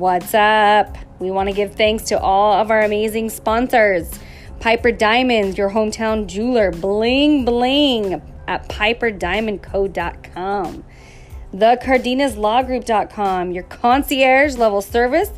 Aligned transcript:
What's 0.00 0.32
up? 0.32 0.96
We 1.18 1.30
want 1.30 1.50
to 1.50 1.54
give 1.54 1.74
thanks 1.74 2.04
to 2.04 2.18
all 2.18 2.54
of 2.54 2.70
our 2.70 2.80
amazing 2.80 3.28
sponsors 3.28 4.10
Piper 4.58 4.92
Diamonds, 4.92 5.58
your 5.58 5.68
hometown 5.68 6.26
jeweler, 6.26 6.70
bling 6.70 7.44
bling 7.44 8.22
at 8.48 8.66
piperdiamondco.com. 8.70 10.84
The 11.52 11.78
CardenasLawGroup.com, 11.82 13.52
your 13.52 13.64
concierge 13.64 14.56
level 14.56 14.80
service, 14.80 15.32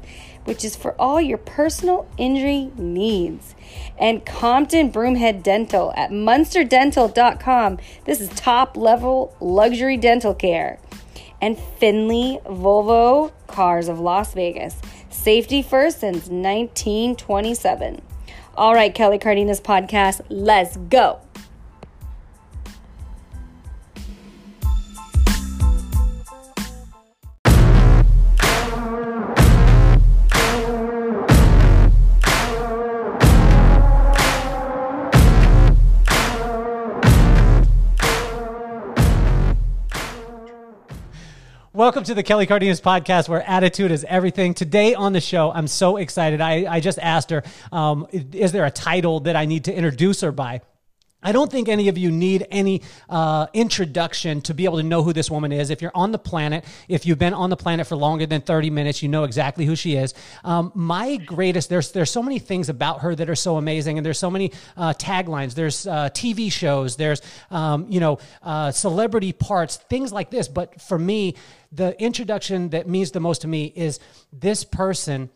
which 0.45 0.65
is 0.65 0.77
for 0.77 0.95
all 0.97 1.21
your 1.21 1.39
personal 1.39 2.09
injury 2.17 2.71
needs. 2.77 3.57
And 3.99 4.25
Compton 4.25 4.93
Broomhead 4.93 5.43
Dental 5.43 5.93
at 5.97 6.11
MunsterDental.com. 6.11 7.79
This 8.05 8.21
is 8.21 8.29
top 8.29 8.77
level 8.77 9.35
luxury 9.41 9.97
dental 9.97 10.35
care 10.35 10.79
and 11.43 11.59
Findlay 11.59 12.41
Volvo 12.47 13.33
Cars 13.49 13.89
of 13.89 14.01
Las 14.01 14.33
Vegas. 14.33 14.81
Safety 15.11 15.61
first 15.61 16.01
since 16.01 16.29
1927. 16.29 18.01
All 18.55 18.73
right, 18.75 18.95
Kelly 18.95 19.19
Cardenas 19.19 19.61
podcast, 19.61 20.23
let's 20.31 20.77
go. 20.77 21.21
Welcome 41.93 42.05
to 42.05 42.15
the 42.15 42.23
Kelly 42.23 42.47
Cardenas 42.47 42.81
podcast, 42.81 43.29
where 43.29 43.47
attitude 43.47 43.91
is 43.91 44.03
everything. 44.05 44.55
Today 44.55 44.95
on 44.95 45.13
the 45.13 45.21
show, 45.21 45.53
I'm 45.53 45.67
so 45.67 45.99
excited. 45.99 46.41
I, 46.41 46.65
I 46.77 46.81
just 46.81 46.99
asked 46.99 47.29
her, 47.29 47.43
um, 47.71 48.07
is 48.11 48.51
there 48.51 48.65
a 48.65 48.71
title 48.71 49.21
that 49.21 49.37
I 49.37 49.45
need 49.45 49.65
to 49.65 49.75
introduce 49.75 50.23
her 50.23 50.33
by? 50.33 50.63
I 51.23 51.33
don't 51.33 51.51
think 51.51 51.69
any 51.69 51.89
of 51.89 51.97
you 51.97 52.11
need 52.11 52.47
any 52.51 52.83
uh, 53.09 53.47
introduction 53.53 54.41
to 54.43 54.55
be 54.55 54.65
able 54.65 54.79
to 54.79 54.83
know 54.83 55.03
who 55.03 55.13
this 55.13 55.31
woman 55.31 55.53
is. 55.53 55.71
If 55.71 55.81
you're 55.81 55.93
on 55.95 56.11
the 56.11 56.19
planet, 56.19 56.65
if 56.89 57.07
you've 57.07 57.19
been 57.19 57.35
on 57.35 57.49
the 57.49 57.57
planet 57.57 57.87
for 57.87 57.97
longer 57.97 58.27
than 58.27 58.41
30 58.41 58.71
minutes, 58.71 59.03
you 59.03 59.09
know 59.09 59.25
exactly 59.25 59.65
who 59.65 59.77
she 59.77 59.95
is. 59.95 60.15
Um, 60.43 60.73
my 60.75 61.17
greatest, 61.17 61.69
there's 61.69 61.93
there's 61.93 62.11
so 62.11 62.23
many 62.23 62.39
things 62.39 62.69
about 62.69 63.03
her 63.03 63.15
that 63.15 63.31
are 63.31 63.37
so 63.37 63.57
amazing, 63.57 63.99
and 63.99 64.05
there's 64.05 64.19
so 64.19 64.31
many 64.31 64.53
uh, 64.77 64.95
taglines. 64.95 65.55
There's 65.55 65.87
uh, 65.87 66.11
TV 66.11 66.51
shows, 66.51 66.97
there's 66.97 67.23
um, 67.51 67.87
you 67.89 68.01
know 68.01 68.19
uh, 68.43 68.73
celebrity 68.73 69.33
parts, 69.33 69.77
things 69.77 70.13
like 70.13 70.31
this. 70.31 70.49
But 70.49 70.81
for 70.81 70.99
me, 70.99 71.37
the 71.71 72.01
introduction 72.03 72.71
that 72.71 72.89
means 72.89 73.13
the 73.13 73.21
most 73.21 73.43
to 73.43 73.49
me 73.49 73.73
is 73.77 74.01
this 74.33 74.65
person. 74.65 75.31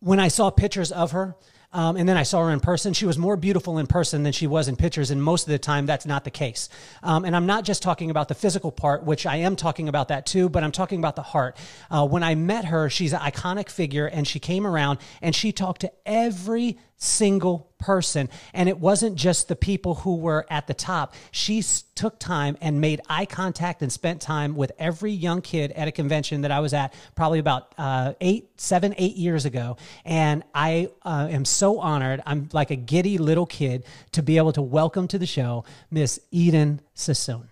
When 0.00 0.20
I 0.20 0.28
saw 0.28 0.50
pictures 0.50 0.92
of 0.92 1.10
her, 1.10 1.34
um, 1.72 1.96
and 1.96 2.08
then 2.08 2.16
I 2.16 2.22
saw 2.22 2.44
her 2.44 2.50
in 2.50 2.60
person. 2.60 2.94
She 2.94 3.04
was 3.04 3.18
more 3.18 3.36
beautiful 3.36 3.78
in 3.78 3.86
person 3.86 4.22
than 4.22 4.32
she 4.32 4.46
was 4.46 4.68
in 4.68 4.76
pictures. 4.76 5.10
And 5.10 5.22
most 5.22 5.46
of 5.46 5.50
the 5.50 5.58
time, 5.58 5.84
that's 5.84 6.06
not 6.06 6.24
the 6.24 6.30
case. 6.30 6.70
Um, 7.02 7.26
and 7.26 7.36
I'm 7.36 7.46
not 7.46 7.64
just 7.64 7.82
talking 7.82 8.10
about 8.10 8.28
the 8.28 8.34
physical 8.34 8.72
part, 8.72 9.04
which 9.04 9.26
I 9.26 9.36
am 9.36 9.54
talking 9.54 9.88
about 9.88 10.08
that 10.08 10.24
too, 10.24 10.48
but 10.48 10.64
I'm 10.64 10.72
talking 10.72 10.98
about 10.98 11.16
the 11.16 11.22
heart. 11.22 11.56
Uh, 11.90 12.06
when 12.06 12.22
I 12.22 12.34
met 12.36 12.66
her, 12.66 12.88
she's 12.88 13.12
an 13.12 13.20
iconic 13.20 13.68
figure 13.68 14.06
and 14.06 14.26
she 14.26 14.38
came 14.38 14.66
around 14.66 14.98
and 15.20 15.34
she 15.34 15.52
talked 15.52 15.82
to 15.82 15.92
every 16.06 16.78
single 16.98 17.70
person. 17.78 18.28
And 18.52 18.68
it 18.68 18.78
wasn't 18.78 19.14
just 19.14 19.46
the 19.46 19.54
people 19.54 19.94
who 19.94 20.16
were 20.16 20.44
at 20.50 20.66
the 20.66 20.74
top. 20.74 21.14
She 21.30 21.62
took 21.94 22.18
time 22.18 22.58
and 22.60 22.80
made 22.80 23.00
eye 23.08 23.24
contact 23.24 23.82
and 23.82 23.92
spent 23.92 24.20
time 24.20 24.56
with 24.56 24.72
every 24.78 25.12
young 25.12 25.40
kid 25.40 25.70
at 25.72 25.86
a 25.86 25.92
convention 25.92 26.42
that 26.42 26.50
I 26.50 26.58
was 26.58 26.74
at 26.74 26.92
probably 27.14 27.38
about 27.38 27.72
uh, 27.78 28.14
eight, 28.20 28.50
seven, 28.60 28.94
eight 28.98 29.16
years 29.16 29.44
ago. 29.44 29.76
And 30.04 30.42
I 30.52 30.90
uh, 31.02 31.28
am 31.30 31.44
so 31.44 31.78
honored. 31.78 32.20
I'm 32.26 32.48
like 32.52 32.72
a 32.72 32.76
giddy 32.76 33.16
little 33.16 33.46
kid 33.46 33.84
to 34.12 34.22
be 34.22 34.36
able 34.36 34.52
to 34.52 34.62
welcome 34.62 35.06
to 35.08 35.18
the 35.18 35.26
show 35.26 35.64
Miss 35.90 36.20
Eden 36.32 36.80
Sassoon. 36.94 37.48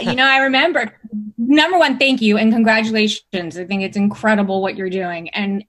you 0.00 0.14
know, 0.14 0.26
I 0.26 0.38
remember 0.38 0.94
number 1.38 1.78
one, 1.78 1.98
thank 1.98 2.20
you 2.22 2.38
and 2.38 2.52
congratulations. 2.52 3.58
I 3.58 3.64
think 3.64 3.82
it's 3.82 3.96
incredible 3.96 4.62
what 4.62 4.76
you're 4.76 4.90
doing. 4.90 5.28
And 5.30 5.64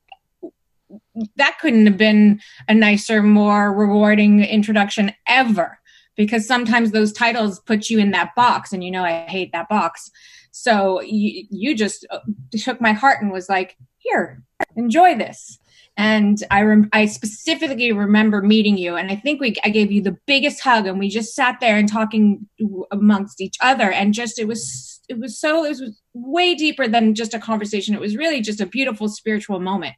that 1.36 1.58
couldn't 1.60 1.86
have 1.86 1.98
been 1.98 2.42
a 2.68 2.74
nicer, 2.74 3.24
more 3.24 3.74
rewarding 3.74 4.44
introduction 4.44 5.14
ever 5.28 5.80
because 6.16 6.48
sometimes 6.48 6.92
those 6.92 7.12
titles 7.12 7.60
put 7.62 7.90
you 7.90 8.00
in 8.00 8.12
that 8.12 8.34
box 8.36 8.72
and 8.72 8.84
you 8.84 8.92
know 8.92 9.04
I 9.04 9.26
hate 9.28 9.52
that 9.52 9.70
box. 9.70 10.10
So 10.52 11.02
you, 11.02 11.46
you 11.50 11.76
just 11.76 12.06
uh, 12.10 12.20
took 12.58 12.80
my 12.80 12.94
heart 12.94 13.22
and 13.22 13.32
was 13.32 13.50
like, 13.50 13.76
here, 13.98 14.42
enjoy 14.78 15.18
this. 15.18 15.60
And 15.98 16.38
I 16.52 16.62
rem- 16.62 16.90
I 16.92 17.06
specifically 17.06 17.92
remember 17.94 18.42
meeting 18.42 18.78
you, 18.78 18.98
and 18.98 19.10
I 19.10 19.16
think 19.16 19.40
we 19.40 19.56
I 19.64 19.70
gave 19.70 19.94
you 19.94 20.02
the 20.02 20.18
biggest 20.26 20.60
hug, 20.62 20.88
and 20.88 21.00
we 21.00 21.08
just 21.08 21.34
sat 21.34 21.62
there 21.62 21.78
and 21.78 21.90
talking 21.90 22.46
amongst 22.92 23.40
each 23.40 23.56
other, 23.62 23.90
and 23.90 24.14
just 24.14 24.38
it 24.38 24.46
was 24.46 25.00
it 25.08 25.20
was 25.20 25.40
so 25.40 25.64
it 25.64 25.70
was 25.70 26.02
way 26.14 26.54
deeper 26.54 26.86
than 26.86 27.16
just 27.16 27.34
a 27.34 27.40
conversation. 27.40 27.96
It 27.96 28.02
was 28.02 28.18
really 28.18 28.42
just 28.42 28.60
a 28.60 28.66
beautiful 28.66 29.08
spiritual 29.08 29.62
moment 29.62 29.96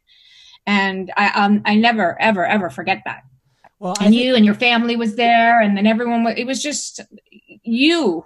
and 0.67 1.11
I 1.17 1.29
um 1.29 1.61
I 1.65 1.75
never 1.75 2.21
ever 2.21 2.45
ever 2.45 2.69
forget 2.69 3.01
that. 3.05 3.23
Well, 3.79 3.95
and 3.99 4.13
you 4.13 4.35
and 4.35 4.45
your 4.45 4.55
family 4.55 4.95
was 4.95 5.15
there, 5.15 5.61
and 5.61 5.75
then 5.75 5.87
everyone 5.87 6.23
was. 6.23 6.35
It 6.37 6.45
was 6.45 6.61
just 6.61 6.99
you. 7.63 8.25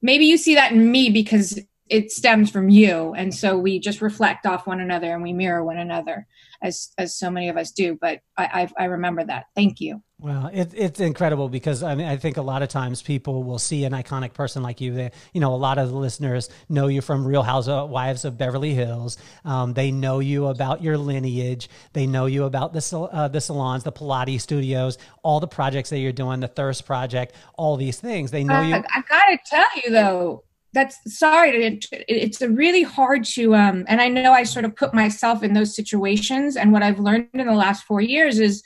Maybe 0.00 0.26
you 0.26 0.38
see 0.38 0.54
that 0.54 0.72
in 0.72 0.90
me 0.90 1.10
because 1.10 1.58
it 1.88 2.10
stems 2.10 2.50
from 2.50 2.68
you, 2.68 3.12
and 3.14 3.34
so 3.34 3.58
we 3.58 3.78
just 3.78 4.00
reflect 4.00 4.46
off 4.46 4.66
one 4.66 4.80
another 4.80 5.12
and 5.12 5.22
we 5.22 5.32
mirror 5.32 5.64
one 5.64 5.78
another, 5.78 6.26
as 6.62 6.92
as 6.96 7.16
so 7.16 7.30
many 7.30 7.48
of 7.48 7.56
us 7.56 7.72
do. 7.72 7.98
But 8.00 8.20
I 8.36 8.68
I, 8.78 8.82
I 8.82 8.84
remember 8.86 9.24
that. 9.24 9.46
Thank 9.54 9.80
you. 9.80 10.02
Well, 10.24 10.48
it, 10.54 10.72
it's 10.74 11.00
incredible 11.00 11.50
because 11.50 11.82
I 11.82 11.94
mean 11.94 12.08
I 12.08 12.16
think 12.16 12.38
a 12.38 12.42
lot 12.42 12.62
of 12.62 12.70
times 12.70 13.02
people 13.02 13.42
will 13.42 13.58
see 13.58 13.84
an 13.84 13.92
iconic 13.92 14.32
person 14.32 14.62
like 14.62 14.80
you. 14.80 14.94
They, 14.94 15.10
you 15.34 15.40
know, 15.42 15.54
a 15.54 15.56
lot 15.56 15.76
of 15.76 15.90
the 15.90 15.96
listeners 15.96 16.48
know 16.70 16.86
you 16.86 17.02
from 17.02 17.26
Real 17.26 17.42
Housewives 17.42 18.24
of 18.24 18.38
Beverly 18.38 18.72
Hills. 18.72 19.18
Um, 19.44 19.74
they 19.74 19.90
know 19.90 20.20
you 20.20 20.46
about 20.46 20.82
your 20.82 20.96
lineage. 20.96 21.68
They 21.92 22.06
know 22.06 22.24
you 22.24 22.44
about 22.44 22.72
the 22.72 22.98
uh, 23.12 23.28
the 23.28 23.38
salons, 23.38 23.84
the 23.84 23.92
Pilates 23.92 24.40
studios, 24.40 24.96
all 25.22 25.40
the 25.40 25.46
projects 25.46 25.90
that 25.90 25.98
you're 25.98 26.10
doing, 26.10 26.40
the 26.40 26.48
Thirst 26.48 26.86
Project, 26.86 27.34
all 27.58 27.76
these 27.76 28.00
things. 28.00 28.30
They 28.30 28.44
know 28.44 28.54
uh, 28.54 28.62
you. 28.62 28.74
I 28.76 29.02
gotta 29.06 29.38
tell 29.44 29.68
you 29.84 29.90
though, 29.90 30.42
that's 30.72 30.98
sorry 31.06 31.78
it's 32.08 32.40
a 32.40 32.48
really 32.48 32.82
hard 32.82 33.24
to 33.24 33.54
um 33.54 33.84
and 33.86 34.00
i 34.00 34.08
know 34.08 34.32
i 34.32 34.42
sort 34.42 34.64
of 34.64 34.74
put 34.74 34.92
myself 34.92 35.44
in 35.44 35.52
those 35.54 35.72
situations 35.72 36.56
and 36.56 36.72
what 36.72 36.82
i've 36.82 36.98
learned 36.98 37.28
in 37.32 37.46
the 37.46 37.54
last 37.54 37.84
four 37.84 38.00
years 38.00 38.40
is 38.40 38.60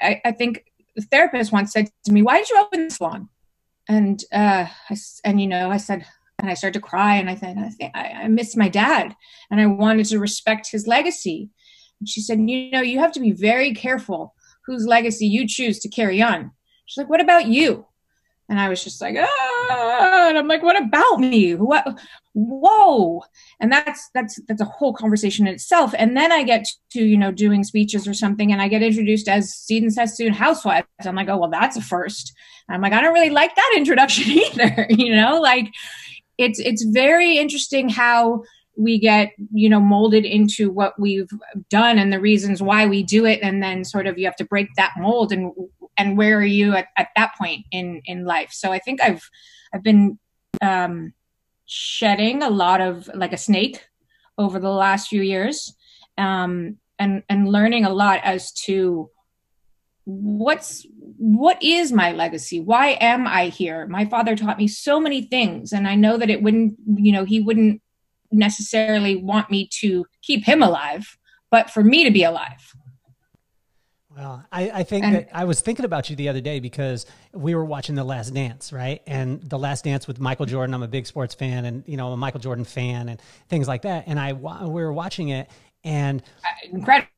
I, 0.00 0.20
I 0.24 0.32
think 0.32 0.64
the 0.94 1.02
therapist 1.02 1.52
once 1.52 1.72
said 1.72 1.90
to 2.04 2.12
me, 2.12 2.22
"Why 2.22 2.38
did 2.38 2.50
you 2.50 2.60
open 2.60 2.84
the 2.84 2.90
salon?" 2.90 3.28
And 3.88 4.22
uh, 4.32 4.66
I, 4.90 4.96
and 5.24 5.40
you 5.40 5.46
know, 5.46 5.70
I 5.70 5.76
said, 5.76 6.04
and 6.38 6.50
I 6.50 6.54
started 6.54 6.80
to 6.80 6.86
cry, 6.86 7.16
and 7.16 7.30
I 7.30 7.36
said, 7.36 7.56
I 7.58 7.68
think 7.68 7.92
I, 7.94 8.08
I 8.24 8.28
miss 8.28 8.56
my 8.56 8.68
dad, 8.68 9.14
and 9.50 9.60
I 9.60 9.66
wanted 9.66 10.06
to 10.06 10.18
respect 10.18 10.70
his 10.70 10.86
legacy. 10.86 11.50
And 12.00 12.08
she 12.08 12.20
said, 12.20 12.40
you 12.40 12.70
know, 12.70 12.82
you 12.82 12.98
have 12.98 13.12
to 13.12 13.20
be 13.20 13.32
very 13.32 13.72
careful 13.74 14.34
whose 14.66 14.86
legacy 14.86 15.26
you 15.26 15.46
choose 15.46 15.78
to 15.80 15.88
carry 15.88 16.20
on. 16.20 16.50
She's 16.86 16.98
like, 16.98 17.08
what 17.08 17.20
about 17.20 17.46
you? 17.46 17.86
And 18.48 18.60
I 18.60 18.68
was 18.68 18.82
just 18.84 19.00
like, 19.00 19.16
ah, 19.18 20.28
and 20.28 20.38
I'm 20.38 20.46
like, 20.46 20.62
what 20.62 20.80
about 20.80 21.18
me? 21.18 21.54
What? 21.54 21.98
Whoa! 22.34 23.22
And 23.58 23.72
that's 23.72 24.08
that's 24.14 24.38
that's 24.46 24.60
a 24.60 24.66
whole 24.66 24.92
conversation 24.92 25.46
in 25.46 25.54
itself. 25.54 25.94
And 25.98 26.16
then 26.16 26.30
I 26.30 26.44
get 26.44 26.66
to 26.92 27.02
you 27.02 27.16
know 27.16 27.32
doing 27.32 27.64
speeches 27.64 28.06
or 28.06 28.14
something, 28.14 28.52
and 28.52 28.62
I 28.62 28.68
get 28.68 28.82
introduced 28.82 29.28
as 29.28 29.64
Eden 29.68 29.90
Sassoon 29.90 30.32
housewife. 30.32 30.84
I'm 31.04 31.16
like, 31.16 31.28
oh 31.28 31.38
well, 31.38 31.50
that's 31.50 31.76
a 31.76 31.82
first. 31.82 32.32
I'm 32.68 32.80
like, 32.80 32.92
I 32.92 33.00
don't 33.00 33.14
really 33.14 33.30
like 33.30 33.54
that 33.54 33.72
introduction 33.76 34.30
either. 34.30 34.86
you 34.90 35.14
know, 35.14 35.40
like 35.40 35.72
it's 36.38 36.60
it's 36.60 36.84
very 36.84 37.38
interesting 37.38 37.88
how 37.88 38.42
we 38.76 38.98
get 38.98 39.32
you 39.52 39.68
know 39.68 39.80
molded 39.80 40.24
into 40.24 40.70
what 40.70 40.98
we've 41.00 41.30
done 41.70 41.98
and 41.98 42.12
the 42.12 42.20
reasons 42.20 42.62
why 42.62 42.86
we 42.86 43.02
do 43.02 43.24
it 43.24 43.40
and 43.42 43.62
then 43.62 43.84
sort 43.84 44.06
of 44.06 44.18
you 44.18 44.26
have 44.26 44.36
to 44.36 44.44
break 44.44 44.68
that 44.76 44.92
mold 44.98 45.32
and 45.32 45.52
and 45.98 46.16
where 46.16 46.38
are 46.38 46.44
you 46.44 46.74
at, 46.74 46.88
at 46.96 47.08
that 47.16 47.34
point 47.36 47.66
in 47.70 48.02
in 48.04 48.24
life? 48.24 48.50
So 48.52 48.72
i 48.72 48.78
think 48.78 49.00
i've 49.02 49.28
i've 49.72 49.82
been 49.82 50.18
um 50.62 51.12
shedding 51.66 52.42
a 52.42 52.50
lot 52.50 52.80
of 52.80 53.10
like 53.14 53.32
a 53.32 53.38
snake 53.38 53.86
over 54.38 54.58
the 54.58 54.70
last 54.70 55.08
few 55.08 55.22
years 55.22 55.74
um 56.18 56.76
and 56.98 57.22
and 57.28 57.48
learning 57.48 57.84
a 57.84 57.90
lot 57.90 58.20
as 58.22 58.52
to 58.52 59.10
what's 60.04 60.86
what 61.18 61.60
is 61.62 61.92
my 61.92 62.12
legacy? 62.12 62.60
Why 62.60 62.96
am 63.00 63.26
i 63.26 63.48
here? 63.48 63.86
My 63.86 64.04
father 64.04 64.36
taught 64.36 64.58
me 64.58 64.68
so 64.68 65.00
many 65.00 65.22
things 65.22 65.72
and 65.72 65.88
i 65.88 65.94
know 65.94 66.16
that 66.16 66.30
it 66.30 66.42
wouldn't 66.42 66.76
you 66.96 67.12
know 67.12 67.24
he 67.24 67.40
wouldn't 67.40 67.82
necessarily 68.30 69.16
want 69.16 69.50
me 69.50 69.68
to 69.80 70.04
keep 70.22 70.44
him 70.44 70.62
alive 70.62 71.16
but 71.50 71.70
for 71.70 71.82
me 71.82 72.04
to 72.04 72.10
be 72.10 72.24
alive 72.24 72.74
Well, 74.16 74.42
I, 74.50 74.70
I 74.70 74.82
think 74.82 75.04
and, 75.04 75.14
that 75.14 75.28
I 75.32 75.44
was 75.44 75.60
thinking 75.60 75.84
about 75.84 76.08
you 76.08 76.16
the 76.16 76.30
other 76.30 76.40
day 76.40 76.58
because 76.58 77.04
we 77.32 77.54
were 77.54 77.64
watching 77.64 77.96
The 77.96 78.04
Last 78.04 78.32
Dance, 78.32 78.72
right? 78.72 79.02
And 79.06 79.42
The 79.42 79.58
Last 79.58 79.84
Dance 79.84 80.06
with 80.06 80.18
Michael 80.18 80.46
Jordan. 80.46 80.74
I'm 80.74 80.82
a 80.82 80.88
big 80.88 81.06
sports 81.06 81.34
fan, 81.34 81.66
and 81.66 81.84
you 81.86 81.98
know, 81.98 82.06
I'm 82.06 82.12
a 82.14 82.16
Michael 82.16 82.40
Jordan 82.40 82.64
fan, 82.64 83.10
and 83.10 83.20
things 83.48 83.68
like 83.68 83.82
that. 83.82 84.04
And 84.06 84.18
I 84.18 84.32
we 84.32 84.82
were 84.82 84.92
watching 84.92 85.28
it, 85.28 85.50
and 85.84 86.22
uh, 86.44 86.48
incredible. 86.72 87.08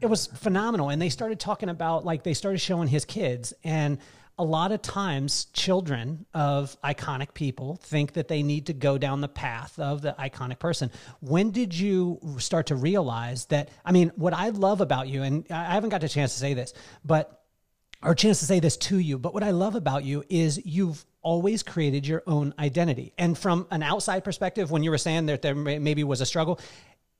It 0.00 0.06
was 0.06 0.26
phenomenal, 0.26 0.88
and 0.88 1.00
they 1.00 1.08
started 1.08 1.38
talking 1.38 1.68
about 1.68 2.04
like 2.04 2.24
they 2.24 2.34
started 2.34 2.58
showing 2.58 2.88
his 2.88 3.04
kids, 3.04 3.54
and 3.62 3.98
a 4.38 4.44
lot 4.44 4.72
of 4.72 4.82
times 4.82 5.46
children 5.52 6.26
of 6.34 6.76
iconic 6.82 7.34
people 7.34 7.76
think 7.82 8.14
that 8.14 8.28
they 8.28 8.42
need 8.42 8.66
to 8.66 8.72
go 8.72 8.98
down 8.98 9.20
the 9.20 9.28
path 9.28 9.78
of 9.78 10.02
the 10.02 10.14
iconic 10.18 10.58
person. 10.58 10.90
When 11.20 11.50
did 11.50 11.74
you 11.78 12.18
start 12.38 12.66
to 12.66 12.76
realize 12.76 13.46
that? 13.46 13.68
I 13.84 13.92
mean, 13.92 14.10
what 14.16 14.32
I 14.32 14.48
love 14.48 14.80
about 14.80 15.08
you, 15.08 15.22
and 15.22 15.46
I 15.50 15.74
haven't 15.74 15.90
got 15.90 16.02
a 16.02 16.08
chance 16.08 16.32
to 16.32 16.38
say 16.38 16.54
this, 16.54 16.72
but 17.04 17.42
or 18.02 18.12
a 18.12 18.16
chance 18.16 18.40
to 18.40 18.46
say 18.46 18.58
this 18.58 18.76
to 18.76 18.98
you, 18.98 19.18
but 19.18 19.32
what 19.32 19.44
I 19.44 19.50
love 19.50 19.76
about 19.76 20.02
you 20.02 20.24
is 20.28 20.60
you've 20.64 21.04
always 21.22 21.62
created 21.62 22.06
your 22.06 22.22
own 22.26 22.52
identity. 22.58 23.12
And 23.16 23.38
from 23.38 23.66
an 23.70 23.82
outside 23.82 24.24
perspective, 24.24 24.72
when 24.72 24.82
you 24.82 24.90
were 24.90 24.98
saying 24.98 25.26
that 25.26 25.42
there 25.42 25.54
maybe 25.54 26.02
was 26.02 26.20
a 26.20 26.26
struggle, 26.26 26.58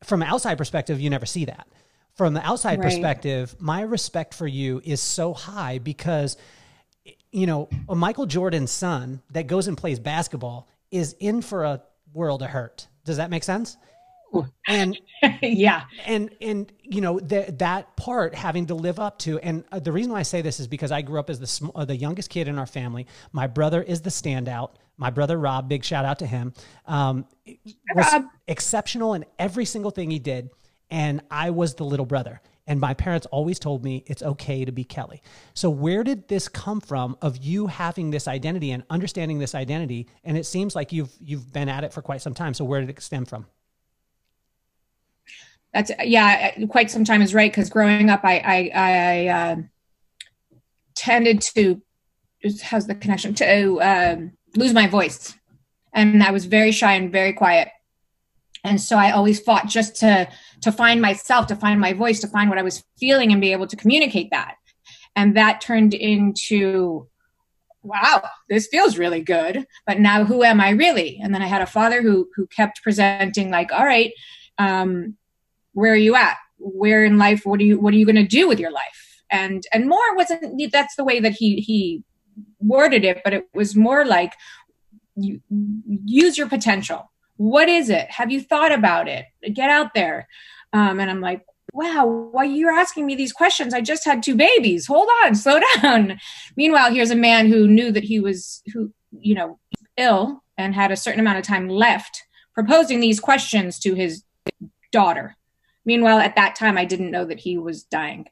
from 0.03 0.23
an 0.23 0.29
outside 0.29 0.59
perspective, 0.59 1.01
you 1.01 1.09
never 1.09 1.27
see 1.27 1.45
that. 1.45 1.69
From 2.15 2.35
the 2.35 2.45
outside 2.45 2.81
right. 2.81 2.87
perspective, 2.87 3.55
my 3.61 3.83
respect 3.83 4.35
for 4.35 4.47
you 4.47 4.83
is 4.85 5.01
so 5.01 5.33
high 5.33 5.79
because 5.79 6.37
you 7.33 7.47
know, 7.47 7.69
a 7.89 7.95
Michael 7.95 8.27
Jordan's 8.27 8.71
son 8.71 9.23
that 9.31 9.47
goes 9.47 9.67
and 9.67 9.77
plays 9.77 9.99
basketball 9.99 10.69
is 10.91 11.17
in 11.19 11.43
for 11.43 11.65
a 11.65 11.83
world 12.13 12.43
of 12.43 12.51
hurt. 12.51 12.87
Does 13.05 13.17
that 13.17 13.31
make 13.31 13.43
sense? 13.43 13.77
And 14.67 14.99
yeah, 15.43 15.83
and 16.07 16.31
and 16.41 16.73
you 16.83 17.01
know 17.01 17.21
that 17.21 17.59
that 17.59 17.97
part 17.97 18.35
having 18.35 18.67
to 18.67 18.75
live 18.75 18.99
up 18.99 19.19
to, 19.21 19.39
and 19.41 19.65
uh, 19.73 19.79
the 19.79 19.93
reason 19.93 20.13
why 20.13 20.21
I 20.21 20.23
say 20.23 20.41
this 20.41 20.59
is 20.61 20.67
because 20.67 20.91
I 20.91 21.03
grew 21.03 21.19
up 21.21 21.29
as 21.29 21.39
the 21.39 21.47
sm- 21.47 21.69
uh, 21.75 21.85
the 21.85 21.97
youngest 21.97 22.31
kid 22.31 22.49
in 22.49 22.59
our 22.59 22.67
family. 22.67 23.07
My 23.33 23.47
brother 23.47 23.83
is 23.83 24.01
the 24.01 24.11
standout. 24.11 24.71
My 24.97 25.11
brother 25.11 25.39
Rob, 25.39 25.69
big 25.69 25.85
shout 25.85 26.05
out 26.05 26.21
to 26.21 26.27
him, 26.27 26.55
um, 26.87 27.27
was 27.95 28.13
Rob. 28.13 28.25
exceptional 28.47 29.15
in 29.15 29.25
every 29.39 29.65
single 29.65 29.91
thing 29.91 30.11
he 30.11 30.19
did, 30.19 30.51
and 30.91 31.21
I 31.31 31.51
was 31.51 31.75
the 31.75 31.85
little 31.85 32.07
brother. 32.07 32.41
And 32.67 32.81
my 32.81 32.95
parents 32.95 33.27
always 33.27 33.59
told 33.59 33.83
me 33.83 34.05
it's 34.07 34.23
okay 34.23 34.65
to 34.65 34.71
be 34.71 34.85
Kelly. 34.85 35.21
So 35.53 35.69
where 35.69 36.05
did 36.05 36.29
this 36.29 36.49
come 36.49 36.81
from 36.81 37.17
of 37.21 37.39
you 37.39 37.67
having 37.67 38.11
this 38.11 38.29
identity 38.29 38.71
and 38.71 38.85
understanding 38.89 39.39
this 39.39 39.55
identity? 39.55 40.09
And 40.23 40.37
it 40.37 40.47
seems 40.47 40.77
like 40.77 40.93
you've 40.93 41.13
you've 41.21 41.53
been 41.53 41.69
at 41.69 41.83
it 41.83 41.93
for 41.93 42.03
quite 42.03 42.23
some 42.23 42.35
time. 42.35 42.55
So 42.55 42.65
where 42.65 42.81
did 42.81 42.91
it 42.91 43.03
stem 43.03 43.25
from? 43.25 43.47
That's 45.75 45.91
yeah, 46.05 46.53
quite 46.67 46.91
some 46.91 47.05
time 47.05 47.23
is 47.23 47.35
right 47.35 47.51
because 47.51 47.69
growing 47.69 48.11
up, 48.11 48.21
I 48.25 48.39
I, 48.39 48.71
I 48.75 49.27
uh, 49.27 49.57
tended 50.95 51.41
to 51.41 51.83
has 52.63 52.87
the 52.87 52.95
connection 52.95 53.35
to 53.35 53.81
um, 53.81 54.33
lose 54.55 54.73
my 54.73 54.87
voice, 54.87 55.35
and 55.93 56.23
I 56.23 56.31
was 56.31 56.45
very 56.45 56.71
shy 56.71 56.95
and 56.95 57.11
very 57.11 57.33
quiet 57.33 57.71
and 58.65 58.81
so 58.81 58.97
i 58.97 59.11
always 59.11 59.41
fought 59.41 59.67
just 59.67 59.97
to 59.97 60.29
to 60.63 60.73
find 60.73 61.01
myself 61.01 61.47
to 61.49 61.57
find 61.57 61.81
my 61.81 61.93
voice 61.93 62.21
to 62.21 62.29
find 62.29 62.49
what 62.49 62.59
i 62.59 62.63
was 62.63 62.85
feeling 62.99 63.33
and 63.33 63.41
be 63.41 63.53
able 63.53 63.67
to 63.67 63.77
communicate 63.77 64.31
that. 64.31 64.57
And 65.15 65.37
that 65.37 65.61
turned 65.61 65.95
into 65.95 67.09
wow 67.85 68.23
this 68.49 68.69
feels 68.69 68.97
really 68.97 69.21
good 69.21 69.67
but 69.87 69.99
now 69.99 70.25
who 70.25 70.43
am 70.45 70.61
i 70.61 70.71
really? 70.71 71.19
And 71.23 71.35
then 71.35 71.43
i 71.43 71.47
had 71.47 71.63
a 71.63 71.67
father 71.67 72.01
who 72.03 72.29
who 72.35 72.47
kept 72.47 72.83
presenting 72.83 73.51
like 73.51 73.73
all 73.73 73.85
right 73.85 74.13
um 74.59 75.17
where 75.75 75.93
are 75.93 75.97
you 75.97 76.15
at? 76.15 76.37
Where 76.59 77.05
in 77.05 77.19
life 77.19 77.45
what 77.45 77.61
are 77.61 77.65
you 77.65 77.81
what 77.81 77.95
are 77.95 77.97
you 77.97 78.07
going 78.07 78.17
to 78.17 78.27
do 78.27 78.47
with 78.47 78.61
your 78.61 78.71
life? 78.71 79.23
And 79.31 79.65
and 79.73 79.89
more 79.89 80.17
wasn't 80.17 80.71
that's 80.71 80.97
the 80.97 81.05
way 81.05 81.21
that 81.21 81.33
he 81.33 81.57
he 81.57 82.05
worded 82.61 83.05
it 83.05 83.21
but 83.25 83.35
it 83.35 83.49
was 83.53 83.75
more 83.77 84.05
like 84.05 84.35
you 85.17 85.41
use 86.07 86.39
your 86.39 86.49
potential 86.49 87.12
what 87.43 87.69
is 87.69 87.91
it? 87.91 88.09
Have 88.09 88.31
you 88.31 88.41
thought 88.41 88.71
about 88.71 89.09
it? 89.09 89.27
Get 89.53 89.69
out 89.69 89.95
there. 89.95 90.29
Um, 90.73 91.01
and 91.01 91.11
I'm 91.11 91.21
like, 91.21 91.45
wow, 91.73 92.07
why 92.07 92.45
you're 92.45 92.71
asking 92.71 93.05
me 93.05 93.17
these 93.17 93.33
questions? 93.33 93.75
I 93.75 93.81
just 93.81 94.05
had 94.05 94.23
two 94.23 94.37
babies. 94.37 94.87
Hold 94.87 95.09
on, 95.25 95.35
slow 95.35 95.59
down. 95.81 96.21
Meanwhile, 96.57 96.95
here's 96.95 97.11
a 97.11 97.17
man 97.17 97.49
who 97.49 97.67
knew 97.67 97.91
that 97.91 98.05
he 98.05 98.21
was 98.21 98.63
who, 98.73 98.93
you 99.11 99.35
know, 99.35 99.59
ill 99.97 100.45
and 100.57 100.73
had 100.73 100.93
a 100.93 100.97
certain 100.97 101.19
amount 101.19 101.39
of 101.39 101.45
time 101.45 101.69
left 101.69 102.23
proposing 102.55 103.01
these 103.01 103.19
questions 103.19 103.81
to 103.81 103.95
his 103.95 104.23
daughter. 104.93 105.37
Meanwhile, 105.85 106.19
at 106.19 106.37
that 106.37 106.55
time, 106.55 106.79
I 106.79 106.85
didn't 106.85 107.11
know 107.11 107.25
that 107.25 107.41
he 107.41 107.59
was 107.59 107.83
dying. 107.83 108.27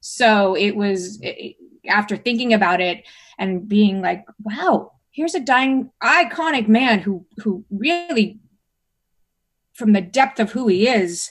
So 0.00 0.56
it 0.56 0.74
was 0.76 1.20
it, 1.20 1.56
after 1.86 2.16
thinking 2.16 2.54
about 2.54 2.80
it 2.80 3.04
and 3.38 3.68
being 3.68 4.00
like, 4.00 4.24
wow, 4.42 4.92
here's 5.10 5.34
a 5.34 5.40
dying 5.40 5.90
iconic 6.02 6.68
man 6.68 7.00
who 7.00 7.26
who 7.38 7.66
really 7.70 8.38
from 9.76 9.92
the 9.92 10.00
depth 10.00 10.40
of 10.40 10.52
who 10.52 10.66
he 10.68 10.88
is, 10.88 11.30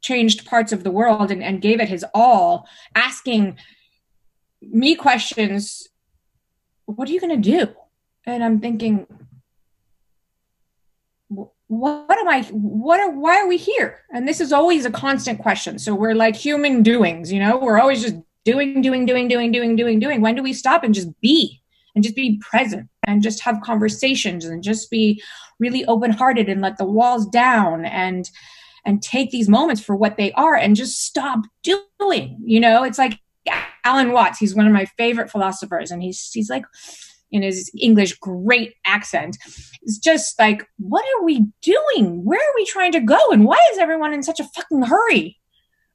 changed 0.00 0.46
parts 0.46 0.72
of 0.72 0.84
the 0.84 0.90
world 0.90 1.30
and, 1.30 1.42
and 1.42 1.60
gave 1.60 1.80
it 1.80 1.88
his 1.88 2.04
all, 2.14 2.68
asking 2.94 3.58
me 4.62 4.94
questions, 4.94 5.88
what 6.86 7.08
are 7.08 7.12
you 7.12 7.20
going 7.20 7.42
to 7.42 7.50
do? 7.50 7.74
And 8.26 8.44
I'm 8.44 8.60
thinking, 8.60 9.06
what 11.28 12.18
am 12.18 12.28
I, 12.28 12.42
what 12.52 13.00
are, 13.00 13.10
why 13.10 13.38
are 13.38 13.48
we 13.48 13.56
here? 13.56 14.02
And 14.12 14.28
this 14.28 14.40
is 14.40 14.52
always 14.52 14.84
a 14.84 14.90
constant 14.90 15.40
question. 15.40 15.78
So 15.78 15.94
we're 15.94 16.14
like 16.14 16.36
human 16.36 16.82
doings, 16.82 17.32
you 17.32 17.40
know, 17.40 17.56
we're 17.56 17.80
always 17.80 18.02
just 18.02 18.16
doing, 18.44 18.82
doing, 18.82 19.06
doing, 19.06 19.26
doing, 19.26 19.50
doing, 19.50 19.74
doing, 19.74 19.98
doing. 19.98 20.20
When 20.20 20.34
do 20.34 20.42
we 20.42 20.52
stop 20.52 20.84
and 20.84 20.94
just 20.94 21.18
be 21.20 21.62
and 21.94 22.04
just 22.04 22.14
be 22.14 22.38
present 22.38 22.88
and 23.06 23.22
just 23.22 23.40
have 23.40 23.60
conversations 23.62 24.44
and 24.44 24.62
just 24.62 24.90
be 24.90 25.22
really 25.58 25.84
open 25.86 26.10
hearted 26.10 26.48
and 26.48 26.60
let 26.60 26.78
the 26.78 26.84
walls 26.84 27.26
down 27.26 27.84
and 27.84 28.30
and 28.86 29.02
take 29.02 29.30
these 29.30 29.48
moments 29.48 29.82
for 29.82 29.96
what 29.96 30.16
they 30.16 30.30
are 30.32 30.54
and 30.56 30.76
just 30.76 31.04
stop 31.04 31.40
doing 31.62 32.38
you 32.44 32.60
know? 32.60 32.82
It's 32.84 32.98
like 32.98 33.18
alan 33.84 34.12
watts 34.12 34.38
he's 34.38 34.54
one 34.54 34.66
of 34.66 34.72
my 34.72 34.86
favorite 34.96 35.30
philosophers 35.30 35.90
and 35.90 36.02
he's 36.02 36.30
he's 36.32 36.48
like 36.48 36.64
in 37.30 37.42
his 37.42 37.70
english 37.78 38.14
great 38.14 38.72
accent 38.86 39.36
it's 39.84 39.98
just 39.98 40.38
like 40.38 40.66
what 40.78 41.04
are 41.04 41.24
we 41.24 41.46
doing? 41.62 42.24
Where 42.24 42.38
are 42.38 42.54
we 42.56 42.64
trying 42.64 42.92
to 42.92 43.00
go? 43.00 43.18
And 43.30 43.44
why 43.44 43.58
is 43.72 43.78
everyone 43.78 44.14
in 44.14 44.22
such 44.22 44.40
a 44.40 44.44
fucking 44.44 44.82
hurry? 44.82 45.38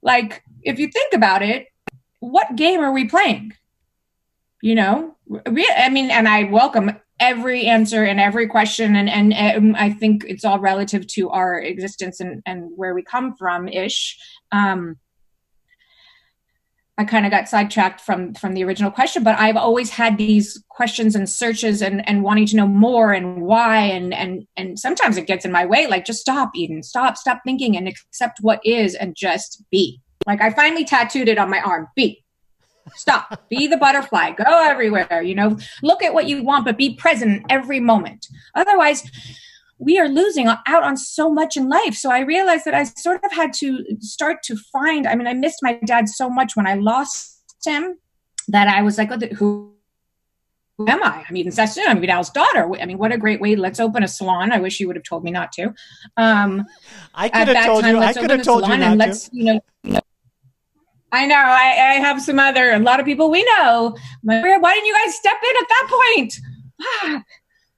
Like 0.01 0.43
if 0.61 0.79
you 0.79 0.87
think 0.87 1.13
about 1.13 1.41
it 1.41 1.67
what 2.19 2.55
game 2.55 2.81
are 2.81 2.91
we 2.91 3.05
playing 3.05 3.53
you 4.61 4.75
know 4.75 5.15
i 5.45 5.89
mean 5.89 6.11
and 6.11 6.27
i 6.27 6.43
welcome 6.45 6.91
every 7.19 7.65
answer 7.65 8.03
and 8.03 8.19
every 8.19 8.47
question 8.47 8.95
and, 8.95 9.09
and, 9.09 9.33
and 9.33 9.77
i 9.77 9.89
think 9.89 10.23
it's 10.27 10.45
all 10.45 10.59
relative 10.59 11.05
to 11.07 11.29
our 11.29 11.59
existence 11.59 12.19
and, 12.19 12.41
and 12.45 12.69
where 12.75 12.93
we 12.93 13.03
come 13.03 13.35
from 13.37 13.67
ish 13.67 14.17
um, 14.51 14.95
i 16.97 17.03
kind 17.03 17.25
of 17.25 17.31
got 17.31 17.47
sidetracked 17.47 18.01
from 18.01 18.33
from 18.33 18.53
the 18.53 18.63
original 18.63 18.91
question 18.91 19.23
but 19.23 19.37
i've 19.39 19.57
always 19.57 19.89
had 19.89 20.17
these 20.17 20.61
questions 20.69 21.15
and 21.15 21.29
searches 21.29 21.81
and 21.81 22.07
and 22.07 22.23
wanting 22.23 22.45
to 22.45 22.55
know 22.55 22.67
more 22.67 23.13
and 23.13 23.41
why 23.41 23.77
and 23.77 24.13
and 24.13 24.45
and 24.57 24.79
sometimes 24.79 25.17
it 25.17 25.27
gets 25.27 25.45
in 25.45 25.51
my 25.51 25.65
way 25.65 25.87
like 25.87 26.05
just 26.05 26.19
stop 26.19 26.51
eden 26.55 26.83
stop 26.83 27.17
stop 27.17 27.39
thinking 27.45 27.77
and 27.77 27.87
accept 27.87 28.39
what 28.41 28.59
is 28.65 28.95
and 28.95 29.15
just 29.15 29.63
be. 29.71 30.01
Like 30.25 30.41
i 30.41 30.51
finally 30.51 30.85
tattooed 30.85 31.29
it 31.29 31.37
on 31.37 31.49
my 31.49 31.61
arm 31.61 31.87
be 31.95 32.23
Stop. 32.95 33.47
Be 33.49 33.67
the 33.67 33.77
butterfly. 33.77 34.31
Go 34.31 34.69
everywhere. 34.69 35.21
You 35.21 35.35
know, 35.35 35.57
look 35.83 36.03
at 36.03 36.13
what 36.13 36.27
you 36.27 36.43
want, 36.43 36.65
but 36.65 36.77
be 36.77 36.95
present 36.95 37.45
every 37.49 37.79
moment. 37.79 38.27
Otherwise, 38.55 39.09
we 39.77 39.97
are 39.97 40.09
losing 40.09 40.47
out 40.47 40.83
on 40.83 40.97
so 40.97 41.31
much 41.31 41.55
in 41.55 41.69
life. 41.69 41.95
So 41.95 42.11
I 42.11 42.19
realized 42.19 42.65
that 42.65 42.73
I 42.73 42.83
sort 42.83 43.23
of 43.23 43.31
had 43.31 43.53
to 43.53 43.83
start 43.99 44.43
to 44.43 44.57
find. 44.71 45.07
I 45.07 45.15
mean, 45.15 45.27
I 45.27 45.33
missed 45.33 45.59
my 45.61 45.79
dad 45.85 46.09
so 46.09 46.29
much 46.29 46.55
when 46.55 46.67
I 46.67 46.75
lost 46.75 47.41
him 47.65 47.97
that 48.49 48.67
I 48.67 48.81
was 48.81 48.97
like, 48.97 49.11
who 49.33 49.73
who 50.79 50.87
am 50.87 51.03
I? 51.03 51.25
I 51.27 51.31
mean, 51.33 51.49
that's 51.49 51.77
I'm 51.77 51.99
Vidal's 51.99 52.29
daughter. 52.29 52.71
I 52.81 52.85
mean, 52.85 52.97
what 52.97 53.11
a 53.11 53.17
great 53.17 53.41
way. 53.41 53.57
Let's 53.57 53.81
open 53.81 54.01
a 54.01 54.07
salon. 54.07 54.53
I 54.53 54.59
wish 54.59 54.79
you 54.79 54.87
would 54.87 54.95
have 54.95 55.03
told 55.03 55.25
me 55.25 55.31
not 55.31 55.51
to. 55.53 55.73
Um, 56.15 56.65
I 57.13 57.27
could 57.27 57.49
have 57.49 57.65
told 57.65 57.83
time, 57.83 57.95
you. 57.97 58.01
I 58.01 58.13
could 58.13 58.29
have 58.29 58.43
told 58.43 58.65
you 58.65 58.77
not 58.77 58.81
and 58.81 58.97
let's, 58.97 59.29
You 59.33 59.43
know, 59.43 59.59
you 59.83 59.91
know, 59.91 59.99
I 61.11 61.25
know. 61.25 61.35
I, 61.35 61.95
I, 61.95 61.99
have 61.99 62.21
some 62.21 62.39
other, 62.39 62.71
a 62.71 62.79
lot 62.79 62.99
of 62.99 63.05
people 63.05 63.31
we 63.31 63.43
know. 63.43 63.95
Why 64.21 64.41
didn't 64.41 64.85
you 64.85 64.95
guys 64.95 65.15
step 65.15 65.37
in 65.43 65.55
at 65.61 65.67
that 65.69 65.87
point? 65.89 67.21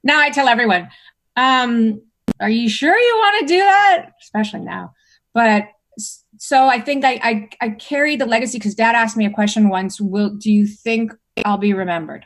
now 0.03 0.19
I 0.19 0.29
tell 0.29 0.47
everyone, 0.47 0.89
um, 1.35 2.01
are 2.39 2.49
you 2.49 2.69
sure 2.69 2.97
you 2.97 3.15
want 3.17 3.39
to 3.41 3.53
do 3.53 3.59
that? 3.59 4.11
Especially 4.21 4.61
now. 4.61 4.93
But 5.33 5.69
so 6.37 6.67
I 6.67 6.81
think 6.81 7.05
I, 7.05 7.19
I, 7.23 7.49
I 7.61 7.69
carry 7.69 8.15
the 8.15 8.25
legacy 8.25 8.57
because 8.57 8.75
dad 8.75 8.95
asked 8.95 9.15
me 9.15 9.25
a 9.25 9.29
question 9.29 9.69
once. 9.69 10.01
Will, 10.01 10.31
do 10.31 10.51
you 10.51 10.67
think 10.67 11.13
I'll 11.45 11.57
be 11.57 11.73
remembered? 11.73 12.25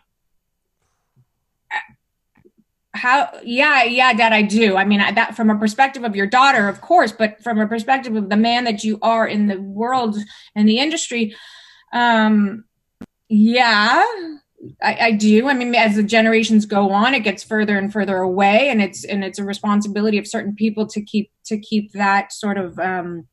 How 2.95 3.29
yeah 3.43 3.83
yeah 3.83 4.13
dad 4.13 4.33
i 4.33 4.41
do 4.41 4.77
i 4.77 4.85
mean 4.85 4.99
that 4.99 5.35
from 5.35 5.49
a 5.49 5.59
perspective 5.59 6.03
of 6.03 6.15
your 6.15 6.25
daughter 6.25 6.67
of 6.67 6.81
course 6.81 7.11
but 7.11 7.41
from 7.43 7.59
a 7.59 7.67
perspective 7.67 8.15
of 8.15 8.29
the 8.29 8.37
man 8.37 8.63
that 8.63 8.83
you 8.83 8.97
are 9.01 9.27
in 9.27 9.47
the 9.47 9.59
world 9.61 10.17
and 10.55 10.67
the 10.67 10.79
industry 10.79 11.35
Um, 11.95 12.65
yeah, 13.29 14.03
I, 14.81 14.97
I, 15.01 15.11
do. 15.11 15.47
I 15.47 15.53
mean, 15.53 15.73
as 15.75 15.95
the 15.95 16.03
generations 16.03 16.65
go 16.65 16.91
on, 16.91 17.13
it 17.13 17.21
gets 17.21 17.41
further 17.41 17.77
and 17.77 17.91
further 17.91 18.17
away, 18.17 18.69
and 18.69 18.81
it's 18.81 19.05
and 19.05 19.23
it's 19.23 19.39
a 19.39 19.43
responsibility 19.43 20.17
of 20.17 20.27
certain 20.27 20.55
people 20.55 20.85
to 20.87 21.01
keep 21.01 21.31
to 21.45 21.57
keep 21.57 21.93
that 21.93 22.33
sort 22.33 22.57
of 22.57 22.77
um, 22.79 23.27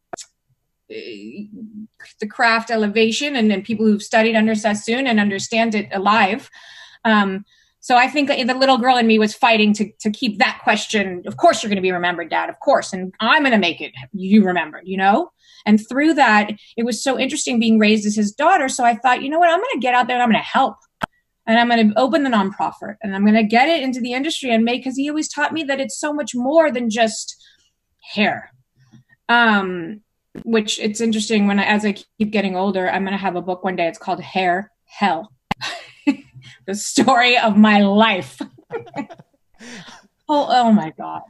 the 0.88 2.26
craft 2.31 2.71
elevation, 2.71 3.35
and, 3.37 3.52
and 3.52 3.64
people 3.64 3.85
who've 3.85 4.02
studied 4.02 4.37
under 4.37 4.54
Sassoon 4.54 5.07
and 5.07 5.19
understand 5.19 5.75
it 5.75 5.88
alive. 5.92 6.49
Um, 7.04 7.45
so 7.83 7.97
I 7.97 8.09
think 8.09 8.29
the 8.29 8.55
little 8.55 8.79
girl 8.79 8.97
in 8.97 9.07
me 9.07 9.19
was 9.19 9.35
fighting 9.35 9.75
to 9.75 9.93
to 10.01 10.11
keep 10.11 10.39
that 10.39 10.61
question. 10.65 11.23
Of 11.27 11.37
course, 11.37 11.62
you're 11.62 11.69
going 11.69 11.77
to 11.77 11.83
be 11.83 11.93
remembered, 11.93 12.31
Dad. 12.31 12.49
Of 12.49 12.59
course, 12.61 12.95
and 12.95 13.12
I'm 13.21 13.43
going 13.43 13.53
to 13.53 13.59
make 13.59 13.83
it 13.83 13.93
you 14.15 14.43
remembered. 14.43 14.85
You 14.87 14.97
know. 14.97 15.31
And 15.65 15.79
through 15.89 16.15
that, 16.15 16.51
it 16.77 16.85
was 16.85 17.05
so 17.05 17.17
interesting 17.17 17.61
being 17.61 17.79
raised 17.79 18.05
as 18.05 18.17
his 18.17 18.33
daughter. 18.33 18.69
So 18.69 18.83
I 18.83 18.97
thought, 18.97 19.23
you 19.23 19.29
know 19.29 19.39
what, 19.39 19.49
I'm 19.49 19.61
going 19.61 19.71
to 19.75 19.79
get 19.79 19.95
out 19.95 20.09
there 20.09 20.17
and 20.17 20.23
I'm 20.25 20.29
going 20.29 20.43
to 20.43 20.49
help. 20.49 20.75
And 21.47 21.57
I'm 21.57 21.69
going 21.69 21.91
to 21.91 22.01
open 22.01 22.25
the 22.25 22.31
nonprofit 22.31 22.97
and 23.01 23.15
I'm 23.15 23.23
going 23.23 23.37
to 23.37 23.45
get 23.45 23.69
it 23.69 23.81
into 23.81 24.01
the 24.01 24.12
industry 24.12 24.51
and 24.53 24.65
make, 24.65 24.83
because 24.83 24.97
he 24.97 25.09
always 25.09 25.29
taught 25.29 25.53
me 25.53 25.62
that 25.65 25.79
it's 25.79 26.01
so 26.01 26.12
much 26.12 26.35
more 26.35 26.73
than 26.73 26.91
just 26.91 27.37
hair. 28.12 28.51
Um, 29.29 30.01
which 30.45 30.81
it's 30.81 31.01
interesting 31.01 31.47
when 31.47 31.61
I, 31.61 31.65
as 31.65 31.85
I 31.85 31.93
keep 31.93 32.33
getting 32.33 32.57
older, 32.57 32.91
I'm 32.91 33.03
going 33.03 33.12
to 33.12 33.19
have 33.19 33.37
a 33.37 33.43
book 33.43 33.62
one 33.62 33.77
day. 33.77 33.87
It's 33.87 33.99
called 33.99 34.21
Hair 34.21 34.73
Hell, 34.87 35.33
the 36.67 36.75
story 36.75 37.37
of 37.39 37.57
my 37.57 37.81
life. 37.81 38.41
oh, 40.29 40.47
oh 40.49 40.73
my 40.73 40.91
God 40.99 41.23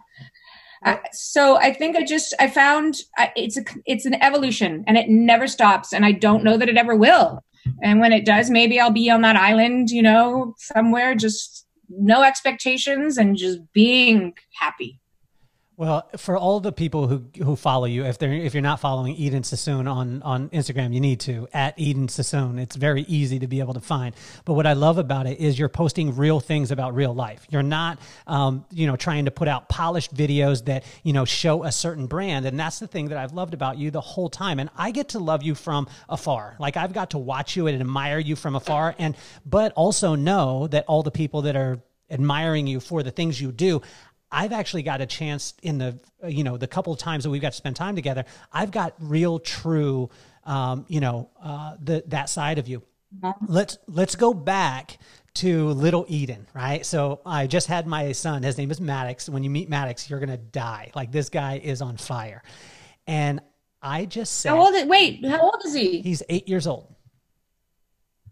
so 1.12 1.56
I 1.56 1.72
think 1.72 1.96
I 1.96 2.04
just 2.04 2.34
I 2.40 2.48
found 2.48 2.96
it's 3.36 3.56
a 3.56 3.64
it's 3.86 4.04
an 4.04 4.14
evolution 4.22 4.84
and 4.86 4.96
it 4.96 5.08
never 5.08 5.46
stops 5.46 5.92
and 5.92 6.04
I 6.04 6.12
don't 6.12 6.44
know 6.44 6.56
that 6.56 6.68
it 6.68 6.76
ever 6.76 6.96
will. 6.96 7.44
And 7.82 8.00
when 8.00 8.12
it 8.12 8.24
does, 8.24 8.50
maybe 8.50 8.80
I'll 8.80 8.90
be 8.90 9.08
on 9.08 9.22
that 9.22 9.36
island, 9.36 9.90
you 9.90 10.02
know, 10.02 10.54
somewhere 10.58 11.14
just 11.14 11.66
no 11.88 12.22
expectations 12.22 13.18
and 13.18 13.36
just 13.36 13.60
being 13.72 14.34
happy. 14.58 15.00
Well, 15.82 16.08
for 16.16 16.36
all 16.36 16.60
the 16.60 16.70
people 16.70 17.08
who 17.08 17.24
who 17.42 17.56
follow 17.56 17.86
you, 17.86 18.04
if 18.04 18.16
they're 18.16 18.32
if 18.32 18.54
you're 18.54 18.62
not 18.62 18.78
following 18.78 19.16
Eden 19.16 19.42
Sassoon 19.42 19.88
on 19.88 20.22
on 20.22 20.48
Instagram, 20.50 20.94
you 20.94 21.00
need 21.00 21.18
to 21.22 21.48
at 21.52 21.76
Eden 21.76 22.06
Sassoon. 22.06 22.60
It's 22.60 22.76
very 22.76 23.02
easy 23.08 23.40
to 23.40 23.48
be 23.48 23.58
able 23.58 23.74
to 23.74 23.80
find. 23.80 24.14
But 24.44 24.54
what 24.54 24.64
I 24.64 24.74
love 24.74 24.98
about 24.98 25.26
it 25.26 25.40
is 25.40 25.58
you're 25.58 25.68
posting 25.68 26.14
real 26.14 26.38
things 26.38 26.70
about 26.70 26.94
real 26.94 27.12
life. 27.12 27.44
You're 27.50 27.64
not, 27.64 27.98
um, 28.28 28.64
you 28.70 28.86
know, 28.86 28.94
trying 28.94 29.24
to 29.24 29.32
put 29.32 29.48
out 29.48 29.68
polished 29.68 30.14
videos 30.14 30.66
that 30.66 30.84
you 31.02 31.12
know 31.12 31.24
show 31.24 31.64
a 31.64 31.72
certain 31.72 32.06
brand, 32.06 32.46
and 32.46 32.60
that's 32.60 32.78
the 32.78 32.86
thing 32.86 33.08
that 33.08 33.18
I've 33.18 33.32
loved 33.32 33.52
about 33.52 33.76
you 33.76 33.90
the 33.90 34.00
whole 34.00 34.30
time. 34.30 34.60
And 34.60 34.70
I 34.76 34.92
get 34.92 35.08
to 35.08 35.18
love 35.18 35.42
you 35.42 35.56
from 35.56 35.88
afar. 36.08 36.54
Like 36.60 36.76
I've 36.76 36.92
got 36.92 37.10
to 37.10 37.18
watch 37.18 37.56
you 37.56 37.66
and 37.66 37.80
admire 37.80 38.20
you 38.20 38.36
from 38.36 38.54
afar, 38.54 38.94
and 39.00 39.16
but 39.44 39.72
also 39.72 40.14
know 40.14 40.68
that 40.68 40.84
all 40.86 41.02
the 41.02 41.10
people 41.10 41.42
that 41.42 41.56
are 41.56 41.82
admiring 42.08 42.66
you 42.66 42.78
for 42.78 43.02
the 43.02 43.10
things 43.10 43.40
you 43.40 43.50
do 43.50 43.80
I've 44.32 44.52
actually 44.52 44.82
got 44.82 45.00
a 45.02 45.06
chance 45.06 45.54
in 45.62 45.78
the 45.78 45.98
you 46.26 46.42
know 46.42 46.56
the 46.56 46.66
couple 46.66 46.92
of 46.92 46.98
times 46.98 47.24
that 47.24 47.30
we've 47.30 47.42
got 47.42 47.52
to 47.52 47.56
spend 47.56 47.76
time 47.76 47.94
together. 47.94 48.24
I've 48.50 48.70
got 48.70 48.94
real, 48.98 49.38
true, 49.38 50.08
um, 50.44 50.86
you 50.88 51.00
know, 51.00 51.30
uh, 51.40 51.76
the 51.80 52.02
that 52.08 52.28
side 52.30 52.58
of 52.58 52.66
you. 52.66 52.82
Mm-hmm. 53.20 53.44
Let's 53.48 53.78
let's 53.86 54.16
go 54.16 54.32
back 54.32 54.98
to 55.34 55.68
Little 55.68 56.06
Eden, 56.08 56.46
right? 56.54 56.84
So 56.84 57.20
I 57.26 57.46
just 57.46 57.66
had 57.66 57.86
my 57.86 58.12
son. 58.12 58.42
His 58.42 58.56
name 58.56 58.70
is 58.70 58.80
Maddox. 58.80 59.28
When 59.28 59.44
you 59.44 59.50
meet 59.50 59.68
Maddox, 59.68 60.08
you're 60.08 60.20
gonna 60.20 60.38
die. 60.38 60.90
Like 60.94 61.12
this 61.12 61.28
guy 61.28 61.60
is 61.62 61.82
on 61.82 61.98
fire, 61.98 62.42
and 63.06 63.40
I 63.82 64.06
just 64.06 64.40
said, 64.40 64.50
"How 64.50 64.64
old? 64.64 64.74
Is, 64.74 64.86
wait, 64.86 65.24
how 65.26 65.42
old 65.42 65.62
is 65.66 65.74
he?" 65.74 66.00
He's 66.00 66.22
eight 66.30 66.48
years 66.48 66.66
old. 66.66 66.94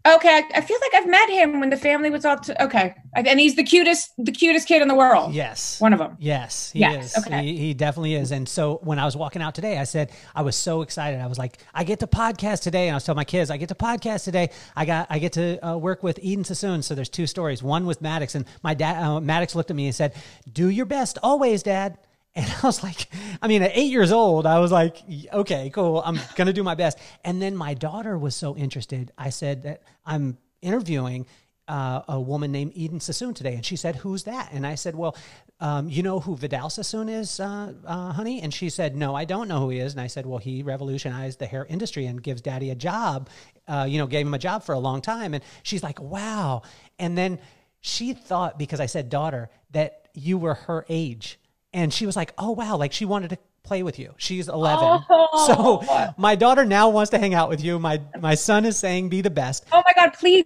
Okay, 0.03 0.43
I 0.55 0.61
feel 0.61 0.77
like 0.81 0.95
I've 0.95 1.07
met 1.07 1.29
him 1.29 1.59
when 1.59 1.69
the 1.69 1.77
family 1.77 2.09
was 2.09 2.25
all 2.25 2.37
to, 2.37 2.63
okay, 2.63 2.95
and 3.13 3.39
he's 3.39 3.55
the 3.55 3.63
cutest, 3.63 4.11
the 4.17 4.31
cutest 4.31 4.67
kid 4.67 4.81
in 4.81 4.87
the 4.87 4.95
world. 4.95 5.31
Yes, 5.31 5.79
one 5.79 5.93
of 5.93 5.99
them. 5.99 6.17
Yes, 6.19 6.71
he 6.71 6.79
yes. 6.79 7.15
is. 7.15 7.23
Okay. 7.23 7.43
He, 7.43 7.57
he, 7.57 7.73
definitely 7.75 8.15
is. 8.15 8.31
And 8.31 8.49
so 8.49 8.79
when 8.81 8.97
I 8.97 9.05
was 9.05 9.15
walking 9.15 9.43
out 9.43 9.53
today, 9.53 9.77
I 9.77 9.83
said 9.83 10.11
I 10.33 10.41
was 10.41 10.55
so 10.55 10.81
excited. 10.81 11.19
I 11.19 11.27
was 11.27 11.37
like, 11.37 11.59
I 11.71 11.83
get 11.83 11.99
to 11.99 12.07
podcast 12.07 12.63
today, 12.63 12.87
and 12.87 12.95
I 12.95 12.95
was 12.95 13.03
telling 13.03 13.17
my 13.17 13.25
kids, 13.25 13.51
I 13.51 13.57
get 13.57 13.69
to 13.69 13.75
podcast 13.75 14.23
today. 14.23 14.49
I 14.75 14.85
got, 14.85 15.05
I 15.11 15.19
get 15.19 15.33
to 15.33 15.63
uh, 15.65 15.77
work 15.77 16.01
with 16.01 16.17
Eden 16.23 16.45
Sassoon. 16.45 16.81
So 16.81 16.95
there's 16.95 17.09
two 17.09 17.27
stories. 17.27 17.61
One 17.61 17.85
with 17.85 18.01
Maddox, 18.01 18.33
and 18.33 18.45
my 18.63 18.73
dad, 18.73 19.03
uh, 19.03 19.19
Maddox 19.19 19.53
looked 19.53 19.69
at 19.69 19.75
me 19.75 19.85
and 19.85 19.95
said, 19.95 20.15
"Do 20.51 20.69
your 20.69 20.87
best 20.87 21.19
always, 21.21 21.61
Dad." 21.61 21.99
And 22.35 22.45
I 22.63 22.65
was 22.65 22.83
like, 22.83 23.07
I 23.41 23.47
mean, 23.47 23.61
at 23.63 23.71
eight 23.73 23.91
years 23.91 24.11
old, 24.11 24.45
I 24.45 24.59
was 24.59 24.71
like, 24.71 24.97
okay, 25.33 25.69
cool. 25.69 26.01
I'm 26.05 26.15
going 26.35 26.47
to 26.47 26.53
do 26.53 26.63
my 26.63 26.75
best. 26.75 26.97
And 27.23 27.41
then 27.41 27.55
my 27.55 27.73
daughter 27.73 28.17
was 28.17 28.35
so 28.35 28.55
interested. 28.55 29.11
I 29.17 29.29
said 29.29 29.63
that 29.63 29.83
I'm 30.05 30.37
interviewing 30.61 31.25
uh, 31.67 32.01
a 32.07 32.19
woman 32.19 32.51
named 32.51 32.73
Eden 32.75 32.99
Sassoon 32.99 33.33
today. 33.33 33.55
And 33.55 33.65
she 33.65 33.75
said, 33.75 33.95
Who's 33.95 34.23
that? 34.23 34.49
And 34.51 34.67
I 34.67 34.75
said, 34.75 34.95
Well, 34.95 35.15
um, 35.59 35.89
you 35.89 36.03
know 36.03 36.19
who 36.19 36.35
Vidal 36.35 36.69
Sassoon 36.69 37.07
is, 37.07 37.39
uh, 37.39 37.73
uh, 37.85 38.11
honey? 38.11 38.41
And 38.41 38.53
she 38.53 38.69
said, 38.69 38.95
No, 38.95 39.15
I 39.15 39.25
don't 39.25 39.47
know 39.47 39.59
who 39.59 39.69
he 39.69 39.79
is. 39.79 39.93
And 39.93 40.01
I 40.01 40.07
said, 40.07 40.25
Well, 40.25 40.39
he 40.39 40.63
revolutionized 40.63 41.39
the 41.39 41.45
hair 41.45 41.65
industry 41.65 42.07
and 42.07 42.21
gives 42.21 42.41
daddy 42.41 42.71
a 42.71 42.75
job, 42.75 43.29
uh, 43.67 43.85
you 43.87 43.99
know, 43.99 44.07
gave 44.07 44.25
him 44.25 44.33
a 44.33 44.39
job 44.39 44.63
for 44.63 44.73
a 44.73 44.79
long 44.79 45.01
time. 45.01 45.33
And 45.33 45.43
she's 45.63 45.83
like, 45.83 46.01
Wow. 46.01 46.63
And 46.99 47.17
then 47.17 47.39
she 47.79 48.13
thought, 48.13 48.59
because 48.59 48.79
I 48.79 48.87
said 48.87 49.09
daughter, 49.09 49.49
that 49.71 50.09
you 50.13 50.37
were 50.37 50.55
her 50.55 50.85
age 50.89 51.39
and 51.73 51.93
she 51.93 52.05
was 52.05 52.15
like, 52.15 52.33
"Oh 52.37 52.51
wow!" 52.51 52.77
Like 52.77 52.91
she 52.91 53.05
wanted 53.05 53.29
to 53.31 53.37
play 53.63 53.83
with 53.83 53.99
you. 53.99 54.13
She's 54.17 54.47
11. 54.49 54.79
Oh. 55.09 55.27
So 55.47 56.13
my 56.17 56.35
daughter 56.35 56.65
now 56.65 56.89
wants 56.89 57.11
to 57.11 57.17
hang 57.17 57.33
out 57.33 57.49
with 57.49 57.63
you. 57.63 57.79
My 57.79 58.01
my 58.19 58.35
son 58.35 58.65
is 58.65 58.77
saying 58.77 59.09
be 59.09 59.21
the 59.21 59.29
best. 59.29 59.65
Oh 59.71 59.81
my 59.85 59.93
god, 59.95 60.13
please. 60.13 60.45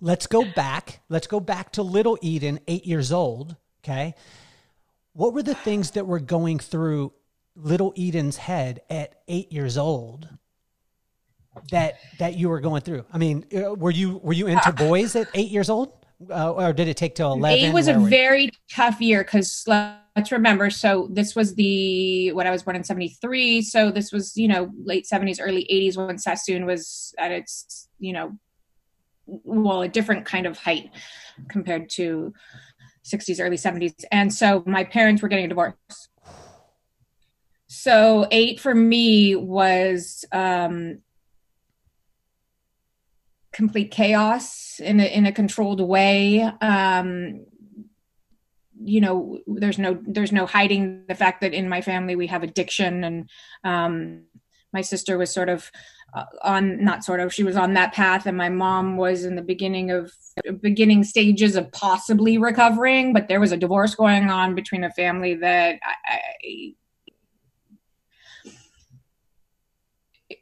Let's 0.00 0.26
go 0.26 0.44
back. 0.44 1.00
Let's 1.08 1.26
go 1.26 1.40
back 1.40 1.72
to 1.72 1.82
little 1.82 2.18
Eden, 2.22 2.60
8 2.66 2.86
years 2.86 3.12
old, 3.12 3.56
okay? 3.84 4.14
What 5.12 5.34
were 5.34 5.42
the 5.42 5.54
things 5.54 5.90
that 5.90 6.06
were 6.06 6.20
going 6.20 6.58
through 6.58 7.12
little 7.54 7.92
Eden's 7.98 8.38
head 8.38 8.80
at 8.88 9.20
8 9.28 9.52
years 9.52 9.76
old? 9.76 10.28
That 11.70 11.96
that 12.18 12.36
you 12.36 12.48
were 12.48 12.60
going 12.60 12.80
through. 12.80 13.04
I 13.12 13.18
mean, 13.18 13.44
uh, 13.54 13.74
were 13.74 13.90
you 13.90 14.18
were 14.18 14.32
you 14.32 14.46
into 14.46 14.72
boys 14.72 15.16
at 15.16 15.28
8 15.34 15.50
years 15.50 15.68
old? 15.68 15.92
Uh, 16.28 16.52
or 16.52 16.72
did 16.72 16.88
it 16.88 16.96
take 16.96 17.14
till 17.14 17.32
11 17.32 17.58
eight 17.58 17.72
was 17.72 17.88
a 17.88 17.94
very 17.94 18.50
tough 18.70 19.00
year 19.00 19.22
because 19.24 19.64
let's 19.66 20.32
remember 20.32 20.68
so 20.68 21.08
this 21.10 21.34
was 21.34 21.54
the 21.54 22.32
when 22.32 22.46
i 22.46 22.50
was 22.50 22.62
born 22.62 22.76
in 22.76 22.84
73 22.84 23.62
so 23.62 23.90
this 23.90 24.12
was 24.12 24.36
you 24.36 24.48
know 24.48 24.70
late 24.84 25.06
70s 25.10 25.38
early 25.40 25.66
80s 25.72 25.96
when 25.96 26.18
sassoon 26.18 26.66
was 26.66 27.14
at 27.18 27.30
its 27.30 27.88
you 27.98 28.12
know 28.12 28.38
well 29.26 29.82
a 29.82 29.88
different 29.88 30.26
kind 30.26 30.46
of 30.46 30.58
height 30.58 30.90
compared 31.48 31.88
to 31.90 32.34
60s 33.04 33.40
early 33.40 33.56
70s 33.56 34.04
and 34.12 34.32
so 34.32 34.62
my 34.66 34.84
parents 34.84 35.22
were 35.22 35.28
getting 35.28 35.46
a 35.46 35.48
divorce. 35.48 35.74
So 37.66 38.26
eight 38.30 38.60
for 38.60 38.74
me 38.74 39.36
was 39.36 40.24
um 40.32 40.98
complete 43.52 43.90
chaos 43.90 44.80
in 44.80 45.00
a, 45.00 45.04
in 45.04 45.26
a 45.26 45.32
controlled 45.32 45.80
way. 45.80 46.42
Um, 46.42 47.46
you 48.82 49.00
know, 49.00 49.38
there's 49.46 49.78
no 49.78 50.00
there's 50.06 50.32
no 50.32 50.46
hiding 50.46 51.04
the 51.06 51.14
fact 51.14 51.42
that 51.42 51.52
in 51.52 51.68
my 51.68 51.82
family 51.82 52.16
we 52.16 52.28
have 52.28 52.42
addiction, 52.42 53.04
and 53.04 53.30
um, 53.62 54.22
my 54.72 54.80
sister 54.80 55.18
was 55.18 55.30
sort 55.30 55.50
of 55.50 55.70
uh, 56.14 56.24
on 56.42 56.82
not 56.82 57.04
sort 57.04 57.20
of 57.20 57.32
she 57.32 57.44
was 57.44 57.56
on 57.56 57.74
that 57.74 57.92
path, 57.92 58.24
and 58.24 58.38
my 58.38 58.48
mom 58.48 58.96
was 58.96 59.24
in 59.24 59.36
the 59.36 59.42
beginning 59.42 59.90
of 59.90 60.12
beginning 60.62 61.04
stages 61.04 61.56
of 61.56 61.70
possibly 61.72 62.38
recovering, 62.38 63.12
but 63.12 63.28
there 63.28 63.40
was 63.40 63.52
a 63.52 63.56
divorce 63.56 63.94
going 63.94 64.30
on 64.30 64.54
between 64.54 64.82
a 64.82 64.90
family 64.92 65.34
that 65.34 65.78
I, 65.84 66.74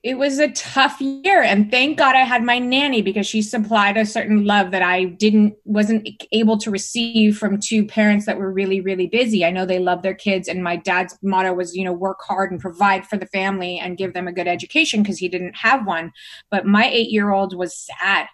it 0.02 0.16
was 0.16 0.38
a 0.38 0.50
tough 0.52 1.00
year 1.00 1.42
and 1.42 1.70
thank 1.70 1.98
god 1.98 2.14
i 2.14 2.22
had 2.22 2.42
my 2.42 2.58
nanny 2.58 3.02
because 3.02 3.26
she 3.26 3.42
supplied 3.42 3.96
a 3.96 4.06
certain 4.06 4.44
love 4.44 4.70
that 4.70 4.82
i 4.82 5.04
didn't 5.04 5.54
wasn't 5.64 6.08
able 6.32 6.56
to 6.56 6.70
receive 6.70 7.36
from 7.36 7.58
two 7.58 7.84
parents 7.84 8.26
that 8.26 8.38
were 8.38 8.52
really 8.52 8.80
really 8.80 9.06
busy. 9.06 9.44
I 9.44 9.50
know 9.50 9.66
they 9.66 9.78
love 9.78 10.02
their 10.02 10.14
kids 10.14 10.48
and 10.48 10.62
my 10.62 10.76
dad's 10.76 11.16
motto 11.22 11.52
was 11.52 11.74
you 11.74 11.84
know 11.84 11.92
work 11.92 12.18
hard 12.26 12.50
and 12.50 12.60
provide 12.60 13.06
for 13.06 13.16
the 13.16 13.26
family 13.26 13.78
and 13.78 13.96
give 13.96 14.14
them 14.14 14.28
a 14.28 14.32
good 14.32 14.48
education 14.48 15.02
because 15.02 15.18
he 15.18 15.28
didn't 15.28 15.56
have 15.56 15.86
one. 15.86 16.12
But 16.50 16.66
my 16.66 16.88
eight 16.88 17.10
year 17.10 17.30
old 17.30 17.56
was 17.56 17.74
sad. 17.76 18.26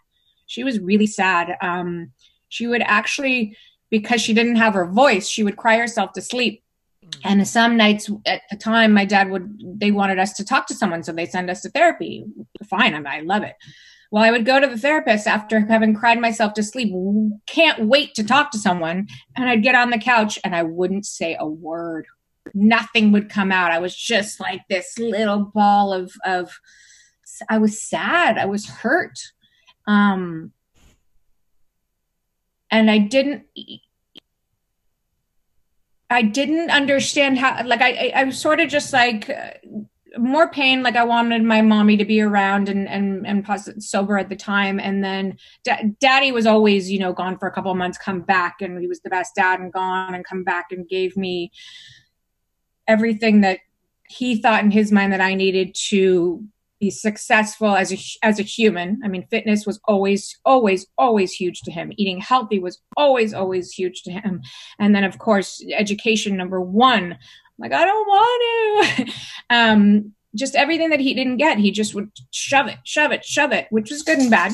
She 0.46 0.64
was 0.64 0.78
really 0.78 1.06
sad. 1.06 1.56
Um, 1.60 2.12
she 2.48 2.66
would 2.66 2.82
actually 2.82 3.56
because 3.90 4.20
she 4.20 4.34
didn't 4.34 4.56
have 4.56 4.74
her 4.74 4.86
voice 4.86 5.28
she 5.28 5.44
would 5.44 5.56
cry 5.56 5.76
herself 5.76 6.12
to 6.12 6.20
sleep 6.20 6.63
and 7.22 7.46
some 7.46 7.76
nights 7.76 8.10
at 8.26 8.42
the 8.50 8.56
time 8.56 8.92
my 8.92 9.04
dad 9.04 9.30
would 9.30 9.60
they 9.78 9.90
wanted 9.90 10.18
us 10.18 10.32
to 10.34 10.44
talk 10.44 10.66
to 10.66 10.74
someone 10.74 11.02
so 11.02 11.12
they 11.12 11.26
send 11.26 11.50
us 11.50 11.62
to 11.62 11.70
therapy. 11.70 12.24
Fine 12.68 12.94
I, 12.94 13.18
I 13.18 13.20
love 13.20 13.42
it. 13.42 13.56
Well 14.10 14.24
i 14.24 14.30
would 14.30 14.44
go 14.44 14.60
to 14.60 14.66
the 14.66 14.78
therapist 14.78 15.26
after 15.26 15.60
having 15.60 15.94
cried 15.94 16.20
myself 16.20 16.54
to 16.54 16.62
sleep. 16.62 16.92
Can't 17.46 17.86
wait 17.86 18.14
to 18.14 18.24
talk 18.24 18.50
to 18.52 18.58
someone. 18.58 19.06
And 19.36 19.48
i'd 19.48 19.62
get 19.62 19.74
on 19.74 19.90
the 19.90 19.98
couch 19.98 20.38
and 20.44 20.54
i 20.54 20.62
wouldn't 20.62 21.06
say 21.06 21.36
a 21.38 21.46
word. 21.46 22.06
Nothing 22.52 23.12
would 23.12 23.30
come 23.30 23.50
out. 23.50 23.72
I 23.72 23.78
was 23.78 23.96
just 23.96 24.40
like 24.40 24.60
this 24.68 24.98
little 24.98 25.50
ball 25.54 25.92
of 25.92 26.12
of 26.24 26.58
I 27.48 27.58
was 27.58 27.80
sad. 27.80 28.38
I 28.38 28.44
was 28.46 28.68
hurt. 28.68 29.18
Um, 29.86 30.52
and 32.70 32.90
I 32.90 32.98
didn't 32.98 33.44
I 36.14 36.22
didn't 36.22 36.70
understand 36.70 37.38
how 37.38 37.64
like 37.66 37.82
I 37.82 38.12
I, 38.14 38.24
was 38.24 38.38
sort 38.38 38.60
of 38.60 38.68
just 38.68 38.92
like 38.92 39.28
uh, 39.28 39.50
more 40.16 40.48
pain 40.48 40.84
like 40.84 40.94
I 40.94 41.02
wanted 41.02 41.42
my 41.42 41.60
mommy 41.60 41.96
to 41.96 42.04
be 42.04 42.20
around 42.20 42.68
and 42.68 42.88
and 42.88 43.26
and 43.26 43.44
positive, 43.44 43.82
sober 43.82 44.16
at 44.16 44.28
the 44.28 44.36
time. 44.36 44.78
And 44.78 45.02
then 45.02 45.36
da- 45.64 45.82
daddy 46.00 46.30
was 46.30 46.46
always 46.46 46.88
you 46.88 47.00
know 47.00 47.12
gone 47.12 47.36
for 47.36 47.48
a 47.48 47.52
couple 47.52 47.74
months 47.74 47.98
come 47.98 48.20
back 48.20 48.56
and 48.60 48.80
he 48.80 48.86
was 48.86 49.00
the 49.00 49.10
best 49.10 49.34
dad 49.34 49.58
and 49.58 49.72
gone 49.72 50.14
and 50.14 50.24
come 50.24 50.44
back 50.44 50.66
and 50.70 50.88
gave 50.88 51.16
me 51.16 51.50
everything 52.86 53.40
that 53.40 53.58
he 54.08 54.40
thought 54.40 54.62
in 54.62 54.70
his 54.70 54.92
mind 54.92 55.12
that 55.12 55.20
I 55.20 55.34
needed 55.34 55.74
to 55.88 56.44
be 56.84 56.90
successful 56.90 57.74
as 57.74 57.92
a 57.92 57.98
as 58.22 58.38
a 58.38 58.42
human. 58.42 59.00
I 59.04 59.08
mean, 59.08 59.26
fitness 59.30 59.66
was 59.66 59.80
always 59.86 60.38
always 60.44 60.86
always 60.98 61.32
huge 61.32 61.60
to 61.62 61.70
him. 61.70 61.92
Eating 61.96 62.20
healthy 62.20 62.58
was 62.58 62.80
always 62.96 63.32
always 63.32 63.72
huge 63.72 64.02
to 64.02 64.12
him. 64.12 64.42
And 64.78 64.94
then 64.94 65.04
of 65.04 65.18
course, 65.18 65.64
education 65.74 66.36
number 66.36 66.60
1. 66.60 67.12
I'm 67.12 67.18
like 67.58 67.72
I 67.72 67.84
don't 67.84 68.08
want 68.08 68.98
to. 68.98 69.12
um 69.50 70.12
just 70.36 70.56
everything 70.56 70.90
that 70.90 71.00
he 71.00 71.14
didn't 71.14 71.36
get, 71.36 71.58
he 71.58 71.70
just 71.70 71.94
would 71.94 72.10
shove 72.32 72.66
it, 72.66 72.78
shove 72.84 73.12
it, 73.12 73.24
shove 73.24 73.52
it, 73.52 73.66
which 73.70 73.90
was 73.90 74.02
good 74.02 74.18
and 74.18 74.30
bad. 74.30 74.52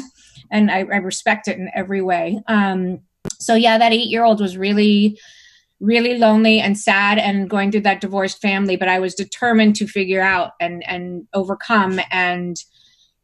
And 0.50 0.70
I, 0.70 0.80
I 0.80 0.98
respect 0.98 1.48
it 1.48 1.58
in 1.58 1.70
every 1.74 2.02
way. 2.02 2.40
Um 2.46 3.00
so 3.38 3.54
yeah, 3.54 3.76
that 3.76 3.92
8-year-old 3.92 4.40
was 4.40 4.56
really 4.56 5.18
really 5.80 6.18
lonely 6.18 6.60
and 6.60 6.78
sad 6.78 7.18
and 7.18 7.48
going 7.48 7.70
through 7.70 7.80
that 7.80 8.00
divorced 8.00 8.40
family 8.40 8.76
but 8.76 8.88
i 8.88 8.98
was 8.98 9.14
determined 9.14 9.74
to 9.74 9.86
figure 9.86 10.20
out 10.20 10.52
and 10.60 10.86
and 10.86 11.26
overcome. 11.32 12.00
And 12.10 12.56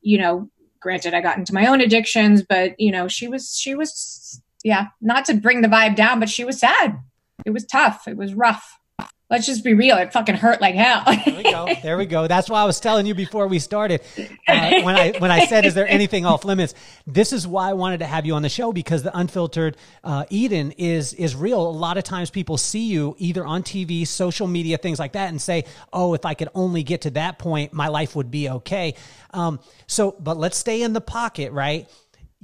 you 0.00 0.18
know 0.18 0.48
granted 0.80 1.14
i 1.14 1.20
got 1.20 1.36
into 1.36 1.54
my 1.54 1.66
own 1.66 1.80
addictions 1.80 2.42
but 2.42 2.78
you 2.78 2.92
know 2.92 3.08
she 3.08 3.28
was 3.28 3.58
she 3.58 3.74
was 3.74 4.40
yeah 4.62 4.86
not 5.00 5.24
to 5.24 5.34
bring 5.34 5.60
the 5.60 5.68
vibe 5.68 5.96
down 5.96 6.20
but 6.20 6.28
she 6.28 6.44
was 6.44 6.58
sad. 6.58 6.98
It 7.44 7.50
was 7.50 7.66
tough. 7.66 8.08
It 8.08 8.16
was 8.16 8.34
rough 8.34 8.78
let's 9.30 9.46
just 9.46 9.64
be 9.64 9.74
real 9.74 9.96
it 9.96 10.12
fucking 10.12 10.36
hurt 10.36 10.60
like 10.60 10.74
hell. 10.74 11.02
There 11.04 11.36
we 11.36 11.42
go. 11.42 11.66
There 11.86 11.98
we 11.98 12.06
go. 12.06 12.26
That's 12.26 12.48
why 12.50 12.62
i 12.62 12.64
was 12.64 12.80
telling 12.80 13.06
you 13.06 13.14
before 13.14 13.46
we 13.46 13.58
started. 13.58 14.00
Uh, 14.48 14.82
when 14.82 14.96
i 14.96 15.12
when 15.18 15.30
i 15.30 15.46
said 15.46 15.64
is 15.64 15.74
there 15.74 15.86
anything 15.86 16.24
off 16.24 16.44
limits? 16.44 16.74
This 17.06 17.32
is 17.32 17.46
why 17.46 17.70
i 17.70 17.72
wanted 17.72 17.98
to 17.98 18.06
have 18.06 18.26
you 18.26 18.34
on 18.34 18.42
the 18.42 18.48
show 18.48 18.72
because 18.72 19.02
the 19.02 19.16
unfiltered 19.16 19.76
uh, 20.04 20.24
eden 20.30 20.72
is 20.72 21.12
is 21.14 21.34
real. 21.34 21.60
A 21.60 21.70
lot 21.70 21.96
of 21.96 22.04
times 22.04 22.30
people 22.30 22.56
see 22.56 22.86
you 22.86 23.14
either 23.18 23.44
on 23.44 23.62
tv 23.62 24.06
social 24.06 24.46
media 24.46 24.78
things 24.78 24.98
like 24.98 25.12
that 25.12 25.28
and 25.28 25.40
say 25.40 25.64
oh 25.92 26.14
if 26.14 26.24
i 26.24 26.34
could 26.34 26.48
only 26.54 26.82
get 26.82 27.02
to 27.02 27.10
that 27.10 27.38
point 27.38 27.72
my 27.72 27.88
life 27.88 28.16
would 28.16 28.30
be 28.30 28.48
okay. 28.48 28.94
Um, 29.32 29.60
so 29.86 30.16
but 30.18 30.36
let's 30.36 30.56
stay 30.56 30.82
in 30.82 30.92
the 30.92 31.00
pocket 31.00 31.52
right 31.52 31.88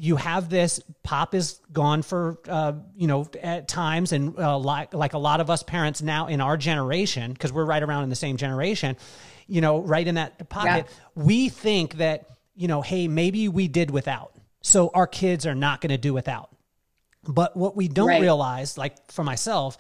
you 0.02 0.16
have 0.16 0.48
this 0.48 0.80
pop 1.04 1.32
is 1.32 1.60
gone 1.72 2.02
for 2.02 2.40
uh, 2.48 2.72
you 2.96 3.06
know 3.06 3.24
at 3.40 3.68
times 3.68 4.10
and 4.10 4.36
uh, 4.36 4.58
like 4.58 4.92
like 4.92 5.12
a 5.12 5.18
lot 5.18 5.40
of 5.40 5.48
us 5.48 5.62
parents 5.62 6.02
now 6.02 6.26
in 6.26 6.40
our 6.40 6.56
generation 6.56 7.32
because 7.32 7.52
we're 7.52 7.64
right 7.64 7.84
around 7.84 8.02
in 8.02 8.10
the 8.10 8.16
same 8.16 8.36
generation 8.36 8.96
you 9.46 9.60
know 9.60 9.78
right 9.78 10.08
in 10.08 10.16
that 10.16 10.48
pocket 10.48 10.86
yeah. 10.88 11.22
we 11.22 11.48
think 11.48 11.94
that 11.98 12.26
you 12.56 12.66
know 12.66 12.82
hey 12.82 13.06
maybe 13.06 13.48
we 13.48 13.68
did 13.68 13.92
without 13.92 14.34
so 14.60 14.90
our 14.92 15.06
kids 15.06 15.46
are 15.46 15.54
not 15.54 15.80
going 15.80 15.90
to 15.90 15.98
do 15.98 16.12
without 16.12 16.50
but 17.28 17.56
what 17.56 17.76
we 17.76 17.86
don't 17.86 18.08
right. 18.08 18.20
realize 18.20 18.76
like 18.76 18.96
for 19.12 19.22
myself 19.22 19.78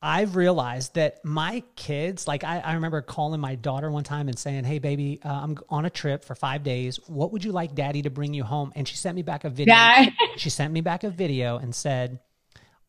I've 0.00 0.36
realized 0.36 0.94
that 0.94 1.24
my 1.24 1.64
kids, 1.74 2.28
like 2.28 2.44
I, 2.44 2.60
I, 2.60 2.74
remember 2.74 3.02
calling 3.02 3.40
my 3.40 3.56
daughter 3.56 3.90
one 3.90 4.04
time 4.04 4.28
and 4.28 4.38
saying, 4.38 4.62
Hey, 4.62 4.78
baby, 4.78 5.20
uh, 5.24 5.28
I'm 5.28 5.58
on 5.68 5.86
a 5.86 5.90
trip 5.90 6.24
for 6.24 6.36
five 6.36 6.62
days. 6.62 7.00
What 7.08 7.32
would 7.32 7.44
you 7.44 7.50
like 7.50 7.74
daddy 7.74 8.02
to 8.02 8.10
bring 8.10 8.32
you 8.32 8.44
home? 8.44 8.72
And 8.76 8.86
she 8.86 8.94
sent 8.94 9.16
me 9.16 9.22
back 9.22 9.42
a 9.42 9.50
video. 9.50 9.74
Yeah. 9.74 10.06
she 10.36 10.50
sent 10.50 10.72
me 10.72 10.82
back 10.82 11.02
a 11.02 11.10
video 11.10 11.58
and 11.58 11.74
said, 11.74 12.20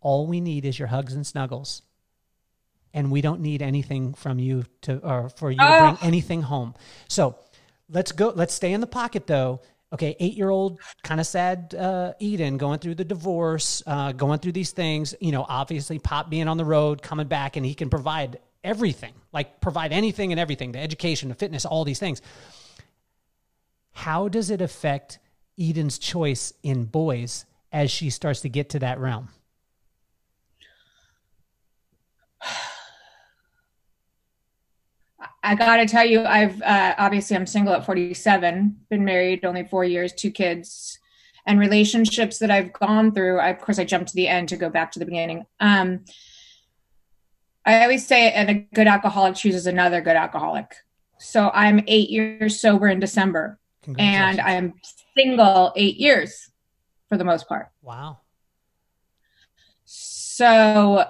All 0.01 0.27
we 0.27 0.39
need 0.39 0.65
is 0.65 0.77
your 0.77 0.87
hugs 0.87 1.13
and 1.15 1.25
snuggles. 1.25 1.81
And 2.93 3.11
we 3.11 3.21
don't 3.21 3.41
need 3.41 3.63
anything 3.63 4.13
from 4.13 4.37
you 4.37 4.65
to, 4.81 4.97
or 4.99 5.29
for 5.29 5.49
you 5.49 5.57
oh. 5.59 5.65
to 5.65 5.97
bring 5.97 6.07
anything 6.07 6.43
home. 6.43 6.75
So 7.07 7.37
let's 7.89 8.11
go, 8.11 8.33
let's 8.35 8.53
stay 8.53 8.71
in 8.71 8.81
the 8.81 8.87
pocket 8.87 9.25
though 9.25 9.61
okay, 9.91 10.15
eight 10.19 10.35
year 10.35 10.49
old, 10.49 10.79
kind 11.03 11.19
of 11.19 11.27
sad 11.27 11.75
uh, 11.77 12.13
Eden 12.19 12.57
going 12.57 12.79
through 12.79 12.95
the 12.95 13.05
divorce, 13.05 13.83
uh, 13.87 14.11
going 14.11 14.39
through 14.39 14.51
these 14.51 14.71
things, 14.71 15.15
you 15.19 15.31
know, 15.31 15.45
obviously 15.47 15.99
Pop 15.99 16.29
being 16.29 16.47
on 16.47 16.57
the 16.57 16.65
road, 16.65 17.01
coming 17.01 17.27
back, 17.27 17.55
and 17.55 17.65
he 17.65 17.73
can 17.73 17.89
provide 17.89 18.39
everything, 18.63 19.13
like 19.33 19.61
provide 19.61 19.91
anything 19.91 20.31
and 20.31 20.39
everything 20.39 20.71
the 20.71 20.79
education, 20.79 21.29
the 21.29 21.35
fitness, 21.35 21.65
all 21.65 21.83
these 21.83 21.99
things. 21.99 22.21
How 23.91 24.27
does 24.27 24.49
it 24.49 24.61
affect 24.61 25.19
Eden's 25.57 25.97
choice 25.97 26.53
in 26.63 26.85
boys 26.85 27.45
as 27.71 27.91
she 27.91 28.09
starts 28.09 28.41
to 28.41 28.49
get 28.49 28.69
to 28.69 28.79
that 28.79 28.99
realm? 28.99 29.29
I 35.49 35.55
got 35.55 35.77
to 35.77 35.87
tell 35.87 36.05
you, 36.05 36.23
I've 36.23 36.61
uh, 36.61 36.93
obviously 36.99 37.35
I'm 37.35 37.47
single 37.47 37.73
at 37.73 37.83
47, 37.83 38.81
been 38.87 39.03
married 39.03 39.43
only 39.43 39.63
four 39.63 39.83
years, 39.83 40.13
two 40.13 40.29
kids, 40.29 40.99
and 41.47 41.59
relationships 41.59 42.37
that 42.37 42.51
I've 42.51 42.71
gone 42.71 43.11
through. 43.11 43.39
I, 43.39 43.49
of 43.49 43.59
course, 43.59 43.79
I 43.79 43.83
jumped 43.83 44.09
to 44.09 44.15
the 44.15 44.27
end 44.27 44.49
to 44.49 44.57
go 44.57 44.69
back 44.69 44.91
to 44.91 44.99
the 44.99 45.05
beginning. 45.05 45.47
Um, 45.59 46.05
I 47.65 47.81
always 47.81 48.05
say, 48.05 48.31
and 48.31 48.49
a 48.51 48.53
good 48.75 48.85
alcoholic 48.85 49.37
chooses 49.37 49.65
another 49.65 50.01
good 50.01 50.15
alcoholic. 50.15 50.75
So 51.17 51.49
I'm 51.51 51.83
eight 51.87 52.11
years 52.11 52.61
sober 52.61 52.87
in 52.87 52.99
December, 52.99 53.57
and 53.97 54.39
I'm 54.39 54.75
single 55.17 55.73
eight 55.75 55.97
years 55.97 56.51
for 57.07 57.17
the 57.17 57.25
most 57.25 57.47
part. 57.47 57.69
Wow. 57.81 58.19
So 59.85 61.05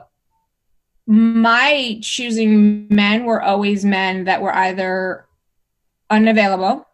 my 1.10 1.98
choosing 2.04 2.86
men 2.88 3.26
were 3.26 3.41
always 3.41 3.84
men 3.84 4.26
that 4.26 4.43
were 4.43 4.54
either 4.54 5.26
unavailable 6.12 6.88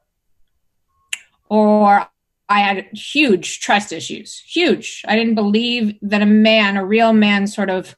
or 1.50 2.08
I 2.48 2.60
had 2.60 2.86
huge 2.94 3.60
trust 3.60 3.92
issues, 3.92 4.42
huge. 4.48 5.04
I 5.06 5.18
didn't 5.18 5.36
believe 5.36 5.96
that 6.02 6.22
a 6.22 6.26
man, 6.26 6.78
a 6.78 6.86
real 6.86 7.12
man, 7.12 7.46
sort 7.46 7.70
of 7.70 7.94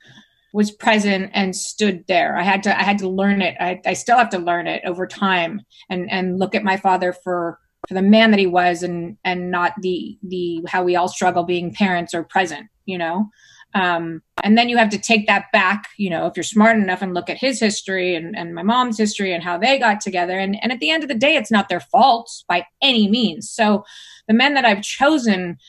was 0.54 0.72
present 0.72 1.30
and 1.36 1.56
stood 1.56 2.04
there. 2.08 2.36
I 2.36 2.42
had 2.42 2.64
to, 2.64 2.76
I 2.76 2.82
had 2.82 2.98
to 3.00 3.10
learn 3.10 3.44
it. 3.44 3.56
I, 3.60 3.80
I 3.86 3.94
still 3.94 4.18
have 4.18 4.32
to 4.32 4.40
learn 4.40 4.66
it 4.66 4.82
over 4.86 5.06
time 5.06 5.62
and 5.88 6.10
and 6.10 6.40
look 6.40 6.56
at 6.56 6.64
my 6.64 6.78
father 6.78 7.14
for 7.14 7.60
for 7.88 7.94
the 7.94 8.02
man 8.02 8.32
that 8.32 8.40
he 8.40 8.48
was 8.48 8.82
and 8.82 9.18
and 9.24 9.52
not 9.52 9.74
the 9.82 10.18
the 10.24 10.64
how 10.68 10.82
we 10.82 10.96
all 10.96 11.10
struggle 11.10 11.44
being 11.44 11.76
parents 11.76 12.16
or 12.16 12.24
present. 12.24 12.70
You 12.86 12.98
know, 12.98 13.30
um, 13.78 14.24
and 14.44 14.58
then 14.58 14.70
you 14.70 14.78
have 14.78 14.90
to 14.90 14.98
take 14.98 15.28
that 15.28 15.52
back, 15.54 15.90
you 15.98 16.10
know, 16.10 16.26
if 16.26 16.36
you're 16.36 16.44
smart 16.44 16.78
enough 16.78 17.04
and 17.04 17.14
look 17.14 17.30
at 17.30 17.38
his 17.38 17.60
history 17.60 18.16
and, 18.16 18.36
and 18.36 18.56
my 18.56 18.64
mom's 18.64 18.98
history 18.98 19.34
and 19.34 19.44
how 19.44 19.56
they 19.56 19.78
got 19.78 20.02
together. 20.02 20.40
And, 20.40 20.58
and 20.64 20.72
at 20.72 20.80
the 20.80 20.90
end 20.90 21.04
of 21.04 21.10
the 21.10 21.16
day, 21.16 21.36
it's 21.36 21.52
not 21.52 21.70
their 21.70 21.80
fault 21.80 22.44
by 22.50 22.66
any 22.82 23.08
means. 23.08 23.52
So 23.52 23.86
the 24.28 24.34
men 24.34 24.56
that 24.56 24.66
I've 24.66 24.82
chosen, 24.82 25.60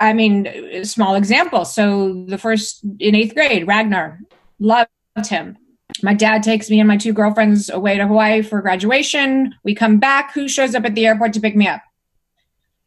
I 0.00 0.14
mean, 0.14 0.82
small 0.84 1.14
example. 1.14 1.66
So 1.66 2.24
the 2.26 2.38
first 2.38 2.82
in 3.00 3.14
eighth 3.14 3.34
grade, 3.34 3.66
Ragnar, 3.66 4.18
loved 4.58 4.88
him. 5.26 5.58
My 6.02 6.14
dad 6.14 6.42
takes 6.42 6.70
me 6.70 6.80
and 6.80 6.88
my 6.88 6.96
two 6.96 7.12
girlfriends 7.12 7.68
away 7.68 7.98
to 7.98 8.06
Hawaii 8.06 8.40
for 8.40 8.62
graduation. 8.62 9.54
We 9.62 9.74
come 9.74 9.98
back. 9.98 10.32
Who 10.32 10.48
shows 10.48 10.74
up 10.74 10.86
at 10.86 10.94
the 10.94 11.06
airport 11.06 11.34
to 11.34 11.40
pick 11.40 11.54
me 11.54 11.68
up? 11.68 11.82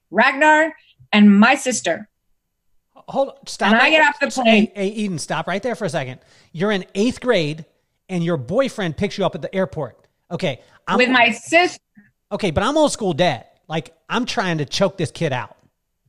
Ragnar 0.10 0.74
and 1.14 1.40
my 1.40 1.54
sister 1.54 2.09
hold 3.10 3.30
on. 3.30 3.36
stop. 3.48 3.70
And 3.70 3.78
right 3.78 3.84
I 3.84 3.90
get 3.90 4.08
off 4.08 4.20
the 4.20 4.28
plane. 4.28 4.68
Hey, 4.68 4.72
hey, 4.76 4.88
Eden, 4.90 5.20
stop 5.20 5.48
right 5.48 5.62
there 5.62 5.76
for 5.76 5.86
a 5.86 5.90
second. 5.90 6.20
You're 6.52 6.72
in 6.72 6.86
eighth 6.96 7.20
grade, 7.20 7.66
and 8.08 8.24
your 8.24 8.38
boyfriend 8.38 8.98
picks 8.98 9.18
you 9.18 9.26
up 9.26 9.36
at 9.36 9.42
the 9.42 9.54
airport. 9.54 10.08
Okay, 10.32 10.62
I'm, 10.88 10.98
with 10.98 11.10
my 11.10 11.32
sister. 11.32 11.82
Okay, 12.32 12.52
but 12.52 12.64
I'm 12.64 12.78
old 12.78 12.92
school 12.92 13.14
dad. 13.14 13.46
Like 13.68 13.94
I'm 14.08 14.26
trying 14.26 14.60
to 14.60 14.66
choke 14.66 14.98
this 14.98 15.12
kid 15.12 15.34
out. 15.34 15.56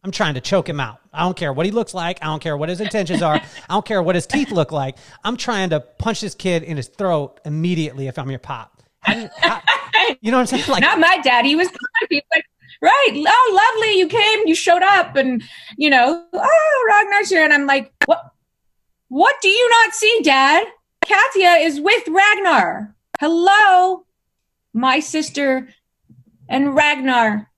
I'm 0.02 0.10
trying 0.10 0.34
to 0.34 0.40
choke 0.40 0.68
him 0.68 0.80
out. 0.80 0.98
I 1.12 1.20
don't 1.20 1.36
care 1.36 1.52
what 1.52 1.66
he 1.66 1.72
looks 1.72 1.92
like. 1.92 2.18
I 2.22 2.26
don't 2.26 2.40
care 2.40 2.56
what 2.56 2.68
his 2.68 2.80
intentions 2.80 3.20
are. 3.20 3.34
I 3.68 3.74
don't 3.74 3.84
care 3.84 4.02
what 4.02 4.14
his 4.14 4.26
teeth 4.26 4.50
look 4.50 4.72
like. 4.72 4.96
I'm 5.24 5.36
trying 5.36 5.70
to 5.70 5.80
punch 5.80 6.22
this 6.22 6.34
kid 6.34 6.62
in 6.62 6.76
his 6.76 6.88
throat 6.88 7.40
immediately 7.44 8.06
if 8.06 8.18
I'm 8.18 8.30
your 8.30 8.38
pop. 8.38 8.82
How, 9.00 9.28
how, 9.38 9.60
you 10.20 10.30
know 10.30 10.38
what 10.38 10.52
I'm 10.52 10.58
saying? 10.58 10.64
Like, 10.68 10.80
not 10.80 10.98
my 10.98 11.18
dad. 11.18 11.44
He 11.44 11.54
was, 11.54 11.68
he 12.08 12.22
was 12.32 12.42
right. 12.80 13.10
Oh, 13.14 13.74
lovely. 13.76 13.98
You 13.98 14.08
came, 14.08 14.46
you 14.46 14.54
showed 14.54 14.82
up 14.82 15.16
and, 15.16 15.42
you 15.76 15.90
know, 15.90 16.24
oh, 16.32 16.84
Ragnar's 16.88 17.30
here. 17.30 17.44
And 17.44 17.52
I'm 17.52 17.66
like, 17.66 17.92
what, 18.06 18.22
what 19.08 19.36
do 19.42 19.48
you 19.48 19.68
not 19.68 19.94
see, 19.94 20.20
dad? 20.22 20.66
Catya 21.04 21.64
is 21.64 21.80
with 21.80 22.06
Ragnar. 22.08 22.94
Hello, 23.18 24.04
my 24.72 25.00
sister 25.00 25.68
and 26.48 26.74
Ragnar. 26.74 27.50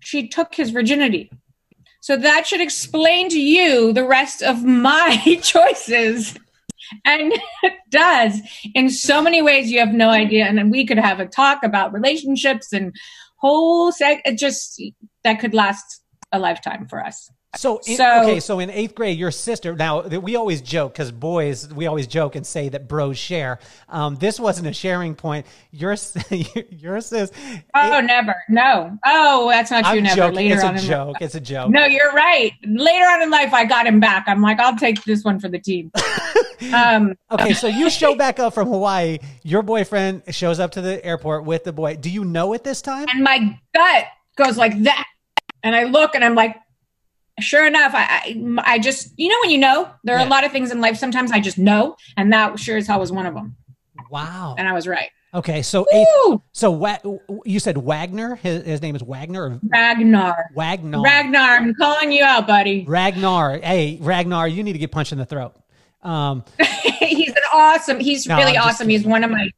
She 0.00 0.28
took 0.28 0.54
his 0.54 0.70
virginity. 0.70 1.30
So 2.00 2.16
that 2.16 2.46
should 2.46 2.62
explain 2.62 3.28
to 3.28 3.40
you 3.40 3.92
the 3.92 4.06
rest 4.06 4.42
of 4.42 4.64
my 4.64 5.38
choices 5.42 6.36
and 7.04 7.32
it 7.62 7.74
does 7.90 8.40
in 8.74 8.90
so 8.90 9.22
many 9.22 9.42
ways 9.42 9.70
you 9.70 9.78
have 9.78 9.92
no 9.92 10.10
idea. 10.10 10.44
And 10.46 10.58
then 10.58 10.70
we 10.70 10.86
could 10.86 10.98
have 10.98 11.20
a 11.20 11.26
talk 11.26 11.62
about 11.62 11.92
relationships 11.92 12.72
and 12.72 12.94
whole 13.40 13.92
seg- 13.92 14.22
it 14.24 14.38
just 14.38 14.82
that 15.24 15.40
could 15.40 15.54
last 15.54 16.02
a 16.32 16.38
lifetime 16.38 16.86
for 16.88 17.04
us. 17.04 17.30
So, 17.56 17.80
in, 17.84 17.96
so, 17.96 18.22
okay, 18.22 18.38
so 18.38 18.60
in 18.60 18.70
eighth 18.70 18.94
grade, 18.94 19.18
your 19.18 19.32
sister. 19.32 19.74
Now 19.74 20.02
we 20.02 20.36
always 20.36 20.62
joke 20.62 20.92
because 20.92 21.10
boys, 21.10 21.72
we 21.74 21.88
always 21.88 22.06
joke 22.06 22.36
and 22.36 22.46
say 22.46 22.68
that 22.68 22.86
bros 22.86 23.18
share. 23.18 23.58
Um, 23.88 24.14
this 24.16 24.38
wasn't 24.38 24.68
a 24.68 24.72
sharing 24.72 25.16
point. 25.16 25.46
Your 25.72 25.96
your 26.70 27.00
sis. 27.00 27.32
Oh, 27.74 27.98
it, 27.98 28.02
never. 28.02 28.36
No. 28.48 28.96
Oh, 29.04 29.48
that's 29.48 29.72
not 29.72 29.84
true. 29.84 29.98
I'm 29.98 30.04
never. 30.04 30.16
Joking. 30.16 30.36
Later 30.36 30.54
it's 30.54 30.64
on, 30.64 30.76
a 30.76 30.80
joke. 30.80 31.14
Life. 31.14 31.22
It's 31.22 31.34
a 31.34 31.40
joke. 31.40 31.70
No, 31.70 31.86
you're 31.86 32.12
right. 32.12 32.52
Later 32.64 33.04
on 33.06 33.22
in 33.22 33.30
life, 33.30 33.52
I 33.52 33.64
got 33.64 33.84
him 33.84 33.98
back. 33.98 34.24
I'm 34.28 34.40
like, 34.40 34.60
I'll 34.60 34.76
take 34.76 35.02
this 35.02 35.24
one 35.24 35.40
for 35.40 35.48
the 35.48 35.58
team. 35.58 35.90
um, 36.72 37.16
okay, 37.32 37.52
so 37.52 37.66
you 37.66 37.90
show 37.90 38.14
back 38.16 38.38
up 38.38 38.54
from 38.54 38.68
Hawaii. 38.68 39.18
Your 39.42 39.62
boyfriend 39.62 40.22
shows 40.32 40.60
up 40.60 40.70
to 40.72 40.80
the 40.80 41.04
airport 41.04 41.44
with 41.44 41.64
the 41.64 41.72
boy. 41.72 41.96
Do 41.96 42.10
you 42.10 42.24
know 42.24 42.52
it 42.52 42.62
this 42.62 42.80
time? 42.80 43.06
And 43.12 43.24
my 43.24 43.58
gut 43.74 44.04
goes 44.36 44.56
like 44.56 44.80
that, 44.84 45.06
and 45.64 45.74
I 45.74 45.84
look 45.84 46.14
and 46.14 46.24
I'm 46.24 46.36
like 46.36 46.54
sure 47.40 47.66
enough, 47.66 47.92
I, 47.94 48.02
I, 48.02 48.74
I 48.74 48.78
just 48.78 49.12
you 49.16 49.28
know 49.28 49.36
when 49.42 49.50
you 49.50 49.58
know 49.58 49.90
there 50.04 50.16
are 50.16 50.20
yeah. 50.20 50.28
a 50.28 50.30
lot 50.30 50.44
of 50.44 50.52
things 50.52 50.70
in 50.70 50.80
life. 50.80 50.96
Sometimes 50.96 51.32
I 51.32 51.40
just 51.40 51.58
know, 51.58 51.96
and 52.16 52.32
that 52.32 52.58
sure 52.58 52.76
as 52.76 52.86
hell 52.86 53.00
was 53.00 53.12
one 53.12 53.26
of 53.26 53.34
them. 53.34 53.56
Wow, 54.10 54.54
and 54.58 54.68
I 54.68 54.72
was 54.72 54.86
right. 54.86 55.10
Okay, 55.32 55.62
so 55.62 55.86
eighth, 55.92 56.40
so 56.50 56.72
Wa- 56.72 56.98
you 57.44 57.60
said 57.60 57.78
Wagner. 57.78 58.34
His, 58.34 58.64
his 58.64 58.82
name 58.82 58.96
is 58.96 59.02
Wagner. 59.02 59.44
Or 59.44 59.60
Ragnar. 59.62 60.50
Wagner. 60.56 61.00
Ragnar. 61.00 61.56
I'm 61.56 61.74
calling 61.74 62.10
you 62.10 62.24
out, 62.24 62.48
buddy. 62.48 62.84
Ragnar. 62.84 63.58
Hey, 63.58 63.98
Ragnar, 64.00 64.48
you 64.48 64.64
need 64.64 64.72
to 64.72 64.80
get 64.80 64.90
punched 64.90 65.12
in 65.12 65.18
the 65.18 65.26
throat. 65.26 65.54
Um, 66.02 66.44
he's 66.98 67.28
an 67.28 67.42
awesome. 67.52 68.00
He's 68.00 68.26
no, 68.26 68.36
really 68.38 68.56
awesome. 68.56 68.88
He's 68.88 69.04
one 69.04 69.22
of 69.22 69.30
my. 69.30 69.50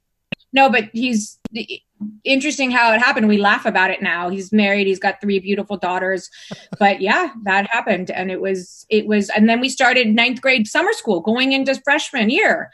No, 0.53 0.69
but 0.69 0.91
he's 0.93 1.39
interesting 2.25 2.71
how 2.71 2.93
it 2.93 2.99
happened. 2.99 3.29
We 3.29 3.39
laugh 3.39 3.67
about 3.67 3.91
it 3.91 4.03
now. 4.03 4.29
He's 4.29 4.53
married. 4.53 4.87
He's 4.87 4.99
got 4.99 5.21
three 5.21 5.39
beautiful 5.39 5.77
daughters. 5.77 6.31
but 6.79 7.01
yeah, 7.01 7.31
that 7.45 7.69
happened, 7.71 8.11
and 8.11 8.31
it 8.31 8.41
was 8.41 8.87
it 8.91 9.07
was. 9.07 9.29
And 9.31 9.49
then 9.49 9.61
we 9.61 9.69
started 9.69 10.09
ninth 10.09 10.41
grade 10.41 10.67
summer 10.67 10.93
school, 10.93 11.21
going 11.21 11.53
into 11.53 11.81
freshman 11.85 12.31
year. 12.31 12.71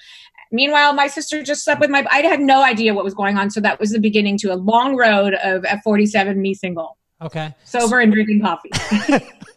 Meanwhile, 0.51 0.95
my 0.95 1.09
sister 1.09 1.43
just 1.43 1.65
slept 1.65 1.81
with 1.81 1.91
my. 1.91 2.07
I 2.11 2.23
had 2.23 2.41
no 2.41 2.63
idea 2.63 2.95
what 2.95 3.05
was 3.05 3.15
going 3.15 3.37
on, 3.37 3.51
so 3.51 3.61
that 3.61 3.79
was 3.79 3.91
the 3.91 4.01
beginning 4.01 4.39
to 4.39 4.53
a 4.53 4.57
long 4.57 4.97
road 4.97 5.35
of 5.35 5.65
at 5.65 5.83
forty 5.83 6.07
seven 6.07 6.41
me 6.41 6.55
single. 6.55 6.99
Okay. 7.21 7.53
Sober 7.65 7.99
and 7.99 8.13
drinking 8.13 8.41
coffee. 8.41 8.71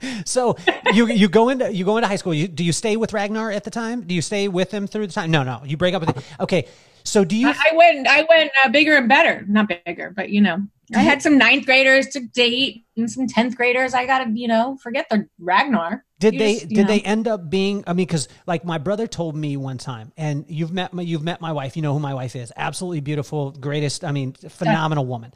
so 0.26 0.58
you 0.94 1.08
you 1.08 1.30
go 1.30 1.50
into 1.50 1.72
you 1.72 1.86
go 1.86 1.98
into 1.98 2.08
high 2.08 2.16
school. 2.16 2.34
You, 2.34 2.48
do 2.48 2.64
you 2.64 2.72
stay 2.74 2.98
with 2.98 3.14
Ragnar 3.14 3.52
at 3.52 3.64
the 3.64 3.70
time? 3.70 4.02
Do 4.02 4.16
you 4.16 4.22
stay 4.22 4.48
with 4.48 4.72
him 4.72 4.88
through 4.88 5.08
the 5.08 5.14
time? 5.14 5.30
No, 5.30 5.44
no. 5.44 5.62
You 5.64 5.78
break 5.78 5.94
up 5.94 6.02
with 6.02 6.16
him. 6.16 6.24
Okay. 6.40 6.68
So 7.04 7.24
do 7.26 7.36
you? 7.36 7.50
I, 7.50 7.56
I 7.72 7.76
went. 7.76 8.08
I 8.08 8.26
went 8.30 8.52
uh, 8.64 8.70
bigger 8.70 8.96
and 8.96 9.10
better. 9.10 9.46
Not 9.48 9.72
bigger, 9.86 10.12
but 10.16 10.30
you 10.30 10.42
know, 10.42 10.66
I 10.94 11.00
had 11.00 11.22
some 11.22 11.38
ninth 11.38 11.66
graders 11.66 12.08
to 12.08 12.20
date 12.20 12.86
and 12.98 13.10
some 13.10 13.28
tenth 13.28 13.56
graders. 13.56 13.94
I 13.94 14.06
gotta, 14.06 14.30
you 14.32 14.48
know, 14.48 14.78
forget 14.82 15.08
the 15.10 15.28
Ragnar. 15.40 16.04
Did 16.20 16.34
you 16.34 16.40
they? 16.40 16.54
Just, 16.56 16.70
did 16.70 16.78
know. 16.80 16.88
they 16.88 17.02
end 17.02 17.28
up 17.28 17.50
being? 17.50 17.84
I 17.88 17.94
mean, 17.94 18.06
because 18.06 18.28
like 18.46 18.66
my 18.66 18.78
brother 18.78 19.08
told 19.08 19.36
me 19.36 19.58
one 19.58 19.78
time, 19.78 20.12
and 20.18 20.46
you've 20.48 20.72
met 20.72 20.94
my, 20.94 21.02
you've 21.02 21.24
met 21.24 21.42
my 21.42 21.52
wife. 21.52 21.76
You 21.76 21.82
know 21.82 21.94
who 21.94 22.00
my 22.00 22.14
wife 22.14 22.36
is. 22.36 22.52
Absolutely 22.56 23.02
beautiful, 23.02 23.52
greatest. 23.52 24.04
I 24.04 24.12
mean, 24.12 24.34
phenomenal 24.34 25.06
yeah. 25.06 25.10
woman. 25.10 25.34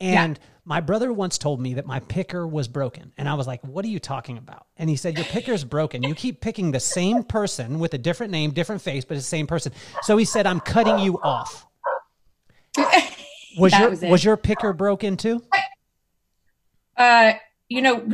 And 0.00 0.38
yeah. 0.38 0.46
My 0.64 0.80
brother 0.80 1.12
once 1.12 1.38
told 1.38 1.60
me 1.60 1.74
that 1.74 1.86
my 1.86 2.00
picker 2.00 2.46
was 2.46 2.68
broken. 2.68 3.12
And 3.16 3.28
I 3.28 3.34
was 3.34 3.46
like, 3.46 3.62
what 3.64 3.84
are 3.84 3.88
you 3.88 3.98
talking 3.98 4.38
about? 4.38 4.66
And 4.76 4.90
he 4.90 4.96
said, 4.96 5.16
your 5.16 5.24
picker's 5.26 5.64
broken. 5.64 6.02
You 6.02 6.14
keep 6.14 6.40
picking 6.40 6.70
the 6.70 6.80
same 6.80 7.24
person 7.24 7.78
with 7.78 7.94
a 7.94 7.98
different 7.98 8.32
name, 8.32 8.50
different 8.52 8.82
face, 8.82 9.04
but 9.04 9.16
it's 9.16 9.26
the 9.26 9.30
same 9.30 9.46
person. 9.46 9.72
So 10.02 10.16
he 10.16 10.24
said, 10.24 10.46
I'm 10.46 10.60
cutting 10.60 10.98
you 10.98 11.20
off. 11.20 11.66
Was 13.58 13.76
your 13.76 13.90
was, 13.90 14.02
was 14.02 14.24
your 14.24 14.36
picker 14.36 14.72
broken 14.72 15.16
too? 15.16 15.42
Uh, 16.96 17.32
you 17.68 17.82
know, 17.82 18.08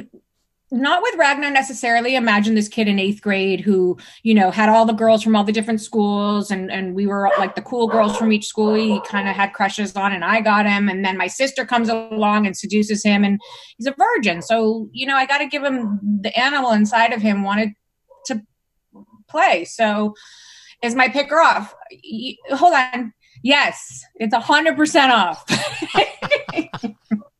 not 0.73 1.03
with 1.03 1.15
Ragnar 1.17 1.51
necessarily. 1.51 2.17
Imagine 2.17 2.55
this 2.55 2.69
kid 2.69 2.89
in 2.89 2.99
eighth 2.99 3.23
grade 3.23 3.61
who, 3.61 3.97
you 4.25 4.35
know, 4.35 4.51
had 4.51 4.69
all 4.69 4.85
the 4.85 4.93
girls 4.93 5.23
from 5.23 5.37
all 5.37 5.45
the 5.45 5.53
different 5.53 5.81
schools, 5.81 6.51
and 6.51 6.73
and 6.73 6.95
we 6.95 7.07
were 7.07 7.31
like 7.39 7.55
the 7.55 7.63
cool 7.63 7.87
girls 7.87 8.17
from 8.17 8.33
each 8.33 8.47
school. 8.47 8.75
He 8.75 9.01
kind 9.07 9.29
of 9.29 9.37
had 9.37 9.53
crushes 9.53 9.95
on, 9.95 10.13
and 10.13 10.25
I 10.25 10.41
got 10.41 10.67
him. 10.67 10.89
And 10.89 11.05
then 11.05 11.17
my 11.17 11.29
sister 11.29 11.65
comes 11.65 11.89
along 11.89 12.47
and 12.47 12.57
seduces 12.57 13.05
him, 13.05 13.23
and 13.23 13.41
he's 13.77 13.87
a 13.87 13.95
virgin. 13.97 14.43
So 14.43 14.89
you 14.93 15.07
know, 15.07 15.17
I 15.17 15.27
got 15.27 15.39
to 15.39 15.47
give 15.47 15.63
him 15.63 16.01
the 16.21 16.37
animal 16.37 16.73
inside 16.73 17.13
of 17.13 17.23
him 17.23 17.45
wanted 17.45 17.71
to 18.27 18.43
play. 19.29 19.65
So 19.65 20.15
is 20.83 20.95
my 20.95 21.09
picker 21.09 21.41
off? 21.41 21.75
Hold 22.51 22.75
on. 22.75 23.13
Yes, 23.43 24.05
it's 24.17 24.35
a 24.35 24.41
hundred 24.41 24.77
percent 24.77 25.13
off. 25.13 25.45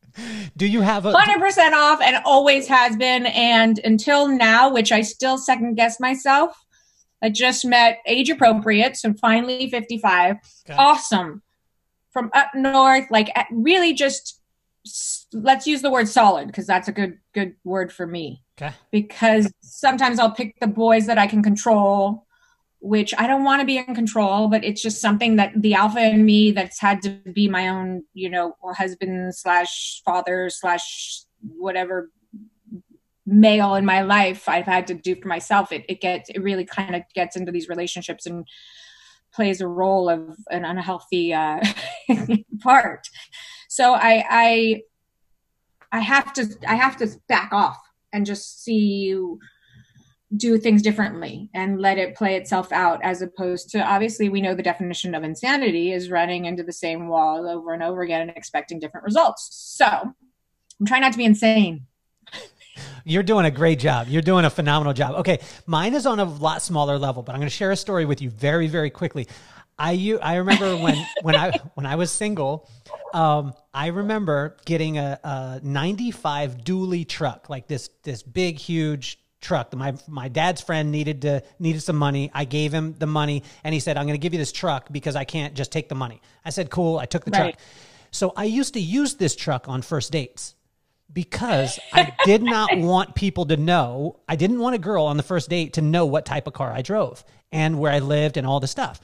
Do 0.55 0.67
you 0.67 0.81
have 0.81 1.05
a 1.05 1.13
100% 1.13 1.73
off 1.73 2.01
and 2.01 2.17
always 2.25 2.67
has 2.67 2.95
been? 2.95 3.25
And 3.27 3.79
until 3.83 4.27
now, 4.27 4.71
which 4.71 4.91
I 4.91 5.01
still 5.01 5.37
second 5.37 5.75
guess 5.75 5.99
myself, 5.99 6.57
I 7.21 7.29
just 7.29 7.65
met 7.65 7.99
age 8.05 8.29
appropriate, 8.29 8.97
so 8.97 9.13
finally 9.13 9.69
55. 9.69 10.37
Okay. 10.67 10.77
Awesome. 10.77 11.41
From 12.11 12.29
up 12.33 12.49
north, 12.55 13.05
like 13.11 13.29
really 13.51 13.93
just 13.93 14.41
let's 15.33 15.67
use 15.67 15.81
the 15.81 15.89
word 15.89 16.07
solid 16.07 16.47
because 16.47 16.65
that's 16.65 16.87
a 16.87 16.91
good 16.91 17.17
good 17.33 17.55
word 17.63 17.91
for 17.91 18.07
me. 18.07 18.43
Okay. 18.59 18.73
Because 18.91 19.51
sometimes 19.61 20.19
I'll 20.19 20.31
pick 20.31 20.59
the 20.59 20.67
boys 20.67 21.07
that 21.07 21.17
I 21.17 21.27
can 21.27 21.43
control 21.43 22.26
which 22.79 23.13
I 23.17 23.27
don't 23.27 23.43
want 23.43 23.61
to 23.61 23.65
be 23.65 23.77
in 23.77 23.95
control, 23.95 24.47
but 24.47 24.63
it's 24.63 24.81
just 24.81 25.01
something 25.01 25.37
that 25.37 25.53
the 25.55 25.73
alpha 25.73 25.99
in 25.99 26.25
me 26.25 26.51
that's 26.51 26.79
had 26.79 27.01
to 27.03 27.09
be 27.33 27.47
my 27.47 27.67
own, 27.67 28.03
you 28.13 28.29
know, 28.29 28.55
husband 28.63 29.35
slash 29.35 30.01
father 30.05 30.49
slash 30.49 31.23
whatever 31.41 32.11
male 33.25 33.75
in 33.75 33.85
my 33.85 34.01
life 34.01 34.47
I've 34.47 34.65
had 34.65 34.87
to 34.87 34.93
do 34.93 35.15
for 35.15 35.27
myself. 35.27 35.71
It, 35.71 35.85
it 35.89 36.01
gets, 36.01 36.29
it 36.29 36.41
really 36.41 36.65
kind 36.65 36.95
of 36.95 37.01
gets 37.13 37.35
into 37.35 37.51
these 37.51 37.67
relationships 37.67 38.25
and 38.25 38.47
plays 39.33 39.59
a 39.59 39.67
role 39.67 40.07
of 40.09 40.37
an 40.49 40.63
unhealthy 40.63 41.33
uh, 41.33 41.59
part. 42.61 43.07
So 43.69 43.93
I, 43.93 44.23
I, 44.29 44.81
I 45.91 45.99
have 45.99 46.31
to, 46.33 46.47
I 46.67 46.75
have 46.75 46.95
to 46.97 47.09
back 47.27 47.51
off 47.51 47.79
and 48.13 48.25
just 48.25 48.63
see 48.63 48.73
you 48.73 49.39
do 50.35 50.57
things 50.57 50.81
differently 50.81 51.49
and 51.53 51.79
let 51.79 51.97
it 51.97 52.15
play 52.15 52.35
itself 52.35 52.71
out 52.73 52.99
as 53.01 53.21
opposed 53.21 53.69
to 53.69 53.79
obviously 53.79 54.27
we 54.27 54.41
know 54.41 54.53
the 54.53 54.63
definition 54.63 55.15
of 55.15 55.23
insanity 55.23 55.93
is 55.93 56.11
running 56.11 56.45
into 56.45 56.63
the 56.63 56.73
same 56.73 57.07
wall 57.07 57.47
over 57.47 57.73
and 57.73 57.81
over 57.81 58.01
again 58.01 58.21
and 58.21 58.31
expecting 58.35 58.77
different 58.79 59.05
results. 59.05 59.49
So 59.51 59.85
i'm 59.85 60.85
trying 60.85 61.01
not 61.01 61.13
to 61.13 61.17
be 61.17 61.25
insane. 61.25 61.85
You're 63.05 63.23
doing 63.23 63.45
a 63.45 63.51
great 63.51 63.79
job. 63.79 64.07
You're 64.09 64.21
doing 64.21 64.43
a 64.43 64.49
phenomenal 64.49 64.93
job. 64.93 65.15
Okay 65.15 65.39
mine 65.65 65.93
is 65.93 66.05
on 66.05 66.19
a 66.19 66.25
lot 66.25 66.61
smaller 66.61 66.99
level 66.99 67.23
but 67.23 67.33
i'm 67.33 67.39
going 67.39 67.49
to 67.49 67.55
share 67.55 67.71
a 67.71 67.77
story 67.77 68.03
with 68.03 68.21
you 68.21 68.29
very 68.29 68.67
very 68.67 68.89
quickly. 68.89 69.27
I 69.79 69.91
you 69.91 70.19
I 70.19 70.35
remember 70.35 70.75
when 70.75 70.97
when 71.21 71.35
I 71.35 71.57
when 71.75 71.85
I 71.85 71.95
was 71.95 72.11
single, 72.11 72.69
um, 73.13 73.53
I 73.73 73.87
remember 73.87 74.57
getting 74.65 74.97
a, 74.97 75.19
a 75.23 75.61
95 75.63 76.57
dually 76.57 77.07
truck, 77.07 77.49
like 77.49 77.67
this 77.67 77.89
this 78.03 78.23
big 78.23 78.57
huge 78.57 79.19
truck. 79.41 79.73
My 79.75 79.93
my 80.07 80.27
dad's 80.27 80.61
friend 80.61 80.91
needed 80.91 81.21
to 81.23 81.43
needed 81.59 81.81
some 81.81 81.95
money. 81.95 82.31
I 82.33 82.45
gave 82.45 82.73
him 82.73 82.95
the 82.97 83.07
money, 83.07 83.43
and 83.63 83.73
he 83.73 83.79
said, 83.79 83.97
"I'm 83.97 84.05
going 84.05 84.15
to 84.15 84.21
give 84.21 84.33
you 84.33 84.39
this 84.39 84.51
truck 84.51 84.91
because 84.91 85.15
I 85.15 85.23
can't 85.23 85.53
just 85.53 85.71
take 85.71 85.89
the 85.89 85.95
money." 85.95 86.21
I 86.43 86.49
said, 86.49 86.69
"Cool." 86.69 86.97
I 86.97 87.05
took 87.05 87.25
the 87.25 87.31
right. 87.31 87.53
truck. 87.53 87.59
So 88.11 88.33
I 88.35 88.45
used 88.45 88.73
to 88.73 88.79
use 88.79 89.15
this 89.15 89.35
truck 89.35 89.67
on 89.67 89.81
first 89.81 90.11
dates 90.11 90.55
because 91.11 91.79
I 91.93 92.13
did 92.25 92.41
not 92.41 92.77
want 92.77 93.15
people 93.15 93.45
to 93.47 93.57
know. 93.57 94.19
I 94.27 94.35
didn't 94.35 94.59
want 94.59 94.75
a 94.75 94.79
girl 94.79 95.05
on 95.05 95.17
the 95.17 95.23
first 95.23 95.49
date 95.49 95.73
to 95.73 95.81
know 95.81 96.05
what 96.05 96.25
type 96.25 96.47
of 96.47 96.53
car 96.53 96.71
I 96.71 96.81
drove 96.81 97.23
and 97.51 97.79
where 97.79 97.91
I 97.91 97.99
lived 97.99 98.37
and 98.37 98.45
all 98.45 98.59
the 98.59 98.67
stuff. 98.67 98.99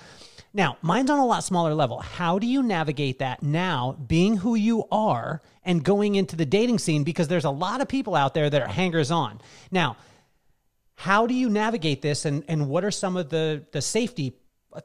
Now, 0.56 0.78
mine's 0.84 1.10
on 1.10 1.17
a 1.17 1.26
lot 1.26 1.43
smaller 1.43 1.74
level. 1.74 2.00
How 2.00 2.38
do 2.38 2.46
you 2.46 2.62
navigate 2.62 3.19
that 3.19 3.41
now, 3.41 3.98
being 4.06 4.38
who 4.38 4.54
you 4.54 4.86
are 4.91 5.41
and 5.63 5.84
going 5.84 6.13
into 6.13 6.36
the 6.36 6.46
dating 6.46 6.78
scene? 6.78 7.04
Because 7.04 7.28
there's 7.28 7.46
a 7.46 7.50
lot 7.50 7.82
of 7.82 7.88
people 7.88 8.13
out 8.13 8.36
there 8.36 8.50
that 8.50 8.62
are 8.62 8.67
hangers 8.67 9.10
on. 9.10 9.41
Now, 9.72 9.98
how 10.95 11.27
do 11.27 11.34
you 11.34 11.49
navigate 11.49 12.01
this, 12.01 12.25
and, 12.25 12.43
and 12.47 12.69
what 12.69 12.84
are 12.84 12.91
some 12.91 13.17
of 13.17 13.29
the, 13.29 13.65
the 13.71 13.82
safety 13.82 14.38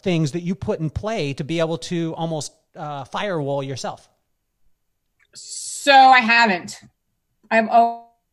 things 0.02 0.32
that 0.32 0.40
you 0.40 0.54
put 0.54 0.80
in 0.80 0.90
play 0.90 1.32
to 1.34 1.44
be 1.44 1.60
able 1.60 1.78
to 1.78 2.14
almost 2.14 2.52
uh, 2.76 3.04
firewall 3.04 3.62
yourself? 3.62 4.08
So 5.34 5.92
I 5.92 6.20
haven't. 6.20 6.80
I've 7.50 7.68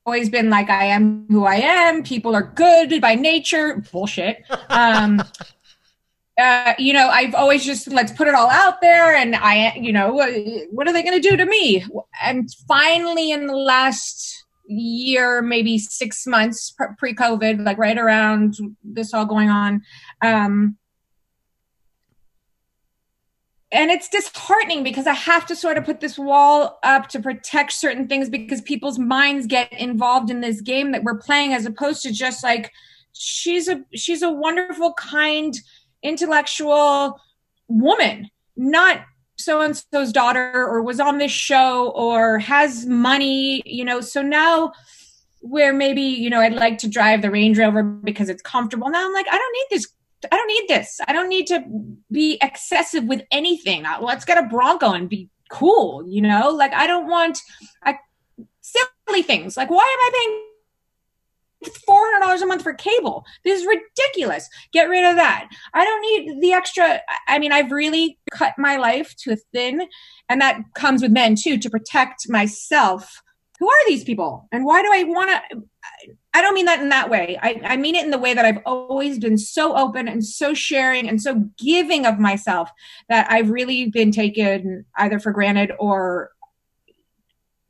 always 0.06 0.30
been 0.30 0.50
like 0.50 0.70
I 0.70 0.86
am 0.86 1.26
who 1.30 1.46
I 1.46 1.56
am. 1.56 2.04
People 2.04 2.36
are 2.36 2.44
good 2.44 3.00
by 3.02 3.16
nature. 3.16 3.84
Bullshit. 3.92 4.44
Um, 4.70 5.22
uh, 6.38 6.74
you 6.78 6.94
know, 6.94 7.10
I've 7.10 7.36
always 7.36 7.66
just 7.66 7.88
let's 7.88 8.12
put 8.12 8.28
it 8.28 8.36
all 8.36 8.50
out 8.50 8.82
there, 8.82 9.16
and 9.16 9.36
I, 9.36 9.76
you 9.76 9.94
know, 9.94 10.14
what 10.72 10.88
are 10.88 10.94
they 10.94 11.04
going 11.04 11.22
to 11.22 11.30
do 11.30 11.38
to 11.38 11.46
me? 11.46 11.86
And 12.22 12.50
finally, 12.68 13.32
in 13.32 13.48
the 13.48 13.56
last 13.56 14.35
year, 14.68 15.42
maybe 15.42 15.78
six 15.78 16.26
months 16.26 16.76
pre 16.98 17.14
COVID, 17.14 17.66
like 17.66 17.78
right 17.78 17.98
around 17.98 18.56
this 18.84 19.14
all 19.14 19.26
going 19.26 19.50
on. 19.50 19.82
Um, 20.22 20.78
and 23.72 23.92
it's 23.92 24.08
disheartening 24.08 24.84
because 24.84 25.06
I 25.06 25.14
have 25.14 25.46
to 25.48 25.56
sort 25.56 25.78
of 25.78 25.86
put 25.86 26.00
this 26.00 26.18
wall 26.18 26.80
up 26.84 27.10
to 27.10 27.20
protect 27.20 27.74
certain 27.74 28.08
things 28.08 28.30
because 28.30 28.62
people's 28.62 28.98
minds 28.98 29.48
get 29.48 29.72
involved 29.74 30.30
in 30.30 30.40
this 30.40 30.62
game 30.62 30.92
that 30.94 31.04
we're 31.04 31.18
playing 31.18 31.54
as 31.54 31.66
opposed 31.66 32.02
to 32.04 32.12
just 32.12 32.44
like 32.44 32.72
she's 33.12 33.68
a 33.68 33.84
she's 33.94 34.22
a 34.22 34.32
wonderful 34.32 34.94
kind 34.94 35.56
intellectual 36.04 37.20
woman 37.68 38.30
not 38.56 39.02
so 39.38 39.62
and 39.62 39.76
so's 39.94 40.12
daughter 40.12 40.52
or 40.54 40.82
was 40.82 41.00
on 41.00 41.18
this 41.18 41.32
show 41.32 41.90
or 41.92 42.40
has 42.40 42.86
money 42.86 43.62
you 43.66 43.84
know 43.84 44.02
so 44.02 44.22
now 44.22 44.72
where 45.42 45.74
maybe 45.74 46.02
you 46.02 46.30
know 46.30 46.42
I'd 46.42 46.54
like 46.54 46.80
to 46.80 46.88
drive 46.88 47.22
the 47.22 47.30
Range 47.30 47.58
Rover 47.58 47.84
because 47.84 48.30
it's 48.30 48.42
comfortable 48.42 48.90
now 48.90 49.06
I'm 49.06 49.14
like 49.14 49.28
I 49.30 49.38
don't 49.38 49.54
need 49.54 49.78
this 49.78 49.88
I 50.32 50.38
don't 50.38 50.48
need 50.48 50.68
this. 50.68 51.00
I 51.08 51.14
don't 51.14 51.30
need 51.30 51.48
to 51.48 51.64
be 52.12 52.38
excessive 52.42 53.04
with 53.06 53.22
anything. 53.32 53.86
Let's 54.02 54.26
get 54.26 54.44
a 54.44 54.48
Bronco 54.48 54.92
and 54.92 55.10
be 55.10 55.30
cool, 55.50 56.08
you 56.08 56.22
know? 56.22 56.50
Like 56.50 56.74
I 56.74 56.88
don't 56.88 57.08
want 57.08 57.40
I, 57.84 57.98
silly 58.62 59.22
things. 59.22 59.58
Like 59.58 59.70
why 59.70 59.84
am 59.84 60.00
I 60.00 60.10
paying 60.14 60.42
four 61.68 62.00
hundred 62.00 62.26
dollars 62.26 62.42
a 62.42 62.46
month 62.46 62.64
for 62.64 62.74
cable? 62.74 63.26
This 63.44 63.62
is 63.62 63.68
ridiculous. 63.68 64.50
Get 64.72 64.90
rid 64.90 65.06
of 65.06 65.16
that. 65.16 65.50
I 65.74 65.84
don't 65.84 66.02
need 66.02 66.42
the 66.42 66.54
extra. 66.54 67.02
I 67.28 67.40
mean, 67.40 67.52
I've 67.52 67.72
really 67.72 68.18
cut 68.32 68.54
my 68.58 68.78
life 68.78 69.16
to 69.20 69.34
a 69.34 69.38
thin, 69.54 69.88
and 70.30 70.42
that 70.42 70.60
comes 70.74 71.02
with 71.02 71.12
men 71.12 71.36
too 71.36 71.58
to 71.58 71.70
protect 71.70 72.30
myself. 72.30 73.22
Who 73.60 73.70
are 73.70 73.88
these 73.88 74.04
people, 74.04 74.48
and 74.52 74.66
why 74.66 74.82
do 74.82 74.90
I 74.92 75.04
want 75.06 75.30
to? 75.52 75.64
I 76.34 76.42
don't 76.42 76.56
mean 76.56 76.66
that 76.66 76.82
in 76.82 76.90
that 76.90 77.10
way. 77.10 77.40
I, 77.42 77.62
I 77.64 77.78
mean 77.78 77.96
it 77.96 78.04
in 78.04 78.12
the 78.12 78.18
way 78.18 78.34
that 78.34 78.44
I've 78.44 78.62
always 78.66 79.18
been 79.20 79.38
so 79.38 79.78
open 79.78 80.10
and 80.10 80.26
so 80.26 80.54
sharing 80.54 81.08
and 81.08 81.22
so 81.22 81.46
giving 81.58 82.06
of 82.06 82.20
myself 82.20 82.70
that 83.08 83.32
I've 83.32 83.50
really 83.50 83.90
been 83.90 84.12
taken 84.12 84.86
either 84.98 85.20
for 85.20 85.32
granted 85.32 85.72
or 85.80 86.32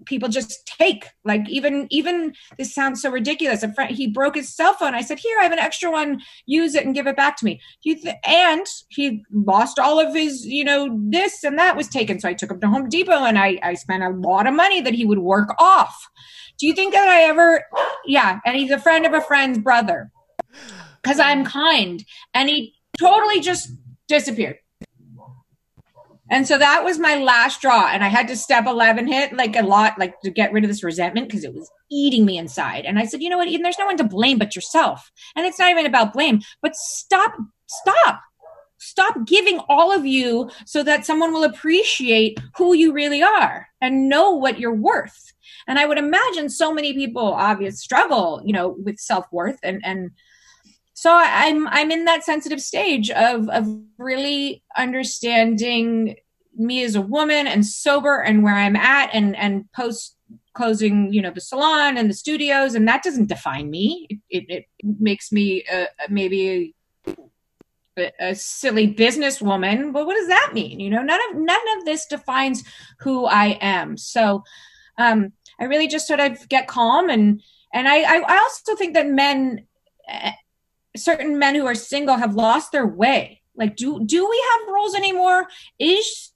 people 0.06 0.30
just 0.30 0.66
take 0.66 1.08
like 1.24 1.48
even 1.50 1.88
even 1.90 2.34
this 2.58 2.74
sounds 2.74 3.02
so 3.02 3.10
ridiculous. 3.10 3.64
A 3.64 3.74
friend 3.74 3.96
he 3.96 4.08
broke 4.08 4.36
his 4.36 4.54
cell 4.54 4.74
phone. 4.74 4.94
I 4.96 5.02
said 5.02 5.20
here 5.20 5.38
i 5.40 5.44
have 5.44 5.52
an 5.52 5.60
extra 5.60 5.92
one. 5.92 6.22
Use 6.46 6.76
it 6.76 6.86
and 6.86 6.96
give 6.96 7.08
it 7.08 7.18
back 7.18 7.38
to 7.38 7.46
me. 7.46 7.62
He 7.82 7.96
th- 7.96 8.16
and 8.26 8.66
he 8.90 9.24
lost 9.32 9.80
all 9.80 10.00
of 10.00 10.14
his 10.14 10.46
you 10.46 10.64
know 10.64 10.98
this 11.10 11.44
and 11.44 11.58
that 11.60 11.76
was 11.76 11.88
taken. 11.88 12.20
So 12.20 12.30
i 12.30 12.34
took 12.34 12.52
him 12.52 12.60
to 12.62 12.68
home 12.68 12.90
depot 12.90 13.26
and 13.26 13.38
i 13.38 13.60
i 13.64 13.74
spent 13.74 14.04
a 14.04 14.10
lot 14.10 14.48
of 14.48 14.54
money 14.54 14.82
that 14.82 14.94
he 14.94 15.06
would 15.06 15.20
work 15.20 15.54
off. 15.60 16.08
Do 16.58 16.68
you 16.68 16.74
think 16.74 16.94
that 16.94 17.08
I 17.08 17.24
ever, 17.24 17.64
yeah, 18.06 18.40
and 18.46 18.56
he's 18.56 18.72
a 18.72 18.80
friend 18.80 19.06
of 19.06 19.14
a 19.14 19.22
friend's 19.22 19.60
brother. 19.60 20.12
Because 21.02 21.20
I'm 21.20 21.44
kind. 21.44 22.04
And 22.34 22.50
he 22.50 22.76
totally 22.98 23.42
just 23.42 23.70
disappeared. 24.08 24.58
And 26.30 26.48
so 26.48 26.58
that 26.58 26.84
was 26.84 26.98
my 26.98 27.16
last 27.18 27.62
draw. 27.62 27.88
And 27.88 28.04
I 28.04 28.08
had 28.08 28.28
to 28.30 28.36
step 28.36 28.66
11 28.66 29.08
hit 29.08 29.34
like 29.34 29.56
a 29.56 29.62
lot, 29.62 30.00
like 30.00 30.20
to 30.22 30.32
get 30.32 30.52
rid 30.52 30.64
of 30.64 30.70
this 30.70 30.84
resentment 30.84 31.28
because 31.28 31.44
it 31.44 31.54
was 31.54 31.70
eating 31.92 32.26
me 32.26 32.38
inside. 32.38 32.86
And 32.86 32.98
I 32.98 33.06
said, 33.06 33.22
you 33.22 33.30
know 33.30 33.38
what, 33.38 33.48
Eden, 33.48 33.62
there's 33.62 33.80
no 33.80 33.86
one 33.86 33.98
to 33.98 34.04
blame 34.04 34.40
but 34.40 34.56
yourself. 34.56 35.12
And 35.36 35.46
it's 35.46 35.60
not 35.60 35.70
even 35.70 35.86
about 35.86 36.14
blame, 36.14 36.42
but 36.62 36.76
stop, 36.76 37.34
stop. 37.68 38.22
Stop 38.78 39.26
giving 39.26 39.60
all 39.70 39.92
of 39.92 40.06
you 40.06 40.50
so 40.66 40.84
that 40.84 41.06
someone 41.06 41.32
will 41.32 41.44
appreciate 41.44 42.40
who 42.56 42.74
you 42.74 42.92
really 42.92 43.24
are 43.24 43.68
and 43.82 44.10
know 44.10 44.32
what 44.32 44.60
you're 44.60 44.76
worth. 44.76 45.34
And 45.68 45.80
I 45.80 45.86
would 45.86 45.98
imagine 45.98 46.50
so 46.50 46.74
many 46.74 46.94
people 46.94 47.34
obviously 47.34 47.78
struggle, 47.78 48.42
you 48.46 48.54
know, 48.54 48.76
with 48.84 49.00
self-worth 49.00 49.60
and 49.64 49.82
and 49.84 50.12
so 50.96 51.14
I'm 51.14 51.68
I'm 51.68 51.92
in 51.92 52.06
that 52.06 52.24
sensitive 52.24 52.62
stage 52.62 53.12
of 53.12 53.50
of 53.50 53.68
really 53.98 54.64
understanding 54.78 56.16
me 56.56 56.86
as 56.86 56.96
a 56.96 57.02
woman 57.02 57.48
and 57.48 57.66
sober 57.66 58.22
and 58.22 58.44
where 58.44 58.56
I'm 58.56 58.78
at 58.78 59.10
and 59.14 59.36
and 59.36 59.70
post 59.74 60.16
closing 60.54 61.12
you 61.12 61.22
know 61.22 61.32
the 61.32 61.42
salon 61.42 61.98
and 61.98 62.10
the 62.10 62.14
studios. 62.14 62.76
And 62.76 62.88
that 62.88 63.04
doesn't 63.04 63.28
define 63.28 63.70
me. 63.70 64.08
It, 64.30 64.46
it, 64.48 64.50
it 64.50 64.66
makes 65.00 65.34
me 65.34 65.66
uh, 65.72 65.88
maybe 66.10 66.74
a, 67.98 68.12
a 68.22 68.34
silly 68.34 68.94
businesswoman 68.94 69.92
but 69.92 70.06
what 70.06 70.16
does 70.16 70.30
that 70.30 70.52
mean? 70.54 70.80
You 70.80 70.92
know 70.92 71.02
none 71.04 71.20
of 71.30 71.36
none 71.36 71.78
of 71.78 71.84
this 71.84 72.06
defines 72.06 72.64
who 73.00 73.26
i 73.26 73.58
am. 73.60 73.98
So 73.98 74.46
um 74.98 75.34
I 75.60 75.66
really 75.66 75.90
just 75.90 76.08
sort 76.08 76.22
of 76.22 76.48
get 76.48 76.70
calm 76.70 77.10
and 77.10 77.42
and 77.74 77.86
I 77.86 77.98
I 78.24 78.38
also 78.38 78.78
think 78.78 78.94
that 78.94 79.08
men 79.08 79.68
eh, 80.08 80.32
certain 80.96 81.38
men 81.40 81.56
who 81.56 81.66
are 81.66 81.76
single 81.76 82.18
have 82.18 82.36
lost 82.36 82.72
their 82.72 82.88
way. 82.88 83.42
Like 83.56 83.76
do 83.76 84.04
do 84.06 84.28
we 84.30 84.44
have 84.52 84.74
rules 84.74 84.96
anymore? 84.96 85.48
Is 85.80 86.32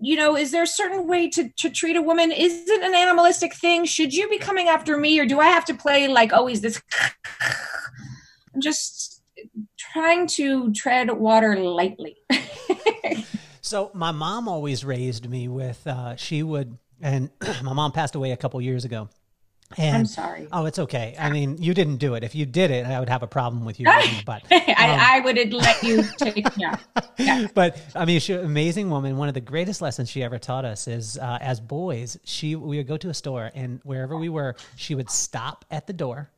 you 0.00 0.16
know, 0.16 0.36
is 0.36 0.52
there 0.52 0.62
a 0.62 0.66
certain 0.66 1.08
way 1.08 1.28
to, 1.28 1.48
to 1.56 1.70
treat 1.70 1.96
a 1.96 2.02
woman? 2.02 2.30
Is 2.30 2.68
it 2.68 2.82
an 2.82 2.94
animalistic 2.94 3.54
thing? 3.54 3.84
Should 3.84 4.14
you 4.14 4.28
be 4.28 4.38
coming 4.38 4.68
after 4.68 4.96
me 4.96 5.18
or 5.18 5.26
do 5.26 5.40
I 5.40 5.46
have 5.46 5.64
to 5.66 5.74
play 5.74 6.06
like 6.08 6.32
always 6.32 6.60
this 6.60 6.80
I'm 8.54 8.60
just 8.60 9.22
trying 9.76 10.26
to 10.26 10.72
tread 10.72 11.10
water 11.10 11.56
lightly. 11.56 12.16
so 13.60 13.90
my 13.94 14.12
mom 14.12 14.48
always 14.48 14.84
raised 14.84 15.28
me 15.28 15.48
with 15.48 15.86
uh, 15.86 16.16
she 16.16 16.42
would 16.42 16.78
and 17.00 17.30
my 17.62 17.72
mom 17.72 17.92
passed 17.92 18.14
away 18.14 18.32
a 18.32 18.36
couple 18.36 18.60
years 18.60 18.84
ago. 18.84 19.08
And, 19.76 19.96
I'm 19.96 20.06
sorry. 20.06 20.48
Oh, 20.50 20.64
it's 20.64 20.78
okay. 20.78 21.14
I 21.18 21.28
mean, 21.30 21.58
you 21.60 21.74
didn't 21.74 21.98
do 21.98 22.14
it. 22.14 22.24
If 22.24 22.34
you 22.34 22.46
did 22.46 22.70
it, 22.70 22.86
I 22.86 22.98
would 23.00 23.10
have 23.10 23.22
a 23.22 23.26
problem 23.26 23.66
with 23.66 23.78
you. 23.78 23.86
but 24.24 24.42
um, 24.50 24.60
I, 24.66 25.18
I, 25.18 25.20
would 25.20 25.52
let 25.52 25.82
you 25.82 26.04
take. 26.16 26.46
Yeah. 26.56 26.76
yeah. 27.18 27.48
But 27.52 27.78
I 27.94 28.06
mean, 28.06 28.18
she 28.20 28.32
amazing 28.32 28.88
woman. 28.88 29.18
One 29.18 29.28
of 29.28 29.34
the 29.34 29.42
greatest 29.42 29.82
lessons 29.82 30.08
she 30.08 30.22
ever 30.22 30.38
taught 30.38 30.64
us 30.64 30.88
is, 30.88 31.18
uh, 31.18 31.38
as 31.42 31.60
boys, 31.60 32.18
she 32.24 32.56
we 32.56 32.78
would 32.78 32.86
go 32.86 32.96
to 32.96 33.10
a 33.10 33.14
store, 33.14 33.50
and 33.54 33.80
wherever 33.84 34.16
we 34.16 34.30
were, 34.30 34.56
she 34.76 34.94
would 34.94 35.10
stop 35.10 35.66
at 35.70 35.86
the 35.86 35.92
door, 35.92 36.30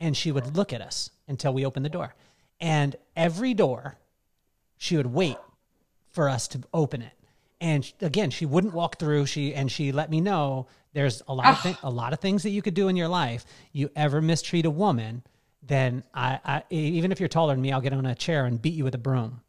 and 0.00 0.16
she 0.16 0.32
would 0.32 0.56
look 0.56 0.72
at 0.72 0.80
us 0.80 1.10
until 1.28 1.52
we 1.52 1.66
opened 1.66 1.84
the 1.84 1.90
door, 1.90 2.14
and 2.58 2.96
every 3.14 3.52
door, 3.52 3.98
she 4.78 4.96
would 4.96 5.12
wait 5.12 5.36
for 6.10 6.28
us 6.28 6.48
to 6.48 6.62
open 6.72 7.02
it 7.02 7.12
and 7.60 7.92
again 8.00 8.30
she 8.30 8.46
wouldn't 8.46 8.72
walk 8.72 8.98
through 8.98 9.26
she 9.26 9.54
and 9.54 9.70
she 9.70 9.92
let 9.92 10.10
me 10.10 10.20
know 10.20 10.66
there's 10.92 11.22
a 11.28 11.34
lot 11.34 11.46
of 11.46 11.60
thi- 11.60 11.78
a 11.82 11.90
lot 11.90 12.12
of 12.12 12.20
things 12.20 12.42
that 12.42 12.50
you 12.50 12.62
could 12.62 12.74
do 12.74 12.88
in 12.88 12.96
your 12.96 13.08
life. 13.08 13.44
You 13.72 13.90
ever 13.94 14.20
mistreat 14.20 14.66
a 14.66 14.70
woman 14.70 15.22
then 15.62 16.02
I, 16.14 16.40
I 16.44 16.62
even 16.70 17.12
if 17.12 17.20
you're 17.20 17.28
taller 17.28 17.54
than 17.54 17.62
me 17.62 17.72
i'll 17.72 17.80
get 17.80 17.92
on 17.92 18.06
a 18.06 18.14
chair 18.14 18.46
and 18.46 18.60
beat 18.60 18.74
you 18.74 18.84
with 18.84 18.94
a 18.94 18.98
broom. 18.98 19.40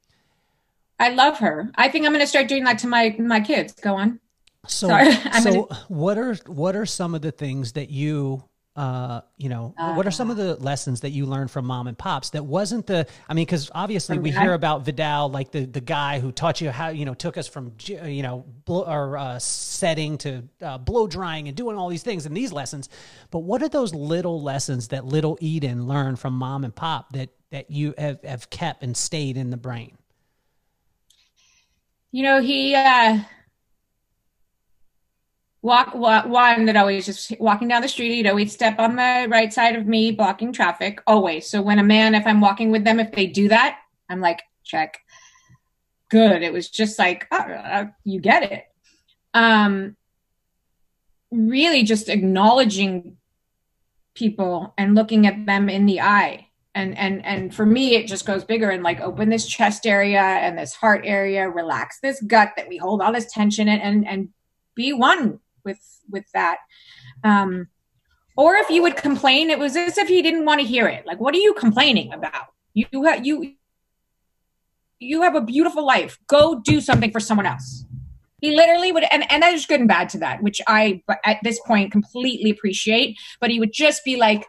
I 1.01 1.09
love 1.09 1.39
her. 1.39 1.71
I 1.75 1.89
think 1.89 2.05
i'm 2.05 2.11
going 2.11 2.23
to 2.23 2.27
start 2.27 2.47
doing 2.47 2.63
that 2.65 2.79
to 2.79 2.87
my 2.87 3.15
my 3.19 3.39
kids. 3.39 3.73
Go 3.73 3.95
on. 3.95 4.19
So 4.67 4.87
so 5.41 5.63
gonna... 5.63 5.85
what 5.87 6.17
are 6.17 6.35
what 6.47 6.75
are 6.75 6.85
some 6.85 7.15
of 7.15 7.21
the 7.21 7.31
things 7.31 7.73
that 7.73 7.89
you 7.89 8.43
uh, 8.75 9.21
you 9.37 9.49
know, 9.49 9.73
uh, 9.77 9.93
what 9.93 10.07
are 10.07 10.11
some 10.11 10.29
of 10.29 10.37
the 10.37 10.55
lessons 10.55 11.01
that 11.01 11.09
you 11.09 11.25
learned 11.25 11.51
from 11.51 11.65
mom 11.65 11.87
and 11.87 11.97
pops 11.97 12.29
that 12.29 12.45
wasn't 12.45 12.87
the, 12.87 13.05
I 13.27 13.33
mean, 13.33 13.45
because 13.45 13.69
obviously 13.73 14.19
we 14.19 14.31
hear 14.31 14.53
about 14.53 14.85
Vidal, 14.85 15.29
like 15.29 15.51
the, 15.51 15.65
the 15.65 15.81
guy 15.81 16.19
who 16.19 16.31
taught 16.31 16.61
you 16.61 16.69
how, 16.69 16.89
you 16.89 17.03
know, 17.03 17.13
took 17.13 17.37
us 17.37 17.47
from, 17.47 17.73
you 17.87 18.23
know, 18.23 18.45
blow, 18.65 18.83
or 18.83 19.17
uh, 19.17 19.39
setting 19.39 20.17
to 20.19 20.43
uh, 20.61 20.77
blow 20.77 21.07
drying 21.07 21.47
and 21.47 21.57
doing 21.57 21.75
all 21.75 21.89
these 21.89 22.03
things 22.03 22.25
and 22.25 22.37
these 22.37 22.53
lessons. 22.53 22.87
But 23.31 23.39
what 23.39 23.61
are 23.63 23.69
those 23.69 23.93
little 23.93 24.41
lessons 24.41 24.89
that 24.89 25.03
little 25.03 25.37
Eden 25.41 25.87
learned 25.87 26.19
from 26.19 26.33
mom 26.33 26.63
and 26.63 26.73
pop 26.73 27.11
that, 27.13 27.29
that 27.49 27.71
you 27.71 27.95
have, 27.97 28.23
have 28.23 28.49
kept 28.49 28.83
and 28.83 28.95
stayed 28.95 29.35
in 29.35 29.49
the 29.49 29.57
brain? 29.57 29.97
You 32.11 32.23
know, 32.23 32.41
he, 32.41 32.75
uh, 32.75 33.19
walk, 35.61 35.93
walk 35.93 36.25
one 36.25 36.65
that 36.65 36.75
always 36.75 37.05
just 37.05 37.33
walking 37.39 37.67
down 37.67 37.81
the 37.81 37.87
street 37.87 38.15
he'd 38.15 38.27
always 38.27 38.53
step 38.53 38.79
on 38.79 38.95
the 38.95 39.27
right 39.29 39.51
side 39.51 39.75
of 39.75 39.85
me 39.85 40.11
blocking 40.11 40.53
traffic 40.53 41.01
always. 41.05 41.49
So 41.49 41.61
when 41.61 41.79
a 41.79 41.83
man 41.83 42.15
if 42.15 42.25
i'm 42.25 42.41
walking 42.41 42.71
with 42.71 42.83
them 42.83 42.99
if 42.99 43.11
they 43.11 43.27
do 43.27 43.49
that 43.49 43.79
i'm 44.09 44.21
like 44.21 44.41
check. 44.69 44.99
Good. 46.09 46.41
It 46.41 46.53
was 46.53 46.69
just 46.69 46.97
like 46.97 47.27
oh, 47.31 47.89
you 48.03 48.19
get 48.19 48.51
it. 48.51 48.63
Um 49.33 49.95
really 51.31 51.83
just 51.83 52.09
acknowledging 52.09 53.17
people 54.15 54.73
and 54.77 54.95
looking 54.95 55.27
at 55.27 55.45
them 55.45 55.69
in 55.69 55.85
the 55.85 56.01
eye. 56.01 56.47
And 56.75 56.97
and 56.97 57.25
and 57.25 57.53
for 57.53 57.65
me 57.65 57.95
it 57.95 58.07
just 58.07 58.25
goes 58.25 58.43
bigger 58.43 58.69
and 58.69 58.83
like 58.83 59.01
open 59.01 59.29
this 59.29 59.47
chest 59.47 59.85
area 59.85 60.21
and 60.21 60.57
this 60.57 60.73
heart 60.73 61.01
area 61.03 61.49
relax 61.49 61.99
this 61.99 62.21
gut 62.21 62.53
that 62.55 62.69
we 62.69 62.77
hold 62.77 63.01
all 63.01 63.11
this 63.11 63.31
tension 63.31 63.67
in 63.67 63.79
and 63.79 64.07
and 64.07 64.29
be 64.75 64.93
one 64.93 65.39
with 65.63 65.79
with 66.09 66.25
that. 66.33 66.57
Um 67.23 67.67
or 68.35 68.55
if 68.55 68.69
you 68.69 68.81
would 68.81 68.95
complain 68.95 69.49
it 69.49 69.59
was 69.59 69.75
as 69.75 69.97
if 69.97 70.07
he 70.07 70.21
didn't 70.21 70.45
want 70.45 70.61
to 70.61 70.67
hear 70.67 70.87
it. 70.87 71.05
Like 71.05 71.19
what 71.19 71.35
are 71.35 71.39
you 71.39 71.53
complaining 71.53 72.13
about? 72.13 72.47
You 72.73 73.03
have 73.03 73.25
you 73.25 73.55
you 74.99 75.21
have 75.21 75.35
a 75.35 75.41
beautiful 75.41 75.85
life. 75.85 76.17
Go 76.27 76.59
do 76.59 76.81
something 76.81 77.11
for 77.11 77.19
someone 77.19 77.45
else. 77.45 77.85
He 78.41 78.55
literally 78.55 78.91
would 78.91 79.03
and, 79.11 79.29
and 79.31 79.43
there's 79.43 79.65
good 79.65 79.79
and 79.79 79.89
bad 79.89 80.09
to 80.09 80.17
that 80.19 80.41
which 80.41 80.61
i 80.67 81.03
at 81.25 81.39
this 81.43 81.59
point 81.65 81.91
completely 81.91 82.49
appreciate. 82.49 83.17
But 83.39 83.51
he 83.51 83.59
would 83.59 83.73
just 83.73 84.03
be 84.05 84.15
like 84.17 84.45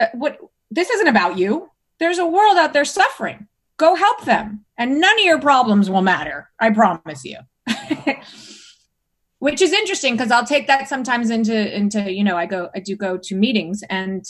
uh, 0.00 0.06
what 0.14 0.38
this 0.70 0.90
isn't 0.90 1.08
about 1.08 1.38
you. 1.38 1.70
There's 1.98 2.18
a 2.18 2.26
world 2.26 2.58
out 2.58 2.72
there 2.72 2.84
suffering. 2.84 3.48
Go 3.78 3.94
help 3.94 4.24
them. 4.24 4.64
And 4.78 5.00
none 5.00 5.18
of 5.18 5.24
your 5.24 5.40
problems 5.40 5.88
will 5.88 6.02
matter 6.02 6.50
i 6.60 6.70
promise 6.70 7.24
you 7.24 7.38
which 9.38 9.60
is 9.60 9.72
interesting 9.72 10.14
because 10.14 10.30
i'll 10.30 10.46
take 10.46 10.66
that 10.66 10.88
sometimes 10.88 11.30
into 11.30 11.76
into 11.76 12.12
you 12.12 12.24
know 12.24 12.36
i 12.36 12.46
go 12.46 12.70
i 12.74 12.80
do 12.80 12.96
go 12.96 13.18
to 13.18 13.34
meetings 13.34 13.82
and 13.90 14.24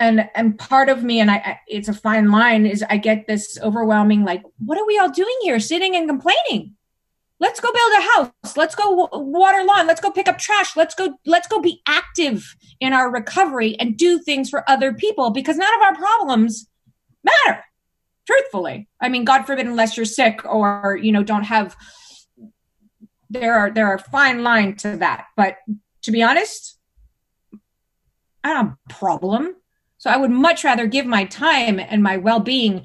and 0.00 0.28
and 0.34 0.58
part 0.58 0.88
of 0.88 1.02
me 1.02 1.20
and 1.20 1.30
I, 1.30 1.60
it's 1.68 1.88
a 1.88 1.94
fine 1.94 2.30
line 2.30 2.66
is 2.66 2.84
i 2.90 2.96
get 2.96 3.26
this 3.26 3.58
overwhelming 3.62 4.24
like 4.24 4.42
what 4.64 4.78
are 4.78 4.86
we 4.86 4.98
all 4.98 5.10
doing 5.10 5.36
here? 5.42 5.60
Sitting 5.60 5.96
and 5.96 6.08
complaining. 6.08 6.74
Let's 7.40 7.60
go 7.60 7.70
build 7.72 7.92
a 7.98 8.02
house. 8.02 8.56
Let's 8.56 8.74
go 8.74 9.08
water 9.12 9.64
lawn. 9.64 9.86
Let's 9.86 10.00
go 10.00 10.10
pick 10.10 10.28
up 10.28 10.38
trash. 10.38 10.76
Let's 10.76 10.94
go 10.94 11.18
let's 11.26 11.48
go 11.48 11.60
be 11.60 11.82
active 11.86 12.56
in 12.80 12.92
our 12.92 13.10
recovery 13.10 13.78
and 13.78 13.96
do 13.96 14.18
things 14.18 14.48
for 14.48 14.68
other 14.68 14.92
people 14.92 15.30
because 15.30 15.56
none 15.56 15.74
of 15.74 15.82
our 15.82 15.94
problems 15.94 16.68
matter 17.22 17.64
truthfully. 18.26 18.88
I 19.00 19.08
mean 19.08 19.24
god 19.24 19.44
forbid 19.44 19.66
unless 19.66 19.96
you're 19.96 20.06
sick 20.06 20.44
or 20.44 20.98
you 21.02 21.12
know 21.12 21.22
don't 21.22 21.44
have 21.44 21.76
there 23.30 23.54
are 23.54 23.70
there 23.70 23.86
are 23.86 23.98
fine 23.98 24.42
line 24.42 24.76
to 24.76 24.96
that. 24.98 25.26
But 25.36 25.56
to 26.02 26.12
be 26.12 26.22
honest 26.22 26.78
i 28.42 28.48
don't 28.48 28.56
have 28.56 28.76
a 28.88 28.92
problem. 28.92 29.56
So 29.98 30.10
i 30.10 30.16
would 30.16 30.30
much 30.30 30.64
rather 30.64 30.86
give 30.86 31.06
my 31.06 31.24
time 31.24 31.78
and 31.78 32.02
my 32.02 32.18
well-being 32.18 32.84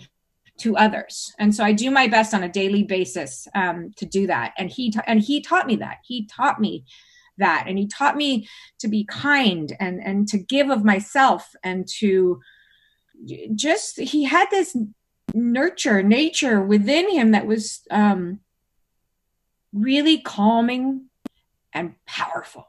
to 0.60 0.75
others. 0.78 1.34
And 1.39 1.54
so 1.54 1.63
i 1.63 1.73
do 1.73 1.91
my 1.91 2.08
best 2.08 2.34
on 2.34 2.43
a 2.43 2.49
daily 2.49 2.84
basis 2.84 3.47
um, 3.56 3.91
to 3.97 4.06
do 4.06 4.28
that. 4.28 4.54
And 4.58 4.69
he 4.69 4.91
ta- 4.91 5.04
and 5.06 5.21
he 5.21 5.41
taught 5.41 5.67
me 5.67 5.75
that. 5.78 5.97
He 6.04 6.28
taught 6.28 6.60
me 6.60 6.86
that. 7.38 7.65
And 7.67 7.78
he 7.78 7.88
taught 7.88 8.15
me 8.17 8.47
to 8.80 8.88
be 8.88 9.06
kind 9.06 9.75
and 9.80 10.02
and 10.04 10.28
to 10.30 10.38
give 10.38 10.69
of 10.69 10.86
myself 10.86 11.49
and 11.63 11.88
to 11.99 12.39
just 13.56 13.99
he 13.99 14.23
had 14.23 14.49
this 14.49 14.75
nurture 15.34 16.02
nature 16.02 16.62
within 16.62 17.10
him 17.12 17.32
that 17.32 17.45
was 17.45 17.82
um 17.91 18.39
really 19.73 20.19
calming 20.19 21.05
and 21.73 21.93
powerful 22.05 22.67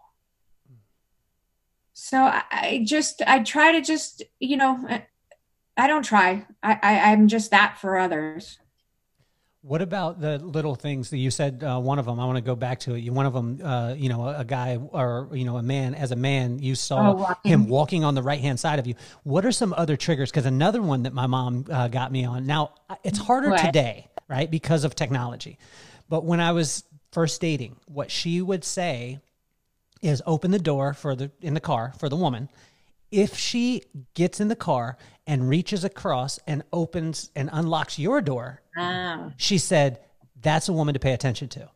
so 1.92 2.18
I, 2.18 2.42
I 2.50 2.82
just 2.84 3.22
i 3.26 3.40
try 3.40 3.72
to 3.72 3.80
just 3.80 4.22
you 4.38 4.56
know 4.56 4.86
I 5.80 5.86
don't 5.86 6.02
try. 6.02 6.46
I, 6.62 6.78
I 6.82 7.12
am 7.12 7.28
just 7.28 7.52
that 7.52 7.78
for 7.78 7.98
others. 7.98 8.58
What 9.62 9.80
about 9.80 10.20
the 10.20 10.38
little 10.38 10.74
things 10.74 11.10
that 11.10 11.16
you 11.18 11.30
said? 11.30 11.62
Uh, 11.62 11.78
one 11.78 11.98
of 11.98 12.04
them, 12.04 12.20
I 12.20 12.26
want 12.26 12.36
to 12.36 12.42
go 12.42 12.54
back 12.54 12.80
to 12.80 12.94
it. 12.94 13.00
You, 13.00 13.12
one 13.12 13.26
of 13.26 13.32
them, 13.32 13.60
uh, 13.62 13.94
you 13.94 14.08
know, 14.10 14.26
a, 14.26 14.40
a, 14.40 14.44
guy 14.44 14.76
or 14.76 15.28
you 15.32 15.44
know, 15.44 15.56
a 15.56 15.62
man. 15.62 15.94
As 15.94 16.12
a 16.12 16.16
man, 16.16 16.58
you 16.58 16.74
saw 16.74 17.10
oh, 17.10 17.14
walking. 17.14 17.52
him 17.52 17.68
walking 17.68 18.04
on 18.04 18.14
the 18.14 18.22
right 18.22 18.40
hand 18.40 18.60
side 18.60 18.78
of 18.78 18.86
you. 18.86 18.94
What 19.22 19.46
are 19.46 19.52
some 19.52 19.74
other 19.74 19.96
triggers? 19.96 20.30
Because 20.30 20.46
another 20.46 20.82
one 20.82 21.04
that 21.04 21.12
my 21.12 21.26
mom 21.26 21.66
uh, 21.70 21.88
got 21.88 22.12
me 22.12 22.24
on. 22.24 22.46
Now 22.46 22.74
it's 23.04 23.18
harder 23.18 23.50
what? 23.50 23.64
today, 23.64 24.08
right, 24.28 24.50
because 24.50 24.84
of 24.84 24.94
technology. 24.94 25.58
But 26.08 26.24
when 26.24 26.40
I 26.40 26.52
was 26.52 26.84
first 27.12 27.40
dating, 27.40 27.76
what 27.86 28.10
she 28.10 28.40
would 28.40 28.64
say 28.64 29.20
is, 30.02 30.22
"Open 30.26 30.50
the 30.50 30.58
door 30.58 30.94
for 30.94 31.14
the 31.14 31.30
in 31.40 31.54
the 31.54 31.60
car 31.60 31.92
for 31.98 32.08
the 32.08 32.16
woman." 32.16 32.48
If 33.10 33.36
she 33.36 33.82
gets 34.14 34.38
in 34.40 34.48
the 34.48 34.56
car 34.56 34.96
and 35.26 35.48
reaches 35.48 35.82
across 35.82 36.38
and 36.46 36.62
opens 36.72 37.30
and 37.34 37.50
unlocks 37.52 37.98
your 37.98 38.20
door, 38.20 38.62
ah. 38.76 39.32
she 39.36 39.58
said, 39.58 40.00
"That's 40.40 40.68
a 40.68 40.72
woman 40.72 40.94
to 40.94 41.00
pay 41.00 41.12
attention 41.12 41.48
to." 41.50 41.68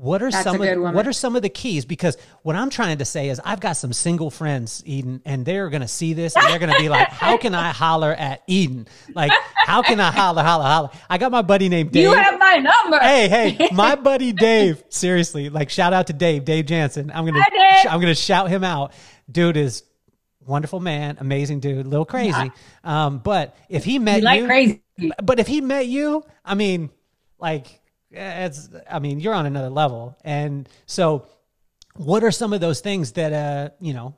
What 0.00 0.22
are 0.22 0.30
That's 0.30 0.44
some 0.44 0.62
of, 0.62 0.94
what 0.94 1.08
are 1.08 1.12
some 1.12 1.34
of 1.34 1.42
the 1.42 1.48
keys? 1.48 1.84
Because 1.84 2.16
what 2.42 2.54
I'm 2.54 2.70
trying 2.70 2.98
to 2.98 3.04
say 3.04 3.30
is 3.30 3.40
I've 3.44 3.58
got 3.58 3.72
some 3.72 3.92
single 3.92 4.30
friends, 4.30 4.80
Eden, 4.86 5.20
and 5.24 5.44
they're 5.44 5.68
gonna 5.70 5.88
see 5.88 6.12
this 6.12 6.36
and 6.36 6.46
they're 6.46 6.60
gonna 6.60 6.78
be 6.78 6.88
like, 6.88 7.08
"How 7.08 7.36
can 7.36 7.52
I 7.52 7.72
holler 7.72 8.12
at 8.12 8.44
Eden? 8.46 8.86
Like, 9.12 9.32
how 9.56 9.82
can 9.82 9.98
I 9.98 10.12
holler, 10.12 10.44
holler, 10.44 10.62
holler?" 10.62 10.90
I 11.10 11.18
got 11.18 11.32
my 11.32 11.42
buddy 11.42 11.68
named 11.68 11.90
Dave. 11.90 12.04
You 12.04 12.12
have 12.12 12.38
my 12.38 12.58
number. 12.58 13.00
Hey, 13.00 13.28
hey, 13.28 13.68
my 13.72 13.96
buddy 13.96 14.32
Dave. 14.32 14.84
Seriously, 14.88 15.48
like 15.48 15.68
shout 15.68 15.92
out 15.92 16.06
to 16.06 16.12
Dave, 16.12 16.44
Dave 16.44 16.66
Jansen. 16.66 17.10
I'm 17.12 17.26
gonna 17.26 17.44
I'm 17.90 18.00
gonna 18.00 18.14
shout 18.14 18.48
him 18.50 18.62
out. 18.62 18.92
Dude 19.28 19.56
is 19.56 19.82
wonderful 20.46 20.78
man, 20.78 21.16
amazing 21.18 21.58
dude, 21.58 21.84
a 21.84 21.88
little 21.88 22.06
crazy. 22.06 22.52
Um, 22.84 23.18
but 23.18 23.56
if 23.68 23.84
he 23.84 23.98
met 23.98 24.18
you, 24.18 24.24
like 24.24 24.40
you, 24.42 24.46
crazy. 24.46 24.82
But 25.24 25.40
if 25.40 25.48
he 25.48 25.60
met 25.60 25.88
you, 25.88 26.22
I 26.44 26.54
mean, 26.54 26.90
like 27.40 27.77
it's, 28.10 28.68
I 28.90 28.98
mean, 28.98 29.20
you're 29.20 29.34
on 29.34 29.46
another 29.46 29.70
level. 29.70 30.16
And 30.24 30.68
so, 30.86 31.26
what 31.94 32.22
are 32.22 32.30
some 32.30 32.52
of 32.52 32.60
those 32.60 32.80
things 32.80 33.12
that, 33.12 33.32
uh, 33.32 33.70
you 33.80 33.92
know, 33.92 34.16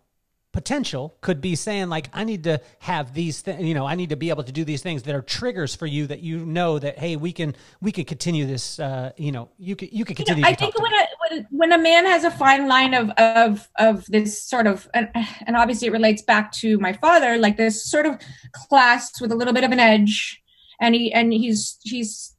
potential 0.52 1.16
could 1.20 1.40
be 1.40 1.54
saying 1.54 1.88
like 1.88 2.08
i 2.12 2.24
need 2.24 2.42
to 2.42 2.60
have 2.80 3.14
these 3.14 3.40
things 3.40 3.62
you 3.62 3.72
know 3.72 3.86
i 3.86 3.94
need 3.94 4.08
to 4.08 4.16
be 4.16 4.30
able 4.30 4.42
to 4.42 4.50
do 4.50 4.64
these 4.64 4.82
things 4.82 5.04
that 5.04 5.14
are 5.14 5.22
triggers 5.22 5.76
for 5.76 5.86
you 5.86 6.08
that 6.08 6.20
you 6.20 6.44
know 6.44 6.76
that 6.76 6.98
hey 6.98 7.14
we 7.14 7.32
can 7.32 7.54
we 7.80 7.92
can 7.92 8.04
continue 8.04 8.44
this 8.44 8.80
uh 8.80 9.12
you 9.16 9.30
know 9.30 9.48
you 9.58 9.76
can 9.76 9.88
you 9.92 10.04
can 10.04 10.16
continue 10.16 10.40
you 10.40 10.42
know, 10.42 10.48
i 10.48 10.54
think 10.54 10.76
when 10.76 10.92
a, 10.92 11.06
when, 11.20 11.46
when 11.50 11.72
a 11.72 11.78
man 11.78 12.04
has 12.04 12.24
a 12.24 12.30
fine 12.32 12.66
line 12.66 12.94
of 12.94 13.10
of 13.10 13.68
of 13.78 14.04
this 14.06 14.42
sort 14.42 14.66
of 14.66 14.88
and, 14.92 15.08
and 15.46 15.56
obviously 15.56 15.86
it 15.86 15.92
relates 15.92 16.22
back 16.22 16.50
to 16.50 16.78
my 16.78 16.92
father 16.94 17.38
like 17.38 17.56
this 17.56 17.88
sort 17.88 18.04
of 18.04 18.18
class 18.52 19.20
with 19.20 19.30
a 19.30 19.36
little 19.36 19.54
bit 19.54 19.62
of 19.62 19.70
an 19.70 19.78
edge 19.78 20.42
and 20.80 20.96
he 20.96 21.12
and 21.12 21.32
he's 21.32 21.78
he's 21.82 22.34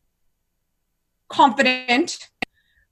confident 1.31 2.29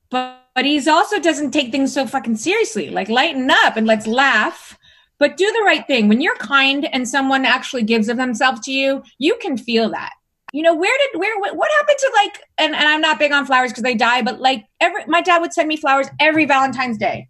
but 0.10 0.36
but 0.56 0.66
he's 0.66 0.88
also 0.88 1.20
doesn't 1.20 1.52
take 1.52 1.72
things 1.72 1.94
so 1.94 2.06
fucking 2.06 2.36
seriously 2.36 2.90
like 2.90 3.08
lighten 3.08 3.50
up 3.50 3.78
and 3.78 3.88
let's 3.88 4.08
laugh 4.08 4.78
but 5.20 5.36
do 5.38 5.46
the 5.46 5.64
right 5.66 5.86
thing. 5.86 6.08
When 6.08 6.22
you're 6.22 6.36
kind 6.36 6.88
and 6.92 7.08
someone 7.08 7.46
actually 7.46 7.84
gives 7.84 8.08
of 8.08 8.18
themselves 8.18 8.62
to 8.62 8.72
you, 8.72 9.04
you 9.20 9.38
can 9.42 9.58
feel 9.58 9.90
that. 9.90 10.14
You 10.52 10.64
know, 10.64 10.74
where 10.74 10.98
did 10.98 11.20
where 11.20 11.40
what 11.40 11.70
happened 11.80 11.98
to 12.00 12.12
like 12.16 12.40
and, 12.58 12.74
and 12.74 12.88
I'm 12.88 13.02
not 13.02 13.20
big 13.20 13.32
on 13.32 13.46
flowers 13.46 13.72
because 13.72 13.84
they 13.84 13.94
die, 13.94 14.24
but 14.24 14.40
like 14.40 14.66
every 14.82 15.06
my 15.06 15.22
dad 15.22 15.40
would 15.40 15.54
send 15.54 15.68
me 15.68 15.78
flowers 15.78 16.08
every 16.20 16.46
Valentine's 16.46 16.98
Day. 16.98 17.28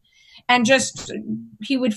And 0.50 0.66
just 0.66 1.12
he 1.62 1.78
would 1.78 1.94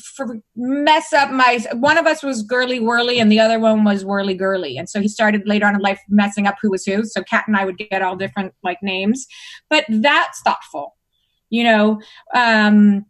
mess 0.54 1.12
up 1.12 1.30
my 1.32 1.64
one 1.72 1.98
of 1.98 2.06
us 2.06 2.22
was 2.22 2.42
girly 2.42 2.78
whirly 2.78 3.18
and 3.18 3.32
the 3.32 3.40
other 3.40 3.58
one 3.58 3.82
was 3.82 4.04
whirly 4.04 4.34
girly. 4.34 4.76
And 4.76 4.88
so 4.88 5.00
he 5.00 5.08
started 5.08 5.42
later 5.46 5.66
on 5.66 5.74
in 5.74 5.80
life 5.80 6.00
messing 6.08 6.46
up 6.46 6.56
who 6.62 6.70
was 6.70 6.84
who. 6.84 7.04
So 7.04 7.22
Kat 7.22 7.44
and 7.48 7.56
I 7.56 7.64
would 7.64 7.78
get 7.78 8.02
all 8.02 8.14
different 8.14 8.54
like 8.62 8.78
names. 8.82 9.26
But 9.70 9.86
that's 9.88 10.40
thoughtful. 10.42 10.96
You 11.48 11.64
know, 11.64 12.00
um 12.34 13.06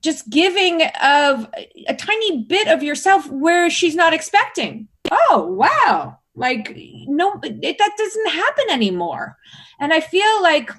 just 0.00 0.28
giving 0.30 0.82
of 1.02 1.48
a 1.86 1.94
tiny 1.94 2.44
bit 2.44 2.68
of 2.68 2.82
yourself 2.82 3.28
where 3.30 3.70
she's 3.70 3.94
not 3.94 4.12
expecting. 4.12 4.88
Oh, 5.10 5.46
wow. 5.46 6.18
Like, 6.34 6.74
no, 7.06 7.38
it, 7.42 7.78
that 7.78 7.92
doesn't 7.96 8.30
happen 8.30 8.64
anymore. 8.70 9.36
And 9.78 9.92
I 9.92 10.00
feel 10.00 10.42
like 10.42 10.70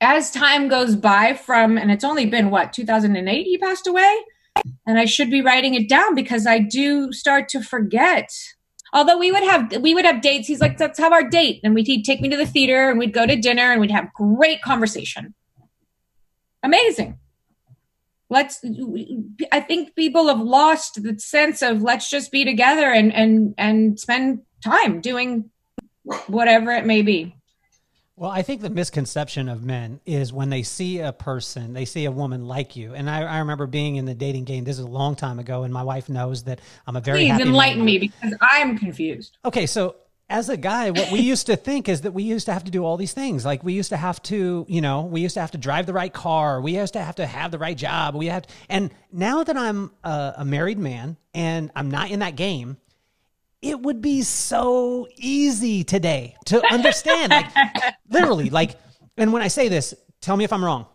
as 0.00 0.30
time 0.30 0.68
goes 0.68 0.96
by 0.96 1.34
from, 1.34 1.76
and 1.76 1.90
it's 1.90 2.04
only 2.04 2.26
been 2.26 2.50
what, 2.50 2.72
2008 2.72 3.44
he 3.44 3.58
passed 3.58 3.86
away? 3.86 4.24
And 4.86 4.98
I 4.98 5.04
should 5.04 5.30
be 5.30 5.42
writing 5.42 5.74
it 5.74 5.88
down 5.88 6.14
because 6.14 6.46
I 6.46 6.58
do 6.58 7.12
start 7.12 7.48
to 7.50 7.62
forget. 7.62 8.30
Although 8.92 9.18
we 9.18 9.30
would 9.30 9.44
have 9.44 9.76
we 9.80 9.94
would 9.94 10.04
have 10.04 10.22
dates. 10.22 10.48
He's 10.48 10.60
like, 10.60 10.80
let's 10.80 10.98
have 10.98 11.12
our 11.12 11.28
date. 11.28 11.60
And 11.62 11.74
we'd 11.74 11.86
he'd 11.86 12.04
take 12.04 12.20
me 12.20 12.28
to 12.30 12.36
the 12.36 12.46
theater 12.46 12.88
and 12.88 12.98
we'd 12.98 13.12
go 13.12 13.26
to 13.26 13.36
dinner 13.36 13.70
and 13.70 13.80
we'd 13.80 13.90
have 13.90 14.12
great 14.14 14.62
conversation. 14.62 15.34
Amazing 16.62 17.18
let's 18.30 18.62
i 19.52 19.60
think 19.60 19.94
people 19.94 20.28
have 20.28 20.40
lost 20.40 21.02
the 21.02 21.18
sense 21.18 21.62
of 21.62 21.82
let's 21.82 22.10
just 22.10 22.30
be 22.30 22.44
together 22.44 22.90
and 22.90 23.12
and 23.12 23.54
and 23.56 23.98
spend 23.98 24.40
time 24.62 25.00
doing 25.00 25.50
whatever 26.26 26.72
it 26.72 26.84
may 26.84 27.02
be 27.02 27.34
well, 28.18 28.30
I 28.30 28.42
think 28.42 28.62
the 28.62 28.70
misconception 28.70 29.48
of 29.48 29.62
men 29.62 30.00
is 30.04 30.32
when 30.32 30.50
they 30.50 30.64
see 30.64 30.98
a 30.98 31.12
person, 31.12 31.72
they 31.72 31.84
see 31.84 32.04
a 32.04 32.10
woman 32.10 32.46
like 32.46 32.74
you. 32.74 32.94
And 32.94 33.08
I, 33.08 33.22
I 33.22 33.38
remember 33.38 33.66
being 33.66 33.96
in 33.96 34.06
the 34.06 34.14
dating 34.14 34.44
game. 34.44 34.64
This 34.64 34.78
is 34.78 34.84
a 34.84 34.88
long 34.88 35.14
time 35.14 35.38
ago, 35.38 35.62
and 35.62 35.72
my 35.72 35.84
wife 35.84 36.08
knows 36.08 36.42
that 36.44 36.60
I'm 36.86 36.96
a 36.96 37.00
very 37.00 37.20
please 37.28 37.40
enlighten 37.40 37.78
man. 37.78 37.86
me 37.86 37.98
because 37.98 38.34
I'm 38.40 38.76
confused. 38.76 39.38
Okay, 39.44 39.66
so 39.66 39.94
as 40.28 40.48
a 40.48 40.56
guy, 40.56 40.90
what 40.90 41.12
we 41.12 41.20
used 41.20 41.46
to 41.46 41.56
think 41.56 41.88
is 41.88 42.00
that 42.00 42.12
we 42.12 42.24
used 42.24 42.46
to 42.46 42.52
have 42.52 42.64
to 42.64 42.70
do 42.70 42.84
all 42.84 42.96
these 42.96 43.12
things. 43.12 43.44
Like 43.44 43.62
we 43.62 43.72
used 43.72 43.90
to 43.90 43.96
have 43.96 44.20
to, 44.24 44.66
you 44.68 44.80
know, 44.80 45.02
we 45.02 45.20
used 45.20 45.34
to 45.34 45.40
have 45.40 45.52
to 45.52 45.58
drive 45.58 45.86
the 45.86 45.94
right 45.94 46.12
car. 46.12 46.60
We 46.60 46.76
used 46.76 46.94
to 46.94 47.02
have 47.02 47.14
to 47.16 47.26
have 47.26 47.50
the 47.52 47.58
right 47.58 47.76
job. 47.76 48.14
We 48.16 48.26
had, 48.26 48.48
and 48.68 48.90
now 49.12 49.44
that 49.44 49.56
I'm 49.56 49.92
a, 50.02 50.34
a 50.38 50.44
married 50.44 50.78
man 50.78 51.16
and 51.34 51.70
I'm 51.74 51.90
not 51.90 52.10
in 52.10 52.18
that 52.18 52.36
game, 52.36 52.78
it 53.60 53.80
would 53.80 54.00
be 54.00 54.22
so 54.22 55.08
easy 55.16 55.84
today 55.84 56.36
to 56.46 56.64
understand. 56.72 57.30
like 57.30 57.46
literally, 58.10 58.50
like, 58.50 58.76
and 59.16 59.32
when 59.32 59.42
I 59.42 59.48
say 59.48 59.68
this, 59.68 59.94
tell 60.20 60.36
me 60.36 60.44
if 60.44 60.52
I'm 60.52 60.64
wrong. 60.64 60.86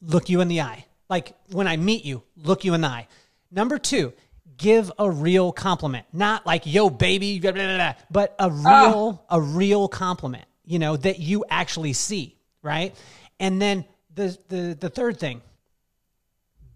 Look 0.00 0.28
you 0.28 0.40
in 0.40 0.48
the 0.48 0.62
eye. 0.62 0.86
Like 1.08 1.34
when 1.50 1.68
I 1.68 1.76
meet 1.76 2.04
you, 2.04 2.22
look 2.36 2.64
you 2.64 2.74
in 2.74 2.80
the 2.80 2.88
eye. 2.88 3.08
Number 3.50 3.78
two, 3.78 4.12
give 4.56 4.90
a 4.98 5.10
real 5.10 5.52
compliment, 5.52 6.06
not 6.12 6.46
like 6.46 6.66
"yo, 6.66 6.90
baby," 6.90 7.38
blah, 7.38 7.52
blah, 7.52 7.76
blah, 7.76 7.94
but 8.10 8.34
a 8.38 8.44
oh. 8.44 8.48
real, 8.48 9.26
oh. 9.30 9.36
a 9.36 9.40
real 9.40 9.88
compliment. 9.88 10.44
You 10.64 10.78
know 10.78 10.96
that 10.96 11.20
you 11.20 11.44
actually 11.48 11.92
see, 11.92 12.36
right? 12.62 12.94
And 13.38 13.60
then 13.62 13.84
the 14.14 14.36
the 14.48 14.76
the 14.78 14.88
third 14.88 15.18
thing, 15.18 15.42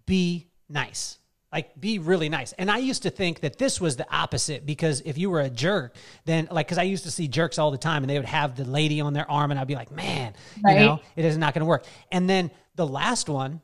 be 0.05 0.47
nice. 0.69 1.17
Like 1.51 1.79
be 1.79 1.99
really 1.99 2.29
nice. 2.29 2.53
And 2.53 2.71
i 2.71 2.77
used 2.77 3.03
to 3.03 3.09
think 3.09 3.41
that 3.41 3.57
this 3.57 3.81
was 3.81 3.97
the 3.97 4.09
opposite 4.13 4.65
because 4.65 5.01
if 5.01 5.17
you 5.17 5.29
were 5.29 5.41
a 5.41 5.49
jerk 5.49 5.95
then 6.25 6.47
like 6.51 6.67
because 6.67 6.77
i 6.77 6.83
used 6.83 7.03
to 7.03 7.11
see 7.11 7.27
jerks 7.27 7.59
all 7.59 7.71
the 7.71 7.77
time 7.77 8.03
and 8.03 8.09
they 8.09 8.17
would 8.17 8.25
have 8.25 8.55
the 8.55 8.65
lady 8.65 9.01
on 9.01 9.13
their 9.13 9.29
arm 9.29 9.51
and 9.51 9.59
i'd 9.59 9.67
be 9.67 9.75
like 9.75 9.91
man 9.91 10.33
right. 10.63 10.79
you 10.79 10.85
know 10.85 10.99
it 11.15 11.25
is 11.25 11.37
not 11.37 11.53
going 11.53 11.61
to 11.61 11.65
work. 11.65 11.85
And 12.11 12.29
then 12.29 12.51
the 12.75 12.87
last 12.87 13.29
one 13.29 13.61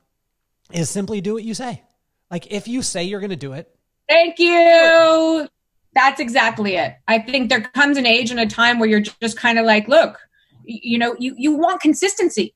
is 0.71 0.89
simply 0.89 1.21
do 1.21 1.33
what 1.33 1.43
you 1.43 1.53
say. 1.53 1.81
Like 2.29 2.51
if 2.51 2.67
you 2.67 2.81
say 2.81 3.03
you're 3.03 3.21
going 3.21 3.29
to 3.29 3.35
do 3.35 3.53
it 3.53 3.73
thank 4.09 4.39
you. 4.39 5.47
That's 5.93 6.19
exactly 6.19 6.75
it. 6.75 6.95
I 7.07 7.19
think 7.19 7.49
there 7.49 7.61
comes 7.61 7.97
an 7.97 8.05
age 8.05 8.29
and 8.29 8.39
a 8.39 8.45
time 8.45 8.79
where 8.79 8.87
you're 8.87 8.99
just 9.01 9.37
kind 9.37 9.57
of 9.57 9.65
like 9.65 9.87
look 9.87 10.19
you 10.67 10.97
know 10.97 11.15
you 11.17 11.33
you 11.37 11.53
want 11.53 11.81
consistency. 11.81 12.53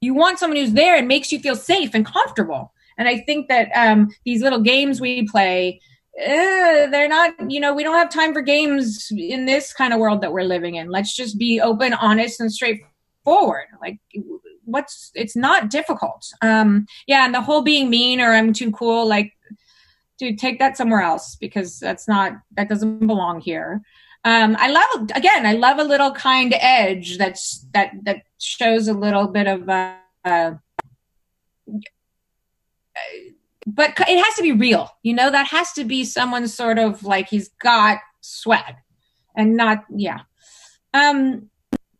You 0.00 0.12
want 0.12 0.38
someone 0.38 0.58
who's 0.58 0.72
there 0.72 0.96
and 0.96 1.08
makes 1.08 1.32
you 1.32 1.38
feel 1.38 1.56
safe 1.56 1.94
and 1.94 2.04
comfortable 2.04 2.73
and 2.98 3.08
I 3.08 3.18
think 3.18 3.48
that 3.48 3.70
um, 3.74 4.08
these 4.24 4.42
little 4.42 4.60
games 4.60 5.00
we 5.00 5.26
play, 5.28 5.80
eh, 6.18 6.86
they're 6.86 7.08
not, 7.08 7.34
you 7.50 7.60
know, 7.60 7.74
we 7.74 7.82
don't 7.82 7.96
have 7.96 8.10
time 8.10 8.32
for 8.32 8.42
games 8.42 9.08
in 9.10 9.46
this 9.46 9.72
kind 9.72 9.92
of 9.92 10.00
world 10.00 10.20
that 10.22 10.32
we're 10.32 10.42
living 10.44 10.76
in. 10.76 10.90
Let's 10.90 11.14
just 11.14 11.38
be 11.38 11.60
open, 11.60 11.92
honest, 11.94 12.40
and 12.40 12.52
straightforward. 12.52 13.66
Like, 13.80 13.98
what's, 14.64 15.10
it's 15.14 15.36
not 15.36 15.70
difficult. 15.70 16.26
Um, 16.42 16.86
yeah. 17.06 17.24
And 17.24 17.34
the 17.34 17.40
whole 17.40 17.62
being 17.62 17.90
mean 17.90 18.20
or 18.20 18.32
I'm 18.32 18.52
too 18.52 18.70
cool, 18.70 19.06
like, 19.06 19.32
dude, 20.18 20.38
take 20.38 20.58
that 20.60 20.76
somewhere 20.76 21.02
else 21.02 21.36
because 21.36 21.80
that's 21.80 22.06
not, 22.06 22.34
that 22.56 22.68
doesn't 22.68 23.06
belong 23.06 23.40
here. 23.40 23.82
Um, 24.26 24.56
I 24.58 24.70
love 24.70 25.10
again. 25.14 25.44
I 25.44 25.52
love 25.52 25.78
a 25.78 25.84
little 25.84 26.10
kind 26.10 26.54
edge 26.58 27.18
that's 27.18 27.66
that 27.74 27.92
that 28.04 28.22
shows 28.38 28.88
a 28.88 28.94
little 28.94 29.28
bit 29.28 29.46
of 29.46 29.68
uh, 29.68 29.96
uh, 30.24 30.52
but 33.66 33.94
it 33.98 34.24
has 34.24 34.34
to 34.34 34.42
be 34.42 34.52
real. 34.52 34.90
You 35.02 35.14
know, 35.14 35.30
that 35.30 35.46
has 35.48 35.72
to 35.72 35.84
be 35.84 36.04
someone 36.04 36.48
sort 36.48 36.78
of 36.78 37.02
like 37.04 37.28
he's 37.28 37.48
got 37.48 37.98
swag 38.20 38.74
and 39.36 39.56
not, 39.56 39.84
yeah. 39.94 40.20
Um, 40.92 41.50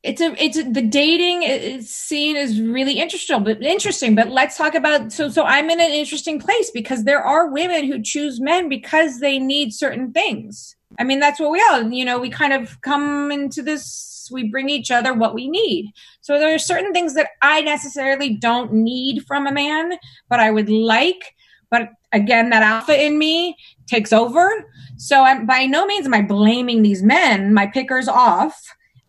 it's 0.02 0.20
a, 0.20 0.34
it's 0.42 0.58
a, 0.58 0.64
the 0.64 0.82
dating 0.82 1.80
scene 1.80 2.36
is 2.36 2.60
really 2.60 2.98
interesting, 2.98 3.42
but 3.42 3.62
interesting, 3.62 4.14
but 4.14 4.28
let's 4.28 4.58
talk 4.58 4.74
about, 4.74 5.12
so, 5.12 5.30
so 5.30 5.44
I'm 5.44 5.70
in 5.70 5.80
an 5.80 5.90
interesting 5.90 6.38
place 6.38 6.70
because 6.70 7.04
there 7.04 7.22
are 7.22 7.50
women 7.50 7.86
who 7.86 8.02
choose 8.02 8.40
men 8.40 8.68
because 8.68 9.20
they 9.20 9.38
need 9.38 9.72
certain 9.72 10.12
things. 10.12 10.76
I 10.98 11.04
mean, 11.04 11.20
that's 11.20 11.40
what 11.40 11.50
we 11.50 11.62
all, 11.70 11.90
you 11.90 12.04
know, 12.04 12.18
we 12.18 12.30
kind 12.30 12.52
of 12.52 12.80
come 12.82 13.30
into 13.32 13.62
this, 13.62 14.28
we 14.32 14.48
bring 14.48 14.68
each 14.68 14.90
other 14.90 15.12
what 15.12 15.34
we 15.34 15.48
need. 15.48 15.92
So 16.20 16.38
there 16.38 16.54
are 16.54 16.58
certain 16.58 16.92
things 16.92 17.14
that 17.14 17.30
I 17.42 17.60
necessarily 17.60 18.34
don't 18.34 18.72
need 18.72 19.24
from 19.26 19.46
a 19.46 19.52
man, 19.52 19.94
but 20.28 20.40
I 20.40 20.50
would 20.50 20.68
like 20.68 21.34
but 21.74 21.88
again, 22.12 22.50
that 22.50 22.62
alpha 22.62 23.04
in 23.04 23.18
me 23.18 23.56
takes 23.88 24.12
over. 24.12 24.48
So 24.96 25.22
I'm 25.22 25.44
by 25.44 25.66
no 25.66 25.84
means 25.86 26.06
am 26.06 26.14
I 26.14 26.22
blaming 26.22 26.82
these 26.82 27.02
men, 27.02 27.52
my 27.52 27.66
pickers 27.66 28.06
off, 28.06 28.56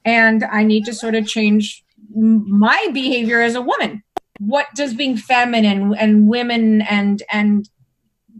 and 0.04 0.44
I 0.44 0.64
need 0.64 0.84
to 0.86 0.94
sort 0.94 1.14
of 1.14 1.28
change 1.28 1.84
my 2.16 2.88
behavior 2.92 3.42
as 3.42 3.54
a 3.54 3.62
woman. 3.62 4.02
What 4.40 4.66
does 4.74 4.96
being 4.96 5.16
feminine 5.16 5.94
and 5.94 6.28
women 6.28 6.82
and 6.82 7.22
and 7.32 7.70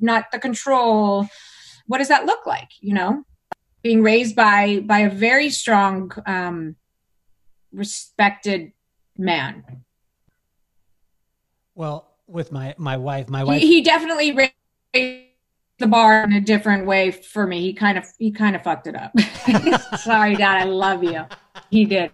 not 0.02 0.32
the 0.32 0.40
control, 0.40 1.28
what 1.86 2.00
does 2.00 2.08
that 2.08 2.26
look 2.26 2.48
like? 2.48 2.70
You 2.82 2.96
know, 2.96 3.24
being 3.86 4.02
raised 4.02 4.36
by 4.36 4.80
by 4.80 5.02
a 5.02 5.12
very 5.12 5.52
strong, 5.52 6.12
um, 6.26 6.76
respected 7.72 8.72
man. 9.16 9.64
Well, 11.76 12.10
with 12.26 12.52
my 12.52 12.74
my 12.80 12.98
wife. 12.98 13.30
My 13.30 13.44
wife. 13.44 13.62
He, 13.62 13.68
he 13.68 13.82
definitely 13.84 14.32
raised 14.32 15.28
the 15.78 15.86
bar 15.86 16.24
in 16.24 16.34
a 16.34 16.42
different 16.42 16.88
way 16.88 17.12
for 17.12 17.46
me. 17.46 17.62
He 17.62 17.74
kind 17.74 18.00
of 18.00 18.06
he 18.18 18.32
kind 18.32 18.56
of 18.56 18.64
fucked 18.64 18.88
it 18.88 18.96
up. 18.96 19.12
Sorry, 20.00 20.36
Dad. 20.36 20.64
I 20.64 20.64
love 20.64 21.04
you. 21.04 21.24
He 21.70 21.86
did. 21.86 22.10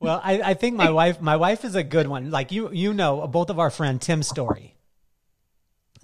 well, 0.00 0.20
I, 0.24 0.40
I 0.42 0.54
think 0.54 0.74
my 0.74 0.90
wife 0.90 1.20
my 1.20 1.36
wife 1.36 1.64
is 1.64 1.76
a 1.76 1.84
good 1.84 2.08
one. 2.08 2.32
Like 2.32 2.50
you 2.50 2.72
you 2.72 2.92
know 2.92 3.24
both 3.28 3.50
of 3.50 3.60
our 3.60 3.70
friend 3.70 4.02
Tim's 4.02 4.26
story. 4.26 4.75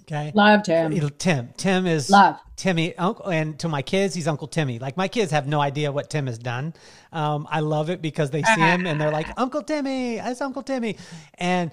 Okay. 0.03 0.31
Love 0.35 0.63
Tim. 0.63 1.09
Tim. 1.17 1.49
Tim 1.55 1.87
is 1.87 2.09
love 2.09 2.37
Timmy. 2.55 2.95
Uncle, 2.97 3.27
and 3.27 3.57
to 3.59 3.69
my 3.69 3.81
kids, 3.81 4.13
he's 4.13 4.27
Uncle 4.27 4.47
Timmy. 4.47 4.79
Like 4.79 4.97
my 4.97 5.07
kids 5.07 5.31
have 5.31 5.47
no 5.47 5.61
idea 5.61 5.91
what 5.91 6.09
Tim 6.09 6.27
has 6.27 6.37
done. 6.37 6.73
Um, 7.11 7.47
I 7.49 7.61
love 7.61 7.89
it 7.89 8.01
because 8.01 8.29
they 8.29 8.43
see 8.43 8.61
him 8.61 8.85
and 8.85 8.99
they're 8.99 9.11
like, 9.11 9.27
Uncle 9.37 9.63
Timmy, 9.63 10.17
it's 10.17 10.41
Uncle 10.41 10.61
Timmy. 10.61 10.97
And 11.35 11.71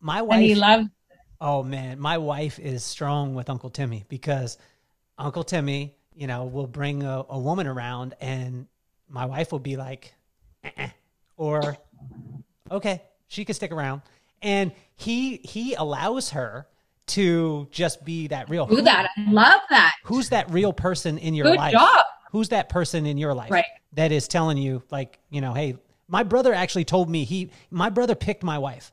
my 0.00 0.22
wife. 0.22 0.36
And 0.36 0.44
he 0.44 0.54
loved. 0.54 0.88
Oh 1.40 1.62
man, 1.62 2.00
my 2.00 2.18
wife 2.18 2.58
is 2.58 2.82
strong 2.82 3.34
with 3.34 3.48
Uncle 3.50 3.70
Timmy 3.70 4.04
because 4.08 4.58
Uncle 5.18 5.44
Timmy, 5.44 5.96
you 6.14 6.26
know, 6.26 6.46
will 6.46 6.66
bring 6.66 7.02
a, 7.02 7.24
a 7.28 7.38
woman 7.38 7.66
around, 7.66 8.14
and 8.20 8.66
my 9.08 9.24
wife 9.26 9.52
will 9.52 9.60
be 9.60 9.76
like, 9.76 10.14
eh-eh, 10.64 10.88
or 11.36 11.76
okay, 12.70 13.02
she 13.28 13.44
can 13.44 13.54
stick 13.54 13.70
around, 13.70 14.02
and 14.42 14.72
he 14.96 15.36
he 15.36 15.74
allows 15.74 16.30
her 16.30 16.66
to 17.08 17.68
just 17.70 18.04
be 18.04 18.28
that 18.28 18.48
real. 18.48 18.66
Do 18.66 18.82
that. 18.82 19.10
I 19.16 19.30
love 19.30 19.60
that. 19.70 19.94
Who's 20.04 20.28
that 20.30 20.50
real 20.50 20.72
person 20.72 21.18
in 21.18 21.34
your 21.34 21.46
Good 21.46 21.56
life? 21.56 21.72
Job. 21.72 22.04
Who's 22.32 22.50
that 22.50 22.68
person 22.68 23.06
in 23.06 23.16
your 23.16 23.34
life 23.34 23.50
right. 23.50 23.64
that 23.94 24.12
is 24.12 24.28
telling 24.28 24.58
you, 24.58 24.82
like, 24.90 25.18
you 25.30 25.40
know, 25.40 25.54
hey, 25.54 25.76
my 26.08 26.22
brother 26.22 26.52
actually 26.52 26.84
told 26.84 27.08
me 27.08 27.24
he, 27.24 27.50
my 27.70 27.90
brother 27.90 28.14
picked 28.14 28.42
my 28.42 28.58
wife. 28.58 28.92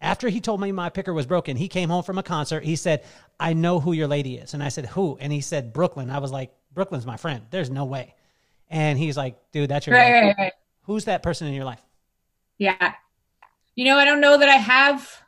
After 0.00 0.28
he 0.28 0.40
told 0.40 0.60
me 0.60 0.70
my 0.70 0.90
picker 0.90 1.14
was 1.14 1.24
broken, 1.24 1.56
he 1.56 1.68
came 1.68 1.88
home 1.88 2.02
from 2.02 2.18
a 2.18 2.22
concert. 2.22 2.62
He 2.64 2.76
said, 2.76 3.04
I 3.40 3.54
know 3.54 3.80
who 3.80 3.92
your 3.92 4.06
lady 4.06 4.36
is. 4.36 4.52
And 4.52 4.62
I 4.62 4.68
said, 4.68 4.86
Who? 4.86 5.16
And 5.18 5.32
he 5.32 5.40
said, 5.40 5.72
Brooklyn. 5.72 6.10
I 6.10 6.18
was 6.18 6.30
like, 6.30 6.52
Brooklyn's 6.74 7.06
my 7.06 7.16
friend. 7.16 7.42
There's 7.50 7.70
no 7.70 7.84
way. 7.84 8.14
And 8.68 8.98
he's 8.98 9.16
like, 9.16 9.36
Dude, 9.52 9.70
that's 9.70 9.86
your 9.86 9.96
right, 9.96 10.12
right, 10.12 10.34
right. 10.36 10.52
Who's 10.82 11.06
that 11.06 11.22
person 11.22 11.46
in 11.46 11.54
your 11.54 11.64
life? 11.64 11.80
Yeah. 12.58 12.92
You 13.74 13.86
know, 13.86 13.96
I 13.96 14.04
don't 14.04 14.20
know 14.20 14.36
that 14.38 14.48
I 14.48 14.56
have. 14.56 15.23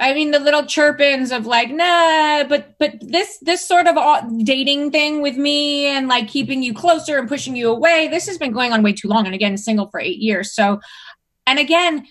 I 0.00 0.14
mean, 0.14 0.30
the 0.30 0.38
little 0.38 0.62
chirpings 0.62 1.36
of 1.36 1.46
like, 1.46 1.70
nah, 1.70 2.44
but 2.44 2.78
but 2.78 2.94
this 3.00 3.38
this 3.42 3.66
sort 3.66 3.88
of 3.88 3.96
dating 4.44 4.92
thing 4.92 5.22
with 5.22 5.36
me 5.36 5.86
and 5.86 6.06
like 6.06 6.28
keeping 6.28 6.62
you 6.62 6.72
closer 6.72 7.18
and 7.18 7.28
pushing 7.28 7.56
you 7.56 7.68
away. 7.68 8.06
This 8.08 8.26
has 8.26 8.38
been 8.38 8.52
going 8.52 8.72
on 8.72 8.82
way 8.82 8.92
too 8.92 9.08
long. 9.08 9.26
And 9.26 9.34
again, 9.34 9.56
single 9.56 9.88
for 9.90 9.98
eight 9.98 10.18
years. 10.18 10.54
So, 10.54 10.80
and 11.46 11.58
again, 11.58 12.06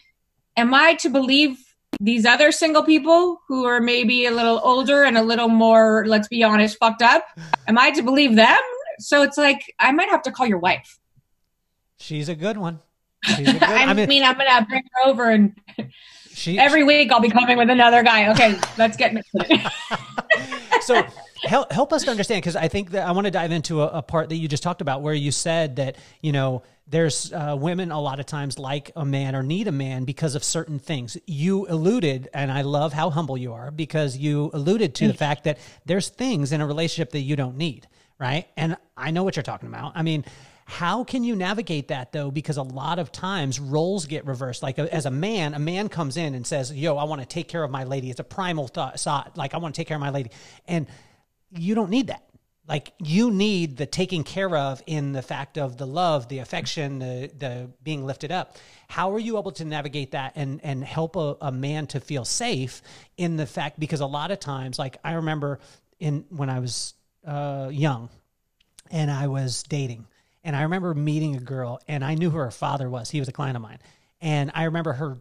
am 0.57 0.73
I 0.73 0.95
to 0.95 1.09
believe 1.09 1.57
these 1.99 2.25
other 2.25 2.51
single 2.51 2.83
people 2.83 3.41
who 3.47 3.65
are 3.65 3.79
maybe 3.79 4.25
a 4.25 4.31
little 4.31 4.59
older 4.63 5.03
and 5.03 5.17
a 5.17 5.23
little 5.23 5.47
more, 5.47 6.05
let's 6.07 6.27
be 6.27 6.43
honest, 6.43 6.77
fucked 6.79 7.01
up, 7.01 7.23
am 7.67 7.77
I 7.77 7.91
to 7.91 8.01
believe 8.01 8.35
them? 8.35 8.59
So 8.99 9.23
it's 9.23 9.37
like, 9.37 9.61
I 9.79 9.91
might 9.91 10.09
have 10.09 10.23
to 10.23 10.31
call 10.31 10.45
your 10.45 10.59
wife. 10.59 10.99
She's 11.99 12.29
a 12.29 12.35
good 12.35 12.57
one. 12.57 12.79
She's 13.23 13.47
a 13.47 13.53
good, 13.53 13.63
I, 13.63 13.85
I 13.85 13.93
mean, 13.93 14.09
mean, 14.09 14.23
I'm 14.23 14.37
going 14.37 14.47
to 14.47 14.65
bring 14.67 14.83
her 14.93 15.09
over 15.09 15.29
and 15.29 15.55
she, 16.37 16.59
every 16.59 16.83
week 16.83 17.11
I'll 17.11 17.19
be 17.19 17.29
coming 17.29 17.57
with 17.57 17.69
another 17.69 18.03
guy. 18.03 18.29
Okay, 18.31 18.59
let's 18.77 18.95
get 18.95 19.11
into 19.11 19.23
it. 19.33 20.81
so 20.83 21.03
help, 21.43 21.71
help 21.71 21.91
us 21.91 22.03
to 22.03 22.11
understand, 22.11 22.43
because 22.43 22.55
I 22.55 22.67
think 22.67 22.91
that 22.91 23.07
I 23.07 23.11
want 23.11 23.25
to 23.25 23.31
dive 23.31 23.51
into 23.51 23.81
a, 23.81 23.87
a 23.87 24.01
part 24.03 24.29
that 24.29 24.35
you 24.35 24.47
just 24.47 24.61
talked 24.61 24.81
about 24.81 25.01
where 25.01 25.15
you 25.15 25.31
said 25.31 25.77
that, 25.77 25.97
you 26.21 26.31
know, 26.31 26.61
there's 26.87 27.33
uh, 27.33 27.55
women 27.59 27.91
a 27.91 27.99
lot 27.99 28.19
of 28.19 28.27
times 28.27 28.59
like 28.59 28.91
a 28.95 29.03
man 29.03 29.35
or 29.35 29.41
need 29.41 29.67
a 29.67 29.71
man 29.71 30.05
because 30.05 30.35
of 30.35 30.43
certain 30.43 30.77
things. 30.77 31.17
You 31.25 31.65
alluded, 31.67 32.29
and 32.33 32.51
I 32.51 32.61
love 32.61 32.93
how 32.93 33.09
humble 33.09 33.37
you 33.37 33.53
are 33.53 33.71
because 33.71 34.15
you 34.15 34.51
alluded 34.53 34.93
to 34.95 35.07
the 35.07 35.13
fact 35.13 35.43
that 35.45 35.57
there's 35.85 36.09
things 36.09 36.51
in 36.51 36.61
a 36.61 36.67
relationship 36.67 37.11
that 37.13 37.21
you 37.21 37.35
don't 37.35 37.57
need, 37.57 37.87
right? 38.19 38.47
And 38.55 38.77
I 38.95 39.09
know 39.09 39.23
what 39.23 39.35
you're 39.35 39.43
talking 39.43 39.67
about. 39.67 39.93
I 39.95 40.03
mean, 40.03 40.23
how 40.69 41.05
can 41.05 41.23
you 41.23 41.35
navigate 41.35 41.87
that 41.87 42.11
though? 42.11 42.29
Because 42.29 42.57
a 42.57 42.63
lot 42.63 42.99
of 42.99 43.11
times 43.11 43.57
roles 43.57 44.05
get 44.05 44.25
reversed. 44.25 44.61
Like 44.61 44.77
as 44.77 45.05
a 45.05 45.11
man, 45.11 45.53
a 45.53 45.59
man 45.59 45.87
comes 45.87 46.17
in 46.17 46.35
and 46.35 46.45
says, 46.45 46.73
"Yo, 46.73 46.97
I 46.97 47.05
want 47.05 47.21
to 47.21 47.27
take 47.27 47.47
care 47.47 47.63
of 47.63 47.71
my 47.71 47.85
lady." 47.85 48.09
It's 48.09 48.19
a 48.19 48.25
primal 48.25 48.67
thought. 48.67 49.37
Like 49.37 49.53
I 49.53 49.57
want 49.57 49.73
to 49.73 49.79
take 49.79 49.87
care 49.87 49.95
of 49.95 50.01
my 50.01 50.09
lady, 50.09 50.31
and 50.67 50.85
you 51.51 51.73
don't 51.73 51.89
need 51.89 52.07
that 52.07 52.27
like 52.67 52.91
you 52.99 53.31
need 53.31 53.77
the 53.77 53.85
taking 53.85 54.23
care 54.23 54.55
of 54.55 54.83
in 54.85 55.13
the 55.13 55.21
fact 55.21 55.57
of 55.57 55.77
the 55.77 55.87
love 55.87 56.27
the 56.27 56.39
affection 56.39 56.99
the 56.99 57.31
the 57.37 57.69
being 57.83 58.05
lifted 58.05 58.31
up 58.31 58.57
how 58.87 59.13
are 59.13 59.19
you 59.19 59.37
able 59.37 59.51
to 59.51 59.63
navigate 59.63 60.11
that 60.11 60.33
and 60.35 60.59
and 60.63 60.83
help 60.83 61.15
a, 61.15 61.37
a 61.41 61.51
man 61.51 61.87
to 61.87 61.99
feel 61.99 62.25
safe 62.25 62.81
in 63.15 63.37
the 63.37 63.45
fact 63.45 63.79
because 63.79 64.01
a 64.01 64.05
lot 64.05 64.31
of 64.31 64.39
times 64.39 64.77
like 64.77 64.97
i 65.03 65.13
remember 65.13 65.59
in 65.99 66.25
when 66.29 66.49
i 66.49 66.59
was 66.59 66.93
uh, 67.25 67.69
young 67.71 68.09
and 68.91 69.09
i 69.09 69.27
was 69.27 69.63
dating 69.63 70.05
and 70.47 70.55
i 70.55 70.63
remember 70.63 70.95
meeting 70.95 71.35
a 71.35 71.39
girl 71.39 71.79
and 71.87 72.03
i 72.03 72.15
knew 72.15 72.31
who 72.31 72.37
her 72.37 72.49
father 72.49 72.89
was 72.89 73.11
he 73.11 73.19
was 73.19 73.27
a 73.27 73.33
client 73.33 73.55
of 73.55 73.61
mine 73.61 73.79
and 74.21 74.49
i 74.55 74.63
remember 74.63 74.93
her 74.93 75.19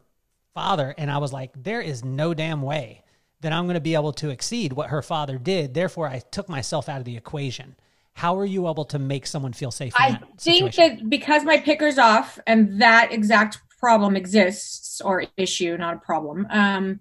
father 0.55 0.95
and 0.97 1.11
i 1.11 1.19
was 1.19 1.33
like 1.33 1.53
there 1.63 1.83
is 1.83 2.03
no 2.03 2.33
damn 2.33 2.63
way 2.63 3.03
that 3.41 3.53
I'm 3.53 3.67
going 3.67 3.75
to 3.75 3.81
be 3.81 3.95
able 3.95 4.13
to 4.15 4.31
exceed 4.31 4.73
what 4.73 4.91
her 4.91 5.03
father 5.03 5.39
did. 5.39 5.75
Therefore, 5.75 6.09
I 6.09 6.19
took 6.19 6.49
myself 6.49 6.89
out 6.89 6.99
of 6.99 7.05
the 7.05 7.17
equation. 7.17 7.77
How 8.15 8.37
are 8.39 8.47
you 8.47 8.69
able 8.69 8.87
to 8.87 8.99
make 8.99 9.27
someone 9.27 9.53
feel 9.53 9.71
safe? 9.71 9.93
I 9.97 10.19
think 10.39 10.71
situation? 10.71 10.97
that 10.97 11.11
because 11.11 11.45
my 11.45 11.59
picker's 11.59 11.99
off 11.99 12.39
and 12.47 12.81
that 12.81 13.13
exact 13.13 13.61
problem 13.79 14.17
exists 14.17 15.01
or 15.01 15.27
issue, 15.37 15.77
not 15.77 15.95
a 15.95 15.99
problem. 15.99 16.47
Um, 16.51 17.01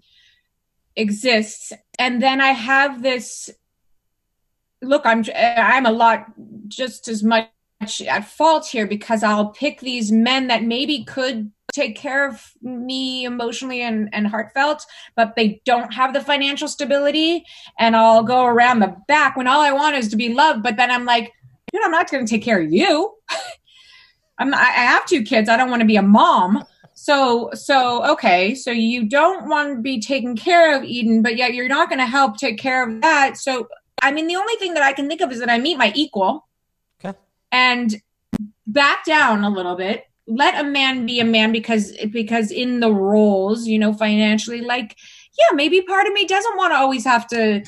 exists 0.98 1.74
and 2.00 2.24
then 2.24 2.40
i 2.40 2.52
have 2.52 3.02
this 3.02 3.50
look 4.82 5.06
i'm 5.06 5.26
i'm 5.36 5.86
a 5.86 5.92
lot 5.92 6.26
just 6.70 7.10
as 7.10 7.22
much 7.22 7.50
at 8.02 8.28
fault 8.28 8.68
here 8.68 8.88
because 8.88 9.24
i'll 9.24 9.50
pick 9.50 9.80
these 9.80 10.12
men 10.12 10.48
that 10.48 10.64
maybe 10.64 11.04
could 11.06 11.52
take 11.76 11.96
care 11.96 12.28
of 12.28 12.52
me 12.62 13.26
emotionally 13.26 13.82
and, 13.82 14.08
and 14.14 14.28
heartfelt, 14.28 14.86
but 15.16 15.36
they 15.36 15.62
don't 15.66 15.94
have 15.94 16.14
the 16.14 16.22
financial 16.22 16.70
stability. 16.70 17.44
And 17.78 17.96
I'll 17.96 18.24
go 18.24 18.46
around 18.46 18.80
the 18.80 18.96
back 19.10 19.36
when 19.36 19.46
all 19.46 19.60
I 19.60 19.74
want 19.74 19.98
is 19.98 20.08
to 20.10 20.16
be 20.16 20.34
loved. 20.34 20.64
But 20.64 20.78
then 20.78 20.90
I'm 20.90 21.04
like, 21.04 21.34
dude, 21.72 21.84
I'm 21.84 21.92
not 21.92 22.10
going 22.10 22.26
to 22.26 22.30
take 22.30 22.44
care 22.44 22.62
of 22.62 22.72
you. 22.72 23.14
I'm 24.38 24.54
I 24.54 24.64
have 24.64 25.06
two 25.06 25.24
kids. 25.24 25.48
I 25.48 25.58
don't 25.58 25.70
want 25.70 25.82
to 25.82 25.88
be 25.88 25.96
a 25.96 26.02
mom. 26.02 26.64
So 26.94 27.52
so 27.54 28.06
okay, 28.14 28.54
so 28.56 28.72
you 28.72 29.08
don't 29.08 29.48
want 29.48 29.76
to 29.78 29.82
be 29.82 30.02
taken 30.02 30.36
care 30.36 30.78
of 30.78 30.84
Eden, 30.84 31.22
but 31.22 31.38
yet 31.38 31.54
you're 31.54 31.70
not 31.70 31.90
going 31.90 32.00
to 32.00 32.06
help 32.06 32.38
take 32.38 32.58
care 32.58 32.86
of 32.86 33.02
that. 33.02 33.38
So 33.38 33.68
I 34.02 34.12
mean, 34.12 34.28
the 34.28 34.36
only 34.36 34.56
thing 34.56 34.74
that 34.74 34.84
I 34.84 34.92
can 34.92 35.08
think 35.08 35.22
of 35.22 35.32
is 35.32 35.40
that 35.40 35.50
I 35.50 35.58
meet 35.58 35.78
my 35.78 35.94
equal. 35.96 36.48
And 37.56 37.96
back 38.68 39.06
down 39.06 39.46
a 39.46 39.50
little 39.50 39.76
bit. 39.76 40.04
Let 40.28 40.60
a 40.60 40.68
man 40.68 41.06
be 41.06 41.22
a 41.22 41.26
man 41.26 41.54
because 41.54 41.94
because 42.12 42.52
in 42.52 42.82
the 42.82 42.92
roles 42.92 43.66
you 43.66 43.80
know 43.80 43.94
financially 43.94 44.62
like 44.62 44.98
yeah 45.38 45.56
maybe 45.56 45.82
part 45.82 46.08
of 46.08 46.14
me 46.14 46.26
doesn't 46.26 46.58
want 46.58 46.74
to 46.74 46.78
always 46.78 47.06
have 47.06 47.28
to 47.28 47.64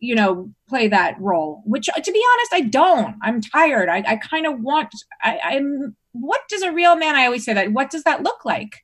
you 0.00 0.14
know 0.16 0.50
play 0.68 0.88
that 0.88 1.18
role 1.20 1.62
which 1.64 1.86
to 1.86 2.12
be 2.12 2.24
honest 2.32 2.52
i 2.52 2.60
don't. 2.60 3.14
I'm 3.22 3.40
tired. 3.40 3.88
I, 3.88 4.02
I 4.06 4.16
kind 4.16 4.46
of 4.46 4.60
want 4.60 4.92
I, 5.22 5.38
i'm 5.42 5.96
what 6.12 6.40
does 6.48 6.62
a 6.62 6.72
real 6.72 6.96
man 6.96 7.14
i 7.14 7.24
always 7.24 7.44
say 7.44 7.54
that 7.54 7.72
what 7.72 7.90
does 7.90 8.02
that 8.02 8.22
look 8.24 8.44
like? 8.44 8.82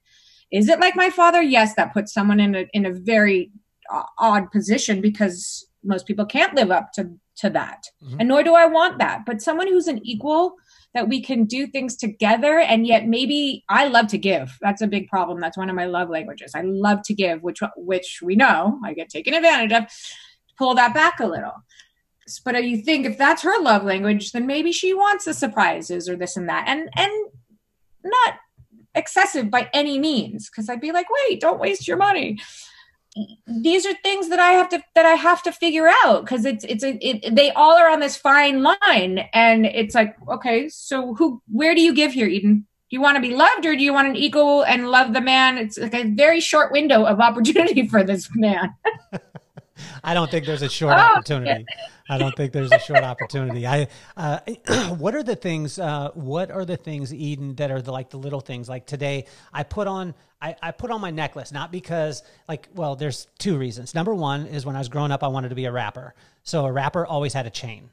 Is 0.52 0.68
it 0.68 0.80
like 0.80 0.96
my 0.96 1.10
father? 1.10 1.42
Yes 1.42 1.74
that 1.74 1.92
puts 1.92 2.14
someone 2.14 2.40
in 2.40 2.54
a 2.54 2.66
in 2.72 2.86
a 2.86 2.92
very 2.92 3.50
uh, 3.92 4.04
odd 4.18 4.52
position 4.52 5.00
because 5.00 5.66
most 5.82 6.06
people 6.06 6.24
can't 6.24 6.54
live 6.54 6.70
up 6.70 6.92
to 6.92 7.10
to 7.36 7.50
that 7.50 7.84
mm-hmm. 8.02 8.16
and 8.20 8.28
nor 8.28 8.42
do 8.42 8.54
i 8.54 8.66
want 8.66 8.98
that 8.98 9.24
but 9.26 9.42
someone 9.42 9.66
who's 9.66 9.86
an 9.86 10.00
equal 10.04 10.56
that 10.96 11.10
we 11.10 11.20
can 11.20 11.44
do 11.44 11.66
things 11.66 11.94
together 11.94 12.58
and 12.58 12.86
yet 12.86 13.06
maybe 13.06 13.62
I 13.68 13.86
love 13.86 14.06
to 14.08 14.18
give. 14.18 14.56
That's 14.62 14.80
a 14.80 14.86
big 14.86 15.08
problem. 15.08 15.40
That's 15.40 15.58
one 15.58 15.68
of 15.68 15.76
my 15.76 15.84
love 15.84 16.08
languages. 16.08 16.52
I 16.54 16.62
love 16.62 17.02
to 17.02 17.14
give, 17.14 17.42
which 17.42 17.60
which 17.76 18.20
we 18.22 18.34
know 18.34 18.80
I 18.82 18.94
get 18.94 19.10
taken 19.10 19.34
advantage 19.34 19.72
of. 19.72 19.84
Pull 20.56 20.74
that 20.76 20.94
back 20.94 21.20
a 21.20 21.26
little. 21.26 21.52
But 22.46 22.64
you 22.64 22.78
think 22.78 23.04
if 23.04 23.18
that's 23.18 23.42
her 23.42 23.60
love 23.60 23.84
language, 23.84 24.32
then 24.32 24.46
maybe 24.46 24.72
she 24.72 24.94
wants 24.94 25.26
the 25.26 25.34
surprises 25.34 26.08
or 26.08 26.16
this 26.16 26.34
and 26.34 26.48
that. 26.48 26.64
And 26.66 26.88
and 26.96 27.12
not 28.02 28.36
excessive 28.94 29.50
by 29.50 29.68
any 29.74 29.98
means 29.98 30.48
because 30.48 30.70
I'd 30.70 30.80
be 30.80 30.92
like, 30.92 31.08
"Wait, 31.10 31.42
don't 31.42 31.60
waste 31.60 31.86
your 31.86 31.98
money." 31.98 32.38
These 33.46 33.86
are 33.86 33.94
things 34.02 34.28
that 34.28 34.40
I 34.40 34.52
have 34.52 34.68
to 34.70 34.82
that 34.94 35.06
I 35.06 35.14
have 35.14 35.42
to 35.44 35.52
figure 35.52 35.90
out 36.04 36.24
because 36.24 36.44
it's 36.44 36.64
it's 36.64 36.84
a, 36.84 36.98
it, 37.00 37.34
they 37.34 37.50
all 37.52 37.76
are 37.76 37.90
on 37.90 38.00
this 38.00 38.16
fine 38.16 38.62
line 38.62 39.28
and 39.32 39.66
it's 39.66 39.94
like 39.94 40.16
okay 40.28 40.68
so 40.68 41.14
who 41.14 41.42
where 41.50 41.74
do 41.74 41.80
you 41.80 41.94
give 41.94 42.12
here 42.12 42.26
Eden 42.26 42.66
do 42.90 42.96
you 42.96 43.00
want 43.00 43.16
to 43.16 43.22
be 43.22 43.34
loved 43.34 43.64
or 43.64 43.74
do 43.74 43.82
you 43.82 43.92
want 43.92 44.08
an 44.08 44.16
equal 44.16 44.64
and 44.64 44.90
love 44.90 45.14
the 45.14 45.20
man 45.20 45.56
it's 45.56 45.78
like 45.78 45.94
a 45.94 46.04
very 46.04 46.40
short 46.40 46.72
window 46.72 47.04
of 47.04 47.20
opportunity 47.20 47.88
for 47.88 48.04
this 48.04 48.28
man 48.34 48.74
I 50.04 50.14
don't 50.14 50.30
think 50.30 50.46
there's 50.46 50.62
a 50.62 50.68
short 50.68 50.94
oh, 50.96 51.00
opportunity. 51.00 51.64
Yeah. 51.68 51.86
I 52.08 52.18
don't 52.18 52.36
think 52.36 52.52
there's 52.52 52.72
a 52.72 52.78
short 52.78 53.02
opportunity. 53.02 53.66
I, 53.66 53.88
uh, 54.16 54.40
what 54.96 55.14
are 55.14 55.22
the 55.22 55.36
things? 55.36 55.78
Uh, 55.78 56.10
what 56.14 56.50
are 56.50 56.64
the 56.64 56.76
things, 56.76 57.12
Eden, 57.12 57.54
that 57.56 57.70
are 57.70 57.82
the, 57.82 57.92
like 57.92 58.10
the 58.10 58.16
little 58.16 58.40
things? 58.40 58.68
Like 58.68 58.86
today, 58.86 59.26
I 59.52 59.62
put 59.62 59.86
on, 59.86 60.14
I, 60.40 60.54
I 60.62 60.70
put 60.70 60.90
on 60.90 61.00
my 61.00 61.10
necklace 61.10 61.52
not 61.52 61.72
because, 61.72 62.22
like, 62.48 62.68
well, 62.74 62.96
there's 62.96 63.26
two 63.38 63.56
reasons. 63.56 63.94
Number 63.94 64.14
one 64.14 64.46
is 64.46 64.64
when 64.64 64.76
I 64.76 64.78
was 64.78 64.88
growing 64.88 65.10
up, 65.10 65.24
I 65.24 65.28
wanted 65.28 65.48
to 65.48 65.54
be 65.54 65.64
a 65.64 65.72
rapper, 65.72 66.14
so 66.42 66.64
a 66.66 66.72
rapper 66.72 67.06
always 67.06 67.32
had 67.32 67.46
a 67.46 67.50
chain, 67.50 67.90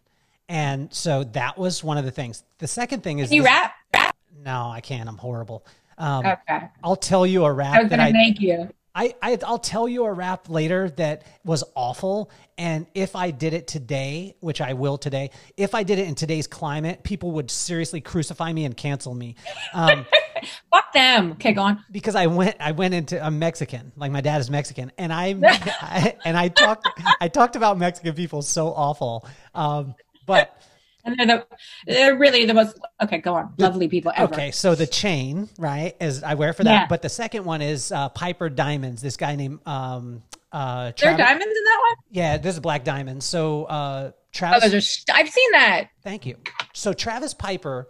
and 0.47 0.93
so 0.93 1.23
that 1.25 1.57
was 1.57 1.83
one 1.83 1.97
of 1.97 2.05
the 2.05 2.11
things. 2.11 2.43
The 2.59 2.67
second 2.67 3.03
thing 3.03 3.19
is 3.19 3.29
Can 3.29 3.37
you 3.37 3.43
this, 3.43 3.51
rap. 3.51 3.73
Rap? 3.93 4.15
No, 4.43 4.69
I 4.69 4.81
can't. 4.81 5.07
I'm 5.07 5.17
horrible. 5.17 5.65
Um, 5.97 6.25
okay. 6.25 6.67
I'll 6.83 6.95
tell 6.95 7.25
you 7.25 7.45
a 7.45 7.51
rap 7.51 7.75
I 7.75 7.81
was 7.83 7.89
gonna 7.89 8.11
make 8.11 8.39
you. 8.39 8.69
I, 8.95 9.15
I 9.21 9.37
will 9.41 9.57
tell 9.57 9.87
you 9.87 10.05
a 10.05 10.13
rap 10.13 10.49
later 10.49 10.89
that 10.91 11.23
was 11.43 11.63
awful, 11.75 12.29
and 12.57 12.85
if 12.93 13.15
I 13.15 13.31
did 13.31 13.53
it 13.53 13.65
today, 13.67 14.35
which 14.39 14.61
I 14.61 14.73
will 14.73 14.97
today, 14.99 15.31
if 15.57 15.73
I 15.73 15.81
did 15.81 15.97
it 15.97 16.07
in 16.07 16.13
today's 16.13 16.45
climate, 16.45 17.03
people 17.03 17.31
would 17.31 17.49
seriously 17.49 18.01
crucify 18.01 18.53
me 18.53 18.65
and 18.65 18.77
cancel 18.77 19.15
me. 19.15 19.35
Um, 19.73 20.05
Fuck 20.69 20.93
them. 20.93 21.31
Okay, 21.33 21.53
go 21.53 21.61
on. 21.61 21.83
Because 21.91 22.15
I 22.15 22.27
went 22.27 22.57
I 22.59 22.71
went 22.73 22.93
into 22.93 23.23
I'm 23.23 23.39
Mexican, 23.39 23.91
like 23.95 24.11
my 24.11 24.21
dad 24.21 24.41
is 24.41 24.49
Mexican, 24.49 24.91
and 24.97 25.11
I, 25.11 25.35
I 25.81 26.15
and 26.25 26.37
I 26.37 26.49
talked 26.49 26.87
I 27.19 27.29
talked 27.29 27.55
about 27.55 27.77
Mexican 27.77 28.13
people 28.13 28.41
so 28.41 28.67
awful, 28.67 29.27
um, 29.55 29.95
but 30.25 30.55
and 31.03 31.17
they're 31.17 31.25
the 31.25 31.45
they're 31.85 32.17
really 32.17 32.45
the 32.45 32.53
most 32.53 32.79
okay 33.01 33.17
go 33.17 33.35
on. 33.35 33.53
Lovely 33.57 33.87
people 33.87 34.11
ever. 34.15 34.33
Okay 34.33 34.51
so 34.51 34.75
the 34.75 34.87
chain 34.87 35.49
right 35.57 35.95
is 35.99 36.23
i 36.23 36.33
wear 36.33 36.53
for 36.53 36.63
that. 36.63 36.71
Yeah. 36.71 36.87
but 36.87 37.01
the 37.01 37.09
second 37.09 37.45
one 37.45 37.61
is 37.61 37.91
uh, 37.91 38.09
piper 38.09 38.49
diamonds 38.49 39.01
this 39.01 39.17
guy 39.17 39.35
named 39.35 39.59
um 39.67 40.23
uh 40.51 40.91
Travis, 40.91 41.01
there 41.01 41.13
are 41.13 41.17
diamonds 41.17 41.55
in 41.57 41.63
that 41.63 41.79
one? 41.81 41.95
Yeah 42.11 42.37
this 42.37 42.55
is 42.55 42.59
black 42.59 42.83
diamonds 42.83 43.25
so 43.25 43.65
uh 43.65 44.11
travis 44.31 44.63
oh, 44.63 44.69
those 44.69 45.05
are, 45.09 45.13
i've 45.13 45.29
seen 45.29 45.51
that. 45.51 45.89
Thank 46.03 46.25
you. 46.25 46.37
So 46.73 46.93
travis 46.93 47.33
piper 47.33 47.89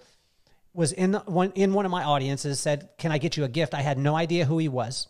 was 0.73 0.91
in 0.91 1.13
one 1.13 1.51
in 1.55 1.73
one 1.73 1.85
of 1.85 1.91
my 1.91 2.03
audiences 2.03 2.59
said 2.59 2.89
can 2.97 3.11
i 3.11 3.17
get 3.17 3.37
you 3.37 3.43
a 3.43 3.49
gift? 3.49 3.73
I 3.73 3.81
had 3.81 3.97
no 3.97 4.15
idea 4.15 4.45
who 4.45 4.57
he 4.57 4.69
was. 4.69 5.07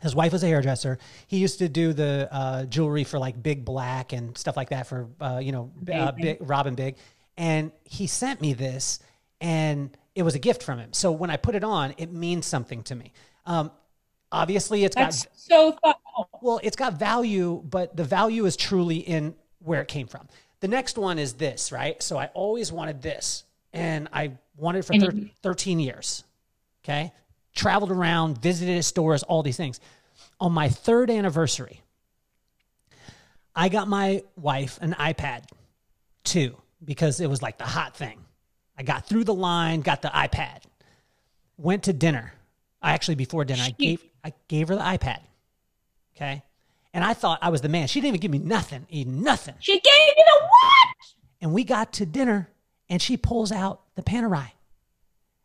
His 0.00 0.16
wife 0.16 0.32
was 0.32 0.42
a 0.42 0.48
hairdresser. 0.48 0.98
He 1.28 1.38
used 1.38 1.60
to 1.60 1.68
do 1.68 1.92
the 1.92 2.28
uh, 2.32 2.64
jewelry 2.64 3.04
for 3.04 3.20
like 3.20 3.40
Big 3.40 3.64
Black 3.64 4.12
and 4.12 4.36
stuff 4.36 4.56
like 4.56 4.70
that 4.70 4.88
for 4.88 5.08
uh, 5.20 5.40
you 5.40 5.52
know 5.52 5.70
uh, 5.92 6.10
Big, 6.10 6.38
Rob 6.40 6.66
and 6.66 6.76
Big 6.76 6.96
and 7.36 7.72
he 7.84 8.06
sent 8.06 8.40
me 8.40 8.52
this 8.52 8.98
and 9.40 9.96
it 10.14 10.22
was 10.22 10.34
a 10.34 10.38
gift 10.38 10.62
from 10.62 10.78
him. 10.78 10.92
So 10.92 11.10
when 11.12 11.30
i 11.30 11.36
put 11.36 11.54
it 11.54 11.64
on 11.64 11.94
it 11.98 12.12
means 12.12 12.46
something 12.46 12.82
to 12.84 12.94
me. 12.94 13.12
Um, 13.46 13.70
obviously 14.30 14.84
it's 14.84 14.94
That's 14.94 15.24
got 15.24 15.36
so 15.36 15.72
thoughtful. 15.72 16.28
well 16.40 16.60
it's 16.62 16.76
got 16.76 16.94
value 16.98 17.62
but 17.68 17.96
the 17.96 18.04
value 18.04 18.44
is 18.46 18.56
truly 18.56 18.96
in 18.98 19.34
where 19.60 19.80
it 19.80 19.88
came 19.88 20.06
from. 20.06 20.28
The 20.60 20.68
next 20.68 20.96
one 20.98 21.18
is 21.18 21.34
this 21.34 21.72
right? 21.72 22.02
So 22.02 22.18
i 22.18 22.26
always 22.34 22.70
wanted 22.72 23.02
this 23.02 23.44
and 23.72 24.08
i 24.12 24.32
wanted 24.56 24.80
it 24.80 24.84
for 24.84 24.98
thir- 24.98 25.30
13 25.42 25.80
years 25.80 26.24
okay? 26.84 27.12
Traveled 27.54 27.90
around 27.90 28.40
visited 28.42 28.82
stores 28.84 29.22
all 29.22 29.42
these 29.42 29.56
things. 29.56 29.80
On 30.40 30.52
my 30.52 30.68
third 30.68 31.10
anniversary 31.10 31.80
i 33.54 33.68
got 33.68 33.88
my 33.88 34.22
wife 34.36 34.78
an 34.80 34.94
ipad 34.98 35.44
2 36.24 36.56
because 36.84 37.20
it 37.20 37.28
was 37.28 37.42
like 37.42 37.58
the 37.58 37.64
hot 37.64 37.96
thing. 37.96 38.24
I 38.76 38.82
got 38.82 39.06
through 39.06 39.24
the 39.24 39.34
line, 39.34 39.80
got 39.80 40.02
the 40.02 40.08
iPad, 40.08 40.62
went 41.56 41.84
to 41.84 41.92
dinner. 41.92 42.32
I 42.80 42.92
actually 42.92 43.14
before 43.14 43.44
dinner, 43.44 43.62
I 43.62 43.70
gave 43.70 44.02
I 44.24 44.32
gave 44.48 44.68
her 44.68 44.76
the 44.76 44.82
iPad. 44.82 45.20
Okay. 46.16 46.42
And 46.94 47.02
I 47.02 47.14
thought 47.14 47.38
I 47.42 47.48
was 47.48 47.60
the 47.60 47.68
man. 47.68 47.86
She 47.86 48.00
didn't 48.00 48.08
even 48.08 48.20
give 48.20 48.30
me 48.30 48.38
nothing, 48.38 48.86
even 48.90 49.22
nothing. 49.22 49.54
She 49.60 49.72
gave 49.72 50.16
me 50.16 50.24
the 50.24 50.42
what? 50.42 50.96
And 51.40 51.52
we 51.52 51.64
got 51.64 51.94
to 51.94 52.06
dinner 52.06 52.50
and 52.88 53.00
she 53.00 53.16
pulls 53.16 53.50
out 53.50 53.80
the 53.94 54.02
Panerai. 54.02 54.50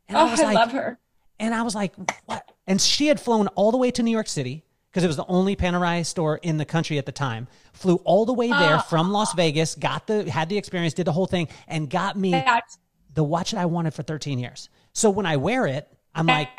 And 0.07 0.17
oh, 0.17 0.21
I, 0.21 0.31
was 0.31 0.39
I 0.39 0.43
like, 0.43 0.55
love 0.55 0.71
her. 0.73 0.99
And 1.39 1.53
I 1.53 1.61
was 1.61 1.75
like, 1.75 1.93
what? 2.25 2.51
And 2.65 2.81
she 2.81 3.07
had 3.07 3.19
flown 3.19 3.47
all 3.49 3.71
the 3.71 3.77
way 3.77 3.91
to 3.91 4.03
New 4.03 4.11
York 4.11 4.27
City 4.27 4.63
because 4.97 5.03
it 5.03 5.09
was 5.09 5.17
the 5.17 5.27
only 5.27 5.55
Panerai 5.55 6.03
store 6.03 6.37
in 6.37 6.57
the 6.57 6.65
country 6.65 6.97
at 6.97 7.05
the 7.05 7.11
time. 7.11 7.47
Flew 7.71 7.97
all 7.97 8.25
the 8.25 8.33
way 8.33 8.47
there 8.47 8.77
uh, 8.77 8.81
from 8.81 9.11
Las 9.11 9.31
Vegas, 9.35 9.75
got 9.75 10.07
the 10.07 10.27
had 10.27 10.49
the 10.49 10.57
experience, 10.57 10.95
did 10.95 11.05
the 11.05 11.11
whole 11.11 11.27
thing, 11.27 11.49
and 11.67 11.87
got 11.87 12.17
me 12.17 12.43
the 13.13 13.23
watch 13.23 13.51
that 13.51 13.59
I 13.59 13.67
wanted 13.67 13.93
for 13.93 14.01
13 14.01 14.39
years. 14.39 14.69
So 14.93 15.11
when 15.11 15.27
I 15.27 15.37
wear 15.37 15.67
it, 15.67 15.87
I'm 16.15 16.25
like 16.25 16.49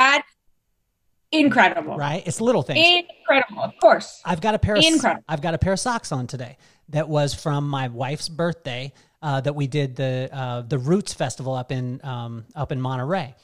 incredible. 1.33 1.97
Right? 1.97 2.23
It's 2.29 2.41
little 2.41 2.63
things. 2.63 3.05
Incredible, 3.11 3.61
of 3.61 3.73
course. 3.81 4.23
I've 4.25 4.41
got 4.41 4.55
a 4.55 4.59
pair 4.61 4.77
of 4.77 4.85
incredible. 4.85 5.25
I've 5.29 5.43
got 5.43 5.55
a 5.55 5.59
pair 5.59 5.73
of 5.73 5.81
socks 5.81 6.13
on 6.13 6.29
today 6.29 6.59
that 6.91 7.09
was 7.09 7.35
from 7.35 7.69
my 7.69 7.89
wife's 7.89 8.29
birthday 8.29 8.93
uh, 9.21 9.41
that 9.41 9.57
we 9.57 9.67
did 9.67 9.97
the 9.97 10.29
uh, 10.31 10.63
the 10.63 10.79
Roots 10.79 11.13
Festival 11.13 11.55
up 11.55 11.73
in 11.73 12.01
um, 12.05 12.45
up 12.55 12.71
in 12.71 12.81
Monterey. 12.81 13.35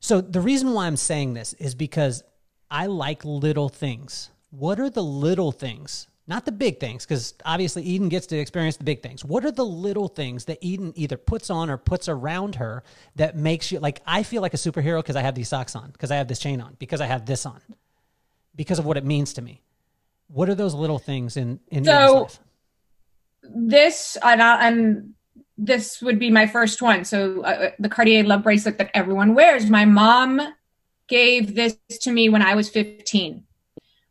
So 0.00 0.20
the 0.20 0.40
reason 0.40 0.72
why 0.72 0.88
I'm 0.88 0.96
saying 0.96 1.34
this 1.34 1.52
is 1.52 1.76
because 1.76 2.24
I 2.70 2.86
like 2.86 3.24
little 3.24 3.68
things. 3.68 4.30
What 4.50 4.80
are 4.80 4.90
the 4.90 5.02
little 5.02 5.52
things? 5.52 6.08
Not 6.28 6.44
the 6.44 6.52
big 6.52 6.80
things, 6.80 7.06
because 7.06 7.34
obviously 7.44 7.84
Eden 7.84 8.08
gets 8.08 8.26
to 8.28 8.36
experience 8.36 8.76
the 8.76 8.84
big 8.84 9.00
things. 9.00 9.24
What 9.24 9.44
are 9.44 9.52
the 9.52 9.64
little 9.64 10.08
things 10.08 10.46
that 10.46 10.58
Eden 10.60 10.92
either 10.96 11.16
puts 11.16 11.50
on 11.50 11.70
or 11.70 11.76
puts 11.76 12.08
around 12.08 12.56
her 12.56 12.82
that 13.14 13.36
makes 13.36 13.70
you 13.70 13.78
like, 13.78 14.00
I 14.04 14.24
feel 14.24 14.42
like 14.42 14.52
a 14.52 14.56
superhero 14.56 14.98
because 14.98 15.14
I 15.14 15.22
have 15.22 15.36
these 15.36 15.48
socks 15.48 15.76
on, 15.76 15.90
because 15.92 16.10
I 16.10 16.16
have 16.16 16.26
this 16.26 16.40
chain 16.40 16.60
on, 16.60 16.74
because 16.80 17.00
I 17.00 17.06
have 17.06 17.26
this 17.26 17.46
on, 17.46 17.60
because 18.56 18.80
of 18.80 18.86
what 18.86 18.96
it 18.96 19.04
means 19.04 19.34
to 19.34 19.42
me. 19.42 19.62
What 20.26 20.48
are 20.48 20.56
those 20.56 20.74
little 20.74 20.98
things 20.98 21.36
in, 21.36 21.60
in 21.68 21.84
so, 21.84 22.22
life? 22.22 22.40
This, 23.44 24.18
and, 24.20 24.42
I, 24.42 24.66
and 24.66 25.14
this 25.56 26.02
would 26.02 26.18
be 26.18 26.32
my 26.32 26.48
first 26.48 26.82
one. 26.82 27.04
So 27.04 27.42
uh, 27.42 27.70
the 27.78 27.88
Cartier 27.88 28.24
love 28.24 28.42
bracelet 28.42 28.78
that 28.78 28.90
everyone 28.94 29.34
wears. 29.34 29.70
My 29.70 29.84
mom 29.84 30.40
gave 31.08 31.54
this 31.54 31.76
to 32.02 32.10
me 32.10 32.28
when 32.28 32.42
I 32.42 32.54
was 32.54 32.68
15. 32.68 33.44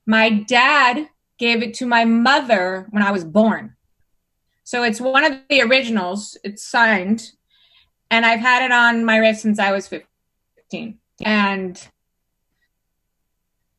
My 0.06 0.30
dad 0.30 1.10
gave 1.38 1.62
it 1.62 1.74
to 1.76 1.86
my 1.86 2.06
mother 2.06 2.88
when 2.91 3.04
I 3.04 3.12
was 3.12 3.24
born. 3.24 3.76
So 4.64 4.84
it's 4.84 5.02
one 5.02 5.24
of 5.24 5.38
the 5.50 5.62
originals. 5.62 6.38
It's 6.43 6.64
signed, 6.64 7.32
and 8.10 8.26
I've 8.26 8.39
had 8.39 8.64
it 8.64 8.72
on 8.72 9.06
my 9.06 9.18
wrist 9.18 9.41
since 9.41 9.60
I 9.60 9.72
was 9.72 9.88
15. 9.88 10.98
And 11.24 11.88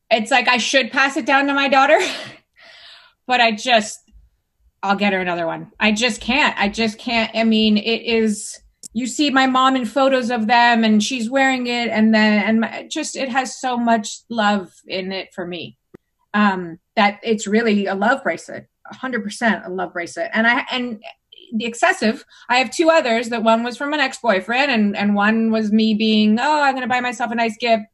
it's 0.09 0.31
like 0.31 0.47
I 0.47 0.57
should 0.57 0.91
pass 0.91 1.17
it 1.17 1.25
down 1.25 1.47
to 1.47 1.53
my 1.53 1.67
daughter, 1.67 1.99
but 3.27 3.41
I 3.41 3.51
just 3.51 3.99
I'll 4.81 4.95
get 4.95 5.13
her 5.13 5.19
another 5.19 5.45
one. 5.45 5.71
I 5.79 5.91
just 5.91 6.21
can't. 6.21 6.57
I 6.57 6.69
just 6.69 6.97
can't. 6.97 7.31
I 7.35 7.43
mean, 7.43 7.77
it 7.77 8.03
is 8.03 8.59
you 8.97 9.05
see 9.05 9.29
my 9.29 9.45
mom 9.45 9.75
in 9.75 9.85
photos 9.85 10.31
of 10.31 10.47
them 10.47 10.83
and 10.83 11.03
she's 11.03 11.29
wearing 11.29 11.67
it 11.67 11.89
and 11.89 12.15
then 12.15 12.41
and 12.43 12.61
my, 12.61 12.87
just 12.89 13.15
it 13.15 13.29
has 13.29 13.59
so 13.59 13.77
much 13.77 14.21
love 14.27 14.73
in 14.87 15.11
it 15.11 15.31
for 15.35 15.45
me. 15.45 15.77
Um 16.33 16.79
that 16.95 17.19
it's 17.21 17.45
really 17.45 17.85
a 17.85 17.93
love 17.93 18.23
bracelet 18.23 18.67
100% 18.91 19.67
a 19.67 19.69
love 19.69 19.93
bracelet. 19.93 20.31
And 20.33 20.47
i 20.47 20.65
and 20.71 21.03
the 21.53 21.65
excessive 21.65 22.25
i 22.49 22.57
have 22.57 22.71
two 22.71 22.89
others 22.89 23.29
that 23.29 23.43
one 23.43 23.63
was 23.63 23.77
from 23.77 23.93
an 23.93 23.99
ex-boyfriend 23.99 24.71
and 24.71 24.97
and 24.97 25.13
one 25.13 25.51
was 25.51 25.71
me 25.71 25.93
being 25.93 26.39
oh 26.39 26.61
i'm 26.63 26.73
going 26.73 26.81
to 26.81 26.89
buy 26.89 26.99
myself 26.99 27.29
a 27.31 27.35
nice 27.35 27.55
gift. 27.57 27.85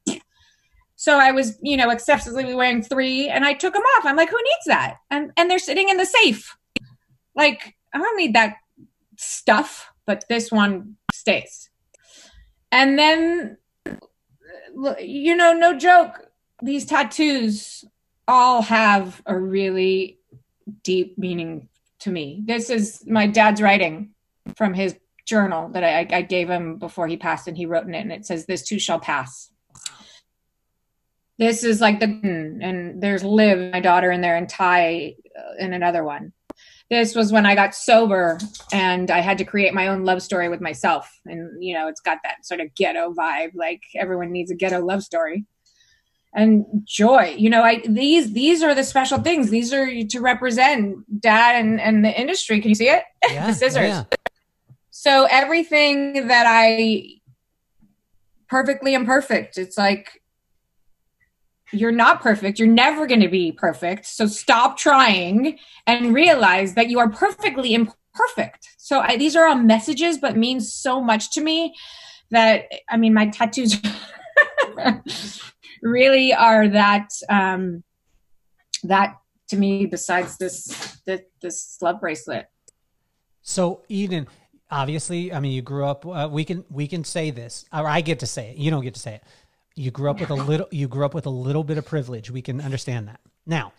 So 0.95 1.17
i 1.19 1.31
was 1.31 1.59
you 1.61 1.75
know 1.75 1.89
excessively 1.89 2.55
wearing 2.55 2.81
three 2.81 3.27
and 3.27 3.43
i 3.43 3.53
took 3.53 3.73
them 3.73 3.83
off. 3.97 4.05
I'm 4.05 4.15
like 4.15 4.29
who 4.29 4.41
needs 4.41 4.67
that? 4.67 4.99
And 5.11 5.33
and 5.35 5.51
they're 5.51 5.59
sitting 5.59 5.89
in 5.89 5.97
the 5.97 6.05
safe. 6.05 6.55
Like 7.35 7.75
i 7.93 7.97
don't 7.97 8.15
need 8.15 8.35
that 8.35 8.55
stuff 9.17 9.92
but 10.05 10.25
this 10.29 10.51
one 10.51 10.97
stays. 11.13 11.69
And 12.71 12.97
then, 12.97 13.57
you 14.99 15.35
know, 15.35 15.53
no 15.53 15.77
joke, 15.77 16.27
these 16.61 16.85
tattoos 16.85 17.85
all 18.27 18.61
have 18.61 19.21
a 19.25 19.37
really 19.37 20.19
deep 20.83 21.17
meaning 21.17 21.69
to 21.99 22.09
me. 22.09 22.41
This 22.45 22.69
is 22.69 23.03
my 23.05 23.27
dad's 23.27 23.61
writing 23.61 24.11
from 24.55 24.73
his 24.73 24.95
journal 25.25 25.69
that 25.69 25.83
I, 25.83 26.17
I 26.17 26.21
gave 26.21 26.49
him 26.49 26.77
before 26.77 27.07
he 27.07 27.17
passed, 27.17 27.47
and 27.47 27.55
he 27.55 27.65
wrote 27.65 27.85
in 27.85 27.95
it, 27.95 28.01
and 28.01 28.11
it 28.11 28.25
says, 28.25 28.45
This 28.45 28.63
too 28.63 28.79
shall 28.79 28.99
pass. 28.99 29.51
This 31.37 31.63
is 31.63 31.81
like 31.81 31.99
the, 31.99 32.05
and 32.05 33.01
there's 33.01 33.23
live 33.23 33.71
my 33.71 33.79
daughter, 33.79 34.11
in 34.11 34.21
there, 34.21 34.35
and 34.35 34.49
Ty 34.49 35.15
uh, 35.37 35.63
in 35.63 35.73
another 35.73 36.03
one 36.03 36.33
this 36.93 37.15
was 37.15 37.31
when 37.31 37.45
I 37.45 37.55
got 37.55 37.75
sober 37.75 38.39
and 38.71 39.09
I 39.09 39.19
had 39.19 39.37
to 39.39 39.43
create 39.43 39.73
my 39.73 39.87
own 39.87 40.05
love 40.05 40.21
story 40.21 40.49
with 40.49 40.61
myself. 40.61 41.19
And, 41.25 41.63
you 41.63 41.73
know, 41.73 41.87
it's 41.87 42.01
got 42.01 42.19
that 42.23 42.45
sort 42.45 42.59
of 42.59 42.73
ghetto 42.75 43.13
vibe, 43.13 43.51
like 43.55 43.81
everyone 43.95 44.31
needs 44.31 44.51
a 44.51 44.55
ghetto 44.55 44.79
love 44.79 45.03
story. 45.03 45.45
And 46.35 46.65
joy, 46.83 47.35
you 47.37 47.49
know, 47.49 47.61
I 47.61 47.83
these 47.87 48.33
these 48.33 48.63
are 48.63 48.73
the 48.73 48.83
special 48.83 49.19
things. 49.19 49.51
These 49.51 49.71
are 49.71 50.03
to 50.03 50.19
represent 50.19 51.21
dad 51.21 51.63
and, 51.63 51.79
and 51.79 52.03
the 52.03 52.19
industry. 52.19 52.59
Can 52.59 52.69
you 52.69 52.75
see 52.75 52.89
it? 52.89 53.03
Yeah, 53.29 53.47
the 53.47 53.53
scissors. 53.53 53.87
Yeah. 53.87 54.03
So 54.89 55.27
everything 55.29 56.27
that 56.27 56.45
I 56.47 57.19
perfectly 58.53 58.93
imperfect. 58.93 59.57
It's 59.57 59.77
like 59.77 60.22
you're 61.73 61.91
not 61.91 62.21
perfect. 62.21 62.59
You're 62.59 62.67
never 62.67 63.07
going 63.07 63.21
to 63.21 63.27
be 63.27 63.51
perfect. 63.51 64.05
So 64.05 64.27
stop 64.27 64.77
trying 64.77 65.57
and 65.87 66.13
realize 66.13 66.75
that 66.75 66.89
you 66.89 66.99
are 66.99 67.09
perfectly 67.09 67.73
imperfect. 67.73 68.69
So 68.77 68.99
I, 68.99 69.17
these 69.17 69.35
are 69.35 69.47
all 69.47 69.55
messages, 69.55 70.17
but 70.17 70.37
means 70.37 70.73
so 70.73 71.01
much 71.01 71.31
to 71.31 71.41
me 71.41 71.75
that 72.31 72.65
I 72.89 72.97
mean, 72.97 73.13
my 73.13 73.27
tattoos 73.27 73.81
really 75.81 76.33
are 76.33 76.67
that 76.67 77.09
um, 77.29 77.83
that 78.83 79.17
to 79.49 79.57
me. 79.57 79.85
Besides 79.85 80.37
this 80.37 80.99
this, 81.05 81.21
this 81.41 81.77
love 81.81 81.99
bracelet. 81.99 82.47
So 83.41 83.83
Eden, 83.89 84.27
obviously, 84.71 85.33
I 85.33 85.39
mean, 85.39 85.51
you 85.51 85.61
grew 85.61 85.85
up. 85.85 86.05
Uh, 86.05 86.27
we 86.31 86.45
can 86.45 86.65
we 86.69 86.87
can 86.87 87.03
say 87.03 87.31
this, 87.31 87.65
or 87.71 87.87
I 87.87 88.01
get 88.01 88.19
to 88.19 88.27
say 88.27 88.51
it. 88.51 88.57
You 88.57 88.71
don't 88.71 88.83
get 88.83 88.93
to 88.95 88.99
say 88.99 89.15
it 89.15 89.23
you 89.75 89.91
grew 89.91 90.09
up 90.09 90.19
with 90.19 90.29
a 90.29 90.35
little 90.35 90.67
you 90.71 90.87
grew 90.87 91.05
up 91.05 91.13
with 91.13 91.25
a 91.25 91.31
little 91.31 91.63
bit 91.63 91.77
of 91.77 91.85
privilege 91.85 92.29
we 92.29 92.41
can 92.41 92.61
understand 92.61 93.07
that 93.07 93.19
now 93.45 93.73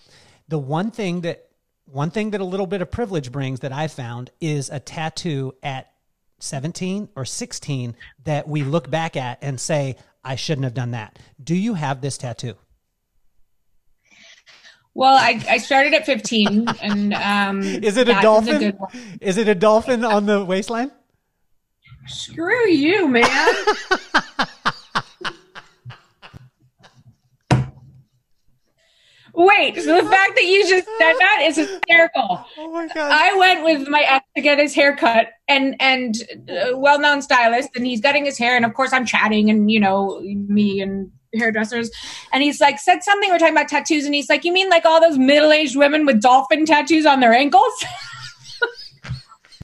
the 0.48 0.58
one 0.58 0.90
thing 0.90 1.20
that 1.20 1.48
one 1.86 2.10
thing 2.10 2.30
that 2.30 2.40
a 2.40 2.44
little 2.44 2.66
bit 2.66 2.82
of 2.82 2.90
privilege 2.90 3.30
brings 3.30 3.60
that 3.60 3.72
i 3.72 3.86
found 3.86 4.30
is 4.40 4.70
a 4.70 4.80
tattoo 4.80 5.54
at 5.62 5.92
17 6.40 7.08
or 7.16 7.24
16 7.24 7.96
that 8.24 8.48
we 8.48 8.62
look 8.62 8.90
back 8.90 9.16
at 9.16 9.38
and 9.40 9.60
say 9.60 9.96
i 10.24 10.34
shouldn't 10.34 10.64
have 10.64 10.74
done 10.74 10.90
that 10.90 11.18
do 11.42 11.54
you 11.54 11.74
have 11.74 12.00
this 12.00 12.18
tattoo 12.18 12.56
well, 14.96 15.16
I, 15.16 15.44
I 15.50 15.58
started 15.58 15.92
at 15.92 16.06
15 16.06 16.68
and 16.80 17.14
um 17.14 17.62
Is 17.64 17.96
it 17.96 18.08
a 18.08 18.12
dolphin? 18.22 18.78
A 18.80 18.88
is 19.20 19.38
it 19.38 19.48
a 19.48 19.54
dolphin 19.56 20.04
on 20.04 20.26
the 20.26 20.44
waistline? 20.44 20.92
Screw 22.06 22.68
you, 22.68 23.08
man. 23.08 23.26
Wait, 29.36 29.74
so 29.76 30.00
the 30.00 30.08
fact 30.08 30.36
that 30.36 30.44
you 30.44 30.62
just 30.68 30.86
said 30.86 31.14
that 31.14 31.40
is 31.42 31.56
hysterical. 31.56 32.44
Oh 32.56 32.70
my 32.70 32.86
god! 32.86 33.10
I 33.10 33.36
went 33.36 33.64
with 33.64 33.88
my 33.88 34.00
ex 34.02 34.24
to 34.36 34.42
get 34.42 34.58
his 34.60 34.74
hair 34.74 34.94
cut, 34.94 35.26
and 35.48 35.74
and 35.80 36.14
uh, 36.48 36.76
well-known 36.76 37.20
stylist, 37.20 37.70
and 37.74 37.84
he's 37.84 38.00
getting 38.00 38.24
his 38.24 38.38
hair, 38.38 38.54
and 38.54 38.64
of 38.64 38.74
course 38.74 38.92
I'm 38.92 39.04
chatting, 39.04 39.50
and 39.50 39.72
you 39.72 39.80
know 39.80 40.20
me 40.20 40.80
and 40.80 41.10
hairdressers, 41.34 41.90
and 42.32 42.44
he's 42.44 42.60
like 42.60 42.78
said 42.78 43.02
something. 43.02 43.28
We're 43.28 43.38
talking 43.38 43.54
about 43.54 43.68
tattoos, 43.68 44.04
and 44.04 44.14
he's 44.14 44.28
like, 44.28 44.44
"You 44.44 44.52
mean 44.52 44.70
like 44.70 44.84
all 44.84 45.00
those 45.00 45.18
middle-aged 45.18 45.76
women 45.76 46.06
with 46.06 46.22
dolphin 46.22 46.64
tattoos 46.64 47.04
on 47.04 47.18
their 47.18 47.32
ankles?" 47.32 47.72
oh 49.04 49.10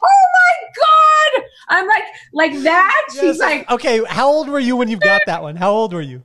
my 0.02 0.56
god! 0.76 1.44
I'm 1.68 1.86
like, 1.86 2.04
like 2.32 2.62
that. 2.64 3.06
Yes. 3.14 3.20
She's 3.20 3.38
like, 3.38 3.70
okay. 3.70 4.02
How 4.08 4.28
old 4.28 4.48
were 4.48 4.58
you 4.58 4.74
when 4.74 4.88
you 4.88 4.96
got 4.96 5.22
that 5.26 5.42
one? 5.42 5.54
How 5.54 5.70
old 5.70 5.92
were 5.92 6.00
you? 6.00 6.24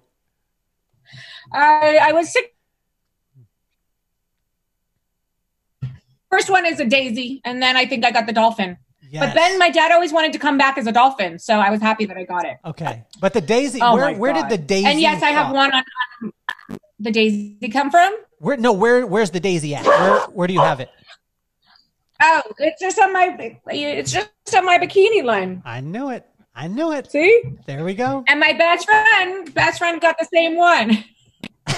I 1.54 2.00
I 2.02 2.12
was 2.12 2.34
six 2.34 2.50
First 6.36 6.50
one 6.50 6.66
is 6.66 6.82
a 6.82 6.86
daisy, 6.86 7.40
and 7.46 7.64
then 7.64 7.78
I 7.78 7.86
think 7.86 8.04
I 8.04 8.12
got 8.12 8.28
the 8.28 8.34
dolphin. 8.34 8.78
Yes. 9.10 9.26
But 9.26 9.36
then 9.36 9.58
my 9.58 9.70
dad 9.70 9.94
always 9.94 10.12
wanted 10.12 10.34
to 10.34 10.40
come 10.40 10.58
back 10.58 10.78
as 10.78 10.86
a 10.86 10.92
dolphin, 10.92 11.40
so 11.40 11.62
I 11.62 11.70
was 11.70 11.80
happy 11.80 12.04
that 12.08 12.18
I 12.18 12.26
got 12.26 12.44
it. 12.44 12.58
Okay, 12.66 13.06
but 13.22 13.32
the 13.32 13.40
daisy. 13.40 13.80
Oh 13.82 13.94
where 13.94 14.14
where 14.18 14.34
did 14.34 14.50
the 14.50 14.58
daisy? 14.58 14.86
And 14.86 15.00
yes, 15.00 15.24
I 15.24 15.30
have 15.30 15.54
one 15.54 15.72
on, 15.74 15.84
on 16.24 16.80
the 17.00 17.10
daisy 17.10 17.70
come 17.72 17.90
from. 17.90 18.14
Where 18.40 18.58
no 18.58 18.74
where 18.74 19.08
where's 19.08 19.32
the 19.32 19.40
daisy 19.40 19.76
at? 19.76 19.86
Where 19.86 20.20
where 20.36 20.46
do 20.46 20.54
you 20.54 20.60
have 20.60 20.82
it? 20.82 20.90
Oh, 22.22 22.42
it's 22.58 22.82
just 22.82 23.00
on 23.00 23.14
my 23.14 23.34
it's 23.68 24.12
just 24.12 24.30
on 24.54 24.66
my 24.66 24.78
bikini 24.78 25.24
line. 25.24 25.62
I 25.64 25.80
knew 25.80 26.10
it. 26.10 26.26
I 26.54 26.68
knew 26.68 26.92
it. 26.92 27.10
See? 27.10 27.44
There 27.66 27.86
we 27.86 27.94
go. 27.94 28.26
And 28.28 28.42
my 28.42 28.52
best 28.52 28.86
friend, 28.86 29.54
best 29.54 29.80
friend 29.80 30.02
got 30.02 30.18
the 30.20 30.28
same 30.34 30.58
one. 30.58 31.02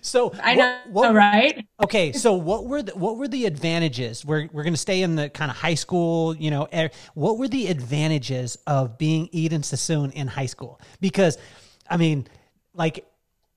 so 0.00 0.32
I 0.42 0.54
know, 0.54 0.78
what, 0.88 1.08
what, 1.08 1.14
right? 1.14 1.66
Okay, 1.84 2.12
so 2.12 2.34
what 2.34 2.66
were 2.66 2.82
the 2.82 2.96
what 2.96 3.16
were 3.16 3.28
the 3.28 3.46
advantages? 3.46 4.24
We're 4.24 4.48
we're 4.52 4.62
going 4.62 4.74
to 4.74 4.80
stay 4.80 5.02
in 5.02 5.16
the 5.16 5.28
kind 5.28 5.50
of 5.50 5.56
high 5.56 5.74
school, 5.74 6.34
you 6.36 6.50
know. 6.50 6.68
Er, 6.74 6.90
what 7.14 7.38
were 7.38 7.48
the 7.48 7.66
advantages 7.68 8.56
of 8.66 8.98
being 8.98 9.28
Eden 9.32 9.62
Sassoon 9.62 10.10
in 10.12 10.26
high 10.26 10.46
school? 10.46 10.80
Because, 11.00 11.38
I 11.88 11.96
mean, 11.96 12.26
like 12.74 13.06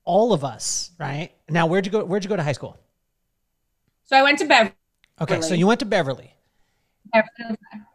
all 0.04 0.34
of 0.34 0.44
us, 0.44 0.92
right? 1.00 1.32
Now, 1.50 1.68
where'd 1.68 1.86
you 1.86 1.92
go? 1.92 2.04
Where'd 2.04 2.24
you 2.24 2.30
go 2.30 2.36
to 2.36 2.44
high 2.44 2.52
school? 2.52 2.78
So 4.04 4.18
I 4.18 4.24
went 4.24 4.40
to 4.40 4.46
Beverly. 4.46 4.76
Okay, 5.22 5.42
so 5.42 5.54
you 5.54 5.68
went 5.68 5.80
to 5.80 5.86
Beverly. 5.86 6.34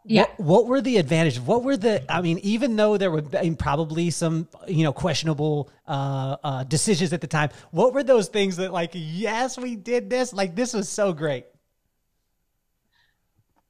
Yeah. 0.05 0.23
What, 0.23 0.41
what, 0.41 0.67
were 0.67 0.81
the 0.81 0.99
advantages? 0.99 1.41
What 1.41 1.65
were 1.65 1.77
the? 1.77 2.05
I 2.13 2.21
mean, 2.21 2.39
even 2.41 2.77
though 2.77 2.97
there 2.97 3.11
were 3.11 3.23
probably 3.59 4.11
some, 4.11 4.49
you 4.69 4.85
know, 4.85 4.93
questionable 4.93 5.71
uh, 5.87 6.37
uh, 6.45 6.65
decisions 6.65 7.13
at 7.13 7.21
the 7.21 7.27
time, 7.27 7.51
what 7.71 7.95
were 7.95 8.03
those 8.03 8.29
things 8.29 8.57
that, 8.57 8.73
like, 8.73 8.91
yes, 8.93 9.59
we 9.59 9.75
did 9.75 10.11
this. 10.11 10.33
Like, 10.33 10.55
this 10.55 10.75
was 10.75 10.89
so 10.89 11.13
great. 11.13 11.47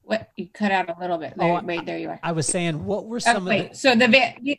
What 0.03 0.29
you 0.35 0.47
cut 0.47 0.71
out 0.71 0.89
a 0.89 0.99
little 0.99 1.17
bit. 1.17 1.33
There, 1.37 1.57
oh, 1.57 1.61
wait, 1.63 1.85
there 1.85 1.97
you 1.97 2.09
are. 2.09 2.19
I 2.23 2.31
was 2.31 2.47
saying, 2.47 2.85
what 2.85 3.05
were 3.05 3.19
some 3.19 3.47
oh, 3.47 3.49
wait, 3.49 3.65
of 3.65 3.69
the? 3.71 3.75
So 3.75 3.95
the 3.95 4.57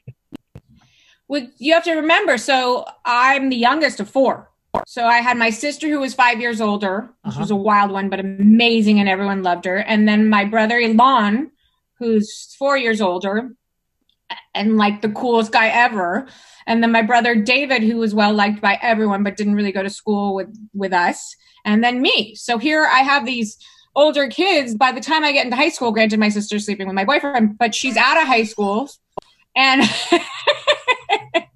well, 1.28 1.46
you 1.58 1.74
have 1.74 1.84
to 1.84 1.92
remember. 1.92 2.38
So 2.38 2.86
I'm 3.04 3.50
the 3.50 3.56
youngest 3.56 4.00
of 4.00 4.10
four. 4.10 4.50
So 4.86 5.04
I 5.04 5.18
had 5.18 5.36
my 5.36 5.50
sister 5.50 5.88
who 5.88 6.00
was 6.00 6.14
five 6.14 6.40
years 6.40 6.60
older, 6.60 7.10
which 7.22 7.32
uh-huh. 7.32 7.40
was 7.40 7.50
a 7.50 7.56
wild 7.56 7.90
one, 7.90 8.08
but 8.08 8.20
amazing, 8.20 9.00
and 9.00 9.08
everyone 9.08 9.42
loved 9.42 9.64
her. 9.64 9.78
And 9.78 10.06
then 10.06 10.28
my 10.28 10.44
brother 10.44 10.78
Elan, 10.78 11.50
who's 11.98 12.54
four 12.58 12.76
years 12.76 13.00
older, 13.00 13.50
and 14.54 14.76
like 14.76 15.00
the 15.00 15.08
coolest 15.08 15.52
guy 15.52 15.68
ever. 15.68 16.26
And 16.66 16.82
then 16.82 16.92
my 16.92 17.02
brother 17.02 17.34
David, 17.34 17.82
who 17.82 17.96
was 17.96 18.14
well 18.14 18.34
liked 18.34 18.60
by 18.60 18.78
everyone, 18.82 19.22
but 19.22 19.36
didn't 19.36 19.54
really 19.54 19.72
go 19.72 19.82
to 19.82 19.90
school 19.90 20.34
with 20.34 20.54
with 20.74 20.92
us. 20.92 21.34
And 21.64 21.82
then 21.82 22.00
me. 22.00 22.34
So 22.34 22.58
here 22.58 22.84
I 22.84 23.00
have 23.00 23.26
these 23.26 23.58
older 23.94 24.28
kids. 24.28 24.74
By 24.74 24.92
the 24.92 25.00
time 25.00 25.24
I 25.24 25.32
get 25.32 25.44
into 25.44 25.56
high 25.56 25.70
school, 25.70 25.92
granted 25.92 26.20
my 26.20 26.28
sister's 26.28 26.66
sleeping 26.66 26.86
with 26.86 26.94
my 26.94 27.04
boyfriend, 27.04 27.58
but 27.58 27.74
she's 27.74 27.96
out 27.96 28.20
of 28.20 28.26
high 28.26 28.44
school, 28.44 28.88
and 29.56 29.82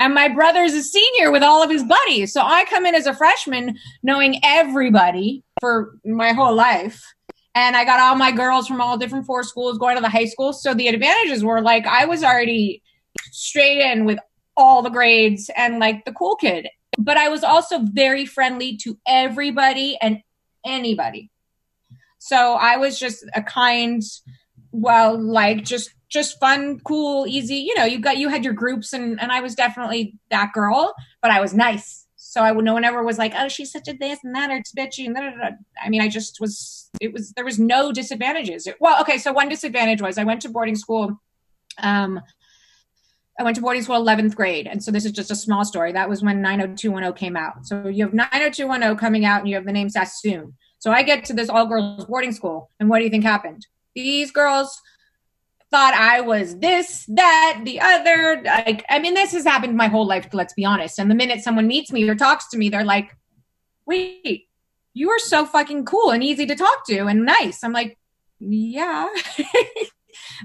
And 0.00 0.14
my 0.14 0.28
brother's 0.28 0.74
a 0.74 0.82
senior 0.82 1.30
with 1.30 1.42
all 1.42 1.62
of 1.62 1.70
his 1.70 1.84
buddies. 1.84 2.32
So 2.32 2.42
I 2.42 2.64
come 2.66 2.86
in 2.86 2.94
as 2.94 3.06
a 3.06 3.14
freshman 3.14 3.78
knowing 4.02 4.40
everybody 4.44 5.42
for 5.60 5.96
my 6.04 6.32
whole 6.32 6.54
life. 6.54 7.02
And 7.54 7.74
I 7.74 7.84
got 7.84 8.00
all 8.00 8.16
my 8.16 8.32
girls 8.32 8.68
from 8.68 8.80
all 8.82 8.98
different 8.98 9.24
four 9.24 9.42
schools 9.42 9.78
going 9.78 9.96
to 9.96 10.02
the 10.02 10.10
high 10.10 10.26
school. 10.26 10.52
So 10.52 10.74
the 10.74 10.88
advantages 10.88 11.42
were 11.42 11.62
like 11.62 11.86
I 11.86 12.04
was 12.04 12.22
already 12.22 12.82
straight 13.32 13.78
in 13.78 14.04
with 14.04 14.18
all 14.56 14.82
the 14.82 14.90
grades 14.90 15.50
and 15.56 15.78
like 15.78 16.04
the 16.04 16.12
cool 16.12 16.36
kid. 16.36 16.68
But 16.98 17.16
I 17.16 17.28
was 17.28 17.44
also 17.44 17.80
very 17.80 18.26
friendly 18.26 18.76
to 18.78 18.98
everybody 19.06 19.98
and 20.00 20.20
anybody. 20.64 21.30
So 22.18 22.54
I 22.54 22.76
was 22.76 22.98
just 22.98 23.24
a 23.34 23.42
kind, 23.42 24.02
well, 24.72 25.18
like 25.20 25.64
just 25.64 25.90
just 26.08 26.38
fun, 26.38 26.80
cool, 26.84 27.26
easy. 27.26 27.56
You 27.56 27.74
know, 27.76 27.84
you 27.84 27.98
got 27.98 28.18
you 28.18 28.28
had 28.28 28.44
your 28.44 28.54
groups, 28.54 28.92
and 28.92 29.20
and 29.20 29.32
I 29.32 29.40
was 29.40 29.54
definitely 29.54 30.18
that 30.30 30.52
girl, 30.52 30.94
but 31.22 31.30
I 31.30 31.40
was 31.40 31.54
nice. 31.54 32.06
So 32.16 32.42
I 32.42 32.52
would 32.52 32.64
no 32.64 32.74
one 32.74 32.84
ever 32.84 33.02
was 33.02 33.18
like, 33.18 33.32
oh, 33.36 33.48
she's 33.48 33.72
such 33.72 33.88
a 33.88 33.94
this 33.94 34.18
and 34.22 34.34
that, 34.34 34.50
or 34.50 34.56
it's 34.56 34.72
bitchy. 34.72 35.06
And 35.06 35.14
da, 35.14 35.22
da, 35.22 35.30
da. 35.30 35.50
I 35.82 35.88
mean, 35.88 36.02
I 36.02 36.08
just 36.08 36.38
was. 36.40 36.90
It 37.00 37.12
was 37.12 37.32
there 37.32 37.44
was 37.44 37.58
no 37.58 37.92
disadvantages. 37.92 38.68
Well, 38.80 39.00
okay, 39.02 39.18
so 39.18 39.32
one 39.32 39.48
disadvantage 39.48 40.02
was 40.02 40.18
I 40.18 40.24
went 40.24 40.42
to 40.42 40.48
boarding 40.48 40.76
school. 40.76 41.20
Um, 41.78 42.20
I 43.38 43.42
went 43.42 43.56
to 43.56 43.62
boarding 43.62 43.82
school 43.82 44.02
11th 44.02 44.34
grade. 44.34 44.66
And 44.66 44.82
so 44.82 44.90
this 44.90 45.04
is 45.04 45.12
just 45.12 45.30
a 45.30 45.34
small 45.34 45.64
story. 45.64 45.92
That 45.92 46.08
was 46.08 46.22
when 46.22 46.40
90210 46.40 47.12
came 47.18 47.36
out. 47.36 47.66
So 47.66 47.86
you 47.86 48.04
have 48.04 48.14
90210 48.14 48.96
coming 48.96 49.24
out 49.26 49.40
and 49.40 49.48
you 49.48 49.56
have 49.56 49.66
the 49.66 49.72
name 49.72 49.90
Sassoon. 49.90 50.54
So 50.78 50.90
I 50.90 51.02
get 51.02 51.24
to 51.26 51.34
this 51.34 51.48
all 51.48 51.66
girls 51.66 52.06
boarding 52.06 52.32
school. 52.32 52.70
And 52.80 52.88
what 52.88 52.98
do 52.98 53.04
you 53.04 53.10
think 53.10 53.24
happened? 53.24 53.66
These 53.96 54.30
girls 54.30 54.80
thought 55.70 55.94
I 55.94 56.20
was 56.20 56.58
this, 56.58 57.06
that, 57.08 57.62
the 57.64 57.80
other. 57.80 58.42
Like, 58.44 58.84
I 58.88 59.00
mean, 59.00 59.14
this 59.14 59.32
has 59.32 59.44
happened 59.44 59.76
my 59.76 59.88
whole 59.88 60.06
life, 60.06 60.28
let's 60.32 60.54
be 60.54 60.64
honest. 60.64 60.98
And 60.98 61.10
the 61.10 61.14
minute 61.14 61.42
someone 61.42 61.66
meets 61.66 61.90
me 61.90 62.08
or 62.08 62.14
talks 62.14 62.48
to 62.50 62.58
me, 62.58 62.68
they're 62.68 62.84
like, 62.84 63.16
wait, 63.86 64.48
you 64.94 65.10
are 65.10 65.18
so 65.18 65.44
fucking 65.44 65.86
cool 65.86 66.10
and 66.10 66.22
easy 66.22 66.46
to 66.46 66.54
talk 66.54 66.86
to 66.86 67.06
and 67.06 67.24
nice. 67.24 67.64
I'm 67.64 67.72
like, 67.72 67.98
yeah. 68.38 69.08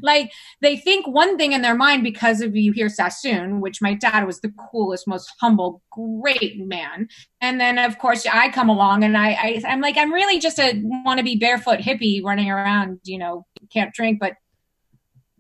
like 0.02 0.32
they 0.62 0.78
think 0.78 1.08
one 1.08 1.38
thing 1.38 1.54
in 1.54 1.62
their 1.62 1.76
mind 1.76 2.04
because 2.04 2.42
of 2.42 2.56
you 2.56 2.72
hear 2.72 2.90
Sassoon, 2.90 3.62
which 3.62 3.82
my 3.82 3.94
dad 3.94 4.26
was 4.26 4.42
the 4.42 4.52
coolest, 4.72 5.08
most 5.08 5.32
humble, 5.40 5.82
great 5.92 6.60
man. 6.60 7.08
And 7.42 7.60
then 7.60 7.78
of 7.78 7.98
course 7.98 8.26
I 8.26 8.50
come 8.50 8.70
along 8.70 9.04
and 9.04 9.18
I, 9.18 9.32
I 9.32 9.62
I'm 9.68 9.82
like, 9.82 9.98
I'm 9.98 10.14
really 10.14 10.40
just 10.40 10.60
a 10.60 10.74
wannabe 11.06 11.40
barefoot 11.40 11.80
hippie 11.80 12.24
running 12.24 12.50
around, 12.50 13.00
you 13.04 13.18
know, 13.18 13.46
can't 13.72 13.94
drink, 13.94 14.20
but 14.20 14.34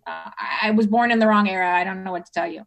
uh, 0.08 0.30
I 0.64 0.72
was 0.72 0.88
born 0.88 1.12
in 1.12 1.20
the 1.20 1.28
wrong 1.28 1.47
era. 1.47 1.72
I 1.74 1.84
don't 1.84 2.04
know 2.04 2.12
what 2.12 2.26
to 2.26 2.32
tell 2.32 2.47
you. 2.47 2.66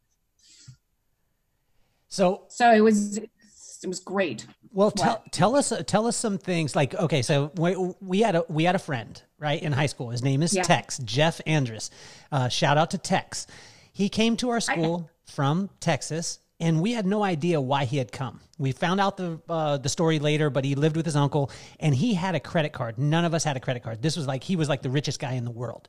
So, 2.09 2.45
so 2.49 2.73
it 2.73 2.81
was, 2.81 3.19
it 3.19 3.87
was 3.87 3.99
great. 3.99 4.47
Well, 4.75 4.91
tell, 4.91 5.23
tell 5.31 5.55
us 5.55 5.73
tell 5.87 6.07
us 6.09 6.17
some 6.17 6.37
things 6.37 6.75
like 6.75 6.95
okay, 6.97 7.23
so 7.23 7.53
we, 7.57 7.77
we 8.01 8.21
had 8.21 8.35
a 8.35 8.45
we 8.49 8.65
had 8.65 8.75
a 8.75 8.81
friend 8.81 9.23
right 9.39 9.63
in 9.63 9.71
high 9.71 9.87
school. 9.87 10.11
His 10.11 10.23
name 10.23 10.43
is 10.43 10.53
yeah. 10.53 10.65
Tex 10.65 10.99
Jeff 10.99 11.41
Andrus. 11.47 11.91
Uh, 12.33 12.49
shout 12.49 12.77
out 12.77 12.91
to 12.91 12.99
Tex. 12.99 13.47
He 13.93 14.09
came 14.09 14.37
to 14.39 14.51
our 14.51 14.59
school 14.59 15.09
I, 15.09 15.31
from 15.31 15.71
Texas, 15.79 16.41
and 16.59 16.83
we 16.83 16.91
had 16.91 17.07
no 17.07 17.23
idea 17.23 17.61
why 17.61 17.85
he 17.85 17.99
had 17.99 18.11
come. 18.11 18.41
We 18.59 18.73
found 18.73 19.01
out 19.01 19.17
the 19.17 19.41
uh, 19.49 19.77
the 19.77 19.89
story 19.89 20.19
later, 20.19 20.51
but 20.51 20.65
he 20.65 20.75
lived 20.75 20.97
with 20.97 21.07
his 21.07 21.15
uncle, 21.15 21.53
and 21.79 21.95
he 21.95 22.15
had 22.15 22.35
a 22.35 22.41
credit 22.41 22.73
card. 22.73 22.99
None 22.99 23.25
of 23.25 23.33
us 23.33 23.45
had 23.45 23.57
a 23.57 23.61
credit 23.61 23.85
card. 23.85 24.03
This 24.03 24.17
was 24.17 24.27
like 24.27 24.43
he 24.43 24.57
was 24.57 24.69
like 24.69 24.83
the 24.83 24.91
richest 24.91 25.21
guy 25.21 25.35
in 25.35 25.45
the 25.45 25.53
world. 25.53 25.87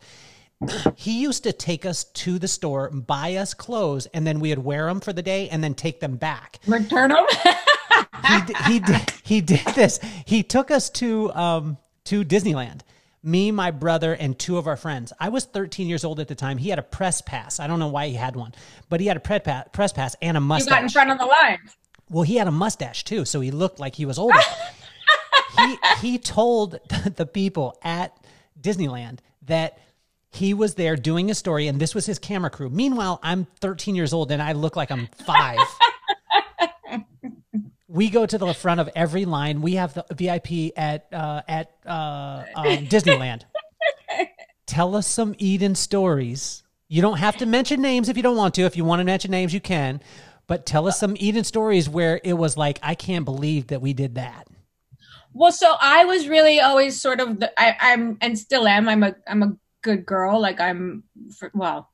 he 0.96 1.22
used 1.22 1.44
to 1.46 1.54
take 1.54 1.88
us 1.88 2.04
to 2.04 2.38
the 2.38 2.48
store, 2.48 2.92
buy 2.92 3.38
us 3.38 3.56
clothes, 3.56 4.06
and 4.14 4.28
then 4.28 4.40
we'd 4.40 4.60
wear 4.60 4.86
them 4.86 5.00
for 5.00 5.12
the 5.12 5.24
day 5.24 5.50
and 5.50 5.64
then 5.64 5.74
take 5.74 6.00
them 6.00 6.18
back. 6.18 6.60
Return 6.68 7.10
them. 7.10 7.26
he, 8.28 8.74
he, 8.74 8.80
did, 8.80 9.14
he 9.24 9.41
did 9.41 9.66
this. 9.76 10.00
He 10.26 10.43
took 10.43 10.72
us 10.72 10.89
to 10.91 11.34
um, 11.34 11.78
to 12.06 12.24
Disneyland. 12.24 12.82
Me, 13.24 13.50
my 13.50 13.72
brother, 13.72 14.14
and 14.14 14.38
two 14.38 14.58
of 14.58 14.68
our 14.68 14.78
friends. 14.78 15.12
I 15.20 15.30
was 15.30 15.46
13 15.46 15.88
years 15.88 16.06
old 16.06 16.20
at 16.20 16.28
the 16.28 16.36
time. 16.36 16.60
He 16.60 16.70
had 16.70 16.78
a 16.78 16.84
press 16.84 17.22
pass. 17.22 17.60
I 17.60 17.66
don't 17.66 17.80
know 17.80 17.88
why 17.88 18.08
he 18.08 18.14
had 18.14 18.36
one, 18.36 18.54
but 18.88 19.00
he 19.00 19.08
had 19.08 19.18
a 19.18 19.20
press 19.20 19.91
pass 19.93 20.16
and 20.22 20.38
a 20.38 20.39
mustache. 20.39 20.68
You 20.68 20.76
got 20.76 20.84
in 20.84 20.89
front 20.89 21.10
of 21.10 21.18
the 21.18 21.26
line. 21.26 21.58
Well, 22.08 22.22
he 22.22 22.36
had 22.36 22.48
a 22.48 22.52
mustache 22.52 23.04
too, 23.04 23.26
so 23.26 23.41
he 23.41 23.50
looked 23.50 23.80
like 23.80 23.96
he 23.96 24.06
was 24.06 24.20
older. 24.20 24.38
he 25.58 25.78
he 26.02 26.18
told 26.20 26.80
the 27.16 27.26
people 27.26 27.80
at 27.84 28.16
Disneyland 28.62 29.20
that 29.48 29.80
he 30.36 30.54
was 30.54 30.76
there 30.76 30.96
doing 30.96 31.32
a 31.32 31.36
story, 31.36 31.68
and 31.68 31.80
this 31.80 31.96
was 31.96 32.06
his 32.06 32.20
camera 32.20 32.50
crew. 32.50 32.70
Meanwhile, 32.70 33.20
I'm 33.24 33.48
13 33.62 33.96
years 33.96 34.14
old 34.14 34.32
and 34.32 34.41
I 34.41 34.52
look 34.52 34.76
like 34.76 34.91
I'm 34.91 35.08
five. 35.26 35.58
we 37.96 38.10
go 38.10 38.26
to 38.26 38.38
the 38.38 38.54
front 38.54 38.82
of 38.82 38.89
every 38.93 39.24
line. 39.24 39.62
We 39.62 39.76
have 39.76 39.93
the 39.93 40.06
VIP 40.12 40.74
at 40.78 41.08
uh, 41.14 41.41
at 41.48 41.72
uh, 41.86 42.43
um, 42.54 42.66
Disneyland. 42.88 43.43
Tell 44.66 44.96
us 44.96 45.08
some 45.08 45.34
Eden 45.38 45.76
stories. 45.76 46.64
You 46.89 47.02
don't 47.02 47.18
have 47.18 47.38
to 47.38 47.46
mention 47.46 47.82
names 47.82 48.10
if 48.10 48.18
you 48.18 48.24
don't 48.24 48.36
want 48.36 48.54
to. 48.56 48.64
If 48.64 48.76
you 48.76 48.84
want 48.84 49.00
to 49.00 49.06
mention 49.06 49.32
names, 49.32 49.54
you 49.54 49.62
can. 49.62 50.02
But 50.48 50.68
tell 50.68 50.88
us 50.88 51.00
some 51.00 51.16
Eden 51.18 51.43
stories 51.43 51.89
where 51.89 52.22
it 52.24 52.34
was 52.34 52.56
like, 52.56 52.78
I 52.84 52.93
can't 52.93 53.26
believe 53.26 53.68
that 53.68 53.82
we 53.82 53.93
did 53.93 54.14
that. 54.16 54.48
Well, 55.34 55.52
so 55.52 55.76
I 55.82 56.06
was 56.06 56.28
really 56.28 56.60
always 56.60 57.02
sort 57.02 57.20
of 57.20 57.39
the, 57.39 57.52
I, 57.60 57.76
I'm 57.80 58.18
and 58.22 58.38
still 58.38 58.68
am. 58.68 58.88
I'm 58.88 59.02
a 59.02 59.16
I'm 59.28 59.41
a 59.41 59.58
good 59.82 60.06
girl. 60.06 60.39
Like 60.39 60.60
I'm, 60.60 61.04
well, 61.54 61.89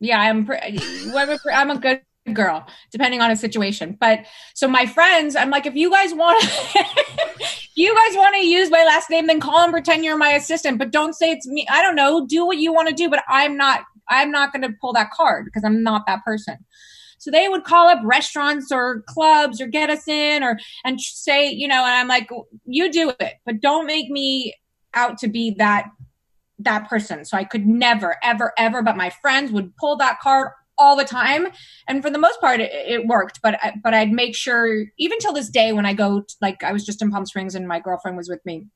yeah, 0.00 0.18
I'm. 0.18 0.48
I'm 1.14 1.70
a 1.70 1.78
good 1.78 2.00
girl, 2.34 2.66
depending 2.90 3.20
on 3.20 3.30
a 3.30 3.36
situation. 3.36 3.96
But 3.98 4.24
so 4.54 4.68
my 4.68 4.86
friends, 4.86 5.36
I'm 5.36 5.50
like, 5.50 5.66
if 5.66 5.74
you 5.74 5.90
guys 5.90 6.14
want, 6.14 6.42
you 7.74 7.94
guys 7.94 8.16
want 8.16 8.34
to 8.36 8.46
use 8.46 8.70
my 8.70 8.84
last 8.84 9.10
name, 9.10 9.26
then 9.26 9.40
call 9.40 9.62
and 9.64 9.72
pretend 9.72 10.04
you're 10.04 10.16
my 10.16 10.30
assistant. 10.30 10.78
But 10.78 10.90
don't 10.90 11.14
say 11.14 11.30
it's 11.30 11.46
me. 11.46 11.66
I 11.70 11.82
don't 11.82 11.96
know. 11.96 12.26
Do 12.26 12.46
what 12.46 12.58
you 12.58 12.72
want 12.72 12.88
to 12.88 12.94
do, 12.94 13.08
but 13.08 13.22
I'm 13.28 13.56
not. 13.56 13.82
I'm 14.10 14.30
not 14.30 14.52
going 14.52 14.62
to 14.62 14.74
pull 14.80 14.94
that 14.94 15.10
card 15.10 15.44
because 15.44 15.64
I'm 15.64 15.82
not 15.82 16.06
that 16.06 16.24
person. 16.24 16.56
So 17.18 17.30
they 17.30 17.48
would 17.48 17.64
call 17.64 17.88
up 17.88 17.98
restaurants 18.04 18.72
or 18.72 19.02
clubs 19.06 19.60
or 19.60 19.66
get 19.66 19.90
us 19.90 20.08
in 20.08 20.42
or 20.42 20.58
and 20.84 21.00
say, 21.00 21.50
you 21.50 21.68
know, 21.68 21.84
and 21.84 21.94
I'm 21.94 22.08
like, 22.08 22.30
you 22.64 22.90
do 22.90 23.12
it, 23.20 23.34
but 23.44 23.60
don't 23.60 23.86
make 23.86 24.08
me 24.08 24.54
out 24.94 25.18
to 25.18 25.28
be 25.28 25.54
that 25.58 25.90
that 26.60 26.88
person. 26.88 27.24
So 27.24 27.36
I 27.36 27.44
could 27.44 27.66
never, 27.66 28.16
ever, 28.22 28.52
ever, 28.58 28.82
but 28.82 28.96
my 28.96 29.10
friends 29.10 29.52
would 29.52 29.76
pull 29.76 29.96
that 29.96 30.18
card 30.20 30.50
all 30.78 30.96
the 30.96 31.04
time. 31.04 31.48
And 31.86 32.02
for 32.02 32.10
the 32.10 32.18
most 32.18 32.40
part, 32.40 32.60
it, 32.60 32.70
it 32.72 33.06
worked, 33.06 33.40
but, 33.42 33.58
but 33.82 33.94
I'd 33.94 34.12
make 34.12 34.34
sure 34.34 34.84
even 34.98 35.18
till 35.18 35.32
this 35.32 35.48
day 35.48 35.72
when 35.72 35.86
I 35.86 35.92
go, 35.92 36.20
to, 36.20 36.36
like 36.40 36.62
I 36.62 36.72
was 36.72 36.84
just 36.84 37.02
in 37.02 37.10
Palm 37.10 37.26
Springs 37.26 37.54
and 37.54 37.66
my 37.66 37.80
girlfriend 37.80 38.16
was 38.16 38.28
with 38.28 38.44
me. 38.44 38.66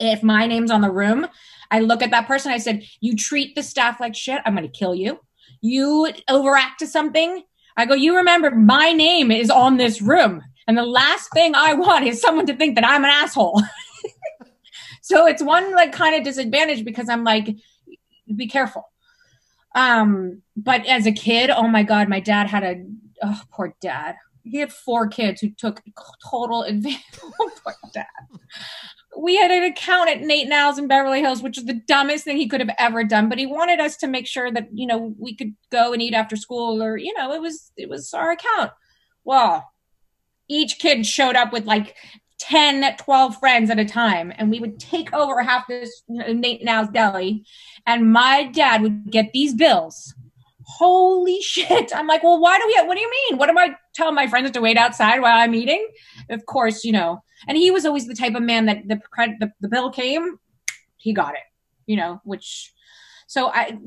If 0.00 0.22
my 0.22 0.46
name's 0.46 0.70
on 0.70 0.80
the 0.80 0.90
room, 0.90 1.26
I 1.70 1.80
look 1.80 2.02
at 2.02 2.10
that 2.12 2.26
person. 2.26 2.52
I 2.52 2.58
said, 2.58 2.84
you 3.00 3.16
treat 3.16 3.54
the 3.54 3.62
staff 3.62 4.00
like 4.00 4.14
shit. 4.14 4.40
I'm 4.44 4.56
to 4.56 4.68
kill 4.68 4.94
you. 4.94 5.20
You 5.60 6.12
overact 6.28 6.80
to 6.80 6.86
something. 6.86 7.42
I 7.76 7.86
go, 7.86 7.94
you 7.94 8.16
remember 8.16 8.50
my 8.50 8.92
name 8.92 9.30
is 9.30 9.50
on 9.50 9.76
this 9.76 10.00
room. 10.00 10.42
And 10.66 10.76
the 10.76 10.84
last 10.84 11.32
thing 11.32 11.54
I 11.54 11.74
want 11.74 12.06
is 12.06 12.20
someone 12.20 12.46
to 12.46 12.56
think 12.56 12.74
that 12.74 12.86
I'm 12.86 13.04
an 13.04 13.10
asshole. 13.10 13.62
so 15.02 15.26
it's 15.26 15.42
one 15.42 15.72
like 15.72 15.92
kind 15.92 16.14
of 16.14 16.22
disadvantage 16.22 16.84
because 16.84 17.08
I'm 17.08 17.24
like, 17.24 17.56
be 18.34 18.46
careful. 18.46 18.90
Um, 19.78 20.42
but 20.56 20.84
as 20.86 21.06
a 21.06 21.12
kid, 21.12 21.50
oh 21.50 21.68
my 21.68 21.84
god, 21.84 22.08
my 22.08 22.18
dad 22.18 22.48
had 22.48 22.64
a 22.64 22.84
oh, 23.22 23.40
poor 23.52 23.76
dad. 23.80 24.16
He 24.42 24.58
had 24.58 24.72
four 24.72 25.06
kids 25.06 25.40
who 25.40 25.50
took 25.50 25.80
total 26.28 26.64
advantage. 26.64 27.04
oh, 27.40 27.50
poor 27.62 27.74
dad. 27.94 28.06
We 29.16 29.36
had 29.36 29.52
an 29.52 29.62
account 29.62 30.10
at 30.10 30.20
Nate 30.20 30.46
'n 30.46 30.52
Al's 30.52 30.78
in 30.78 30.88
Beverly 30.88 31.20
Hills, 31.20 31.42
which 31.42 31.58
is 31.58 31.64
the 31.64 31.80
dumbest 31.86 32.24
thing 32.24 32.36
he 32.36 32.48
could 32.48 32.60
have 32.60 32.74
ever 32.76 33.04
done. 33.04 33.28
But 33.28 33.38
he 33.38 33.46
wanted 33.46 33.78
us 33.78 33.96
to 33.98 34.08
make 34.08 34.26
sure 34.26 34.50
that 34.50 34.68
you 34.72 34.86
know 34.86 35.14
we 35.16 35.36
could 35.36 35.54
go 35.70 35.92
and 35.92 36.02
eat 36.02 36.14
after 36.14 36.34
school, 36.34 36.82
or 36.82 36.96
you 36.96 37.14
know, 37.16 37.32
it 37.32 37.40
was 37.40 37.70
it 37.76 37.88
was 37.88 38.12
our 38.12 38.32
account. 38.32 38.72
Well, 39.22 39.64
each 40.48 40.80
kid 40.80 41.06
showed 41.06 41.36
up 41.36 41.52
with 41.52 41.66
like 41.66 41.94
10, 42.38 42.96
12 42.96 43.36
friends 43.38 43.70
at 43.70 43.78
a 43.78 43.84
time. 43.84 44.32
And 44.36 44.50
we 44.50 44.60
would 44.60 44.78
take 44.78 45.12
over 45.12 45.42
half 45.42 45.66
this 45.66 46.02
uh, 46.10 46.32
Nate 46.32 46.62
'n 46.62 46.68
Al's 46.68 46.88
deli. 46.88 47.44
And 47.86 48.12
my 48.12 48.44
dad 48.44 48.82
would 48.82 49.10
get 49.10 49.32
these 49.32 49.54
bills. 49.54 50.14
Holy 50.62 51.40
shit. 51.42 51.94
I'm 51.94 52.06
like, 52.06 52.22
well, 52.22 52.40
why 52.40 52.58
do 52.58 52.64
we, 52.66 52.74
have, 52.74 52.86
what 52.86 52.94
do 52.94 53.00
you 53.00 53.10
mean? 53.10 53.38
What 53.38 53.48
am 53.48 53.58
I 53.58 53.74
telling 53.94 54.14
my 54.14 54.26
friends 54.26 54.50
to 54.52 54.60
wait 54.60 54.76
outside 54.76 55.20
while 55.20 55.36
I'm 55.36 55.54
eating? 55.54 55.86
Of 56.30 56.46
course, 56.46 56.84
you 56.84 56.92
know. 56.92 57.22
And 57.46 57.56
he 57.56 57.70
was 57.70 57.86
always 57.86 58.06
the 58.06 58.14
type 58.14 58.34
of 58.34 58.42
man 58.42 58.66
that 58.66 58.86
the 58.86 59.00
credit, 59.10 59.36
the, 59.40 59.52
the 59.60 59.68
bill 59.68 59.90
came, 59.90 60.38
he 60.96 61.12
got 61.12 61.34
it, 61.34 61.40
you 61.86 61.96
know, 61.96 62.20
which, 62.24 62.72
so 63.26 63.48
I, 63.48 63.78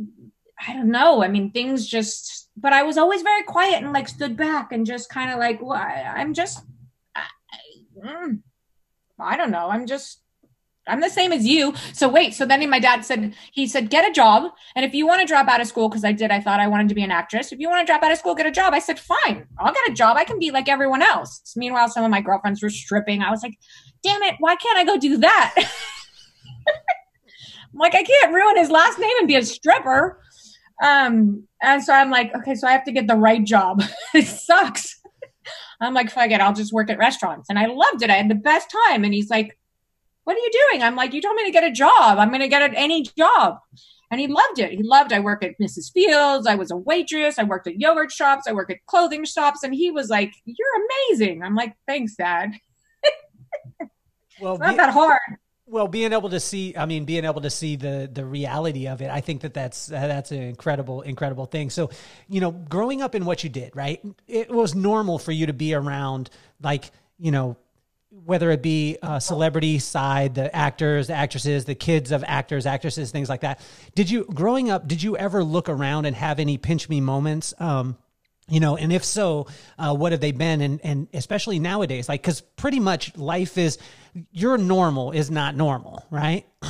I 0.68 0.74
don't 0.74 0.92
know. 0.92 1.24
I 1.24 1.28
mean, 1.28 1.52
things 1.52 1.86
just, 1.86 2.50
but 2.56 2.74
I 2.74 2.84
was 2.84 2.98
always 2.98 3.22
very 3.22 3.44
quiet 3.44 3.84
and 3.84 3.92
like 3.92 4.08
stood 4.08 4.38
back 4.38 4.72
and 4.72 4.86
just 4.86 5.10
kind 5.10 5.32
of 5.32 5.40
like, 5.40 5.62
well, 5.62 5.74
I, 5.74 6.14
I'm 6.16 6.34
just, 6.34 6.64
mm, 8.04 8.40
I 9.20 9.38
don't 9.38 9.52
know. 9.52 9.70
I'm 9.70 9.86
just 9.86 10.22
I'm 10.88 11.00
the 11.00 11.10
same 11.10 11.32
as 11.32 11.46
you. 11.46 11.74
So 11.94 12.10
wait. 12.10 12.34
So 12.34 12.46
then 12.46 12.68
my 12.70 12.80
dad 12.80 13.06
said, 13.06 13.36
he 13.52 13.68
said, 13.68 13.90
get 13.90 14.10
a 14.10 14.12
job. 14.12 14.52
And 14.76 14.84
if 14.84 14.94
you 14.94 15.06
want 15.06 15.22
to 15.22 15.28
drop 15.28 15.48
out 15.48 15.62
of 15.62 15.68
school, 15.68 15.90
because 15.90 16.04
I 16.04 16.12
did, 16.12 16.32
I 16.32 16.42
thought 16.42 16.60
I 16.60 16.68
wanted 16.68 16.90
to 16.90 16.96
be 16.96 17.04
an 17.04 17.12
actress. 17.12 17.52
If 17.52 17.60
you 17.60 17.70
want 17.70 17.86
to 17.86 17.92
drop 17.92 18.02
out 18.02 18.12
of 18.12 18.18
school, 18.18 18.34
get 18.34 18.48
a 18.48 18.52
job. 18.52 18.74
I 18.74 18.80
said, 18.80 19.00
fine, 19.00 19.46
I'll 19.60 19.74
get 19.74 19.90
a 19.90 19.94
job. 19.94 20.18
I 20.18 20.24
can 20.24 20.40
be 20.40 20.50
like 20.50 20.68
everyone 20.68 21.04
else. 21.04 21.54
Meanwhile, 21.56 21.90
some 21.90 22.04
of 22.04 22.10
my 22.10 22.22
girlfriends 22.22 22.64
were 22.64 22.70
stripping. 22.70 23.22
I 23.22 23.30
was 23.30 23.44
like, 23.44 23.58
damn 24.04 24.24
it, 24.24 24.36
why 24.40 24.56
can't 24.56 24.78
I 24.78 24.84
go 24.84 24.98
do 24.98 25.18
that? 25.18 25.54
I'm 25.56 25.66
like, 27.76 27.94
I 27.94 28.04
can't 28.04 28.34
ruin 28.34 28.58
his 28.58 28.72
last 28.72 28.98
name 28.98 29.14
and 29.20 29.28
be 29.28 29.36
a 29.36 29.44
stripper. 29.44 30.20
Um, 30.82 31.48
and 31.62 31.84
so 31.84 31.94
I'm 31.94 32.10
like, 32.10 32.34
okay, 32.36 32.56
so 32.56 32.68
I 32.68 32.72
have 32.72 32.86
to 32.86 32.92
get 32.92 33.06
the 33.06 33.16
right 33.16 33.44
job. 33.44 33.84
it 34.16 34.26
sucks. 34.26 35.00
I'm 35.82 35.94
like, 35.94 36.12
fuck 36.12 36.32
it, 36.32 36.42
I'll 36.42 36.54
just 36.54 36.74
work 36.74 36.90
at 36.90 36.98
restaurants. 36.98 37.50
And 37.50 37.58
I 37.58 37.66
loved 37.66 38.04
it. 38.04 38.10
I 38.10 38.16
had 38.16 38.30
the 38.30 38.36
best 38.36 38.74
time. 38.90 39.04
And 39.04 39.14
he's 39.14 39.30
like, 39.30 39.58
what 40.24 40.36
are 40.36 40.40
you 40.40 40.52
doing? 40.70 40.84
I'm 40.84 40.96
like, 40.96 41.14
you 41.14 41.22
told 41.22 41.36
me 41.36 41.46
to 41.46 41.52
get 41.52 41.64
a 41.64 41.72
job. 41.72 42.20
I'm 42.20 42.30
going 42.30 42.42
to 42.42 42.48
get 42.48 42.72
any 42.76 43.04
job. 43.18 43.58
And 44.12 44.20
he 44.20 44.28
loved 44.28 44.60
it. 44.60 44.72
He 44.72 44.84
loved, 44.84 45.14
I 45.14 45.20
work 45.20 45.44
at 45.44 45.58
Mrs. 45.60 45.92
Fields. 45.92 46.46
I 46.46 46.56
was 46.56 46.70
a 46.70 46.76
waitress. 46.76 47.40
I 47.40 47.44
worked 47.44 47.68
at 47.68 47.80
yogurt 47.80 48.12
shops. 48.12 48.46
I 48.48 48.52
work 48.52 48.70
at 48.70 48.86
clothing 48.86 49.26
shops. 49.26 49.64
And 49.64 49.74
he 49.74 49.90
was 49.90 50.10
like, 50.10 50.34
you're 50.46 50.88
amazing. 51.10 51.42
I'm 51.42 51.56
like, 51.56 51.74
thanks, 51.88 52.16
dad. 52.16 52.52
well, 54.42 54.54
it's 54.54 54.62
not 54.62 54.72
be- 54.72 54.78
that 54.78 54.94
hard 54.94 55.20
well 55.72 55.88
being 55.88 56.14
able 56.14 56.30
to 56.30 56.40
see 56.40 56.76
i 56.78 56.86
mean 56.86 57.06
being 57.06 57.26
able 57.26 57.42
to 57.42 57.50
see 57.50 57.76
the 57.76 58.10
the 58.12 58.26
reality 58.26 58.88
of 58.88 59.02
it 59.02 59.10
i 59.10 59.22
think 59.22 59.42
that 59.42 59.54
that's 59.54 59.88
that's 59.88 60.32
an 60.32 60.42
incredible 60.42 61.02
incredible 61.02 61.46
thing 61.46 61.70
so 61.70 61.90
you 62.28 62.42
know 62.42 62.52
growing 62.52 63.02
up 63.02 63.16
in 63.16 63.26
what 63.26 63.44
you 63.44 63.50
did 63.50 63.76
right 63.76 64.04
it 64.28 64.52
was 64.52 64.76
normal 64.76 65.18
for 65.18 65.32
you 65.32 65.48
to 65.48 65.54
be 65.54 65.74
around 65.74 66.30
like 66.62 66.92
you 67.18 67.32
know 67.32 67.56
whether 68.26 68.52
it 68.52 68.62
be 68.62 68.98
a 69.02 69.22
celebrity 69.22 69.80
side, 69.80 70.36
the 70.36 70.54
actors, 70.54 71.08
the 71.08 71.14
actresses, 71.14 71.64
the 71.64 71.76
kids 71.76 72.12
of 72.12 72.26
actors, 72.28 72.66
actresses, 72.66 73.10
things 73.10 73.30
like 73.30 73.40
that. 73.40 73.62
Did 73.96 74.10
you, 74.10 74.26
growing 74.26 74.70
up, 74.70 74.86
did 74.86 75.02
you 75.02 75.16
ever 75.16 75.44
look 75.46 75.70
around 75.70 76.06
and 76.06 76.14
have 76.16 76.38
any 76.38 76.58
pinch 76.58 76.90
me 76.90 77.00
moments? 77.00 77.54
Um, 77.58 77.98
you 78.52 78.60
know, 78.60 78.76
and 78.76 78.92
if 78.92 79.04
so, 79.06 79.48
uh, 79.80 79.96
what 79.96 80.12
have 80.12 80.22
they 80.22 80.34
been? 80.34 80.62
And, 80.62 80.82
and 80.84 81.08
especially 81.14 81.58
nowadays, 81.58 82.10
like, 82.10 82.22
cause 82.22 82.42
pretty 82.42 82.80
much 82.80 83.16
life 83.18 83.58
is, 83.58 83.78
your 84.32 84.58
normal 84.58 85.12
is 85.12 85.32
not 85.32 85.56
normal, 85.56 86.06
right? 86.10 86.46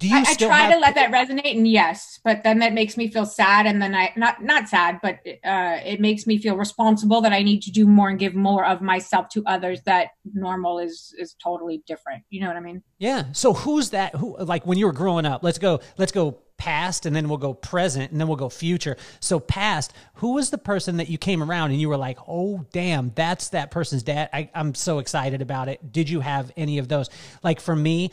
do 0.00 0.08
you 0.08 0.16
I, 0.16 0.24
I 0.26 0.34
try 0.34 0.58
have- 0.62 0.72
to 0.72 0.78
let 0.80 0.96
that 0.96 1.12
resonate 1.12 1.56
and 1.56 1.68
yes 1.68 2.18
but 2.24 2.42
then 2.42 2.58
that 2.58 2.72
makes 2.72 2.96
me 2.96 3.08
feel 3.08 3.26
sad 3.26 3.66
and 3.66 3.80
then 3.80 3.94
i 3.94 4.12
not 4.16 4.42
not 4.42 4.68
sad 4.68 4.98
but 5.00 5.20
uh, 5.44 5.78
it 5.84 6.00
makes 6.00 6.26
me 6.26 6.38
feel 6.38 6.56
responsible 6.56 7.20
that 7.20 7.32
i 7.32 7.42
need 7.42 7.60
to 7.62 7.70
do 7.70 7.86
more 7.86 8.08
and 8.08 8.18
give 8.18 8.34
more 8.34 8.64
of 8.64 8.80
myself 8.80 9.28
to 9.28 9.44
others 9.46 9.80
that 9.82 10.08
normal 10.34 10.78
is 10.78 11.14
is 11.18 11.36
totally 11.42 11.82
different. 11.86 12.22
You 12.30 12.40
know 12.40 12.48
what 12.48 12.56
i 12.56 12.60
mean? 12.60 12.82
Yeah. 12.98 13.24
So 13.32 13.52
who's 13.52 13.90
that? 13.90 14.14
Who 14.16 14.36
like 14.38 14.66
when 14.66 14.78
you 14.78 14.86
were 14.86 14.92
growing 14.92 15.26
up 15.26 15.42
let's 15.42 15.58
go 15.58 15.80
let's 15.98 16.12
go 16.12 16.38
past 16.56 17.06
and 17.06 17.16
then 17.16 17.28
we'll 17.28 17.38
go 17.38 17.54
present 17.54 18.10
and 18.12 18.20
then 18.20 18.28
we'll 18.28 18.36
go 18.36 18.48
future. 18.48 18.96
So 19.20 19.40
past 19.40 19.92
who 20.14 20.34
was 20.34 20.50
the 20.50 20.58
person 20.58 20.98
that 20.98 21.08
you 21.08 21.18
came 21.18 21.42
around 21.42 21.70
and 21.70 21.80
you 21.80 21.88
were 21.88 21.96
like 21.96 22.18
oh 22.28 22.66
damn 22.72 23.12
that's 23.14 23.50
that 23.50 23.70
person's 23.70 24.02
dad. 24.02 24.30
I, 24.32 24.50
i'm 24.54 24.74
so 24.74 24.98
excited 24.98 25.42
about 25.42 25.68
it. 25.68 25.92
Did 25.92 26.08
you 26.08 26.20
have 26.20 26.52
any 26.56 26.78
of 26.78 26.88
those? 26.88 27.08
Like 27.42 27.60
for 27.60 27.76
me 27.76 28.10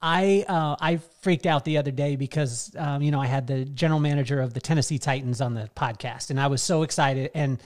I 0.00 0.44
uh, 0.48 0.76
I 0.80 0.98
freaked 1.22 1.46
out 1.46 1.64
the 1.64 1.78
other 1.78 1.90
day 1.90 2.16
because 2.16 2.74
um, 2.78 3.02
you 3.02 3.10
know 3.10 3.20
I 3.20 3.26
had 3.26 3.46
the 3.46 3.64
general 3.64 4.00
manager 4.00 4.40
of 4.40 4.54
the 4.54 4.60
Tennessee 4.60 4.98
Titans 4.98 5.40
on 5.40 5.54
the 5.54 5.68
podcast, 5.74 6.30
and 6.30 6.40
I 6.40 6.46
was 6.46 6.62
so 6.62 6.82
excited. 6.82 7.30
And 7.34 7.60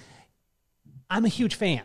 I'm 1.10 1.26
a 1.26 1.28
huge 1.28 1.56
fan, 1.56 1.82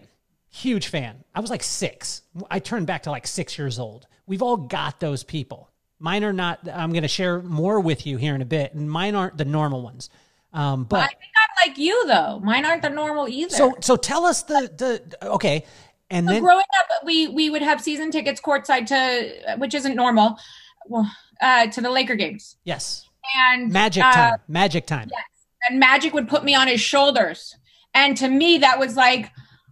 huge 0.49 0.87
fan. 0.87 1.23
I 1.35 1.41
was 1.41 1.49
like 1.49 1.63
six. 1.63 2.21
I 2.49 2.59
turned 2.59 2.87
back 2.87 3.03
to 3.03 3.11
like 3.11 3.27
six 3.27 3.57
years 3.57 3.77
old. 3.77 4.07
We've 4.25 4.41
all 4.41 4.57
got 4.57 4.99
those 4.99 5.23
people. 5.23 5.69
Mine 5.99 6.23
are 6.23 6.33
not. 6.33 6.59
I'm 6.71 6.91
going 6.91 7.01
to 7.01 7.09
share 7.09 7.41
more 7.41 7.79
with 7.79 8.07
you 8.07 8.17
here 8.17 8.35
in 8.35 8.41
a 8.41 8.45
bit, 8.45 8.73
and 8.73 8.89
mine 8.89 9.15
aren't 9.15 9.37
the 9.37 9.45
normal 9.45 9.81
ones. 9.81 10.09
Um, 10.53 10.85
but 10.85 11.01
I 11.01 11.07
think 11.07 11.19
I'm 11.35 11.69
like 11.69 11.77
you 11.77 12.07
though. 12.07 12.39
Mine 12.39 12.65
aren't 12.65 12.81
the 12.81 12.89
normal 12.89 13.27
either. 13.27 13.53
So 13.53 13.75
so 13.81 13.95
tell 13.97 14.25
us 14.25 14.43
the 14.43 14.71
the 14.77 15.27
okay. 15.27 15.65
And 16.09 16.25
so 16.25 16.33
then 16.33 16.41
growing 16.41 16.65
up, 16.79 17.05
we 17.05 17.27
we 17.27 17.49
would 17.49 17.61
have 17.61 17.81
season 17.81 18.11
tickets 18.11 18.39
courtside 18.39 18.85
to, 18.87 19.55
which 19.57 19.73
isn't 19.73 19.95
normal, 19.95 20.37
well, 20.85 21.11
uh, 21.41 21.67
to 21.67 21.81
the 21.81 21.89
Laker 21.89 22.15
games. 22.15 22.55
Yes. 22.63 23.07
And 23.37 23.71
magic 23.71 24.03
uh, 24.03 24.13
time. 24.13 24.39
Magic 24.47 24.85
time. 24.85 25.09
Yes. 25.11 25.23
And 25.69 25.79
Magic 25.79 26.13
would 26.13 26.29
put 26.29 26.45
me 26.45 26.55
on 26.55 26.67
his 26.67 26.79
shoulders, 26.79 27.55
and 27.93 28.15
to 28.17 28.29
me 28.29 28.57
that 28.59 28.79
was 28.79 28.95
like, 28.95 29.31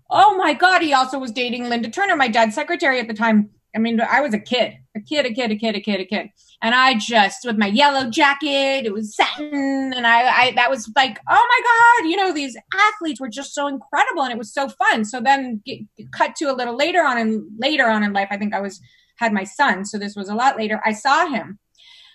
oh 0.09 0.35
my 0.35 0.53
god. 0.53 0.81
He 0.81 0.93
also 0.93 1.17
was 1.17 1.31
dating 1.31 1.69
Linda 1.69 1.89
Turner, 1.89 2.17
my 2.17 2.27
dad's 2.27 2.53
secretary 2.53 2.99
at 2.99 3.07
the 3.07 3.13
time. 3.13 3.49
I 3.73 3.79
mean, 3.79 4.01
I 4.01 4.19
was 4.19 4.33
a 4.33 4.39
kid, 4.39 4.77
a 4.95 5.01
kid, 5.01 5.25
a 5.25 5.33
kid, 5.33 5.51
a 5.51 5.55
kid, 5.55 5.75
a 5.75 5.81
kid, 5.81 5.99
a 5.99 6.05
kid. 6.05 6.29
And 6.61 6.73
I 6.73 6.97
just, 6.97 7.45
with 7.45 7.57
my 7.57 7.67
yellow 7.67 8.09
jacket, 8.09 8.85
it 8.85 8.93
was 8.93 9.15
satin. 9.15 9.93
And 9.93 10.07
I, 10.07 10.27
I, 10.27 10.51
that 10.55 10.69
was 10.69 10.89
like, 10.95 11.19
oh 11.29 11.47
my 11.49 12.03
God, 12.03 12.09
you 12.09 12.15
know, 12.17 12.33
these 12.33 12.57
athletes 12.73 13.19
were 13.19 13.29
just 13.29 13.53
so 13.53 13.67
incredible 13.67 14.23
and 14.23 14.31
it 14.31 14.37
was 14.37 14.53
so 14.53 14.69
fun. 14.69 15.05
So 15.05 15.19
then 15.19 15.61
get, 15.65 15.79
cut 16.11 16.35
to 16.37 16.45
a 16.45 16.55
little 16.55 16.75
later 16.75 17.03
on 17.03 17.17
and 17.17 17.43
later 17.57 17.87
on 17.87 18.03
in 18.03 18.13
life, 18.13 18.29
I 18.31 18.37
think 18.37 18.53
I 18.53 18.61
was, 18.61 18.79
had 19.17 19.33
my 19.33 19.43
son. 19.43 19.85
So 19.85 19.97
this 19.97 20.15
was 20.15 20.29
a 20.29 20.35
lot 20.35 20.57
later. 20.57 20.81
I 20.85 20.93
saw 20.93 21.27
him 21.27 21.59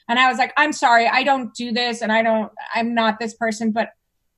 and 0.09 0.19
I 0.19 0.29
was 0.29 0.39
like, 0.39 0.53
I'm 0.57 0.73
sorry, 0.73 1.07
I 1.07 1.23
don't 1.23 1.55
do 1.55 1.73
this 1.73 2.03
and 2.03 2.11
I 2.11 2.23
don't, 2.23 2.51
I'm 2.75 2.95
not 2.95 3.19
this 3.19 3.35
person, 3.35 3.73
but 3.73 3.91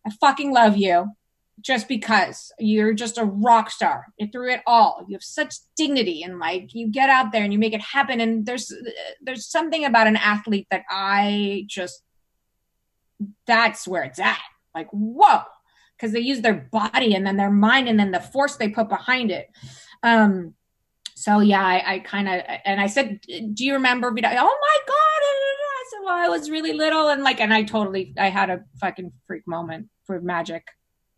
I 0.07 0.11
fucking 0.21 0.53
love 0.53 0.77
you 0.77 1.13
just 1.63 1.89
because. 1.89 2.53
You're 2.59 2.93
just 2.93 3.19
a 3.19 3.25
rock 3.25 3.71
star. 3.71 4.07
Through 4.33 4.53
it 4.53 4.63
all. 4.67 5.05
You 5.09 5.15
have 5.15 5.23
such 5.23 5.55
dignity 5.77 6.23
and 6.23 6.39
like 6.39 6.75
you 6.75 6.89
get 6.89 7.09
out 7.09 7.33
there 7.33 7.43
and 7.43 7.53
you 7.53 7.59
make 7.59 7.73
it 7.73 7.81
happen. 7.81 8.21
And 8.21 8.45
there's 8.45 8.73
there's 9.23 9.47
something 9.47 9.85
about 9.85 10.07
an 10.07 10.17
athlete 10.17 10.67
that 10.71 10.83
i 10.91 11.65
just 11.69 12.03
that's 13.47 13.87
where 13.87 14.03
it's 14.03 14.19
at. 14.19 14.41
Like 14.75 14.89
whoa. 14.91 15.43
Because 15.97 16.13
they 16.13 16.21
use 16.21 16.41
their 16.41 16.69
body 16.73 17.15
and 17.15 17.27
then 17.27 17.37
their 17.37 17.51
mind 17.51 17.89
and 17.89 17.99
then 17.99 18.11
the 18.11 18.21
force 18.21 18.57
they 18.57 18.69
put 18.69 18.89
behind 18.89 19.31
it. 19.31 19.49
Um 20.03 20.55
so 21.15 21.39
yeah 21.39 21.65
i, 21.65 21.95
I 21.95 21.99
kind 22.01 22.27
of 22.27 22.43
and 22.65 22.81
i 22.81 22.89
said 22.89 23.21
do 23.21 23.65
you 23.65 23.75
remember 23.75 24.09
oh 24.09 24.13
my 24.13 24.21
god 24.23 24.33
i 24.33 25.85
said 25.89 25.99
well 26.05 26.15
i 26.15 26.29
was 26.29 26.51
really 26.51 26.73
little. 26.73 27.11
And 27.11 27.23
like 27.23 27.41
and 27.41 27.55
i 27.55 27.63
totally 27.63 28.13
i 28.19 28.29
had 28.29 28.51
a 28.51 28.65
fucking 28.81 29.13
freak 29.29 29.47
moment 29.47 29.89
for 30.05 30.21
magic 30.21 30.65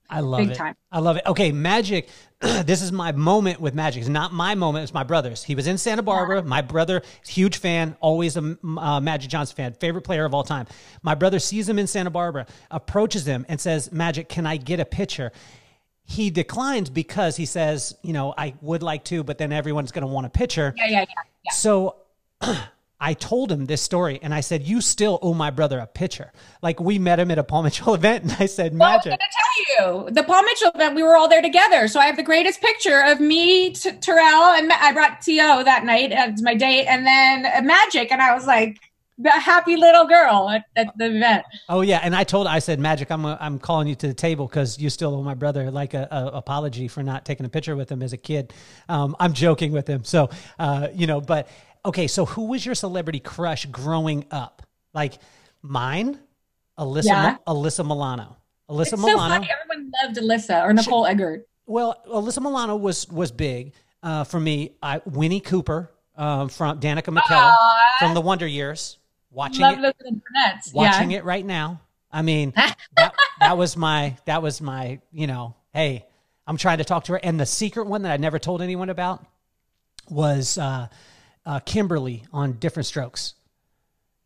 I 0.09 0.21
love 0.21 0.41
Big 0.41 0.51
it. 0.51 0.55
Time. 0.57 0.77
I 0.93 1.01
love 1.01 1.17
it. 1.17 1.23
Okay, 1.27 1.51
Magic. 1.53 2.09
this 2.41 2.83
is 2.83 2.93
my 2.93 3.13
moment 3.13 3.61
with 3.61 3.75
Magic. 3.75 4.01
It's 4.01 4.09
not 4.09 4.33
my 4.33 4.55
moment. 4.55 4.85
It's 4.85 4.95
my 4.95 5.03
brother's. 5.03 5.43
He 5.43 5.55
was 5.55 5.67
in 5.67 5.79
Santa 5.79 6.03
Barbara. 6.03 6.43
My 6.43 6.61
brother, 6.63 7.03
huge 7.27 7.57
fan, 7.57 7.97
always 8.01 8.37
a 8.37 8.57
uh, 8.65 9.01
Magic 9.01 9.31
Johnson 9.31 9.57
fan, 9.57 9.73
favorite 9.75 10.03
player 10.03 10.25
of 10.25 10.35
all 10.35 10.45
time. 10.45 10.67
My 11.03 11.15
brother 11.15 11.39
sees 11.39 11.69
him 11.69 11.79
in 11.79 11.87
Santa 11.87 12.11
Barbara, 12.11 12.47
approaches 12.71 13.27
him, 13.27 13.47
and 13.49 13.61
says, 13.61 13.93
"Magic, 13.93 14.29
can 14.29 14.47
I 14.47 14.57
get 14.57 14.81
a 14.81 14.85
picture?" 14.85 15.33
He 16.05 16.31
declines 16.31 16.91
because 16.91 17.37
he 17.37 17.47
says, 17.47 17.97
"You 18.03 18.13
know, 18.13 18.35
I 18.37 18.55
would 18.61 18.83
like 18.83 19.05
to, 19.05 19.25
but 19.25 19.39
then 19.39 19.53
everyone's 19.53 19.93
going 19.93 20.07
to 20.07 20.13
want 20.13 20.27
a 20.27 20.31
picture." 20.31 20.75
Yeah, 20.77 20.87
yeah, 20.87 21.01
yeah. 21.01 21.07
yeah. 21.45 21.53
So. 21.53 21.97
I 23.01 23.15
told 23.15 23.51
him 23.51 23.67
this 23.67 23.83
story 23.83 24.19
and 24.23 24.33
I 24.33 24.41
said, 24.41 24.63
You 24.63 24.81
still 24.81 25.19
owe 25.21 25.35
my 25.35 25.51
brother 25.51 25.79
a 25.79 25.87
picture. 25.87 26.33
Like 26.63 26.81
we 26.81 26.99
met 26.99 27.19
him 27.19 27.31
at 27.31 27.39
a 27.39 27.45
Paul 27.45 27.65
Mitchell 27.65 27.95
event 27.95 28.25
and 28.25 28.37
I 28.39 28.47
said, 28.47 28.73
Magic. 28.73 28.79
Well, 28.81 28.91
I 28.91 28.97
was 28.97 29.05
going 29.05 29.19
to 29.19 29.27
tell 29.77 30.05
you, 30.07 30.11
the 30.11 30.23
Paul 30.23 30.43
Mitchell 30.43 30.71
event, 30.75 30.95
we 30.95 31.03
were 31.03 31.17
all 31.17 31.29
there 31.29 31.43
together. 31.43 31.89
So 31.89 32.01
I 32.01 32.07
have 32.07 32.17
the 32.17 32.23
greatest 32.23 32.61
picture 32.61 33.03
of 33.05 33.21
me, 33.21 33.71
T- 33.73 33.93
Terrell, 33.93 34.55
and 34.55 34.73
I 34.73 34.93
brought 34.93 35.21
T.O. 35.21 35.65
that 35.65 35.85
night 35.85 36.13
as 36.13 36.41
my 36.43 36.55
date, 36.55 36.87
and 36.87 37.07
then 37.07 37.47
uh, 37.47 37.63
Magic. 37.63 38.11
And 38.11 38.23
I 38.23 38.35
was 38.35 38.47
like, 38.47 38.79
the 39.19 39.31
happy 39.31 39.77
little 39.77 40.07
girl 40.07 40.51
at, 40.51 40.65
at, 40.75 40.97
the 40.99 41.07
event. 41.07 41.45
Oh 41.69 41.83
yeah, 41.83 42.01
and 42.03 42.17
I 42.17 42.25
told 42.25 42.47
I 42.47 42.59
said 42.59 42.81
Magic, 42.81 43.11
I'm 43.11 43.25
a, 43.25 43.39
I'm 43.41 43.59
calling 43.59 43.87
you 43.87 43.95
to 43.97 44.09
the 44.09 44.15
table 44.15 44.47
because 44.49 44.79
you 44.79 44.91
still 44.91 45.15
owe 45.15 45.23
my 45.23 45.35
brother 45.35 45.71
like 45.71 45.95
a, 45.95 46.09
a, 46.11 46.27
apology 46.39 46.89
for 46.89 47.03
not 47.03 47.25
taking 47.25 47.47
a 47.47 47.49
picture 47.49 47.77
with 47.77 47.91
him 47.93 48.03
as 48.03 48.13
a 48.13 48.17
kid. 48.17 48.53
Um, 48.89 49.15
I'm 49.21 49.33
joking 49.33 49.71
with 49.71 49.87
him, 49.87 50.03
so 50.03 50.31
uh, 50.59 50.89
you 50.93 51.07
know, 51.07 51.21
but 51.21 51.49
okay, 51.85 52.07
so 52.07 52.25
who 52.25 52.47
was 52.47 52.65
your 52.65 52.75
celebrity 52.75 53.21
crush 53.21 53.67
growing 53.67 54.27
up? 54.31 54.63
Like 54.93 55.15
mine, 55.63 56.19
Alyssa 56.79 57.05
yeah. 57.05 57.37
Alyssa 57.47 57.87
Milano. 57.87 58.37
Alyssa 58.71 58.93
it's 58.95 58.99
Milano. 58.99 59.19
So 59.19 59.29
funny. 59.29 59.51
Everyone 59.51 59.93
loved 60.03 60.17
Alyssa 60.19 60.65
or 60.65 60.73
Nicole 60.73 61.05
she, 61.05 61.11
Eggert. 61.11 61.47
Well, 61.67 62.01
Alyssa 62.09 62.43
Milano 62.43 62.77
was 62.77 63.09
was 63.09 63.33
big 63.33 63.73
uh, 64.03 64.25
for 64.25 64.41
me. 64.41 64.73
I, 64.83 65.01
Winnie 65.05 65.41
Cooper 65.41 65.91
um, 66.17 66.49
from 66.49 66.81
Danica 66.81 67.17
McKellar 67.17 67.55
from 67.99 68.15
the 68.15 68.21
Wonder 68.21 68.47
Years. 68.47 68.99
Watching 69.31 69.63
Love 69.63 69.79
it, 69.79 69.95
watching 70.73 71.11
yeah. 71.11 71.19
it 71.19 71.25
right 71.25 71.45
now. 71.45 71.81
I 72.13 72.23
mean, 72.23 72.53
that, 72.55 72.77
that 73.41 73.59
was 73.59 73.77
my 73.77 74.17
that 74.27 74.43
was 74.43 74.61
my 74.61 75.01
you 75.13 75.27
know. 75.27 75.57
Hey, 75.73 76.07
I'm 76.47 76.57
trying 76.57 76.79
to 76.79 76.85
talk 76.85 77.05
to 77.05 77.13
her. 77.13 77.21
And 77.23 77.39
the 77.41 77.47
secret 77.47 77.87
one 77.87 78.03
that 78.03 78.13
I 78.13 78.17
never 78.17 78.39
told 78.39 78.63
anyone 78.63 78.91
about 78.91 79.25
was 80.09 80.59
uh, 80.59 80.89
uh, 81.47 81.61
Kimberly 81.61 82.25
on 82.33 82.55
Diff'rent 82.55 82.87
Strokes, 82.87 83.35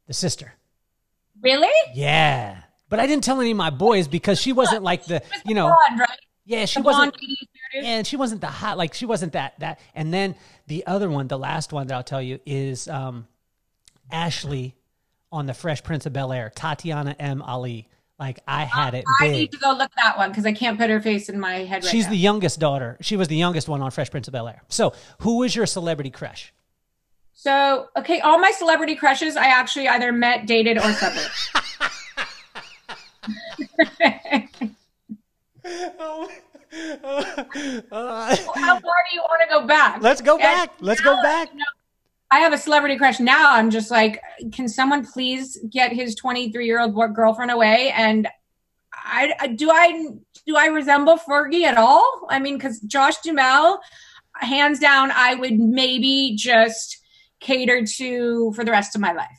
the 0.06 0.14
sister. 0.14 0.52
Really? 1.42 1.68
Yeah. 1.94 2.58
But 2.88 3.00
I 3.00 3.06
didn't 3.06 3.24
tell 3.24 3.40
any 3.40 3.50
of 3.50 3.56
my 3.56 3.70
boys 3.70 4.08
because 4.08 4.40
she 4.40 4.52
wasn't 4.52 4.82
like 4.82 5.04
the, 5.04 5.22
you 5.44 5.54
know, 5.54 5.66
blonde, 5.88 6.00
right? 6.00 6.18
Yeah, 6.46 6.64
she 6.64 6.80
The 6.80 6.84
wasn't. 6.84 7.12
blonde 7.12 7.16
lady 7.22 7.48
who 7.74 7.80
And 7.80 8.06
she 8.06 8.16
wasn't 8.16 8.40
the 8.40 8.46
hot, 8.46 8.78
like 8.78 8.94
she 8.94 9.04
wasn't 9.06 9.34
that 9.34 9.58
that. 9.60 9.78
And 9.94 10.12
then 10.12 10.34
the 10.66 10.86
other 10.86 11.10
one, 11.10 11.28
the 11.28 11.38
last 11.38 11.72
one 11.72 11.86
that 11.88 11.94
I'll 11.94 12.02
tell 12.02 12.22
you 12.22 12.40
is 12.46 12.88
um, 12.88 13.26
Ashley 14.10 14.74
on 15.30 15.46
the 15.46 15.54
Fresh 15.54 15.82
Prince 15.84 16.06
of 16.06 16.12
Bel 16.14 16.32
Air, 16.32 16.50
Tatiana 16.54 17.14
M. 17.18 17.42
Ali. 17.42 17.88
Like 18.18 18.40
I 18.48 18.64
had 18.64 18.94
it 18.94 19.04
I 19.20 19.26
big. 19.28 19.32
need 19.32 19.52
to 19.52 19.58
go 19.58 19.72
look 19.74 19.92
that 19.96 20.16
one 20.18 20.30
because 20.30 20.44
I 20.46 20.52
can't 20.52 20.76
put 20.78 20.90
her 20.90 21.00
face 21.00 21.28
in 21.28 21.38
my 21.38 21.58
head 21.58 21.84
right 21.84 21.90
She's 21.90 22.06
now. 22.06 22.10
the 22.10 22.16
youngest 22.16 22.58
daughter. 22.58 22.96
She 23.00 23.16
was 23.16 23.28
the 23.28 23.36
youngest 23.36 23.68
one 23.68 23.80
on 23.80 23.90
Fresh 23.92 24.10
Prince 24.10 24.26
of 24.26 24.32
Bel 24.32 24.48
Air. 24.48 24.62
So, 24.68 24.92
who 25.20 25.38
was 25.38 25.54
your 25.54 25.66
celebrity 25.66 26.10
crush? 26.10 26.52
So 27.40 27.86
okay, 27.96 28.18
all 28.18 28.36
my 28.40 28.50
celebrity 28.50 28.96
crushes 28.96 29.36
I 29.36 29.46
actually 29.46 29.86
either 29.86 30.10
met, 30.10 30.46
dated, 30.46 30.76
or 30.76 30.92
slept 30.92 31.14
with. 31.14 31.58
How 37.92 38.80
far 38.80 38.80
do 38.80 39.14
you 39.14 39.20
want 39.20 39.42
to 39.42 39.48
go 39.48 39.64
back? 39.68 40.02
Let's 40.02 40.20
go 40.20 40.32
And 40.34 40.42
back. 40.42 40.72
Let's 40.80 41.00
go 41.00 41.14
back. 41.22 41.52
you 41.52 41.58
know, 41.58 41.64
I 42.32 42.40
have 42.40 42.52
a 42.52 42.58
celebrity 42.58 42.96
crush 42.96 43.20
now. 43.20 43.54
I'm 43.54 43.70
just 43.70 43.92
like, 43.92 44.20
can 44.52 44.66
someone 44.68 45.06
please 45.06 45.58
get 45.70 45.92
his 45.92 46.16
23 46.16 46.66
year 46.66 46.80
old 46.80 46.94
girlfriend 47.14 47.52
away? 47.52 47.92
And 47.94 48.26
I, 48.92 49.32
I 49.38 49.46
do 49.46 49.70
I 49.70 50.08
do 50.44 50.56
I 50.56 50.66
resemble 50.66 51.18
Fergie 51.18 51.62
at 51.62 51.76
all? 51.76 52.26
I 52.30 52.40
mean, 52.40 52.56
because 52.56 52.80
Josh 52.80 53.18
Duhamel, 53.18 53.78
hands 54.34 54.80
down, 54.80 55.12
I 55.12 55.36
would 55.36 55.58
maybe 55.60 56.34
just 56.36 56.97
cater 57.40 57.84
to 57.84 58.52
for 58.52 58.64
the 58.64 58.70
rest 58.70 58.94
of 58.94 59.00
my 59.00 59.12
life, 59.12 59.38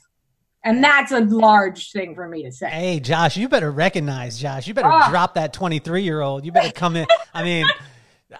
and 0.63 0.83
that's 0.83 1.11
a 1.11 1.19
large 1.21 1.91
thing 1.91 2.15
for 2.15 2.27
me 2.27 2.43
to 2.43 2.51
say. 2.51 2.69
Hey, 2.69 2.99
Josh, 2.99 3.37
you 3.37 3.47
better 3.49 3.71
recognize 3.71 4.37
Josh. 4.39 4.67
You 4.67 4.73
better 4.73 4.89
Ah. 4.91 5.09
drop 5.09 5.35
that 5.35 5.53
23 5.53 6.03
year 6.03 6.21
old. 6.21 6.45
You 6.45 6.51
better 6.51 6.71
come 6.71 6.95
in. 6.95 7.07
I 7.33 7.43
mean, 7.43 7.65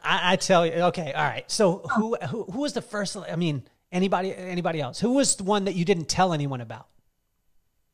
I, 0.04 0.34
I 0.34 0.36
tell 0.36 0.66
you. 0.66 0.74
Okay, 0.74 1.14
all 1.14 1.24
right. 1.24 1.50
So, 1.50 1.80
who 1.96 2.16
who 2.28 2.44
who 2.46 2.62
was 2.62 2.74
the 2.74 2.82
first? 2.82 3.16
I 3.18 3.36
mean, 3.36 3.64
anybody 3.92 4.36
anybody 4.36 4.82
else? 4.82 5.00
Who 5.00 5.14
was 5.14 5.36
the 5.36 5.44
one 5.44 5.66
that 5.66 5.76
you 5.76 5.86
didn't 5.86 6.10
tell 6.10 6.34
anyone 6.34 6.62
about? 6.62 6.88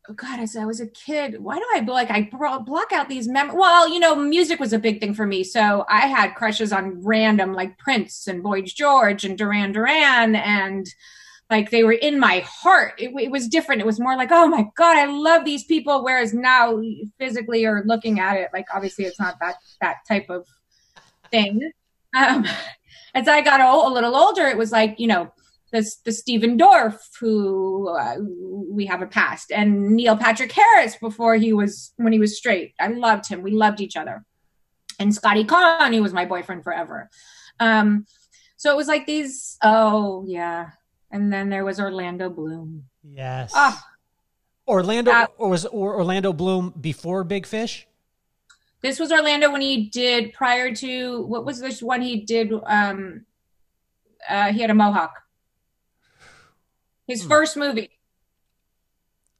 oh 0.07 0.13
God, 0.13 0.39
as 0.39 0.55
I 0.55 0.65
was 0.65 0.79
a 0.79 0.85
kid, 0.85 1.41
why 1.41 1.55
do 1.57 1.65
I 1.73 1.79
like 1.79 2.11
I 2.11 2.29
block 2.29 2.91
out 2.91 3.09
these 3.09 3.27
mem? 3.27 3.55
Well, 3.55 3.89
you 3.91 3.99
know, 3.99 4.13
music 4.15 4.59
was 4.59 4.71
a 4.71 4.77
big 4.77 4.99
thing 4.99 5.15
for 5.15 5.25
me, 5.25 5.43
so 5.43 5.83
I 5.89 6.01
had 6.01 6.35
crushes 6.35 6.71
on 6.71 7.01
random 7.03 7.53
like 7.53 7.79
Prince 7.79 8.27
and 8.27 8.43
Boy 8.43 8.61
George 8.61 9.25
and 9.25 9.35
Duran 9.35 9.71
Duran, 9.71 10.35
and 10.35 10.85
like 11.49 11.69
they 11.69 11.83
were 11.83 11.93
in 11.93 12.19
my 12.19 12.39
heart. 12.39 12.93
It, 12.97 13.11
it 13.19 13.31
was 13.31 13.47
different. 13.47 13.81
It 13.81 13.85
was 13.85 13.99
more 13.99 14.15
like, 14.15 14.29
oh 14.31 14.47
my 14.47 14.65
God, 14.75 14.97
I 14.97 15.05
love 15.05 15.45
these 15.45 15.63
people. 15.63 16.03
Whereas 16.03 16.33
now, 16.33 16.81
physically 17.19 17.65
or 17.65 17.83
looking 17.85 18.19
at 18.19 18.37
it, 18.37 18.49
like 18.53 18.65
obviously 18.73 19.05
it's 19.05 19.19
not 19.19 19.35
that 19.41 19.55
that 19.81 19.97
type 20.07 20.29
of 20.29 20.47
thing. 21.31 21.71
Um, 22.15 22.45
as 23.13 23.27
I 23.27 23.41
got 23.41 23.61
old, 23.61 23.91
a 23.91 23.93
little 23.93 24.15
older, 24.15 24.47
it 24.47 24.57
was 24.57 24.71
like 24.71 24.95
you 24.97 25.07
know 25.07 25.31
the, 25.71 25.89
the 26.05 26.11
Stephen 26.11 26.57
Dorff, 26.57 26.97
who 27.19 27.89
uh, 27.89 28.15
we 28.69 28.85
have 28.87 29.01
a 29.01 29.07
past, 29.07 29.51
and 29.51 29.91
Neil 29.91 30.17
Patrick 30.17 30.51
Harris 30.51 30.95
before 30.95 31.35
he 31.35 31.53
was 31.53 31.93
when 31.97 32.13
he 32.13 32.19
was 32.19 32.37
straight. 32.37 32.73
I 32.79 32.87
loved 32.87 33.27
him. 33.27 33.43
We 33.43 33.51
loved 33.51 33.81
each 33.81 33.95
other. 33.95 34.23
And 34.99 35.13
Scotty 35.13 35.43
Caan, 35.43 35.93
who 35.93 36.01
was 36.01 36.13
my 36.13 36.25
boyfriend 36.25 36.63
forever. 36.63 37.09
Um, 37.59 38.05
so 38.57 38.71
it 38.71 38.77
was 38.77 38.87
like 38.87 39.05
these. 39.05 39.57
Oh 39.61 40.23
yeah, 40.27 40.69
and 41.15 41.31
then 41.31 41.49
there 41.49 41.63
was 41.63 41.79
Orlando 41.79 42.29
Bloom. 42.29 42.83
Yes. 43.03 43.53
Ah. 43.55 43.87
Orlando 44.67 45.11
Uh, 45.11 45.27
or 45.37 45.49
was 45.49 45.65
or 45.65 45.95
Orlando 45.95 46.33
Bloom 46.33 46.73
before 46.79 47.23
Big 47.23 47.45
Fish? 47.45 47.87
This 48.81 48.99
was 48.99 49.11
Orlando 49.11 49.51
when 49.51 49.61
he 49.61 49.89
did 49.89 50.33
prior 50.33 50.73
to 50.75 51.21
what 51.25 51.45
was 51.45 51.59
this 51.59 51.81
one 51.81 52.01
he 52.01 52.21
did? 52.25 52.51
Um, 52.65 53.25
uh, 54.29 54.51
he 54.51 54.59
had 54.59 54.69
a 54.69 54.73
mohawk. 54.75 55.13
His 57.07 57.23
Hmm. 57.23 57.29
first 57.29 57.55
movie. 57.57 57.91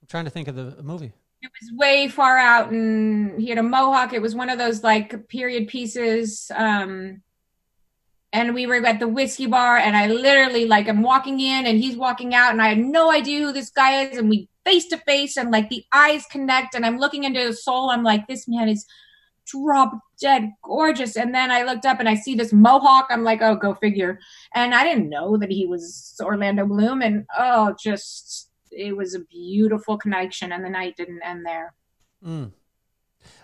I'm 0.02 0.08
trying 0.08 0.26
to 0.26 0.32
think 0.32 0.48
of 0.48 0.56
the 0.56 0.82
movie. 0.84 1.14
it 1.42 1.52
was 1.62 1.78
way 1.78 2.08
far 2.08 2.38
out 2.40 2.72
and 2.72 3.40
he 3.40 3.50
had 3.50 3.60
a 3.60 3.64
mohawk 3.64 4.14
it 4.14 4.22
was 4.22 4.34
one 4.34 4.50
of 4.50 4.58
those 4.58 4.82
like 4.84 5.28
period 5.28 5.68
pieces 5.68 6.50
um 6.56 7.22
and 8.36 8.54
we 8.54 8.68
were 8.68 8.86
at 8.86 9.00
the 9.00 9.08
whiskey 9.08 9.48
bar 9.48 9.78
and 9.78 9.96
i 9.96 10.08
literally 10.08 10.66
like 10.66 10.88
i'm 10.90 11.02
walking 11.02 11.40
in 11.40 11.66
and 11.66 11.80
he's 11.80 11.96
walking 11.96 12.36
out 12.36 12.52
and 12.52 12.62
i 12.62 12.68
had 12.68 12.78
no 12.78 13.12
idea 13.12 13.40
who 13.40 13.54
this 13.54 13.70
guy 13.70 14.04
is 14.04 14.18
and 14.18 14.30
we 14.30 14.50
face 14.66 14.88
to 14.88 14.98
face 14.98 15.38
and 15.38 15.52
like 15.52 15.70
the 15.70 15.84
eyes 15.94 16.26
connect 16.30 16.76
and 16.76 16.86
i'm 16.86 16.98
looking 17.00 17.24
into 17.24 17.40
his 17.40 17.64
soul 17.64 17.90
i'm 17.90 18.04
like 18.04 18.28
this 18.28 18.48
man 18.48 18.68
is 18.68 18.86
drop 19.48 19.92
dead 20.20 20.52
gorgeous 20.64 21.16
and 21.16 21.34
then 21.34 21.52
i 21.52 21.62
looked 21.64 21.86
up 21.86 22.00
and 22.00 22.10
i 22.10 22.16
see 22.16 22.36
this 22.36 22.52
mohawk 22.52 23.08
i'm 23.10 23.24
like 23.24 23.42
oh 23.42 23.56
go 23.56 23.74
figure 23.76 24.20
and 24.54 24.74
i 24.74 24.84
didn't 24.84 25.10
know 25.10 25.38
that 25.38 25.52
he 25.52 25.66
was 25.66 26.16
orlando 26.24 26.66
bloom 26.66 27.02
and 27.02 27.26
oh 27.38 27.74
just 27.80 28.50
it 28.72 28.98
was 28.98 29.14
a 29.14 29.20
beautiful 29.20 29.98
connection 29.98 30.52
and 30.52 30.66
the 30.66 30.70
night 30.70 30.96
didn't 30.98 31.22
end 31.24 31.46
there 31.46 31.74
Mm. 32.26 32.52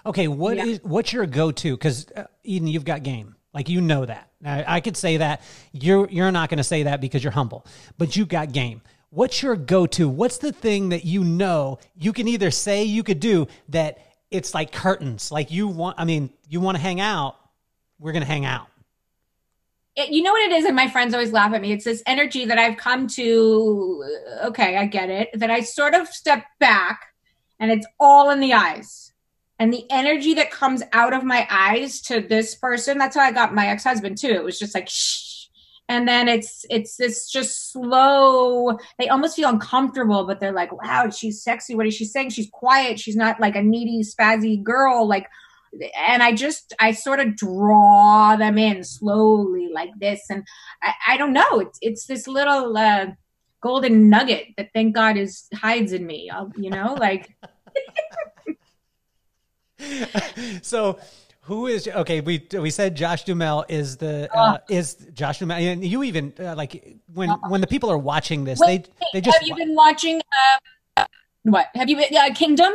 Okay, 0.05 0.27
what 0.27 0.57
is 0.57 0.79
Yeah. 0.83 0.89
what's 0.89 1.13
your 1.13 1.25
go 1.27 1.51
to? 1.51 1.77
Because 1.77 2.09
uh, 2.15 2.25
Eden, 2.43 2.67
you've 2.67 2.85
got 2.85 3.03
game. 3.03 3.35
Like 3.54 3.70
you 3.70 3.82
know 3.82 4.06
that. 4.06 4.30
Now, 4.39 4.64
I 4.66 4.80
could 4.80 4.95
say 4.97 5.18
that 5.18 5.41
you're 5.74 6.10
you're 6.10 6.32
not 6.32 6.49
going 6.49 6.58
to 6.58 6.64
say 6.64 6.84
that 6.84 7.02
because 7.02 7.24
you're 7.24 7.32
humble, 7.32 7.66
but 7.97 8.16
you 8.16 8.26
got 8.26 8.52
game. 8.54 8.82
What's 9.10 9.43
your 9.43 9.56
go 9.56 9.86
to? 9.88 10.08
What's 10.08 10.38
the 10.38 10.52
thing 10.54 10.89
that 10.89 11.04
you 11.06 11.24
know 11.24 11.80
you 11.95 12.14
can 12.14 12.28
either 12.30 12.49
say 12.52 12.84
you 12.84 13.04
could 13.04 13.20
do 13.20 13.47
that 13.70 13.99
it's 14.32 14.54
like 14.54 14.72
curtains. 14.72 15.32
Like 15.32 15.52
you 15.52 15.68
want. 15.68 15.99
I 15.99 16.06
mean, 16.06 16.30
you 16.47 16.62
want 16.62 16.78
to 16.78 16.82
hang 16.82 17.02
out. 17.02 17.36
We're 17.99 18.14
going 18.14 18.24
to 18.24 18.28
hang 18.28 18.45
out. 18.45 18.68
it, 19.95 20.10
you 20.10 20.24
know 20.24 20.32
what 20.32 20.41
it 20.43 20.54
is 20.54 20.66
and 20.66 20.76
my 20.76 20.88
friends 20.88 21.14
always 21.14 21.34
laugh 21.34 21.54
at 21.54 21.62
me 21.62 21.74
it's 21.74 21.84
this 21.84 22.02
energy 22.06 22.45
that 22.45 22.58
i've 22.58 22.78
come 22.78 23.08
to 23.08 24.04
okay 24.45 24.78
i 24.78 24.86
get 24.86 25.10
it 25.10 25.30
that 25.34 25.52
i 25.52 25.60
sort 25.60 25.93
of 25.93 26.08
step 26.08 26.45
back 26.60 27.14
and 27.60 27.70
it's 27.72 27.86
all 27.99 28.30
in 28.30 28.39
the 28.39 28.54
eyes 28.54 29.01
and 29.62 29.72
the 29.72 29.86
energy 29.91 30.34
that 30.34 30.49
comes 30.49 30.82
out 30.91 31.14
of 31.14 31.24
my 31.24 31.45
eyes 31.47 32.01
to 32.01 32.20
this 32.20 32.55
person 32.55 32.97
that's 32.97 33.16
how 33.16 33.22
i 33.22 33.32
got 33.32 33.53
my 33.53 33.68
ex-husband 33.68 34.18
too. 34.18 34.32
It 34.32 34.43
was 34.43 34.57
just 34.57 34.74
like 34.74 34.89
shh. 34.89 35.45
And 35.88 36.07
then 36.07 36.28
it's 36.28 36.66
it's 36.70 36.95
this 36.97 37.30
just 37.30 37.72
slow. 37.72 38.78
They 38.97 39.09
almost 39.09 39.36
feel 39.36 39.49
uncomfortable 39.49 40.26
but 40.26 40.39
they're 40.39 40.51
like 40.51 40.72
wow 40.72 41.09
she's 41.12 41.43
sexy. 41.43 41.76
What 41.76 41.86
is 41.86 41.93
she 41.93 42.05
saying? 42.05 42.32
She's 42.32 42.49
quiet. 42.51 42.99
She's 42.99 43.16
not 43.16 43.39
like 43.39 43.55
a 43.55 43.62
needy 43.62 44.01
spazzy 44.01 44.62
girl. 44.62 45.07
Like 45.07 45.28
and 45.95 46.24
I 46.24 46.34
just 46.34 46.74
I 46.80 46.91
sort 46.91 47.20
of 47.20 47.36
draw 47.36 48.36
them 48.38 48.57
in 48.57 48.84
slowly 48.84 49.70
like 49.72 49.91
this, 49.99 50.22
and 50.30 50.45
I, 50.82 50.93
I 51.09 51.18
don't 51.18 51.34
know. 51.34 51.59
It's 51.59 51.80
it's 51.82 52.05
this 52.07 52.28
little 52.28 52.76
uh, 52.76 53.07
golden 53.62 54.09
nugget 54.09 54.47
that 54.57 54.70
thank 54.74 54.95
God 54.95 55.18
is 55.18 55.47
hides 55.53 55.93
in 55.93 56.05
me. 56.05 56.30
I'll, 56.30 56.51
you 56.57 56.72
know, 56.72 56.95
like 56.99 57.36
so 60.61 60.99
who 61.41 61.67
is 61.67 61.88
okay 61.88 62.21
we 62.21 62.47
we 62.53 62.69
said 62.69 62.95
josh 62.95 63.23
Duhamel 63.23 63.65
is 63.67 63.97
the 63.97 64.29
uh, 64.36 64.59
is 64.69 64.95
josh 65.13 65.39
Duhamel 65.39 65.57
and 65.57 65.84
you 65.84 66.03
even 66.03 66.34
uh, 66.39 66.55
like 66.55 66.97
when 67.13 67.29
when 67.49 67.61
the 67.61 67.67
people 67.67 67.89
are 67.89 67.97
watching 67.97 68.43
this 68.43 68.59
Wait, 68.59 68.86
they 68.86 68.91
they 69.13 69.21
just 69.21 69.38
have 69.39 69.47
you 69.47 69.55
been 69.55 69.75
watching? 69.75 70.21
Uh, 70.97 71.05
what 71.43 71.67
have 71.75 71.89
you 71.89 71.97
been? 71.97 72.15
Uh, 72.15 72.34
Kingdom, 72.34 72.71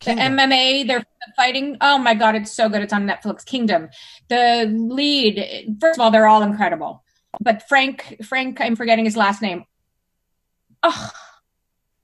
Kingdom. 0.00 0.36
the 0.36 0.42
MMA. 0.42 0.86
They're 0.86 1.04
fighting. 1.36 1.76
Oh 1.80 1.98
my 1.98 2.14
God, 2.14 2.34
it's 2.34 2.52
so 2.52 2.68
good. 2.68 2.82
It's 2.82 2.92
on 2.92 3.06
Netflix. 3.06 3.44
Kingdom. 3.44 3.88
The 4.28 4.66
lead. 4.70 5.76
First 5.80 5.98
of 5.98 6.04
all, 6.04 6.10
they're 6.10 6.26
all 6.26 6.42
incredible. 6.42 7.04
But 7.40 7.68
Frank, 7.68 8.16
Frank, 8.24 8.60
I'm 8.60 8.76
forgetting 8.76 9.04
his 9.04 9.16
last 9.16 9.40
name. 9.40 9.64
Oh, 10.82 11.10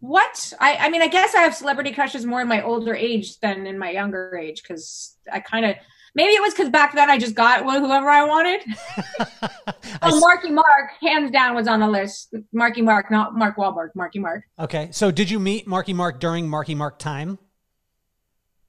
what? 0.07 0.53
I, 0.61 0.77
I 0.77 0.89
mean, 0.91 1.03
I 1.03 1.09
guess 1.09 1.35
I 1.35 1.41
have 1.41 1.55
celebrity 1.55 1.93
crushes 1.93 2.25
more 2.25 2.41
in 2.41 2.49
my 2.49 2.63
older 2.63 2.95
age 2.95 3.39
than 3.41 3.67
in 3.67 3.79
my 3.79 3.91
younger 3.91 4.37
age 4.37 4.63
because 4.63 5.17
I 5.33 5.41
kind 5.41 5.65
of 5.67 5.75
maybe 6.15 6.33
it 6.33 6.41
was 6.43 6.55
because 6.55 6.71
back 6.71 6.95
then 6.95 7.11
I 7.11 7.19
just 7.19 7.35
got 7.35 7.63
whoever 7.63 8.09
I 8.09 8.25
wanted. 8.25 8.61
Oh, 10.03 10.21
Marky 10.21 10.51
Mark, 10.51 10.91
hands 11.01 11.31
down, 11.31 11.55
was 11.55 11.67
on 11.69 11.81
the 11.81 11.89
list. 11.89 12.35
Marky 12.53 12.83
Mark, 12.83 13.11
not 13.11 13.35
Mark 13.35 13.57
Wahlberg. 13.57 13.91
Marky 13.95 14.19
Mark. 14.19 14.45
okay 14.59 14.89
so 14.93 15.11
did 15.11 15.31
you 15.31 15.39
meet 15.39 15.67
marky 15.67 15.93
mark 15.93 16.21
during 16.21 16.49
marky 16.49 16.75
mark 16.75 16.99
time 16.99 17.39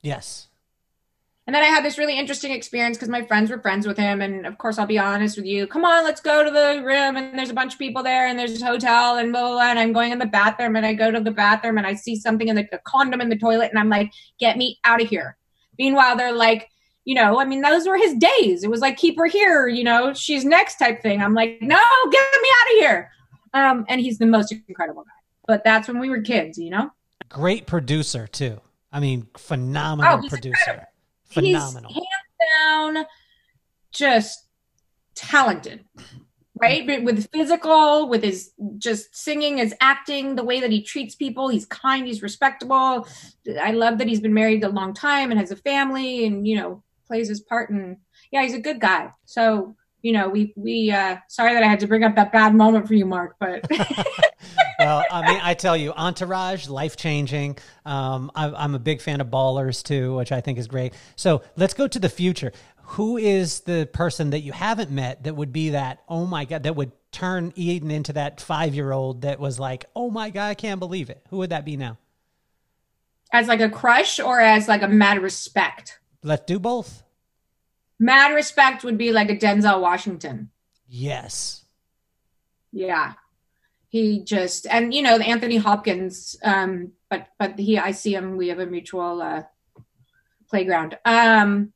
yes 0.02 0.48
And 1.48 1.56
then 1.56 1.64
I 1.64 1.68
had 1.68 1.84
this 1.84 1.98
really 1.98 2.20
interesting 2.20 2.52
experience 2.52 2.98
because 2.98 3.08
my 3.08 3.26
friends 3.26 3.50
were 3.50 3.60
friends 3.60 3.88
with 3.88 3.98
him. 3.98 4.22
And 4.22 4.46
of 4.46 4.58
course, 4.58 4.78
I'll 4.78 4.86
be 4.86 5.00
honest 5.00 5.38
with 5.38 5.46
you. 5.46 5.66
Come 5.66 5.86
on, 5.86 6.04
let's 6.04 6.20
go 6.20 6.44
to 6.44 6.52
the 6.52 6.84
room. 6.84 7.16
And 7.16 7.40
there's 7.40 7.50
a 7.50 7.54
bunch 7.54 7.74
of 7.74 7.80
people 7.80 8.04
there, 8.04 8.28
and 8.28 8.38
there's 8.38 8.62
a 8.62 8.66
hotel, 8.66 9.18
and 9.18 9.32
blah, 9.32 9.42
blah, 9.42 9.52
blah. 9.54 9.70
And 9.70 9.80
I'm 9.80 9.94
going 9.94 10.12
in 10.12 10.20
the 10.20 10.26
bathroom, 10.26 10.76
and 10.76 10.86
I 10.86 10.94
go 10.94 11.10
to 11.10 11.22
the 11.22 11.32
bathroom, 11.32 11.78
and 11.78 11.88
I 11.88 11.94
see 11.94 12.18
something 12.18 12.50
in 12.50 12.56
the 12.58 12.68
a 12.74 12.80
condom 12.80 13.22
in 13.22 13.30
the 13.30 13.38
toilet, 13.38 13.70
and 13.70 13.80
I'm 13.80 13.90
like, 13.90 14.12
get 14.40 14.58
me 14.58 14.78
out 14.84 15.02
of 15.02 15.08
here. 15.08 15.38
Meanwhile, 15.80 16.18
they're 16.18 16.34
like, 16.34 16.70
you 17.06 17.16
know, 17.16 17.40
I 17.40 17.46
mean, 17.46 17.62
those 17.62 17.88
were 17.88 17.98
his 17.98 18.14
days. 18.16 18.66
It 18.66 18.70
was 18.70 18.82
like, 18.82 18.98
keep 18.98 19.18
her 19.18 19.28
here, 19.28 19.68
you 19.68 19.86
know, 19.86 20.14
she's 20.14 20.44
next 20.44 20.76
type 20.78 21.02
thing. 21.02 21.22
I'm 21.22 21.34
like, 21.34 21.60
no, 21.62 21.80
get 22.12 22.42
me 22.42 22.50
out 22.50 22.74
of 22.74 22.80
here. 22.80 23.12
Um, 23.54 23.86
and 23.88 24.02
he's 24.02 24.18
the 24.18 24.26
most 24.26 24.52
incredible 24.52 25.04
guy. 25.04 25.12
But 25.48 25.64
that's 25.64 25.88
when 25.88 26.00
we 26.00 26.10
were 26.10 26.22
kids, 26.22 26.58
you 26.58 26.72
know? 26.72 26.92
great 27.30 27.66
producer 27.66 28.26
too 28.28 28.60
i 28.92 29.00
mean 29.00 29.28
phenomenal 29.38 30.22
Oh, 30.24 30.30
producer 30.30 30.56
incredible. 30.60 30.88
Phenomenal 31.28 31.92
He's 31.92 32.04
hands 32.04 32.96
down 32.96 33.06
just 33.92 34.48
talented 35.16 35.84
right? 36.60 36.88
But 36.88 37.04
with 37.04 37.30
physical 37.32 38.10
with 38.10 38.24
his 38.24 38.52
just 38.78 39.16
singing 39.16 39.58
his 39.58 39.74
acting 39.80 40.36
the 40.36 40.44
way 40.44 40.60
that 40.60 40.72
he 40.72 40.82
treats 40.82 41.16
people. 41.16 41.50
He's 41.50 41.66
kind 41.66 42.06
he's 42.08 42.22
respectable. 42.22 43.08
I 43.62 43.72
love 43.72 44.00
that 44.00 44.08
he's 44.08 44.22
been 44.22 44.34
married 44.34 44.64
a 44.64 44.70
long 44.70 44.94
time 44.94 45.32
and 45.32 45.40
has 45.40 45.52
a 45.52 45.56
family 45.56 46.26
and 46.26 46.48
you 46.48 46.58
know 46.58 46.84
plays 47.06 47.30
his 47.30 47.42
part 47.42 47.70
and 47.70 47.98
yeah 48.32 48.44
he's 48.44 48.54
a 48.54 48.60
good 48.60 48.80
guy. 48.80 49.12
So 49.26 49.76
you 50.02 50.14
know 50.14 50.30
we 50.30 50.54
we 50.56 50.92
uh 50.92 51.18
sorry 51.28 51.54
that 51.54 51.64
i 51.64 51.68
had 51.68 51.80
to 51.80 51.88
bring 51.88 52.04
up 52.04 52.16
that 52.16 52.32
bad 52.32 52.54
moment 52.54 52.88
for 52.88 52.94
you 52.94 53.06
mark 53.06 53.36
but 53.40 53.66
well, 54.80 55.04
I 55.10 55.28
mean, 55.28 55.40
I 55.42 55.54
tell 55.54 55.76
you, 55.76 55.92
Entourage, 55.94 56.68
life 56.68 56.96
changing. 56.96 57.58
Um, 57.86 58.32
I'm 58.36 58.76
a 58.76 58.80
big 58.80 59.02
fan 59.02 59.22
of 59.22 59.28
Ballers 59.28 59.84
too, 59.84 60.16
which 60.16 60.32
I 60.32 60.42
think 60.42 60.60
is 60.60 60.68
great. 60.68 60.94
So 61.16 61.42
let's 61.56 61.74
go 61.74 61.88
to 61.88 62.00
the 62.00 62.10
future. 62.10 62.52
Who 62.92 63.18
is 63.18 63.62
the 63.62 63.90
person 63.92 64.30
that 64.30 64.42
you 64.42 64.52
haven't 64.52 64.92
met 64.92 65.24
that 65.24 65.36
would 65.36 65.52
be 65.52 65.72
that, 65.72 66.04
oh 66.08 66.26
my 66.26 66.46
God, 66.46 66.64
that 66.64 66.76
would 66.76 66.92
turn 67.12 67.52
Eden 67.56 67.92
into 67.92 68.14
that 68.14 68.40
five 68.40 68.76
year 68.76 68.92
old 68.92 69.22
that 69.22 69.40
was 69.40 69.60
like, 69.60 69.86
oh 69.96 70.10
my 70.10 70.30
God, 70.30 70.48
I 70.48 70.54
can't 70.54 70.80
believe 70.80 71.10
it? 71.10 71.26
Who 71.30 71.38
would 71.38 71.50
that 71.50 71.66
be 71.66 71.76
now? 71.76 71.98
As 73.34 73.48
like 73.48 73.60
a 73.60 73.70
crush 73.70 74.20
or 74.20 74.40
as 74.40 74.68
like 74.68 74.84
a 74.84 74.88
mad 74.88 75.22
respect? 75.22 76.00
Let's 76.24 76.46
do 76.46 76.60
both. 76.60 77.04
Mad 78.00 78.34
respect 78.34 78.84
would 78.84 78.98
be 78.98 79.12
like 79.12 79.30
a 79.30 79.36
Denzel 79.36 79.82
Washington. 79.82 80.50
Yes. 80.88 81.66
Yeah 82.72 83.14
he 83.98 84.24
just 84.24 84.68
and 84.70 84.94
you 84.94 85.02
know 85.02 85.18
Anthony 85.18 85.58
Hopkins, 85.58 86.36
um, 86.44 86.92
but 87.10 87.28
but 87.40 87.58
he 87.58 87.78
I 87.78 87.92
see 87.92 88.14
him. 88.14 88.38
We 88.38 88.50
have 88.50 88.60
a 88.60 88.66
mutual 88.66 89.22
uh, 89.22 89.44
playground. 90.50 90.98
Um, 91.06 91.74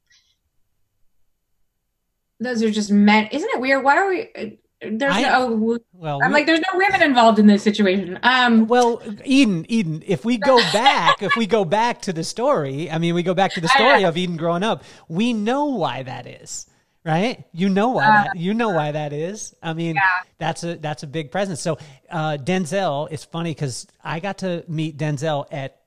those 2.40 2.64
are 2.64 2.72
just 2.72 2.92
men. 2.92 3.28
Isn't 3.32 3.50
it 3.50 3.60
weird? 3.60 3.84
Why 3.84 3.98
are 3.98 4.10
we? 4.10 4.60
There's 4.82 5.14
I, 5.14 5.22
no. 5.22 5.80
Well, 5.94 6.20
I'm 6.24 6.32
we, 6.32 6.34
like, 6.34 6.46
there's 6.46 6.62
no 6.72 6.78
women 6.78 7.04
involved 7.04 7.38
in 7.40 7.48
this 7.48 7.62
situation. 7.62 8.20
Um, 8.24 8.68
well, 8.68 9.02
Eden, 9.26 9.66
Eden. 9.70 10.04
If 10.06 10.26
we 10.26 10.38
go 10.38 10.58
back, 10.74 11.22
if 11.22 11.36
we 11.36 11.46
go 11.46 11.66
back 11.66 12.02
to 12.04 12.14
the 12.14 12.24
story, 12.24 12.90
I 12.90 12.98
mean, 12.98 13.14
we 13.16 13.24
go 13.24 13.34
back 13.34 13.54
to 13.54 13.62
the 13.62 13.68
story 13.68 14.06
of 14.06 14.18
Eden 14.18 14.38
growing 14.38 14.64
up. 14.64 14.84
We 15.08 15.34
know 15.34 15.66
why 15.66 16.04
that 16.04 16.28
is 16.28 16.68
right? 17.04 17.44
You 17.52 17.70
know 17.70 17.90
why 17.90 18.06
uh, 18.06 18.24
that, 18.24 18.38
you 18.38 18.54
know 18.54 18.70
why 18.70 18.92
that 18.92 19.14
is. 19.14 19.56
I 19.62 19.74
mean, 19.74 19.96
yeah. 19.96 20.02
that's 20.38 20.64
a 20.64 20.76
that's 20.76 21.04
a 21.04 21.08
big 21.08 21.32
presence. 21.32 21.62
So 21.62 21.78
uh, 22.10 22.38
Denzel, 22.38 23.08
it's 23.12 23.26
funny 23.26 23.52
because 23.52 23.88
I 24.04 24.20
got 24.20 24.40
to 24.40 24.64
meet 24.68 24.98
Denzel 24.98 25.46
at 25.52 25.78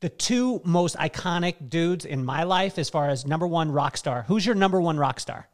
the 0.00 0.08
two 0.08 0.62
most 0.64 0.96
iconic 0.96 1.68
dudes 1.68 2.04
in 2.04 2.24
my 2.24 2.44
life 2.44 2.78
as 2.78 2.88
far 2.88 3.08
as 3.10 3.26
number 3.26 3.46
one 3.46 3.70
rock 3.70 3.96
star. 3.96 4.24
Who's 4.28 4.44
your 4.46 4.54
number 4.54 4.80
one 4.80 4.96
rock 4.96 5.20
star? 5.20 5.48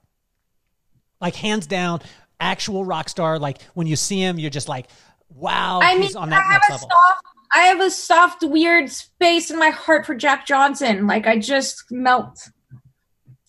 Like 1.21 1.35
hands 1.35 1.67
down, 1.67 2.01
actual 2.39 2.85
rock 2.85 3.09
star. 3.09 3.39
Like 3.39 3.63
when 3.75 3.87
you 3.87 3.97
see 3.97 4.21
him, 4.21 4.39
you're 4.39 4.51
just 4.51 4.69
like, 4.69 4.87
wow, 5.35 5.81
I 5.83 5.97
he's 5.97 6.15
mean, 6.15 6.23
on 6.23 6.31
that 6.31 6.45
I 6.47 6.53
next 6.53 6.71
level. 6.71 6.89
Soft, 6.89 7.27
I 7.55 7.61
have 7.63 7.81
a 7.81 7.91
soft, 7.91 8.45
weird 8.45 8.91
space 8.91 9.51
in 9.51 9.59
my 9.59 9.71
heart 9.71 10.07
for 10.07 10.15
Jack 10.15 10.47
Johnson. 10.47 11.07
Like 11.07 11.27
I 11.27 11.39
just 11.39 11.85
melt. 11.91 12.51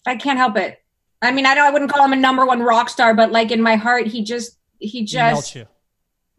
I 0.06 0.16
can't 0.16 0.40
help 0.40 0.58
it. 0.58 0.80
I 1.22 1.32
mean, 1.32 1.45
I 1.45 1.55
don't. 1.55 1.65
I 1.65 1.72
wouldn't 1.72 1.91
call 1.91 2.05
him 2.05 2.13
a 2.13 2.18
number 2.18 2.45
one 2.45 2.61
rock 2.61 2.89
star, 2.89 3.13
but 3.13 3.32
like 3.32 3.51
in 3.51 3.61
my 3.61 3.76
heart, 3.76 4.07
he 4.07 4.24
just 4.24 4.57
he 4.80 5.03
just. 5.03 5.53
He 5.53 5.65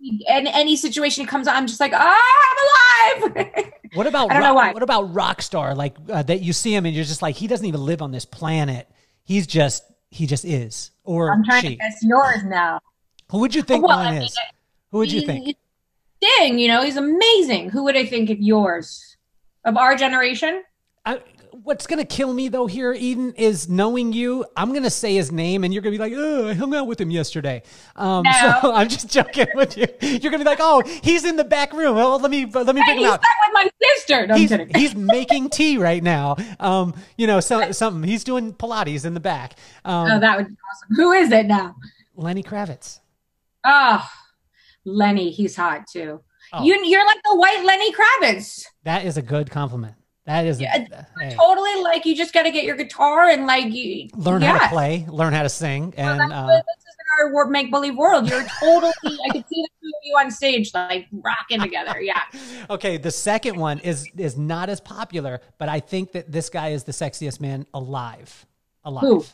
in 0.01 0.47
any 0.47 0.77
situation 0.77 1.25
he 1.25 1.27
comes 1.27 1.49
on, 1.49 1.57
I'm 1.57 1.67
just 1.67 1.81
like, 1.81 1.93
oh, 1.95 3.13
I'm 3.17 3.27
alive. 3.27 3.73
What 3.95 4.07
about 4.07 4.31
I 4.31 4.35
don't 4.35 4.43
rock, 4.43 4.51
know 4.51 4.55
why. 4.55 4.73
What 4.73 4.83
about 4.83 5.15
rock 5.15 5.41
star? 5.41 5.75
Like 5.75 5.97
uh, 6.11 6.23
that 6.25 6.43
you 6.43 6.53
see 6.53 6.75
him 6.75 6.85
and 6.85 6.95
you're 6.95 7.07
just 7.07 7.23
like, 7.23 7.37
he 7.37 7.47
doesn't 7.47 7.65
even 7.65 7.81
live 7.81 8.03
on 8.03 8.13
this 8.13 8.27
planet. 8.27 8.87
He's 9.25 9.47
just 9.47 9.83
he 10.11 10.27
just 10.27 10.45
is. 10.45 10.91
Or 11.05 11.33
I'm 11.33 11.45
trying 11.45 11.63
she. 11.63 11.69
to 11.71 11.77
guess 11.77 12.03
yours 12.03 12.45
now. 12.45 12.81
Who 13.31 13.39
would 13.39 13.55
you 13.55 13.63
think 13.63 13.87
well, 13.87 13.97
mine 13.97 14.09
I 14.09 14.13
mean, 14.13 14.23
is? 14.23 14.39
Who 14.91 14.99
would 14.99 15.13
you 15.13 15.23
think? 15.23 15.57
Ding, 16.21 16.59
you 16.59 16.69
know, 16.69 16.83
he's 16.83 16.97
amazing. 16.97 17.71
Who 17.71 17.85
would 17.85 17.97
I 17.97 18.05
think 18.05 18.31
of 18.31 18.41
yours? 18.41 19.17
Of 19.65 19.77
our 19.77 19.97
generation? 19.97 20.65
I, 21.05 21.21
what's 21.69 21.87
gonna 21.87 22.05
kill 22.05 22.33
me 22.33 22.49
though 22.49 22.67
here, 22.67 22.95
Eden, 22.95 23.35
is 23.35 23.69
knowing 23.69 24.15
you. 24.15 24.45
I'm 24.57 24.73
gonna 24.73 24.91
say 24.91 25.15
his 25.15 25.31
name, 25.31 25.65
and 25.65 25.73
you're 25.73 25.83
gonna 25.83 25.93
be 25.93 25.99
like, 25.99 26.15
"Oh, 26.17 26.49
I 26.49 26.55
hung 26.55 26.75
out 26.75 26.87
with 26.87 26.99
him 26.99 27.11
yesterday." 27.11 27.63
Um, 27.95 28.23
no. 28.25 28.59
So 28.63 28.73
I'm 28.75 28.89
just 28.89 29.09
joking 29.11 29.49
with 29.55 29.77
you. 29.77 29.87
You're 30.01 30.33
gonna 30.33 30.39
be 30.39 30.45
like, 30.45 30.61
"Oh, 30.61 30.83
he's 31.03 31.25
in 31.25 31.37
the 31.37 31.45
back 31.45 31.75
room. 31.75 31.95
Well, 31.95 32.19
let 32.19 32.31
me 32.31 32.47
let 32.47 32.75
me 32.75 32.81
hey, 32.81 32.95
bring 32.95 33.05
him 33.05 33.11
out." 33.11 33.21
with 33.21 33.53
my 33.53 33.71
sister. 33.83 34.27
No, 34.27 34.35
he's, 34.35 34.51
he's 34.75 34.95
making 34.97 35.51
tea 35.51 35.77
right 35.77 36.03
now. 36.03 36.37
Um, 36.59 36.95
you 37.19 37.27
know, 37.27 37.39
so, 37.39 37.71
something. 37.71 38.03
He's 38.03 38.25
doing 38.25 38.55
Pilates 38.55 39.05
in 39.05 39.13
the 39.13 39.21
back. 39.21 39.55
Um, 39.85 40.11
oh, 40.11 40.21
that 40.21 40.39
would 40.39 40.49
be 40.49 40.55
awesome. 40.73 40.97
Who 40.97 41.13
is 41.13 41.31
it 41.31 41.47
now? 41.47 41.77
Lenny 42.17 42.43
Kravitz. 42.43 43.01
Oh, 43.65 44.09
Lenny, 44.87 45.31
he's 45.31 45.55
hot 45.55 45.87
too. 45.87 46.23
Oh. 46.51 46.65
You, 46.65 46.83
you're 46.87 47.05
like 47.05 47.19
the 47.25 47.37
white 47.37 47.63
Lenny 47.63 47.93
Kravitz. 47.93 48.65
That 48.85 49.05
is 49.05 49.19
a 49.19 49.23
good 49.23 49.51
compliment. 49.51 49.98
That 50.29 50.45
is 50.45 50.61
yeah, 50.61 50.85
a, 50.93 51.07
hey. 51.19 51.35
totally 51.35 51.81
like 51.81 52.05
you 52.05 52.15
just 52.15 52.35
got 52.35 52.43
to 52.43 52.51
get 52.51 52.65
your 52.65 52.77
guitar 52.77 53.31
and 53.31 53.47
like 53.47 53.73
you 53.73 54.11
learn 54.15 54.43
yeah. 54.43 54.59
how 54.59 54.65
to 54.65 54.69
play, 54.69 55.07
learn 55.09 55.33
how 55.33 55.43
to 55.43 55.49
sing, 55.49 55.95
and 55.97 56.19
well, 56.19 56.31
uh, 56.31 56.47
this 56.49 56.85
is 56.87 56.97
our 57.19 57.47
make 57.47 57.71
believe 57.71 57.97
world. 57.97 58.29
You're 58.29 58.45
totally. 58.61 58.93
I 59.05 59.33
could 59.33 59.49
see 59.49 59.63
the 59.63 59.69
two 59.81 59.89
of 59.89 60.03
you 60.05 60.19
on 60.19 60.31
stage 60.31 60.75
like 60.75 61.07
rocking 61.13 61.61
together. 61.63 61.99
Yeah. 62.03 62.21
okay, 62.71 62.99
the 62.99 63.11
second 63.11 63.59
one 63.59 63.79
is 63.79 64.07
is 64.19 64.37
not 64.37 64.69
as 64.69 64.83
popular, 64.83 65.41
but 65.57 65.71
I 65.71 65.81
think 65.81 66.13
that 66.13 66.31
this 66.31 66.51
guy 66.51 66.69
is 66.73 66.85
the 66.85 66.93
sexiest 66.93 67.41
man 67.41 67.65
alive. 67.73 68.45
Alive. 68.85 69.05
Who? 69.05 69.25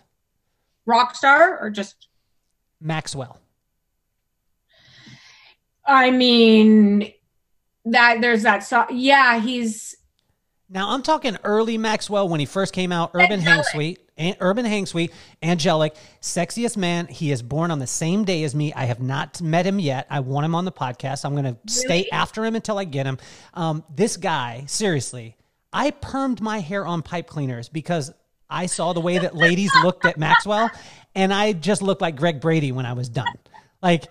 Rock 0.86 1.16
star 1.16 1.59
or 1.59 1.70
just 1.70 2.07
Maxwell? 2.80 3.40
I 5.84 6.12
mean, 6.12 7.12
that 7.84 8.20
there's 8.20 8.45
that 8.45 8.62
song. 8.62 8.86
Yeah, 8.92 9.40
he's 9.40 9.97
now 10.75 10.91
I'm 10.91 11.03
talking 11.03 11.39
early 11.45 11.79
Maxwell 11.79 12.29
when 12.29 12.41
he 12.41 12.47
first 12.47 12.75
came 12.75 12.91
out. 12.91 13.12
Urban 13.14 13.39
Hang 13.39 13.62
Suite, 13.62 14.01
Urban 14.41 14.64
Hang 14.64 14.87
Suite, 14.87 15.12
angelic, 15.41 15.95
sexiest 16.20 16.77
man. 16.77 17.07
He 17.07 17.31
is 17.31 17.43
born 17.43 17.70
on 17.70 17.79
the 17.79 17.87
same 17.87 18.25
day 18.25 18.43
as 18.43 18.57
me. 18.57 18.72
I 18.75 18.87
have 18.87 19.01
not 19.01 19.41
met 19.41 19.64
him 19.66 19.79
yet. 19.79 20.09
I 20.11 20.18
want 20.18 20.45
him 20.45 20.55
on 20.57 20.64
the 20.64 20.72
podcast. 20.72 21.25
I'm 21.25 21.33
going 21.33 21.45
to 21.45 21.51
really? 21.51 21.61
stay 21.66 22.09
after 22.11 22.45
him 22.45 22.57
until 22.57 22.77
I 22.77 22.85
get 22.85 23.07
him. 23.07 23.18
Um, 23.55 23.85
this 23.95 24.16
guy, 24.16 24.64
seriously, 24.66 25.37
I 25.72 25.93
permed 25.93 26.41
my 26.41 26.59
hair 26.59 26.85
on 26.85 27.03
pipe 27.03 27.29
cleaners 27.29 27.68
because 27.68 28.12
I 28.51 28.66
saw 28.66 28.93
the 28.93 29.01
way 29.01 29.18
that 29.18 29.37
ladies 29.37 29.70
looked 29.85 30.05
at 30.05 30.18
Maxwell, 30.18 30.70
and 31.14 31.33
I 31.33 31.53
just 31.53 31.83
looked 31.83 32.03
like 32.03 32.16
Greg 32.16 32.41
Brady 32.41 32.72
when 32.72 32.85
I 32.85 32.95
was 32.95 33.09
done. 33.09 33.33
Like 33.81 34.07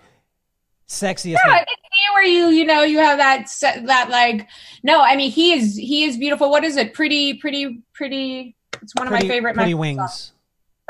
sexiest. 0.88 1.36
Yeah, 1.44 1.50
man 1.50 1.64
where 2.12 2.24
you 2.24 2.48
you 2.48 2.64
know 2.64 2.82
you 2.82 2.98
have 2.98 3.18
that 3.18 3.48
that 3.86 4.08
like 4.10 4.48
no 4.82 5.00
i 5.00 5.16
mean 5.16 5.30
he 5.30 5.52
is 5.52 5.76
he 5.76 6.04
is 6.04 6.16
beautiful 6.16 6.50
what 6.50 6.64
is 6.64 6.76
it 6.76 6.94
pretty 6.94 7.34
pretty 7.34 7.82
pretty 7.94 8.56
it's 8.82 8.94
one 8.94 9.08
pretty, 9.08 9.24
of 9.24 9.28
my 9.28 9.34
favorite 9.34 9.54
pretty 9.54 9.74
wings 9.74 9.98
songs. 9.98 10.32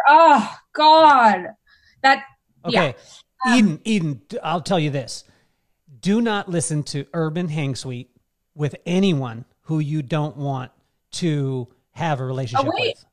oh 0.09 0.57
god 0.73 1.49
that 2.03 2.25
okay 2.65 2.95
yeah. 3.47 3.57
eden 3.57 3.81
eden 3.85 4.21
i'll 4.43 4.61
tell 4.61 4.79
you 4.79 4.91
this 4.91 5.25
do 6.01 6.21
not 6.21 6.49
listen 6.49 6.83
to 6.83 7.07
urban 7.15 7.49
hang 7.49 7.75
suite 7.75 8.11
with 8.55 8.75
anyone 8.87 9.45
who 9.63 9.79
you 9.79 10.03
don't 10.03 10.37
want 10.37 10.71
to 11.11 11.69
have 11.93 12.21
a 12.21 12.25
oh, 12.25 12.27
relationship 12.27 12.67
oh, 12.67 12.73
with 12.75 13.05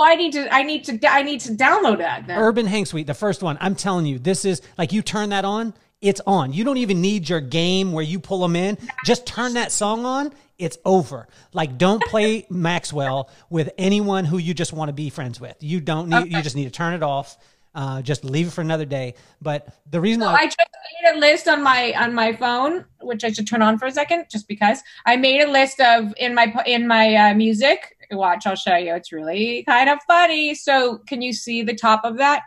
well, 0.00 0.08
I 0.08 0.14
need 0.14 0.32
to, 0.32 0.54
I 0.54 0.62
need 0.62 0.84
to, 0.84 1.12
I 1.12 1.22
need 1.22 1.40
to 1.40 1.52
download 1.52 1.98
that. 1.98 2.26
Then. 2.26 2.38
Urban 2.38 2.64
Hang 2.64 2.86
Suite, 2.86 3.06
the 3.06 3.12
first 3.12 3.42
one. 3.42 3.58
I'm 3.60 3.74
telling 3.74 4.06
you, 4.06 4.18
this 4.18 4.44
is 4.44 4.62
like 4.78 4.92
you 4.92 5.02
turn 5.02 5.30
that 5.30 5.44
on, 5.44 5.74
it's 6.00 6.20
on. 6.26 6.52
You 6.52 6.64
don't 6.64 6.78
even 6.78 7.00
need 7.00 7.28
your 7.28 7.40
game 7.40 7.92
where 7.92 8.04
you 8.04 8.20
pull 8.20 8.40
them 8.40 8.56
in. 8.56 8.78
Just 9.04 9.26
turn 9.26 9.54
that 9.54 9.70
song 9.70 10.04
on. 10.04 10.32
It's 10.58 10.78
over. 10.84 11.28
Like, 11.52 11.78
don't 11.78 12.02
play 12.04 12.46
Maxwell 12.50 13.30
with 13.48 13.70
anyone 13.78 14.24
who 14.24 14.38
you 14.38 14.54
just 14.54 14.72
want 14.72 14.88
to 14.88 14.92
be 14.92 15.10
friends 15.10 15.40
with. 15.40 15.56
You 15.60 15.80
don't 15.80 16.08
need. 16.08 16.16
Okay. 16.16 16.36
You 16.36 16.42
just 16.42 16.56
need 16.56 16.64
to 16.64 16.70
turn 16.70 16.94
it 16.94 17.02
off. 17.02 17.38
Uh, 17.74 18.02
just 18.02 18.24
leave 18.24 18.48
it 18.48 18.50
for 18.50 18.62
another 18.62 18.84
day. 18.84 19.14
But 19.40 19.68
the 19.90 20.00
reason 20.00 20.22
so 20.22 20.26
why 20.26 20.38
I 20.40 20.46
just 20.46 20.58
made 20.58 21.16
a 21.16 21.18
list 21.18 21.46
on 21.48 21.62
my 21.62 21.92
on 21.96 22.14
my 22.14 22.32
phone, 22.32 22.84
which 23.00 23.22
I 23.22 23.30
should 23.30 23.46
turn 23.46 23.62
on 23.62 23.78
for 23.78 23.86
a 23.86 23.92
second, 23.92 24.26
just 24.30 24.48
because 24.48 24.82
I 25.06 25.16
made 25.16 25.42
a 25.42 25.50
list 25.50 25.80
of 25.80 26.12
in 26.16 26.34
my 26.34 26.52
in 26.66 26.88
my 26.88 27.14
uh, 27.14 27.34
music. 27.34 27.96
Watch, 28.10 28.44
I'll 28.44 28.56
show 28.56 28.76
you. 28.76 28.94
It's 28.94 29.12
really 29.12 29.62
kind 29.68 29.88
of 29.88 30.00
funny. 30.08 30.54
So, 30.54 30.98
can 31.06 31.22
you 31.22 31.32
see 31.32 31.62
the 31.62 31.76
top 31.76 32.04
of 32.04 32.16
that? 32.16 32.42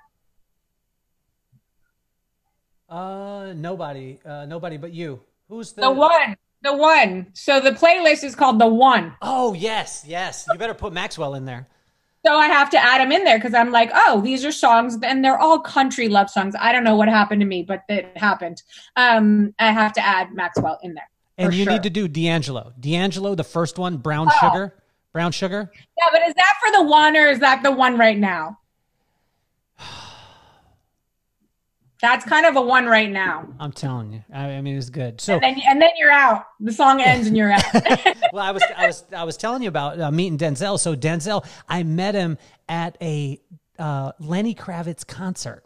Uh, 2.94 3.54
nobody. 3.56 4.20
Uh, 4.24 4.46
nobody 4.46 4.78
but 4.78 4.94
you. 4.94 5.20
Who's 5.50 5.74
the 5.74 5.82
the 5.82 5.92
one? 5.92 6.38
The 6.62 6.76
one. 6.76 7.28
So 7.34 7.60
the 7.60 7.72
playlist 7.72 8.24
is 8.24 8.36
called 8.36 8.60
the 8.60 8.68
one. 8.68 9.16
Oh 9.22 9.54
yes, 9.54 10.04
yes. 10.08 10.46
You 10.52 10.60
better 10.60 10.76
put 10.76 10.94
Maxwell 10.94 11.34
in 11.34 11.46
there. 11.46 11.68
So 12.24 12.36
I 12.36 12.46
have 12.46 12.70
to 12.70 12.78
add 12.78 13.02
him 13.02 13.12
in 13.12 13.24
there 13.24 13.38
because 13.38 13.56
I'm 13.56 13.72
like, 13.72 13.90
oh, 13.94 14.22
these 14.22 14.46
are 14.46 14.52
songs, 14.52 14.98
and 15.04 15.26
they're 15.26 15.40
all 15.40 15.60
country 15.60 16.08
love 16.08 16.30
songs. 16.30 16.56
I 16.58 16.72
don't 16.72 16.84
know 16.84 16.96
what 16.96 17.10
happened 17.10 17.42
to 17.42 17.48
me, 17.48 17.64
but 17.64 17.82
it 17.90 18.16
happened. 18.16 18.62
Um, 18.96 19.56
I 19.60 19.72
have 19.72 19.92
to 19.94 20.02
add 20.06 20.32
Maxwell 20.32 20.80
in 20.84 20.94
there. 20.94 21.10
And 21.38 21.54
you 21.54 21.64
sure. 21.64 21.74
need 21.74 21.84
to 21.84 21.90
do 21.90 22.08
D'Angelo. 22.08 22.74
D'Angelo, 22.80 23.34
the 23.34 23.44
first 23.44 23.80
one, 23.80 23.98
Brown 23.98 24.30
oh. 24.32 24.38
Sugar. 24.40 24.76
Brown 25.12 25.32
Sugar. 25.32 25.72
Yeah, 25.76 26.06
but 26.12 26.22
is 26.28 26.34
that 26.36 26.54
for 26.64 26.72
the 26.78 26.84
one 26.84 27.18
or 27.18 27.28
is 27.28 27.40
that 27.40 27.62
the 27.64 27.72
one 27.72 27.98
right 27.98 28.18
now? 28.18 28.60
That's 32.04 32.26
kind 32.26 32.46
of 32.46 32.58
a 32.58 32.62
one 32.62 32.86
right 32.86 33.10
now. 33.10 33.48
I'm 33.62 33.72
telling 33.72 34.12
you. 34.12 34.22
I, 34.34 34.56
I 34.56 34.62
mean, 34.62 34.76
it's 34.76 34.90
good. 34.90 35.22
So 35.22 35.36
and 35.36 35.42
then, 35.42 35.62
and 35.66 35.82
then 35.82 35.92
you're 35.98 36.12
out. 36.12 36.48
The 36.60 36.74
song 36.74 37.00
ends 37.00 37.28
and 37.28 37.38
you're 37.38 37.54
out. 37.54 37.64
well, 38.34 38.44
I 38.44 38.52
was 38.52 38.62
I 38.76 38.88
was 38.88 39.06
I 39.16 39.24
was 39.24 39.38
telling 39.38 39.64
you 39.64 39.70
about 39.70 39.98
uh, 40.02 40.12
meeting 40.12 40.38
Denzel. 40.38 40.78
So 40.78 40.98
Denzel, 40.98 41.46
I 41.70 41.84
met 41.84 42.14
him 42.14 42.38
at 42.68 42.98
a 43.02 43.40
uh, 43.80 44.12
Lenny 44.20 44.54
Kravitz 44.54 45.08
concert. 45.08 45.64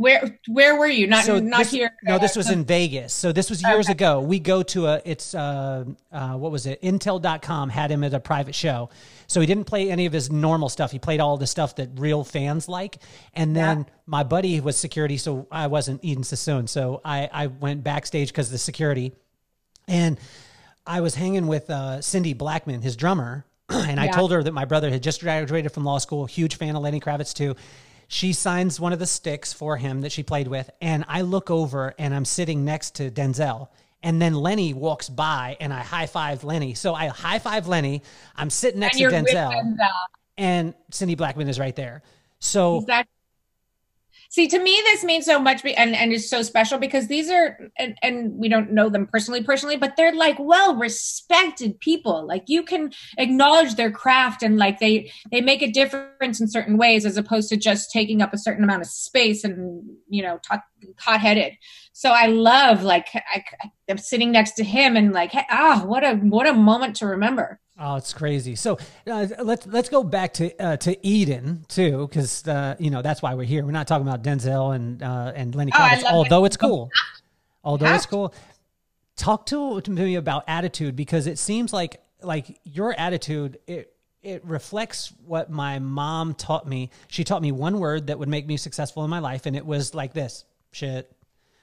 Where 0.00 0.38
where 0.48 0.76
were 0.76 0.86
you? 0.86 1.06
Not 1.06 1.24
so 1.24 1.38
not 1.40 1.58
this, 1.58 1.72
here. 1.72 1.94
No, 2.02 2.18
this 2.18 2.34
was 2.34 2.48
in 2.50 2.64
Vegas. 2.64 3.12
So 3.12 3.32
this 3.32 3.50
was 3.50 3.62
years 3.62 3.84
okay. 3.84 3.92
ago. 3.92 4.22
We 4.22 4.38
go 4.40 4.62
to 4.62 4.86
a 4.86 5.02
it's 5.04 5.34
uh, 5.34 5.84
uh 6.10 6.32
what 6.38 6.50
was 6.50 6.64
it? 6.64 6.80
Intel.com 6.80 7.68
had 7.68 7.90
him 7.90 8.02
at 8.02 8.14
a 8.14 8.18
private 8.18 8.54
show. 8.54 8.88
So 9.26 9.42
he 9.42 9.46
didn't 9.46 9.64
play 9.64 9.90
any 9.90 10.06
of 10.06 10.14
his 10.14 10.30
normal 10.30 10.70
stuff. 10.70 10.90
He 10.90 10.98
played 10.98 11.20
all 11.20 11.36
the 11.36 11.46
stuff 11.46 11.76
that 11.76 11.90
real 11.96 12.24
fans 12.24 12.66
like. 12.66 12.96
And 13.34 13.54
then 13.54 13.80
yeah. 13.80 13.94
my 14.06 14.22
buddy 14.22 14.58
was 14.62 14.78
security, 14.78 15.18
so 15.18 15.46
I 15.52 15.66
wasn't 15.66 16.02
Eden 16.02 16.24
Sassoon. 16.24 16.66
So 16.66 17.02
I 17.04 17.28
I 17.30 17.48
went 17.48 17.84
backstage 17.84 18.28
because 18.28 18.46
of 18.46 18.52
the 18.52 18.58
security. 18.58 19.12
And 19.86 20.18
I 20.86 21.02
was 21.02 21.14
hanging 21.14 21.46
with 21.46 21.68
uh, 21.68 22.00
Cindy 22.00 22.32
Blackman, 22.32 22.80
his 22.80 22.96
drummer, 22.96 23.44
and 23.68 23.96
yeah. 23.96 24.04
I 24.04 24.08
told 24.08 24.32
her 24.32 24.42
that 24.42 24.52
my 24.52 24.64
brother 24.64 24.88
had 24.88 25.02
just 25.02 25.20
graduated 25.20 25.72
from 25.72 25.84
law 25.84 25.98
school, 25.98 26.24
huge 26.24 26.56
fan 26.56 26.74
of 26.74 26.80
Lenny 26.80 27.00
Kravitz 27.00 27.34
too 27.34 27.54
she 28.12 28.32
signs 28.32 28.80
one 28.80 28.92
of 28.92 28.98
the 28.98 29.06
sticks 29.06 29.52
for 29.52 29.76
him 29.76 30.00
that 30.00 30.10
she 30.10 30.24
played 30.24 30.48
with, 30.48 30.68
and 30.82 31.04
I 31.06 31.20
look 31.20 31.48
over 31.48 31.94
and 31.96 32.12
I'm 32.12 32.24
sitting 32.24 32.64
next 32.64 32.96
to 32.96 33.08
Denzel. 33.08 33.68
And 34.02 34.20
then 34.20 34.34
Lenny 34.34 34.74
walks 34.74 35.08
by 35.08 35.56
and 35.60 35.72
I 35.72 35.82
high 35.82 36.06
five 36.06 36.42
Lenny. 36.42 36.74
So 36.74 36.92
I 36.92 37.06
high 37.06 37.38
five 37.38 37.68
Lenny. 37.68 38.02
I'm 38.34 38.50
sitting 38.50 38.80
next 38.80 38.98
to 38.98 39.04
Denzel, 39.04 39.52
Denzel, 39.52 39.92
and 40.36 40.74
Cindy 40.90 41.14
Blackman 41.14 41.48
is 41.48 41.60
right 41.60 41.76
there. 41.76 42.02
So 42.40 42.78
exactly. 42.78 43.12
See, 44.32 44.46
to 44.46 44.62
me, 44.62 44.80
this 44.84 45.02
means 45.02 45.26
so 45.26 45.40
much 45.40 45.64
and, 45.64 45.96
and 45.96 46.12
is 46.12 46.30
so 46.30 46.42
special 46.42 46.78
because 46.78 47.08
these 47.08 47.28
are, 47.28 47.58
and, 47.76 47.98
and 48.00 48.32
we 48.36 48.48
don't 48.48 48.70
know 48.70 48.88
them 48.88 49.08
personally, 49.08 49.42
personally, 49.42 49.76
but 49.76 49.96
they're 49.96 50.14
like 50.14 50.36
well 50.38 50.76
respected 50.76 51.80
people. 51.80 52.28
Like 52.28 52.44
you 52.46 52.62
can 52.62 52.92
acknowledge 53.18 53.74
their 53.74 53.90
craft 53.90 54.44
and 54.44 54.56
like 54.56 54.78
they, 54.78 55.10
they 55.32 55.40
make 55.40 55.62
a 55.62 55.70
difference 55.72 56.40
in 56.40 56.46
certain 56.46 56.78
ways 56.78 57.04
as 57.04 57.16
opposed 57.16 57.48
to 57.48 57.56
just 57.56 57.90
taking 57.90 58.22
up 58.22 58.32
a 58.32 58.38
certain 58.38 58.62
amount 58.62 58.82
of 58.82 58.88
space 58.88 59.42
and, 59.42 59.82
you 60.08 60.22
know, 60.22 60.38
hot 61.00 61.20
headed. 61.20 61.54
So 61.92 62.12
I 62.12 62.26
love 62.26 62.84
like, 62.84 63.08
I, 63.14 63.42
I'm 63.88 63.98
sitting 63.98 64.30
next 64.30 64.52
to 64.52 64.64
him 64.64 64.96
and 64.96 65.12
like, 65.12 65.32
ah, 65.50 65.82
what 65.84 66.04
a, 66.04 66.14
what 66.14 66.46
a 66.46 66.52
moment 66.52 66.94
to 66.96 67.06
remember. 67.06 67.58
Oh, 67.82 67.96
it's 67.96 68.12
crazy. 68.12 68.56
So 68.56 68.78
uh, 69.06 69.26
let's 69.42 69.66
let's 69.66 69.88
go 69.88 70.04
back 70.04 70.34
to 70.34 70.62
uh, 70.62 70.76
to 70.76 71.06
Eden 71.06 71.64
too, 71.66 72.06
because 72.06 72.46
uh, 72.46 72.76
you 72.78 72.90
know 72.90 73.00
that's 73.00 73.22
why 73.22 73.34
we're 73.34 73.44
here. 73.44 73.64
We're 73.64 73.70
not 73.70 73.88
talking 73.88 74.06
about 74.06 74.22
Denzel 74.22 74.76
and 74.76 75.02
uh, 75.02 75.32
and 75.34 75.54
Lenny 75.54 75.72
oh, 75.74 75.78
Kravitz, 75.78 76.02
oh, 76.04 76.16
although 76.16 76.44
it's 76.44 76.58
cool. 76.58 76.90
Although 77.64 77.94
it's 77.94 78.06
cool. 78.06 78.34
Talk 79.16 79.46
to, 79.46 79.80
to 79.80 79.90
me 79.90 80.14
about 80.14 80.44
attitude 80.46 80.94
because 80.94 81.26
it 81.26 81.38
seems 81.38 81.72
like 81.72 82.02
like 82.22 82.60
your 82.64 82.92
attitude 82.98 83.58
it 83.66 83.94
it 84.22 84.44
reflects 84.44 85.12
what 85.24 85.50
my 85.50 85.78
mom 85.78 86.34
taught 86.34 86.68
me. 86.68 86.90
She 87.08 87.24
taught 87.24 87.40
me 87.40 87.50
one 87.50 87.78
word 87.78 88.08
that 88.08 88.18
would 88.18 88.28
make 88.28 88.46
me 88.46 88.58
successful 88.58 89.04
in 89.04 89.10
my 89.10 89.20
life, 89.20 89.46
and 89.46 89.56
it 89.56 89.64
was 89.64 89.94
like 89.94 90.12
this: 90.12 90.44
shit. 90.70 91.10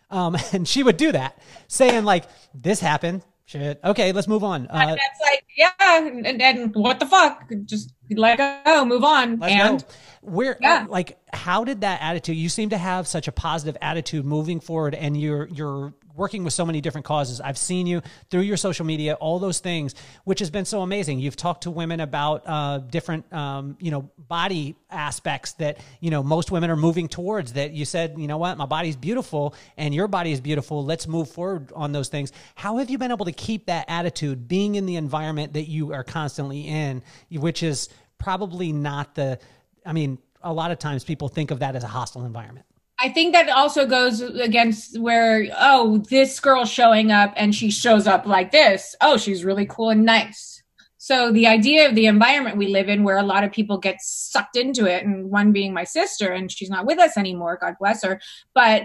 Um, 0.09 0.35
and 0.51 0.67
she 0.67 0.81
would 0.81 0.97
do 0.97 1.11
that, 1.11 1.39
saying 1.67 2.05
like, 2.05 2.25
"This 2.55 2.79
happened, 2.79 3.23
Shit. 3.47 3.79
Okay, 3.81 4.11
let's 4.11 4.27
move 4.27 4.43
on. 4.43 4.67
Uh, 4.69 4.87
that's 4.87 5.21
like, 5.21 5.45
yeah, 5.55 5.71
and, 5.79 6.41
and 6.41 6.75
what 6.75 6.99
the 6.99 7.05
fuck? 7.05 7.49
Just 7.63 7.93
let 8.09 8.37
go, 8.65 8.83
move 8.83 9.05
on. 9.05 9.41
and 9.41 9.79
go. 9.79 9.87
where, 10.19 10.57
yeah. 10.59 10.85
Like, 10.89 11.17
how 11.31 11.63
did 11.63 11.79
that 11.81 12.01
attitude? 12.01 12.35
You 12.35 12.49
seem 12.49 12.71
to 12.71 12.77
have 12.77 13.07
such 13.07 13.29
a 13.29 13.31
positive 13.31 13.77
attitude 13.81 14.25
moving 14.25 14.59
forward, 14.59 14.95
and 14.95 15.15
you're 15.15 15.47
you're 15.47 15.93
working 16.17 16.43
with 16.43 16.53
so 16.53 16.65
many 16.65 16.81
different 16.81 17.05
causes. 17.05 17.39
I've 17.39 17.57
seen 17.57 17.87
you 17.87 18.01
through 18.29 18.41
your 18.41 18.57
social 18.57 18.85
media, 18.85 19.13
all 19.13 19.39
those 19.39 19.59
things, 19.59 19.95
which 20.23 20.39
has 20.39 20.49
been 20.49 20.65
so 20.65 20.81
amazing. 20.81 21.19
You've 21.19 21.35
talked 21.35 21.63
to 21.63 21.71
women 21.71 21.99
about 21.99 22.43
uh, 22.45 22.79
different, 22.79 23.31
um, 23.31 23.77
you 23.79 23.91
know, 23.91 24.09
body 24.17 24.75
aspects 24.89 25.53
that 25.53 25.77
you 25.99 26.09
know 26.09 26.23
most 26.23 26.51
women 26.51 26.69
are 26.69 26.75
moving 26.75 27.07
towards. 27.07 27.53
That 27.53 27.71
you 27.71 27.85
said, 27.85 28.15
you 28.17 28.27
know 28.27 28.37
what, 28.37 28.57
my 28.57 28.65
body's 28.65 28.95
beautiful 28.95 29.55
and 29.77 29.93
your 29.93 30.07
body 30.07 30.31
is 30.31 30.41
beautiful. 30.41 30.83
Let's 30.83 31.07
move 31.07 31.29
forward 31.29 31.71
on 31.75 31.91
those 31.91 32.09
things. 32.09 32.31
How 32.55 32.77
have 32.77 32.89
you 32.89 32.97
been 32.97 33.11
able 33.11 33.25
to 33.25 33.31
keep 33.31 33.67
that 33.67 33.85
attitude, 33.87 34.47
being 34.47 34.75
in 34.75 34.85
the 34.85 34.95
environment 34.95 35.53
that 35.53 35.69
you 35.69 35.93
are 35.93 36.03
constantly 36.03 36.67
in, 36.67 37.03
which 37.31 37.63
is 37.63 37.89
probably 38.17 38.71
not 38.71 39.15
the. 39.15 39.39
I 39.85 39.93
mean, 39.93 40.17
a 40.41 40.53
lot 40.53 40.71
of 40.71 40.79
times 40.79 41.03
people 41.03 41.29
think 41.29 41.51
of 41.51 41.59
that 41.59 41.75
as 41.75 41.83
a 41.83 41.87
hostile 41.87 42.25
environment. 42.25 42.65
I 42.99 43.09
think 43.09 43.33
that 43.33 43.49
also 43.49 43.85
goes 43.85 44.21
against 44.21 44.99
where, 44.99 45.47
oh, 45.57 46.03
this 46.09 46.39
girl's 46.39 46.71
showing 46.71 47.11
up 47.11 47.31
and 47.35 47.53
she 47.53 47.69
shows 47.69 48.07
up 48.07 48.25
like 48.25 48.51
this. 48.51 48.95
Oh, 49.01 49.17
she's 49.17 49.45
really 49.45 49.67
cool 49.67 49.91
and 49.91 50.03
nice. 50.03 50.63
So 50.97 51.31
the 51.31 51.47
idea 51.47 51.87
of 51.87 51.95
the 51.95 52.07
environment 52.07 52.57
we 52.57 52.67
live 52.67 52.89
in 52.89 53.03
where 53.03 53.17
a 53.17 53.23
lot 53.23 53.43
of 53.43 53.51
people 53.51 53.77
get 53.77 54.01
sucked 54.01 54.57
into 54.57 54.85
it, 54.85 55.05
and 55.05 55.29
one 55.29 55.53
being 55.53 55.73
my 55.73 55.85
sister, 55.85 56.33
and 56.33 56.51
she's 56.51 56.69
not 56.69 56.85
with 56.85 56.99
us 56.99 57.15
anymore, 57.15 57.57
God 57.61 57.75
bless 57.79 58.03
her. 58.03 58.19
But 58.53 58.83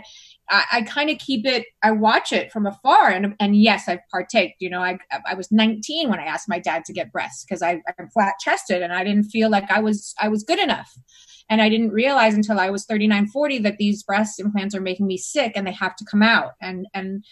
I, 0.49 0.65
I 0.71 0.83
kind 0.83 1.11
of 1.11 1.19
keep 1.19 1.47
it, 1.47 1.65
I 1.83 1.91
watch 1.91 2.31
it 2.33 2.53
from 2.53 2.67
afar. 2.67 3.09
And, 3.09 3.35
and 3.41 3.61
yes, 3.61 3.89
I've 3.89 4.07
partaked. 4.13 4.57
You 4.61 4.71
know, 4.71 4.83
I, 4.83 4.99
I 5.27 5.35
was 5.35 5.51
19 5.51 6.11
when 6.11 6.21
I 6.21 6.27
asked 6.27 6.49
my 6.49 6.61
dad 6.61 6.85
to 6.85 6.93
get 6.93 7.11
breasts 7.11 7.45
because 7.45 7.63
I'm 7.63 7.83
flat 8.13 8.35
chested 8.41 8.83
and 8.83 8.93
I 8.93 9.03
didn't 9.03 9.25
feel 9.25 9.51
like 9.51 9.69
I 9.71 9.81
was, 9.81 10.15
I 10.21 10.29
was 10.29 10.45
good 10.45 10.61
enough. 10.61 10.95
And 11.49 11.61
I 11.61 11.69
didn't 11.69 11.91
realize 11.91 12.35
until 12.35 12.59
I 12.59 12.71
was 12.71 12.85
39, 12.85 13.29
40 13.29 13.59
that 13.59 13.79
these 13.79 14.03
breast 14.03 14.41
implants 14.41 14.75
are 14.75 14.81
making 14.81 15.07
me 15.07 15.17
sick 15.17 15.53
and 15.55 15.67
they 15.67 15.73
have 15.73 15.97
to 15.97 16.05
come 16.05 16.23
out. 16.23 16.53
And, 16.61 16.87
and, 16.95 17.25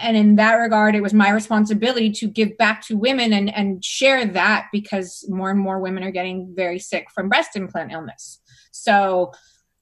and 0.00 0.16
in 0.16 0.36
that 0.36 0.54
regard, 0.54 0.94
it 0.94 1.02
was 1.02 1.14
my 1.14 1.30
responsibility 1.30 2.10
to 2.12 2.26
give 2.26 2.56
back 2.56 2.84
to 2.86 2.96
women 2.96 3.32
and, 3.32 3.54
and 3.54 3.84
share 3.84 4.24
that 4.24 4.68
because 4.72 5.24
more 5.28 5.50
and 5.50 5.60
more 5.60 5.78
women 5.78 6.02
are 6.02 6.10
getting 6.10 6.52
very 6.56 6.78
sick 6.78 7.10
from 7.10 7.28
breast 7.28 7.56
implant 7.56 7.92
illness. 7.92 8.40
So 8.72 9.32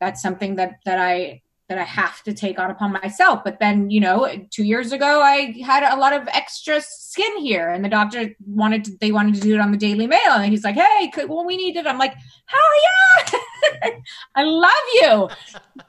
that's 0.00 0.22
something 0.22 0.56
that, 0.56 0.78
that 0.84 0.98
I, 0.98 1.42
that 1.68 1.78
I 1.78 1.84
have 1.84 2.22
to 2.22 2.32
take 2.32 2.58
on 2.58 2.70
upon 2.70 2.92
myself. 2.92 3.44
But 3.44 3.60
then, 3.60 3.90
you 3.90 4.00
know, 4.00 4.28
two 4.50 4.64
years 4.64 4.92
ago, 4.92 5.20
I 5.20 5.54
had 5.64 5.82
a 5.82 5.96
lot 5.96 6.14
of 6.14 6.26
extra 6.28 6.80
skin 6.80 7.38
here, 7.38 7.68
and 7.68 7.84
the 7.84 7.88
doctor 7.88 8.34
wanted 8.46 8.84
to, 8.84 8.96
they 9.00 9.12
wanted 9.12 9.34
to 9.34 9.40
do 9.40 9.54
it 9.54 9.60
on 9.60 9.70
the 9.70 9.76
Daily 9.76 10.06
Mail, 10.06 10.32
and 10.32 10.50
he's 10.50 10.64
like, 10.64 10.76
"Hey, 10.76 11.10
could, 11.12 11.28
well, 11.28 11.44
we 11.44 11.56
need 11.56 11.76
it." 11.76 11.86
I'm 11.86 11.98
like, 11.98 12.14
"Hell 12.46 12.60
yeah, 12.84 13.90
I 14.34 14.44
love 14.44 14.70
you, 14.94 15.28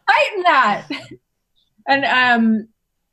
fighting 0.07 0.43
that." 0.43 0.87
and 1.87 2.05
um, 2.05 2.67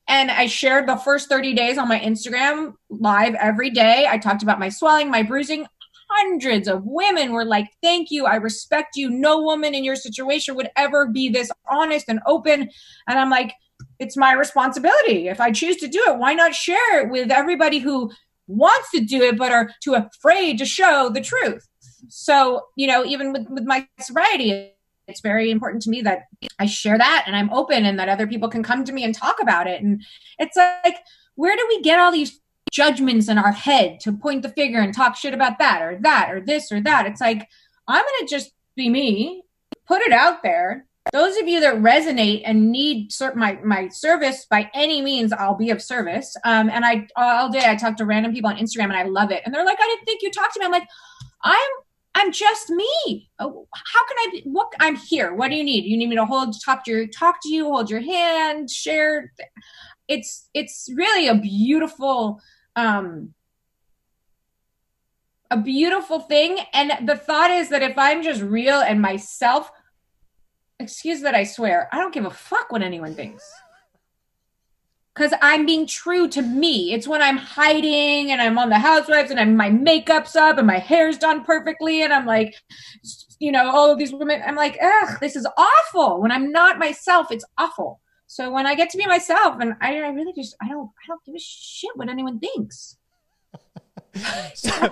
and 0.09 0.31
I 0.31 0.47
shared 0.47 0.89
the 0.89 0.97
first 0.97 1.29
30 1.29 1.55
days 1.55 1.79
on 1.79 1.89
my 1.89 1.99
Instagram 1.99 2.75
live 2.91 3.35
every 3.35 3.71
day. 3.71 4.07
I 4.09 4.19
talked 4.19 4.43
about 4.43 4.59
my 4.59 4.69
swelling, 4.69 5.11
my 5.11 5.23
bruising 5.23 5.67
hundreds 6.09 6.69
of 6.69 6.83
women 6.85 7.33
were 7.33 7.45
like, 7.45 7.69
Thank 7.83 8.11
you. 8.11 8.27
I 8.27 8.37
respect 8.37 8.97
you. 8.97 9.11
No 9.11 9.43
woman 9.43 9.75
in 9.75 9.85
your 9.85 9.97
situation 9.97 10.55
would 10.57 10.71
ever 10.77 11.07
be 11.07 11.29
this 11.29 11.51
honest 11.71 12.07
and 12.09 12.21
open. 12.27 12.71
And 13.09 13.19
I'm 13.19 13.31
like, 13.31 13.55
It's 13.99 14.17
my 14.17 14.33
responsibility. 14.33 15.29
If 15.29 15.41
I 15.41 15.53
choose 15.53 15.77
to 15.79 15.89
do 15.89 16.03
it, 16.07 16.19
why 16.19 16.35
not 16.35 16.55
share 16.55 17.03
it 17.03 17.11
with 17.11 17.31
everybody 17.31 17.79
who 17.79 18.11
wants 18.49 18.91
to 18.93 19.01
do 19.01 19.23
it 19.23 19.37
but 19.37 19.53
are 19.53 19.71
too 19.83 19.95
afraid 19.95 20.59
to 20.59 20.65
show 20.65 21.11
the 21.13 21.21
truth? 21.21 21.67
So, 22.09 22.63
you 22.77 22.87
know, 22.87 23.05
even 23.05 23.33
with, 23.33 23.49
with 23.49 23.65
my 23.65 23.89
sobriety, 24.01 24.73
it's 25.09 25.21
very 25.21 25.51
important 25.51 25.83
to 25.83 25.91
me 25.91 26.03
that 26.03 26.23
I 26.59 26.67
share 26.67 26.99
that 26.99 27.25
and 27.27 27.37
I'm 27.37 27.53
open 27.53 27.85
and 27.85 27.99
that 27.99 28.09
other 28.09 28.27
people 28.27 28.49
can 28.49 28.63
come 28.63 28.85
to 28.85 28.93
me 28.93 29.05
and 29.05 29.15
talk 29.15 29.37
about 29.41 29.67
it. 29.67 29.83
And 29.83 30.03
it's 30.39 30.57
like, 30.57 30.97
where 31.37 31.57
do 31.57 31.65
we 31.69 31.81
get 31.83 31.99
all 31.99 32.11
these 32.11 32.41
judgments 32.73 33.29
in 33.29 33.39
our 33.39 33.53
head 33.53 34.01
to 34.01 34.13
point 34.13 34.43
the 34.43 34.49
finger 34.51 34.79
and 34.81 34.93
talk 34.95 35.17
shit 35.17 35.35
about 35.35 35.59
that 35.59 35.83
or 35.83 35.99
that 36.03 36.31
or 36.31 36.41
this 36.41 36.71
or 36.71 36.81
that. 36.81 37.07
It's 37.07 37.21
like, 37.21 37.49
I'm 37.89 38.03
going 38.03 38.27
to 38.27 38.35
just 38.35 38.53
be 38.75 38.89
me, 38.89 39.43
put 39.87 40.03
it 40.03 40.13
out 40.13 40.43
there. 40.43 40.87
Those 41.13 41.37
of 41.37 41.47
you 41.47 41.61
that 41.61 41.77
resonate 41.77 42.43
and 42.45 42.73
need 42.73 43.13
my, 43.37 43.59
my 43.63 43.89
service 43.89 44.45
by 44.51 44.69
any 44.75 45.01
means, 45.01 45.33
I'll 45.33 45.55
be 45.55 45.71
of 45.71 45.81
service. 45.81 46.37
Um, 46.45 46.69
and 46.69 46.85
I, 46.85 47.07
all 47.17 47.49
day 47.49 47.63
I 47.65 47.77
talk 47.77 47.97
to 47.99 48.05
random 48.05 48.33
people 48.33 48.51
on 48.51 48.57
Instagram 48.57 48.85
and 48.85 48.97
I 48.97 49.05
love 49.05 49.31
it. 49.31 49.43
And 49.47 49.55
they're 49.55 49.65
like, 49.65 49.79
I 49.81 49.87
didn't 49.87 50.05
think 50.05 50.23
you 50.23 50.33
talked 50.33 50.55
to 50.55 50.61
me. 50.61 50.67
I'm 50.67 50.73
like, 50.73 50.89
I'm, 51.45 51.71
I'm 52.17 52.33
just 52.33 52.71
me. 52.71 53.31
Oh, 53.39 53.69
how 53.73 54.07
can 54.07 54.17
I 54.19 54.29
be, 54.33 54.43
what, 54.51 54.73
I'm 54.81 54.97
here. 54.97 55.33
What 55.33 55.49
do 55.49 55.55
you 55.55 55.63
need? 55.63 55.85
You 55.85 55.97
need 55.97 56.09
me 56.09 56.17
to 56.17 56.25
hold, 56.25 56.57
talk 56.65 56.83
to 56.85 56.91
your, 56.91 57.07
talk 57.07 57.37
to 57.43 57.55
you, 57.55 57.67
hold 57.67 57.89
your 57.89 58.01
hand, 58.01 58.69
share. 58.69 59.33
It's, 60.09 60.49
it's 60.55 60.91
really 60.93 61.29
a 61.29 61.37
beautiful, 61.37 62.41
um 62.77 63.35
a 65.51 65.57
beautiful 65.57 66.21
thing 66.21 66.59
and 66.73 67.09
the 67.09 67.17
thought 67.17 67.51
is 67.51 67.69
that 67.69 67.83
if 67.83 67.97
i'm 67.97 68.23
just 68.23 68.43
real 68.43 68.81
and 68.81 69.01
myself 69.01 69.71
excuse 70.79 71.23
that 71.23 71.35
i 71.35 71.45
swear 71.45 71.89
i 71.93 71.99
don't 71.99 72.15
give 72.15 72.27
a 72.27 72.31
fuck 72.31 72.71
what 72.71 72.83
anyone 72.83 73.15
thinks 73.15 73.51
because 75.15 75.33
i'm 75.41 75.65
being 75.65 75.87
true 75.87 76.29
to 76.29 76.43
me 76.43 76.93
it's 76.93 77.09
when 77.09 77.23
i'm 77.23 77.37
hiding 77.37 78.31
and 78.31 78.43
i'm 78.43 78.59
on 78.59 78.69
the 78.69 78.79
housewives 78.79 79.31
and 79.31 79.41
I'm, 79.41 79.57
my 79.57 79.71
makeup's 79.71 80.37
up 80.37 80.59
and 80.59 80.67
my 80.67 80.79
hair's 80.79 81.17
done 81.17 81.45
perfectly 81.45 82.03
and 82.03 82.13
i'm 82.13 82.27
like 82.27 82.55
you 83.39 83.53
know, 83.53 83.71
all 83.71 83.91
of 83.91 83.99
these 83.99 84.13
women. 84.13 84.43
I'm 84.47 84.57
like, 84.57 84.79
ugh, 84.83 85.19
this 85.21 85.37
is 85.37 85.47
awful. 85.57 86.21
When 86.21 86.33
I'm 86.33 86.51
not 86.53 86.79
myself, 86.79 87.31
it's 87.31 87.45
awful. 87.59 88.01
So 88.27 88.51
when 88.51 88.67
I 88.67 88.75
get 88.75 88.91
to 88.91 88.99
be 88.99 89.07
myself, 89.07 89.57
and 89.61 89.77
I, 89.81 89.97
I 89.97 90.09
really 90.09 90.33
just, 90.33 90.57
I 90.61 90.69
don't, 90.69 90.91
I 91.03 91.07
don't 91.07 91.25
give 91.25 91.35
a 91.35 91.39
shit 91.39 91.91
what 91.95 92.09
anyone 92.09 92.41
thinks. 92.41 92.97
so, 94.55 94.89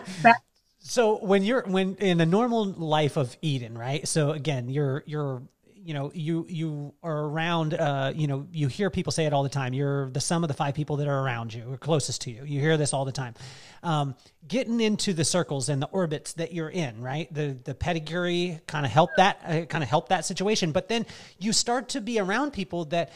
so 0.79 1.17
when 1.25 1.43
you're 1.43 1.63
when 1.63 1.97
in 1.97 2.19
the 2.19 2.27
normal 2.27 2.65
life 2.65 3.17
of 3.17 3.37
Eden, 3.43 3.77
right? 3.77 4.07
So 4.07 4.31
again, 4.31 4.69
you're 4.69 5.03
you're 5.07 5.43
you 5.85 5.93
know 5.93 6.11
you 6.15 6.47
you 6.49 6.95
are 7.03 7.27
around 7.27 7.75
uh 7.75 8.13
you 8.15 8.27
know 8.27 8.47
you 8.51 8.69
hear 8.69 8.89
people 8.89 9.13
say 9.13 9.27
it 9.27 9.33
all 9.33 9.43
the 9.43 9.49
time. 9.49 9.75
You're 9.75 10.11
the 10.11 10.21
sum 10.21 10.43
of 10.43 10.49
the 10.49 10.55
five 10.55 10.75
people 10.75 10.97
that 10.97 11.09
are 11.09 11.21
around 11.21 11.53
you 11.53 11.71
or 11.71 11.77
closest 11.77 12.23
to 12.23 12.31
you. 12.31 12.45
You 12.45 12.61
hear 12.61 12.77
this 12.77 12.93
all 12.93 13.05
the 13.05 13.13
time. 13.13 13.35
Um, 13.83 14.15
getting 14.49 14.81
into 14.81 15.13
the 15.13 15.25
circles 15.25 15.69
and 15.69 15.83
the 15.83 15.89
orbits 15.89 16.33
that 16.35 16.53
you're 16.53 16.71
in 16.71 17.03
right? 17.03 17.33
The 17.33 17.59
the 17.65 17.75
pedigree 17.75 18.61
kind 18.67 18.87
of 18.87 18.93
help 18.93 19.11
that 19.17 19.41
uh, 19.45 19.67
kind 19.67 19.85
of 19.85 19.91
help 19.91 20.09
that 20.09 20.25
situation. 20.25 20.73
But 20.73 20.89
then 20.89 21.05
you 21.39 21.53
start 21.53 21.91
to 21.91 22.01
be 22.01 22.19
around 22.19 22.53
people 22.53 22.87
that 22.87 23.13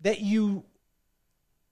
that 0.00 0.20
you 0.20 0.64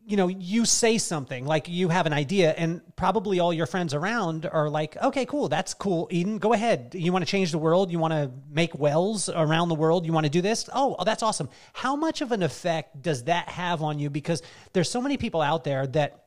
you 0.06 0.16
know, 0.16 0.28
you 0.28 0.66
say 0.66 0.98
something 0.98 1.46
like 1.46 1.68
you 1.68 1.88
have 1.88 2.04
an 2.06 2.12
idea, 2.12 2.52
and 2.52 2.82
probably 2.94 3.40
all 3.40 3.52
your 3.52 3.66
friends 3.66 3.94
around 3.94 4.44
are 4.44 4.68
like, 4.68 4.96
okay, 5.02 5.24
cool, 5.24 5.48
that's 5.48 5.72
cool, 5.72 6.08
Eden, 6.10 6.38
go 6.38 6.52
ahead. 6.52 6.94
You 6.94 7.10
want 7.10 7.24
to 7.24 7.30
change 7.30 7.52
the 7.52 7.58
world? 7.58 7.90
You 7.90 7.98
want 7.98 8.12
to 8.12 8.30
make 8.50 8.78
wells 8.78 9.30
around 9.30 9.70
the 9.70 9.74
world? 9.74 10.04
You 10.04 10.12
want 10.12 10.24
to 10.26 10.30
do 10.30 10.42
this? 10.42 10.68
Oh, 10.74 11.02
that's 11.04 11.22
awesome. 11.22 11.48
How 11.72 11.96
much 11.96 12.20
of 12.20 12.32
an 12.32 12.42
effect 12.42 13.00
does 13.00 13.24
that 13.24 13.48
have 13.48 13.82
on 13.82 13.98
you? 13.98 14.10
Because 14.10 14.42
there's 14.74 14.90
so 14.90 15.00
many 15.00 15.16
people 15.16 15.40
out 15.40 15.64
there 15.64 15.86
that 15.86 16.26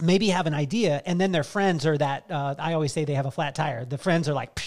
maybe 0.00 0.28
have 0.28 0.46
an 0.46 0.54
idea, 0.54 1.02
and 1.04 1.20
then 1.20 1.30
their 1.30 1.44
friends 1.44 1.84
are 1.84 1.98
that, 1.98 2.30
uh, 2.30 2.54
I 2.58 2.72
always 2.72 2.92
say 2.92 3.04
they 3.04 3.14
have 3.14 3.26
a 3.26 3.30
flat 3.30 3.54
tire. 3.54 3.84
The 3.84 3.98
friends 3.98 4.28
are 4.28 4.34
like, 4.34 4.58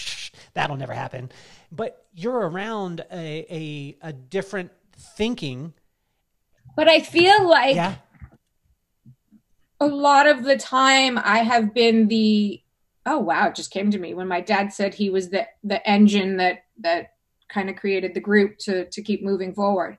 that'll 0.54 0.76
never 0.76 0.92
happen. 0.92 1.32
But 1.72 2.06
you're 2.14 2.48
around 2.48 3.04
a, 3.10 3.46
a, 3.50 3.96
a 4.02 4.12
different 4.12 4.70
thinking. 5.16 5.72
But 6.76 6.88
I 6.88 7.00
feel 7.00 7.48
like. 7.48 7.74
Yeah 7.74 7.96
a 9.82 9.86
lot 9.86 10.28
of 10.28 10.44
the 10.44 10.56
time 10.56 11.18
I 11.18 11.38
have 11.38 11.74
been 11.74 12.06
the 12.08 12.62
oh 13.04 13.18
wow, 13.18 13.48
it 13.48 13.56
just 13.56 13.72
came 13.72 13.90
to 13.90 13.98
me 13.98 14.14
when 14.14 14.28
my 14.28 14.40
dad 14.40 14.72
said 14.72 14.94
he 14.94 15.10
was 15.10 15.30
the 15.30 15.46
the 15.64 15.86
engine 15.88 16.36
that 16.36 16.64
that 16.80 17.14
kind 17.48 17.68
of 17.68 17.76
created 17.76 18.14
the 18.14 18.20
group 18.20 18.58
to 18.58 18.88
to 18.90 19.02
keep 19.02 19.24
moving 19.24 19.52
forward. 19.52 19.98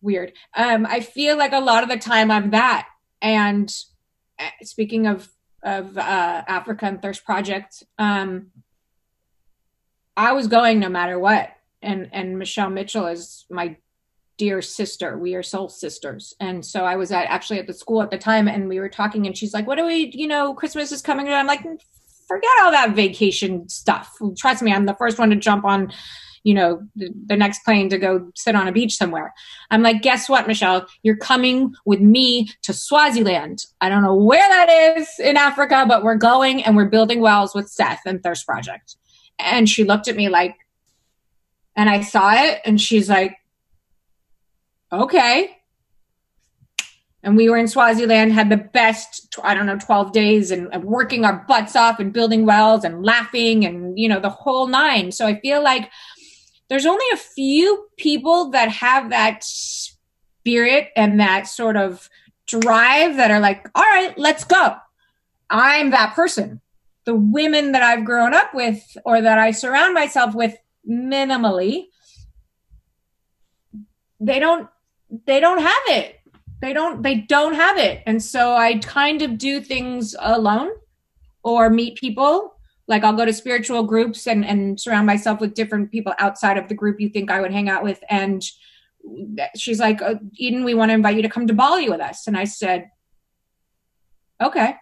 Weird. 0.00 0.32
Um, 0.56 0.86
I 0.86 1.00
feel 1.00 1.36
like 1.36 1.52
a 1.52 1.60
lot 1.60 1.82
of 1.82 1.88
the 1.88 1.98
time 1.98 2.30
I'm 2.30 2.50
that. 2.50 2.88
And 3.20 3.72
uh, 4.38 4.48
speaking 4.62 5.06
of 5.06 5.28
of 5.62 5.98
uh, 5.98 6.42
Africa 6.48 6.86
and 6.86 7.00
Thirst 7.00 7.24
Project, 7.24 7.84
um, 7.98 8.48
I 10.16 10.32
was 10.32 10.46
going 10.46 10.80
no 10.80 10.88
matter 10.88 11.18
what. 11.18 11.50
And 11.82 12.08
and 12.12 12.38
Michelle 12.38 12.70
Mitchell 12.70 13.06
is 13.06 13.44
my 13.50 13.76
dear 14.38 14.62
sister. 14.62 15.18
We 15.18 15.34
are 15.34 15.42
soul 15.42 15.68
sisters. 15.68 16.34
And 16.40 16.64
so 16.64 16.84
I 16.84 16.96
was 16.96 17.12
at 17.12 17.26
actually 17.26 17.58
at 17.58 17.66
the 17.66 17.74
school 17.74 18.02
at 18.02 18.10
the 18.10 18.18
time 18.18 18.48
and 18.48 18.68
we 18.68 18.80
were 18.80 18.88
talking 18.88 19.26
and 19.26 19.36
she's 19.36 19.54
like, 19.54 19.66
what 19.66 19.78
do 19.78 19.86
we, 19.86 20.10
you 20.14 20.26
know, 20.26 20.54
Christmas 20.54 20.92
is 20.92 21.02
coming. 21.02 21.26
And 21.26 21.34
I'm 21.34 21.46
like, 21.46 21.62
forget 22.26 22.50
all 22.62 22.70
that 22.70 22.96
vacation 22.96 23.68
stuff. 23.68 24.16
Trust 24.38 24.62
me, 24.62 24.72
I'm 24.72 24.86
the 24.86 24.94
first 24.94 25.18
one 25.18 25.30
to 25.30 25.36
jump 25.36 25.64
on, 25.64 25.92
you 26.44 26.54
know, 26.54 26.82
the, 26.96 27.10
the 27.26 27.36
next 27.36 27.64
plane 27.64 27.90
to 27.90 27.98
go 27.98 28.32
sit 28.34 28.54
on 28.54 28.66
a 28.66 28.72
beach 28.72 28.96
somewhere. 28.96 29.34
I'm 29.70 29.82
like, 29.82 30.02
guess 30.02 30.28
what, 30.28 30.48
Michelle? 30.48 30.86
You're 31.02 31.16
coming 31.16 31.74
with 31.84 32.00
me 32.00 32.48
to 32.62 32.72
Swaziland. 32.72 33.66
I 33.80 33.88
don't 33.88 34.02
know 34.02 34.16
where 34.16 34.48
that 34.48 34.96
is 34.96 35.08
in 35.18 35.36
Africa, 35.36 35.84
but 35.86 36.02
we're 36.02 36.16
going 36.16 36.64
and 36.64 36.74
we're 36.74 36.88
building 36.88 37.20
wells 37.20 37.54
with 37.54 37.68
Seth 37.68 38.00
and 38.06 38.22
Thirst 38.22 38.46
Project. 38.46 38.96
And 39.38 39.68
she 39.68 39.84
looked 39.84 40.08
at 40.08 40.16
me 40.16 40.28
like, 40.28 40.56
and 41.76 41.88
I 41.88 42.00
saw 42.00 42.32
it 42.34 42.60
and 42.64 42.80
she's 42.80 43.08
like, 43.08 43.36
okay. 44.92 45.56
And 47.24 47.36
we 47.36 47.48
were 47.48 47.56
in 47.56 47.68
Swaziland, 47.68 48.32
had 48.32 48.50
the 48.50 48.56
best, 48.56 49.36
I 49.44 49.54
don't 49.54 49.66
know, 49.66 49.78
12 49.78 50.12
days 50.12 50.50
and, 50.50 50.68
working 50.82 51.24
our 51.24 51.44
butts 51.46 51.76
off 51.76 52.00
and 52.00 52.12
building 52.12 52.44
wells 52.46 52.84
and 52.84 53.04
laughing 53.04 53.64
and, 53.64 53.96
you 53.98 54.08
know, 54.08 54.18
the 54.18 54.28
whole 54.28 54.66
nine. 54.66 55.12
So 55.12 55.26
I 55.26 55.38
feel 55.40 55.62
like 55.62 55.88
there's 56.68 56.86
only 56.86 57.04
a 57.12 57.16
few 57.16 57.86
people 57.96 58.50
that 58.50 58.70
have 58.70 59.10
that 59.10 59.44
spirit 59.44 60.88
and 60.96 61.20
that 61.20 61.46
sort 61.46 61.76
of 61.76 62.08
drive 62.48 63.16
that 63.16 63.30
are 63.30 63.40
like, 63.40 63.68
all 63.74 63.84
right, 63.84 64.18
let's 64.18 64.42
go. 64.42 64.74
I'm 65.48 65.90
that 65.90 66.14
person. 66.14 66.60
The 67.04 67.14
women 67.14 67.72
that 67.72 67.82
I've 67.82 68.04
grown 68.04 68.34
up 68.34 68.52
with 68.52 68.96
or 69.04 69.20
that 69.20 69.38
I 69.38 69.52
surround 69.52 69.94
myself 69.94 70.34
with 70.34 70.56
minimally, 70.88 71.86
they 74.18 74.38
don't 74.40 74.68
they 75.26 75.40
don't 75.40 75.60
have 75.60 75.82
it. 75.88 76.20
They 76.60 76.72
don't 76.72 77.02
they 77.02 77.16
don't 77.16 77.54
have 77.54 77.76
it. 77.76 78.02
And 78.06 78.22
so 78.22 78.54
i 78.54 78.78
kind 78.78 79.22
of 79.22 79.38
do 79.38 79.60
things 79.60 80.14
alone 80.18 80.70
or 81.42 81.70
meet 81.70 81.98
people. 81.98 82.54
Like 82.88 83.04
i'll 83.04 83.12
go 83.12 83.24
to 83.24 83.32
spiritual 83.32 83.82
groups 83.82 84.26
and 84.26 84.44
and 84.44 84.80
surround 84.80 85.06
myself 85.06 85.40
with 85.40 85.54
different 85.54 85.90
people 85.90 86.14
outside 86.18 86.56
of 86.56 86.68
the 86.68 86.74
group 86.74 87.00
you 87.00 87.08
think 87.08 87.30
i 87.30 87.40
would 87.40 87.52
hang 87.52 87.68
out 87.68 87.82
with. 87.82 88.02
And 88.08 88.42
she's 89.56 89.80
like 89.80 90.00
oh, 90.02 90.18
eden 90.36 90.64
we 90.64 90.74
want 90.74 90.90
to 90.90 90.94
invite 90.94 91.16
you 91.16 91.22
to 91.22 91.28
come 91.28 91.46
to 91.46 91.54
bali 91.54 91.88
with 91.88 92.00
us. 92.00 92.26
And 92.26 92.36
i 92.36 92.44
said 92.44 92.90
okay. 94.40 94.76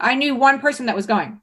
I 0.00 0.16
knew 0.16 0.34
one 0.34 0.58
person 0.58 0.86
that 0.86 0.96
was 0.96 1.06
going. 1.06 1.40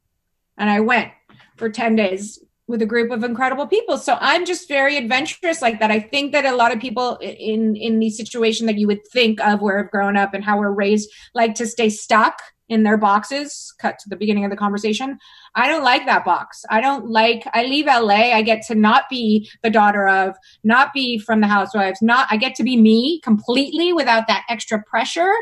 And 0.58 0.70
i 0.70 0.80
went 0.80 1.12
for 1.58 1.70
10 1.70 1.96
days 1.96 2.40
with 2.70 2.84
a 2.84 2.86
group 2.86 3.10
of 3.10 3.24
incredible 3.24 3.66
people. 3.66 3.98
So 3.98 4.16
I'm 4.22 4.46
just 4.46 4.68
very 4.68 4.96
adventurous 4.96 5.60
like 5.60 5.80
that. 5.80 5.90
I 5.90 6.00
think 6.00 6.32
that 6.34 6.46
a 6.46 6.56
lot 6.56 6.72
of 6.72 6.80
people 6.80 7.18
in 7.18 7.76
in 7.76 8.00
the 8.00 8.12
situation 8.12 8.68
that 8.68 8.78
you 8.78 8.86
would 8.86 9.06
think 9.12 9.42
of 9.42 9.60
where 9.60 9.80
I've 9.80 9.92
grown 9.92 10.16
up 10.16 10.36
and 10.36 10.44
how 10.44 10.60
we're 10.60 10.72
raised 10.72 11.10
like 11.34 11.56
to 11.56 11.66
stay 11.66 11.90
stuck 11.90 12.40
in 12.70 12.84
their 12.84 12.96
boxes. 12.96 13.74
Cut 13.82 13.98
to 13.98 14.10
the 14.10 14.16
beginning 14.16 14.46
of 14.46 14.52
the 14.52 14.56
conversation. 14.56 15.18
I 15.56 15.68
don't 15.68 15.84
like 15.84 16.06
that 16.06 16.24
box. 16.24 16.64
I 16.70 16.80
don't 16.80 17.10
like 17.10 17.44
I 17.56 17.64
leave 17.64 17.88
LA, 17.88 18.36
I 18.36 18.44
get 18.44 18.62
to 18.68 18.76
not 18.76 19.06
be 19.10 19.50
the 19.64 19.72
daughter 19.72 20.08
of, 20.08 20.36
not 20.64 20.94
be 20.94 21.18
from 21.18 21.42
the 21.42 21.48
housewives, 21.48 22.04
not 22.04 22.28
I 22.30 22.38
get 22.38 22.54
to 22.56 22.64
be 22.64 22.78
me 22.78 23.20
completely 23.22 23.94
without 23.94 24.28
that 24.28 24.46
extra 24.48 24.84
pressure 24.84 25.34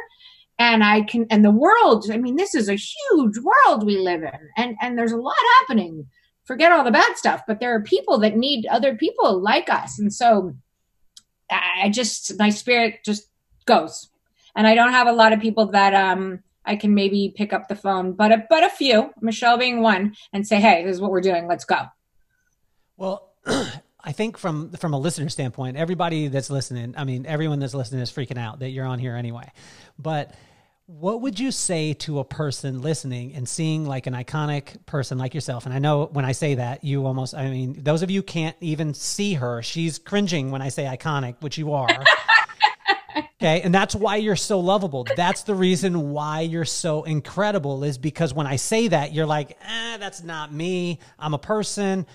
and 0.58 0.82
I 0.82 1.02
can 1.02 1.28
and 1.30 1.44
the 1.44 1.52
world, 1.52 2.10
I 2.10 2.16
mean 2.16 2.38
this 2.38 2.56
is 2.56 2.70
a 2.70 2.76
huge 2.76 3.36
world 3.40 3.86
we 3.86 3.98
live 3.98 4.24
in 4.24 4.40
and 4.56 4.78
and 4.82 4.98
there's 4.98 5.12
a 5.12 5.18
lot 5.18 5.36
happening 5.60 6.08
forget 6.48 6.72
all 6.72 6.84
the 6.84 6.92
bad 6.92 7.18
stuff, 7.18 7.42
but 7.48 7.60
there 7.60 7.76
are 7.76 7.82
people 7.82 8.18
that 8.20 8.36
need 8.36 8.66
other 8.66 8.96
people 8.96 9.40
like 9.40 9.70
us. 9.70 10.00
And 10.00 10.14
so 10.14 10.56
I 11.52 11.90
just, 11.90 12.38
my 12.40 12.50
spirit 12.50 13.02
just 13.06 13.28
goes. 13.66 14.10
And 14.56 14.66
I 14.66 14.74
don't 14.74 14.92
have 14.92 15.08
a 15.08 15.12
lot 15.12 15.34
of 15.34 15.40
people 15.40 15.68
that, 15.68 15.94
um, 15.94 16.42
I 16.68 16.76
can 16.76 16.94
maybe 16.94 17.34
pick 17.36 17.54
up 17.54 17.70
the 17.70 17.76
phone, 17.76 18.12
but 18.12 18.32
a, 18.32 18.46
but 18.50 18.64
a 18.64 18.70
few, 18.70 19.12
Michelle 19.22 19.58
being 19.58 19.82
one, 19.82 20.16
and 20.34 20.46
say, 20.46 20.60
"Hey, 20.60 20.84
this 20.84 20.96
is 20.96 21.02
what 21.02 21.12
we're 21.12 21.22
doing. 21.22 21.48
Let's 21.48 21.64
go." 21.64 21.84
Well, 22.98 23.32
I 23.46 24.12
think 24.12 24.38
from 24.38 24.72
from 24.72 24.94
a 24.94 25.00
listener 25.00 25.30
standpoint, 25.30 25.78
everybody 25.78 26.28
that's 26.28 26.50
listening, 26.50 26.94
I 26.98 27.06
mean, 27.06 27.26
everyone 27.26 27.60
that's 27.60 27.74
listening 27.74 28.02
is 28.02 28.12
freaking 28.12 28.38
out 28.38 28.60
that 28.60 28.70
you're 28.70 28.86
on 28.86 29.00
here 29.00 29.16
anyway. 29.16 29.50
But 29.98 30.36
what 30.88 31.20
would 31.22 31.38
you 31.38 31.52
say 31.52 31.92
to 31.92 32.20
a 32.20 32.24
person 32.24 32.82
listening 32.82 33.34
and 33.36 33.48
seeing 33.48 33.86
like 33.86 34.08
an 34.08 34.14
iconic 34.14 34.86
person 34.86 35.18
like 35.18 35.36
yourself? 35.36 35.66
And 35.66 35.76
I 35.76 35.80
know 35.80 36.06
when 36.06 36.24
I 36.24 36.32
say 36.32 36.56
that, 36.56 36.82
you 36.82 37.06
almost, 37.06 37.36
I 37.36 37.50
mean, 37.50 37.84
those 37.84 38.04
of 38.04 38.10
you 38.10 38.24
can't 38.24 38.56
even 38.62 38.94
see 38.94 39.34
her. 39.34 39.62
She's 39.62 40.00
cringing 40.00 40.50
when 40.50 40.62
I 40.62 40.70
say 40.70 40.86
iconic, 40.86 41.36
which 41.42 41.58
you 41.58 41.74
are. 41.74 41.90
okay. 43.18 43.62
And 43.62 43.76
that's 43.76 43.96
why 43.96 44.16
you're 44.16 44.38
so 44.38 44.62
lovable. 44.62 45.06
That's 45.18 45.44
the 45.44 45.56
reason 45.56 46.12
why 46.12 46.42
you're 46.42 46.64
so 46.64 47.04
incredible, 47.04 47.84
is 47.84 47.98
because 47.98 48.34
when 48.34 48.48
I 48.48 48.56
say 48.56 48.88
that, 48.88 49.14
you're 49.14 49.26
like, 49.26 49.58
eh, 49.62 49.98
that's 49.98 50.24
not 50.24 50.54
me. 50.54 51.00
I'm 51.20 51.34
a 51.34 51.40
person. 51.40 52.06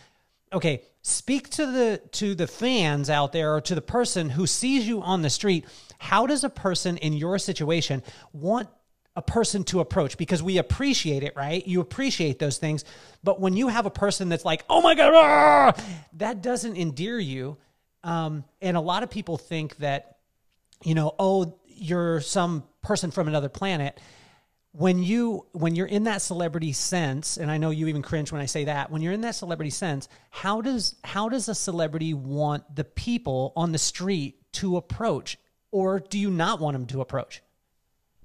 Okay. 0.50 0.82
Speak 1.02 1.50
to 1.50 1.66
the 1.66 2.00
to 2.12 2.34
the 2.34 2.46
fans 2.46 3.10
out 3.10 3.32
there 3.32 3.54
or 3.54 3.60
to 3.62 3.74
the 3.74 3.82
person 3.82 4.30
who 4.30 4.46
sees 4.46 4.86
you 4.86 5.02
on 5.02 5.22
the 5.22 5.30
street 5.30 5.66
how 6.02 6.26
does 6.26 6.42
a 6.42 6.50
person 6.50 6.96
in 6.96 7.12
your 7.12 7.38
situation 7.38 8.02
want 8.32 8.68
a 9.14 9.22
person 9.22 9.62
to 9.62 9.78
approach 9.78 10.18
because 10.18 10.42
we 10.42 10.58
appreciate 10.58 11.22
it, 11.22 11.36
right? 11.36 11.64
You 11.64 11.80
appreciate 11.80 12.40
those 12.40 12.58
things. 12.58 12.84
But 13.22 13.40
when 13.40 13.56
you 13.56 13.68
have 13.68 13.86
a 13.86 13.90
person 13.90 14.28
that's 14.28 14.44
like, 14.44 14.64
oh 14.68 14.82
my 14.82 14.96
God, 14.96 15.12
ah, 15.14 15.84
that 16.14 16.42
doesn't 16.42 16.76
endear 16.76 17.20
you. 17.20 17.56
Um, 18.02 18.44
and 18.60 18.76
a 18.76 18.80
lot 18.80 19.04
of 19.04 19.10
people 19.10 19.38
think 19.38 19.76
that, 19.76 20.16
you 20.82 20.96
know, 20.96 21.14
oh, 21.20 21.56
you're 21.66 22.20
some 22.20 22.64
person 22.82 23.12
from 23.12 23.28
another 23.28 23.48
planet. 23.48 24.00
When 24.72 25.02
you 25.02 25.46
when 25.52 25.74
you're 25.74 25.86
in 25.86 26.04
that 26.04 26.22
celebrity 26.22 26.72
sense, 26.72 27.36
and 27.36 27.50
I 27.50 27.58
know 27.58 27.70
you 27.70 27.88
even 27.88 28.02
cringe 28.02 28.32
when 28.32 28.40
I 28.40 28.46
say 28.46 28.64
that, 28.64 28.90
when 28.90 29.02
you're 29.02 29.12
in 29.12 29.20
that 29.20 29.34
celebrity 29.34 29.70
sense, 29.70 30.08
how 30.30 30.62
does 30.62 30.96
how 31.04 31.28
does 31.28 31.48
a 31.48 31.54
celebrity 31.54 32.14
want 32.14 32.74
the 32.74 32.84
people 32.84 33.52
on 33.54 33.72
the 33.72 33.78
street 33.78 34.40
to 34.54 34.76
approach? 34.76 35.36
or 35.72 35.98
do 35.98 36.18
you 36.18 36.30
not 36.30 36.60
want 36.60 36.74
them 36.74 36.86
to 36.86 37.00
approach? 37.00 37.42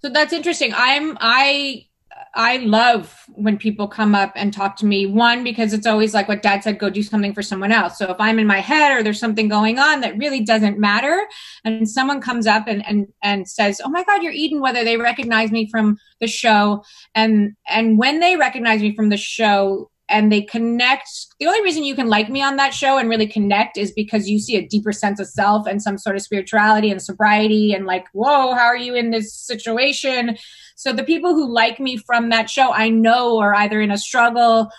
So 0.01 0.09
that's 0.09 0.33
interesting. 0.33 0.73
I'm 0.75 1.17
I 1.19 1.87
I 2.35 2.57
love 2.57 3.25
when 3.29 3.57
people 3.57 3.87
come 3.87 4.13
up 4.13 4.31
and 4.35 4.53
talk 4.53 4.75
to 4.77 4.85
me. 4.85 5.05
One, 5.05 5.43
because 5.43 5.73
it's 5.73 5.87
always 5.87 6.13
like 6.13 6.27
what 6.27 6.41
dad 6.41 6.63
said, 6.63 6.79
go 6.79 6.89
do 6.89 7.01
something 7.01 7.33
for 7.33 7.41
someone 7.41 7.71
else. 7.71 7.97
So 7.97 8.11
if 8.11 8.17
I'm 8.19 8.39
in 8.39 8.47
my 8.47 8.59
head 8.59 8.95
or 8.95 9.03
there's 9.03 9.19
something 9.19 9.47
going 9.47 9.79
on 9.79 10.01
that 10.01 10.17
really 10.17 10.41
doesn't 10.41 10.77
matter, 10.77 11.27
and 11.63 11.89
someone 11.89 12.21
comes 12.21 12.45
up 12.45 12.67
and, 12.67 12.85
and, 12.87 13.07
and 13.23 13.47
says, 13.47 13.81
Oh 13.83 13.89
my 13.89 14.03
God, 14.03 14.21
you're 14.21 14.33
Eden, 14.33 14.61
whether 14.61 14.83
they 14.83 14.97
recognize 14.97 15.51
me 15.51 15.69
from 15.69 15.97
the 16.21 16.27
show. 16.27 16.83
And, 17.15 17.55
and 17.67 17.97
when 17.97 18.19
they 18.19 18.35
recognize 18.35 18.81
me 18.81 18.95
from 18.95 19.09
the 19.09 19.17
show, 19.17 19.89
and 20.09 20.31
they 20.31 20.41
connect. 20.41 21.09
The 21.39 21.47
only 21.47 21.61
reason 21.61 21.83
you 21.83 21.95
can 21.95 22.07
like 22.07 22.29
me 22.29 22.41
on 22.41 22.55
that 22.55 22.73
show 22.73 22.97
and 22.97 23.09
really 23.09 23.27
connect 23.27 23.77
is 23.77 23.91
because 23.91 24.29
you 24.29 24.39
see 24.39 24.55
a 24.55 24.65
deeper 24.65 24.91
sense 24.91 25.19
of 25.19 25.27
self 25.27 25.67
and 25.67 25.81
some 25.81 25.97
sort 25.97 26.15
of 26.15 26.21
spirituality 26.21 26.89
and 26.89 27.01
sobriety 27.01 27.73
and 27.73 27.85
like, 27.85 28.05
whoa, 28.13 28.53
how 28.53 28.65
are 28.65 28.77
you 28.77 28.95
in 28.95 29.11
this 29.11 29.33
situation? 29.33 30.37
So 30.75 30.93
the 30.93 31.03
people 31.03 31.33
who 31.33 31.51
like 31.51 31.79
me 31.79 31.97
from 31.97 32.29
that 32.29 32.49
show, 32.49 32.71
I 32.71 32.89
know 32.89 33.39
are 33.39 33.53
either 33.53 33.81
in 33.81 33.91
a 33.91 33.97
struggle, 33.97 34.69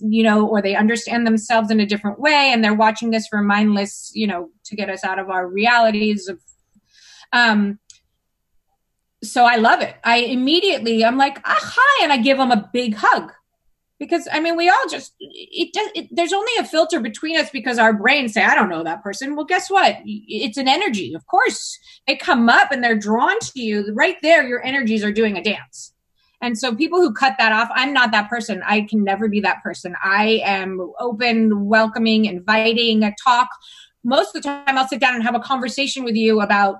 you 0.00 0.22
know, 0.22 0.46
or 0.46 0.60
they 0.60 0.76
understand 0.76 1.26
themselves 1.26 1.70
in 1.70 1.80
a 1.80 1.86
different 1.86 2.20
way 2.20 2.50
and 2.52 2.62
they're 2.62 2.74
watching 2.74 3.10
this 3.10 3.26
for 3.26 3.40
mindless, 3.40 4.10
you 4.14 4.26
know, 4.26 4.50
to 4.64 4.76
get 4.76 4.90
us 4.90 5.02
out 5.02 5.18
of 5.18 5.30
our 5.30 5.46
realities 5.46 6.28
of, 6.28 6.40
um, 7.32 7.78
so 9.22 9.44
I 9.44 9.56
love 9.56 9.80
it. 9.80 9.96
I 10.04 10.18
immediately, 10.18 11.04
I'm 11.04 11.16
like, 11.16 11.40
ah, 11.44 11.58
hi, 11.58 12.04
and 12.04 12.12
I 12.12 12.18
give 12.18 12.38
them 12.38 12.52
a 12.52 12.70
big 12.72 12.94
hug 12.96 13.32
because 13.98 14.28
I 14.32 14.40
mean, 14.40 14.56
we 14.56 14.68
all 14.68 14.88
just 14.90 15.14
it 15.18 15.72
does. 15.72 15.88
It, 15.94 16.08
there's 16.10 16.32
only 16.32 16.52
a 16.58 16.64
filter 16.64 17.00
between 17.00 17.36
us 17.36 17.50
because 17.50 17.78
our 17.78 17.92
brains 17.92 18.34
say, 18.34 18.44
"I 18.44 18.54
don't 18.54 18.68
know 18.68 18.84
that 18.84 19.02
person." 19.02 19.34
Well, 19.34 19.44
guess 19.44 19.68
what? 19.70 19.96
It's 20.04 20.56
an 20.56 20.68
energy. 20.68 21.14
Of 21.14 21.26
course, 21.26 21.78
they 22.06 22.16
come 22.16 22.48
up 22.48 22.70
and 22.70 22.82
they're 22.82 22.98
drawn 22.98 23.38
to 23.40 23.60
you. 23.60 23.92
Right 23.94 24.16
there, 24.22 24.46
your 24.46 24.64
energies 24.64 25.04
are 25.04 25.12
doing 25.12 25.36
a 25.36 25.42
dance. 25.42 25.92
And 26.40 26.56
so, 26.56 26.74
people 26.74 27.00
who 27.00 27.12
cut 27.12 27.34
that 27.38 27.52
off, 27.52 27.68
I'm 27.74 27.92
not 27.92 28.12
that 28.12 28.28
person. 28.28 28.62
I 28.64 28.82
can 28.82 29.02
never 29.02 29.28
be 29.28 29.40
that 29.40 29.62
person. 29.62 29.96
I 30.02 30.40
am 30.44 30.92
open, 31.00 31.66
welcoming, 31.66 32.26
inviting, 32.26 33.02
a 33.02 33.12
talk. 33.22 33.48
Most 34.04 34.34
of 34.34 34.42
the 34.42 34.48
time, 34.48 34.78
I'll 34.78 34.86
sit 34.86 35.00
down 35.00 35.16
and 35.16 35.24
have 35.24 35.34
a 35.34 35.40
conversation 35.40 36.04
with 36.04 36.14
you 36.14 36.40
about 36.40 36.76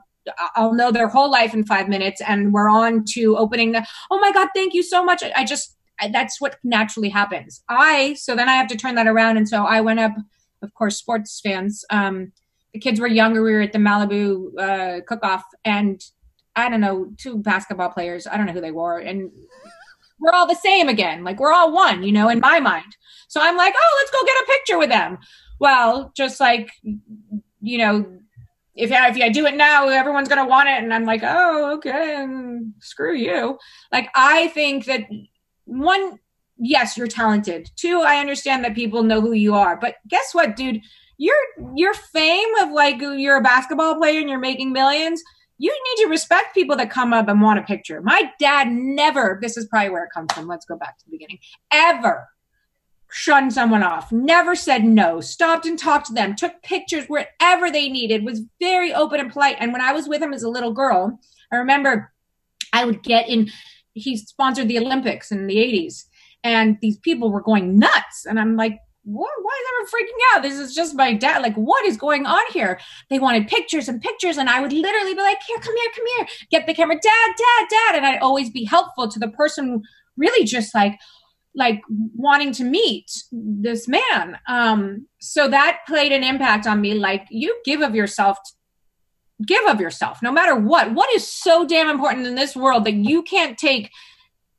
I'll 0.55 0.74
know 0.74 0.93
their 0.93 1.09
whole 1.09 1.31
life 1.31 1.55
in 1.55 1.65
five 1.65 1.89
minutes, 1.89 2.20
and 2.20 2.53
we're 2.53 2.69
on 2.69 3.05
to 3.12 3.36
opening 3.36 3.73
the. 3.73 3.85
Oh 4.11 4.20
my 4.20 4.31
God! 4.31 4.49
Thank 4.55 4.74
you 4.74 4.82
so 4.82 5.05
much. 5.05 5.24
I 5.35 5.45
just 5.45 5.78
that's 6.12 6.41
what 6.41 6.57
naturally 6.62 7.09
happens. 7.09 7.62
I 7.69 8.15
so 8.15 8.35
then 8.37 8.49
I 8.49 8.55
have 8.55 8.69
to 8.69 8.77
turn 8.77 8.95
that 8.97 9.07
around, 9.07 9.37
and 9.37 9.49
so 9.49 9.65
I 9.65 9.81
went 9.81 10.01
up. 10.01 10.12
Of 10.61 10.75
course, 10.75 10.97
sports 10.97 11.41
fans. 11.41 11.85
Um, 11.89 12.33
the 12.73 12.81
kids 12.81 12.99
were 12.99 13.07
younger. 13.07 13.43
We 13.43 13.53
were 13.53 13.61
at 13.61 13.73
the 13.73 13.79
Malibu 13.79 14.59
uh, 14.59 15.01
cook-off, 15.07 15.45
and 15.65 16.03
I 16.57 16.69
don't 16.69 16.81
know 16.81 17.12
two 17.16 17.39
basketball 17.39 17.91
players. 17.91 18.27
I 18.27 18.37
don't 18.37 18.47
know 18.47 18.53
who 18.53 18.61
they 18.61 18.73
were, 18.73 18.99
and 18.99 19.31
we're 20.20 20.33
all 20.33 20.47
the 20.47 20.55
same 20.55 20.89
again. 20.89 21.23
Like 21.25 21.39
we're 21.39 21.53
all 21.53 21.73
one, 21.73 22.03
you 22.03 22.12
know, 22.12 22.29
in 22.29 22.41
my 22.41 22.61
mind. 22.61 22.97
So 23.29 23.41
I'm 23.41 23.57
like, 23.57 23.75
oh, 23.77 23.97
let's 24.01 24.11
go 24.11 24.27
get 24.27 24.43
a 24.43 24.47
picture 24.47 24.79
with 24.79 24.91
them. 24.91 25.19
Well, 25.61 26.12
just 26.16 26.41
like 26.41 26.70
you 27.61 27.79
know, 27.79 28.07
if 28.75 28.93
I, 28.93 29.09
if 29.09 29.16
I 29.16 29.29
do 29.29 29.47
it 29.47 29.57
now, 29.57 29.89
everyone's 29.89 30.29
gonna 30.29 30.47
want 30.47 30.69
it, 30.69 30.83
and 30.83 30.93
I'm 30.93 31.05
like, 31.05 31.23
oh, 31.23 31.75
okay, 31.77 32.27
screw 32.81 33.15
you. 33.15 33.59
Like 33.93 34.09
I 34.15 34.49
think 34.49 34.87
that 34.87 35.03
one, 35.69 36.19
yes, 36.57 36.97
you're 36.97 37.07
talented. 37.07 37.70
Two, 37.77 38.01
I 38.01 38.19
understand 38.19 38.65
that 38.65 38.74
people 38.74 39.03
know 39.03 39.20
who 39.20 39.32
you 39.32 39.55
are. 39.55 39.77
But 39.77 39.97
guess 40.09 40.32
what, 40.32 40.57
dude? 40.57 40.81
Your 41.19 41.36
your 41.74 41.95
fame 41.95 42.55
of 42.61 42.70
like 42.70 43.01
you're 43.01 43.39
a 43.39 43.43
basketball 43.43 43.97
player 43.97 44.20
and 44.20 44.28
you're 44.28 44.39
making 44.39 44.73
millions. 44.73 45.23
You 45.59 45.73
need 45.73 46.05
to 46.05 46.09
respect 46.09 46.55
people 46.55 46.77
that 46.77 46.90
come 46.90 47.12
up 47.12 47.28
and 47.28 47.43
want 47.43 47.59
a 47.59 47.62
picture. 47.62 48.01
My 48.01 48.31
dad 48.39 48.70
never, 48.70 49.39
this 49.43 49.57
is 49.57 49.66
probably 49.66 49.90
where 49.90 50.05
it 50.05 50.12
comes 50.15 50.32
from. 50.32 50.47
Let's 50.47 50.65
go 50.65 50.77
back 50.77 50.97
to 50.99 51.05
the 51.05 51.11
beginning. 51.11 51.40
Ever 51.73 52.28
shunned 53.11 53.53
someone 53.53 53.82
off, 53.82 54.12
never 54.12 54.55
said 54.55 54.85
no, 54.85 55.20
stopped 55.20 55.66
and 55.66 55.77
talked 55.77 56.07
to 56.07 56.12
them, 56.12 56.36
took 56.36 56.62
pictures 56.62 57.07
wherever 57.07 57.70
they 57.70 57.89
needed, 57.89 58.24
was 58.24 58.43
very 58.61 58.95
open 58.95 59.19
and 59.19 59.32
polite. 59.32 59.57
And 59.59 59.73
when 59.73 59.81
I 59.81 59.93
was 59.93 60.09
with 60.09 60.23
him 60.23 60.32
as 60.32 60.45
a 60.45 60.49
little 60.49 60.73
girl, 60.73 61.19
I 61.51 61.57
remember 61.57 62.12
I 62.73 62.85
would 62.85 63.03
get 63.03 63.28
in 63.28 63.51
he 63.99 64.16
sponsored 64.16 64.69
the 64.69 64.79
Olympics 64.79 65.31
in 65.31 65.47
the 65.47 65.57
80s. 65.57 66.05
And 66.45 66.79
these 66.81 66.99
people 66.99 67.31
were 67.31 67.43
going 67.43 67.79
nuts. 67.79 68.25
And 68.27 68.39
I'm 68.39 68.57
like, 68.57 68.79
what? 69.09 69.31
Why 69.43 69.62
is 69.62 69.69
everyone 69.69 70.09
freaking 70.09 70.37
out? 70.37 70.43
This 70.43 70.59
is 70.59 70.75
just 70.75 70.95
my 70.95 71.15
dad. 71.15 71.43
Like, 71.43 71.55
what 71.55 71.85
is 71.87 71.97
going 71.97 72.27
on 72.27 72.43
here? 72.53 72.79
They 73.09 73.19
wanted 73.19 73.49
pictures 73.49 73.89
and 73.89 74.01
pictures, 74.01 74.37
and 74.37 74.49
I 74.51 74.61
would 74.61 74.73
literally 74.73 75.15
be 75.15 75.20
like, 75.20 75.39
here, 75.47 75.59
come 75.59 75.75
here, 75.75 75.91
come 75.95 76.05
here, 76.16 76.27
get 76.51 76.66
the 76.66 76.75
camera, 76.75 76.97
dad, 76.97 77.35
dad, 77.37 77.66
dad. 77.70 77.97
And 77.97 78.07
I'd 78.07 78.20
always 78.20 78.51
be 78.51 78.65
helpful 78.65 79.09
to 79.09 79.19
the 79.19 79.29
person 79.29 79.83
really 80.16 80.45
just 80.45 80.75
like, 80.75 80.99
like 81.55 81.81
wanting 81.89 82.53
to 82.53 82.65
meet 82.65 83.11
this 83.33 83.89
man. 83.89 84.39
Um, 84.47 85.07
so 85.20 85.49
that 85.49 85.79
played 85.87 86.12
an 86.12 86.23
impact 86.23 86.66
on 86.66 86.81
me. 86.81 86.95
Like, 86.95 87.27
you 87.31 87.59
give 87.65 87.81
of 87.81 87.95
yourself 87.95 88.39
give 89.47 89.65
of 89.66 89.81
yourself 89.81 90.19
no 90.23 90.32
matter 90.32 90.55
what. 90.55 90.93
What 90.94 91.12
is 91.15 91.27
so 91.27 91.66
damn 91.66 91.89
important 91.89 92.27
in 92.27 92.35
this 92.35 92.56
world 92.56 92.85
that 92.85 92.94
you 92.94 93.23
can't 93.23 93.56
take 93.56 93.90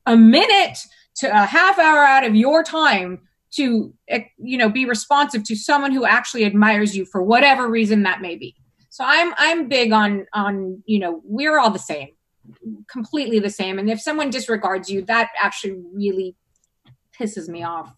a 0.06 0.16
minute 0.16 0.80
to 1.16 1.28
a 1.30 1.46
half 1.46 1.78
hour 1.80 2.04
out 2.04 2.26
of 2.26 2.36
your 2.36 2.64
time 2.64 3.22
to 3.52 3.94
eh, 4.08 4.24
you 4.38 4.58
know 4.58 4.70
be 4.70 4.86
responsive 4.86 5.44
to 5.44 5.56
someone 5.56 5.92
who 5.92 6.06
actually 6.06 6.46
admires 6.46 6.96
you 6.96 7.06
for 7.06 7.22
whatever 7.22 7.70
reason 7.70 8.04
that 8.04 8.22
may 8.22 8.36
be. 8.36 8.56
So 8.90 9.04
i'm 9.06 9.34
i'm 9.38 9.68
big 9.68 9.92
on 9.92 10.26
on 10.34 10.84
you 10.86 11.00
know 11.00 11.22
we're 11.24 11.60
all 11.60 11.72
the 11.72 11.80
same 11.80 12.10
completely 12.90 13.40
the 13.40 13.50
same. 13.50 13.78
And 13.78 13.92
if 13.92 14.02
someone 14.02 14.32
disregards 14.32 14.90
you 14.90 15.04
that 15.04 15.30
actually 15.40 15.82
really 15.94 16.36
pisses 17.20 17.48
me 17.48 17.64
off. 17.64 17.94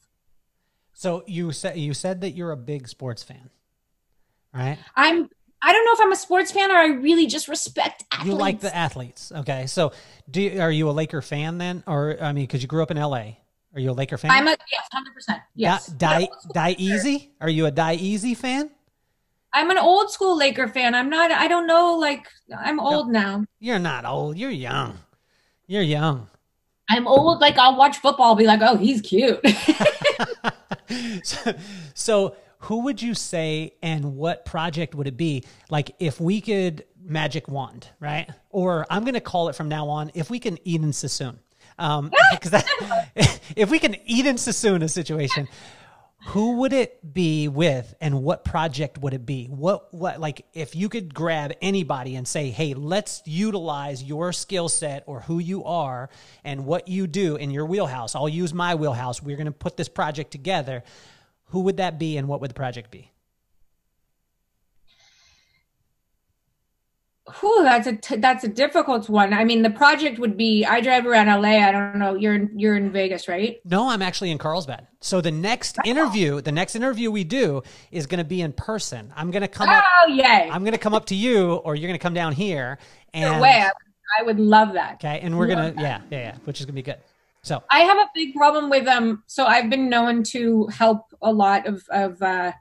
So 0.94 1.24
you 1.26 1.52
said 1.52 1.78
you 1.78 1.94
said 1.94 2.22
that 2.22 2.32
you're 2.32 2.52
a 2.52 2.58
big 2.58 2.88
sports 2.88 3.24
fan 3.24 3.50
right? 4.54 4.78
I'm 4.96 5.30
I 5.64 5.74
don't 5.74 5.86
know 5.86 5.92
if 5.94 6.02
I'm 6.02 6.12
a 6.12 6.16
sports 6.16 6.52
fan 6.52 6.72
or 6.72 6.76
I 6.76 6.88
really 6.88 7.28
just 7.28 7.48
respect 7.48 8.04
athletes. 8.12 8.32
You 8.32 8.36
like 8.36 8.60
the 8.62 8.76
athletes. 8.76 9.32
Okay. 9.32 9.68
So 9.68 9.94
do 10.30 10.42
you, 10.42 10.62
are 10.62 10.72
you 10.72 10.90
a 10.90 10.92
Laker 10.92 11.22
fan 11.22 11.58
then? 11.58 11.84
Or, 11.86 12.18
I 12.22 12.34
mean, 12.34 12.46
because 12.46 12.62
you 12.62 12.68
grew 12.68 12.82
up 12.82 12.92
in 12.92 12.98
LA. 12.98 13.34
Are 13.74 13.80
you 13.80 13.92
a 13.92 13.94
Laker 13.94 14.18
fan? 14.18 14.32
I'm 14.32 14.48
a, 14.48 14.58
yes, 14.72 14.90
100%. 15.30 15.42
Yes. 15.56 15.88
Die, 15.88 16.20
die, 16.20 16.28
die 16.54 16.76
Easy? 16.78 17.32
Are 17.40 17.50
you 17.50 17.68
a 17.68 17.72
Die 17.72 17.94
Easy 17.96 18.34
fan? 18.34 18.72
I'm 19.54 19.70
an 19.70 19.78
old 19.78 20.12
school 20.12 20.38
Laker 20.38 20.68
fan. 20.68 20.96
I'm 20.96 21.10
not, 21.10 21.32
I 21.32 21.48
don't 21.48 21.68
know, 21.68 21.96
like, 21.96 22.28
I'm 22.58 22.80
old 22.80 23.10
no, 23.10 23.20
now. 23.20 23.46
You're 23.60 23.80
not 23.80 24.06
old. 24.06 24.38
You're 24.38 24.50
young. 24.50 24.98
You're 25.68 25.82
young. 25.84 26.28
I'm 26.90 27.08
old. 27.08 27.40
Like, 27.40 27.58
I'll 27.58 27.78
watch 27.78 27.98
football, 27.98 28.36
be 28.36 28.46
like, 28.46 28.62
oh, 28.62 28.78
he's 28.78 29.02
cute. 29.02 29.40
so, 31.24 31.54
so 31.94 32.36
who 32.62 32.84
would 32.84 33.02
you 33.02 33.14
say 33.14 33.74
and 33.82 34.16
what 34.16 34.46
project 34.46 34.94
would 34.94 35.08
it 35.08 35.18
be? 35.18 35.44
Like 35.70 35.96
if 36.00 36.20
we 36.20 36.42
could 36.42 36.86
magic 37.04 37.48
wand, 37.48 37.88
right? 38.00 38.30
Or 38.50 38.86
I'm 38.90 39.04
going 39.04 39.16
to 39.16 39.22
call 39.22 39.50
it 39.50 39.56
from 39.56 39.68
now 39.68 39.90
on, 39.90 40.12
if 40.14 40.30
we 40.30 40.40
can 40.40 40.58
Eden 40.68 40.94
Sassoon. 40.94 41.40
Um, 41.80 42.12
because 42.32 42.52
that, 42.52 42.68
if 43.56 43.72
we 43.72 43.80
can 43.80 43.96
Eden 44.06 44.38
Sassoon 44.38 44.84
a 44.84 44.90
situation, 44.90 45.48
who 46.28 46.58
would 46.58 46.72
it 46.72 47.14
be 47.14 47.48
with 47.48 47.96
and 48.00 48.22
what 48.22 48.46
project 48.46 49.00
would 49.00 49.16
it 49.16 49.26
be 49.26 49.48
what 49.48 49.92
what 49.92 50.20
like 50.20 50.46
if 50.54 50.76
you 50.76 50.88
could 50.88 51.16
grab 51.16 51.52
anybody 51.64 52.16
and 52.16 52.28
say 52.28 52.52
hey 52.52 52.76
let's 52.76 53.24
utilize 53.26 54.04
your 54.04 54.32
skill 54.32 54.70
set 54.70 55.04
or 55.08 55.22
who 55.22 55.40
you 55.40 55.64
are 55.64 56.12
and 56.44 56.64
what 56.64 56.88
you 56.88 57.08
do 57.08 57.38
in 57.38 57.50
your 57.50 57.66
wheelhouse 57.66 58.14
i'll 58.14 58.30
use 58.30 58.54
my 58.54 58.76
wheelhouse 58.76 59.20
we're 59.20 59.36
going 59.36 59.48
to 59.48 59.52
put 59.52 59.78
this 59.78 59.90
project 59.90 60.30
together 60.30 60.84
who 61.52 61.62
would 61.62 61.78
that 61.78 62.00
be 62.00 62.18
and 62.18 62.28
what 62.28 62.42
would 62.42 62.50
the 62.50 62.56
project 62.56 62.92
be? 62.92 63.12
Whew, 67.40 67.64
that's 67.64 67.88
a 67.88 67.96
t- 67.96 68.18
that's 68.18 68.44
a 68.44 68.48
difficult 68.48 69.08
one. 69.08 69.34
I 69.34 69.46
mean, 69.46 69.62
the 69.62 69.70
project 69.70 70.20
would 70.20 70.36
be 70.36 70.66
I 70.66 70.82
drive 70.82 71.06
around 71.06 71.28
LA. 71.28 71.60
I 71.60 71.72
don't 71.72 71.98
know. 71.98 72.16
You're 72.16 72.36
in, 72.36 72.60
you're 72.60 72.76
in 72.76 72.92
Vegas, 72.92 73.28
right? 73.28 73.60
No, 73.64 73.90
I'm 73.90 74.02
actually 74.02 74.32
in 74.32 74.38
Carlsbad. 74.38 74.88
So 75.00 75.22
the 75.22 75.32
next 75.32 75.78
interview, 75.86 76.42
the 76.42 76.52
next 76.52 76.76
interview 76.76 77.12
we 77.12 77.24
do 77.24 77.62
is 77.92 78.08
going 78.08 78.18
to 78.18 78.26
be 78.26 78.42
in 78.42 78.52
person. 78.54 79.14
I'm 79.16 79.32
going 79.32 79.44
to 79.44 79.48
come. 79.48 79.70
Oh 79.70 79.74
up, 79.74 79.86
yay! 80.10 80.50
I'm 80.52 80.64
going 80.64 80.74
to 80.74 80.80
come 80.80 80.94
up 80.94 81.06
to 81.08 81.16
you, 81.16 81.54
or 81.54 81.76
you're 81.76 81.88
going 81.88 82.00
to 82.00 82.04
come 82.04 82.14
down 82.14 82.34
here. 82.34 82.80
And 83.14 83.36
no 83.36 83.42
way, 83.42 83.62
I, 83.62 83.72
I 84.20 84.24
would 84.24 84.40
love 84.40 84.74
that. 84.74 84.96
Okay, 84.96 85.20
and 85.22 85.38
we're 85.38 85.48
gonna 85.48 85.74
yeah 85.78 86.02
yeah 86.10 86.20
yeah, 86.20 86.36
which 86.46 86.60
is 86.60 86.66
gonna 86.66 86.76
be 86.76 86.82
good. 86.82 86.98
So. 87.44 87.64
I 87.72 87.80
have 87.80 87.98
a 87.98 88.10
big 88.14 88.36
problem 88.36 88.70
with 88.70 88.88
um. 88.88 89.24
So 89.28 89.46
I've 89.46 89.70
been 89.70 89.90
known 89.90 90.24
to 90.26 90.68
help 90.68 91.06
a 91.22 91.32
lot 91.32 91.68
of 91.68 91.84
of. 91.90 92.22
uh 92.22 92.54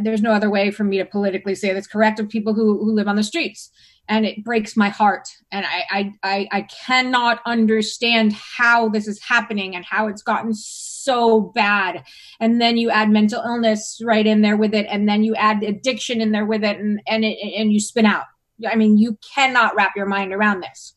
there's 0.00 0.22
no 0.22 0.32
other 0.32 0.50
way 0.50 0.70
for 0.70 0.84
me 0.84 0.98
to 0.98 1.04
politically 1.04 1.54
say 1.54 1.72
that's 1.72 1.86
correct 1.86 2.20
of 2.20 2.28
people 2.28 2.54
who, 2.54 2.78
who 2.78 2.92
live 2.92 3.08
on 3.08 3.16
the 3.16 3.22
streets. 3.22 3.70
And 4.08 4.26
it 4.26 4.44
breaks 4.44 4.76
my 4.76 4.88
heart. 4.88 5.28
And 5.52 5.64
I, 5.64 5.84
I 5.90 6.12
i 6.22 6.48
i 6.50 6.62
cannot 6.62 7.40
understand 7.46 8.32
how 8.32 8.88
this 8.88 9.06
is 9.06 9.22
happening 9.22 9.76
and 9.76 9.84
how 9.84 10.08
it's 10.08 10.22
gotten 10.22 10.52
so 10.52 11.40
bad. 11.54 12.04
And 12.40 12.60
then 12.60 12.76
you 12.76 12.90
add 12.90 13.08
mental 13.08 13.42
illness 13.42 14.00
right 14.04 14.26
in 14.26 14.42
there 14.42 14.56
with 14.56 14.74
it. 14.74 14.86
And 14.90 15.08
then 15.08 15.22
you 15.22 15.36
add 15.36 15.62
addiction 15.62 16.20
in 16.20 16.32
there 16.32 16.46
with 16.46 16.64
it. 16.64 16.78
And 16.78 17.00
and 17.06 17.24
it, 17.24 17.38
and 17.56 17.72
you 17.72 17.78
spin 17.78 18.06
out. 18.06 18.24
I 18.68 18.74
mean 18.74 18.98
you 18.98 19.16
cannot 19.34 19.76
wrap 19.76 19.92
your 19.94 20.06
mind 20.06 20.32
around 20.32 20.62
this. 20.62 20.92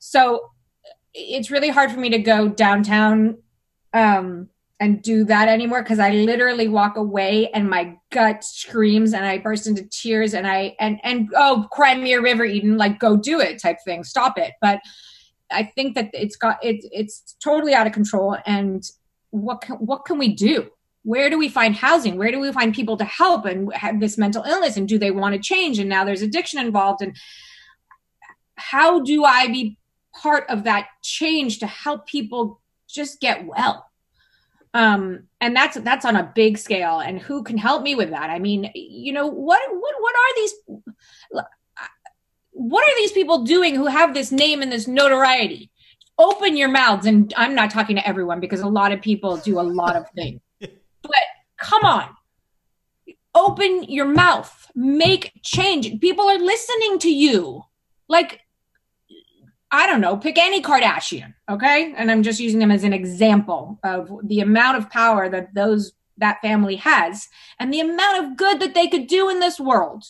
So 0.00 0.50
it's 1.16 1.50
really 1.50 1.70
hard 1.70 1.90
for 1.90 1.98
me 1.98 2.10
to 2.10 2.18
go 2.18 2.48
downtown 2.48 3.38
um, 3.94 4.48
and 4.78 5.02
do 5.02 5.24
that 5.24 5.48
anymore 5.48 5.82
because 5.82 5.98
I 5.98 6.10
literally 6.10 6.68
walk 6.68 6.96
away 6.96 7.48
and 7.50 7.70
my 7.70 7.96
gut 8.10 8.44
screams 8.44 9.14
and 9.14 9.24
I 9.24 9.38
burst 9.38 9.66
into 9.66 9.88
tears 9.88 10.34
and 10.34 10.46
I 10.46 10.76
and 10.78 11.00
and 11.02 11.30
oh 11.34 11.66
Crimea 11.72 12.20
River 12.20 12.44
Eden 12.44 12.76
like 12.76 12.98
go 12.98 13.16
do 13.16 13.40
it 13.40 13.60
type 13.60 13.78
thing. 13.84 14.04
Stop 14.04 14.36
it. 14.38 14.52
But 14.60 14.80
I 15.50 15.64
think 15.64 15.94
that 15.94 16.10
it's 16.12 16.36
got 16.36 16.58
it's 16.62 16.86
it's 16.92 17.36
totally 17.42 17.72
out 17.72 17.86
of 17.86 17.94
control. 17.94 18.36
And 18.44 18.84
what 19.30 19.62
can, 19.62 19.76
what 19.76 20.04
can 20.04 20.18
we 20.18 20.34
do? 20.34 20.70
Where 21.04 21.30
do 21.30 21.38
we 21.38 21.48
find 21.48 21.74
housing? 21.74 22.18
Where 22.18 22.32
do 22.32 22.40
we 22.40 22.52
find 22.52 22.74
people 22.74 22.96
to 22.98 23.04
help 23.04 23.46
and 23.46 23.72
have 23.72 24.00
this 24.00 24.18
mental 24.18 24.42
illness? 24.42 24.76
And 24.76 24.88
do 24.88 24.98
they 24.98 25.12
want 25.12 25.34
to 25.34 25.40
change? 25.40 25.78
And 25.78 25.88
now 25.88 26.04
there's 26.04 26.22
addiction 26.22 26.60
involved. 26.60 27.00
And 27.00 27.16
how 28.56 29.00
do 29.00 29.24
I 29.24 29.46
be 29.46 29.78
part 30.20 30.48
of 30.48 30.64
that 30.64 30.88
change 31.02 31.60
to 31.60 31.66
help 31.66 32.06
people 32.06 32.60
just 32.88 33.20
get 33.20 33.46
well. 33.46 33.86
Um 34.74 35.24
and 35.40 35.54
that's 35.56 35.76
that's 35.78 36.04
on 36.04 36.16
a 36.16 36.32
big 36.34 36.58
scale. 36.58 37.00
And 37.00 37.18
who 37.18 37.42
can 37.42 37.58
help 37.58 37.82
me 37.82 37.94
with 37.94 38.10
that? 38.10 38.30
I 38.30 38.38
mean 38.38 38.70
you 38.74 39.12
know 39.12 39.26
what 39.26 39.60
what 39.70 39.94
what 40.00 40.14
are 40.14 40.34
these 40.36 40.54
what 42.56 42.84
are 42.84 42.96
these 42.96 43.12
people 43.12 43.44
doing 43.44 43.74
who 43.74 43.86
have 43.86 44.14
this 44.14 44.32
name 44.32 44.62
and 44.62 44.72
this 44.72 44.88
notoriety? 44.88 45.70
Open 46.18 46.56
your 46.56 46.68
mouths. 46.68 47.06
And 47.06 47.32
i'm 47.36 47.54
not 47.54 47.70
talking 47.70 47.96
to 47.96 48.08
everyone 48.08 48.40
because 48.40 48.60
a 48.60 48.68
lot 48.68 48.92
of 48.92 49.02
people 49.02 49.36
do 49.36 49.60
a 49.60 49.62
lot 49.62 49.96
of 49.96 50.06
things. 50.14 50.40
But 51.02 51.12
come 51.58 51.84
on. 51.84 52.08
Open 53.34 53.84
your 53.84 54.06
mouth. 54.06 54.70
Make 54.74 55.32
change. 55.42 56.00
People 56.00 56.28
are 56.28 56.38
listening 56.38 56.98
to 57.00 57.10
you. 57.12 57.62
Like 58.08 58.40
I 59.70 59.86
don't 59.86 60.00
know, 60.00 60.16
pick 60.16 60.38
any 60.38 60.62
Kardashian, 60.62 61.34
okay? 61.50 61.92
And 61.96 62.10
I'm 62.10 62.22
just 62.22 62.38
using 62.38 62.60
them 62.60 62.70
as 62.70 62.84
an 62.84 62.92
example 62.92 63.78
of 63.82 64.10
the 64.22 64.40
amount 64.40 64.78
of 64.78 64.90
power 64.90 65.28
that 65.28 65.54
those 65.54 65.92
that 66.18 66.40
family 66.40 66.76
has 66.76 67.28
and 67.58 67.72
the 67.72 67.80
amount 67.80 68.24
of 68.24 68.36
good 68.36 68.60
that 68.60 68.74
they 68.74 68.88
could 68.88 69.06
do 69.06 69.28
in 69.28 69.40
this 69.40 69.60
world. 69.60 70.04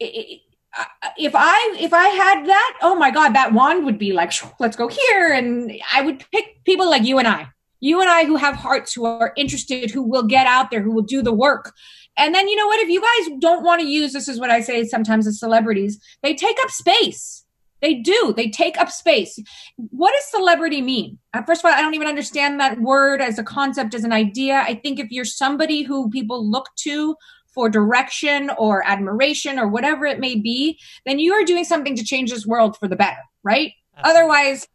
If 0.00 1.32
I 1.34 1.76
if 1.80 1.92
I 1.92 2.08
had 2.08 2.46
that, 2.46 2.78
oh 2.82 2.94
my 2.94 3.10
god, 3.10 3.34
that 3.34 3.52
wand 3.52 3.84
would 3.84 3.98
be 3.98 4.12
like, 4.12 4.32
let's 4.60 4.76
go 4.76 4.88
here 4.88 5.32
and 5.32 5.72
I 5.92 6.02
would 6.02 6.24
pick 6.32 6.64
people 6.64 6.90
like 6.90 7.04
you 7.04 7.18
and 7.18 7.26
I. 7.26 7.48
You 7.80 8.00
and 8.00 8.10
I 8.10 8.24
who 8.24 8.36
have 8.36 8.56
hearts 8.56 8.92
who 8.92 9.06
are 9.06 9.32
interested, 9.36 9.90
who 9.90 10.02
will 10.02 10.24
get 10.24 10.46
out 10.46 10.70
there, 10.70 10.82
who 10.82 10.92
will 10.92 11.02
do 11.02 11.22
the 11.22 11.32
work. 11.32 11.72
And 12.16 12.34
then 12.34 12.48
you 12.48 12.56
know 12.56 12.66
what, 12.66 12.80
if 12.80 12.88
you 12.88 13.00
guys 13.00 13.38
don't 13.40 13.64
want 13.64 13.80
to 13.80 13.86
use 13.86 14.12
this 14.12 14.26
is 14.26 14.40
what 14.40 14.50
I 14.50 14.60
say 14.60 14.84
sometimes 14.84 15.28
as 15.28 15.38
celebrities, 15.38 16.00
they 16.22 16.34
take 16.34 16.56
up 16.60 16.70
space 16.70 17.44
they 17.80 17.94
do. 17.94 18.34
They 18.36 18.50
take 18.50 18.78
up 18.78 18.90
space. 18.90 19.38
What 19.76 20.12
does 20.12 20.30
celebrity 20.30 20.82
mean? 20.82 21.18
Uh, 21.32 21.42
first 21.42 21.60
of 21.60 21.66
all, 21.66 21.76
I 21.76 21.80
don't 21.80 21.94
even 21.94 22.08
understand 22.08 22.60
that 22.60 22.80
word 22.80 23.20
as 23.20 23.38
a 23.38 23.44
concept, 23.44 23.94
as 23.94 24.04
an 24.04 24.12
idea. 24.12 24.64
I 24.66 24.74
think 24.74 24.98
if 24.98 25.10
you're 25.10 25.24
somebody 25.24 25.82
who 25.82 26.10
people 26.10 26.44
look 26.44 26.68
to 26.80 27.16
for 27.46 27.68
direction 27.68 28.50
or 28.58 28.86
admiration 28.86 29.58
or 29.58 29.68
whatever 29.68 30.06
it 30.06 30.20
may 30.20 30.36
be, 30.36 30.78
then 31.06 31.18
you 31.18 31.32
are 31.32 31.44
doing 31.44 31.64
something 31.64 31.96
to 31.96 32.04
change 32.04 32.30
this 32.30 32.46
world 32.46 32.76
for 32.76 32.88
the 32.88 32.96
better, 32.96 33.20
right? 33.42 33.72
Absolutely. 33.96 34.20
Otherwise, 34.20 34.68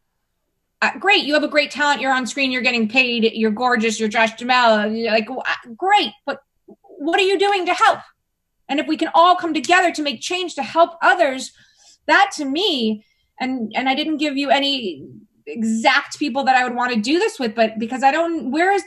uh, 0.81 0.91
great, 0.99 1.23
you 1.23 1.33
have 1.33 1.43
a 1.43 1.47
great 1.47 1.71
talent, 1.71 2.01
you're 2.01 2.11
on 2.11 2.27
screen, 2.27 2.51
you're 2.51 2.61
getting 2.61 2.89
paid, 2.89 3.31
you're 3.33 3.51
gorgeous, 3.51 3.99
you're 3.99 4.09
Josh 4.09 4.33
Duhamel, 4.33 4.91
like 5.05 5.29
great, 5.77 6.11
but 6.25 6.41
what 6.65 7.19
are 7.19 7.23
you 7.23 7.39
doing 7.39 7.65
to 7.65 7.73
help? 7.73 7.99
And 8.67 8.79
if 8.79 8.87
we 8.87 8.97
can 8.97 9.09
all 9.13 9.35
come 9.35 9.53
together 9.53 9.91
to 9.91 10.01
make 10.01 10.19
change 10.19 10.55
to 10.55 10.63
help 10.63 10.95
others, 11.01 11.53
that 12.07 12.31
to 12.35 12.45
me 12.45 13.05
and 13.39 13.71
and 13.75 13.89
i 13.89 13.95
didn't 13.95 14.17
give 14.17 14.37
you 14.37 14.49
any 14.49 15.07
exact 15.47 16.17
people 16.19 16.43
that 16.43 16.55
i 16.55 16.63
would 16.63 16.75
want 16.75 16.93
to 16.93 16.99
do 16.99 17.19
this 17.19 17.39
with 17.39 17.55
but 17.55 17.77
because 17.79 18.03
i 18.03 18.11
don't 18.11 18.51
where 18.51 18.71
is 18.71 18.83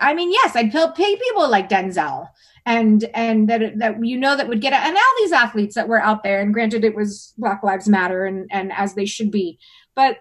i 0.00 0.14
mean 0.14 0.30
yes 0.32 0.54
i'd 0.56 0.72
pay 0.72 1.16
people 1.16 1.48
like 1.48 1.68
denzel 1.68 2.28
and 2.66 3.04
and 3.14 3.48
that 3.48 3.78
that 3.78 4.04
you 4.04 4.16
know 4.16 4.36
that 4.36 4.48
would 4.48 4.60
get 4.60 4.72
and 4.72 4.96
all 4.96 5.14
these 5.18 5.32
athletes 5.32 5.74
that 5.74 5.88
were 5.88 6.00
out 6.00 6.22
there 6.22 6.40
and 6.40 6.54
granted 6.54 6.84
it 6.84 6.94
was 6.94 7.32
black 7.38 7.62
lives 7.62 7.88
matter 7.88 8.24
and 8.24 8.46
and 8.50 8.72
as 8.72 8.94
they 8.94 9.06
should 9.06 9.30
be 9.30 9.58
but 9.94 10.18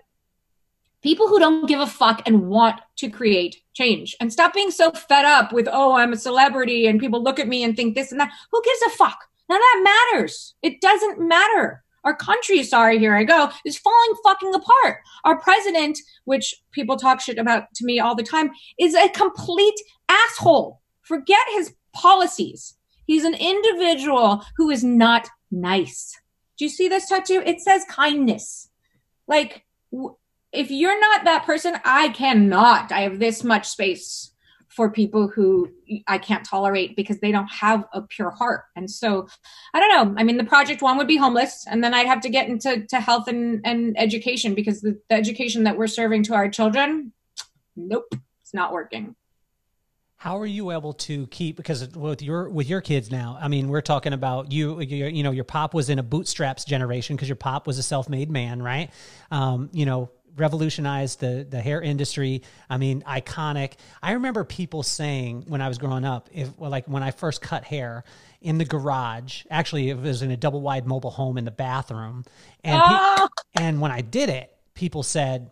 people 1.01 1.27
who 1.27 1.39
don't 1.39 1.67
give 1.67 1.79
a 1.79 1.87
fuck 1.87 2.21
and 2.25 2.47
want 2.47 2.81
to 2.97 3.09
create 3.09 3.57
change. 3.73 4.15
And 4.19 4.31
stop 4.31 4.53
being 4.53 4.71
so 4.71 4.91
fed 4.91 5.25
up 5.25 5.53
with 5.53 5.67
oh 5.71 5.95
i'm 5.95 6.13
a 6.13 6.17
celebrity 6.17 6.87
and 6.87 6.99
people 6.99 7.23
look 7.23 7.39
at 7.39 7.47
me 7.47 7.63
and 7.63 7.75
think 7.75 7.95
this 7.95 8.11
and 8.11 8.19
that. 8.19 8.31
Who 8.51 8.61
gives 8.63 8.93
a 8.93 8.97
fuck 8.97 9.28
None 9.49 9.57
of 9.57 9.61
that 9.61 10.09
matters. 10.13 10.55
It 10.61 10.79
doesn't 10.79 11.19
matter. 11.19 11.83
Our 12.03 12.15
country, 12.15 12.63
sorry, 12.63 12.97
here 12.97 13.15
I 13.15 13.23
go, 13.23 13.49
is 13.65 13.77
falling 13.77 14.13
fucking 14.23 14.53
apart. 14.53 14.99
Our 15.25 15.39
president, 15.39 15.99
which 16.25 16.55
people 16.71 16.95
talk 16.95 17.19
shit 17.19 17.37
about 17.37 17.63
to 17.75 17.85
me 17.85 17.99
all 17.99 18.15
the 18.15 18.23
time, 18.23 18.51
is 18.79 18.95
a 18.95 19.09
complete 19.09 19.79
asshole. 20.07 20.81
Forget 21.01 21.39
his 21.51 21.73
policies. 21.93 22.75
He's 23.05 23.25
an 23.25 23.33
individual 23.33 24.45
who 24.55 24.69
is 24.69 24.83
not 24.83 25.27
nice. 25.51 26.19
Do 26.57 26.65
you 26.65 26.69
see 26.69 26.87
this 26.87 27.09
tattoo? 27.09 27.41
It 27.45 27.59
says 27.59 27.83
kindness. 27.89 28.69
Like, 29.27 29.65
if 30.51 30.71
you're 30.71 30.99
not 30.99 31.25
that 31.25 31.45
person, 31.45 31.75
I 31.83 32.09
cannot. 32.09 32.91
I 32.91 33.01
have 33.01 33.19
this 33.19 33.43
much 33.43 33.67
space 33.67 34.31
for 34.69 34.89
people 34.89 35.27
who 35.27 35.69
I 36.07 36.19
can't 36.19 36.45
tolerate 36.45 36.95
because 36.95 37.19
they 37.19 37.31
don't 37.31 37.47
have 37.47 37.85
a 37.91 38.01
pure 38.03 38.29
heart. 38.29 38.65
And 38.75 38.89
so 38.89 39.27
I 39.73 39.79
don't 39.79 39.89
know. 39.89 40.19
I 40.19 40.23
mean, 40.23 40.37
the 40.37 40.43
project 40.43 40.81
one 40.81 40.97
would 40.97 41.07
be 41.07 41.17
homeless, 41.17 41.65
and 41.69 41.83
then 41.83 41.93
I'd 41.93 42.07
have 42.07 42.21
to 42.21 42.29
get 42.29 42.47
into 42.47 42.85
to 42.87 42.99
health 42.99 43.27
and, 43.27 43.61
and 43.65 43.99
education 43.99 44.53
because 44.53 44.81
the, 44.81 44.99
the 45.09 45.15
education 45.15 45.63
that 45.63 45.77
we're 45.77 45.87
serving 45.87 46.23
to 46.23 46.35
our 46.35 46.49
children, 46.49 47.11
nope, 47.75 48.13
it's 48.41 48.53
not 48.53 48.71
working. 48.71 49.15
How 50.19 50.37
are 50.37 50.45
you 50.45 50.71
able 50.71 50.91
to 50.93 51.27
keep 51.27 51.55
because 51.55 51.95
with 51.95 52.21
your 52.21 52.49
with 52.49 52.67
your 52.69 52.81
kids 52.81 53.09
now? 53.09 53.37
I 53.41 53.47
mean, 53.47 53.69
we're 53.69 53.79
talking 53.79 54.11
about 54.11 54.51
you. 54.51 54.81
You 54.81 55.23
know, 55.23 55.31
your 55.31 55.45
pop 55.45 55.73
was 55.73 55.89
in 55.89 55.97
a 55.97 56.03
bootstraps 56.03 56.65
generation 56.65 57.15
because 57.15 57.29
your 57.29 57.37
pop 57.37 57.65
was 57.65 57.77
a 57.77 57.83
self 57.83 58.09
made 58.09 58.29
man, 58.29 58.61
right? 58.61 58.91
Um, 59.31 59.69
you 59.71 59.85
know, 59.85 60.11
revolutionized 60.35 61.19
the 61.19 61.45
the 61.49 61.59
hair 61.59 61.81
industry. 61.81 62.41
I 62.69 62.77
mean, 62.77 63.01
iconic. 63.01 63.73
I 64.01 64.13
remember 64.13 64.43
people 64.43 64.83
saying 64.83 65.45
when 65.47 65.61
I 65.61 65.67
was 65.67 65.77
growing 65.77 66.05
up, 66.05 66.29
if 66.31 66.57
well, 66.57 66.71
like 66.71 66.87
when 66.87 67.03
I 67.03 67.11
first 67.11 67.41
cut 67.41 67.63
hair 67.63 68.03
in 68.41 68.57
the 68.57 68.65
garage, 68.65 69.43
actually 69.49 69.89
it 69.89 69.97
was 69.97 70.21
in 70.21 70.31
a 70.31 70.37
double 70.37 70.61
wide 70.61 70.87
mobile 70.87 71.11
home 71.11 71.37
in 71.37 71.45
the 71.45 71.51
bathroom, 71.51 72.25
and 72.63 72.81
oh! 72.83 73.29
pe- 73.55 73.63
and 73.63 73.81
when 73.81 73.91
I 73.91 74.01
did 74.01 74.29
it, 74.29 74.55
people 74.73 75.03
said, 75.03 75.51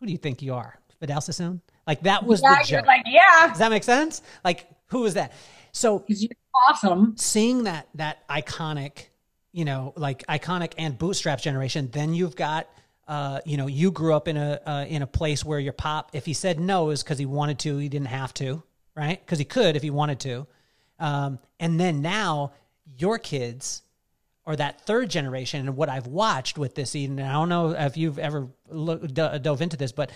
"Who 0.00 0.06
do 0.06 0.12
you 0.12 0.18
think 0.18 0.42
you 0.42 0.54
are, 0.54 0.78
Vidal 1.00 1.20
Sassoon?" 1.20 1.60
Like 1.86 2.02
that 2.02 2.24
was 2.24 2.42
yeah, 2.42 2.58
the 2.58 2.64
joke. 2.64 2.86
Like, 2.86 3.02
yeah. 3.06 3.48
Does 3.48 3.58
that 3.58 3.70
make 3.70 3.82
sense? 3.82 4.20
Like, 4.44 4.66
who 4.88 5.06
is 5.06 5.14
that? 5.14 5.32
So 5.72 6.04
you're 6.06 6.30
awesome. 6.68 7.14
Seeing 7.16 7.64
that 7.64 7.88
that 7.94 8.28
iconic, 8.28 9.06
you 9.52 9.64
know, 9.64 9.94
like 9.96 10.26
iconic 10.26 10.72
and 10.76 10.98
bootstraps 10.98 11.42
generation, 11.42 11.88
then 11.90 12.14
you've 12.14 12.36
got 12.36 12.68
uh, 13.08 13.40
you 13.46 13.56
know, 13.56 13.66
you 13.66 13.90
grew 13.90 14.14
up 14.14 14.28
in 14.28 14.36
a 14.36 14.60
uh, 14.66 14.84
in 14.86 15.00
a 15.00 15.06
place 15.06 15.42
where 15.44 15.58
your 15.58 15.72
pop, 15.72 16.10
if 16.12 16.26
he 16.26 16.34
said 16.34 16.60
no, 16.60 16.90
is 16.90 17.02
because 17.02 17.18
he 17.18 17.26
wanted 17.26 17.58
to, 17.60 17.78
he 17.78 17.88
didn't 17.88 18.08
have 18.08 18.34
to, 18.34 18.62
right? 18.94 19.18
Because 19.18 19.38
he 19.38 19.46
could 19.46 19.76
if 19.76 19.82
he 19.82 19.90
wanted 19.90 20.20
to. 20.20 20.46
Um, 20.98 21.38
and 21.58 21.80
then 21.80 22.02
now 22.02 22.52
your 22.98 23.18
kids 23.18 23.82
or 24.44 24.56
that 24.56 24.80
third 24.82 25.10
generation, 25.10 25.60
and 25.60 25.76
what 25.76 25.88
I've 25.88 26.06
watched 26.06 26.58
with 26.58 26.74
this, 26.74 26.94
Eden, 26.94 27.20
I 27.20 27.32
don't 27.32 27.48
know 27.48 27.70
if 27.70 27.96
you've 27.96 28.18
ever 28.18 28.48
look, 28.68 29.06
dove 29.12 29.60
into 29.60 29.76
this, 29.76 29.92
but 29.92 30.10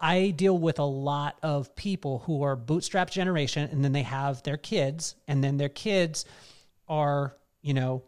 I 0.00 0.30
deal 0.30 0.56
with 0.56 0.78
a 0.78 0.84
lot 0.84 1.36
of 1.42 1.74
people 1.74 2.20
who 2.20 2.42
are 2.42 2.56
bootstrap 2.56 3.10
generation, 3.10 3.68
and 3.70 3.84
then 3.84 3.92
they 3.92 4.02
have 4.02 4.42
their 4.44 4.56
kids, 4.56 5.16
and 5.26 5.42
then 5.42 5.56
their 5.56 5.68
kids 5.68 6.24
are, 6.88 7.36
you 7.60 7.74
know, 7.74 8.02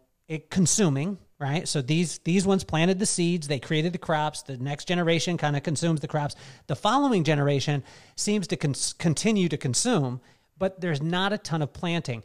consuming 0.49 1.17
right? 1.45 1.67
So 1.67 1.81
these 1.81 2.17
these 2.19 2.47
ones 2.47 2.63
planted 2.63 2.97
the 2.97 3.05
seeds 3.05 3.47
they 3.47 3.59
created 3.59 3.93
the 3.93 3.99
crops 3.99 4.41
the 4.41 4.57
next 4.57 4.87
generation 4.87 5.37
kind 5.37 5.55
of 5.55 5.61
consumes 5.61 5.99
the 5.99 6.07
crops. 6.07 6.35
The 6.65 6.75
following 6.75 7.23
generation 7.23 7.83
seems 8.15 8.47
to 8.47 8.57
con- 8.57 8.73
continue 8.97 9.47
to 9.49 9.57
consume 9.57 10.21
but 10.57 10.81
there's 10.81 11.03
not 11.03 11.33
a 11.33 11.37
ton 11.37 11.61
of 11.61 11.71
planting. 11.71 12.23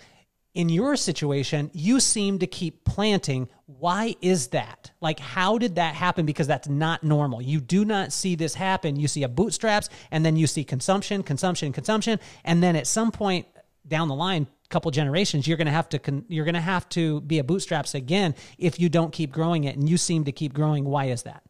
In 0.54 0.70
your 0.70 0.96
situation 0.96 1.70
you 1.74 2.00
seem 2.00 2.38
to 2.38 2.46
keep 2.46 2.84
planting. 2.84 3.48
Why 3.66 4.16
is 4.22 4.48
that? 4.48 4.90
Like 5.02 5.20
how 5.20 5.58
did 5.58 5.74
that 5.74 5.94
happen? 5.94 6.24
Because 6.24 6.46
that's 6.46 6.68
not 6.68 7.04
normal. 7.04 7.42
You 7.42 7.60
do 7.60 7.84
not 7.84 8.12
see 8.12 8.36
this 8.36 8.54
happen. 8.54 8.96
You 8.96 9.06
see 9.06 9.22
a 9.22 9.28
bootstraps 9.28 9.90
and 10.10 10.24
then 10.24 10.36
you 10.36 10.46
see 10.46 10.64
consumption 10.64 11.22
consumption 11.22 11.74
consumption 11.74 12.18
and 12.42 12.62
then 12.62 12.74
at 12.74 12.86
some 12.86 13.12
point 13.12 13.46
down 13.86 14.08
the 14.08 14.14
line 14.14 14.46
couple 14.70 14.90
generations 14.90 15.46
you're 15.46 15.56
going 15.56 15.66
to 15.66 15.72
have 15.72 15.88
to 15.88 15.98
con- 15.98 16.24
you're 16.28 16.44
going 16.44 16.54
to 16.54 16.60
have 16.60 16.88
to 16.88 17.20
be 17.22 17.38
a 17.38 17.44
bootstraps 17.44 17.94
again 17.94 18.34
if 18.58 18.80
you 18.80 18.88
don't 18.88 19.12
keep 19.12 19.32
growing 19.32 19.64
it 19.64 19.76
and 19.76 19.88
you 19.88 19.96
seem 19.96 20.24
to 20.24 20.32
keep 20.32 20.54
growing. 20.54 20.84
Why 20.84 21.06
is 21.06 21.24
that? 21.24 21.42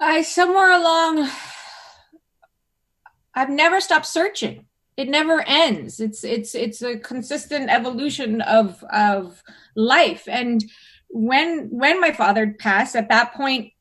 I 0.00 0.22
somewhere 0.22 0.72
along 0.72 1.30
i've 3.34 3.50
never 3.50 3.80
stopped 3.80 4.06
searching. 4.06 4.66
It 4.96 5.08
never 5.08 5.42
ends. 5.46 5.98
It's 5.98 6.22
it's 6.22 6.54
it's 6.54 6.80
a 6.80 6.96
consistent 6.98 7.68
evolution 7.68 8.40
of 8.42 8.82
of 8.92 9.42
life. 9.74 10.28
And 10.28 10.64
when 11.08 11.68
when 11.70 12.00
my 12.00 12.12
father 12.12 12.54
passed 12.58 12.94
at 12.94 13.08
that 13.08 13.34
point 13.34 13.72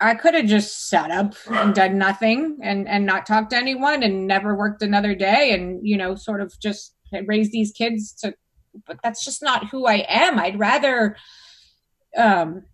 I 0.00 0.14
could 0.14 0.34
have 0.34 0.46
just 0.46 0.88
sat 0.88 1.10
up 1.10 1.34
and 1.48 1.74
done 1.74 1.98
nothing 1.98 2.58
and 2.62 2.88
and 2.88 3.04
not 3.04 3.26
talked 3.26 3.50
to 3.50 3.56
anyone 3.56 4.02
and 4.02 4.26
never 4.26 4.54
worked 4.54 4.82
another 4.82 5.14
day 5.14 5.52
and 5.52 5.86
you 5.86 5.96
know 5.96 6.14
sort 6.14 6.40
of 6.40 6.58
just 6.58 6.94
raise 7.26 7.50
these 7.50 7.72
kids 7.72 8.12
to 8.14 8.34
but 8.86 8.98
that's 9.02 9.24
just 9.24 9.42
not 9.42 9.68
who 9.68 9.86
I 9.86 10.06
am. 10.08 10.38
I'd 10.38 10.58
rather 10.58 11.16
um 12.16 12.64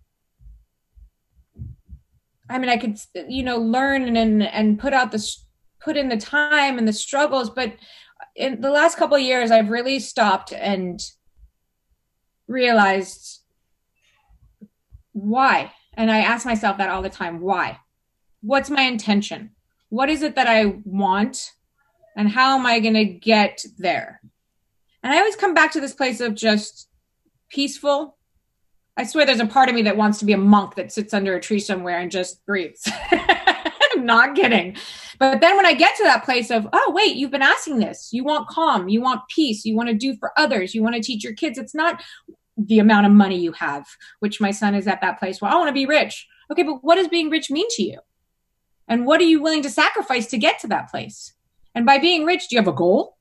I 2.49 2.59
mean 2.59 2.69
I 2.69 2.77
could 2.77 2.97
you 3.27 3.43
know 3.43 3.57
learn 3.57 4.15
and 4.15 4.43
and 4.43 4.79
put 4.79 4.93
out 4.93 5.11
the 5.11 5.27
put 5.81 5.97
in 5.97 6.07
the 6.07 6.17
time 6.17 6.77
and 6.77 6.87
the 6.87 6.93
struggles 6.93 7.49
but 7.49 7.73
in 8.35 8.61
the 8.61 8.71
last 8.71 8.97
couple 8.97 9.17
years 9.19 9.51
I've 9.51 9.69
really 9.69 9.99
stopped 9.99 10.53
and 10.53 10.99
realized 12.47 13.41
why 15.11 15.73
and 15.97 16.11
I 16.11 16.19
ask 16.19 16.45
myself 16.45 16.77
that 16.77 16.89
all 16.89 17.01
the 17.01 17.09
time 17.09 17.41
why? 17.41 17.79
What's 18.41 18.69
my 18.69 18.83
intention? 18.83 19.51
What 19.89 20.09
is 20.09 20.21
it 20.21 20.35
that 20.35 20.47
I 20.47 20.77
want? 20.85 21.53
And 22.15 22.29
how 22.29 22.57
am 22.57 22.65
I 22.65 22.79
going 22.79 22.93
to 22.93 23.05
get 23.05 23.63
there? 23.77 24.21
And 25.03 25.13
I 25.13 25.17
always 25.17 25.35
come 25.35 25.53
back 25.53 25.73
to 25.73 25.81
this 25.81 25.93
place 25.93 26.21
of 26.21 26.35
just 26.35 26.87
peaceful. 27.49 28.15
I 28.95 29.03
swear 29.03 29.25
there's 29.25 29.39
a 29.39 29.45
part 29.45 29.69
of 29.69 29.75
me 29.75 29.83
that 29.83 29.97
wants 29.97 30.19
to 30.19 30.25
be 30.25 30.33
a 30.33 30.37
monk 30.37 30.75
that 30.75 30.91
sits 30.91 31.13
under 31.13 31.35
a 31.35 31.41
tree 31.41 31.59
somewhere 31.59 31.99
and 31.99 32.11
just 32.11 32.45
breathes. 32.45 32.87
I'm 33.11 34.05
not 34.05 34.35
kidding. 34.35 34.75
But 35.19 35.41
then 35.41 35.55
when 35.55 35.65
I 35.65 35.73
get 35.73 35.95
to 35.97 36.03
that 36.03 36.23
place 36.23 36.51
of, 36.51 36.67
oh, 36.73 36.91
wait, 36.95 37.15
you've 37.15 37.31
been 37.31 37.41
asking 37.41 37.79
this. 37.79 38.09
You 38.11 38.23
want 38.23 38.47
calm. 38.49 38.87
You 38.87 39.01
want 39.01 39.21
peace. 39.29 39.65
You 39.65 39.75
want 39.75 39.89
to 39.89 39.95
do 39.95 40.15
for 40.17 40.31
others. 40.37 40.75
You 40.75 40.83
want 40.83 40.95
to 40.95 41.01
teach 41.01 41.23
your 41.23 41.33
kids. 41.33 41.57
It's 41.57 41.75
not 41.75 42.03
the 42.57 42.79
amount 42.79 43.05
of 43.05 43.11
money 43.11 43.39
you 43.39 43.51
have, 43.53 43.85
which 44.19 44.41
my 44.41 44.51
son 44.51 44.75
is 44.75 44.87
at 44.87 45.01
that 45.01 45.19
place 45.19 45.41
where 45.41 45.51
I 45.51 45.55
want 45.55 45.69
to 45.69 45.73
be 45.73 45.85
rich. 45.85 46.27
Okay, 46.51 46.63
but 46.63 46.83
what 46.83 46.95
does 46.95 47.07
being 47.07 47.29
rich 47.29 47.51
mean 47.51 47.67
to 47.71 47.83
you? 47.83 47.99
And 48.87 49.05
what 49.05 49.19
are 49.19 49.25
you 49.25 49.41
willing 49.41 49.63
to 49.63 49.69
sacrifice 49.69 50.27
to 50.27 50.37
get 50.37 50.59
to 50.59 50.67
that 50.67 50.89
place? 50.89 51.33
And 51.75 51.85
by 51.85 51.99
being 51.99 52.25
rich, 52.25 52.47
do 52.47 52.55
you 52.55 52.59
have 52.59 52.67
a 52.67 52.73
goal? 52.73 53.17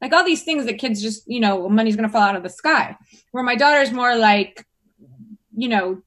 Like 0.00 0.12
all 0.12 0.24
these 0.24 0.42
things 0.42 0.64
that 0.64 0.78
kids 0.78 1.02
just, 1.02 1.22
you 1.26 1.40
know, 1.40 1.68
money's 1.68 1.94
going 1.94 2.08
to 2.08 2.12
fall 2.12 2.22
out 2.22 2.36
of 2.36 2.42
the 2.42 2.48
sky. 2.48 2.96
Where 3.32 3.44
my 3.44 3.54
daughter's 3.54 3.92
more 3.92 4.16
like, 4.16 4.66
you 5.54 5.68
know, 5.68 6.02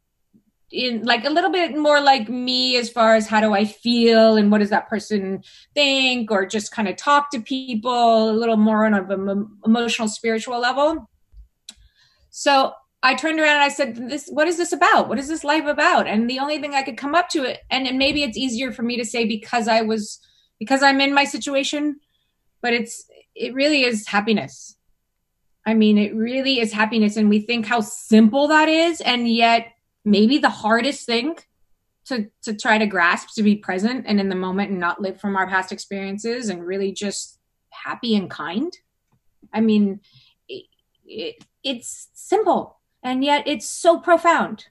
in 0.72 1.04
like 1.04 1.24
a 1.24 1.30
little 1.30 1.52
bit 1.52 1.78
more 1.78 2.02
like 2.02 2.28
me 2.28 2.76
as 2.78 2.90
far 2.90 3.16
as 3.16 3.28
how 3.28 3.40
do 3.40 3.54
I 3.54 3.66
feel 3.66 4.36
and 4.36 4.52
what 4.52 4.58
does 4.58 4.72
that 4.72 4.90
person 4.90 5.44
think 5.76 6.32
or 6.32 6.48
just 6.48 6.72
kind 6.72 6.88
of 6.88 6.98
talk 6.98 7.30
to 7.32 7.40
people 7.40 8.32
a 8.32 8.34
little 8.34 8.58
more 8.58 8.86
on 8.86 8.96
an 8.96 9.30
um, 9.30 9.60
emotional 9.64 10.08
spiritual 10.08 10.60
level 10.60 11.08
so 12.36 12.74
I 13.04 13.14
turned 13.14 13.40
around 13.40 13.58
and 13.58 13.64
I 13.64 13.70
said, 13.70 13.96
"This, 13.96 14.28
what 14.28 14.48
is 14.48 14.58
this 14.58 14.74
about? 14.74 15.08
What 15.08 15.20
is 15.20 15.28
this 15.28 15.44
life 15.44 15.66
about?" 15.66 16.08
And 16.08 16.28
the 16.28 16.40
only 16.40 16.60
thing 16.60 16.74
I 16.74 16.82
could 16.82 16.98
come 16.98 17.14
up 17.14 17.30
to 17.30 17.44
it, 17.44 17.60
and, 17.70 17.98
maybe 17.98 18.24
it's 18.24 18.38
easier 18.38 18.72
for 18.72 18.82
me 18.82 18.98
to 18.98 19.06
say 19.06 19.26
because 19.26 19.68
I 19.68 19.82
was, 19.82 20.20
because 20.58 20.82
I'm 20.82 21.00
in 21.00 21.14
my 21.14 21.26
situation, 21.26 22.00
but 22.62 22.74
it's, 22.74 23.06
it 23.36 23.54
really 23.54 23.84
is 23.84 24.08
happiness. 24.08 24.76
I 25.64 25.76
mean, 25.76 26.00
it 26.00 26.16
really 26.16 26.60
is 26.60 26.74
happiness, 26.74 27.16
and 27.16 27.30
we 27.30 27.40
think 27.40 27.68
how 27.68 27.82
simple 27.82 28.48
that 28.48 28.68
is, 28.68 29.00
and 29.02 29.30
yet 29.30 29.68
maybe 30.04 30.40
the 30.40 30.50
hardest 30.50 31.06
thing 31.06 31.38
to 32.06 32.32
to 32.42 32.56
try 32.56 32.80
to 32.80 32.88
grasp 32.88 33.36
to 33.36 33.44
be 33.44 33.56
present 33.58 34.06
and 34.08 34.20
in 34.20 34.30
the 34.30 34.36
moment 34.36 34.72
and 34.72 34.80
not 34.80 35.02
live 35.02 35.22
from 35.22 35.36
our 35.36 35.48
past 35.48 35.72
experiences 35.72 36.50
and 36.50 36.66
really 36.66 36.92
just 36.92 37.38
happy 37.70 38.16
and 38.16 38.30
kind. 38.30 38.76
I 39.54 39.62
mean, 39.62 40.00
it, 41.06 41.44
it's 41.64 42.10
simple 42.14 42.80
and 43.02 43.24
yet 43.24 43.44
it's 43.48 43.68
so 43.68 44.00
profound 44.00 44.68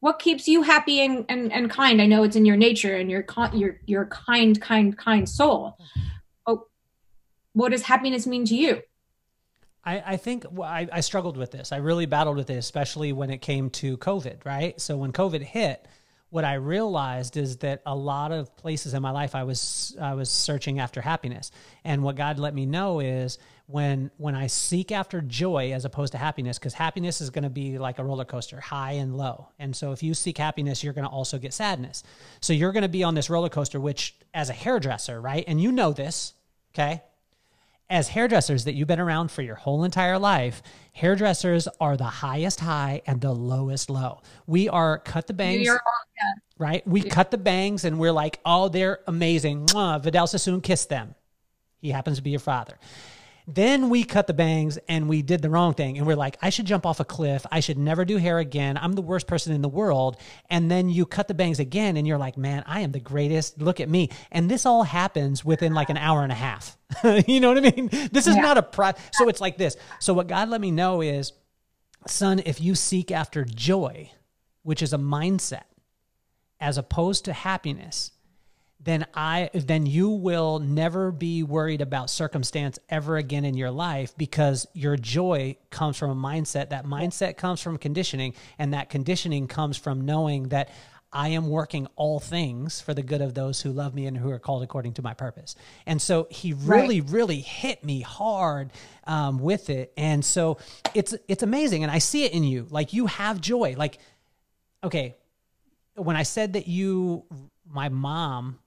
what 0.00 0.20
keeps 0.20 0.46
you 0.46 0.62
happy 0.62 1.00
and, 1.00 1.24
and, 1.28 1.52
and 1.52 1.70
kind 1.70 2.00
i 2.00 2.06
know 2.06 2.22
it's 2.22 2.36
in 2.36 2.44
your 2.44 2.56
nature 2.56 2.96
and 2.96 3.10
your 3.10 3.24
your 3.52 3.80
your 3.86 4.06
kind 4.06 4.60
kind 4.60 4.96
kind 4.96 5.28
soul 5.28 5.76
oh 6.46 6.66
what 7.52 7.70
does 7.70 7.82
happiness 7.82 8.26
mean 8.26 8.44
to 8.44 8.56
you 8.56 8.82
I, 9.84 10.02
I 10.06 10.16
think 10.18 10.44
I, 10.60 10.86
I 10.92 11.00
struggled 11.00 11.38
with 11.38 11.50
this. 11.50 11.72
I 11.72 11.78
really 11.78 12.04
battled 12.04 12.36
with 12.36 12.50
it, 12.50 12.56
especially 12.56 13.14
when 13.14 13.30
it 13.30 13.38
came 13.38 13.70
to 13.70 13.96
COVID, 13.96 14.44
right? 14.44 14.78
So 14.78 14.98
when 14.98 15.12
COVID 15.12 15.40
hit, 15.40 15.86
what 16.30 16.44
I 16.44 16.54
realized 16.54 17.38
is 17.38 17.58
that 17.58 17.80
a 17.86 17.96
lot 17.96 18.30
of 18.30 18.54
places 18.56 18.92
in 18.92 19.00
my 19.00 19.10
life 19.10 19.34
I 19.34 19.44
was 19.44 19.96
I 19.98 20.14
was 20.14 20.30
searching 20.30 20.78
after 20.78 21.00
happiness. 21.00 21.50
And 21.84 22.02
what 22.02 22.16
God 22.16 22.38
let 22.38 22.54
me 22.54 22.66
know 22.66 23.00
is 23.00 23.38
when 23.68 24.10
when 24.16 24.34
I 24.34 24.48
seek 24.48 24.90
after 24.90 25.20
joy 25.20 25.72
as 25.72 25.84
opposed 25.84 26.12
to 26.12 26.18
happiness, 26.18 26.58
because 26.58 26.74
happiness 26.74 27.20
is 27.20 27.30
going 27.30 27.44
to 27.44 27.50
be 27.50 27.78
like 27.78 27.98
a 27.98 28.04
roller 28.04 28.24
coaster, 28.24 28.60
high 28.60 28.92
and 28.92 29.16
low. 29.16 29.48
And 29.58 29.76
so 29.76 29.92
if 29.92 30.02
you 30.02 30.14
seek 30.14 30.38
happiness, 30.38 30.82
you're 30.82 30.94
going 30.94 31.06
to 31.06 31.10
also 31.10 31.38
get 31.38 31.54
sadness. 31.54 32.02
So 32.40 32.52
you're 32.52 32.72
going 32.72 32.82
to 32.82 32.88
be 32.88 33.04
on 33.04 33.14
this 33.14 33.30
roller 33.30 33.50
coaster, 33.50 33.78
which 33.78 34.16
as 34.34 34.50
a 34.50 34.54
hairdresser, 34.54 35.20
right? 35.20 35.44
And 35.46 35.60
you 35.60 35.70
know 35.70 35.92
this, 35.92 36.32
okay? 36.74 37.02
as 37.90 38.08
hairdressers 38.08 38.64
that 38.64 38.74
you've 38.74 38.88
been 38.88 39.00
around 39.00 39.30
for 39.30 39.42
your 39.42 39.54
whole 39.54 39.84
entire 39.84 40.18
life, 40.18 40.62
hairdressers 40.92 41.68
are 41.80 41.96
the 41.96 42.04
highest 42.04 42.60
high 42.60 43.00
and 43.06 43.20
the 43.20 43.32
lowest 43.32 43.88
low. 43.88 44.20
We 44.46 44.68
are 44.68 44.98
cut 44.98 45.26
the 45.26 45.32
bangs, 45.32 45.68
right? 46.58 46.86
We 46.86 47.02
yeah. 47.02 47.10
cut 47.10 47.30
the 47.30 47.38
bangs 47.38 47.84
and 47.84 47.98
we're 47.98 48.12
like, 48.12 48.40
oh, 48.44 48.68
they're 48.68 49.00
amazing. 49.06 49.66
Mwah, 49.66 50.02
Vidal 50.02 50.26
Sassoon 50.26 50.60
kissed 50.60 50.90
them. 50.90 51.14
He 51.80 51.90
happens 51.90 52.18
to 52.18 52.22
be 52.22 52.30
your 52.30 52.40
father. 52.40 52.78
Then 53.50 53.88
we 53.88 54.04
cut 54.04 54.26
the 54.26 54.34
bangs 54.34 54.78
and 54.90 55.08
we 55.08 55.22
did 55.22 55.40
the 55.40 55.48
wrong 55.48 55.72
thing. 55.72 55.96
And 55.96 56.06
we're 56.06 56.16
like, 56.16 56.36
I 56.42 56.50
should 56.50 56.66
jump 56.66 56.84
off 56.84 57.00
a 57.00 57.04
cliff. 57.04 57.46
I 57.50 57.60
should 57.60 57.78
never 57.78 58.04
do 58.04 58.18
hair 58.18 58.38
again. 58.38 58.76
I'm 58.76 58.92
the 58.92 59.00
worst 59.00 59.26
person 59.26 59.54
in 59.54 59.62
the 59.62 59.70
world. 59.70 60.18
And 60.50 60.70
then 60.70 60.90
you 60.90 61.06
cut 61.06 61.28
the 61.28 61.34
bangs 61.34 61.58
again 61.58 61.96
and 61.96 62.06
you're 62.06 62.18
like, 62.18 62.36
man, 62.36 62.62
I 62.66 62.80
am 62.80 62.92
the 62.92 63.00
greatest. 63.00 63.58
Look 63.58 63.80
at 63.80 63.88
me. 63.88 64.10
And 64.30 64.50
this 64.50 64.66
all 64.66 64.82
happens 64.82 65.46
within 65.46 65.72
like 65.72 65.88
an 65.88 65.96
hour 65.96 66.22
and 66.22 66.30
a 66.30 66.34
half. 66.34 66.76
you 67.26 67.40
know 67.40 67.48
what 67.48 67.56
I 67.56 67.70
mean? 67.70 67.88
This 68.12 68.26
is 68.26 68.36
yeah. 68.36 68.42
not 68.42 68.58
a 68.58 68.62
pro. 68.62 68.92
So 69.14 69.30
it's 69.30 69.40
like 69.40 69.56
this. 69.56 69.78
So 69.98 70.12
what 70.12 70.26
God 70.26 70.50
let 70.50 70.60
me 70.60 70.70
know 70.70 71.00
is, 71.00 71.32
son, 72.06 72.42
if 72.44 72.60
you 72.60 72.74
seek 72.74 73.10
after 73.10 73.46
joy, 73.46 74.10
which 74.62 74.82
is 74.82 74.92
a 74.92 74.98
mindset, 74.98 75.64
as 76.60 76.76
opposed 76.76 77.24
to 77.24 77.32
happiness, 77.32 78.10
then 78.80 79.06
I 79.12 79.50
then 79.52 79.86
you 79.86 80.08
will 80.10 80.60
never 80.60 81.10
be 81.10 81.42
worried 81.42 81.80
about 81.80 82.10
circumstance 82.10 82.78
ever 82.88 83.16
again 83.16 83.44
in 83.44 83.54
your 83.54 83.72
life 83.72 84.16
because 84.16 84.68
your 84.72 84.96
joy 84.96 85.56
comes 85.70 85.96
from 85.96 86.10
a 86.10 86.14
mindset. 86.14 86.70
That 86.70 86.84
mindset 86.84 87.36
comes 87.36 87.60
from 87.60 87.76
conditioning, 87.76 88.34
and 88.58 88.74
that 88.74 88.88
conditioning 88.88 89.48
comes 89.48 89.76
from 89.76 90.06
knowing 90.06 90.50
that 90.50 90.70
I 91.12 91.30
am 91.30 91.48
working 91.48 91.88
all 91.96 92.20
things 92.20 92.80
for 92.80 92.94
the 92.94 93.02
good 93.02 93.20
of 93.20 93.34
those 93.34 93.60
who 93.60 93.72
love 93.72 93.94
me 93.94 94.06
and 94.06 94.16
who 94.16 94.30
are 94.30 94.38
called 94.38 94.62
according 94.62 94.94
to 94.94 95.02
my 95.02 95.14
purpose. 95.14 95.56
And 95.86 96.00
so 96.00 96.28
he 96.30 96.52
really, 96.52 97.00
right. 97.00 97.10
really 97.10 97.40
hit 97.40 97.82
me 97.82 98.02
hard 98.02 98.70
um, 99.04 99.38
with 99.38 99.70
it. 99.70 99.92
And 99.96 100.24
so 100.24 100.58
it's 100.94 101.16
it's 101.26 101.42
amazing, 101.42 101.82
and 101.82 101.90
I 101.90 101.98
see 101.98 102.24
it 102.24 102.32
in 102.32 102.44
you. 102.44 102.68
Like 102.70 102.92
you 102.92 103.06
have 103.06 103.40
joy. 103.40 103.74
Like 103.76 103.98
okay, 104.84 105.16
when 105.96 106.14
I 106.14 106.22
said 106.22 106.52
that 106.52 106.68
you, 106.68 107.24
my 107.68 107.88
mom 107.88 108.60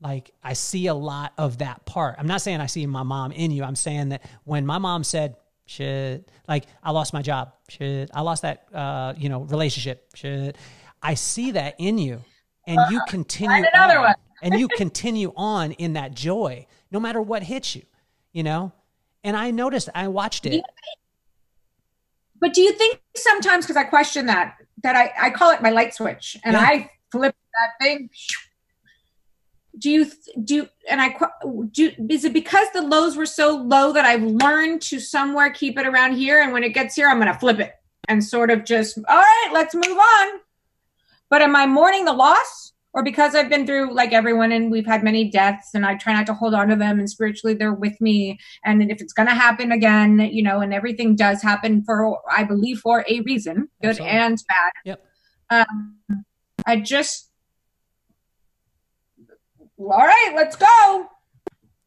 like 0.00 0.30
I 0.42 0.52
see 0.52 0.86
a 0.86 0.94
lot 0.94 1.32
of 1.38 1.58
that 1.58 1.84
part. 1.86 2.16
I'm 2.18 2.26
not 2.26 2.42
saying 2.42 2.60
I 2.60 2.66
see 2.66 2.86
my 2.86 3.02
mom 3.02 3.32
in 3.32 3.50
you. 3.50 3.64
I'm 3.64 3.76
saying 3.76 4.10
that 4.10 4.28
when 4.44 4.66
my 4.66 4.78
mom 4.78 5.04
said, 5.04 5.36
shit, 5.66 6.30
like 6.48 6.64
I 6.82 6.90
lost 6.90 7.12
my 7.12 7.22
job, 7.22 7.52
shit, 7.68 8.10
I 8.14 8.20
lost 8.20 8.42
that, 8.42 8.66
uh, 8.72 9.14
you 9.16 9.28
know, 9.28 9.42
relationship, 9.42 10.10
shit. 10.14 10.56
I 11.02 11.14
see 11.14 11.52
that 11.52 11.74
in 11.78 11.98
you 11.98 12.20
and 12.66 12.80
you 12.90 13.00
continue 13.08 13.64
on, 13.74 14.14
and 14.42 14.58
you 14.58 14.68
continue 14.76 15.32
on 15.36 15.72
in 15.72 15.94
that 15.94 16.14
joy, 16.14 16.66
no 16.90 17.00
matter 17.00 17.20
what 17.20 17.42
hits 17.42 17.76
you, 17.76 17.82
you 18.32 18.42
know? 18.42 18.72
And 19.22 19.36
I 19.36 19.50
noticed, 19.50 19.88
I 19.94 20.08
watched 20.08 20.46
it. 20.46 20.64
But 22.40 22.54
do 22.54 22.60
you 22.60 22.72
think 22.72 23.00
sometimes, 23.16 23.64
because 23.64 23.76
I 23.76 23.84
question 23.84 24.26
that, 24.26 24.56
that 24.82 24.94
I, 24.94 25.12
I 25.26 25.30
call 25.30 25.52
it 25.52 25.62
my 25.62 25.70
light 25.70 25.94
switch 25.94 26.36
and 26.44 26.54
yeah. 26.54 26.60
I 26.60 26.90
flip 27.10 27.34
that 27.54 27.84
thing 27.84 28.10
do 29.78 29.90
you 29.90 30.06
do 30.44 30.66
and 30.88 31.00
i 31.00 31.14
do 31.72 31.92
is 32.08 32.24
it 32.24 32.32
because 32.32 32.66
the 32.72 32.82
lows 32.82 33.16
were 33.16 33.26
so 33.26 33.56
low 33.56 33.92
that 33.92 34.04
i've 34.04 34.22
learned 34.22 34.80
to 34.80 35.00
somewhere 35.00 35.50
keep 35.50 35.78
it 35.78 35.86
around 35.86 36.16
here? 36.16 36.40
And 36.40 36.52
when 36.52 36.64
it 36.64 36.70
gets 36.70 36.94
here 36.94 37.08
i'm 37.08 37.18
going 37.18 37.32
to 37.32 37.38
flip 37.38 37.58
it 37.58 37.72
and 38.08 38.22
sort 38.22 38.50
of 38.50 38.64
just 38.64 38.98
all 39.08 39.16
right 39.16 39.50
let's 39.52 39.74
move 39.74 39.98
on. 39.98 40.40
But 41.28 41.42
am 41.42 41.56
i 41.56 41.66
mourning 41.66 42.04
the 42.04 42.12
loss? 42.12 42.72
Or 42.92 43.02
because 43.02 43.34
i've 43.34 43.50
been 43.50 43.66
through 43.66 43.92
like 43.92 44.12
everyone 44.12 44.52
and 44.52 44.70
we've 44.70 44.86
had 44.86 45.04
many 45.04 45.30
deaths 45.30 45.70
and 45.74 45.84
i 45.84 45.96
try 45.96 46.14
not 46.14 46.26
to 46.26 46.34
hold 46.34 46.54
on 46.54 46.68
to 46.68 46.76
them 46.76 46.98
and 46.98 47.10
spiritually 47.10 47.54
they're 47.54 47.74
with 47.74 48.00
me. 48.00 48.38
And 48.64 48.90
if 48.90 49.02
it's 49.02 49.12
going 49.12 49.28
to 49.28 49.34
happen 49.34 49.72
again 49.72 50.18
you 50.32 50.42
know 50.42 50.60
and 50.60 50.72
everything 50.72 51.16
does 51.16 51.42
happen 51.42 51.82
for 51.84 52.18
i 52.30 52.44
believe 52.44 52.78
for 52.78 53.04
a 53.08 53.20
reason 53.20 53.68
good 53.82 53.90
Absolutely. 53.90 54.16
and 54.16 54.44
bad. 54.48 54.72
Yep. 54.86 55.04
Um, 55.50 55.96
i 56.64 56.80
just 56.80 57.25
all 59.78 59.88
right, 59.88 60.32
let's 60.34 60.56
go. 60.56 61.08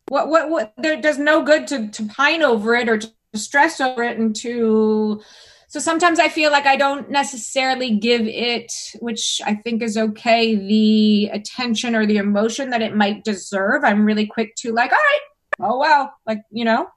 What, 0.07 0.29
what, 0.29 0.49
what, 0.49 0.73
there 0.77 0.99
does 0.99 1.17
no 1.19 1.43
good 1.43 1.67
to, 1.67 1.89
to 1.89 2.07
pine 2.07 2.41
over 2.41 2.75
it 2.75 2.89
or 2.89 2.97
to 2.97 3.11
stress 3.35 3.79
over 3.79 4.03
it 4.03 4.17
and 4.17 4.35
to 4.37 5.21
so 5.69 5.79
sometimes 5.79 6.17
I 6.17 6.29
feel 6.29 6.51
like 6.51 6.65
I 6.65 6.77
don't 6.77 7.11
necessarily 7.11 7.95
give 7.95 8.25
it, 8.25 8.73
which 9.01 9.39
I 9.45 9.53
think 9.53 9.83
is 9.83 9.97
okay, 9.97 10.55
the 10.55 11.29
attention 11.31 11.95
or 11.95 12.07
the 12.07 12.17
emotion 12.17 12.71
that 12.71 12.81
it 12.81 12.95
might 12.95 13.23
deserve. 13.23 13.83
I'm 13.83 14.03
really 14.03 14.25
quick 14.25 14.55
to 14.57 14.73
like, 14.73 14.91
all 14.91 14.97
right, 14.97 15.19
oh 15.59 15.77
well, 15.77 16.11
like 16.25 16.39
you 16.49 16.65
know. 16.65 16.87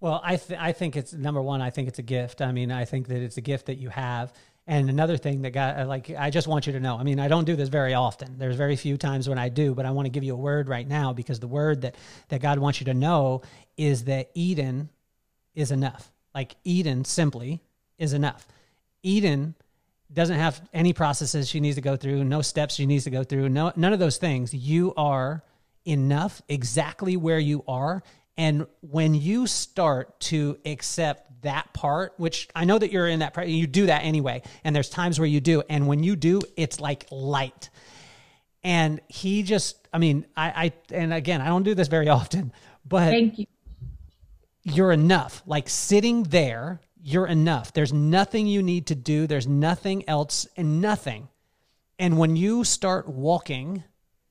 Well, 0.00 0.22
I 0.24 0.36
th- 0.36 0.58
I 0.58 0.72
think 0.72 0.96
it's 0.96 1.12
number 1.12 1.42
one. 1.42 1.60
I 1.60 1.68
think 1.68 1.88
it's 1.88 1.98
a 1.98 2.02
gift. 2.02 2.40
I 2.40 2.50
mean, 2.50 2.72
I 2.72 2.86
think 2.86 3.08
that 3.08 3.20
it's 3.20 3.36
a 3.36 3.42
gift 3.42 3.66
that 3.66 3.76
you 3.76 3.90
have. 3.90 4.32
And 4.68 4.90
another 4.90 5.16
thing 5.16 5.40
that 5.42 5.52
got 5.52 5.78
uh, 5.78 5.86
like 5.86 6.10
I 6.10 6.28
just 6.28 6.46
want 6.46 6.66
you 6.66 6.74
to 6.74 6.80
know. 6.80 6.98
I 6.98 7.02
mean, 7.02 7.18
I 7.18 7.26
don't 7.26 7.46
do 7.46 7.56
this 7.56 7.70
very 7.70 7.94
often. 7.94 8.36
There's 8.36 8.54
very 8.54 8.76
few 8.76 8.98
times 8.98 9.26
when 9.26 9.38
I 9.38 9.48
do, 9.48 9.74
but 9.74 9.86
I 9.86 9.90
want 9.92 10.04
to 10.04 10.10
give 10.10 10.22
you 10.22 10.34
a 10.34 10.36
word 10.36 10.68
right 10.68 10.86
now 10.86 11.14
because 11.14 11.40
the 11.40 11.48
word 11.48 11.80
that 11.80 11.94
that 12.28 12.42
God 12.42 12.58
wants 12.58 12.78
you 12.78 12.84
to 12.84 12.94
know 12.94 13.40
is 13.78 14.04
that 14.04 14.30
Eden 14.34 14.90
is 15.54 15.70
enough. 15.70 16.12
Like 16.34 16.54
Eden 16.64 17.06
simply 17.06 17.62
is 17.96 18.12
enough. 18.12 18.46
Eden 19.02 19.54
doesn't 20.12 20.38
have 20.38 20.60
any 20.74 20.92
processes 20.92 21.48
she 21.48 21.60
needs 21.60 21.76
to 21.76 21.82
go 21.82 21.96
through, 21.96 22.24
no 22.24 22.42
steps 22.42 22.74
she 22.74 22.84
needs 22.84 23.04
to 23.04 23.10
go 23.10 23.24
through, 23.24 23.48
no 23.48 23.72
none 23.74 23.94
of 23.94 23.98
those 23.98 24.18
things. 24.18 24.52
You 24.52 24.92
are 24.98 25.42
enough 25.86 26.42
exactly 26.46 27.16
where 27.16 27.38
you 27.38 27.64
are. 27.66 28.02
And 28.38 28.66
when 28.80 29.14
you 29.14 29.48
start 29.48 30.20
to 30.20 30.58
accept 30.64 31.42
that 31.42 31.74
part, 31.74 32.14
which 32.18 32.48
I 32.54 32.64
know 32.64 32.78
that 32.78 32.92
you're 32.92 33.08
in 33.08 33.18
that 33.18 33.34
part, 33.34 33.48
you 33.48 33.66
do 33.66 33.86
that 33.86 34.04
anyway. 34.04 34.42
And 34.62 34.74
there's 34.74 34.88
times 34.88 35.18
where 35.18 35.26
you 35.26 35.40
do. 35.40 35.64
And 35.68 35.88
when 35.88 36.04
you 36.04 36.14
do, 36.14 36.40
it's 36.56 36.78
like 36.80 37.06
light. 37.10 37.68
And 38.62 39.00
he 39.08 39.42
just, 39.42 39.88
I 39.92 39.98
mean, 39.98 40.24
I, 40.36 40.72
I 40.90 40.94
and 40.94 41.12
again, 41.12 41.40
I 41.40 41.48
don't 41.48 41.64
do 41.64 41.74
this 41.74 41.88
very 41.88 42.08
often, 42.20 42.52
but 42.86 43.10
Thank 43.10 43.40
you. 43.40 43.46
you're 44.62 44.92
enough. 44.92 45.42
Like 45.44 45.68
sitting 45.68 46.22
there, 46.22 46.80
you're 47.02 47.26
enough. 47.26 47.72
There's 47.72 47.92
nothing 47.92 48.46
you 48.46 48.62
need 48.62 48.86
to 48.86 48.94
do. 48.94 49.26
There's 49.26 49.48
nothing 49.48 50.08
else 50.08 50.46
and 50.56 50.80
nothing. 50.80 51.28
And 51.98 52.18
when 52.18 52.36
you 52.36 52.62
start 52.62 53.08
walking 53.08 53.82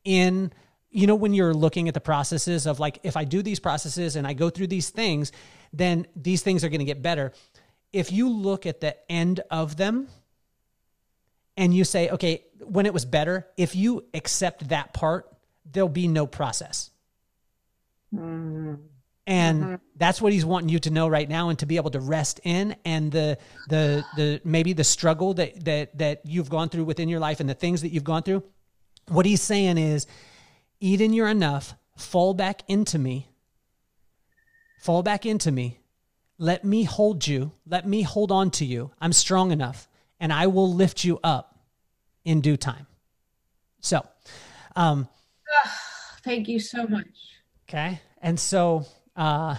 in, 0.05 0.53
you 0.97 1.05
know, 1.05 1.13
when 1.13 1.31
you're 1.31 1.53
looking 1.53 1.87
at 1.87 1.93
the 1.93 2.01
processes 2.01 2.65
of 2.65 2.79
like, 2.79 2.99
if 3.03 3.15
I 3.15 3.23
do 3.23 3.43
these 3.43 3.59
processes 3.59 4.15
and 4.15 4.25
I 4.25 4.33
go 4.33 4.49
through 4.49 4.65
these 4.65 4.89
things, 4.89 5.31
then 5.71 6.07
these 6.15 6.41
things 6.41 6.63
are 6.63 6.69
going 6.69 6.79
to 6.79 6.85
get 6.85 7.03
better. 7.03 7.33
If 7.93 8.11
you 8.11 8.29
look 8.29 8.65
at 8.65 8.81
the 8.81 8.97
end 9.09 9.41
of 9.51 9.77
them 9.77 10.07
and 11.55 11.71
you 11.71 11.83
say, 11.83 12.09
okay, 12.09 12.45
when 12.61 12.87
it 12.87 12.95
was 12.95 13.05
better, 13.05 13.45
if 13.57 13.75
you 13.75 14.05
accept 14.15 14.69
that 14.69 14.91
part, 14.91 15.31
there'll 15.71 15.87
be 15.87 16.07
no 16.07 16.25
process. 16.25 16.89
Mm-hmm. 18.11 18.73
And 19.27 19.63
mm-hmm. 19.63 19.75
that's 19.97 20.19
what 20.19 20.33
he's 20.33 20.45
wanting 20.45 20.69
you 20.69 20.79
to 20.79 20.89
know 20.89 21.07
right 21.07 21.29
now 21.29 21.49
and 21.49 21.59
to 21.59 21.67
be 21.67 21.75
able 21.75 21.91
to 21.91 21.99
rest 21.99 22.39
in 22.43 22.75
and 22.85 23.11
the 23.11 23.37
the 23.69 24.03
the 24.15 24.41
maybe 24.45 24.73
the 24.73 24.85
struggle 24.85 25.35
that 25.35 25.63
that 25.65 25.97
that 25.99 26.21
you've 26.25 26.49
gone 26.49 26.69
through 26.69 26.85
within 26.85 27.07
your 27.07 27.19
life 27.19 27.39
and 27.39 27.47
the 27.47 27.53
things 27.53 27.83
that 27.83 27.89
you've 27.89 28.05
gone 28.05 28.23
through. 28.23 28.41
What 29.09 29.25
he's 29.25 29.41
saying 29.41 29.77
is, 29.77 30.07
Eden, 30.79 31.13
you're 31.13 31.27
enough. 31.27 31.75
Fall 31.95 32.33
back 32.33 32.61
into 32.67 32.99
me. 32.99 33.27
Fall 34.79 35.03
back 35.03 35.25
into 35.25 35.51
me. 35.51 35.79
Let 36.37 36.63
me 36.63 36.83
hold 36.83 37.25
you. 37.27 37.51
Let 37.65 37.87
me 37.87 38.03
hold 38.03 38.31
on 38.31 38.51
to 38.51 38.65
you. 38.65 38.91
I'm 39.01 39.13
strong 39.13 39.51
enough 39.51 39.87
and 40.19 40.31
I 40.31 40.47
will 40.47 40.71
lift 40.71 41.03
you 41.03 41.19
up 41.23 41.59
in 42.23 42.41
due 42.41 42.57
time. 42.57 42.85
So, 43.81 44.05
um, 44.75 45.07
Thank 46.23 46.47
you 46.47 46.59
so 46.59 46.85
much. 46.87 47.07
okay. 47.69 47.99
And 48.21 48.39
so, 48.39 48.85
uh, 49.15 49.55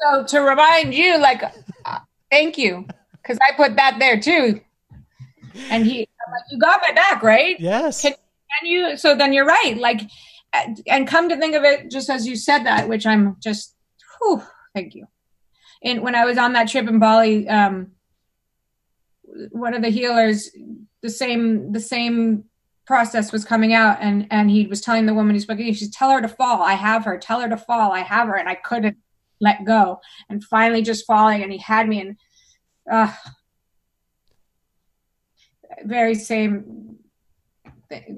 So 0.00 0.24
to 0.26 0.40
remind 0.40 0.94
you, 0.94 1.18
like, 1.18 1.42
uh, 1.84 1.98
thank 2.30 2.56
you, 2.58 2.86
because 3.20 3.38
I 3.42 3.54
put 3.56 3.76
that 3.76 3.96
there 3.98 4.20
too. 4.20 4.60
And 5.70 5.84
he, 5.84 6.00
like, 6.30 6.42
you 6.50 6.58
got 6.58 6.80
my 6.86 6.94
back, 6.94 7.22
right? 7.22 7.58
yes. 7.60 8.02
Can, 8.02 8.14
you? 8.62 8.96
So 8.96 9.14
then 9.14 9.32
you're 9.32 9.46
right. 9.46 9.76
Like, 9.76 10.02
and 10.86 11.08
come 11.08 11.28
to 11.28 11.36
think 11.36 11.54
of 11.54 11.64
it, 11.64 11.90
just 11.90 12.10
as 12.10 12.26
you 12.26 12.36
said 12.36 12.64
that, 12.64 12.88
which 12.88 13.06
I'm 13.06 13.36
just, 13.40 13.74
whew, 14.20 14.42
thank 14.74 14.94
you. 14.94 15.06
And 15.82 16.02
when 16.02 16.14
I 16.14 16.24
was 16.24 16.38
on 16.38 16.52
that 16.52 16.68
trip 16.68 16.88
in 16.88 16.98
Bali, 16.98 17.48
um, 17.48 17.92
one 19.50 19.74
of 19.74 19.82
the 19.82 19.88
healers, 19.88 20.50
the 21.00 21.10
same, 21.10 21.72
the 21.72 21.80
same 21.80 22.44
process 22.86 23.32
was 23.32 23.44
coming 23.44 23.72
out, 23.72 23.98
and 24.00 24.26
and 24.30 24.50
he 24.50 24.66
was 24.66 24.80
telling 24.80 25.06
the 25.06 25.14
woman 25.14 25.34
who 25.34 25.40
spoke 25.40 25.58
English, 25.58 25.86
tell 25.90 26.10
her 26.10 26.20
to 26.20 26.28
fall. 26.28 26.62
I 26.62 26.74
have 26.74 27.04
her. 27.04 27.18
Tell 27.18 27.40
her 27.40 27.48
to 27.48 27.56
fall. 27.56 27.92
I 27.92 28.00
have 28.00 28.28
her, 28.28 28.36
and 28.36 28.48
I 28.48 28.54
couldn't 28.54 28.96
let 29.40 29.64
go, 29.64 30.00
and 30.28 30.42
finally 30.44 30.82
just 30.82 31.06
falling, 31.06 31.42
and 31.42 31.52
he 31.52 31.58
had 31.58 31.88
me, 31.88 32.00
and 32.00 32.16
uh, 32.90 33.12
very 35.84 36.14
same 36.14 36.91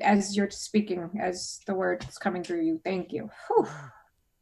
as 0.03 0.37
you're 0.37 0.51
speaking, 0.51 1.11
as 1.21 1.61
the 1.67 1.75
word 1.75 2.05
is 2.09 2.19
coming 2.19 2.43
through 2.43 2.63
you. 2.63 2.81
Thank 2.85 3.13
you. 3.13 3.31
Whew. 3.49 3.67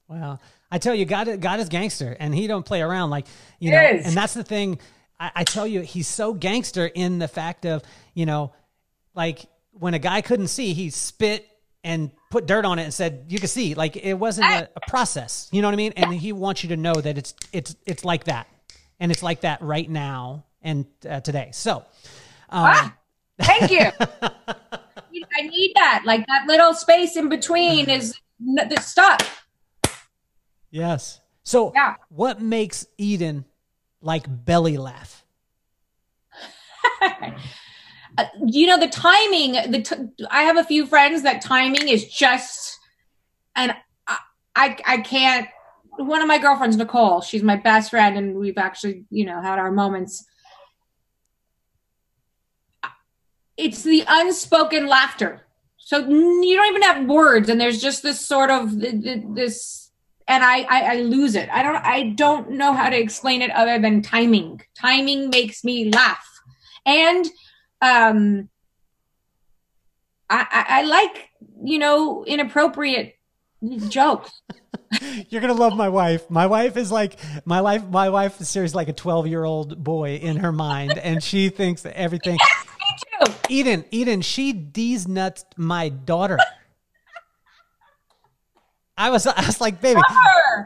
Well, 0.09 0.41
I 0.71 0.79
tell 0.79 0.95
you, 0.95 1.05
God, 1.05 1.41
God 1.41 1.61
is 1.61 1.69
gangster, 1.69 2.17
and 2.19 2.35
He 2.35 2.47
don't 2.47 2.65
play 2.67 2.83
around. 2.83 3.11
Like 3.11 3.27
you 3.59 3.71
He 3.71 3.77
know, 3.77 3.83
is. 3.83 4.07
and 4.07 4.15
that's 4.17 4.35
the 4.35 4.45
thing. 4.45 4.79
I, 5.19 5.31
I 5.37 5.45
tell 5.45 5.67
you, 5.67 5.81
He's 5.81 6.09
so 6.09 6.35
gangster 6.35 6.87
in 6.87 7.19
the 7.19 7.29
fact 7.29 7.65
of 7.67 7.83
you 8.15 8.27
know, 8.27 8.53
like 9.15 9.47
when 9.73 9.95
a 9.95 9.99
guy 9.99 10.21
couldn't 10.21 10.49
see, 10.49 10.75
he 10.75 10.91
spit 10.91 11.47
and 11.85 12.11
put 12.31 12.47
dirt 12.47 12.65
on 12.65 12.79
it 12.79 12.83
and 12.85 12.93
said, 12.95 13.25
"You 13.29 13.39
can 13.39 13.49
see." 13.49 13.75
Like 13.75 13.97
it 13.97 14.15
wasn't 14.15 14.51
a, 14.51 14.69
a 14.77 14.81
process. 14.89 15.49
You 15.51 15.63
know 15.63 15.69
what 15.69 15.75
I 15.75 15.77
mean? 15.77 15.93
And 15.97 16.13
He 16.13 16.33
wants 16.33 16.63
you 16.63 16.69
to 16.71 16.77
know 16.77 16.95
that 16.95 17.17
it's 17.17 17.35
it's 17.53 17.75
it's 17.87 18.05
like 18.05 18.25
that, 18.25 18.49
and 19.01 19.11
it's 19.11 19.23
like 19.23 19.41
that 19.43 19.63
right 19.63 19.89
now 19.89 20.45
and 20.61 20.87
uh, 21.09 21.21
today. 21.21 21.51
So. 21.53 21.85
Um, 22.55 22.67
Ah, 22.67 22.97
thank 23.41 23.71
you. 23.71 23.87
I 25.39 25.43
need 25.43 25.73
that. 25.77 26.03
Like 26.05 26.27
that 26.27 26.47
little 26.47 26.75
space 26.75 27.17
in 27.17 27.29
between 27.29 27.89
is 27.91 28.15
the 28.41 28.79
stuff. 28.81 29.47
Yes. 30.71 31.21
So, 31.45 31.73
Yeah. 31.75 31.95
what 32.09 32.41
makes 32.41 32.87
Eden 32.99 33.45
like 34.01 34.25
belly 34.29 34.77
laugh? 34.79 35.25
Uh, 38.19 38.27
you 38.47 38.67
know 38.67 38.79
the 38.79 38.89
timing. 38.89 39.53
The 39.71 39.81
t- 39.81 40.27
I 40.31 40.43
have 40.43 40.59
a 40.59 40.65
few 40.65 40.85
friends 40.85 41.23
that 41.23 41.41
timing 41.41 41.89
is 41.89 42.07
just, 42.09 42.79
and 43.57 43.75
I, 44.07 44.19
I 44.55 44.77
I 44.87 44.97
can't. 44.99 45.49
One 45.97 46.21
of 46.21 46.29
my 46.29 46.37
girlfriends, 46.37 46.77
Nicole, 46.77 47.23
she's 47.23 47.43
my 47.43 47.57
best 47.57 47.89
friend, 47.89 48.19
and 48.19 48.35
we've 48.37 48.59
actually 48.59 49.07
you 49.09 49.25
know 49.25 49.41
had 49.41 49.59
our 49.59 49.73
moments. 49.73 50.27
It's 53.63 53.83
the 53.83 54.05
unspoken 54.09 54.87
laughter. 54.89 55.41
So 55.77 55.99
you 55.99 56.57
don't 56.57 56.69
even 56.69 56.83
have 56.83 57.07
words, 57.07 57.49
and 57.49 57.61
there's 57.61 57.81
just 57.81 58.03
this 58.03 58.21
sort 58.21 58.51
of 58.51 58.81
th- 58.81 59.03
th- 59.03 59.25
this, 59.35 59.91
and 60.27 60.43
I, 60.43 60.63
I 60.63 60.81
I 60.81 60.97
lose 61.03 61.35
it. 61.35 61.49
I 61.51 61.63
don't 61.63 61.77
I 61.77 62.11
don't 62.11 62.53
know 62.53 62.73
how 62.73 62.89
to 62.89 62.99
explain 62.99 63.43
it 63.43 63.51
other 63.51 63.79
than 63.79 64.01
timing. 64.01 64.63
Timing 64.75 65.31
makes 65.31 65.65
me 65.65 65.91
laugh, 65.91 66.27
and 66.87 67.27
um, 67.81 68.49
I, 70.31 70.47
I, 70.51 70.65
I 70.69 70.83
like 70.83 71.29
you 71.63 71.79
know 71.79 72.25
inappropriate 72.25 73.15
jokes. 73.89 74.31
You're 75.29 75.41
gonna 75.41 75.53
love 75.53 75.77
my 75.77 75.89
wife. 75.89 76.31
My 76.31 76.47
wife 76.47 76.77
is 76.77 76.91
like 76.91 77.19
my 77.45 77.61
life. 77.61 77.85
My 77.87 78.09
wife 78.09 78.41
is 78.41 78.49
seriously 78.49 78.77
like 78.77 78.89
a 78.89 78.93
12 78.93 79.27
year 79.27 79.45
old 79.45 79.83
boy 79.83 80.17
in 80.17 80.39
her 80.39 80.53
mind, 80.53 80.99
and 80.99 81.23
she 81.23 81.49
thinks 81.49 81.83
that 81.83 81.97
everything. 81.97 82.35
Me 82.35 82.72
too. 83.27 83.33
Eden, 83.49 83.85
Eden, 83.91 84.21
she 84.23 84.53
D's 84.53 85.07
nuts 85.07 85.45
my 85.57 85.89
daughter. 85.89 86.39
I 88.97 89.11
was, 89.11 89.27
I 89.27 89.47
was 89.47 89.61
like, 89.61 89.81
baby. 89.81 90.01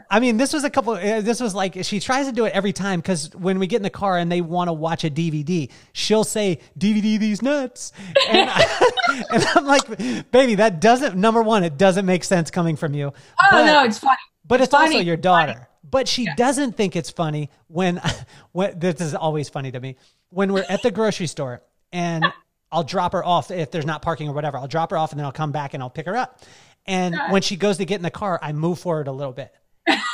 I 0.09 0.19
mean, 0.19 0.37
this 0.37 0.53
was 0.53 0.63
a 0.63 0.69
couple. 0.69 0.93
Uh, 0.93 1.21
this 1.21 1.39
was 1.39 1.55
like 1.55 1.83
she 1.83 1.99
tries 1.99 2.27
to 2.27 2.31
do 2.31 2.45
it 2.45 2.53
every 2.53 2.73
time 2.73 2.99
because 2.99 3.33
when 3.35 3.57
we 3.57 3.67
get 3.67 3.77
in 3.77 3.83
the 3.83 3.89
car 3.89 4.17
and 4.17 4.31
they 4.31 4.41
want 4.41 4.67
to 4.67 4.73
watch 4.73 5.03
a 5.05 5.09
DVD, 5.09 5.71
she'll 5.93 6.25
say 6.25 6.59
DVD 6.77 7.17
these 7.17 7.41
nuts, 7.41 7.93
and, 8.29 8.49
I, 8.49 9.23
and 9.31 9.45
I'm 9.55 9.65
like, 9.65 10.31
baby, 10.31 10.55
that 10.55 10.81
doesn't. 10.81 11.15
Number 11.15 11.41
one, 11.41 11.63
it 11.63 11.77
doesn't 11.77 12.05
make 12.05 12.23
sense 12.23 12.51
coming 12.51 12.75
from 12.75 12.93
you. 12.93 13.07
Oh 13.07 13.47
but, 13.49 13.65
no, 13.65 13.83
it's 13.85 13.99
funny. 13.99 14.17
but 14.45 14.61
it's 14.61 14.73
also 14.73 14.91
funny. 14.91 15.05
your 15.05 15.17
daughter. 15.17 15.67
But 15.89 16.09
she 16.09 16.27
doesn't 16.35 16.75
think 16.75 16.97
it's 16.97 17.09
funny 17.09 17.49
when, 17.67 18.01
when 18.51 18.77
this 18.77 18.99
is 18.99 19.15
always 19.15 19.47
funny 19.47 19.71
to 19.71 19.79
me 19.79 19.95
when 20.29 20.51
we're 20.51 20.65
at 20.67 20.81
the 20.81 20.91
grocery 20.91 21.27
store 21.27 21.61
and 21.91 22.25
I'll 22.71 22.83
drop 22.83 23.13
her 23.13 23.23
off 23.23 23.51
if 23.51 23.71
there's 23.71 23.85
not 23.85 24.01
parking 24.01 24.27
or 24.29 24.33
whatever. 24.33 24.57
I'll 24.57 24.67
drop 24.67 24.91
her 24.91 24.97
off 24.97 25.11
and 25.11 25.19
then 25.19 25.25
I'll 25.25 25.31
come 25.31 25.51
back 25.51 25.73
and 25.73 25.81
I'll 25.83 25.89
pick 25.89 26.05
her 26.05 26.15
up. 26.17 26.41
And 26.85 27.15
when 27.29 27.41
she 27.41 27.55
goes 27.57 27.77
to 27.77 27.85
get 27.85 27.95
in 27.97 28.01
the 28.03 28.11
car, 28.11 28.39
I 28.41 28.53
move 28.53 28.79
forward 28.79 29.07
a 29.07 29.11
little 29.11 29.33
bit. 29.33 29.53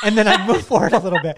and 0.04 0.16
then 0.16 0.28
I 0.28 0.46
move 0.46 0.64
forward 0.66 0.92
a 0.92 0.98
little 1.00 1.20
bit. 1.20 1.34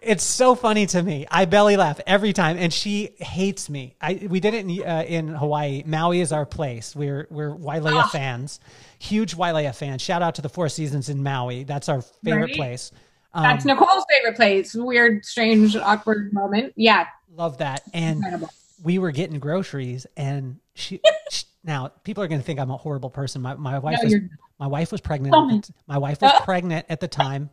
It's 0.00 0.22
so 0.24 0.54
funny 0.54 0.86
to 0.86 1.02
me. 1.02 1.26
I 1.30 1.44
belly 1.44 1.76
laugh 1.76 2.00
every 2.06 2.32
time, 2.32 2.56
and 2.58 2.72
she 2.72 3.10
hates 3.18 3.68
me. 3.68 3.94
I 4.00 4.26
we 4.30 4.40
did 4.40 4.54
it 4.54 4.64
in 4.64 4.82
uh, 4.82 5.04
in 5.06 5.28
Hawaii. 5.28 5.82
Maui 5.84 6.20
is 6.20 6.32
our 6.32 6.46
place. 6.46 6.96
We're 6.96 7.26
we're 7.30 7.54
Wailea 7.54 8.08
fans, 8.10 8.58
huge 8.98 9.36
Wailea 9.36 9.74
fans. 9.74 10.00
Shout 10.00 10.22
out 10.22 10.36
to 10.36 10.42
the 10.42 10.48
Four 10.48 10.70
Seasons 10.70 11.10
in 11.10 11.22
Maui. 11.22 11.64
That's 11.64 11.90
our 11.90 12.00
favorite 12.00 12.42
Right. 12.44 12.54
place. 12.56 12.90
Um, 13.34 13.42
That's 13.42 13.66
Nicole's 13.66 14.06
favorite 14.10 14.36
place. 14.36 14.74
Weird, 14.74 15.22
strange, 15.26 15.76
awkward 15.76 16.32
moment. 16.32 16.72
Yeah. 16.76 17.06
love 17.36 17.58
that. 17.58 17.82
And 17.92 18.16
Incredible. 18.18 18.48
We 18.84 18.98
were 18.98 19.10
getting 19.10 19.40
groceries, 19.40 20.06
and 20.16 20.60
she. 20.74 21.00
she 21.30 21.44
now 21.64 21.88
people 22.04 22.22
are 22.22 22.28
going 22.28 22.40
to 22.40 22.44
think 22.44 22.60
I'm 22.60 22.70
a 22.70 22.76
horrible 22.76 23.10
person. 23.10 23.42
My 23.42 23.54
my 23.54 23.78
wife 23.78 23.98
No, 24.02 24.04
was 24.04 24.14
my 24.60 24.66
wife 24.66 24.92
was 24.92 25.00
pregnant. 25.00 25.32
Tell 25.32 25.50
at 25.50 25.62
the 25.64 25.72
my 25.88 25.98
wife 25.98 26.20
was 26.20 26.32
pregnant 26.44 26.86
at 26.88 27.00
the 27.00 27.08
time. 27.08 27.50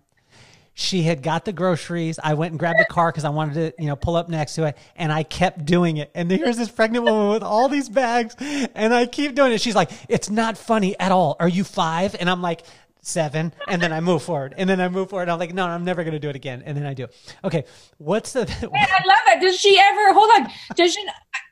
She 0.74 1.04
had 1.04 1.22
got 1.22 1.46
the 1.46 1.54
groceries. 1.54 2.20
I 2.22 2.34
went 2.34 2.52
and 2.52 2.60
grabbed 2.60 2.80
the 2.80 2.86
car 2.86 3.12
because 3.12 3.26
I 3.26 3.30
wanted 3.30 3.54
to, 3.56 3.82
you 3.82 3.88
know, 3.88 3.96
pull 3.98 4.16
up 4.16 4.30
next 4.30 4.56
to 4.56 4.66
it, 4.68 4.78
and 4.96 5.12
I 5.12 5.24
kept 5.24 5.66
doing 5.66 5.98
it. 5.98 6.12
And 6.16 6.32
here's 6.32 6.58
this 6.58 6.70
pregnant 6.70 7.04
woman 7.06 7.30
with 7.30 7.44
all 7.44 7.68
these 7.68 7.90
bags, 7.90 8.36
and 8.40 8.94
I 8.94 9.06
keep 9.06 9.36
doing 9.36 9.54
it. 9.54 9.62
She's 9.62 9.76
like, 9.76 9.92
"It's 10.10 10.30
not 10.30 10.58
funny 10.58 10.98
at 11.00 11.12
all. 11.12 11.36
Are 11.40 11.50
you 11.50 11.64
five? 11.64 12.16
And 12.20 12.30
I'm 12.30 12.42
like, 12.42 12.64
seven. 13.02 13.54
And 13.68 13.82
then 13.82 13.92
I 13.92 14.00
move 14.00 14.24
forward, 14.24 14.54
and 14.58 14.70
then 14.70 14.80
I 14.80 14.90
move 14.90 15.10
forward. 15.10 15.30
I'm 15.30 15.40
like, 15.40 15.54
"No, 15.54 15.68
I'm 15.68 15.84
never 15.84 16.04
going 16.04 16.14
to 16.14 16.20
do 16.20 16.30
it 16.30 16.36
again." 16.36 16.64
And 16.66 16.78
then 16.78 16.86
I 16.86 16.94
do. 16.94 17.08
Okay, 17.44 17.66
what's 17.98 18.34
the? 18.34 18.42
I 18.42 19.06
love 19.06 19.20
that. 19.28 19.40
Does 19.42 19.60
she 19.60 19.80
ever 19.80 20.14
hold 20.14 20.30
on? 20.38 20.52
Does 20.76 20.94
she 20.94 21.06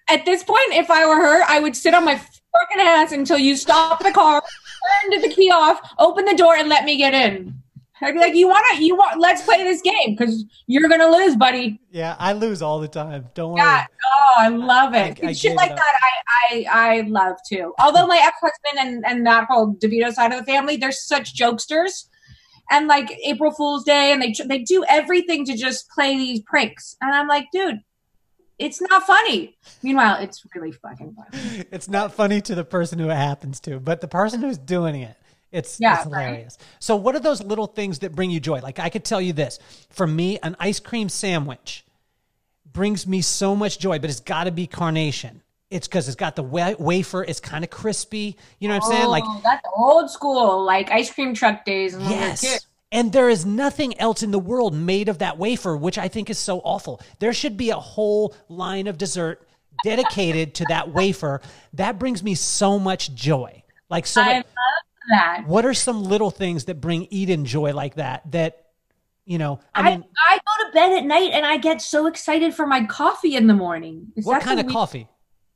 at 0.10 0.26
this 0.26 0.44
point, 0.44 0.72
if 0.72 0.90
I 0.90 1.06
were 1.06 1.16
her, 1.16 1.44
I 1.48 1.60
would 1.60 1.76
sit 1.76 1.94
on 1.94 2.04
my 2.04 2.16
fucking 2.16 2.80
ass 2.80 3.12
until 3.12 3.38
you 3.38 3.56
stop 3.56 4.04
the 4.04 4.12
car, 4.12 4.42
turn 5.12 5.22
the 5.22 5.30
key 5.30 5.52
off, 5.52 5.80
open 6.00 6.26
the 6.26 6.36
door, 6.36 6.56
and 6.56 6.68
let 6.68 6.84
me 6.84 6.98
get 6.98 7.14
in. 7.14 7.62
I'd 8.02 8.14
be 8.14 8.20
like, 8.20 8.36
you 8.36 8.48
want 8.48 8.66
to, 8.74 8.84
you 8.84 8.96
want, 8.96 9.20
let's 9.20 9.42
play 9.44 9.64
this 9.64 9.82
game 9.82 10.16
because 10.18 10.46
you're 10.68 10.88
going 10.88 11.02
to 11.02 11.10
lose, 11.12 11.36
buddy. 11.36 11.80
Yeah, 11.92 12.16
I 12.20 12.34
lose 12.34 12.62
all 12.62 12.80
the 12.80 12.88
time. 12.88 13.28
Don't 13.34 13.52
worry. 13.54 13.62
Yeah. 13.62 13.86
Oh, 14.06 14.34
I 14.38 14.48
love 14.50 14.94
it. 14.94 15.20
I- 15.24 15.28
I 15.30 15.34
Shit 15.34 15.56
like 15.56 15.72
it 15.72 15.76
that, 15.76 15.94
I, 16.52 16.66
I, 16.72 16.98
I 16.98 17.02
love 17.02 17.38
too. 17.48 17.74
Although 17.80 18.08
my 18.08 18.18
ex 18.22 18.38
husband 18.42 18.88
and, 18.88 19.06
and 19.06 19.26
that 19.28 19.46
whole 19.50 19.76
DeVito 19.76 20.12
side 20.14 20.32
of 20.32 20.40
the 20.40 20.46
family, 20.46 20.78
they're 20.78 20.92
such 20.92 21.36
jokesters. 21.36 22.06
And 22.72 22.88
like 22.88 23.10
April 23.26 23.52
Fool's 23.52 23.84
Day, 23.84 24.12
and 24.12 24.22
they 24.22 24.32
they 24.46 24.60
do 24.60 24.86
everything 24.88 25.44
to 25.46 25.58
just 25.58 25.90
play 25.90 26.16
these 26.16 26.40
pranks. 26.42 26.96
And 27.02 27.12
I'm 27.12 27.28
like, 27.28 27.48
dude, 27.52 27.80
it's 28.60 28.80
not 28.80 29.08
funny. 29.08 29.58
Meanwhile, 29.82 30.22
it's 30.22 30.44
really 30.54 30.72
fucking 30.74 31.16
funny. 31.16 31.66
it's 31.72 31.90
not 31.90 32.14
funny 32.14 32.42
to 32.42 32.54
the 32.54 32.64
person 32.64 33.00
who 33.00 33.10
it 33.10 33.16
happens 33.16 33.60
to, 33.62 33.80
but 33.80 34.02
the 34.02 34.08
person 34.08 34.42
who's 34.42 34.60
doing 34.60 35.02
it, 35.02 35.16
it's, 35.52 35.80
Yeah, 35.80 35.96
it's 35.96 36.04
hilarious. 36.04 36.58
So, 36.80 36.96
what 36.96 37.16
are 37.16 37.20
those 37.20 37.44
little 37.44 37.68
things 37.68 38.00
that 38.00 38.16
bring 38.16 38.32
you 38.32 38.40
joy? 38.40 38.60
Like, 38.60 38.80
I 38.80 38.90
could 38.90 39.04
tell 39.04 39.22
you 39.22 39.34
this 39.34 39.60
for 39.90 40.06
me, 40.08 40.40
an 40.44 40.56
ice 40.60 40.80
cream 40.80 41.10
sandwich 41.10 41.86
brings 42.72 43.08
me 43.08 43.22
so 43.22 43.56
much 43.56 43.80
joy, 43.80 44.00
but 44.00 44.10
it's 44.10 44.20
got 44.20 44.46
to 44.46 44.52
be 44.52 44.68
carnation. 44.68 45.42
It's 45.70 45.88
because 45.88 46.08
it's 46.08 46.16
got 46.16 46.36
the 46.36 46.44
wa- 46.44 46.76
wafer, 46.80 47.24
it's 47.24 47.40
kind 47.40 47.64
of 47.64 47.70
crispy. 47.70 48.36
You 48.60 48.68
know 48.70 48.76
what 48.76 48.86
I'm 48.86 48.92
saying? 48.92 49.08
Like, 49.10 49.24
Oh, 49.26 49.42
that's 49.44 49.66
old 49.76 50.10
school, 50.10 50.64
like 50.64 50.90
ice 50.92 51.12
cream 51.12 51.34
truck 51.34 51.64
days. 51.66 51.94
when 51.94 52.02
we 52.08 52.14
were 52.14 52.20
Yes. 52.20 52.66
And 52.92 53.12
there 53.12 53.30
is 53.30 53.46
nothing 53.46 54.00
else 54.00 54.24
in 54.24 54.32
the 54.32 54.40
world 54.40 54.74
made 54.74 55.10
of 55.10 55.20
that 55.20 55.38
wafer, 55.38 55.78
which 55.78 56.00
I 56.00 56.08
think 56.08 56.30
is 56.32 56.40
so 56.40 56.58
awful. 56.60 57.00
There 57.20 57.34
should 57.34 57.56
be 57.56 57.70
a 57.70 57.76
whole 57.76 58.36
line 58.48 58.88
of 58.88 58.98
dessert 58.98 59.48
dedicated 59.84 60.56
to 60.56 60.66
that 60.70 60.92
wafer. 60.92 61.40
That 61.74 62.00
brings 62.00 62.24
me 62.24 62.34
so 62.34 62.80
much 62.80 63.14
joy. 63.14 63.62
Like 63.90 64.08
so 64.08 64.22
I 64.22 64.38
much, 64.38 64.46
that. 65.10 65.44
what 65.48 65.66
are 65.66 65.74
some 65.74 66.04
little 66.04 66.32
things 66.32 66.66
that 66.66 66.80
bring 66.82 67.08
Eden 67.10 67.46
joy 67.46 67.74
like 67.74 67.96
that 67.96 68.30
that 68.32 68.66
you 69.26 69.38
know, 69.38 69.60
I 69.76 69.82
I, 69.82 69.84
mean, 69.92 70.04
I 70.28 70.38
go 70.38 70.66
to 70.66 70.74
bed 70.74 70.98
at 70.98 71.06
night 71.06 71.30
and 71.34 71.46
I 71.46 71.58
get 71.58 71.84
so 71.84 72.08
excited 72.08 72.56
for 72.56 72.66
my 72.66 72.86
coffee 72.86 73.36
in 73.36 73.46
the 73.46 73.54
morning. 73.54 74.08
Is 74.16 74.26
what 74.26 74.42
kind 74.42 74.60
of 74.60 74.66
weird- 74.66 74.74
coffee? 74.74 75.08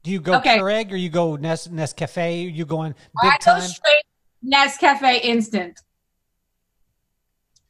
Do 0.03 0.11
you 0.11 0.19
go 0.19 0.35
Okay. 0.35 0.59
Keurig 0.59 0.91
or 0.91 0.95
you 0.95 1.09
go 1.09 1.37
Nes 1.37 1.67
Nescafe? 1.69 2.53
You 2.53 2.65
going 2.65 2.91
big 3.21 3.31
I 3.31 3.37
go 3.43 3.53
time? 3.53 3.61
straight 3.61 4.03
Nescafe 4.45 5.21
instant. 5.23 5.79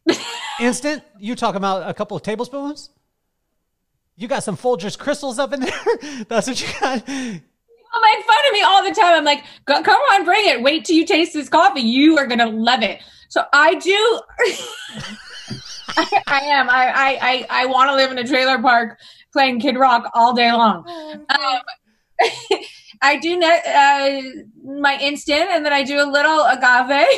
Instant? 0.59 1.03
You 1.19 1.35
talking 1.35 1.57
about 1.57 1.89
a 1.89 1.93
couple 1.93 2.17
of 2.17 2.23
tablespoons? 2.23 2.89
You 4.15 4.27
got 4.27 4.43
some 4.43 4.57
Folgers 4.57 4.97
crystals 4.97 5.39
up 5.39 5.53
in 5.53 5.61
there? 5.61 5.71
That's 6.27 6.47
what 6.47 6.61
you 6.61 6.67
got? 6.79 7.41
People 7.93 8.01
make 8.01 8.25
fun 8.25 8.35
of 8.47 8.53
me 8.53 8.61
all 8.61 8.83
the 8.83 8.91
time. 8.91 9.13
I'm 9.15 9.23
like, 9.25 9.43
"Go- 9.65 9.83
come 9.83 9.99
on, 10.13 10.25
bring 10.25 10.47
it. 10.47 10.61
Wait 10.61 10.85
till 10.85 10.95
you 10.95 11.05
taste 11.05 11.33
this 11.33 11.49
coffee. 11.49 11.81
You 11.81 12.17
are 12.17 12.25
gonna 12.25 12.47
love 12.47 12.81
it. 12.81 13.01
So 13.29 13.43
I 13.53 13.75
do. 13.75 14.21
I, 15.89 16.21
I 16.27 16.39
am. 16.39 16.69
I 16.69 16.85
I 16.87 17.19
I, 17.21 17.47
I 17.49 17.65
want 17.67 17.89
to 17.89 17.95
live 17.95 18.11
in 18.11 18.17
a 18.17 18.27
trailer 18.27 18.59
park 18.61 18.97
playing 19.31 19.59
Kid 19.59 19.77
Rock 19.77 20.09
all 20.13 20.33
day 20.33 20.51
long. 20.51 20.87
Um, 21.29 21.61
I 23.01 23.17
do 23.17 23.37
ne- 23.37 23.61
uh, 23.65 24.21
my 24.81 24.97
instant, 24.99 25.49
and 25.51 25.65
then 25.65 25.73
I 25.73 25.83
do 25.83 26.01
a 26.01 26.07
little 26.09 26.45
agave. 26.45 27.07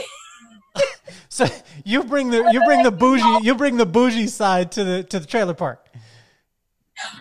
So 1.30 1.46
you 1.86 2.04
bring 2.04 2.32
the 2.32 2.50
you 2.52 2.64
bring 2.66 2.84
the 2.84 2.92
bougie 2.92 3.44
you 3.44 3.56
bring 3.56 3.78
the 3.78 3.86
bougie 3.86 4.28
side 4.28 4.72
to 4.74 4.84
the 4.84 5.04
to 5.04 5.20
the 5.20 5.26
trailer 5.26 5.54
park. 5.54 5.86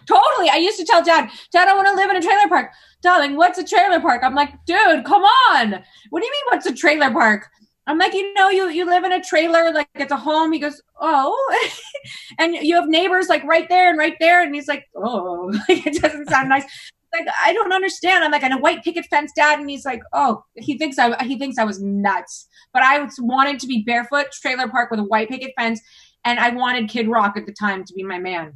Totally. 0.07 0.51
I 0.51 0.57
used 0.57 0.79
to 0.79 0.85
tell 0.85 1.03
dad, 1.03 1.31
Dad, 1.53 1.69
I 1.69 1.75
want 1.75 1.89
to 1.89 1.95
live 1.95 2.11
in 2.11 2.17
a 2.17 2.23
trailer 2.23 2.49
park. 2.49 2.71
Darling, 3.05 3.37
what's 3.37 3.59
a 3.59 3.65
trailer 3.65 4.01
park? 4.01 4.23
I'm 4.25 4.35
like, 4.35 4.53
dude, 4.65 5.05
come 5.05 5.23
on. 5.23 5.73
What 6.09 6.21
do 6.21 6.27
you 6.27 6.33
mean 6.33 6.45
what's 6.49 6.65
a 6.65 6.75
trailer 6.75 7.11
park? 7.11 7.47
I'm 7.87 7.99
like, 7.99 8.15
you 8.15 8.33
know, 8.33 8.49
you 8.49 8.71
you 8.71 8.87
live 8.87 9.05
in 9.05 9.13
a 9.13 9.23
trailer, 9.23 9.71
like 9.75 9.91
it's 9.95 10.11
a 10.11 10.17
home. 10.17 10.53
He 10.53 10.59
goes, 10.59 10.81
oh, 10.99 11.69
and 12.39 12.55
you 12.55 12.75
have 12.77 12.89
neighbors 12.89 13.29
like 13.29 13.45
right 13.45 13.69
there 13.69 13.91
and 13.91 13.99
right 13.99 14.17
there, 14.21 14.43
and 14.43 14.55
he's 14.55 14.69
like, 14.69 14.87
oh, 14.97 15.53
like 15.69 15.87
it 15.87 16.01
doesn't 16.01 16.31
sound 16.31 16.49
nice. 16.49 16.65
Like 17.13 17.29
I 17.45 17.53
don't 17.53 17.75
understand. 17.75 18.25
I'm 18.25 18.33
like, 18.33 18.43
and 18.43 18.55
a 18.55 18.59
white 18.59 18.83
picket 18.83 19.05
fence, 19.11 19.33
dad, 19.37 19.61
and 19.61 19.69
he's 19.69 19.85
like, 19.85 20.01
oh, 20.15 20.43
he 20.57 20.79
thinks 20.79 20.99
I 20.99 21.23
he 21.25 21.39
thinks 21.39 21.59
I 21.59 21.65
was 21.65 21.83
nuts. 21.83 22.49
But 22.73 22.85
I 22.85 23.07
wanted 23.19 23.61
to 23.61 23.67
be 23.67 23.83
barefoot, 23.83 24.29
trailer 24.33 24.67
park 24.69 24.91
with 24.91 25.01
a 25.01 25.05
white 25.05 25.29
picket 25.29 25.53
fence, 25.59 25.79
and 26.25 26.41
I 26.41 26.49
wanted 26.49 26.89
Kid 26.89 27.09
Rock 27.09 27.37
at 27.37 27.45
the 27.45 27.53
time 27.53 27.85
to 27.85 27.93
be 27.93 28.03
my 28.03 28.19
man. 28.19 28.55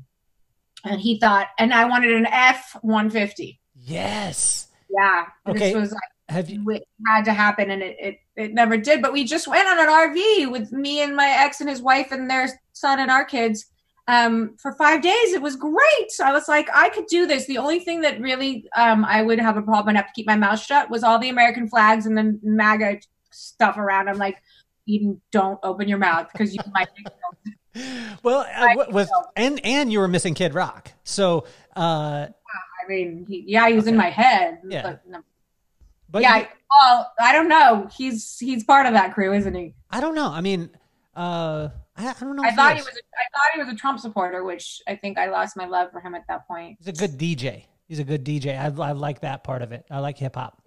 And 0.86 1.02
he 1.02 1.20
thought, 1.20 1.48
and 1.58 1.74
I 1.74 1.84
wanted 1.84 2.12
an 2.12 2.24
F 2.24 2.76
150. 2.80 3.57
Yes. 3.88 4.68
Yeah. 4.90 5.26
Okay. 5.46 5.72
This 5.72 5.74
was 5.74 5.92
like, 5.92 6.00
Have 6.28 6.50
you 6.50 6.68
it 6.70 6.86
had 7.06 7.24
to 7.24 7.32
happen 7.32 7.70
and 7.70 7.82
it, 7.82 7.96
it, 7.98 8.20
it 8.36 8.54
never 8.54 8.76
did. 8.76 9.02
But 9.02 9.12
we 9.12 9.24
just 9.24 9.48
went 9.48 9.68
on 9.68 9.80
an 9.80 9.88
RV 9.88 10.50
with 10.50 10.72
me 10.72 11.02
and 11.02 11.16
my 11.16 11.28
ex 11.28 11.60
and 11.60 11.68
his 11.68 11.82
wife 11.82 12.12
and 12.12 12.30
their 12.30 12.48
son 12.72 13.00
and 13.00 13.10
our 13.10 13.24
kids 13.24 13.66
um, 14.06 14.56
for 14.56 14.72
five 14.72 15.02
days. 15.02 15.32
It 15.32 15.42
was 15.42 15.56
great. 15.56 16.10
So 16.10 16.24
I 16.24 16.32
was 16.32 16.48
like, 16.48 16.68
I 16.74 16.88
could 16.90 17.06
do 17.06 17.26
this. 17.26 17.46
The 17.46 17.58
only 17.58 17.80
thing 17.80 18.00
that 18.02 18.20
really 18.20 18.68
um, 18.76 19.04
I 19.04 19.22
would 19.22 19.38
have 19.38 19.56
a 19.56 19.62
problem 19.62 19.88
and 19.88 19.96
have 19.98 20.06
to 20.06 20.12
keep 20.14 20.26
my 20.26 20.36
mouth 20.36 20.60
shut 20.60 20.90
was 20.90 21.02
all 21.02 21.18
the 21.18 21.28
American 21.28 21.68
flags 21.68 22.06
and 22.06 22.16
the 22.16 22.38
MAGA 22.42 23.00
stuff 23.30 23.76
around. 23.76 24.08
I'm 24.08 24.18
like, 24.18 24.42
Eden, 24.86 25.20
don't 25.30 25.60
open 25.62 25.88
your 25.88 25.98
mouth 25.98 26.28
because 26.32 26.54
you 26.54 26.60
might. 26.72 26.88
well 28.22 28.40
uh, 28.40 28.86
was 28.90 29.08
and 29.36 29.60
and 29.64 29.92
you 29.92 29.98
were 29.98 30.08
missing 30.08 30.34
Kid 30.34 30.54
Rock. 30.54 30.90
So 31.04 31.44
uh 31.76 32.28
mean, 32.88 33.26
he, 33.28 33.44
yeah, 33.46 33.68
he 33.68 33.74
was 33.74 33.86
in 33.86 33.96
my 33.96 34.10
head. 34.10 34.58
Yeah. 34.68 34.82
But, 34.82 35.02
no. 35.08 35.22
but 36.10 36.22
yeah. 36.22 36.36
you- 36.36 36.42
I- 36.44 36.48
well, 36.80 37.12
I 37.18 37.32
don't 37.32 37.48
know. 37.48 37.88
He's 37.96 38.38
he's 38.38 38.62
part 38.62 38.84
of 38.86 38.92
that 38.92 39.14
crew, 39.14 39.32
isn't 39.32 39.54
he? 39.54 39.74
I 39.90 40.00
don't 40.00 40.14
know. 40.14 40.28
I 40.30 40.40
mean 40.42 40.70
uh 41.16 41.68
I, 41.96 42.08
I 42.08 42.14
don't 42.20 42.36
know. 42.36 42.44
I 42.44 42.52
thought 42.52 42.76
is. 42.76 42.84
he 42.84 42.88
was. 42.88 42.96
A, 42.96 43.00
I 43.00 43.26
thought 43.32 43.54
he 43.54 43.60
was 43.60 43.68
a 43.72 43.74
Trump 43.76 43.98
supporter, 43.98 44.44
which 44.44 44.80
I 44.86 44.94
think 44.94 45.18
I 45.18 45.28
lost 45.30 45.56
my 45.56 45.66
love 45.66 45.90
for 45.90 46.00
him 46.00 46.14
at 46.14 46.24
that 46.28 46.46
point. 46.46 46.78
He's 46.78 46.88
a 46.88 46.92
good 46.92 47.18
DJ. 47.18 47.64
He's 47.88 47.98
a 47.98 48.04
good 48.04 48.24
DJ. 48.24 48.56
I, 48.58 48.66
I 48.82 48.92
like 48.92 49.20
that 49.22 49.42
part 49.42 49.62
of 49.62 49.72
it. 49.72 49.84
I 49.90 49.98
like 49.98 50.18
hip 50.18 50.36
hop. 50.36 50.62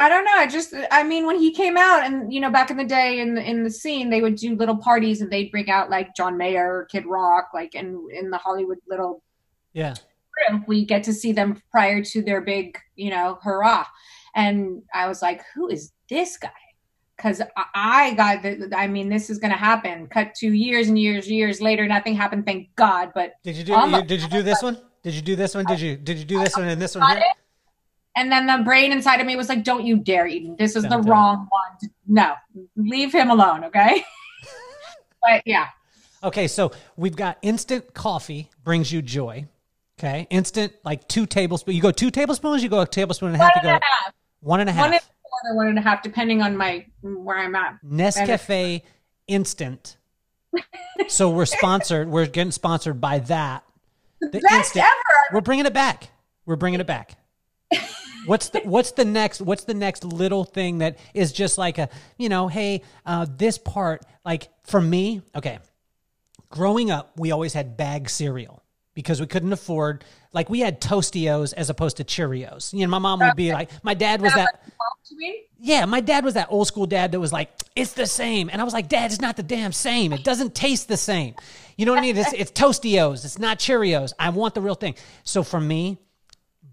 I 0.00 0.08
don't 0.08 0.24
know. 0.24 0.34
I 0.34 0.46
just. 0.46 0.74
I 0.90 1.02
mean, 1.02 1.26
when 1.26 1.38
he 1.38 1.50
came 1.52 1.76
out, 1.76 2.04
and 2.04 2.32
you 2.32 2.40
know, 2.40 2.50
back 2.50 2.70
in 2.70 2.76
the 2.76 2.84
day 2.84 3.20
in 3.20 3.34
the 3.34 3.42
in 3.42 3.64
the 3.64 3.70
scene, 3.70 4.10
they 4.10 4.20
would 4.20 4.36
do 4.36 4.54
little 4.54 4.76
parties, 4.76 5.22
and 5.22 5.30
they'd 5.30 5.50
bring 5.50 5.70
out 5.70 5.88
like 5.90 6.14
John 6.14 6.36
Mayer, 6.36 6.86
Kid 6.90 7.06
Rock, 7.06 7.48
like 7.54 7.74
in 7.74 8.06
in 8.12 8.30
the 8.30 8.36
Hollywood 8.38 8.78
little 8.88 9.22
Yeah. 9.72 9.94
We 10.66 10.84
get 10.84 11.02
to 11.04 11.12
see 11.12 11.32
them 11.32 11.60
prior 11.70 12.02
to 12.04 12.22
their 12.22 12.40
big, 12.40 12.78
you 12.94 13.10
know, 13.10 13.38
hurrah. 13.42 13.86
And 14.34 14.82
I 14.94 15.08
was 15.08 15.22
like, 15.22 15.42
who 15.54 15.68
is 15.68 15.92
this 16.10 16.36
guy? 16.36 16.50
Because 17.16 17.40
I 17.74 18.12
got 18.12 18.42
the, 18.42 18.70
I 18.76 18.86
mean, 18.86 19.08
this 19.08 19.30
is 19.30 19.38
going 19.38 19.50
to 19.52 19.56
happen. 19.58 20.06
Cut 20.08 20.34
two 20.34 20.52
years 20.52 20.88
and 20.88 20.98
years, 20.98 21.30
years 21.30 21.62
later, 21.62 21.88
nothing 21.88 22.14
happened, 22.14 22.44
thank 22.44 22.68
God. 22.76 23.12
But, 23.14 23.32
Did 23.42 23.56
you 23.56 23.64
do 23.64 23.74
Um, 23.74 23.94
you, 23.94 24.02
did 24.02 24.20
you 24.20 24.28
do 24.28 24.42
this 24.42 24.62
one? 24.62 24.78
Did 25.02 25.14
you 25.14 25.22
do 25.22 25.36
this 25.36 25.54
one? 25.54 25.64
Did 25.64 25.80
you 25.80 25.96
did 25.96 26.18
you 26.18 26.24
do 26.24 26.38
this 26.40 26.56
one 26.56 26.66
and 26.68 26.82
this 26.82 26.94
one 26.96 27.08
here? 27.16 27.22
and 28.16 28.30
then 28.32 28.46
the 28.46 28.62
brain 28.64 28.92
inside 28.92 29.20
of 29.20 29.26
me 29.26 29.36
was 29.36 29.48
like, 29.48 29.62
don't 29.62 29.86
you 29.86 29.96
dare, 29.98 30.26
Eden. 30.26 30.56
This 30.58 30.74
is 30.74 30.82
Don't 30.82 30.90
the 30.90 30.96
do 30.98 31.08
it. 31.08 31.10
wrong 31.12 31.48
one. 31.48 31.90
No, 32.08 32.34
leave 32.76 33.12
him 33.12 33.30
alone, 33.30 33.64
okay? 33.64 34.04
but 35.22 35.42
yeah. 35.46 35.68
Okay, 36.24 36.48
so 36.48 36.72
we've 36.96 37.14
got 37.14 37.38
instant 37.42 37.94
coffee 37.94 38.50
brings 38.64 38.90
you 38.92 39.00
joy. 39.00 39.46
Okay, 39.98 40.26
instant 40.30 40.74
like 40.84 41.08
two 41.08 41.26
tablespoons. 41.26 41.74
You 41.74 41.82
go 41.82 41.90
two 41.90 42.10
tablespoons. 42.10 42.62
You 42.62 42.68
go 42.68 42.80
a 42.80 42.86
tablespoon 42.86 43.28
and 43.28 43.36
a 43.36 43.38
half. 43.38 43.52
One 43.54 43.64
You 43.64 43.70
and 43.70 43.80
go 43.80 43.86
a 43.86 43.88
half. 44.04 44.14
one 44.40 44.60
and 44.60 44.68
a 44.68 44.72
half. 44.72 44.82
One 44.82 44.92
and 44.92 45.00
a 45.00 45.04
quarter, 45.22 45.56
one 45.56 45.66
and 45.68 45.78
a 45.78 45.82
half, 45.82 46.02
depending 46.02 46.42
on 46.42 46.56
my 46.56 46.84
where 47.02 47.38
I'm 47.38 47.54
at. 47.54 47.78
Nescafe 47.84 48.82
instant. 49.26 49.96
so 51.08 51.30
we're 51.30 51.46
sponsored. 51.46 52.08
We're 52.08 52.26
getting 52.26 52.50
sponsored 52.52 53.00
by 53.00 53.20
that. 53.20 53.64
The 54.20 54.40
Best 54.40 54.76
ever. 54.76 54.86
We're 55.32 55.40
bringing 55.40 55.66
it 55.66 55.74
back. 55.74 56.10
We're 56.44 56.56
bringing 56.56 56.80
it 56.80 56.86
back. 56.86 57.16
What's 58.26 58.50
the 58.50 58.60
What's 58.60 58.92
the 58.92 59.04
next 59.04 59.40
What's 59.40 59.64
the 59.64 59.74
next 59.74 60.04
little 60.04 60.44
thing 60.44 60.78
that 60.78 60.98
is 61.14 61.32
just 61.32 61.58
like 61.58 61.78
a 61.78 61.88
you 62.18 62.28
know 62.28 62.48
hey 62.48 62.82
uh, 63.04 63.26
this 63.28 63.56
part 63.56 64.02
like 64.24 64.48
for 64.64 64.80
me 64.80 65.22
okay 65.34 65.58
growing 66.50 66.90
up, 66.90 67.12
we 67.16 67.30
always 67.30 67.52
had 67.52 67.76
bag 67.76 68.08
cereal 68.08 68.62
because 68.96 69.20
we 69.20 69.26
couldn't 69.26 69.52
afford 69.52 70.04
like 70.32 70.50
we 70.50 70.58
had 70.60 70.80
Tostios 70.80 71.52
as 71.52 71.70
opposed 71.70 71.98
to 71.98 72.04
Cheerios. 72.04 72.72
You 72.72 72.80
know, 72.80 72.90
my 72.90 72.98
mom 72.98 73.20
would 73.20 73.36
be 73.36 73.52
like, 73.52 73.70
my 73.84 73.94
dad 73.94 74.20
was 74.20 74.32
that. 74.34 74.62
Yeah, 75.60 75.84
my 75.84 76.00
dad 76.00 76.24
was 76.24 76.34
that 76.34 76.48
old 76.50 76.66
school 76.66 76.86
dad 76.86 77.12
that 77.12 77.20
was 77.20 77.32
like, 77.32 77.50
it's 77.76 77.92
the 77.92 78.06
same, 78.06 78.48
and 78.50 78.60
I 78.60 78.64
was 78.64 78.72
like, 78.74 78.88
Dad, 78.88 79.10
it's 79.10 79.20
not 79.20 79.36
the 79.36 79.42
damn 79.42 79.72
same. 79.72 80.12
It 80.12 80.24
doesn't 80.24 80.54
taste 80.54 80.88
the 80.88 80.96
same. 80.96 81.34
You 81.76 81.86
know 81.86 81.92
what 81.92 81.98
I 81.98 82.02
mean? 82.02 82.16
It's, 82.16 82.32
it's 82.32 82.50
Tostios. 82.50 83.24
It's 83.24 83.38
not 83.38 83.58
Cheerios. 83.58 84.12
I 84.18 84.30
want 84.30 84.54
the 84.54 84.60
real 84.60 84.74
thing. 84.74 84.96
So 85.22 85.42
for 85.42 85.60
me, 85.60 85.98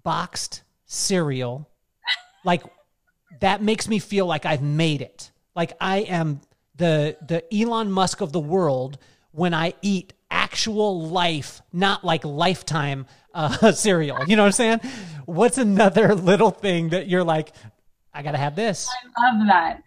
boxed 0.03 0.63
cereal, 0.85 1.69
like 2.43 2.63
that 3.41 3.61
makes 3.61 3.87
me 3.87 3.99
feel 3.99 4.25
like 4.25 4.45
I've 4.45 4.61
made 4.61 5.01
it. 5.01 5.31
Like 5.55 5.73
I 5.79 5.99
am 5.99 6.41
the 6.75 7.17
the 7.27 7.43
Elon 7.53 7.91
Musk 7.91 8.21
of 8.21 8.31
the 8.31 8.39
world 8.39 8.97
when 9.31 9.53
I 9.53 9.73
eat 9.81 10.13
actual 10.33 11.07
life, 11.07 11.61
not 11.71 12.03
like 12.03 12.25
lifetime 12.25 13.05
uh, 13.33 13.71
cereal. 13.73 14.17
You 14.27 14.35
know 14.35 14.43
what 14.43 14.47
I'm 14.47 14.51
saying? 14.51 14.79
What's 15.25 15.57
another 15.57 16.15
little 16.31 16.51
thing 16.51 16.89
that 16.89 17.07
you're 17.07 17.23
like, 17.23 17.53
I 18.13 18.23
gotta 18.23 18.39
have 18.39 18.55
this? 18.55 18.89
I 19.17 19.31
love 19.31 19.47
that. 19.47 19.83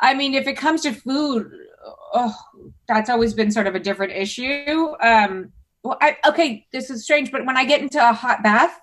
I 0.00 0.14
mean, 0.14 0.34
if 0.34 0.46
it 0.46 0.56
comes 0.56 0.82
to 0.82 0.92
food, 0.92 1.50
oh, 2.12 2.36
that's 2.86 3.08
always 3.08 3.34
been 3.34 3.50
sort 3.50 3.66
of 3.66 3.74
a 3.74 3.80
different 3.80 4.12
issue. 4.12 4.94
Um, 5.00 5.52
well, 5.82 5.96
I, 6.00 6.16
okay, 6.26 6.66
this 6.72 6.90
is 6.90 7.02
strange, 7.02 7.32
but 7.32 7.46
when 7.46 7.56
I 7.56 7.64
get 7.64 7.80
into 7.80 7.98
a 7.98 8.12
hot 8.12 8.42
bath 8.42 8.78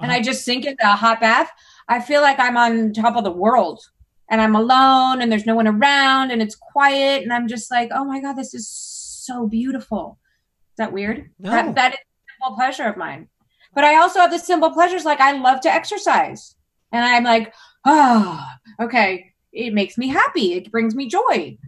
and 0.00 0.10
uh-huh. 0.10 0.20
I 0.20 0.22
just 0.22 0.44
sink 0.44 0.64
into 0.64 0.84
a 0.84 0.96
hot 0.96 1.20
bath, 1.20 1.50
I 1.88 2.00
feel 2.00 2.22
like 2.22 2.38
I'm 2.38 2.56
on 2.56 2.92
top 2.94 3.16
of 3.16 3.24
the 3.24 3.30
world 3.30 3.82
and 4.30 4.40
I'm 4.40 4.54
alone 4.54 5.20
and 5.20 5.30
there's 5.30 5.46
no 5.46 5.54
one 5.54 5.68
around 5.68 6.30
and 6.30 6.40
it's 6.40 6.56
quiet 6.56 7.22
and 7.22 7.32
I'm 7.32 7.48
just 7.48 7.70
like, 7.70 7.90
oh 7.92 8.04
my 8.04 8.20
god, 8.20 8.34
this 8.34 8.54
is 8.54 8.68
so 8.68 9.46
beautiful. 9.46 10.18
Is 10.74 10.78
that 10.78 10.92
weird? 10.92 11.30
No. 11.38 11.50
That, 11.50 11.74
that 11.76 11.92
is 11.94 12.00
a 12.00 12.32
simple 12.32 12.56
pleasure 12.56 12.88
of 12.88 12.96
mine. 12.96 13.28
But 13.76 13.84
I 13.84 13.96
also 13.96 14.18
have 14.18 14.32
the 14.32 14.40
simple 14.40 14.72
pleasures 14.72 15.04
like 15.04 15.20
I 15.20 15.38
love 15.38 15.60
to 15.60 15.72
exercise. 15.72 16.56
And 16.90 17.04
I'm 17.04 17.22
like, 17.22 17.54
oh, 17.84 18.44
okay, 18.80 19.32
it 19.52 19.72
makes 19.72 19.96
me 19.96 20.08
happy. 20.08 20.54
It 20.54 20.72
brings 20.72 20.96
me 20.96 21.08
joy. 21.08 21.58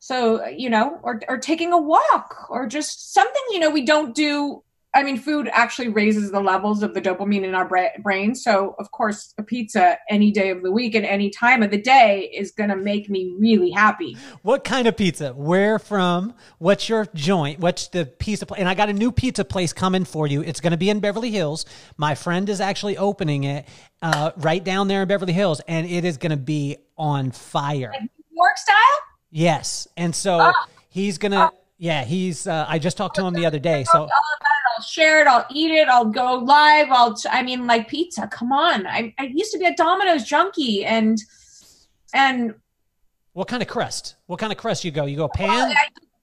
So, 0.00 0.46
you 0.46 0.68
know, 0.68 0.98
or 1.04 1.20
or 1.28 1.38
taking 1.38 1.72
a 1.72 1.78
walk 1.78 2.46
or 2.50 2.66
just 2.66 3.14
something, 3.14 3.42
you 3.52 3.60
know, 3.60 3.70
we 3.70 3.86
don't 3.86 4.16
do 4.16 4.64
I 4.94 5.02
mean, 5.02 5.18
food 5.18 5.50
actually 5.52 5.88
raises 5.88 6.30
the 6.30 6.40
levels 6.40 6.84
of 6.84 6.94
the 6.94 7.00
dopamine 7.00 7.42
in 7.42 7.54
our 7.54 7.66
bra- 7.66 7.88
brain. 8.00 8.34
So, 8.34 8.76
of 8.78 8.92
course, 8.92 9.34
a 9.38 9.42
pizza 9.42 9.98
any 10.08 10.30
day 10.30 10.50
of 10.50 10.62
the 10.62 10.70
week 10.70 10.94
and 10.94 11.04
any 11.04 11.30
time 11.30 11.64
of 11.64 11.72
the 11.72 11.80
day 11.80 12.30
is 12.32 12.52
going 12.52 12.70
to 12.70 12.76
make 12.76 13.10
me 13.10 13.34
really 13.38 13.70
happy. 13.70 14.16
What 14.42 14.62
kind 14.62 14.86
of 14.86 14.96
pizza? 14.96 15.32
Where 15.32 15.80
from? 15.80 16.34
What's 16.58 16.88
your 16.88 17.06
joint? 17.12 17.58
What's 17.58 17.88
the 17.88 18.06
pizza 18.06 18.46
place? 18.46 18.60
And 18.60 18.68
I 18.68 18.74
got 18.74 18.88
a 18.88 18.92
new 18.92 19.10
pizza 19.10 19.44
place 19.44 19.72
coming 19.72 20.04
for 20.04 20.28
you. 20.28 20.42
It's 20.42 20.60
going 20.60 20.70
to 20.70 20.76
be 20.76 20.90
in 20.90 21.00
Beverly 21.00 21.32
Hills. 21.32 21.66
My 21.96 22.14
friend 22.14 22.48
is 22.48 22.60
actually 22.60 22.96
opening 22.96 23.44
it 23.44 23.66
uh, 24.00 24.30
right 24.36 24.62
down 24.62 24.86
there 24.86 25.02
in 25.02 25.08
Beverly 25.08 25.32
Hills, 25.32 25.60
and 25.66 25.88
it 25.88 26.04
is 26.04 26.18
going 26.18 26.30
to 26.30 26.36
be 26.36 26.76
on 26.96 27.32
fire. 27.32 27.90
Like 27.92 28.02
New 28.02 28.36
York 28.36 28.56
style? 28.56 28.76
Yes. 29.32 29.88
And 29.96 30.14
so 30.14 30.38
oh. 30.40 30.52
he's 30.88 31.18
going 31.18 31.32
to. 31.32 31.50
Oh. 31.52 31.58
Yeah, 31.76 32.04
he's. 32.04 32.46
Uh, 32.46 32.64
I 32.68 32.78
just 32.78 32.96
talked 32.96 33.16
to 33.16 33.26
him 33.26 33.34
the 33.34 33.46
other 33.46 33.58
day. 33.58 33.82
So 33.82 34.08
I'll 34.76 34.84
share 34.84 35.20
it. 35.20 35.26
I'll 35.26 35.46
eat 35.50 35.70
it. 35.70 35.88
I'll 35.88 36.04
go 36.04 36.34
live. 36.34 36.88
I'll. 36.90 37.16
I 37.30 37.42
mean, 37.42 37.66
like 37.66 37.88
pizza. 37.88 38.26
Come 38.28 38.52
on. 38.52 38.86
I, 38.86 39.14
I 39.18 39.24
used 39.24 39.52
to 39.52 39.58
be 39.58 39.66
a 39.66 39.74
Domino's 39.74 40.24
junkie, 40.24 40.84
and 40.84 41.18
and. 42.12 42.54
What 43.32 43.48
kind 43.48 43.62
of 43.62 43.68
crust? 43.68 44.16
What 44.26 44.38
kind 44.38 44.52
of 44.52 44.58
crust 44.58 44.84
you 44.84 44.90
go? 44.90 45.06
You 45.06 45.16
go 45.16 45.28
pan. 45.28 45.48
Well, 45.48 45.74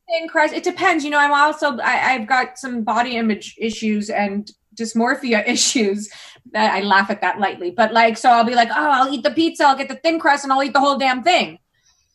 thin 0.09 0.27
crust. 0.27 0.53
It 0.53 0.63
depends. 0.63 1.03
You 1.03 1.11
know, 1.11 1.19
I'm 1.19 1.33
also. 1.33 1.77
I, 1.77 2.13
I've 2.13 2.27
got 2.27 2.57
some 2.57 2.83
body 2.83 3.17
image 3.17 3.55
issues 3.57 4.09
and 4.09 4.49
dysmorphia 4.75 5.47
issues. 5.47 6.09
I 6.55 6.81
laugh 6.81 7.09
at 7.09 7.21
that 7.21 7.39
lightly, 7.39 7.71
but 7.71 7.93
like, 7.93 8.17
so 8.17 8.29
I'll 8.29 8.43
be 8.43 8.55
like, 8.55 8.69
oh, 8.69 8.73
I'll 8.91 9.13
eat 9.13 9.23
the 9.23 9.31
pizza. 9.31 9.65
I'll 9.65 9.77
get 9.77 9.89
the 9.89 9.95
thin 9.95 10.19
crust, 10.19 10.43
and 10.43 10.51
I'll 10.51 10.63
eat 10.63 10.73
the 10.73 10.79
whole 10.79 10.97
damn 10.97 11.23
thing 11.23 11.59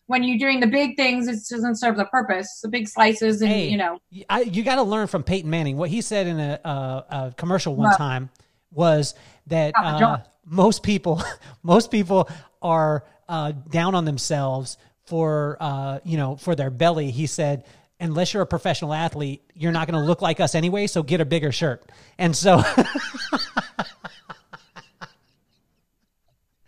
when 0.06 0.22
you're 0.22 0.38
doing 0.38 0.60
the 0.60 0.66
big 0.66 0.96
things, 0.96 1.26
it 1.26 1.38
doesn't 1.50 1.76
serve 1.76 1.96
the 1.96 2.04
purpose. 2.04 2.60
The 2.62 2.68
big 2.68 2.88
slices, 2.88 3.42
and 3.42 3.50
hey, 3.50 3.68
you 3.68 3.76
know, 3.76 3.98
I, 4.28 4.42
you 4.42 4.62
got 4.62 4.76
to 4.76 4.82
learn 4.82 5.06
from 5.08 5.22
Peyton 5.22 5.50
Manning. 5.50 5.76
What 5.76 5.90
he 5.90 6.00
said 6.00 6.26
in 6.26 6.38
a, 6.38 6.60
a, 6.64 6.70
a 7.10 7.34
commercial 7.36 7.74
one 7.74 7.94
time 7.96 8.30
was 8.70 9.14
that 9.48 9.74
uh, 9.76 10.18
most 10.44 10.82
people, 10.82 11.22
most 11.62 11.90
people 11.90 12.28
are 12.62 13.04
uh, 13.28 13.52
down 13.70 13.94
on 13.94 14.04
themselves 14.04 14.78
for 15.04 15.56
uh, 15.60 15.98
you 16.04 16.16
know 16.16 16.36
for 16.36 16.54
their 16.54 16.70
belly. 16.70 17.10
He 17.10 17.26
said. 17.26 17.64
Unless 17.98 18.34
you're 18.34 18.42
a 18.42 18.46
professional 18.46 18.92
athlete, 18.92 19.42
you're 19.54 19.72
not 19.72 19.88
going 19.88 19.98
to 19.98 20.06
look 20.06 20.20
like 20.20 20.38
us 20.38 20.54
anyway. 20.54 20.86
So 20.86 21.02
get 21.02 21.22
a 21.22 21.24
bigger 21.24 21.50
shirt. 21.50 21.82
And 22.18 22.36
so, 22.36 22.62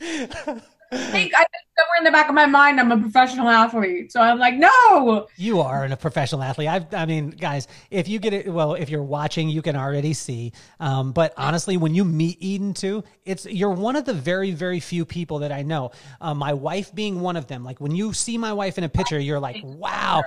think 0.96 1.32
I 1.34 1.44
somewhere 1.78 1.98
in 1.98 2.04
the 2.04 2.10
back 2.10 2.28
of 2.28 2.34
my 2.34 2.46
mind 2.46 2.80
I'm 2.80 2.90
a 2.90 2.98
professional 2.98 3.48
athlete. 3.48 4.10
So 4.12 4.20
I'm 4.20 4.38
like, 4.38 4.54
no. 4.54 5.28
You 5.36 5.60
are 5.60 5.84
a 5.84 5.96
professional 5.96 6.42
athlete. 6.42 6.68
I've, 6.68 6.92
I 6.94 7.06
mean, 7.06 7.30
guys, 7.30 7.68
if 7.90 8.08
you 8.08 8.18
get 8.18 8.32
it, 8.32 8.52
well, 8.52 8.74
if 8.74 8.88
you're 8.88 9.02
watching, 9.02 9.48
you 9.48 9.62
can 9.62 9.76
already 9.76 10.12
see. 10.12 10.52
Um, 10.80 11.12
but 11.12 11.34
honestly, 11.36 11.76
when 11.76 11.94
you 11.94 12.04
meet 12.04 12.38
Eden 12.40 12.74
too, 12.74 13.04
it's 13.24 13.46
you're 13.46 13.70
one 13.70 13.96
of 13.96 14.04
the 14.04 14.14
very, 14.14 14.50
very 14.50 14.80
few 14.80 15.04
people 15.04 15.40
that 15.40 15.52
I 15.52 15.62
know. 15.62 15.92
Uh, 16.20 16.34
my 16.34 16.52
wife 16.54 16.94
being 16.94 17.20
one 17.20 17.36
of 17.36 17.46
them. 17.46 17.64
Like 17.64 17.80
when 17.80 17.94
you 17.94 18.12
see 18.12 18.38
my 18.38 18.52
wife 18.52 18.78
in 18.78 18.84
a 18.84 18.88
picture, 18.88 19.18
you're 19.18 19.40
like, 19.40 19.62
wow. 19.62 20.22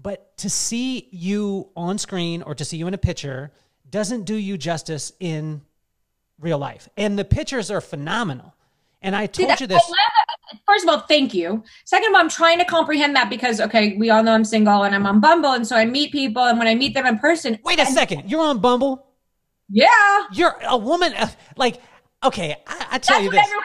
But 0.00 0.36
to 0.38 0.50
see 0.50 1.08
you 1.10 1.70
on 1.76 1.98
screen 1.98 2.42
or 2.42 2.54
to 2.54 2.64
see 2.64 2.76
you 2.76 2.86
in 2.86 2.94
a 2.94 2.98
picture 2.98 3.52
doesn't 3.88 4.24
do 4.24 4.34
you 4.34 4.58
justice 4.58 5.12
in 5.20 5.62
real 6.40 6.58
life. 6.58 6.88
And 6.96 7.18
the 7.18 7.24
pictures 7.24 7.70
are 7.70 7.80
phenomenal. 7.80 8.51
And 9.02 9.16
I 9.16 9.26
told 9.26 9.60
you 9.60 9.66
this. 9.66 9.82
First 10.66 10.84
of 10.84 10.90
all, 10.90 11.00
thank 11.00 11.34
you. 11.34 11.62
Second 11.84 12.10
of 12.10 12.14
all, 12.14 12.20
I'm 12.20 12.28
trying 12.28 12.58
to 12.58 12.64
comprehend 12.64 13.16
that 13.16 13.30
because, 13.30 13.60
okay, 13.60 13.96
we 13.96 14.10
all 14.10 14.22
know 14.22 14.32
I'm 14.32 14.44
single 14.44 14.84
and 14.84 14.94
I'm 14.94 15.06
on 15.06 15.20
Bumble. 15.20 15.52
And 15.52 15.66
so 15.66 15.76
I 15.76 15.84
meet 15.84 16.12
people. 16.12 16.44
And 16.44 16.58
when 16.58 16.68
I 16.68 16.74
meet 16.74 16.94
them 16.94 17.06
in 17.06 17.18
person. 17.18 17.58
Wait 17.64 17.80
a 17.80 17.86
second. 17.86 18.30
You're 18.30 18.42
on 18.42 18.58
Bumble? 18.60 19.06
Yeah. 19.68 19.88
You're 20.32 20.56
a 20.62 20.76
woman. 20.76 21.14
Uh, 21.14 21.28
like, 21.56 21.80
okay, 22.22 22.56
I, 22.66 22.86
I 22.92 22.98
tell 22.98 23.16
That's 23.16 23.24
you 23.24 23.30
this. 23.30 23.40
Everyone, 23.40 23.64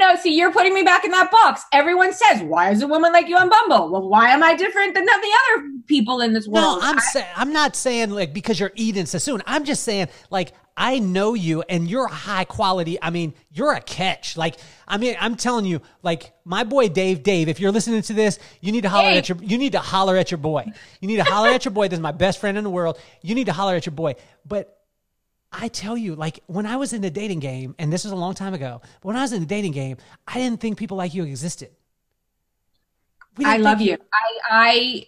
no, 0.00 0.08
no. 0.08 0.16
See, 0.16 0.36
you're 0.36 0.52
putting 0.52 0.74
me 0.74 0.82
back 0.82 1.04
in 1.04 1.10
that 1.10 1.30
box. 1.30 1.64
Everyone 1.72 2.12
says, 2.12 2.42
"Why 2.42 2.70
is 2.70 2.82
a 2.82 2.86
woman 2.86 3.12
like 3.12 3.28
you 3.28 3.36
on 3.36 3.48
Bumble?" 3.48 3.90
Well, 3.90 4.08
why 4.08 4.30
am 4.30 4.42
I 4.42 4.54
different 4.54 4.94
than 4.94 5.04
the 5.04 5.10
other 5.10 5.64
people 5.86 6.20
in 6.20 6.32
this 6.32 6.46
world? 6.46 6.80
No, 6.80 6.86
I'm 6.86 6.98
saying 7.00 7.26
I'm 7.34 7.52
not 7.52 7.74
saying 7.74 8.10
like 8.10 8.32
because 8.32 8.60
you're 8.60 8.72
Eden 8.76 9.06
Sassoon. 9.06 9.42
I'm 9.46 9.64
just 9.64 9.82
saying 9.82 10.08
like 10.30 10.52
I 10.76 10.98
know 10.98 11.34
you 11.34 11.62
and 11.68 11.88
you're 11.88 12.08
high 12.08 12.44
quality. 12.44 12.98
I 13.00 13.10
mean, 13.10 13.34
you're 13.52 13.72
a 13.72 13.80
catch. 13.80 14.36
Like, 14.36 14.56
I 14.88 14.96
mean, 14.96 15.16
I'm 15.20 15.36
telling 15.36 15.66
you, 15.66 15.80
like 16.02 16.32
my 16.44 16.64
boy 16.64 16.88
Dave, 16.88 17.22
Dave, 17.22 17.48
if 17.48 17.60
you're 17.60 17.70
listening 17.70 18.02
to 18.02 18.12
this, 18.12 18.38
you 18.60 18.72
need 18.72 18.82
to 18.82 18.88
holler 18.88 19.10
hey. 19.10 19.18
at 19.18 19.28
your 19.28 19.38
you 19.40 19.56
need 19.56 19.72
to 19.72 19.78
holler 19.78 20.16
at 20.16 20.30
your 20.30 20.38
boy. 20.38 20.64
You 21.00 21.08
need 21.08 21.16
to 21.16 21.24
holler 21.24 21.50
at 21.50 21.64
your 21.64 21.72
boy. 21.72 21.88
This 21.88 21.98
is 21.98 22.02
my 22.02 22.12
best 22.12 22.40
friend 22.40 22.58
in 22.58 22.64
the 22.64 22.70
world. 22.70 22.98
You 23.22 23.34
need 23.34 23.46
to 23.46 23.52
holler 23.52 23.76
at 23.76 23.86
your 23.86 23.94
boy. 23.94 24.16
But 24.44 24.76
I 25.52 25.68
tell 25.68 25.96
you, 25.96 26.16
like 26.16 26.40
when 26.46 26.66
I 26.66 26.76
was 26.76 26.92
in 26.92 27.02
the 27.02 27.10
dating 27.10 27.38
game, 27.38 27.76
and 27.78 27.92
this 27.92 28.02
was 28.02 28.12
a 28.12 28.16
long 28.16 28.34
time 28.34 28.54
ago, 28.54 28.80
but 28.82 29.06
when 29.06 29.16
I 29.16 29.22
was 29.22 29.32
in 29.32 29.40
the 29.40 29.46
dating 29.46 29.72
game, 29.72 29.98
I 30.26 30.34
didn't 30.34 30.60
think 30.60 30.76
people 30.76 30.96
like 30.96 31.14
you 31.14 31.22
existed. 31.24 31.70
I 33.44 33.58
love 33.58 33.80
you. 33.80 33.96
I 34.12 34.38
I 34.50 35.06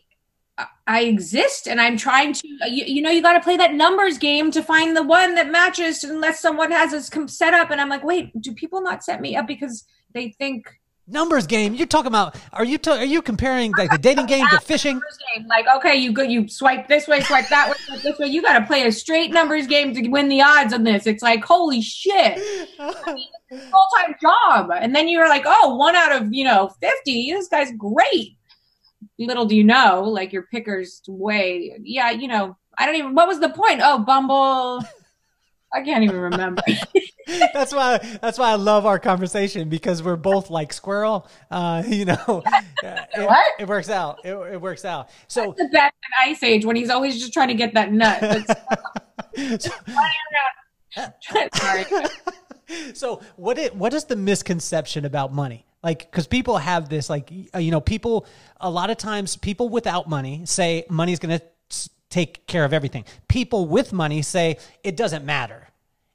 I 0.87 1.03
exist 1.03 1.69
and 1.69 1.81
I'm 1.81 1.97
trying 1.97 2.33
to, 2.33 2.49
you, 2.69 2.85
you 2.87 3.03
know, 3.03 3.11
you 3.11 3.21
got 3.21 3.35
to 3.35 3.41
play 3.41 3.57
that 3.57 3.75
numbers 3.75 4.19
game 4.19 4.51
to 4.53 4.63
find 4.63 4.97
the 4.97 5.03
one 5.03 5.35
that 5.35 5.51
matches 5.51 6.03
unless 6.05 6.41
someone 6.41 6.71
has 6.71 6.93
this 6.93 7.11
set 7.35 7.55
up. 7.55 7.71
And 7.71 7.81
I'm 7.81 7.89
like, 7.89 8.05
wait, 8.05 8.41
do 8.41 8.55
people 8.55 8.81
not 8.81 9.05
set 9.05 9.21
me 9.21 9.37
up 9.37 9.47
because 9.47 9.85
they 10.15 10.31
think 10.31 10.81
numbers 11.07 11.47
game? 11.47 11.75
You're 11.75 11.87
talking 11.87 12.07
about, 12.07 12.37
are 12.55 12.65
you, 12.65 12.79
are 12.87 13.05
you 13.05 13.21
comparing 13.21 13.73
like 13.73 13.91
the 13.91 13.99
dating 13.99 14.27
game 14.27 14.47
to 14.51 14.61
fishing? 14.61 15.01
Game. 15.35 15.47
Like, 15.47 15.67
okay, 15.77 15.97
you 15.97 16.13
go, 16.13 16.23
you 16.23 16.49
swipe 16.49 16.89
this 16.89 17.07
way, 17.07 17.21
swipe 17.21 17.49
that 17.49 17.69
way, 17.69 17.77
swipe 17.85 18.03
this 18.03 18.19
way. 18.19 18.29
You 18.29 18.41
got 18.41 18.59
to 18.59 18.65
play 18.65 18.87
a 18.87 18.93
straight 18.93 19.33
numbers 19.33 19.67
game 19.67 19.93
to 19.95 20.09
win 20.09 20.29
the 20.29 20.41
odds 20.41 20.73
on 20.73 20.85
this. 20.85 21.07
It's 21.07 21.23
like, 21.23 21.45
holy 21.45 21.83
shit. 21.83 22.39
I 22.79 23.13
mean, 23.13 23.29
full 23.51 23.87
time 23.99 24.15
job. 24.23 24.71
And 24.73 24.95
then 24.95 25.09
you're 25.09 25.29
like, 25.29 25.45
oh, 25.45 25.75
one 25.75 25.97
out 25.97 26.13
of, 26.13 26.33
you 26.33 26.45
know, 26.45 26.71
50. 26.81 27.33
This 27.33 27.49
guy's 27.49 27.73
great 27.77 28.36
little 29.19 29.47
do 29.47 29.57
you 29.57 29.65
know, 29.65 30.03
like 30.03 30.33
your 30.33 30.43
picker's 30.43 31.03
way. 31.09 31.79
Yeah, 31.83 32.11
you 32.11 32.29
know, 32.29 32.57
I 32.79 32.87
don't 32.87 32.97
even. 32.97 33.15
What 33.15 33.29
was 33.29 33.41
the 33.41 33.49
point? 33.49 33.81
Oh, 33.83 33.99
Bumble. 33.99 34.83
I 35.73 35.83
can't 35.83 36.05
even 36.05 36.17
remember. 36.17 36.63
that's 37.27 37.75
why. 37.75 37.99
That's 38.21 38.39
why 38.39 38.51
I 38.51 38.55
love 38.55 38.87
our 38.87 38.99
conversation 38.99 39.69
because 39.69 40.03
we're 40.03 40.17
both 40.17 40.51
like 40.51 40.73
squirrel. 40.73 41.29
Uh, 41.51 41.83
you 41.89 42.05
know, 42.05 42.43
it, 42.83 43.27
what? 43.27 43.47
it 43.59 43.69
works 43.69 43.91
out. 43.91 44.25
It, 44.25 44.35
it 44.35 44.61
works 44.61 44.85
out. 44.85 45.11
So 45.29 45.47
that's 45.47 45.59
the 45.59 45.69
best 45.69 45.95
in 46.25 46.31
Ice 46.31 46.43
Age 46.43 46.65
when 46.65 46.77
he's 46.77 46.91
always 46.91 47.19
just 47.19 47.33
trying 47.33 47.49
to 47.49 47.55
get 47.55 47.75
that 47.75 47.93
nut. 47.93 48.21
so, 49.61 49.71
Sorry. 51.55 51.85
so 52.95 53.21
what? 53.37 53.59
It, 53.59 53.75
what 53.75 53.93
is 53.93 54.05
the 54.05 54.17
misconception 54.17 55.05
about 55.05 55.33
money? 55.33 55.66
Like 55.83 56.11
because 56.11 56.27
people 56.27 56.59
have 56.59 56.89
this 56.89 57.09
like 57.09 57.33
uh, 57.55 57.59
you 57.59 57.71
know 57.71 57.81
people 57.81 58.27
a 58.61 58.71
lot 58.71 58.91
of 58.91 58.97
times 58.97 59.37
people 59.37 59.69
without 59.69 60.09
money 60.09 60.43
say 60.45 60.85
money's 60.89 61.19
going 61.19 61.39
to 61.39 61.45
take 62.09 62.47
care 62.47 62.65
of 62.65 62.73
everything. 62.73 63.05
People 63.29 63.67
with 63.67 63.93
money 63.93 64.23
say 64.23 64.59
it 64.83 64.97
doesn't 64.97 65.25
matter. 65.25 65.69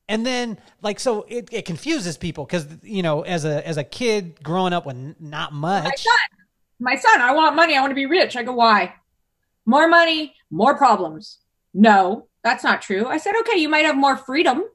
And 0.07 0.25
then 0.25 0.57
like 0.81 0.99
so 0.99 1.25
it, 1.29 1.49
it 1.51 1.65
confuses 1.65 2.17
people 2.17 2.45
because 2.45 2.67
you 2.81 3.03
know 3.03 3.21
as 3.21 3.45
a 3.45 3.65
as 3.67 3.77
a 3.77 3.83
kid 3.83 4.43
growing 4.43 4.73
up 4.73 4.85
with 4.85 5.15
not 5.19 5.53
much. 5.53 5.85
My 5.85 5.95
son, 5.95 6.17
my 6.79 6.95
son, 6.95 7.21
I 7.21 7.33
want 7.33 7.55
money. 7.55 7.77
I 7.77 7.81
want 7.81 7.91
to 7.91 7.95
be 7.95 8.07
rich. 8.07 8.35
I 8.35 8.43
go, 8.43 8.53
why? 8.53 8.93
More 9.65 9.87
money, 9.87 10.33
more 10.49 10.75
problems. 10.75 11.39
No, 11.73 12.27
that's 12.43 12.63
not 12.63 12.81
true. 12.81 13.07
I 13.07 13.17
said, 13.17 13.33
okay, 13.41 13.59
you 13.59 13.69
might 13.69 13.85
have 13.85 13.95
more 13.95 14.17
freedom, 14.17 14.65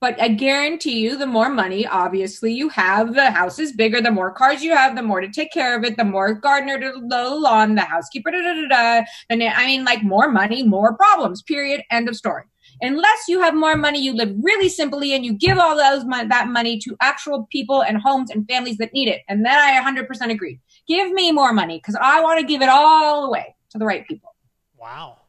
but 0.00 0.20
I 0.20 0.28
guarantee 0.28 1.00
you, 1.00 1.16
the 1.16 1.26
more 1.26 1.48
money, 1.48 1.86
obviously, 1.86 2.52
you 2.52 2.68
have, 2.68 3.14
the 3.14 3.30
house 3.30 3.58
is 3.58 3.72
bigger, 3.72 4.00
the 4.02 4.10
more 4.10 4.30
cars 4.30 4.62
you 4.62 4.74
have, 4.74 4.94
the 4.94 5.02
more 5.02 5.20
to 5.20 5.28
take 5.28 5.52
care 5.52 5.76
of 5.76 5.84
it, 5.84 5.96
the 5.96 6.04
more 6.04 6.34
gardener 6.34 6.78
to 6.78 7.02
the 7.08 7.30
lawn, 7.30 7.74
the 7.74 7.80
housekeeper, 7.80 8.30
da, 8.30 8.42
da, 8.42 8.54
da, 8.54 8.68
da. 8.68 9.04
And 9.30 9.42
I 9.42 9.66
mean, 9.66 9.84
like 9.84 10.02
more 10.02 10.30
money, 10.30 10.62
more 10.62 10.94
problems, 10.96 11.40
period. 11.42 11.82
End 11.90 12.08
of 12.08 12.16
story. 12.16 12.44
Unless 12.82 13.24
you 13.28 13.40
have 13.40 13.54
more 13.54 13.74
money, 13.74 14.00
you 14.02 14.12
live 14.12 14.34
really 14.42 14.68
simply 14.68 15.14
and 15.14 15.24
you 15.24 15.32
give 15.32 15.56
all 15.56 15.76
those 15.76 16.04
that 16.28 16.48
money 16.48 16.78
to 16.80 16.94
actual 17.00 17.48
people 17.50 17.82
and 17.82 17.96
homes 17.96 18.30
and 18.30 18.46
families 18.46 18.76
that 18.76 18.92
need 18.92 19.08
it. 19.08 19.22
And 19.28 19.46
then 19.46 19.58
I 19.58 19.80
100% 19.80 20.30
agree. 20.30 20.60
Give 20.86 21.10
me 21.12 21.32
more 21.32 21.54
money 21.54 21.78
because 21.78 21.96
I 21.98 22.20
want 22.20 22.38
to 22.40 22.46
give 22.46 22.60
it 22.60 22.68
all 22.68 23.24
away 23.24 23.54
to 23.70 23.78
the 23.78 23.86
right 23.86 24.06
people. 24.06 24.34
Wow. 24.76 25.20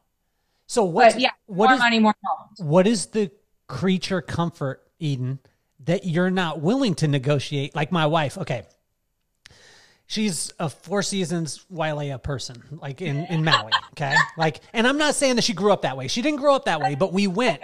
So 0.68 0.84
what? 0.84 1.18
Yeah, 1.18 1.32
what 1.46 1.68
more 1.68 1.76
is 1.76 1.80
money, 1.80 2.00
more 2.00 2.16
problems. 2.22 2.60
what 2.70 2.86
is 2.86 3.06
the 3.08 3.32
creature 3.68 4.22
comfort, 4.22 4.82
Eden, 5.00 5.40
that 5.86 6.06
you're 6.06 6.32
not 6.32 6.62
willing 6.62 6.96
to 6.96 7.08
negotiate? 7.08 7.76
Like 7.76 7.92
my 7.92 8.06
wife. 8.08 8.38
Okay. 8.38 8.64
She's 10.10 10.54
a 10.58 10.70
Four 10.70 11.04
Seasons 11.04 11.66
Wailea 11.72 12.24
person, 12.24 12.64
like 12.82 13.02
in, 13.02 13.26
in 13.26 13.44
Maui. 13.44 13.72
Okay. 13.92 14.16
Like, 14.38 14.62
and 14.72 14.88
I'm 14.88 14.98
not 14.98 15.16
saying 15.16 15.36
that 15.36 15.44
she 15.44 15.54
grew 15.54 15.74
up 15.74 15.82
that 15.82 15.98
way. 15.98 16.08
She 16.08 16.22
didn't 16.22 16.40
grow 16.40 16.56
up 16.56 16.66
that 16.66 16.80
way, 16.80 16.96
but 16.96 17.12
we 17.12 17.28
went. 17.28 17.60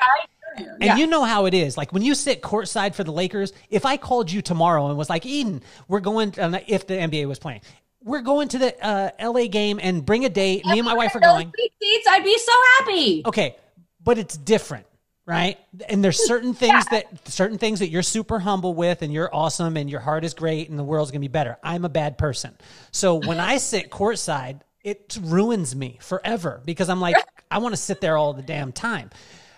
And 0.58 0.84
Yeah. 0.84 0.98
you 0.98 1.08
know 1.08 1.24
how 1.24 1.46
it 1.46 1.54
is. 1.54 1.78
Like 1.78 1.94
when 1.94 2.02
you 2.04 2.14
sit 2.14 2.42
courtside 2.42 2.96
for 2.96 3.06
the 3.06 3.14
Lakers, 3.14 3.54
if 3.70 3.86
I 3.86 3.96
called 3.96 4.30
you 4.30 4.42
tomorrow 4.42 4.88
and 4.90 4.98
was 4.98 5.10
like, 5.10 5.26
Eden, 5.26 5.64
we're 5.88 6.02
going, 6.02 6.32
to, 6.32 6.62
if 6.68 6.86
the 6.86 6.96
NBA 6.96 7.28
was 7.30 7.40
playing, 7.40 7.62
we're 8.04 8.22
going 8.22 8.50
to 8.50 8.58
the 8.58 8.86
uh, 8.86 9.12
LA 9.32 9.48
game 9.48 9.80
and 9.82 10.06
bring 10.06 10.26
a 10.26 10.30
date. 10.30 10.66
Me 10.66 10.80
and 10.80 10.86
my 10.86 10.94
wife 10.96 11.16
are 11.16 11.22
going. 11.22 11.52
seats, 11.82 12.08
I'd 12.10 12.26
be 12.26 12.38
so 12.38 12.52
happy. 12.80 13.22
Okay, 13.26 13.56
but 14.04 14.18
it's 14.18 14.36
different, 14.36 14.86
right? 15.26 15.58
And 15.88 16.04
there's 16.04 16.26
certain 16.26 16.54
things 16.54 16.86
that 16.92 17.28
certain 17.28 17.58
things 17.58 17.80
that 17.80 17.90
you're 17.90 18.04
super 18.04 18.40
humble 18.40 18.74
with 18.74 19.02
and 19.02 19.14
you're 19.14 19.34
awesome 19.34 19.78
and 19.78 19.90
your 19.90 20.02
heart 20.02 20.26
is 20.26 20.34
great 20.34 20.70
and 20.70 20.78
the 20.78 20.84
world's 20.84 21.12
going 21.12 21.22
to 21.22 21.28
be 21.28 21.32
better. 21.32 21.58
I'm 21.64 21.86
a 21.86 21.90
bad 21.90 22.18
person. 22.18 22.58
So 22.92 23.16
when 23.16 23.40
I 23.40 23.58
sit 23.58 23.90
courtside, 23.90 24.62
it 24.84 25.18
ruins 25.22 25.76
me 25.76 25.98
forever 26.02 26.62
because 26.66 26.90
I'm 26.90 27.00
like 27.00 27.16
I 27.50 27.60
want 27.60 27.74
to 27.74 27.82
sit 27.82 28.02
there 28.02 28.18
all 28.18 28.34
the 28.34 28.42
damn 28.42 28.72
time. 28.72 29.12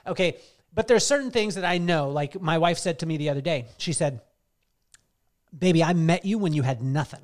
Okay, 0.06 0.38
but 0.74 0.88
there's 0.88 1.06
certain 1.06 1.32
things 1.32 1.56
that 1.56 1.66
I 1.66 1.80
know 1.80 2.10
like 2.10 2.40
my 2.40 2.58
wife 2.58 2.78
said 2.78 3.00
to 3.00 3.06
me 3.06 3.18
the 3.18 3.30
other 3.30 3.42
day. 3.42 3.66
She 3.78 3.94
said, 3.94 4.22
"Baby, 5.58 5.84
I 5.84 5.94
met 5.94 6.26
you 6.26 6.38
when 6.38 6.54
you 6.54 6.62
had 6.62 6.84
nothing." 6.84 7.22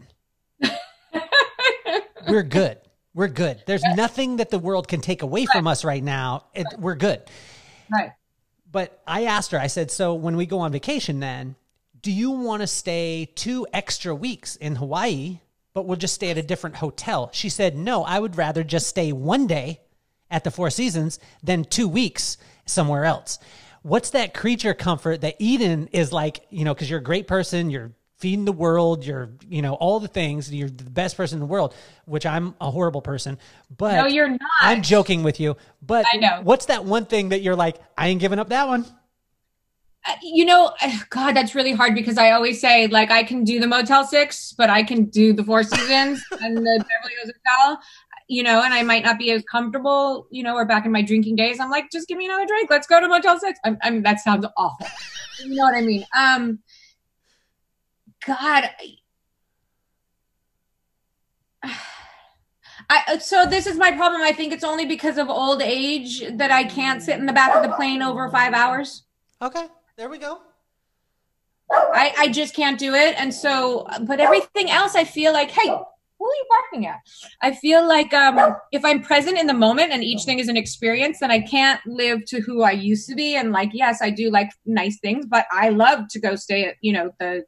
we're 2.27 2.43
good. 2.43 2.79
We're 3.13 3.27
good. 3.27 3.61
There's 3.67 3.83
nothing 3.83 4.37
that 4.37 4.49
the 4.49 4.57
world 4.57 4.87
can 4.87 5.01
take 5.01 5.21
away 5.21 5.45
from 5.45 5.67
us 5.67 5.83
right 5.83 6.03
now. 6.03 6.45
It, 6.55 6.65
we're 6.79 6.95
good. 6.95 7.21
Right. 7.91 8.11
But 8.71 9.01
I 9.05 9.25
asked 9.25 9.51
her, 9.51 9.59
I 9.59 9.67
said, 9.67 9.91
so 9.91 10.13
when 10.13 10.37
we 10.37 10.45
go 10.45 10.59
on 10.59 10.71
vacation, 10.71 11.19
then 11.19 11.55
do 12.01 12.11
you 12.11 12.31
want 12.31 12.61
to 12.61 12.67
stay 12.67 13.29
two 13.35 13.67
extra 13.73 14.15
weeks 14.15 14.55
in 14.55 14.75
Hawaii, 14.75 15.39
but 15.73 15.85
we'll 15.85 15.97
just 15.97 16.15
stay 16.15 16.31
at 16.31 16.37
a 16.37 16.43
different 16.43 16.77
hotel? 16.77 17.29
She 17.33 17.49
said, 17.49 17.75
no, 17.75 18.03
I 18.03 18.19
would 18.19 18.37
rather 18.37 18.63
just 18.63 18.87
stay 18.87 19.11
one 19.11 19.45
day 19.45 19.81
at 20.29 20.43
the 20.43 20.51
Four 20.51 20.69
Seasons 20.69 21.19
than 21.43 21.65
two 21.65 21.87
weeks 21.87 22.37
somewhere 22.65 23.05
else. 23.05 23.39
What's 23.83 24.11
that 24.11 24.33
creature 24.33 24.73
comfort 24.73 25.21
that 25.21 25.35
Eden 25.39 25.89
is 25.91 26.13
like, 26.13 26.45
you 26.49 26.63
know, 26.63 26.73
because 26.73 26.89
you're 26.89 26.99
a 26.99 27.03
great 27.03 27.27
person, 27.27 27.69
you're 27.69 27.91
feeding 28.21 28.45
the 28.45 28.51
world, 28.53 29.03
you're, 29.03 29.31
you 29.49 29.61
know, 29.63 29.73
all 29.73 29.99
the 29.99 30.07
things, 30.07 30.53
you're 30.53 30.69
the 30.69 30.83
best 30.83 31.17
person 31.17 31.37
in 31.37 31.39
the 31.39 31.47
world, 31.47 31.75
which 32.05 32.25
I'm 32.25 32.55
a 32.61 32.69
horrible 32.69 33.01
person. 33.01 33.39
But 33.75 33.95
No, 33.95 34.05
you're 34.05 34.29
not. 34.29 34.39
I'm 34.61 34.83
joking 34.83 35.23
with 35.23 35.39
you. 35.39 35.57
But 35.81 36.05
I 36.13 36.17
know. 36.17 36.41
what's 36.43 36.67
that 36.67 36.85
one 36.85 37.05
thing 37.05 37.29
that 37.29 37.41
you're 37.41 37.55
like, 37.55 37.77
I 37.97 38.07
ain't 38.09 38.21
giving 38.21 38.37
up 38.39 38.49
that 38.49 38.67
one? 38.67 38.85
Uh, 40.07 40.13
You 40.21 40.45
know, 40.45 40.71
God, 41.09 41.35
that's 41.35 41.55
really 41.55 41.73
hard 41.73 41.95
because 41.95 42.17
I 42.19 42.31
always 42.31 42.61
say, 42.61 42.87
like, 42.87 43.09
I 43.11 43.23
can 43.23 43.43
do 43.43 43.59
the 43.59 43.67
Motel 43.67 44.05
Six, 44.05 44.53
but 44.55 44.69
I 44.69 44.83
can 44.83 45.05
do 45.05 45.33
the 45.33 45.43
Four 45.43 45.63
Seasons 45.63 46.23
and 46.41 46.57
the 46.57 46.61
Beverly 46.61 47.15
Hills 47.21 47.33
Hotel. 47.45 47.79
You 48.27 48.43
know, 48.43 48.63
and 48.63 48.73
I 48.73 48.81
might 48.83 49.03
not 49.03 49.19
be 49.19 49.31
as 49.31 49.43
comfortable. 49.43 50.27
You 50.31 50.43
know, 50.43 50.55
or 50.55 50.65
back 50.65 50.85
in 50.85 50.91
my 50.91 51.01
drinking 51.01 51.35
days, 51.35 51.59
I'm 51.59 51.69
like, 51.69 51.91
just 51.91 52.07
give 52.07 52.17
me 52.17 52.25
another 52.27 52.45
drink. 52.45 52.69
Let's 52.69 52.87
go 52.87 52.99
to 53.01 53.07
Motel 53.07 53.39
Six. 53.39 53.59
I, 53.65 53.75
I 53.81 53.89
mean, 53.89 54.03
that 54.03 54.19
sounds 54.21 54.45
awful. 54.57 54.87
You 55.43 55.55
know 55.55 55.63
what 55.63 55.75
I 55.75 55.81
mean? 55.81 56.05
Um, 56.17 56.59
God. 58.25 58.69
I, 62.89 63.19
so 63.19 63.45
this 63.45 63.67
is 63.67 63.77
my 63.77 63.91
problem. 63.91 64.21
I 64.21 64.33
think 64.33 64.51
it's 64.51 64.63
only 64.63 64.85
because 64.85 65.17
of 65.17 65.29
old 65.29 65.61
age 65.61 66.23
that 66.33 66.51
I 66.51 66.63
can't 66.63 67.01
sit 67.01 67.17
in 67.19 67.25
the 67.25 67.33
back 67.33 67.55
of 67.55 67.63
the 67.63 67.73
plane 67.75 68.01
over 68.01 68.29
five 68.29 68.53
hours. 68.53 69.03
Okay, 69.41 69.67
there 69.97 70.09
we 70.09 70.17
go. 70.17 70.41
I, 71.71 72.13
I 72.17 72.27
just 72.27 72.53
can't 72.53 72.77
do 72.77 72.93
it. 72.93 73.15
And 73.17 73.33
so, 73.33 73.87
but 74.01 74.19
everything 74.19 74.69
else, 74.69 74.95
I 74.95 75.05
feel 75.05 75.31
like, 75.31 75.51
hey, 75.51 75.67
who 75.67 76.25
are 76.25 76.35
you 76.35 76.45
barking 76.49 76.85
at? 76.85 76.99
I 77.41 77.53
feel 77.53 77.87
like 77.87 78.13
um, 78.13 78.55
if 78.71 78.83
I'm 78.83 79.01
present 79.01 79.37
in 79.37 79.47
the 79.47 79.53
moment 79.53 79.91
and 79.91 80.03
each 80.03 80.23
thing 80.23 80.39
is 80.39 80.49
an 80.49 80.57
experience, 80.57 81.19
then 81.19 81.31
I 81.31 81.39
can't 81.39 81.79
live 81.87 82.25
to 82.25 82.41
who 82.41 82.61
I 82.61 82.71
used 82.71 83.07
to 83.09 83.15
be. 83.15 83.35
And 83.35 83.51
like, 83.51 83.71
yes, 83.73 84.01
I 84.01 84.09
do 84.09 84.29
like 84.29 84.51
nice 84.65 84.99
things, 84.99 85.25
but 85.25 85.45
I 85.51 85.69
love 85.69 86.09
to 86.09 86.19
go 86.19 86.35
stay 86.35 86.65
at, 86.65 86.75
you 86.81 86.93
know, 86.93 87.11
the 87.19 87.45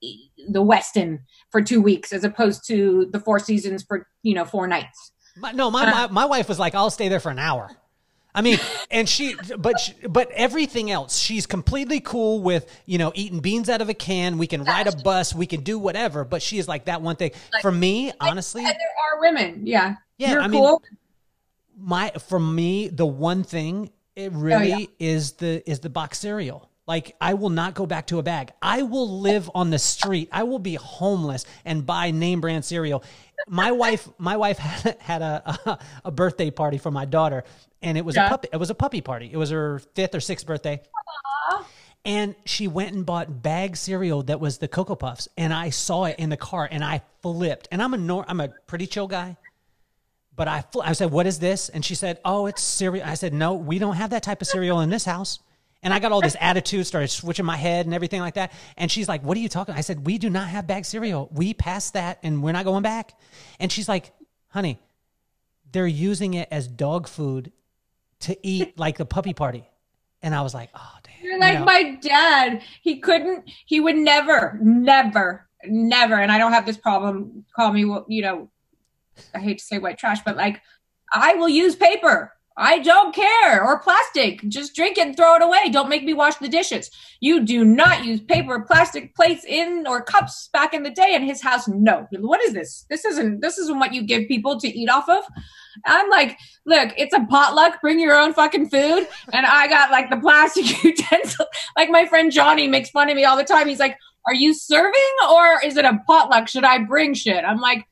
the 0.00 0.62
Westin 0.62 1.20
for 1.50 1.62
two 1.62 1.80
weeks 1.80 2.12
as 2.12 2.24
opposed 2.24 2.66
to 2.68 3.08
the 3.12 3.20
Four 3.20 3.38
Seasons 3.38 3.82
for 3.82 4.06
you 4.22 4.34
know 4.34 4.44
four 4.44 4.66
nights. 4.66 5.12
My, 5.36 5.52
no, 5.52 5.70
my, 5.70 5.90
my 5.90 6.06
my 6.08 6.24
wife 6.24 6.48
was 6.48 6.58
like, 6.58 6.74
I'll 6.74 6.90
stay 6.90 7.08
there 7.08 7.20
for 7.20 7.30
an 7.30 7.38
hour. 7.38 7.70
I 8.34 8.42
mean, 8.42 8.58
and 8.90 9.08
she, 9.08 9.34
but 9.58 9.80
she, 9.80 9.94
but 10.06 10.30
everything 10.32 10.90
else, 10.90 11.16
she's 11.18 11.46
completely 11.46 12.00
cool 12.00 12.42
with 12.42 12.70
you 12.84 12.98
know 12.98 13.12
eating 13.14 13.40
beans 13.40 13.68
out 13.68 13.80
of 13.80 13.88
a 13.88 13.94
can. 13.94 14.38
We 14.38 14.46
can 14.46 14.62
ride 14.64 14.86
a 14.86 14.96
bus, 14.96 15.34
we 15.34 15.46
can 15.46 15.62
do 15.62 15.78
whatever. 15.78 16.24
But 16.24 16.42
she 16.42 16.58
is 16.58 16.68
like 16.68 16.84
that 16.84 17.02
one 17.02 17.16
thing. 17.16 17.32
For 17.62 17.72
me, 17.72 18.12
honestly, 18.20 18.64
And 18.64 18.74
there 18.74 18.74
are 18.74 19.20
women, 19.20 19.66
yeah. 19.66 19.96
Yeah, 20.18 20.32
You're 20.32 20.42
I 20.42 20.48
mean, 20.48 20.76
my 21.78 22.10
for 22.28 22.38
me 22.38 22.88
the 22.88 23.06
one 23.06 23.42
thing 23.42 23.90
it 24.14 24.32
really 24.32 24.72
Oh, 24.72 24.78
yeah. 24.78 24.86
is 24.98 25.32
the 25.32 25.68
is 25.70 25.80
the 25.80 25.90
box 25.90 26.18
cereal 26.18 26.70
like 26.86 27.16
i 27.20 27.34
will 27.34 27.50
not 27.50 27.74
go 27.74 27.86
back 27.86 28.06
to 28.06 28.18
a 28.18 28.22
bag. 28.22 28.52
I 28.62 28.82
will 28.82 29.20
live 29.20 29.50
on 29.54 29.70
the 29.70 29.78
street. 29.78 30.28
I 30.32 30.44
will 30.44 30.58
be 30.58 30.74
homeless 30.74 31.44
and 31.64 31.84
buy 31.84 32.10
name 32.10 32.40
brand 32.40 32.64
cereal. 32.64 33.02
My 33.48 33.72
wife 33.72 34.08
my 34.18 34.36
wife 34.36 34.58
had, 34.58 34.96
had 35.00 35.22
a, 35.22 35.58
a 35.66 35.78
a 36.06 36.10
birthday 36.10 36.50
party 36.50 36.78
for 36.78 36.90
my 36.90 37.04
daughter 37.04 37.44
and 37.82 37.98
it 37.98 38.04
was 38.04 38.16
a 38.16 38.28
puppy 38.28 38.48
it 38.52 38.56
was 38.56 38.70
a 38.70 38.74
puppy 38.74 39.00
party. 39.00 39.30
It 39.32 39.36
was 39.36 39.50
her 39.50 39.80
fifth 39.94 40.14
or 40.14 40.20
sixth 40.20 40.46
birthday. 40.46 40.80
And 42.04 42.36
she 42.44 42.68
went 42.68 42.94
and 42.94 43.04
bought 43.04 43.42
bag 43.42 43.76
cereal 43.76 44.22
that 44.24 44.38
was 44.38 44.58
the 44.58 44.68
cocoa 44.68 44.94
puffs 44.94 45.28
and 45.36 45.52
i 45.52 45.70
saw 45.70 46.04
it 46.04 46.16
in 46.20 46.30
the 46.30 46.36
car 46.36 46.68
and 46.70 46.84
i 46.84 47.02
flipped. 47.20 47.66
And 47.72 47.82
i'm 47.82 47.94
a 47.94 47.98
nor- 47.98 48.24
i'm 48.28 48.40
a 48.40 48.48
pretty 48.66 48.86
chill 48.86 49.08
guy 49.08 49.36
but 50.36 50.48
I, 50.48 50.64
I 50.82 50.92
said, 50.92 51.10
"What 51.10 51.26
is 51.26 51.38
this?" 51.38 51.70
And 51.70 51.82
she 51.82 51.94
said, 51.94 52.20
"Oh, 52.22 52.44
it's 52.44 52.62
cereal." 52.62 53.06
I 53.06 53.14
said, 53.14 53.32
"No, 53.32 53.54
we 53.54 53.78
don't 53.78 53.96
have 53.96 54.10
that 54.10 54.22
type 54.22 54.42
of 54.42 54.46
cereal 54.46 54.80
in 54.80 54.90
this 54.90 55.06
house." 55.06 55.38
And 55.82 55.94
I 55.94 55.98
got 55.98 56.10
all 56.10 56.20
this 56.20 56.36
attitude, 56.40 56.86
started 56.86 57.08
switching 57.08 57.44
my 57.44 57.56
head 57.56 57.86
and 57.86 57.94
everything 57.94 58.20
like 58.20 58.34
that. 58.34 58.52
And 58.76 58.90
she's 58.90 59.08
like, 59.08 59.22
"What 59.22 59.36
are 59.36 59.40
you 59.40 59.48
talking?" 59.48 59.74
I 59.74 59.82
said, 59.82 60.06
"We 60.06 60.18
do 60.18 60.30
not 60.30 60.48
have 60.48 60.66
bag 60.66 60.84
cereal. 60.84 61.28
We 61.32 61.54
passed 61.54 61.92
that, 61.92 62.18
and 62.22 62.42
we're 62.42 62.52
not 62.52 62.64
going 62.64 62.82
back." 62.82 63.12
And 63.60 63.70
she's 63.70 63.88
like, 63.88 64.12
"Honey, 64.48 64.78
they're 65.72 65.86
using 65.86 66.34
it 66.34 66.48
as 66.50 66.66
dog 66.66 67.08
food 67.08 67.52
to 68.20 68.36
eat 68.46 68.78
like 68.78 68.98
the 68.98 69.06
puppy 69.06 69.32
party." 69.32 69.68
And 70.22 70.34
I 70.34 70.42
was 70.42 70.54
like, 70.54 70.70
"Oh, 70.74 70.92
damn." 71.04 71.14
You're 71.22 71.34
you 71.34 71.40
like 71.40 71.58
know? 71.60 71.64
my 71.64 71.98
dad. 72.00 72.62
He 72.82 72.98
couldn't. 72.98 73.48
He 73.66 73.78
would 73.80 73.96
never, 73.96 74.58
never, 74.62 75.46
never. 75.64 76.14
And 76.14 76.32
I 76.32 76.38
don't 76.38 76.52
have 76.52 76.66
this 76.66 76.78
problem. 76.78 77.44
Call 77.54 77.72
me, 77.72 77.80
you 78.08 78.22
know. 78.22 78.50
I 79.34 79.38
hate 79.38 79.58
to 79.58 79.64
say 79.64 79.78
white 79.78 79.98
trash, 79.98 80.18
but 80.24 80.36
like, 80.36 80.60
I 81.12 81.34
will 81.34 81.48
use 81.48 81.74
paper. 81.74 82.35
I 82.58 82.78
don't 82.78 83.14
care 83.14 83.62
or 83.62 83.80
plastic. 83.80 84.40
Just 84.48 84.74
drink 84.74 84.96
it 84.96 85.06
and 85.06 85.16
throw 85.16 85.34
it 85.34 85.42
away. 85.42 85.68
Don't 85.70 85.90
make 85.90 86.04
me 86.04 86.14
wash 86.14 86.36
the 86.36 86.48
dishes. 86.48 86.90
You 87.20 87.44
do 87.44 87.64
not 87.64 88.04
use 88.04 88.20
paper, 88.20 88.60
plastic 88.60 89.14
plates 89.14 89.44
in 89.44 89.84
or 89.86 90.02
cups 90.02 90.48
back 90.52 90.72
in 90.72 90.82
the 90.82 90.90
day. 90.90 91.14
In 91.14 91.22
his 91.22 91.42
house, 91.42 91.68
no. 91.68 92.06
What 92.12 92.42
is 92.42 92.54
this? 92.54 92.86
This 92.88 93.04
isn't. 93.04 93.40
This 93.40 93.58
isn't 93.58 93.78
what 93.78 93.92
you 93.92 94.02
give 94.02 94.26
people 94.26 94.58
to 94.60 94.68
eat 94.68 94.88
off 94.88 95.08
of. 95.08 95.24
I'm 95.84 96.08
like, 96.08 96.38
look, 96.64 96.94
it's 96.96 97.14
a 97.14 97.26
potluck. 97.28 97.82
Bring 97.82 98.00
your 98.00 98.18
own 98.18 98.32
fucking 98.32 98.70
food. 98.70 99.06
And 99.34 99.44
I 99.44 99.68
got 99.68 99.90
like 99.90 100.08
the 100.08 100.16
plastic 100.16 100.82
utensil. 100.84 101.46
Like 101.76 101.90
my 101.90 102.06
friend 102.06 102.32
Johnny 102.32 102.68
makes 102.68 102.88
fun 102.88 103.10
of 103.10 103.16
me 103.16 103.24
all 103.24 103.36
the 103.36 103.44
time. 103.44 103.68
He's 103.68 103.80
like, 103.80 103.98
"Are 104.26 104.34
you 104.34 104.54
serving 104.54 104.92
or 105.30 105.60
is 105.62 105.76
it 105.76 105.84
a 105.84 106.00
potluck? 106.06 106.48
Should 106.48 106.64
I 106.64 106.78
bring 106.78 107.12
shit?" 107.12 107.44
I'm 107.44 107.60
like, 107.60 107.86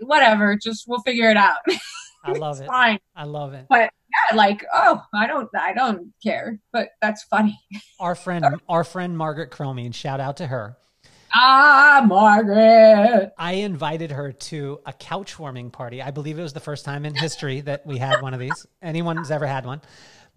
whatever. 0.00 0.56
Just 0.56 0.88
we'll 0.88 1.02
figure 1.02 1.30
it 1.30 1.36
out. 1.36 1.58
I 2.24 2.32
love 2.32 2.60
it. 2.60 2.66
Fine. 2.66 2.98
I 3.14 3.24
love 3.24 3.54
it. 3.54 3.66
But 3.68 3.90
yeah, 4.30 4.36
like, 4.36 4.64
oh, 4.72 5.02
I 5.12 5.26
don't, 5.26 5.48
I 5.54 5.72
don't 5.72 6.12
care. 6.22 6.58
But 6.72 6.90
that's 7.00 7.22
funny. 7.24 7.58
Our 8.00 8.14
friend, 8.14 8.44
our 8.68 8.84
friend 8.84 9.16
Margaret 9.16 9.50
Cromie, 9.50 9.86
and 9.86 9.94
shout 9.94 10.20
out 10.20 10.38
to 10.38 10.46
her. 10.46 10.76
Ah, 11.36 12.04
Margaret. 12.06 13.32
I 13.36 13.54
invited 13.54 14.12
her 14.12 14.30
to 14.32 14.80
a 14.86 14.92
couch 14.92 15.36
warming 15.38 15.70
party. 15.70 16.00
I 16.00 16.12
believe 16.12 16.38
it 16.38 16.42
was 16.42 16.52
the 16.52 16.60
first 16.60 16.84
time 16.84 17.04
in 17.04 17.14
history 17.14 17.60
that 17.62 17.84
we 17.84 17.98
had 17.98 18.22
one 18.22 18.34
of 18.34 18.40
these. 18.40 18.66
Anyone's 18.80 19.32
ever 19.32 19.46
had 19.46 19.66
one. 19.66 19.82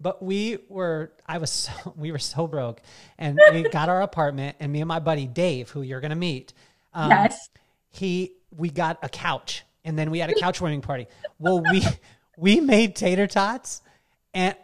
But 0.00 0.22
we 0.22 0.58
were, 0.68 1.12
I 1.26 1.38
was, 1.38 1.50
so, 1.50 1.72
we 1.96 2.12
were 2.12 2.18
so 2.18 2.46
broke, 2.46 2.80
and 3.16 3.40
we 3.52 3.62
got 3.62 3.88
our 3.88 4.02
apartment, 4.02 4.56
and 4.60 4.72
me 4.72 4.80
and 4.80 4.88
my 4.88 4.98
buddy 4.98 5.26
Dave, 5.26 5.70
who 5.70 5.82
you're 5.82 6.00
gonna 6.00 6.16
meet, 6.16 6.52
um, 6.94 7.10
yes. 7.10 7.48
he, 7.90 8.32
we 8.56 8.70
got 8.70 8.98
a 9.02 9.08
couch, 9.08 9.64
and 9.88 9.98
then 9.98 10.10
we 10.10 10.18
had 10.18 10.28
a 10.30 10.34
couch 10.34 10.60
warming 10.60 10.82
party. 10.82 11.06
Well, 11.38 11.62
we 11.72 11.82
we 12.36 12.60
made 12.60 12.94
tater 12.94 13.26
tots, 13.26 13.80
and 14.34 14.54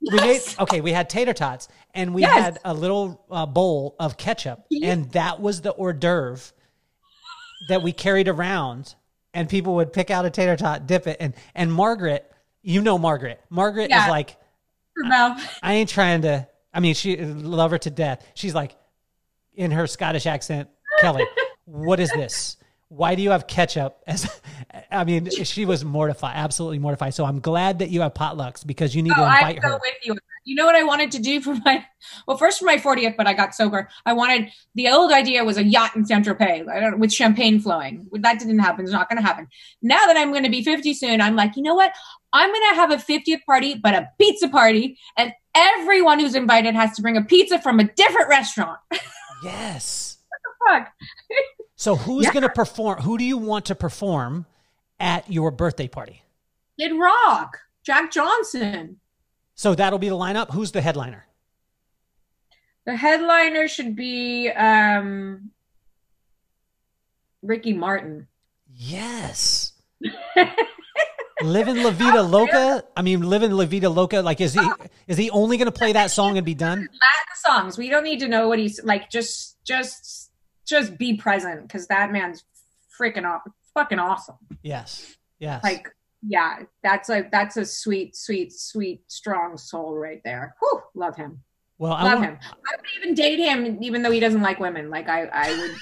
we 0.00 0.16
made 0.18 0.42
okay. 0.60 0.80
We 0.82 0.92
had 0.92 1.08
tater 1.10 1.32
tots, 1.32 1.68
and 1.94 2.14
we 2.14 2.20
Yes. 2.22 2.32
had 2.44 2.58
a 2.64 2.74
little 2.74 3.24
uh, 3.30 3.46
bowl 3.46 3.96
of 3.98 4.16
ketchup, 4.18 4.66
and 4.82 5.10
that 5.12 5.40
was 5.40 5.62
the 5.62 5.72
hors 5.72 5.94
d'oeuvre 5.94 6.52
that 7.70 7.82
we 7.82 7.92
carried 7.92 8.28
around, 8.28 8.94
and 9.32 9.48
people 9.48 9.76
would 9.76 9.92
pick 9.92 10.10
out 10.10 10.26
a 10.26 10.30
tater 10.30 10.56
tot, 10.56 10.86
dip 10.86 11.06
it, 11.06 11.16
and 11.18 11.32
and 11.54 11.72
Margaret, 11.72 12.30
you 12.62 12.82
know 12.82 12.98
Margaret. 12.98 13.40
Margaret 13.48 13.88
Yeah. 13.90 14.04
is 14.04 14.10
like, 14.10 14.36
mouth. 14.98 15.40
I 15.62 15.74
ain't 15.74 15.88
trying 15.88 16.22
to. 16.22 16.46
I 16.74 16.80
mean, 16.80 16.94
she 16.94 17.16
love 17.16 17.70
her 17.70 17.78
to 17.78 17.90
death. 17.90 18.26
She's 18.34 18.54
like, 18.54 18.76
in 19.54 19.70
her 19.70 19.86
Scottish 19.86 20.26
accent, 20.26 20.68
Kelly, 21.00 21.24
what 21.64 22.00
is 22.00 22.10
this? 22.10 22.56
Why 22.88 23.14
do 23.14 23.22
you 23.22 23.30
have 23.30 23.46
ketchup? 23.46 23.96
As 24.06 24.40
I 24.90 25.04
mean, 25.04 25.30
she 25.30 25.64
was 25.64 25.84
mortified, 25.84 26.34
absolutely 26.36 26.78
mortified. 26.78 27.14
So 27.14 27.24
I'm 27.24 27.40
glad 27.40 27.80
that 27.80 27.90
you 27.90 28.02
have 28.02 28.14
potlucks 28.14 28.64
because 28.66 28.94
you 28.94 29.02
need 29.02 29.12
Oh, 29.12 29.16
to 29.16 29.22
invite 29.22 29.62
her. 29.62 29.72
with 29.72 29.94
you. 30.04 30.16
You 30.46 30.54
know 30.56 30.66
what 30.66 30.76
I 30.76 30.82
wanted 30.84 31.10
to 31.12 31.18
do 31.22 31.40
for 31.40 31.54
my 31.64 31.84
well, 32.28 32.36
first 32.36 32.58
for 32.58 32.66
my 32.66 32.76
40th, 32.76 33.16
but 33.16 33.26
I 33.26 33.32
got 33.32 33.54
sober. 33.54 33.88
I 34.04 34.12
wanted 34.12 34.50
the 34.74 34.90
old 34.90 35.10
idea 35.10 35.42
was 35.42 35.56
a 35.56 35.64
yacht 35.64 35.96
in 35.96 36.04
Saint 36.04 36.26
Tropez, 36.26 36.98
with 36.98 37.10
champagne 37.12 37.58
flowing. 37.60 38.06
That 38.12 38.38
didn't 38.40 38.58
happen. 38.58 38.84
It's 38.84 38.92
not 38.92 39.08
going 39.08 39.16
to 39.16 39.26
happen. 39.26 39.48
Now 39.80 40.04
that 40.06 40.18
I'm 40.18 40.32
going 40.32 40.44
to 40.44 40.50
be 40.50 40.62
50 40.62 40.92
soon, 40.92 41.22
I'm 41.22 41.34
like, 41.34 41.56
you 41.56 41.62
know 41.62 41.74
what? 41.74 41.92
I'm 42.34 42.50
going 42.50 42.62
to 42.70 42.74
have 42.76 42.90
a 42.90 42.96
50th 42.96 43.42
party, 43.46 43.74
but 43.82 43.94
a 43.94 44.10
pizza 44.20 44.48
party, 44.48 44.98
and 45.16 45.32
everyone 45.54 46.20
who's 46.20 46.34
invited 46.34 46.74
has 46.74 46.94
to 46.96 47.02
bring 47.02 47.16
a 47.16 47.22
pizza 47.22 47.58
from 47.62 47.80
a 47.80 47.84
different 47.84 48.28
restaurant. 48.28 48.78
Yes. 49.42 50.18
what 50.28 50.40
the 50.78 50.84
Fuck. 50.84 50.92
So 51.76 51.96
who's 51.96 52.24
Yeah. 52.24 52.32
going 52.32 52.42
to 52.42 52.48
perform? 52.48 53.02
Who 53.02 53.18
do 53.18 53.24
you 53.24 53.36
want 53.38 53.64
to 53.66 53.74
perform 53.74 54.46
at 55.00 55.30
your 55.30 55.50
birthday 55.50 55.88
party? 55.88 56.22
Kid 56.78 56.92
Rock, 56.92 57.58
Jack 57.82 58.10
Johnson. 58.12 59.00
So 59.54 59.74
that'll 59.74 59.98
be 59.98 60.08
the 60.08 60.16
lineup. 60.16 60.52
Who's 60.52 60.72
the 60.72 60.80
headliner? 60.80 61.26
The 62.86 62.96
headliner 62.96 63.66
should 63.68 63.96
be 63.96 64.48
um, 64.50 65.50
Ricky 67.42 67.72
Martin. 67.72 68.26
Yes. 68.72 69.72
Living 71.42 71.82
La 71.82 71.90
Vida 71.90 72.22
Loca. 72.22 72.84
I 72.96 73.02
mean, 73.02 73.22
living 73.22 73.52
La 73.52 73.64
Vida 73.64 73.88
Loca. 73.88 74.20
Like, 74.22 74.40
is 74.40 74.54
he 74.54 74.68
is 75.08 75.16
he 75.16 75.30
only 75.30 75.56
going 75.56 75.66
to 75.66 75.72
play 75.72 75.92
that 75.92 76.10
song 76.10 76.36
and 76.36 76.44
be 76.44 76.54
done? 76.54 76.78
Latin 76.80 76.90
songs. 77.36 77.78
We 77.78 77.88
don't 77.90 78.04
need 78.04 78.20
to 78.20 78.28
know 78.28 78.48
what 78.48 78.58
he's 78.58 78.82
like. 78.84 79.10
Just, 79.10 79.62
just, 79.64 80.23
just 80.66 80.98
be 80.98 81.16
present 81.16 81.62
because 81.62 81.86
that 81.88 82.12
man's 82.12 82.44
freaking 83.00 83.24
off, 83.24 83.42
fucking 83.74 83.98
awesome. 83.98 84.36
Yes. 84.62 85.16
Yes. 85.38 85.62
Like, 85.62 85.88
yeah, 86.26 86.60
that's 86.82 87.10
a 87.10 87.28
that's 87.30 87.56
a 87.56 87.64
sweet, 87.66 88.16
sweet, 88.16 88.52
sweet, 88.52 89.02
strong 89.08 89.58
soul 89.58 89.94
right 89.94 90.22
there. 90.24 90.54
Whew, 90.60 90.80
love 90.94 91.16
him, 91.16 91.42
well, 91.78 91.92
I 91.92 92.04
love 92.04 92.20
want, 92.20 92.24
him. 92.30 92.38
I 92.42 92.76
would 92.76 92.86
even 93.02 93.14
date 93.14 93.38
him, 93.40 93.78
even 93.82 94.02
though 94.02 94.10
he 94.10 94.20
doesn't 94.20 94.40
like 94.42 94.58
women. 94.58 94.88
Like, 94.90 95.08
I, 95.08 95.24
I 95.26 95.50
would, 95.58 95.74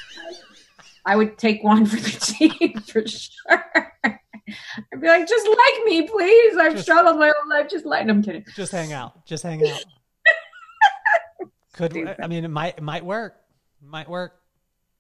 I 1.07 1.17
would 1.17 1.39
take 1.39 1.63
one 1.63 1.87
for 1.87 1.97
the 1.97 2.11
team 2.11 2.81
for 2.87 3.07
sure. 3.07 3.65
I'd 4.05 5.01
be 5.01 5.07
like, 5.07 5.29
just 5.29 5.47
like 5.47 5.85
me, 5.85 6.09
please. 6.09 6.57
I've 6.57 6.73
Just- 6.73 6.85
struggled 6.85 7.19
my 7.19 7.31
whole 7.37 7.49
life. 7.51 7.69
Just 7.71 7.87
like, 7.87 8.09
I'm 8.09 8.23
kidding. 8.23 8.45
just 8.57 8.73
hang 8.73 8.93
out. 8.93 9.25
Just 9.27 9.43
hang 9.45 9.67
out. 9.69 9.85
Could 11.75 11.93
Stupid. 11.93 12.17
I 12.23 12.27
mean 12.27 12.45
it 12.45 12.49
might 12.49 12.77
it 12.79 12.83
might 12.83 13.05
work. 13.05 13.37
It 13.81 13.89
might 13.89 14.09
work. 14.09 14.42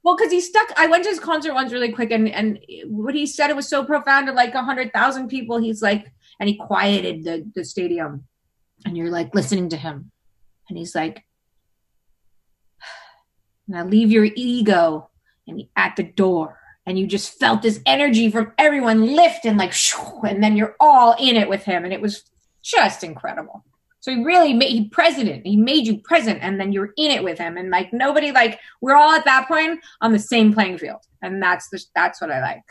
Well, 0.04 0.16
because 0.16 0.32
he 0.32 0.40
stuck. 0.40 0.72
I 0.76 0.88
went 0.88 1.04
to 1.04 1.10
his 1.10 1.20
concert 1.20 1.54
once 1.54 1.72
really 1.72 1.92
quick, 1.92 2.10
and 2.10 2.28
and 2.28 2.58
what 2.86 3.14
he 3.14 3.26
said 3.26 3.50
it 3.50 3.56
was 3.56 3.68
so 3.68 3.84
profound 3.84 4.26
to 4.26 4.32
like 4.32 4.54
a 4.54 4.62
hundred 4.62 4.92
thousand 4.92 5.28
people. 5.28 5.58
He's 5.58 5.80
like, 5.80 6.12
and 6.40 6.48
he 6.48 6.56
quieted 6.56 7.24
the 7.24 7.48
the 7.54 7.64
stadium, 7.64 8.24
and 8.84 8.96
you're 8.96 9.10
like 9.10 9.34
listening 9.34 9.68
to 9.68 9.76
him, 9.76 10.10
and 10.68 10.76
he's 10.76 10.94
like, 10.94 11.24
now 13.68 13.84
leave 13.84 14.10
your 14.10 14.28
ego 14.34 15.08
and 15.46 15.62
at 15.76 15.94
the 15.96 16.02
door, 16.02 16.58
and 16.84 16.98
you 16.98 17.06
just 17.06 17.38
felt 17.38 17.62
this 17.62 17.80
energy 17.86 18.28
from 18.30 18.52
everyone 18.58 19.14
lift 19.14 19.44
and 19.44 19.58
like, 19.58 19.74
and 20.24 20.42
then 20.42 20.56
you're 20.56 20.76
all 20.80 21.14
in 21.18 21.36
it 21.36 21.48
with 21.48 21.62
him, 21.62 21.84
and 21.84 21.92
it 21.92 22.00
was 22.00 22.24
just 22.62 23.04
incredible. 23.04 23.64
So 24.02 24.10
he 24.10 24.24
really 24.24 24.52
made 24.52 24.70
he 24.70 24.88
president. 24.88 25.46
He 25.46 25.56
made 25.56 25.86
you 25.86 25.98
present, 25.98 26.40
and 26.42 26.60
then 26.60 26.72
you're 26.72 26.92
in 26.96 27.12
it 27.12 27.22
with 27.22 27.38
him, 27.38 27.56
and 27.56 27.70
like 27.70 27.92
nobody 27.92 28.32
like 28.32 28.58
we're 28.80 28.96
all 28.96 29.12
at 29.12 29.24
that 29.26 29.46
point 29.46 29.78
on 30.00 30.12
the 30.12 30.18
same 30.18 30.52
playing 30.52 30.78
field, 30.78 30.98
and 31.22 31.40
that's 31.40 31.68
the 31.68 31.80
that's 31.94 32.20
what 32.20 32.32
I 32.32 32.40
like. 32.40 32.64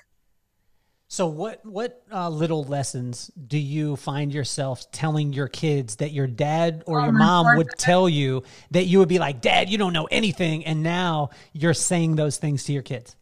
So 1.07 1.27
what 1.27 1.65
what 1.65 2.03
uh, 2.11 2.27
little 2.27 2.65
lessons 2.65 3.31
do 3.47 3.57
you 3.57 3.95
find 3.95 4.33
yourself 4.33 4.91
telling 4.91 5.31
your 5.31 5.47
kids 5.47 5.95
that 5.97 6.11
your 6.11 6.27
dad 6.27 6.83
or 6.85 6.99
Oh, 6.99 7.03
your 7.05 7.13
mom 7.13 7.55
would 7.55 7.69
tell 7.77 8.09
you 8.09 8.43
that 8.71 8.83
you 8.83 8.99
would 8.99 9.09
be 9.09 9.19
like, 9.19 9.39
"Dad, 9.39 9.69
you 9.69 9.77
don't 9.77 9.93
know 9.93 10.09
anything," 10.11 10.65
and 10.65 10.83
now 10.83 11.29
you're 11.53 11.73
saying 11.73 12.17
those 12.17 12.35
things 12.35 12.65
to 12.65 12.73
your 12.73 12.83
kids? 12.83 13.15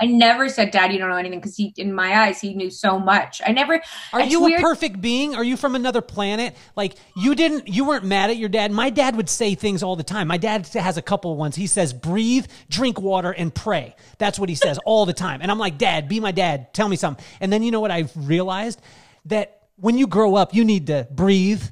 I 0.00 0.06
never 0.06 0.48
said, 0.48 0.70
"Dad, 0.70 0.92
you 0.92 0.98
don't 0.98 1.10
know 1.10 1.16
anything," 1.16 1.38
because 1.38 1.56
he, 1.56 1.72
in 1.76 1.92
my 1.92 2.22
eyes, 2.22 2.40
he 2.40 2.54
knew 2.54 2.70
so 2.70 2.98
much. 2.98 3.40
I 3.46 3.52
never. 3.52 3.80
Are 4.12 4.22
you 4.22 4.42
weird. 4.42 4.60
a 4.60 4.62
perfect 4.62 5.00
being? 5.00 5.34
Are 5.34 5.44
you 5.44 5.56
from 5.56 5.74
another 5.74 6.00
planet? 6.00 6.56
Like 6.74 6.96
you 7.16 7.34
didn't, 7.34 7.68
you 7.68 7.84
weren't 7.84 8.04
mad 8.04 8.30
at 8.30 8.36
your 8.36 8.48
dad. 8.48 8.72
My 8.72 8.90
dad 8.90 9.16
would 9.16 9.28
say 9.28 9.54
things 9.54 9.82
all 9.82 9.94
the 9.94 10.02
time. 10.02 10.28
My 10.28 10.38
dad 10.38 10.66
has 10.68 10.96
a 10.96 11.02
couple 11.02 11.36
ones. 11.36 11.56
He 11.56 11.66
says, 11.66 11.92
"Breathe, 11.92 12.46
drink 12.68 13.00
water, 13.00 13.30
and 13.30 13.54
pray." 13.54 13.94
That's 14.18 14.38
what 14.38 14.48
he 14.48 14.54
says 14.54 14.78
all 14.86 15.06
the 15.06 15.12
time. 15.12 15.40
And 15.42 15.50
I'm 15.50 15.58
like, 15.58 15.78
"Dad, 15.78 16.08
be 16.08 16.20
my 16.20 16.32
dad. 16.32 16.72
Tell 16.72 16.88
me 16.88 16.96
something." 16.96 17.24
And 17.40 17.52
then 17.52 17.62
you 17.62 17.70
know 17.70 17.80
what 17.80 17.90
I've 17.90 18.12
realized 18.16 18.80
that 19.26 19.68
when 19.76 19.98
you 19.98 20.06
grow 20.06 20.34
up, 20.36 20.54
you 20.54 20.64
need 20.64 20.88
to 20.88 21.06
breathe. 21.10 21.62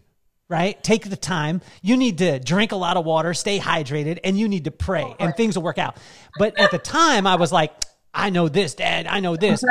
Right? 0.48 0.82
Take 0.82 1.08
the 1.08 1.16
time. 1.16 1.60
You 1.80 1.96
need 1.96 2.18
to 2.18 2.40
drink 2.40 2.72
a 2.72 2.76
lot 2.76 2.96
of 2.96 3.04
water, 3.04 3.34
stay 3.34 3.60
hydrated, 3.60 4.18
and 4.24 4.36
you 4.36 4.48
need 4.48 4.64
to 4.64 4.72
pray, 4.72 5.14
and 5.20 5.32
things 5.36 5.56
will 5.56 5.62
work 5.62 5.78
out. 5.78 5.96
But 6.38 6.58
at 6.58 6.72
the 6.72 6.78
time, 6.78 7.24
I 7.24 7.36
was 7.36 7.52
like, 7.52 7.72
I 8.12 8.30
know 8.30 8.48
this, 8.48 8.74
Dad. 8.74 9.06
I 9.06 9.20
know 9.20 9.36
this 9.36 9.64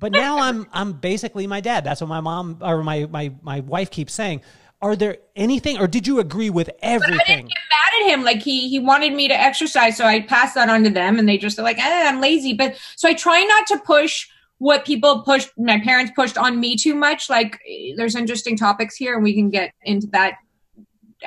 but 0.00 0.12
now 0.12 0.38
I'm 0.38 0.66
I'm 0.72 0.94
basically 0.94 1.46
my 1.46 1.60
dad. 1.60 1.84
That's 1.84 2.00
what 2.00 2.08
my 2.08 2.20
mom 2.20 2.58
or 2.62 2.82
my 2.82 3.06
my 3.06 3.32
my 3.42 3.60
wife 3.60 3.90
keeps 3.90 4.14
saying. 4.14 4.40
Are 4.82 4.96
there 4.96 5.18
anything, 5.36 5.78
or 5.78 5.86
did 5.86 6.06
you 6.06 6.20
agree 6.20 6.48
with 6.48 6.70
everything? 6.80 7.18
I 7.20 7.24
didn't 7.24 7.48
get 7.48 7.58
mad 7.70 8.06
at 8.06 8.10
him. 8.10 8.24
Like 8.24 8.40
he 8.40 8.70
he 8.70 8.78
wanted 8.78 9.12
me 9.12 9.28
to 9.28 9.38
exercise, 9.38 9.98
so 9.98 10.06
I 10.06 10.22
passed 10.22 10.54
that 10.54 10.70
on 10.70 10.82
to 10.84 10.90
them, 10.90 11.18
and 11.18 11.28
they 11.28 11.36
just 11.36 11.58
are 11.58 11.62
like, 11.62 11.78
eh, 11.78 12.08
"I'm 12.08 12.20
lazy." 12.20 12.54
But 12.54 12.76
so 12.96 13.06
I 13.06 13.14
try 13.14 13.44
not 13.44 13.66
to 13.68 13.78
push 13.84 14.26
what 14.56 14.86
people 14.86 15.20
pushed. 15.22 15.50
My 15.58 15.80
parents 15.80 16.12
pushed 16.16 16.38
on 16.38 16.58
me 16.58 16.76
too 16.76 16.94
much. 16.94 17.28
Like 17.28 17.60
eh, 17.68 17.92
there's 17.94 18.16
interesting 18.16 18.56
topics 18.56 18.96
here, 18.96 19.14
and 19.14 19.22
we 19.22 19.34
can 19.34 19.50
get 19.50 19.74
into 19.82 20.06
that 20.12 20.36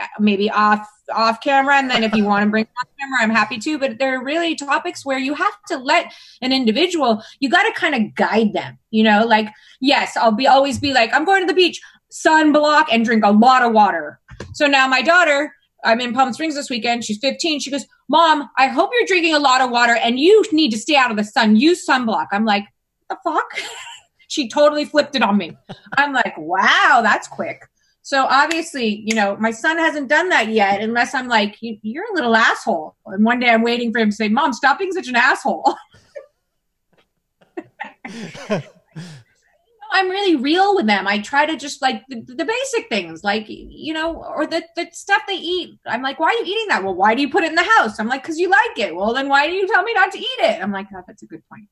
uh, 0.02 0.07
maybe 0.19 0.49
off 0.49 0.88
off 1.14 1.41
camera. 1.41 1.76
And 1.76 1.90
then 1.90 2.03
if 2.03 2.14
you 2.14 2.26
want 2.26 2.44
to 2.44 2.49
bring 2.49 2.65
on 2.65 2.90
camera, 2.99 3.19
I'm 3.22 3.30
happy 3.30 3.57
to. 3.60 3.77
But 3.77 3.99
there 3.99 4.19
are 4.19 4.23
really 4.23 4.56
topics 4.56 5.06
where 5.06 5.18
you 5.18 5.34
have 5.34 5.53
to 5.69 5.77
let 5.77 6.14
an 6.41 6.52
individual. 6.52 7.23
You 7.40 7.49
got 7.49 7.64
to 7.64 7.73
kind 7.73 7.95
of 7.95 8.15
guide 8.15 8.53
them. 8.53 8.77
You 8.91 9.03
know, 9.03 9.26
like 9.26 9.49
yes, 9.80 10.15
I'll 10.18 10.31
be 10.31 10.48
always 10.48 10.80
be 10.80 10.94
like, 10.94 11.14
I'm 11.14 11.26
going 11.26 11.41
to 11.41 11.48
the 11.48 11.53
beach, 11.53 11.81
sunblock, 12.11 12.85
and 12.91 13.06
drink 13.06 13.23
a 13.23 13.31
lot 13.31 13.64
of 13.64 13.73
water. 13.73 14.19
So 14.53 14.68
now 14.68 14.88
my 14.88 15.02
daughter, 15.02 15.53
I'm 15.84 15.99
in 15.99 16.14
Palm 16.14 16.34
Springs 16.34 16.56
this 16.56 16.69
weekend. 16.69 17.03
She's 17.03 17.19
15. 17.19 17.60
She 17.60 17.72
goes, 17.72 17.85
Mom, 18.10 18.49
I 18.57 18.68
hope 18.68 18.91
you're 18.94 19.07
drinking 19.07 19.35
a 19.35 19.40
lot 19.40 19.61
of 19.61 19.69
water 19.69 19.95
and 19.95 20.19
you 20.19 20.44
need 20.52 20.72
to 20.72 20.77
stay 20.77 20.95
out 20.95 21.11
of 21.11 21.18
the 21.18 21.23
sun. 21.23 21.56
Use 21.56 21.85
sunblock. 21.88 22.27
I'm 22.31 22.45
like, 22.45 22.65
the 23.10 23.18
fuck? 23.23 23.45
she 24.27 24.49
totally 24.49 24.85
flipped 24.85 25.15
it 25.15 25.22
on 25.22 25.38
me. 25.38 25.57
I'm 25.98 26.14
like, 26.14 26.35
wow, 26.38 27.02
that's 27.03 27.27
quick. 27.27 27.68
So 28.05 28.25
obviously, 28.30 29.01
you 29.05 29.15
know, 29.15 29.38
my 29.38 29.51
son 29.51 29.77
hasn't 29.77 30.09
done 30.09 30.27
that 30.30 30.49
yet 30.49 30.81
unless 30.81 31.13
I'm 31.15 31.27
like, 31.30 31.55
"You- 31.61 31.80
you're 31.84 32.11
a 32.11 32.13
little 32.13 32.35
asshole. 32.35 32.95
And 33.05 33.23
one 33.23 33.39
day 33.39 33.49
I'm 33.49 33.63
waiting 33.63 33.93
for 33.93 33.99
him 33.99 34.09
to 34.09 34.15
say, 34.15 34.27
Mom, 34.27 34.51
stop 34.53 34.77
being 34.77 34.91
such 34.91 35.07
an 35.07 35.15
asshole. 35.15 35.73
I'm 39.95 40.09
really 40.09 40.35
real 40.35 40.75
with 40.75 40.88
them. 40.88 41.07
I 41.07 41.19
try 41.19 41.45
to 41.45 41.55
just 41.55 41.81
like 41.81 42.01
the, 42.09 42.21
the 42.21 42.45
basic 42.45 42.89
things, 42.89 43.23
like 43.23 43.45
you 43.47 43.93
know, 43.93 44.15
or 44.15 44.47
the 44.47 44.63
the 44.75 44.88
stuff 44.91 45.21
they 45.27 45.35
eat. 45.35 45.77
I'm 45.85 46.01
like, 46.01 46.19
why 46.19 46.27
are 46.27 46.34
you 46.34 46.45
eating 46.45 46.67
that? 46.69 46.84
Well, 46.84 46.95
why 46.95 47.13
do 47.13 47.21
you 47.21 47.30
put 47.30 47.43
it 47.43 47.49
in 47.49 47.55
the 47.55 47.63
house? 47.77 47.99
I'm 47.99 48.07
like, 48.07 48.23
because 48.23 48.39
you 48.39 48.49
like 48.49 48.77
it. 48.77 48.95
Well, 48.95 49.13
then 49.13 49.30
why 49.30 49.47
do 49.47 49.53
you 49.53 49.67
tell 49.67 49.84
me 49.84 49.93
not 49.93 50.11
to 50.13 50.17
eat 50.19 50.39
it? 50.39 50.61
I'm 50.63 50.71
like, 50.71 50.88
oh, 50.95 51.01
that's 51.05 51.21
a 51.21 51.27
good 51.27 51.43
point. 51.47 51.65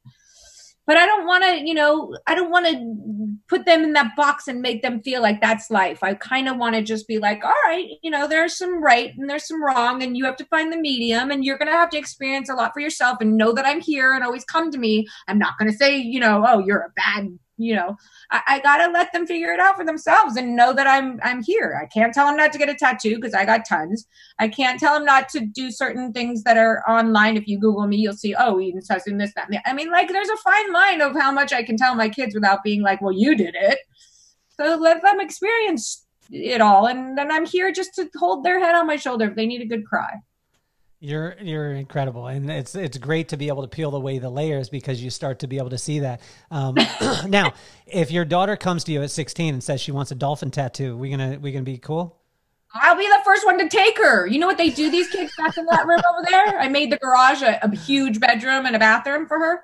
But 0.87 0.97
I 0.97 1.05
don't 1.05 1.27
want 1.27 1.43
to, 1.43 1.61
you 1.65 1.73
know, 1.73 2.17
I 2.27 2.35
don't 2.35 2.49
want 2.49 2.67
to 2.67 3.37
put 3.47 3.65
them 3.65 3.83
in 3.83 3.93
that 3.93 4.15
box 4.15 4.47
and 4.47 4.61
make 4.61 4.81
them 4.81 5.01
feel 5.01 5.21
like 5.21 5.39
that's 5.39 5.69
life. 5.69 6.03
I 6.03 6.15
kind 6.15 6.49
of 6.49 6.57
want 6.57 6.75
to 6.75 6.81
just 6.81 7.07
be 7.07 7.19
like, 7.19 7.43
all 7.43 7.53
right, 7.65 7.87
you 8.01 8.09
know, 8.09 8.27
there's 8.27 8.57
some 8.57 8.83
right 8.83 9.13
and 9.15 9.29
there's 9.29 9.47
some 9.47 9.63
wrong, 9.63 10.01
and 10.01 10.17
you 10.17 10.25
have 10.25 10.37
to 10.37 10.45
find 10.45 10.73
the 10.73 10.77
medium, 10.77 11.29
and 11.29 11.45
you're 11.45 11.57
going 11.57 11.71
to 11.71 11.77
have 11.77 11.91
to 11.91 11.97
experience 11.97 12.49
a 12.49 12.55
lot 12.55 12.73
for 12.73 12.79
yourself 12.79 13.17
and 13.21 13.37
know 13.37 13.53
that 13.53 13.65
I'm 13.65 13.79
here 13.79 14.13
and 14.13 14.23
always 14.23 14.43
come 14.43 14.71
to 14.71 14.77
me. 14.77 15.07
I'm 15.27 15.37
not 15.37 15.57
going 15.57 15.71
to 15.71 15.77
say, 15.77 15.97
you 15.97 16.19
know, 16.19 16.43
oh, 16.47 16.59
you're 16.65 16.79
a 16.79 16.93
bad 16.95 17.37
you 17.61 17.75
know 17.75 17.95
I, 18.31 18.41
I, 18.47 18.59
gotta 18.59 18.91
let 18.91 19.11
them 19.13 19.27
figure 19.27 19.51
it 19.51 19.59
out 19.59 19.75
for 19.75 19.85
themselves 19.85 20.35
and 20.35 20.55
know 20.55 20.73
that 20.73 20.87
i'm 20.87 21.19
i'm 21.23 21.43
here. 21.43 21.79
I 21.81 21.85
can't 21.87 22.13
tell 22.13 22.27
them 22.27 22.37
not 22.37 22.51
to 22.53 22.57
get 22.57 22.69
a 22.69 22.75
tattoo 22.75 23.15
because 23.15 23.33
i 23.33 23.45
got 23.45 23.67
tons. 23.67 24.07
I 24.39 24.47
can't 24.47 24.79
tell 24.79 24.95
them 24.95 25.05
not 25.05 25.29
to 25.29 25.45
do 25.45 25.71
certain 25.71 26.13
things 26.13 26.43
that 26.43 26.57
are 26.57 26.83
online. 26.87 27.37
If 27.37 27.47
you 27.47 27.59
google 27.59 27.87
me 27.87 27.97
you'll 27.97 28.13
see 28.13 28.35
oh 28.35 28.59
eden 28.59 28.81
says 28.81 29.07
in 29.07 29.17
this 29.17 29.33
that 29.35 29.49
i 29.65 29.73
mean 29.73 29.91
like 29.91 30.09
there's 30.09 30.29
a 30.29 30.37
fine 30.37 30.73
line 30.73 31.01
of 31.01 31.13
how 31.13 31.31
much 31.31 31.53
i 31.53 31.63
can 31.63 31.77
tell 31.77 31.95
my 31.95 32.09
kids 32.09 32.33
without 32.33 32.63
being 32.63 32.81
like 32.81 33.01
well 33.01 33.13
you 33.13 33.35
did 33.35 33.55
it. 33.55 33.79
So 34.57 34.75
let 34.75 35.01
them 35.01 35.19
experience 35.19 36.05
it 36.31 36.61
all 36.61 36.85
and 36.87 37.17
then 37.17 37.29
i'm 37.29 37.45
here 37.45 37.71
just 37.73 37.93
to 37.93 38.09
hold 38.15 38.43
their 38.43 38.59
head 38.59 38.73
on 38.73 38.87
my 38.87 38.95
shoulder 38.95 39.25
if 39.25 39.35
they 39.35 39.45
need 39.45 39.61
a 39.61 39.65
good 39.65 39.85
cry 39.85 40.13
you're 41.01 41.35
you're 41.41 41.73
incredible, 41.73 42.27
and 42.27 42.49
it's 42.49 42.75
it's 42.75 42.97
great 42.99 43.29
to 43.29 43.37
be 43.37 43.47
able 43.47 43.63
to 43.63 43.67
peel 43.67 43.95
away 43.95 44.19
the 44.19 44.29
layers 44.29 44.69
because 44.69 45.03
you 45.03 45.09
start 45.09 45.39
to 45.39 45.47
be 45.47 45.57
able 45.57 45.71
to 45.71 45.77
see 45.77 45.99
that. 45.99 46.21
Um, 46.51 46.75
now, 47.27 47.53
if 47.87 48.11
your 48.11 48.23
daughter 48.23 48.55
comes 48.55 48.83
to 48.83 48.91
you 48.91 49.01
at 49.01 49.09
16 49.09 49.55
and 49.55 49.63
says 49.63 49.81
she 49.81 49.91
wants 49.91 50.11
a 50.11 50.15
dolphin 50.15 50.51
tattoo, 50.51 50.95
we 50.95 51.09
gonna 51.09 51.39
we 51.41 51.51
gonna 51.51 51.63
be 51.63 51.79
cool? 51.79 52.19
I'll 52.73 52.95
be 52.95 53.07
the 53.07 53.19
first 53.25 53.45
one 53.45 53.57
to 53.57 53.67
take 53.67 53.97
her. 53.97 54.27
You 54.27 54.39
know 54.39 54.47
what 54.47 54.59
they 54.59 54.69
do? 54.69 54.91
These 54.91 55.09
kids 55.09 55.33
back 55.37 55.57
in 55.57 55.65
that 55.65 55.87
room 55.87 55.99
over 56.09 56.25
there. 56.29 56.59
I 56.59 56.69
made 56.69 56.91
the 56.91 56.97
garage 56.97 57.41
a, 57.41 57.59
a 57.65 57.75
huge 57.75 58.19
bedroom 58.19 58.65
and 58.65 58.75
a 58.75 58.79
bathroom 58.79 59.27
for 59.27 59.39
her. 59.39 59.63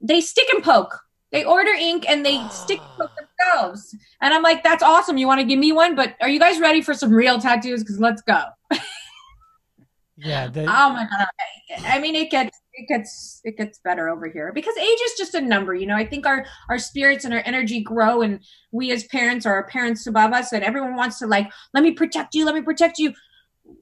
They 0.00 0.20
stick 0.20 0.46
and 0.52 0.62
poke. 0.62 1.00
They 1.32 1.44
order 1.44 1.72
ink 1.72 2.08
and 2.08 2.24
they 2.24 2.46
stick 2.50 2.78
and 2.80 2.88
poke 2.98 3.10
themselves. 3.16 3.96
And 4.20 4.32
I'm 4.32 4.42
like, 4.42 4.62
that's 4.62 4.82
awesome. 4.82 5.16
You 5.16 5.26
want 5.26 5.40
to 5.40 5.46
give 5.46 5.58
me 5.58 5.72
one? 5.72 5.96
But 5.96 6.14
are 6.20 6.28
you 6.28 6.38
guys 6.38 6.60
ready 6.60 6.82
for 6.82 6.94
some 6.94 7.10
real 7.10 7.40
tattoos? 7.40 7.82
Because 7.82 7.98
let's 7.98 8.22
go. 8.22 8.44
Yeah. 10.16 10.48
Oh 10.56 10.90
my 10.90 11.06
god. 11.10 11.26
I 11.86 11.98
mean, 11.98 12.14
it 12.14 12.30
gets 12.30 12.56
it 12.74 12.88
gets 12.88 13.40
it 13.44 13.56
gets 13.56 13.78
better 13.78 14.08
over 14.08 14.28
here 14.28 14.52
because 14.52 14.76
age 14.76 14.98
is 15.06 15.14
just 15.18 15.34
a 15.34 15.40
number. 15.40 15.74
You 15.74 15.86
know, 15.86 15.96
I 15.96 16.06
think 16.06 16.26
our 16.26 16.46
our 16.68 16.78
spirits 16.78 17.24
and 17.24 17.34
our 17.34 17.42
energy 17.44 17.82
grow, 17.82 18.22
and 18.22 18.40
we 18.70 18.92
as 18.92 19.04
parents 19.04 19.44
or 19.44 19.52
our 19.52 19.66
parents 19.66 20.06
above 20.06 20.32
us, 20.32 20.52
and 20.52 20.62
everyone 20.62 20.94
wants 20.96 21.18
to 21.18 21.26
like, 21.26 21.50
let 21.72 21.82
me 21.82 21.92
protect 21.92 22.34
you, 22.34 22.44
let 22.44 22.54
me 22.54 22.62
protect 22.62 22.98
you 22.98 23.12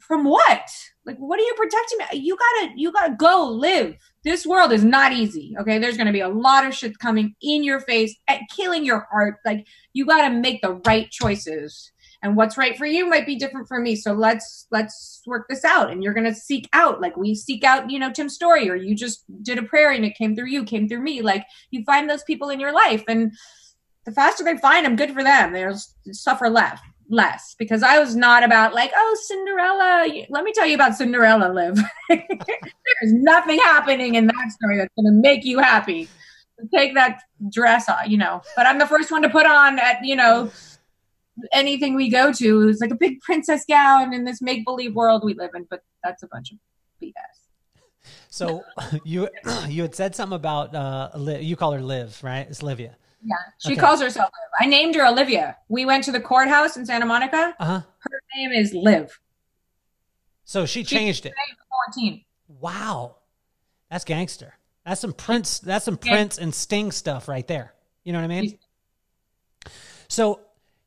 from 0.00 0.24
what? 0.24 0.70
Like, 1.04 1.18
what 1.18 1.38
are 1.38 1.42
you 1.42 1.54
protecting 1.56 1.98
me? 1.98 2.24
You 2.24 2.36
gotta 2.36 2.72
you 2.76 2.92
gotta 2.92 3.14
go 3.14 3.48
live. 3.48 3.96
This 4.24 4.46
world 4.46 4.72
is 4.72 4.84
not 4.84 5.12
easy. 5.12 5.54
Okay, 5.60 5.78
there's 5.78 5.96
gonna 5.98 6.12
be 6.12 6.20
a 6.20 6.28
lot 6.28 6.64
of 6.66 6.74
shit 6.74 6.98
coming 6.98 7.34
in 7.42 7.62
your 7.62 7.80
face 7.80 8.14
at 8.28 8.40
killing 8.54 8.84
your 8.84 9.06
heart. 9.10 9.36
Like, 9.44 9.66
you 9.92 10.06
gotta 10.06 10.34
make 10.34 10.62
the 10.62 10.80
right 10.86 11.10
choices 11.10 11.92
and 12.23 12.36
what's 12.36 12.57
right 12.57 12.77
for 12.77 12.86
you 12.86 13.09
might 13.09 13.27
be 13.27 13.35
different 13.36 13.66
for 13.66 13.81
me. 13.81 13.97
So 13.97 14.12
let's 14.12 14.66
let's 14.70 15.23
work 15.27 15.47
this 15.49 15.65
out. 15.65 15.90
And 15.90 16.03
you're 16.03 16.15
going 16.15 16.32
to 16.32 16.35
seek 16.35 16.69
out 16.73 17.01
like 17.01 17.16
we 17.16 17.35
seek 17.35 17.65
out 17.65 17.90
you 17.90 17.99
know 17.99 18.12
tim's 18.12 18.35
story 18.35 18.70
or 18.70 18.77
you 18.77 18.94
just 18.94 19.24
did 19.43 19.59
a 19.59 19.62
prayer 19.62 19.90
and 19.90 20.05
it 20.05 20.16
came 20.16 20.36
through 20.36 20.47
you 20.47 20.65
came 20.65 20.89
through 20.89 21.03
me. 21.03 21.20
Like 21.20 21.44
you 21.70 21.85
find 21.85 22.09
those 22.09 22.23
people 22.23 22.49
in 22.49 22.61
your 22.61 22.73
life 22.73 23.05
and 23.09 23.32
the 24.05 24.12
faster 24.12 24.44
they 24.44 24.57
find 24.57 24.86
them 24.86 24.97
good 24.97 25.12
for 25.12 25.24
them. 25.24 25.53
They'll 25.53 25.78
suffer 26.12 26.49
less 26.49 26.78
less. 27.09 27.55
Because 27.59 27.82
i 27.82 27.99
was 27.99 28.15
not 28.15 28.44
about 28.44 28.73
like 28.73 28.93
oh 28.97 29.16
cinderella 29.24 30.24
let 30.31 30.44
me 30.44 30.53
tell 30.53 30.66
you 30.66 30.74
about 30.74 30.94
cinderella 30.94 31.53
live 31.53 31.77
there's 32.09 33.12
nothing 33.12 33.59
happening 33.59 34.15
in 34.15 34.27
that 34.27 34.51
story 34.51 34.78
that's 34.78 34.94
going 34.97 35.07
to 35.07 35.12
make 35.12 35.44
you 35.44 35.59
happy. 35.59 36.09
Take 36.73 36.94
that 36.94 37.20
dress 37.51 37.89
off 37.89 38.07
you 38.07 38.16
know. 38.16 38.43
But 38.55 38.66
i'm 38.66 38.78
the 38.78 38.86
first 38.86 39.11
one 39.11 39.23
to 39.23 39.28
put 39.28 39.47
on 39.47 39.81
at 39.81 40.05
you 40.05 40.15
know 40.15 40.51
anything 41.52 41.94
we 41.94 42.10
go 42.10 42.32
to 42.32 42.68
is 42.68 42.80
like 42.80 42.90
a 42.90 42.96
big 42.96 43.20
princess 43.20 43.64
gown 43.68 44.12
in 44.12 44.24
this 44.24 44.42
make 44.42 44.64
believe 44.64 44.94
world 44.94 45.22
we 45.24 45.34
live 45.34 45.50
in, 45.54 45.66
but 45.70 45.82
that's 46.02 46.22
a 46.22 46.26
bunch 46.28 46.52
of 46.52 46.59
BS. 47.02 47.42
So 48.28 48.64
you 49.04 49.28
you 49.68 49.82
had 49.82 49.94
said 49.94 50.14
something 50.14 50.36
about 50.36 50.74
uh, 50.74 51.10
you 51.40 51.56
call 51.56 51.72
her 51.72 51.82
Liv, 51.82 52.18
right? 52.22 52.46
It's 52.48 52.62
Livia. 52.62 52.96
Yeah, 53.24 53.36
she 53.59 53.72
okay. 53.72 53.80
calls 53.80 54.00
herself 54.00 54.26
Liv. 54.26 54.50
I 54.60 54.66
named 54.66 54.94
her 54.96 55.06
Olivia. 55.06 55.56
We 55.68 55.84
went 55.84 56.04
to 56.04 56.12
the 56.12 56.20
courthouse 56.20 56.76
in 56.76 56.84
Santa 56.84 57.06
Monica. 57.06 57.54
Uh-huh. 57.60 57.80
Her 57.98 58.20
name 58.36 58.50
is 58.50 58.74
Liv. 58.74 59.20
So 60.44 60.66
she 60.66 60.82
changed 60.82 61.26
it. 61.26 61.32
Fourteen. 61.70 62.24
Wow, 62.60 63.16
that's 63.90 64.04
gangster. 64.04 64.54
That's 64.84 65.00
some 65.00 65.12
Prince. 65.12 65.60
That's 65.60 65.84
some 65.84 65.96
Prince 65.96 66.38
and 66.38 66.52
Sting 66.54 66.90
stuff 66.90 67.28
right 67.28 67.46
there. 67.46 67.72
You 68.02 68.12
know 68.12 68.18
what 68.18 68.30
I 68.30 68.40
mean? 68.40 68.59
So 70.09 70.40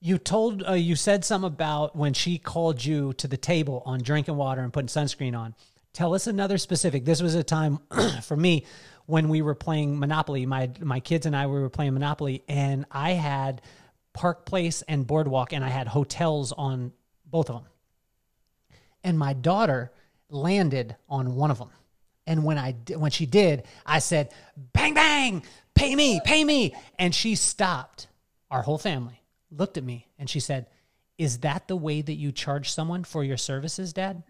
you 0.06 0.19
told 0.19 0.64
uh, 0.68 0.73
you 0.73 0.95
said 0.95 1.26
something 1.26 1.48
about 1.48 1.95
when 1.95 2.14
she 2.14 2.38
called 2.38 2.86
you 2.86 3.11
to 3.14 3.27
the 3.27 3.38
table 3.38 3.82
on 3.88 3.99
drinking 3.99 4.36
water 4.36 4.61
and 4.61 4.72
putting 4.72 4.88
sunscreen 4.88 5.36
on. 5.36 5.56
Tell 5.94 6.14
us 6.14 6.27
another 6.27 6.60
specific. 6.60 7.06
This 7.06 7.23
was 7.23 7.34
a 7.34 7.44
time 7.44 7.80
for 8.22 8.38
me 8.38 8.68
when 9.07 9.30
we 9.30 9.41
were 9.41 9.56
playing 9.56 9.98
Monopoly. 9.98 10.45
My 10.45 10.69
my 10.80 10.99
kids 10.99 11.26
and 11.26 11.36
I 11.36 11.48
we 11.48 11.60
were 11.60 11.72
playing 11.72 11.95
Monopoly, 11.95 12.44
and 12.48 12.86
I 12.91 13.14
had 13.14 13.64
Park 14.14 14.45
Place 14.45 14.84
and 14.84 15.07
Boardwalk, 15.07 15.53
and 15.53 15.65
I 15.65 15.69
had 15.69 15.88
hotels 15.88 16.52
on 16.52 16.91
both 17.26 17.49
of 17.49 17.64
them. 17.64 17.72
And 19.03 19.18
my 19.18 19.34
daughter 19.34 19.91
landed 20.30 20.95
on 21.10 21.34
one 21.34 21.49
of 21.49 21.57
them. 21.57 21.72
And 22.27 22.44
when 22.44 22.60
I 22.60 22.73
when 22.95 23.10
she 23.10 23.26
did, 23.26 23.64
I 23.88 23.98
said, 23.98 24.32
"Bang 24.56 24.94
bang, 24.94 25.41
pay 25.73 25.95
me, 25.95 26.22
pay 26.23 26.44
me," 26.44 26.76
and 26.99 27.15
she 27.15 27.34
stopped 27.34 28.06
our 28.52 28.61
whole 28.61 28.77
family 28.77 29.24
looked 29.51 29.77
at 29.77 29.84
me 29.84 30.07
and 30.17 30.30
she 30.30 30.39
said, 30.39 30.67
Is 31.17 31.39
that 31.39 31.67
the 31.67 31.76
way 31.76 32.01
that 32.01 32.13
you 32.13 32.31
charge 32.31 32.72
someone 32.72 33.03
for 33.03 33.23
your 33.23 33.38
services, 33.38 33.93
Dad? 33.93 34.23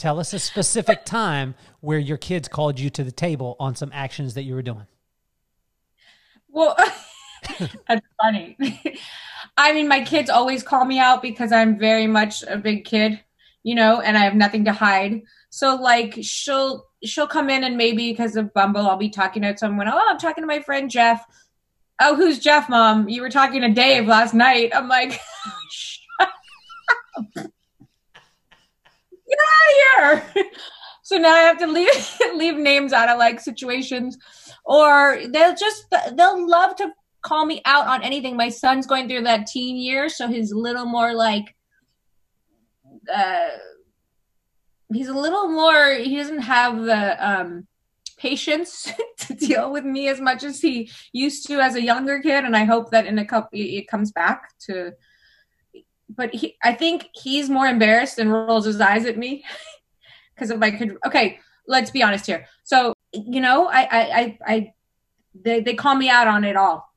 Tell 0.00 0.18
us 0.18 0.32
a 0.32 0.38
specific 0.38 1.04
time 1.04 1.54
where 1.80 1.98
your 1.98 2.16
kids 2.16 2.48
called 2.48 2.80
you 2.80 2.88
to 2.88 3.04
the 3.04 3.12
table 3.12 3.54
on 3.60 3.74
some 3.74 3.90
actions 3.92 4.32
that 4.32 4.44
you 4.44 4.54
were 4.54 4.62
doing. 4.62 4.86
Well, 6.48 6.74
that's 7.86 8.06
funny. 8.18 8.56
I 9.58 9.74
mean, 9.74 9.88
my 9.88 10.02
kids 10.02 10.30
always 10.30 10.62
call 10.62 10.86
me 10.86 10.98
out 10.98 11.20
because 11.20 11.52
I'm 11.52 11.78
very 11.78 12.06
much 12.06 12.42
a 12.44 12.56
big 12.56 12.86
kid, 12.86 13.20
you 13.62 13.74
know, 13.74 14.00
and 14.00 14.16
I 14.16 14.20
have 14.20 14.34
nothing 14.34 14.64
to 14.64 14.72
hide. 14.72 15.20
So 15.50 15.74
like 15.74 16.16
she'll 16.22 16.86
she'll 17.04 17.26
come 17.26 17.50
in 17.50 17.64
and 17.64 17.76
maybe 17.76 18.10
because 18.10 18.36
of 18.36 18.52
Bumble, 18.52 18.86
I'll 18.86 18.96
be 18.96 19.10
talking 19.10 19.42
to 19.42 19.56
someone. 19.56 19.88
Oh, 19.88 20.06
I'm 20.08 20.18
talking 20.18 20.42
to 20.42 20.48
my 20.48 20.60
friend 20.60 20.90
Jeff. 20.90 21.24
Oh, 22.00 22.16
who's 22.16 22.38
Jeff, 22.38 22.68
mom? 22.68 23.08
You 23.08 23.22
were 23.22 23.30
talking 23.30 23.60
to 23.62 23.70
Dave 23.70 24.06
last 24.06 24.32
night. 24.34 24.72
I'm 24.74 24.88
like, 24.88 25.10
get 29.30 29.38
out 29.38 30.16
of 30.16 30.34
here. 30.34 30.44
so 31.02 31.16
now 31.16 31.34
I 31.34 31.40
have 31.40 31.58
to 31.58 31.66
leave 31.66 31.90
leave 32.34 32.56
names 32.56 32.92
out 32.92 33.08
of 33.08 33.18
like 33.18 33.40
situations, 33.40 34.16
or 34.64 35.20
they'll 35.28 35.54
just 35.54 35.86
they'll 36.14 36.48
love 36.48 36.76
to 36.76 36.90
call 37.22 37.44
me 37.44 37.60
out 37.64 37.86
on 37.86 38.02
anything. 38.02 38.36
My 38.36 38.48
son's 38.48 38.86
going 38.86 39.08
through 39.08 39.22
that 39.24 39.46
teen 39.46 39.76
year, 39.76 40.08
so 40.08 40.28
he's 40.28 40.52
a 40.52 40.58
little 40.58 40.86
more 40.86 41.14
like. 41.14 41.54
Uh, 43.12 43.48
he's 44.92 45.08
a 45.08 45.14
little 45.14 45.48
more 45.48 45.94
he 45.94 46.16
doesn't 46.16 46.40
have 46.40 46.82
the 46.82 47.28
um 47.28 47.66
patience 48.18 48.92
to 49.18 49.34
deal 49.34 49.72
with 49.72 49.84
me 49.84 50.08
as 50.08 50.20
much 50.20 50.44
as 50.44 50.60
he 50.60 50.90
used 51.12 51.46
to 51.46 51.60
as 51.60 51.74
a 51.74 51.82
younger 51.82 52.20
kid 52.20 52.44
and 52.44 52.56
i 52.56 52.64
hope 52.64 52.90
that 52.90 53.06
in 53.06 53.18
a 53.18 53.24
couple 53.24 53.50
it 53.52 53.88
comes 53.88 54.12
back 54.12 54.56
to 54.58 54.92
but 56.08 56.34
he 56.34 56.56
i 56.62 56.72
think 56.72 57.08
he's 57.14 57.48
more 57.48 57.66
embarrassed 57.66 58.18
and 58.18 58.32
rolls 58.32 58.66
his 58.66 58.80
eyes 58.80 59.06
at 59.06 59.16
me 59.16 59.44
because 60.34 60.50
if 60.50 60.60
i 60.60 60.70
could 60.70 60.96
okay 61.06 61.38
let's 61.70 61.90
be 61.90 62.02
honest 62.02 62.26
here. 62.26 62.46
So 62.64 62.92
you 63.12 63.40
know 63.40 63.68
i 63.68 63.82
i 63.82 64.00
i, 64.00 64.38
I 64.46 64.72
they, 65.42 65.60
they 65.60 65.74
call 65.74 65.94
me 65.94 66.10
out 66.10 66.26
on 66.26 66.44
it 66.44 66.56
all. 66.56 66.92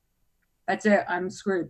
That's 0.68 0.86
it. 0.86 1.06
I'm 1.08 1.30
screwed 1.30 1.70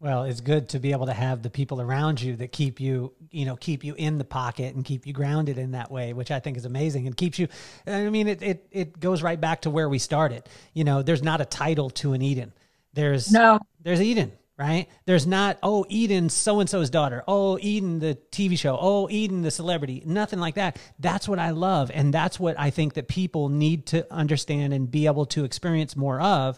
well, 0.00 0.24
it's 0.24 0.40
good 0.40 0.68
to 0.70 0.78
be 0.78 0.92
able 0.92 1.06
to 1.06 1.12
have 1.12 1.42
the 1.42 1.50
people 1.50 1.80
around 1.80 2.20
you 2.20 2.36
that 2.36 2.52
keep 2.52 2.80
you, 2.80 3.12
you 3.30 3.44
know, 3.44 3.56
keep 3.56 3.82
you 3.82 3.94
in 3.94 4.18
the 4.18 4.24
pocket 4.24 4.74
and 4.74 4.84
keep 4.84 5.06
you 5.06 5.12
grounded 5.12 5.58
in 5.58 5.72
that 5.72 5.90
way, 5.90 6.12
which 6.12 6.30
I 6.30 6.38
think 6.38 6.56
is 6.56 6.64
amazing 6.64 7.06
and 7.06 7.16
keeps 7.16 7.38
you. 7.38 7.48
I 7.86 8.08
mean, 8.08 8.28
it 8.28 8.40
it 8.40 8.66
it 8.70 9.00
goes 9.00 9.22
right 9.22 9.40
back 9.40 9.62
to 9.62 9.70
where 9.70 9.88
we 9.88 9.98
started. 9.98 10.44
You 10.72 10.84
know, 10.84 11.02
there's 11.02 11.22
not 11.22 11.40
a 11.40 11.44
title 11.44 11.90
to 11.90 12.12
an 12.12 12.22
Eden. 12.22 12.52
There's 12.92 13.32
no. 13.32 13.58
There's 13.82 14.00
Eden, 14.00 14.32
right? 14.56 14.86
There's 15.04 15.26
not 15.26 15.58
oh 15.64 15.84
Eden 15.88 16.28
so 16.28 16.60
and 16.60 16.70
so's 16.70 16.90
daughter. 16.90 17.24
Oh 17.26 17.58
Eden 17.60 17.98
the 17.98 18.16
TV 18.30 18.56
show. 18.56 18.78
Oh 18.80 19.10
Eden 19.10 19.42
the 19.42 19.50
celebrity. 19.50 20.04
Nothing 20.06 20.38
like 20.38 20.54
that. 20.54 20.78
That's 21.00 21.28
what 21.28 21.40
I 21.40 21.50
love, 21.50 21.90
and 21.92 22.14
that's 22.14 22.38
what 22.38 22.56
I 22.56 22.70
think 22.70 22.94
that 22.94 23.08
people 23.08 23.48
need 23.48 23.86
to 23.86 24.06
understand 24.14 24.72
and 24.72 24.88
be 24.88 25.06
able 25.06 25.26
to 25.26 25.42
experience 25.42 25.96
more 25.96 26.20
of, 26.20 26.56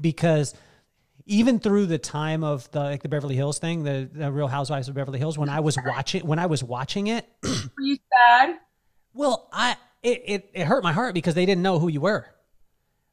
because 0.00 0.54
even 1.30 1.60
through 1.60 1.86
the 1.86 1.96
time 1.96 2.42
of 2.42 2.68
the 2.72 2.80
like 2.80 3.02
the 3.02 3.08
Beverly 3.08 3.36
Hills 3.36 3.60
thing, 3.60 3.84
the, 3.84 4.10
the 4.12 4.32
Real 4.32 4.48
Housewives 4.48 4.88
of 4.88 4.96
Beverly 4.96 5.20
Hills, 5.20 5.38
when 5.38 5.48
I 5.48 5.60
was 5.60 5.78
watching 5.86 6.26
when 6.26 6.40
I 6.40 6.46
was 6.46 6.62
watching 6.62 7.06
it, 7.06 7.24
were 7.44 7.82
you 7.82 7.96
sad? 8.12 8.56
Well, 9.14 9.48
I 9.52 9.76
it, 10.02 10.22
it 10.26 10.50
it 10.52 10.66
hurt 10.66 10.82
my 10.82 10.92
heart 10.92 11.14
because 11.14 11.34
they 11.34 11.46
didn't 11.46 11.62
know 11.62 11.78
who 11.78 11.88
you 11.88 12.00
were. 12.00 12.26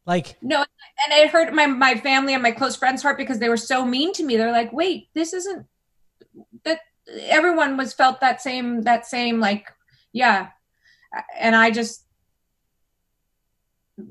Like 0.07 0.35
no, 0.41 0.57
and 0.57 1.13
it 1.13 1.29
hurt 1.29 1.53
my 1.53 1.67
my 1.67 1.93
family 1.95 2.33
and 2.33 2.41
my 2.41 2.51
close 2.51 2.75
friends' 2.75 3.03
heart 3.03 3.17
because 3.17 3.37
they 3.37 3.49
were 3.49 3.55
so 3.55 3.85
mean 3.85 4.13
to 4.13 4.23
me. 4.23 4.35
They're 4.35 4.51
like, 4.51 4.73
"Wait, 4.73 5.09
this 5.13 5.33
isn't 5.33 5.67
that." 6.63 6.79
Everyone 7.19 7.77
was 7.77 7.93
felt 7.93 8.19
that 8.19 8.41
same 8.41 8.81
that 8.81 9.05
same 9.05 9.39
like, 9.39 9.71
yeah, 10.11 10.49
and 11.39 11.55
I 11.55 11.71
just 11.71 12.03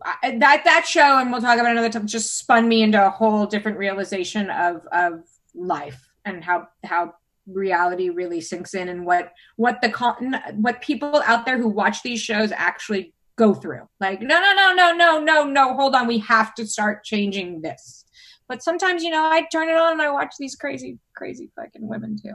I, 0.04 0.36
that 0.38 0.62
that 0.64 0.86
show, 0.86 1.18
and 1.18 1.30
we'll 1.30 1.40
talk 1.40 1.58
about 1.58 1.70
another 1.70 1.90
time, 1.90 2.06
just 2.06 2.36
spun 2.36 2.68
me 2.68 2.82
into 2.82 3.04
a 3.04 3.10
whole 3.10 3.46
different 3.46 3.78
realization 3.78 4.50
of 4.50 4.86
of 4.92 5.24
life 5.54 6.08
and 6.24 6.42
how 6.42 6.68
how 6.84 7.14
reality 7.46 8.08
really 8.08 8.40
sinks 8.40 8.74
in 8.74 8.88
and 8.88 9.06
what 9.06 9.32
what 9.54 9.80
the 9.80 9.88
con 9.88 10.40
what 10.56 10.80
people 10.80 11.22
out 11.24 11.46
there 11.46 11.58
who 11.58 11.68
watch 11.68 12.02
these 12.02 12.20
shows 12.20 12.50
actually 12.52 13.14
go 13.36 13.54
through. 13.54 13.88
Like, 14.00 14.20
no, 14.20 14.40
no, 14.40 14.52
no, 14.54 14.72
no, 14.74 14.92
no, 14.92 15.20
no, 15.20 15.44
no, 15.44 15.74
hold 15.74 15.94
on. 15.94 16.06
We 16.06 16.18
have 16.20 16.54
to 16.54 16.66
start 16.66 17.04
changing 17.04 17.60
this. 17.60 18.05
But 18.48 18.62
sometimes, 18.62 19.02
you 19.02 19.10
know, 19.10 19.24
I 19.24 19.42
turn 19.50 19.68
it 19.68 19.76
on 19.76 19.92
and 19.92 20.02
I 20.02 20.10
watch 20.10 20.34
these 20.38 20.54
crazy, 20.54 20.98
crazy 21.16 21.50
fucking 21.56 21.86
women 21.86 22.16
too. 22.16 22.34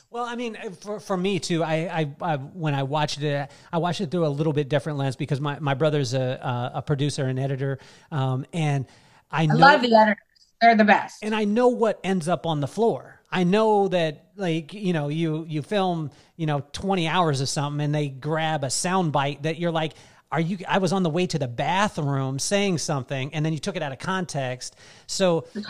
well, 0.10 0.24
I 0.24 0.34
mean, 0.34 0.56
for, 0.80 0.98
for 0.98 1.16
me 1.16 1.38
too, 1.38 1.62
I, 1.62 1.74
I, 1.74 2.14
I, 2.20 2.36
when 2.36 2.74
I 2.74 2.82
watched 2.82 3.22
it, 3.22 3.50
I 3.72 3.78
watched 3.78 4.00
it 4.00 4.10
through 4.10 4.26
a 4.26 4.28
little 4.28 4.52
bit 4.52 4.68
different 4.68 4.98
lens 4.98 5.14
because 5.16 5.40
my, 5.40 5.58
my 5.60 5.74
brother's 5.74 6.12
a, 6.14 6.72
a 6.74 6.82
producer 6.82 7.26
and 7.26 7.38
editor. 7.38 7.78
Um, 8.10 8.46
and 8.52 8.86
I, 9.30 9.46
know, 9.46 9.54
I 9.54 9.58
love 9.58 9.82
the 9.82 9.94
editors. 9.94 10.18
They're 10.60 10.76
the 10.76 10.84
best. 10.84 11.22
And 11.22 11.34
I 11.34 11.44
know 11.44 11.68
what 11.68 12.00
ends 12.02 12.28
up 12.28 12.46
on 12.46 12.60
the 12.60 12.68
floor. 12.68 13.20
I 13.30 13.44
know 13.44 13.88
that 13.88 14.30
like, 14.36 14.72
you 14.72 14.92
know, 14.92 15.08
you, 15.08 15.44
you 15.48 15.62
film, 15.62 16.10
you 16.36 16.46
know, 16.46 16.64
20 16.72 17.08
hours 17.08 17.40
of 17.40 17.48
something 17.48 17.84
and 17.84 17.94
they 17.94 18.08
grab 18.08 18.64
a 18.64 18.70
sound 18.70 19.12
bite 19.12 19.42
that 19.42 19.58
you're 19.58 19.72
like, 19.72 19.94
are 20.34 20.40
you 20.40 20.58
i 20.68 20.78
was 20.78 20.92
on 20.92 21.04
the 21.04 21.10
way 21.10 21.26
to 21.26 21.38
the 21.38 21.46
bathroom 21.46 22.38
saying 22.38 22.76
something 22.76 23.32
and 23.34 23.46
then 23.46 23.52
you 23.52 23.58
took 23.60 23.76
it 23.76 23.82
out 23.82 23.92
of 23.92 23.98
context 23.98 24.74
so 25.06 25.42
100%. 25.54 25.64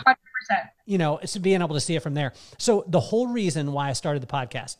you 0.85 0.97
know 0.97 1.19
it's 1.19 1.37
being 1.37 1.61
able 1.61 1.75
to 1.75 1.79
see 1.79 1.95
it 1.95 2.01
from 2.01 2.15
there 2.15 2.33
so 2.57 2.83
the 2.87 2.99
whole 2.99 3.27
reason 3.27 3.71
why 3.71 3.89
i 3.89 3.93
started 3.93 4.23
the 4.23 4.27
podcast 4.27 4.77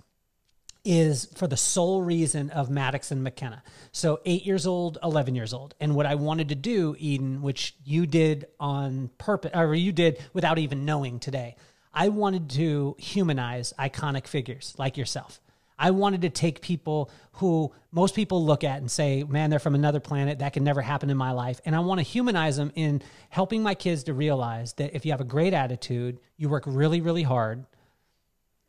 is 0.84 1.26
for 1.36 1.48
the 1.48 1.58
sole 1.58 2.04
reason 2.04 2.52
of 2.52 2.70
Maddox 2.70 3.10
and 3.10 3.24
McKenna. 3.24 3.64
So, 3.92 4.20
eight 4.24 4.46
years 4.46 4.68
old, 4.68 5.00
11 5.02 5.34
years 5.34 5.52
old. 5.52 5.74
And 5.80 5.96
what 5.96 6.06
I 6.06 6.14
wanted 6.14 6.50
to 6.50 6.56
do, 6.56 6.96
Eden, 7.00 7.42
which 7.42 7.76
you 7.84 8.06
did 8.06 8.46
on 8.60 9.10
purpose, 9.18 9.50
or 9.56 9.74
you 9.74 9.92
did 9.92 10.24
without 10.34 10.60
even 10.60 10.86
knowing 10.86 11.20
today, 11.20 11.56
I 11.92 12.10
wanted 12.10 12.52
to 12.52 12.96
humanize 13.00 13.74
iconic 13.80 14.28
figures 14.28 14.76
like 14.78 14.96
yourself. 14.96 15.42
I 15.78 15.92
wanted 15.92 16.22
to 16.22 16.30
take 16.30 16.62
people 16.62 17.10
who 17.34 17.74
most 17.92 18.16
people 18.16 18.46
look 18.46 18.64
at 18.64 18.78
and 18.80 18.90
say, 18.90 19.24
man, 19.24 19.50
they're 19.50 19.60
from 19.60 19.76
another 19.76 20.00
planet. 20.00 20.40
That 20.40 20.54
can 20.54 20.64
never 20.64 20.82
happen 20.82 21.10
in 21.10 21.18
my 21.18 21.32
life. 21.32 21.60
And 21.66 21.76
I 21.76 21.80
want 21.80 22.00
to 22.00 22.04
humanize 22.04 22.58
them 22.58 22.72
in 22.76 23.02
helping 23.30 23.62
my 23.62 23.76
kids 23.76 24.04
to 24.06 24.14
realize 24.14 24.74
that 24.74 24.96
if 24.96 25.06
you 25.06 25.12
have 25.12 25.22
a 25.22 25.26
great 25.26 25.54
attitude, 25.54 26.20
you 26.38 26.50
work 26.50 26.64
really, 26.66 27.02
really 27.02 27.24
hard, 27.24 27.66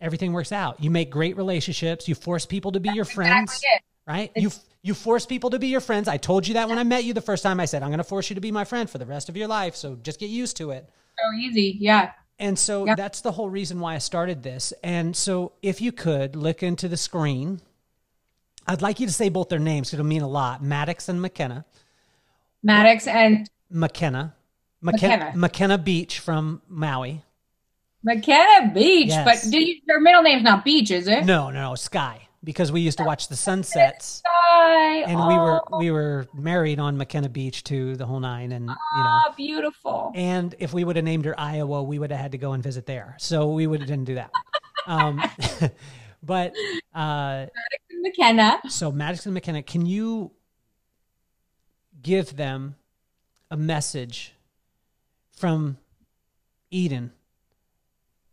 everything 0.01 0.33
works 0.33 0.53
out. 0.53 0.83
You 0.83 0.91
make 0.91 1.11
great 1.11 1.37
relationships. 1.37 2.09
You 2.09 2.15
force 2.15 2.45
people 2.45 2.73
to 2.73 2.81
be 2.81 2.89
That's 2.89 2.97
your 2.97 3.05
friends, 3.05 3.53
exactly 3.53 3.87
right? 4.07 4.31
It's- 4.35 4.43
you 4.43 4.51
you 4.83 4.95
force 4.95 5.27
people 5.27 5.51
to 5.51 5.59
be 5.59 5.67
your 5.67 5.81
friends. 5.81 6.07
I 6.07 6.17
told 6.17 6.47
you 6.47 6.55
that 6.55 6.69
when 6.69 6.79
I 6.79 6.85
met 6.85 7.03
you 7.03 7.13
the 7.13 7.21
first 7.21 7.43
time. 7.43 7.59
I 7.59 7.65
said 7.65 7.83
I'm 7.83 7.89
going 7.89 7.99
to 7.99 8.05
force 8.05 8.31
you 8.31 8.35
to 8.35 8.41
be 8.41 8.53
my 8.53 8.65
friend 8.65 8.89
for 8.89 8.99
the 8.99 9.07
rest 9.07 9.29
of 9.29 9.37
your 9.37 9.49
life. 9.49 9.75
So 9.75 9.97
just 9.97 10.21
get 10.21 10.31
used 10.31 10.57
to 10.59 10.71
it. 10.71 10.89
So 11.19 11.37
easy, 11.37 11.77
yeah. 11.81 12.13
And 12.39 12.59
so 12.59 12.87
yep. 12.87 12.97
that's 12.97 13.23
the 13.23 13.33
whole 13.33 13.49
reason 13.49 13.81
why 13.81 13.95
I 13.95 13.99
started 13.99 14.43
this. 14.43 14.73
And 14.83 15.17
so 15.17 15.53
if 15.63 15.81
you 15.81 15.93
could 15.93 16.37
look 16.37 16.63
into 16.63 16.89
the 16.89 16.97
screen, 16.97 17.61
I'd 18.67 18.83
like 18.83 19.01
you 19.01 19.07
to 19.07 19.13
say 19.13 19.29
both 19.29 19.49
their 19.49 19.59
names. 19.59 19.93
It'll 19.95 20.05
mean 20.05 20.23
a 20.23 20.29
lot. 20.29 20.63
Maddox 20.63 21.09
and 21.09 21.23
McKenna. 21.23 21.65
Maddox 22.63 23.07
and 23.07 23.49
McKenna. 23.71 24.35
McKenna. 24.83 25.15
McKenna, 25.17 25.33
McKenna 25.37 25.79
Beach 25.79 26.19
from 26.19 26.61
Maui. 26.69 27.23
McKenna 28.05 28.73
Beach, 28.73 29.09
yes. 29.09 29.25
but 29.25 29.53
you, 29.53 29.81
their 29.87 30.01
middle 30.01 30.23
name's 30.23 30.43
not 30.43 30.65
Beach, 30.65 30.91
is 30.91 31.09
it? 31.09 31.25
No, 31.25 31.51
no, 31.51 31.71
no, 31.71 31.75
Sky 31.75 32.26
because 32.45 32.71
we 32.73 32.81
used 32.81 32.99
to 32.99 33.05
watch 33.05 33.29
the 33.29 33.37
sunsets. 33.37 34.23
And 35.07 35.21
oh. 35.21 35.29
we 35.29 35.35
were 35.35 35.63
oh. 35.73 35.79
we 35.79 35.91
were 35.91 36.27
married 36.35 36.79
on 36.79 36.97
McKenna 36.97 37.29
Beach 37.29 37.65
to 37.65 37.97
the 37.97 38.07
whole 38.07 38.21
nine, 38.21 38.53
and 38.53 38.65
you 38.65 39.03
know, 39.03 39.21
oh, 39.27 39.35
beautiful. 39.37 40.13
And 40.15 40.55
if 40.59 40.73
we 40.73 40.85
would 40.85 40.97
have 40.97 41.05
named 41.05 41.25
her 41.25 41.39
Iowa, 41.39 41.83
we 41.83 41.99
would 41.99 42.11
have 42.11 42.21
had 42.21 42.33
to 42.33 42.39
go 42.39 42.53
and 42.53 42.63
visit 42.63 42.87
there. 42.87 43.17
So 43.19 43.51
we 43.51 43.67
would 43.67 43.81
have 43.81 43.89
didn't 43.89 44.05
do 44.05 44.15
that. 44.17 44.31
um, 44.87 45.23
but 46.23 46.53
uh, 46.95 47.47
Madison 47.47 48.03
McKenna. 48.03 48.61
So 48.69 48.91
Madison 48.91 49.33
McKenna, 49.35 49.63
can 49.63 49.87
you 49.87 50.33
give 52.03 52.37
them 52.37 52.77
a 53.51 53.57
message 53.57 54.33
from 55.33 55.79
Eden 56.71 57.13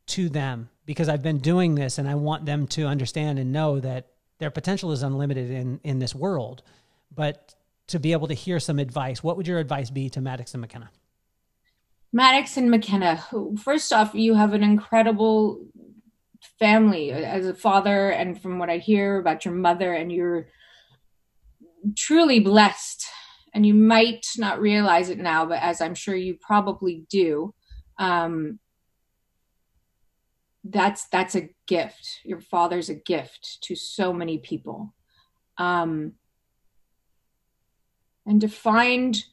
to 0.07 0.29
them 0.29 0.69
because 0.85 1.09
I've 1.09 1.23
been 1.23 1.39
doing 1.39 1.75
this 1.75 1.97
and 1.97 2.07
I 2.07 2.15
want 2.15 2.45
them 2.45 2.67
to 2.67 2.85
understand 2.85 3.39
and 3.39 3.51
know 3.51 3.79
that 3.79 4.07
their 4.39 4.51
potential 4.51 4.91
is 4.91 5.03
unlimited 5.03 5.49
in 5.49 5.79
in 5.83 5.99
this 5.99 6.13
world. 6.13 6.63
But 7.13 7.55
to 7.87 7.99
be 7.99 8.11
able 8.11 8.27
to 8.27 8.33
hear 8.33 8.59
some 8.59 8.79
advice, 8.79 9.23
what 9.23 9.37
would 9.37 9.47
your 9.47 9.59
advice 9.59 9.89
be 9.89 10.09
to 10.09 10.21
Maddox 10.21 10.53
and 10.53 10.61
McKenna? 10.61 10.89
Maddox 12.11 12.57
and 12.57 12.69
McKenna, 12.69 13.23
first 13.59 13.91
off, 13.91 14.13
you 14.13 14.35
have 14.35 14.53
an 14.53 14.63
incredible 14.63 15.65
family 16.59 17.11
as 17.11 17.47
a 17.47 17.53
father, 17.53 18.09
and 18.09 18.39
from 18.39 18.59
what 18.59 18.69
I 18.69 18.77
hear 18.77 19.17
about 19.17 19.45
your 19.45 19.53
mother, 19.53 19.93
and 19.93 20.11
you're 20.11 20.47
truly 21.97 22.39
blessed. 22.39 23.05
And 23.55 23.65
you 23.65 23.75
might 23.75 24.25
not 24.37 24.59
realize 24.59 25.09
it 25.09 25.19
now, 25.19 25.45
but 25.45 25.59
as 25.61 25.79
I'm 25.79 25.93
sure 25.93 26.15
you 26.15 26.37
probably 26.41 27.05
do, 27.09 27.53
um, 27.99 28.59
that's 30.63 31.07
that's 31.09 31.35
a 31.35 31.49
gift. 31.67 32.21
Your 32.23 32.39
father's 32.39 32.89
a 32.89 32.95
gift 32.95 33.59
to 33.63 33.75
so 33.75 34.13
many 34.13 34.37
people. 34.37 34.93
Um 35.57 36.13
and 38.25 38.39
to 38.41 38.47
find 38.47 39.23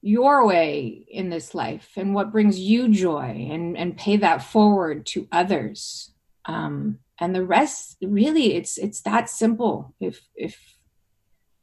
your 0.00 0.46
way 0.46 1.06
in 1.08 1.28
this 1.28 1.54
life 1.54 1.90
and 1.96 2.14
what 2.14 2.32
brings 2.32 2.58
you 2.58 2.88
joy 2.88 3.48
and 3.50 3.76
and 3.76 3.96
pay 3.96 4.16
that 4.16 4.42
forward 4.42 5.06
to 5.06 5.28
others. 5.30 6.12
Um 6.46 6.98
and 7.20 7.34
the 7.34 7.44
rest 7.44 7.98
really 8.02 8.54
it's 8.54 8.78
it's 8.78 9.02
that 9.02 9.28
simple. 9.28 9.94
If 10.00 10.22
if 10.34 10.58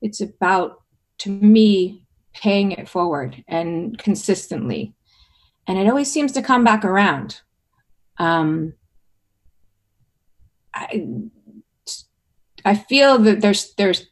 it's 0.01 0.21
about 0.21 0.83
to 1.19 1.29
me 1.29 2.05
paying 2.33 2.71
it 2.71 2.87
forward 2.87 3.43
and 3.47 3.97
consistently. 3.97 4.93
And 5.67 5.77
it 5.77 5.87
always 5.87 6.11
seems 6.11 6.31
to 6.33 6.41
come 6.41 6.63
back 6.63 6.85
around 6.85 7.41
um, 8.19 8.73
I, 10.73 11.07
I 12.63 12.75
feel 12.75 13.17
that 13.19 13.41
there's 13.41 13.73
there's 13.75 14.07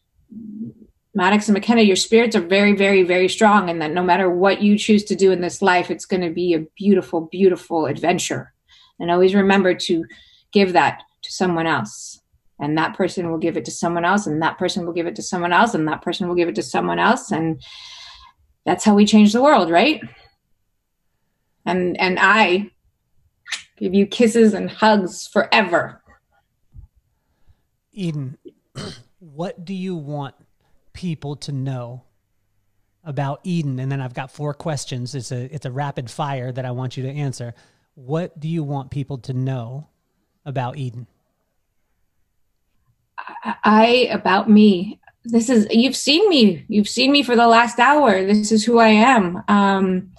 Maddox 1.14 1.48
and 1.48 1.56
McKenna, 1.56 1.82
your 1.82 1.96
spirits 1.96 2.36
are 2.36 2.42
very, 2.42 2.76
very, 2.76 3.02
very 3.02 3.28
strong, 3.28 3.70
and 3.70 3.82
that 3.82 3.92
no 3.92 4.04
matter 4.04 4.30
what 4.30 4.62
you 4.62 4.78
choose 4.78 5.04
to 5.06 5.16
do 5.16 5.32
in 5.32 5.42
this 5.42 5.64
life, 5.64 5.90
it's 5.90 6.06
going 6.06 6.22
to 6.22 6.30
be 6.30 6.54
a 6.54 6.66
beautiful, 6.78 7.22
beautiful 7.22 7.88
adventure. 7.88 8.54
And 9.00 9.10
always 9.10 9.34
remember 9.34 9.74
to 9.74 10.06
give 10.52 10.74
that 10.74 11.02
to 11.24 11.32
someone 11.32 11.66
else, 11.66 12.22
and 12.60 12.78
that 12.78 12.96
person 12.96 13.32
will 13.32 13.40
give 13.40 13.58
it 13.58 13.66
to 13.66 13.72
someone 13.72 14.06
else, 14.06 14.28
and 14.28 14.42
that 14.44 14.60
person 14.60 14.86
will 14.86 14.94
give 14.94 15.08
it 15.08 15.16
to 15.16 15.24
someone 15.24 15.54
else, 15.54 15.74
and 15.74 15.88
that 15.88 16.04
person 16.04 16.28
will 16.28 16.36
give 16.36 16.50
it 16.50 16.56
to 16.56 16.64
someone 16.64 17.00
else, 17.00 17.32
and 17.32 17.64
that's 18.66 18.84
how 18.84 18.94
we 18.94 19.06
change 19.06 19.34
the 19.34 19.42
world, 19.42 19.72
right? 19.72 20.02
And 21.66 22.00
and 22.00 22.20
I 22.22 22.70
give 23.78 23.94
you 23.94 24.06
kisses 24.06 24.54
and 24.54 24.70
hugs 24.70 25.28
forever. 25.28 26.02
Eden, 27.91 28.38
what 29.20 29.66
do 29.66 29.74
you 29.74 29.95
want 29.95 30.36
people 30.94 31.36
to 31.38 31.52
know 31.52 32.04
about 33.04 33.40
Eden? 33.44 33.80
And 33.80 33.91
then 33.91 34.02
I've 34.02 34.14
got 34.14 34.32
four 34.32 34.54
questions. 34.54 35.16
It's 35.16 35.32
a 35.32 35.54
it's 35.54 35.66
a 35.66 35.72
rapid 35.72 36.10
fire 36.10 36.52
that 36.52 36.66
I 36.66 36.72
want 36.72 36.98
you 36.98 37.04
to 37.04 37.10
answer. 37.10 37.54
What 37.95 38.40
do 38.40 38.48
you 38.48 38.64
want 38.64 38.91
people 38.91 39.18
to 39.20 39.34
know 39.34 39.88
about 40.45 40.78
Eden? 40.78 41.08
I 43.64 44.08
about 44.12 44.49
me. 44.49 44.99
This 45.26 45.49
is 45.49 45.68
you've 45.72 45.95
seen 45.95 46.28
me. 46.30 46.66
You've 46.68 46.88
seen 46.88 47.12
me 47.12 47.24
for 47.24 47.36
the 47.36 47.48
last 47.48 47.80
hour. 47.80 48.26
This 48.26 48.52
is 48.52 48.64
who 48.64 48.80
I 48.80 48.90
am. 48.90 49.44
Um, 49.48 50.12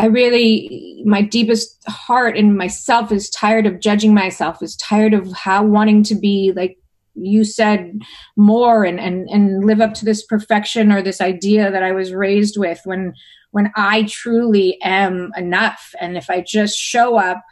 I 0.00 0.06
really, 0.06 1.02
my 1.04 1.20
deepest 1.20 1.86
heart 1.86 2.34
and 2.34 2.56
myself 2.56 3.12
is 3.12 3.28
tired 3.28 3.66
of 3.66 3.80
judging 3.80 4.14
myself, 4.14 4.62
is 4.62 4.74
tired 4.76 5.12
of 5.12 5.30
how 5.32 5.62
wanting 5.62 6.02
to 6.04 6.14
be 6.14 6.52
like 6.56 6.78
you 7.14 7.44
said 7.44 8.00
more 8.34 8.82
and, 8.82 8.98
and, 8.98 9.28
and 9.28 9.66
live 9.66 9.82
up 9.82 9.92
to 9.94 10.06
this 10.06 10.24
perfection 10.24 10.90
or 10.90 11.02
this 11.02 11.20
idea 11.20 11.70
that 11.70 11.82
I 11.82 11.92
was 11.92 12.14
raised 12.14 12.56
with 12.56 12.80
when, 12.84 13.12
when 13.50 13.70
I 13.76 14.04
truly 14.04 14.80
am 14.82 15.32
enough. 15.36 15.94
And 16.00 16.16
if 16.16 16.30
I 16.30 16.40
just 16.40 16.78
show 16.78 17.18
up 17.18 17.42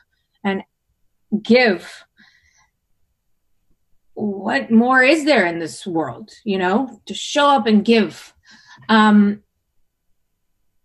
and 0.43 0.63
give, 1.43 2.07
what 4.15 4.71
more 4.71 5.03
is 5.03 5.27
there 5.27 5.45
in 5.45 5.59
this 5.59 5.87
world? 5.87 6.31
You 6.45 6.57
know, 6.57 6.99
to 7.05 7.13
show 7.13 7.49
up 7.49 7.67
and 7.67 7.85
give. 7.85 8.33
Um, 8.89 9.43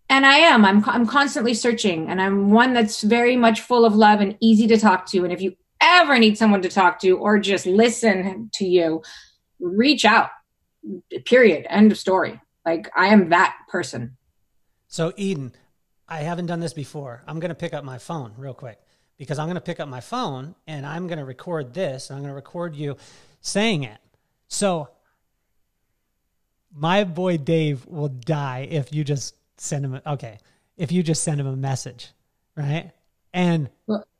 and 0.08 0.26
I 0.26 0.36
am. 0.36 0.64
I'm 0.64 0.84
I'm 0.88 1.06
constantly 1.06 1.54
searching, 1.54 2.08
and 2.08 2.20
I'm 2.20 2.50
one 2.50 2.72
that's 2.74 3.02
very 3.02 3.36
much 3.36 3.60
full 3.60 3.84
of 3.84 3.94
love 3.94 4.20
and 4.20 4.36
easy 4.40 4.66
to 4.68 4.78
talk 4.78 5.06
to. 5.06 5.24
And 5.24 5.32
if 5.32 5.40
you 5.40 5.56
ever 5.80 6.18
need 6.18 6.38
someone 6.38 6.62
to 6.62 6.68
talk 6.68 7.00
to 7.00 7.18
or 7.18 7.38
just 7.38 7.66
listen 7.66 8.50
to 8.54 8.64
you, 8.64 9.02
reach 9.60 10.04
out. 10.04 10.30
Period. 11.24 11.66
End 11.68 11.92
of 11.92 11.98
story. 11.98 12.40
Like 12.64 12.90
I 12.96 13.08
am 13.08 13.30
that 13.30 13.56
person. 13.68 14.16
So 14.88 15.12
Eden, 15.16 15.52
I 16.08 16.20
haven't 16.20 16.46
done 16.46 16.60
this 16.60 16.72
before. 16.72 17.22
I'm 17.26 17.40
going 17.40 17.50
to 17.50 17.54
pick 17.54 17.74
up 17.74 17.84
my 17.84 17.98
phone 17.98 18.34
real 18.36 18.54
quick 18.54 18.78
because 19.16 19.38
I'm 19.38 19.46
going 19.46 19.56
to 19.56 19.60
pick 19.60 19.80
up 19.80 19.88
my 19.88 20.00
phone 20.00 20.54
and 20.66 20.86
I'm 20.86 21.06
going 21.06 21.18
to 21.18 21.24
record 21.24 21.74
this. 21.74 22.10
And 22.10 22.16
I'm 22.16 22.22
going 22.22 22.30
to 22.30 22.36
record 22.36 22.76
you 22.76 22.96
saying 23.40 23.84
it. 23.84 23.98
So 24.48 24.90
my 26.74 27.04
boy 27.04 27.38
Dave 27.38 27.86
will 27.86 28.08
die 28.08 28.68
if 28.70 28.92
you 28.92 29.04
just 29.04 29.34
send 29.64 29.84
him. 29.84 29.94
A, 29.94 30.12
okay, 30.12 30.38
if 30.76 30.92
you 30.92 31.02
just 31.02 31.22
send 31.22 31.40
him 31.40 31.46
a 31.46 31.56
message, 31.56 32.10
right? 32.56 32.92
And 33.32 33.68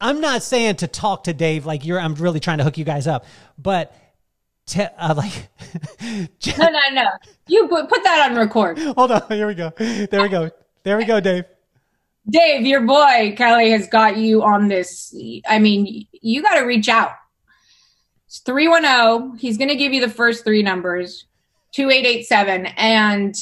I'm 0.00 0.20
not 0.20 0.42
saying 0.42 0.76
to 0.76 0.88
talk 0.88 1.24
to 1.24 1.32
Dave 1.32 1.66
like 1.66 1.84
you're. 1.84 2.00
I'm 2.00 2.14
really 2.14 2.40
trying 2.40 2.58
to 2.58 2.64
hook 2.64 2.78
you 2.78 2.84
guys 2.84 3.06
up, 3.06 3.24
but 3.56 3.94
uh, 4.76 5.14
like. 5.16 5.48
no, 6.58 6.68
no, 6.68 6.80
no. 6.92 7.06
You 7.46 7.68
put, 7.68 7.88
put 7.88 8.02
that 8.04 8.30
on 8.30 8.36
record. 8.36 8.78
Hold 8.78 9.12
on. 9.12 9.22
Here 9.28 9.46
we 9.46 9.54
go. 9.54 9.72
There 9.76 10.22
we 10.22 10.28
go. 10.28 10.50
There 10.82 10.96
we 10.96 11.04
go, 11.04 11.20
Dave. 11.20 11.44
Dave, 12.28 12.66
your 12.66 12.80
boy 12.80 13.34
Kelly 13.36 13.70
has 13.70 13.86
got 13.88 14.16
you 14.16 14.42
on 14.42 14.68
this. 14.68 15.14
I 15.46 15.58
mean, 15.58 16.06
you 16.12 16.42
got 16.42 16.58
to 16.58 16.64
reach 16.64 16.88
out. 16.88 17.12
It's 18.26 18.38
310. 18.40 19.38
He's 19.38 19.58
going 19.58 19.68
to 19.68 19.76
give 19.76 19.92
you 19.92 20.00
the 20.00 20.08
first 20.08 20.44
three 20.44 20.62
numbers 20.62 21.26
2887. 21.72 22.66
And 22.76 23.34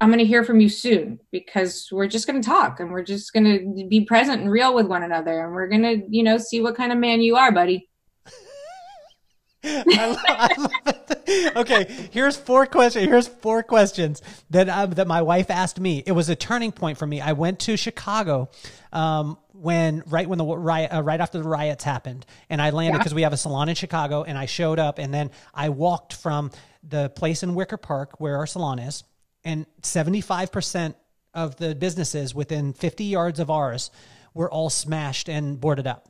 I'm 0.00 0.08
going 0.08 0.18
to 0.18 0.24
hear 0.24 0.44
from 0.44 0.60
you 0.60 0.68
soon 0.68 1.20
because 1.30 1.88
we're 1.92 2.06
just 2.06 2.26
going 2.26 2.40
to 2.40 2.46
talk 2.46 2.80
and 2.80 2.90
we're 2.90 3.02
just 3.02 3.32
going 3.32 3.44
to 3.44 3.86
be 3.86 4.04
present 4.04 4.40
and 4.40 4.50
real 4.50 4.74
with 4.74 4.86
one 4.86 5.02
another. 5.02 5.44
And 5.44 5.54
we're 5.54 5.68
going 5.68 5.82
to, 5.82 6.02
you 6.08 6.22
know, 6.22 6.38
see 6.38 6.60
what 6.60 6.74
kind 6.74 6.90
of 6.90 6.98
man 6.98 7.20
you 7.20 7.36
are, 7.36 7.52
buddy. 7.52 7.88
I 9.64 10.06
love, 10.06 10.18
I 10.26 10.54
love 10.86 11.00
okay, 11.56 12.08
here's 12.10 12.36
four 12.36 12.66
questions. 12.66 13.04
Here's 13.04 13.28
four 13.28 13.62
questions 13.62 14.22
that 14.50 14.68
uh, 14.68 14.86
that 14.86 15.06
my 15.06 15.22
wife 15.22 15.50
asked 15.50 15.78
me. 15.78 16.02
It 16.04 16.12
was 16.12 16.28
a 16.28 16.36
turning 16.36 16.72
point 16.72 16.98
for 16.98 17.06
me. 17.06 17.20
I 17.20 17.32
went 17.32 17.60
to 17.60 17.76
Chicago 17.76 18.50
um, 18.92 19.38
when 19.52 20.02
right 20.06 20.28
when 20.28 20.38
the 20.38 20.44
riot 20.44 20.92
uh, 20.92 21.02
right 21.02 21.20
after 21.20 21.38
the 21.38 21.48
riots 21.48 21.84
happened, 21.84 22.26
and 22.48 22.60
I 22.60 22.70
landed 22.70 22.98
because 22.98 23.12
yeah. 23.12 23.16
we 23.16 23.22
have 23.22 23.32
a 23.32 23.36
salon 23.36 23.68
in 23.68 23.74
Chicago, 23.74 24.22
and 24.22 24.36
I 24.38 24.46
showed 24.46 24.78
up, 24.78 24.98
and 24.98 25.12
then 25.12 25.30
I 25.54 25.68
walked 25.68 26.14
from 26.14 26.50
the 26.82 27.10
place 27.10 27.42
in 27.42 27.54
Wicker 27.54 27.76
Park 27.76 28.18
where 28.18 28.38
our 28.38 28.46
salon 28.46 28.78
is, 28.78 29.04
and 29.44 29.66
75 29.82 30.52
percent 30.52 30.96
of 31.34 31.56
the 31.56 31.74
businesses 31.74 32.34
within 32.34 32.72
50 32.72 33.04
yards 33.04 33.40
of 33.40 33.50
ours 33.50 33.90
were 34.34 34.50
all 34.50 34.70
smashed 34.70 35.28
and 35.28 35.60
boarded 35.60 35.86
up. 35.86 36.08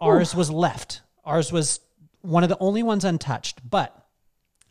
Ours 0.00 0.34
Ooh. 0.34 0.38
was 0.38 0.50
left. 0.50 1.02
Ours 1.24 1.52
was 1.52 1.80
one 2.20 2.42
of 2.42 2.48
the 2.48 2.58
only 2.58 2.82
ones 2.82 3.04
untouched, 3.04 3.60
but 3.68 3.94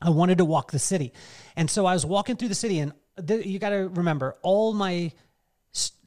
I 0.02 0.10
wanted 0.10 0.40
to 0.40 0.46
walk 0.46 0.72
the 0.72 0.80
city. 0.80 1.14
And 1.56 1.70
so 1.70 1.86
I 1.86 1.94
was 1.94 2.06
walking 2.06 2.36
through 2.36 2.50
the 2.50 2.56
city, 2.56 2.80
and 2.80 2.94
the, 3.16 3.48
you 3.48 3.60
got 3.60 3.70
to 3.70 3.88
remember 3.90 4.36
all 4.42 4.74
my, 4.74 5.12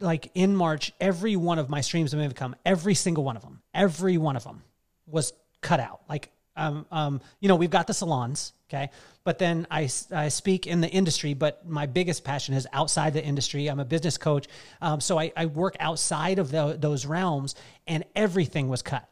like 0.01 0.31
in 0.35 0.55
March, 0.55 0.93
every 1.01 1.37
one 1.37 1.59
of 1.59 1.71
my 1.71 1.81
streams 1.81 2.13
of 2.13 2.21
income, 2.21 2.57
every 2.65 2.95
single 2.95 3.25
one 3.25 3.37
of 3.37 3.43
them, 3.43 3.63
every 3.73 4.19
one 4.19 4.37
of 4.37 4.45
them 4.45 4.63
was 5.07 5.33
cut 5.61 5.81
out. 5.81 6.01
Like, 6.09 6.31
um, 6.57 6.87
um, 6.91 7.21
you 7.41 7.49
know, 7.49 7.57
we've 7.57 7.71
got 7.71 7.87
the 7.87 7.95
salons, 7.95 8.53
okay, 8.69 8.91
but 9.25 9.39
then 9.39 9.67
I, 9.71 9.89
I 10.13 10.29
speak 10.29 10.67
in 10.67 10.81
the 10.81 10.89
industry, 10.89 11.35
but 11.35 11.69
my 11.69 11.87
biggest 11.87 12.25
passion 12.25 12.55
is 12.55 12.67
outside 12.73 13.13
the 13.13 13.23
industry. 13.23 13.69
I'm 13.69 13.81
a 13.81 13.85
business 13.85 14.19
coach, 14.19 14.47
um, 14.81 15.01
so 15.01 15.19
I, 15.19 15.33
I 15.37 15.47
work 15.47 15.77
outside 15.81 16.39
of 16.39 16.51
the, 16.51 16.77
those 16.79 17.07
realms, 17.07 17.55
and 17.87 18.05
everything 18.15 18.69
was 18.69 18.83
cut 18.83 19.09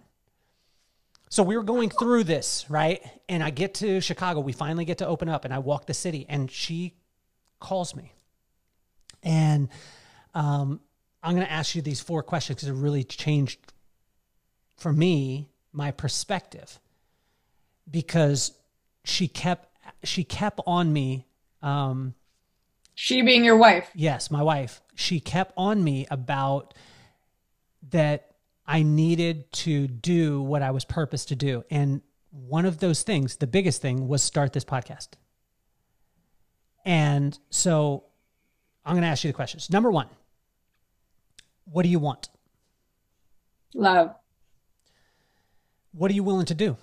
so 1.34 1.42
we 1.42 1.56
were 1.56 1.64
going 1.64 1.90
through 1.90 2.22
this, 2.22 2.64
right? 2.68 3.02
And 3.28 3.42
I 3.42 3.50
get 3.50 3.74
to 3.74 4.00
Chicago. 4.00 4.38
We 4.38 4.52
finally 4.52 4.84
get 4.84 4.98
to 4.98 5.06
open 5.08 5.28
up, 5.28 5.44
and 5.44 5.52
I 5.52 5.58
walk 5.58 5.84
the 5.84 5.92
city, 5.92 6.26
and 6.28 6.48
she 6.48 6.94
calls 7.58 7.96
me. 7.96 8.12
And 9.20 9.68
um, 10.32 10.78
I'm 11.24 11.34
going 11.34 11.44
to 11.44 11.50
ask 11.50 11.74
you 11.74 11.82
these 11.82 12.00
four 12.00 12.22
questions 12.22 12.58
because 12.60 12.68
it 12.68 12.80
really 12.80 13.02
changed 13.02 13.58
for 14.76 14.92
me 14.92 15.48
my 15.72 15.90
perspective 15.90 16.78
because 17.90 18.52
she 19.04 19.28
kept 19.28 19.68
she 20.02 20.24
kept 20.24 20.60
on 20.66 20.92
me 20.92 21.26
um, 21.62 22.14
she 22.94 23.22
being 23.22 23.44
your 23.44 23.56
wife 23.56 23.90
yes 23.94 24.30
my 24.30 24.42
wife 24.42 24.80
she 24.94 25.20
kept 25.20 25.52
on 25.56 25.82
me 25.82 26.06
about 26.10 26.74
that 27.90 28.34
I 28.66 28.82
needed 28.82 29.52
to 29.52 29.86
do 29.86 30.40
what 30.40 30.62
I 30.62 30.70
was 30.70 30.84
purposed 30.84 31.28
to 31.28 31.36
do. 31.36 31.64
And 31.70 32.00
one 32.30 32.64
of 32.64 32.78
those 32.78 33.02
things, 33.02 33.36
the 33.36 33.46
biggest 33.46 33.82
thing, 33.82 34.08
was 34.08 34.22
start 34.22 34.52
this 34.52 34.64
podcast. 34.64 35.08
And 36.84 37.38
so 37.50 38.04
I'm 38.84 38.94
going 38.94 39.02
to 39.02 39.08
ask 39.08 39.24
you 39.24 39.28
the 39.30 39.34
questions. 39.34 39.70
Number 39.70 39.90
one, 39.90 40.08
what 41.64 41.82
do 41.82 41.88
you 41.88 41.98
want? 41.98 42.28
Love. 43.74 44.14
What 45.92 46.10
are 46.10 46.14
you 46.14 46.24
willing 46.24 46.46
to 46.46 46.54
do? 46.54 46.76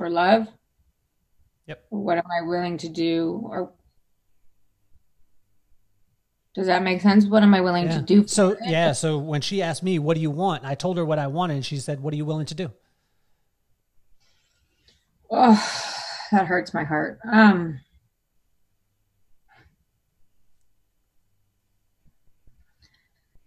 For 0.00 0.08
love? 0.08 0.48
Yep. 1.66 1.84
What 1.90 2.16
am 2.16 2.24
I 2.34 2.40
willing 2.40 2.78
to 2.78 2.88
do 2.88 3.38
or 3.44 3.70
does 6.54 6.68
that 6.68 6.82
make 6.82 7.02
sense? 7.02 7.26
What 7.26 7.42
am 7.42 7.52
I 7.52 7.60
willing 7.60 7.84
yeah. 7.84 7.98
to 7.98 8.00
do? 8.00 8.26
so 8.26 8.52
it? 8.52 8.60
yeah, 8.64 8.92
so 8.92 9.18
when 9.18 9.42
she 9.42 9.60
asked 9.60 9.82
me, 9.82 9.98
"What 9.98 10.14
do 10.14 10.22
you 10.22 10.30
want?" 10.30 10.64
I 10.64 10.74
told 10.74 10.96
her 10.96 11.04
what 11.04 11.18
I 11.18 11.26
wanted, 11.26 11.56
and 11.56 11.66
she 11.66 11.76
said, 11.76 12.00
"What 12.00 12.14
are 12.14 12.16
you 12.16 12.24
willing 12.24 12.46
to 12.46 12.54
do?" 12.54 12.72
Oh, 15.30 15.62
that 16.32 16.46
hurts 16.46 16.72
my 16.72 16.82
heart. 16.84 17.18
Um, 17.30 17.80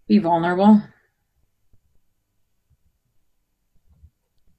be 0.06 0.18
vulnerable. 0.18 0.84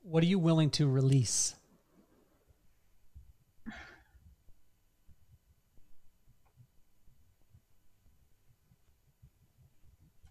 What 0.01 0.23
are 0.23 0.27
you 0.27 0.39
willing 0.39 0.71
to 0.71 0.89
release? 0.89 1.55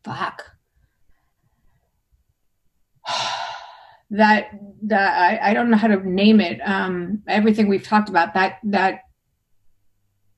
Fuck. 0.04 0.50
That 4.10 4.50
that 4.82 5.18
I, 5.18 5.50
I 5.50 5.54
don't 5.54 5.70
know 5.70 5.76
how 5.76 5.88
to 5.88 6.08
name 6.08 6.40
it. 6.40 6.60
Um 6.60 7.22
everything 7.26 7.66
we've 7.66 7.82
talked 7.82 8.08
about 8.08 8.34
that 8.34 8.58
that 8.62 9.00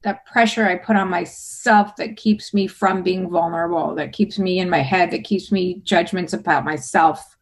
that 0.02 0.24
pressure 0.24 0.64
i 0.64 0.76
put 0.76 0.94
on 0.94 1.10
myself 1.10 1.96
that 1.96 2.16
keeps 2.16 2.54
me 2.54 2.68
from 2.68 3.02
being 3.02 3.28
vulnerable 3.28 3.94
that 3.96 4.12
keeps 4.12 4.38
me 4.38 4.60
in 4.60 4.70
my 4.70 4.78
head 4.78 5.10
that 5.10 5.24
keeps 5.24 5.50
me 5.50 5.80
judgments 5.82 6.32
about 6.32 6.64
myself 6.64 7.36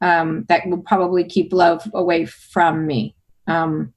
um 0.00 0.44
that 0.48 0.64
will 0.66 0.82
probably 0.82 1.24
keep 1.24 1.52
love 1.52 1.90
away 1.92 2.24
from 2.24 2.86
me. 2.86 3.14
Um 3.46 3.92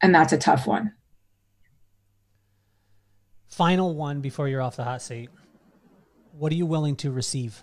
and 0.00 0.14
that's 0.14 0.32
a 0.32 0.38
tough 0.38 0.66
one. 0.66 0.92
Final 3.48 3.94
one 3.94 4.20
before 4.20 4.48
you're 4.48 4.62
off 4.62 4.76
the 4.76 4.84
hot 4.84 5.02
seat 5.02 5.28
what 6.42 6.50
are 6.50 6.56
you 6.56 6.66
willing 6.66 6.96
to 6.96 7.08
receive? 7.12 7.62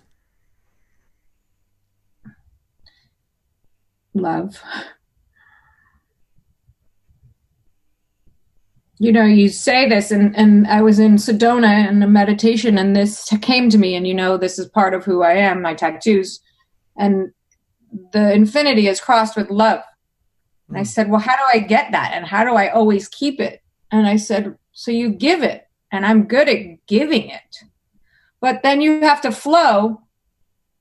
Love. 4.14 4.58
You 8.98 9.12
know, 9.12 9.26
you 9.26 9.50
say 9.50 9.86
this, 9.86 10.10
and, 10.10 10.34
and 10.34 10.66
I 10.66 10.80
was 10.80 10.98
in 10.98 11.16
Sedona 11.16 11.90
in 11.90 12.02
a 12.02 12.06
meditation, 12.06 12.78
and 12.78 12.96
this 12.96 13.28
came 13.42 13.68
to 13.68 13.76
me, 13.76 13.96
and 13.96 14.06
you 14.06 14.14
know, 14.14 14.38
this 14.38 14.58
is 14.58 14.66
part 14.70 14.94
of 14.94 15.04
who 15.04 15.22
I 15.22 15.34
am, 15.34 15.60
my 15.60 15.74
tattoos. 15.74 16.40
And 16.96 17.32
the 18.14 18.32
infinity 18.32 18.88
is 18.88 18.98
crossed 18.98 19.36
with 19.36 19.50
love. 19.50 19.82
And 20.68 20.78
I 20.78 20.80
hmm. 20.80 20.84
said, 20.84 21.10
Well, 21.10 21.20
how 21.20 21.36
do 21.36 21.42
I 21.52 21.58
get 21.58 21.92
that? 21.92 22.12
And 22.14 22.24
how 22.24 22.44
do 22.44 22.54
I 22.54 22.68
always 22.68 23.08
keep 23.08 23.40
it? 23.40 23.60
And 23.92 24.06
I 24.06 24.16
said, 24.16 24.56
So 24.72 24.90
you 24.90 25.10
give 25.10 25.42
it, 25.42 25.68
and 25.92 26.06
I'm 26.06 26.24
good 26.24 26.48
at 26.48 26.86
giving 26.86 27.28
it. 27.28 27.69
But 28.40 28.62
then 28.62 28.80
you 28.80 29.00
have 29.02 29.20
to 29.22 29.32
flow 29.32 30.02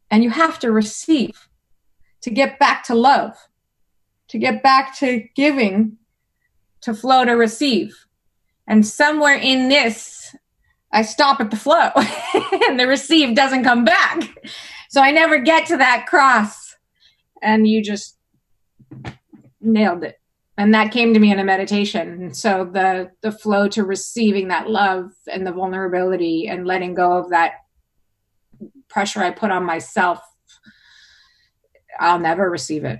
and 0.09 0.23
you 0.23 0.29
have 0.29 0.59
to 0.59 0.71
receive 0.71 1.49
to 2.21 2.29
get 2.29 2.59
back 2.59 2.83
to 2.85 2.95
love, 2.95 3.35
to 4.29 4.37
get 4.37 4.63
back 4.63 4.97
to 4.99 5.23
giving, 5.35 5.97
to 6.81 6.93
flow 6.93 7.25
to 7.25 7.33
receive. 7.33 8.05
And 8.67 8.85
somewhere 8.85 9.35
in 9.35 9.69
this, 9.69 10.35
I 10.91 11.01
stop 11.01 11.39
at 11.39 11.51
the 11.51 11.57
flow 11.57 11.91
and 12.67 12.79
the 12.79 12.87
receive 12.87 13.35
doesn't 13.35 13.63
come 13.63 13.85
back. 13.85 14.29
So 14.89 15.01
I 15.01 15.11
never 15.11 15.39
get 15.39 15.67
to 15.67 15.77
that 15.77 16.07
cross. 16.07 16.75
And 17.41 17.67
you 17.67 17.83
just 17.83 18.17
nailed 19.61 20.03
it. 20.03 20.18
And 20.59 20.73
that 20.73 20.91
came 20.91 21.13
to 21.13 21.19
me 21.19 21.31
in 21.31 21.39
a 21.39 21.43
meditation 21.43 22.33
so 22.33 22.69
the 22.71 23.09
the 23.21 23.31
flow 23.31 23.67
to 23.67 23.83
receiving 23.83 24.49
that 24.49 24.69
love 24.69 25.11
and 25.31 25.47
the 25.47 25.51
vulnerability 25.51 26.47
and 26.47 26.67
letting 26.67 26.93
go 26.93 27.17
of 27.17 27.29
that 27.29 27.53
pressure 28.89 29.21
i 29.21 29.31
put 29.31 29.49
on 29.51 29.63
myself 29.63 30.19
i'll 31.99 32.19
never 32.19 32.49
receive 32.49 32.83
it 32.83 32.99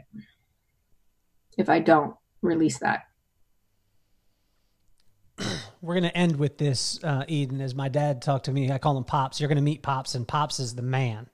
if 1.58 1.70
i 1.70 1.80
don't 1.80 2.16
release 2.42 2.80
that 2.80 3.02
we're 5.82 5.96
going 5.96 6.04
to 6.04 6.18
end 6.18 6.38
with 6.38 6.58
this 6.58 7.04
uh, 7.04 7.26
eden 7.28 7.60
as 7.60 7.76
my 7.76 7.90
dad 7.90 8.22
talked 8.22 8.46
to 8.46 8.52
me 8.52 8.72
i 8.72 8.78
call 8.78 8.98
him 8.98 9.04
pops 9.04 9.40
you're 9.40 9.50
going 9.50 9.58
to 9.58 9.62
meet 9.62 9.82
pops 9.82 10.16
and 10.16 10.28
pops 10.28 10.60
is 10.60 10.76
the 10.76 10.82
man 10.82 11.30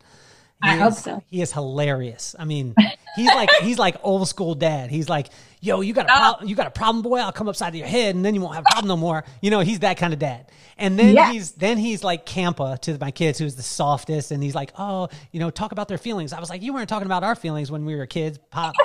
he 0.64 0.70
I 0.70 0.76
is, 0.76 0.82
hope 0.82 0.94
so. 0.94 1.24
He 1.28 1.42
is 1.42 1.52
hilarious. 1.52 2.36
I 2.40 2.46
mean, 2.46 2.76
he's 3.16 3.28
like 3.28 3.52
he's 3.62 3.78
like 3.78 3.98
old 4.04 4.28
school 4.28 4.56
dad. 4.56 4.90
He's 4.90 5.10
like, 5.10 5.28
yo, 5.66 5.82
you 5.82 5.94
got 5.94 6.08
a 6.08 6.14
oh. 6.14 6.36
pro- 6.38 6.48
you 6.48 6.56
got 6.56 6.68
a 6.68 6.72
problem, 6.72 7.02
boy. 7.02 7.18
I'll 7.18 7.32
come 7.32 7.50
upside 7.50 7.70
of 7.70 7.76
your 7.76 7.88
head, 7.88 8.16
and 8.16 8.24
then 8.24 8.36
you 8.36 8.42
won't 8.42 8.56
have 8.56 8.66
a 8.66 8.72
problem 8.72 8.88
no 8.88 8.98
more. 8.98 9.24
You 9.42 9.52
know, 9.52 9.60
he's 9.62 9.80
that 9.80 9.98
kind 9.98 10.14
of 10.14 10.20
dad. 10.20 10.52
And 10.78 11.00
then 11.00 11.16
yeah. 11.16 11.32
he's 11.32 11.52
then 11.52 11.78
he's 11.78 12.04
like 12.04 12.26
Campa 12.26 12.80
to 12.82 12.98
my 13.00 13.12
kids, 13.12 13.40
who's 13.40 13.56
the 13.56 13.64
softest, 13.64 14.32
and 14.32 14.44
he's 14.44 14.56
like, 14.56 14.72
oh, 14.78 15.10
you 15.32 15.40
know, 15.40 15.50
talk 15.50 15.72
about 15.72 15.88
their 15.88 15.98
feelings. 15.98 16.34
I 16.34 16.40
was 16.40 16.50
like, 16.50 16.62
you 16.62 16.74
weren't 16.74 16.90
talking 16.90 17.08
about 17.08 17.24
our 17.24 17.36
feelings 17.36 17.72
when 17.72 17.86
we 17.86 17.96
were 17.96 18.06
kids, 18.06 18.40
pop. 18.50 18.76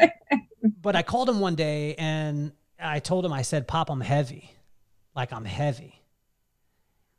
but 0.82 0.96
I 0.96 1.02
called 1.02 1.28
him 1.28 1.40
one 1.40 1.54
day 1.54 1.94
and 1.96 2.52
I 2.78 3.00
told 3.00 3.24
him, 3.24 3.32
I 3.32 3.42
said, 3.42 3.68
Pop, 3.68 3.90
I'm 3.90 4.00
heavy. 4.00 4.54
Like 5.14 5.32
I'm 5.32 5.44
heavy 5.44 5.99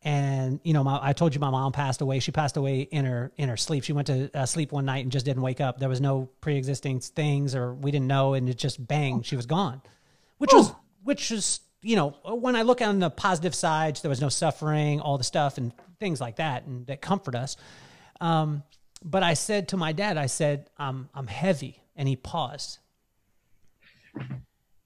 and 0.04 0.60
you 0.64 0.74
know 0.74 0.84
my, 0.84 1.00
i 1.02 1.14
told 1.14 1.36
you 1.36 1.40
my 1.40 1.50
mom 1.50 1.72
passed 1.72 2.02
away. 2.02 2.20
She 2.20 2.32
passed 2.32 2.58
away 2.58 2.82
in 2.82 3.06
her 3.06 3.32
in 3.38 3.50
her 3.50 3.58
sleep. 3.58 3.84
She 3.84 3.94
went 3.94 4.08
to 4.08 4.30
uh, 4.34 4.46
sleep 4.46 4.72
one 4.72 4.86
night 4.86 5.04
and 5.04 5.12
just 5.12 5.26
didn't 5.26 5.44
wake 5.44 5.62
up. 5.62 5.80
There 5.80 5.90
was 5.90 6.02
no 6.02 6.30
pre-existing 6.42 7.02
things 7.02 7.56
or 7.56 7.74
we 7.74 7.92
didn't 7.92 8.08
know 8.08 8.34
and 8.34 8.50
it 8.50 8.58
just 8.58 8.86
bang 8.86 9.22
she 9.22 9.36
was 9.36 9.46
gone. 9.46 9.82
Which 10.38 10.52
was 10.54 10.74
which 11.04 11.32
was 11.32 11.60
you 11.84 11.96
know 11.96 12.12
when 12.26 12.56
i 12.56 12.62
look 12.62 12.82
on 12.82 13.00
the 13.00 13.10
positive 13.10 13.56
side 13.56 13.96
there 13.98 14.10
was 14.10 14.22
no 14.22 14.30
suffering 14.30 15.02
all 15.02 15.18
the 15.18 15.24
stuff 15.24 15.58
and 15.58 15.74
things 16.00 16.22
like 16.22 16.38
that 16.38 16.66
and 16.66 16.88
that 16.88 17.02
comfort 17.02 17.36
us. 17.36 17.58
Um, 18.20 18.64
but 19.04 19.24
i 19.24 19.34
said 19.34 19.68
to 19.70 19.78
my 19.78 19.92
dad 19.92 20.18
i 20.18 20.26
said 20.26 20.70
i'm 20.78 21.10
i'm 21.14 21.28
heavy. 21.28 21.78
And 21.96 22.08
he 22.08 22.16
paused. 22.16 22.80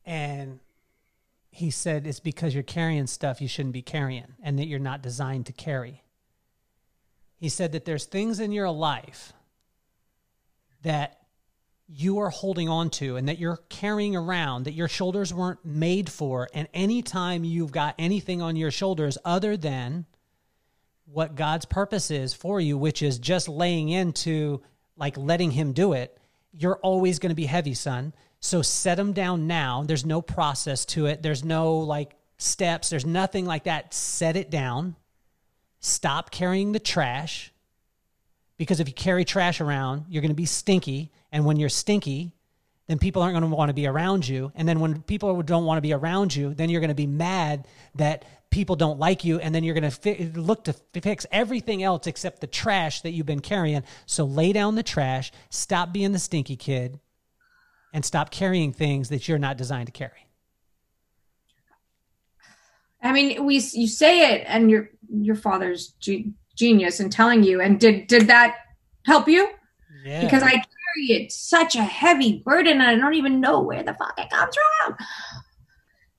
And 0.06 0.60
he 1.56 1.72
said 1.72 2.06
it's 2.06 2.20
because 2.20 2.54
you're 2.54 2.64
carrying 2.64 3.08
stuff 3.08 3.40
you 3.40 3.48
shouldn't 3.48 3.72
be 3.72 3.82
carrying 3.82 4.26
and 4.44 4.60
that 4.60 4.68
you're 4.68 4.78
not 4.78 5.02
designed 5.02 5.46
to 5.46 5.54
carry. 5.54 6.04
He 7.38 7.48
said 7.48 7.72
that 7.72 7.86
there's 7.86 8.04
things 8.04 8.42
in 8.42 8.52
your 8.52 8.70
life 8.70 9.32
that 10.82 11.22
you 11.88 12.18
are 12.20 12.30
holding 12.30 12.68
on 12.68 12.90
to 12.90 13.16
and 13.16 13.30
that 13.30 13.40
you're 13.40 13.62
carrying 13.70 14.18
around 14.18 14.66
that 14.66 14.74
your 14.74 14.90
shoulders 14.90 15.34
weren't 15.34 15.64
made 15.64 16.10
for. 16.10 16.50
And 16.54 16.68
anytime 16.74 17.46
you've 17.46 17.72
got 17.72 17.96
anything 17.98 18.42
on 18.42 18.58
your 18.58 18.72
shoulders 18.72 19.18
other 19.24 19.56
than 19.56 20.06
what 21.06 21.36
God's 21.36 21.64
purpose 21.64 22.12
is 22.12 22.34
for 22.34 22.60
you, 22.60 22.78
which 22.78 23.02
is 23.02 23.18
just 23.18 23.48
laying 23.48 23.88
into 23.88 24.62
like 24.98 25.16
letting 25.16 25.52
Him 25.52 25.72
do 25.72 25.94
it, 25.94 26.18
you're 26.52 26.80
always 26.80 27.20
going 27.20 27.30
to 27.30 27.34
be 27.36 27.46
heavy, 27.46 27.76
son. 27.76 28.14
So 28.46 28.62
set 28.62 28.96
them 28.96 29.12
down 29.12 29.48
now. 29.48 29.84
There's 29.88 30.06
no 30.06 30.22
process 30.22 30.86
to 30.86 31.08
it. 31.08 31.24
There's 31.24 31.44
no 31.44 31.78
like 31.78 32.16
steps. 32.38 32.92
There's 32.92 33.06
nothing 33.06 33.48
like 33.48 33.64
that. 33.64 33.92
Set 33.92 34.36
it 34.36 34.52
down. 34.52 34.96
Stop 35.80 36.30
carrying 36.30 36.72
the 36.72 36.80
trash. 36.80 37.52
Because 38.58 38.80
if 38.80 38.88
you 38.88 38.94
carry 38.94 39.26
trash 39.26 39.62
around, 39.62 40.06
you're 40.10 40.22
going 40.22 40.30
to 40.30 40.36
be 40.36 40.46
stinky. 40.46 41.12
And 41.32 41.44
when 41.44 41.58
you're 41.58 41.70
stinky, 41.70 42.34
then 42.86 43.00
people 43.00 43.24
aren't 43.24 43.34
going 43.34 43.50
to 43.50 43.56
want 43.56 43.70
to 43.70 43.74
be 43.74 43.88
around 43.88 44.28
you. 44.28 44.52
And 44.54 44.70
then 44.70 44.80
when 44.80 45.02
people 45.02 45.42
don't 45.42 45.66
want 45.66 45.80
to 45.80 45.82
be 45.82 45.94
around 45.94 46.36
you, 46.36 46.54
then 46.54 46.70
you're 46.70 46.82
going 46.82 46.90
to 46.90 46.94
be 46.94 47.08
mad 47.08 47.68
that 47.96 48.26
people 48.52 48.76
don't 48.76 49.00
like 49.00 49.26
you. 49.26 49.40
And 49.40 49.56
then 49.56 49.64
you're 49.64 49.74
going 49.74 49.90
to 49.90 49.98
fi- 49.98 50.32
look 50.36 50.66
to 50.66 50.74
fix 50.94 51.26
everything 51.32 51.82
else 51.82 52.06
except 52.06 52.42
the 52.42 52.48
trash 52.48 53.02
that 53.02 53.10
you've 53.10 53.26
been 53.26 53.40
carrying. 53.40 53.82
So 54.06 54.24
lay 54.24 54.54
down 54.54 54.76
the 54.76 54.84
trash, 54.84 55.32
stop 55.50 55.92
being 55.92 56.12
the 56.12 56.20
stinky 56.20 56.56
kid, 56.56 57.00
and 57.96 58.04
stop 58.04 58.30
carrying 58.30 58.74
things 58.74 59.08
that 59.08 59.26
you're 59.30 59.40
not 59.40 59.56
designed 59.56 59.86
to 59.86 59.92
carry. 59.94 60.28
I 63.02 63.14
mean, 63.14 63.46
we 63.46 63.56
you 63.56 63.88
say 63.88 64.34
it, 64.34 64.44
and 64.48 64.70
your 64.70 64.90
your 65.10 65.36
father's 65.36 65.94
ge- 66.02 66.28
genius 66.58 67.00
in 67.00 67.10
telling 67.10 67.44
you. 67.44 67.62
And 67.62 67.80
did 67.80 68.08
did 68.08 68.28
that 68.28 68.58
help 69.06 69.30
you? 69.30 69.50
Yeah. 70.04 70.26
Because 70.26 70.44
I 70.44 70.52
carry 70.52 71.06
it 71.08 71.32
such 71.32 71.78
a 71.78 71.84
heavy 71.84 72.44
burden, 72.46 72.82
and 72.82 72.84
I 72.84 72.96
don't 72.96 73.14
even 73.14 73.40
know 73.40 73.62
where 73.62 73.82
the 73.82 73.94
fuck 73.94 74.14
it 74.18 74.30
comes 74.30 74.56
from. 74.84 74.98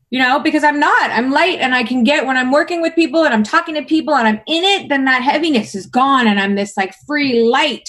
You 0.08 0.20
know, 0.20 0.40
because 0.40 0.64
I'm 0.64 0.80
not. 0.80 1.10
I'm 1.10 1.30
light, 1.30 1.58
and 1.58 1.74
I 1.74 1.82
can 1.82 2.04
get 2.04 2.24
when 2.24 2.38
I'm 2.38 2.52
working 2.52 2.80
with 2.80 2.94
people 2.94 3.24
and 3.24 3.34
I'm 3.34 3.42
talking 3.42 3.74
to 3.74 3.82
people 3.82 4.14
and 4.14 4.26
I'm 4.26 4.40
in 4.46 4.64
it. 4.64 4.88
Then 4.88 5.04
that 5.04 5.20
heaviness 5.20 5.74
is 5.74 5.84
gone, 5.84 6.26
and 6.26 6.40
I'm 6.40 6.54
this 6.54 6.74
like 6.74 6.94
free 7.06 7.42
light. 7.42 7.86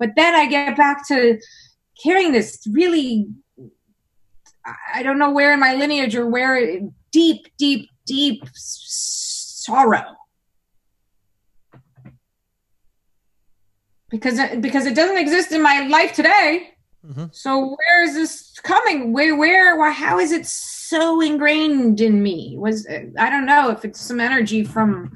But 0.00 0.10
then 0.16 0.34
I 0.34 0.46
get 0.46 0.76
back 0.76 1.06
to 1.06 1.38
carrying 2.02 2.32
this 2.32 2.66
really 2.70 3.28
I 4.94 5.02
don't 5.02 5.18
know 5.18 5.30
where 5.30 5.52
in 5.52 5.60
my 5.60 5.74
lineage 5.74 6.14
or 6.14 6.26
where 6.26 6.80
deep, 7.10 7.46
deep, 7.56 7.88
deep 8.06 8.44
sorrow. 8.54 10.16
Because 14.10 14.40
because 14.60 14.86
it 14.86 14.94
doesn't 14.94 15.18
exist 15.18 15.52
in 15.52 15.60
my 15.60 15.86
life 15.86 16.14
today. 16.14 16.70
Mm-hmm. 17.06 17.26
So 17.32 17.76
where 17.76 18.02
is 18.02 18.14
this 18.14 18.58
coming? 18.60 19.12
Where 19.12 19.36
where 19.36 19.76
why 19.76 19.90
how 19.90 20.18
is 20.18 20.32
it 20.32 20.46
so 20.46 21.20
ingrained 21.20 22.00
in 22.00 22.22
me? 22.22 22.56
Was 22.56 22.86
I 23.18 23.28
don't 23.28 23.44
know 23.44 23.70
if 23.70 23.84
it's 23.84 24.00
some 24.00 24.18
energy 24.18 24.64
from 24.64 25.12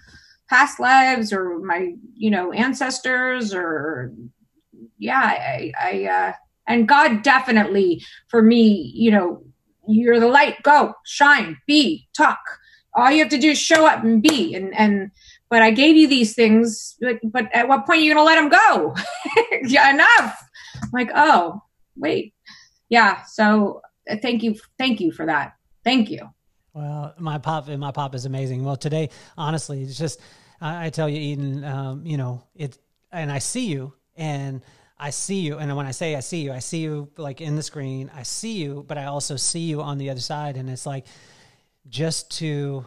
past 0.50 0.78
lives 0.78 1.32
or 1.32 1.58
my 1.60 1.94
you 2.14 2.30
know 2.30 2.52
ancestors 2.52 3.54
or 3.54 4.12
yeah 4.98 5.22
I 5.22 5.72
I 5.80 6.04
uh 6.04 6.32
and 6.66 6.88
God 6.88 7.22
definitely, 7.22 8.02
for 8.28 8.42
me, 8.42 8.92
you 8.94 9.10
know, 9.10 9.42
you're 9.88 10.20
the 10.20 10.28
light, 10.28 10.62
go, 10.62 10.94
shine, 11.04 11.58
be, 11.66 12.08
talk. 12.16 12.38
All 12.94 13.10
you 13.10 13.20
have 13.20 13.30
to 13.30 13.38
do 13.38 13.50
is 13.50 13.58
show 13.58 13.86
up 13.86 14.04
and 14.04 14.22
be. 14.22 14.54
And, 14.54 14.76
and, 14.76 15.10
but 15.48 15.62
I 15.62 15.70
gave 15.70 15.96
you 15.96 16.06
these 16.06 16.34
things, 16.34 16.96
but, 17.00 17.18
but 17.24 17.48
at 17.54 17.68
what 17.68 17.86
point 17.86 18.00
are 18.00 18.02
you 18.02 18.14
going 18.14 18.24
to 18.24 18.24
let 18.24 18.36
them 18.36 18.48
go? 18.48 18.94
yeah, 19.68 19.92
enough. 19.92 20.44
I'm 20.82 20.90
like, 20.92 21.10
oh, 21.14 21.62
wait. 21.96 22.34
Yeah. 22.88 23.22
So 23.24 23.80
uh, 24.08 24.16
thank 24.20 24.42
you. 24.42 24.56
Thank 24.78 25.00
you 25.00 25.10
for 25.10 25.26
that. 25.26 25.54
Thank 25.84 26.10
you. 26.10 26.28
Well, 26.74 27.14
my 27.18 27.38
pop, 27.38 27.68
my 27.68 27.90
pop 27.90 28.14
is 28.14 28.24
amazing. 28.24 28.64
Well, 28.64 28.76
today, 28.76 29.10
honestly, 29.36 29.82
it's 29.82 29.98
just, 29.98 30.20
I, 30.60 30.86
I 30.86 30.90
tell 30.90 31.08
you, 31.08 31.18
Eden, 31.18 31.64
um, 31.64 32.06
you 32.06 32.16
know, 32.16 32.44
it, 32.54 32.78
and 33.10 33.32
I 33.32 33.38
see 33.38 33.66
you 33.66 33.94
and, 34.16 34.62
I 35.02 35.10
see 35.10 35.40
you. 35.40 35.58
And 35.58 35.76
when 35.76 35.84
I 35.84 35.90
say 35.90 36.14
I 36.14 36.20
see 36.20 36.42
you, 36.42 36.52
I 36.52 36.60
see 36.60 36.78
you 36.78 37.10
like 37.16 37.40
in 37.40 37.56
the 37.56 37.62
screen. 37.64 38.08
I 38.14 38.22
see 38.22 38.52
you, 38.52 38.84
but 38.86 38.98
I 38.98 39.06
also 39.06 39.34
see 39.34 39.58
you 39.58 39.82
on 39.82 39.98
the 39.98 40.10
other 40.10 40.20
side. 40.20 40.56
And 40.56 40.70
it's 40.70 40.86
like 40.86 41.06
just 41.88 42.30
to 42.38 42.86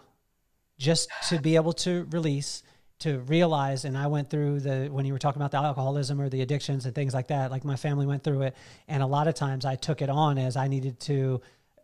just 0.77 1.09
to 1.27 1.41
be 1.41 1.57
able 1.57 1.73
to 1.73 2.07
release, 2.11 2.63
to 2.99 3.19
realize, 3.19 3.83
and 3.83 3.97
I 3.97 4.07
went 4.07 4.29
through 4.29 4.61
the 4.61 4.87
when 4.89 5.05
you 5.05 5.11
were 5.11 5.19
talking 5.19 5.41
about 5.41 5.51
the 5.51 5.57
alcoholism 5.57 6.21
or 6.21 6.29
the 6.29 6.41
addictions 6.41 6.85
and 6.85 6.95
things 6.95 7.13
like 7.13 7.27
that, 7.27 7.51
like 7.51 7.65
my 7.65 7.75
family 7.75 8.05
went 8.05 8.23
through 8.23 8.43
it. 8.43 8.55
And 8.87 9.03
a 9.03 9.07
lot 9.07 9.27
of 9.27 9.35
times 9.35 9.65
I 9.65 9.75
took 9.75 10.01
it 10.01 10.09
on 10.09 10.37
as 10.37 10.55
I 10.55 10.69
needed 10.69 11.01
to 11.01 11.41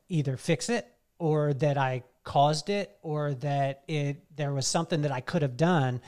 either 0.07 0.37
fix 0.37 0.69
it 0.69 0.87
or 1.19 1.53
that 1.55 1.77
I 1.77 2.03
caused 2.23 2.69
it 2.69 2.97
or 3.01 3.33
that 3.33 3.83
it 3.89 4.23
there 4.37 4.53
was 4.53 4.65
something 4.65 5.01
that 5.01 5.11
I 5.11 5.19
could 5.19 5.41
have 5.41 5.57
done. 5.57 5.99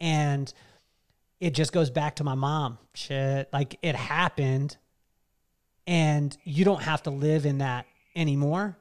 And 0.00 0.52
it 1.42 1.54
just 1.54 1.72
goes 1.72 1.90
back 1.90 2.14
to 2.14 2.24
my 2.24 2.36
mom 2.36 2.78
shit. 2.94 3.48
Like 3.52 3.76
it 3.82 3.96
happened 3.96 4.76
and 5.88 6.36
you 6.44 6.64
don't 6.64 6.82
have 6.84 7.02
to 7.02 7.10
live 7.10 7.46
in 7.46 7.58
that 7.58 7.84
anymore. 8.14 8.78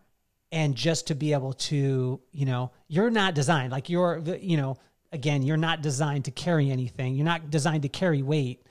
And 0.52 0.76
just 0.76 1.08
to 1.08 1.16
be 1.16 1.34
able 1.34 1.54
to, 1.54 2.22
you 2.32 2.46
know, 2.46 2.70
you're 2.88 3.10
not 3.10 3.34
designed 3.34 3.72
like 3.72 3.90
you're, 3.90 4.22
you 4.40 4.58
know, 4.58 4.78
again, 5.12 5.42
you're 5.42 5.58
not 5.58 5.82
designed 5.82 6.26
to 6.26 6.32
carry 6.32 6.70
anything. 6.70 7.16
You're 7.16 7.26
not 7.26 7.50
designed 7.50 7.82
to 7.82 7.90
carry 7.90 8.22
weight. 8.22 8.64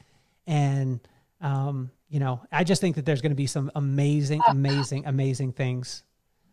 And, 0.46 1.00
um, 1.40 1.90
you 2.08 2.20
know, 2.20 2.42
I 2.52 2.62
just 2.62 2.80
think 2.80 2.94
that 2.94 3.04
there's 3.04 3.20
going 3.20 3.32
to 3.32 3.36
be 3.36 3.48
some 3.48 3.72
amazing, 3.74 4.40
amazing, 4.46 5.06
amazing 5.06 5.52
things. 5.52 6.04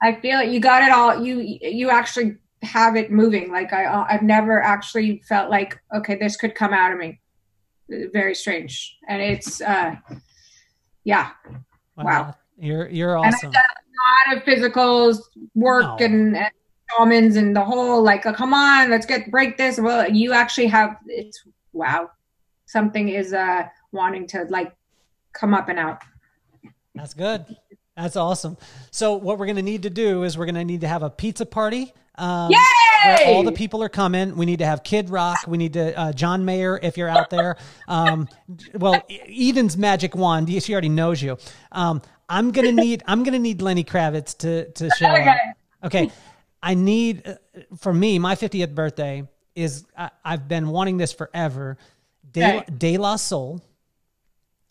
I 0.02 0.16
feel 0.16 0.40
it. 0.40 0.50
You 0.50 0.60
got 0.60 0.82
it 0.82 0.92
all. 0.92 1.24
You, 1.24 1.60
you 1.62 1.92
actually 1.92 2.38
have 2.64 2.96
it 2.96 3.12
moving. 3.12 3.52
Like 3.52 3.74
I, 3.74 4.08
I've 4.10 4.24
never 4.24 4.60
actually 4.60 5.22
felt 5.30 5.52
like, 5.52 5.80
okay, 5.96 6.16
this 6.16 6.36
could 6.36 6.56
come 6.56 6.74
out 6.74 6.92
of 6.92 6.98
me 6.98 7.20
very 7.90 8.36
strange. 8.36 8.98
And 9.08 9.22
it's, 9.22 9.62
uh, 9.62 9.96
yeah, 11.04 11.32
wow. 11.96 12.04
wow. 12.04 12.36
You're 12.60 12.90
you're 12.90 13.18
awesome. 13.18 13.48
And 13.48 13.48
I've 13.48 13.54
done 13.54 13.64
a 13.64 14.34
lot 14.34 14.38
of 14.38 14.44
physicals 14.44 15.20
work 15.56 16.00
no. 16.00 16.06
and, 16.06 16.36
and 16.36 16.52
shamans 16.92 17.36
and 17.36 17.56
the 17.56 17.64
whole 17.64 18.02
like, 18.02 18.26
oh, 18.26 18.34
come 18.34 18.54
on, 18.54 18.90
let's 18.90 19.06
get 19.06 19.30
break 19.32 19.58
this. 19.58 19.80
Well, 19.80 20.10
you 20.10 20.34
actually 20.34 20.68
have 20.68 20.98
it's 21.06 21.44
wow. 21.74 22.10
Something 22.66 23.10
is 23.10 23.34
uh 23.34 23.64
wanting 23.92 24.28
to 24.28 24.46
like 24.50 24.76
come 25.34 25.54
up 25.54 25.70
and 25.70 25.80
out. 25.80 26.02
That's 26.96 27.14
good. 27.14 27.46
That's 27.96 28.16
awesome. 28.16 28.58
So 28.92 29.14
what 29.14 29.38
we're 29.38 29.46
going 29.46 29.56
to 29.58 29.62
need 29.62 29.84
to 29.84 29.90
do 29.90 30.24
is 30.24 30.38
we're 30.38 30.46
going 30.46 30.56
to 30.56 30.66
need 30.66 30.82
to 30.82 30.88
have 30.88 31.04
a 31.04 31.10
pizza 31.10 31.46
party. 31.46 31.94
Um, 32.16 32.52
Yay! 32.52 32.58
Where 33.16 33.28
all 33.36 33.44
the 33.44 33.52
people 33.52 33.82
are 33.84 33.90
coming. 33.90 34.36
We 34.36 34.46
need 34.46 34.60
to 34.60 34.66
have 34.66 34.84
Kid 34.84 35.10
Rock. 35.10 35.40
We 35.48 35.58
need 35.58 35.74
to 35.74 35.98
uh, 35.98 36.12
John 36.14 36.46
Mayer 36.46 36.80
if 36.82 36.98
you're 36.98 37.10
out 37.10 37.30
there. 37.30 37.58
Um, 37.88 38.28
well, 38.74 39.02
Eden's 39.10 39.78
magic 39.78 40.16
wand. 40.16 40.50
She 40.64 40.72
already 40.74 40.90
knows 40.90 41.22
you. 41.22 41.38
Um, 41.72 42.02
I'm 42.30 42.52
gonna 42.52 42.72
need. 42.88 43.04
I'm 43.08 43.24
gonna 43.24 43.40
need 43.40 43.62
Lenny 43.62 43.84
Kravitz 43.84 44.38
to 44.40 44.70
to 44.74 44.90
show 44.98 45.12
Okay. 45.12 45.28
up. 45.30 45.38
Okay. 45.86 46.12
I 46.62 46.74
need 46.74 47.28
uh, 47.28 47.36
for 47.78 47.94
me 47.94 48.18
my 48.20 48.36
50th 48.36 48.74
birthday 48.74 49.24
is 49.56 49.86
I, 49.98 50.10
I've 50.26 50.48
been 50.48 50.70
wanting 50.70 50.98
this 50.98 51.14
forever. 51.14 51.78
De, 52.32 52.58
Okay. 52.58 52.66
De 52.78 52.98
La 52.98 53.16
Soul. 53.16 53.56
okay? 53.56 53.64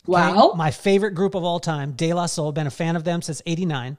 Wow. 0.05 0.53
My 0.55 0.71
favorite 0.71 1.11
group 1.15 1.33
of 1.35 1.43
all 1.43 1.59
time, 1.59 1.93
De 1.93 2.13
La 2.13 2.25
Soul. 2.27 2.51
Been 2.51 2.67
a 2.67 2.71
fan 2.71 2.95
of 2.95 3.03
them 3.03 3.21
since 3.21 3.41
'89. 3.45 3.97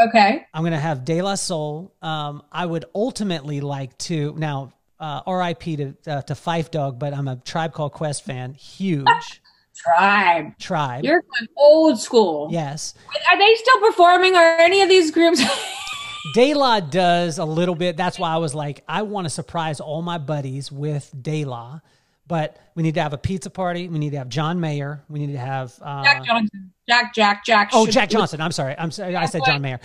Okay. 0.00 0.44
I'm 0.52 0.64
gonna 0.64 0.78
have 0.78 1.04
De 1.04 1.22
La 1.22 1.34
Soul. 1.36 1.94
Um, 2.02 2.42
I 2.50 2.66
would 2.66 2.84
ultimately 2.94 3.60
like 3.60 3.96
to 3.98 4.34
now. 4.36 4.72
Uh, 5.00 5.20
R.I.P. 5.26 5.76
to 5.76 5.94
uh, 6.06 6.22
to 6.22 6.34
Phife 6.34 6.70
Dawg, 6.70 6.98
but 7.00 7.12
I'm 7.12 7.26
a 7.28 7.36
Tribe 7.36 7.72
Called 7.74 7.92
Quest 7.92 8.24
fan. 8.24 8.54
Huge 8.54 9.06
Tribe. 9.76 10.56
tribe. 10.58 11.04
You're 11.04 11.20
going 11.20 11.48
old 11.56 12.00
school. 12.00 12.48
yes, 12.50 12.94
Are 13.30 13.36
they 13.36 13.54
still 13.56 13.80
performing? 13.80 14.34
Are 14.36 14.56
any 14.60 14.82
of 14.82 14.88
these 14.88 15.10
groups? 15.10 15.42
De 16.34 16.54
La 16.54 16.78
does 16.80 17.38
a 17.38 17.44
little 17.44 17.74
bit. 17.74 17.96
That's 17.96 18.18
why 18.18 18.30
I 18.30 18.36
was 18.38 18.54
like, 18.54 18.82
I 18.88 19.02
want 19.02 19.26
to 19.26 19.30
surprise 19.30 19.80
all 19.80 20.00
my 20.00 20.16
buddies 20.16 20.70
with 20.72 21.12
De 21.20 21.44
La. 21.44 21.80
But 22.26 22.56
we 22.74 22.82
need 22.82 22.94
to 22.94 23.02
have 23.02 23.12
a 23.12 23.18
pizza 23.18 23.50
party. 23.50 23.88
We 23.88 23.98
need 23.98 24.10
to 24.10 24.18
have 24.18 24.28
John 24.28 24.58
Mayer. 24.58 25.02
We 25.08 25.18
need 25.18 25.32
to 25.32 25.38
have 25.38 25.74
uh, 25.82 26.02
Jack 26.02 26.24
Johnson. 26.24 26.72
Jack, 26.88 27.14
Jack, 27.14 27.44
Jack. 27.44 27.70
oh 27.72 27.86
Jack 27.86 28.08
Johnson. 28.08 28.40
I'm 28.40 28.52
sorry. 28.52 28.74
I'm 28.78 28.90
sorry. 28.90 29.14
I 29.16 29.26
said 29.26 29.42
John 29.44 29.60
Mayer. 29.60 29.80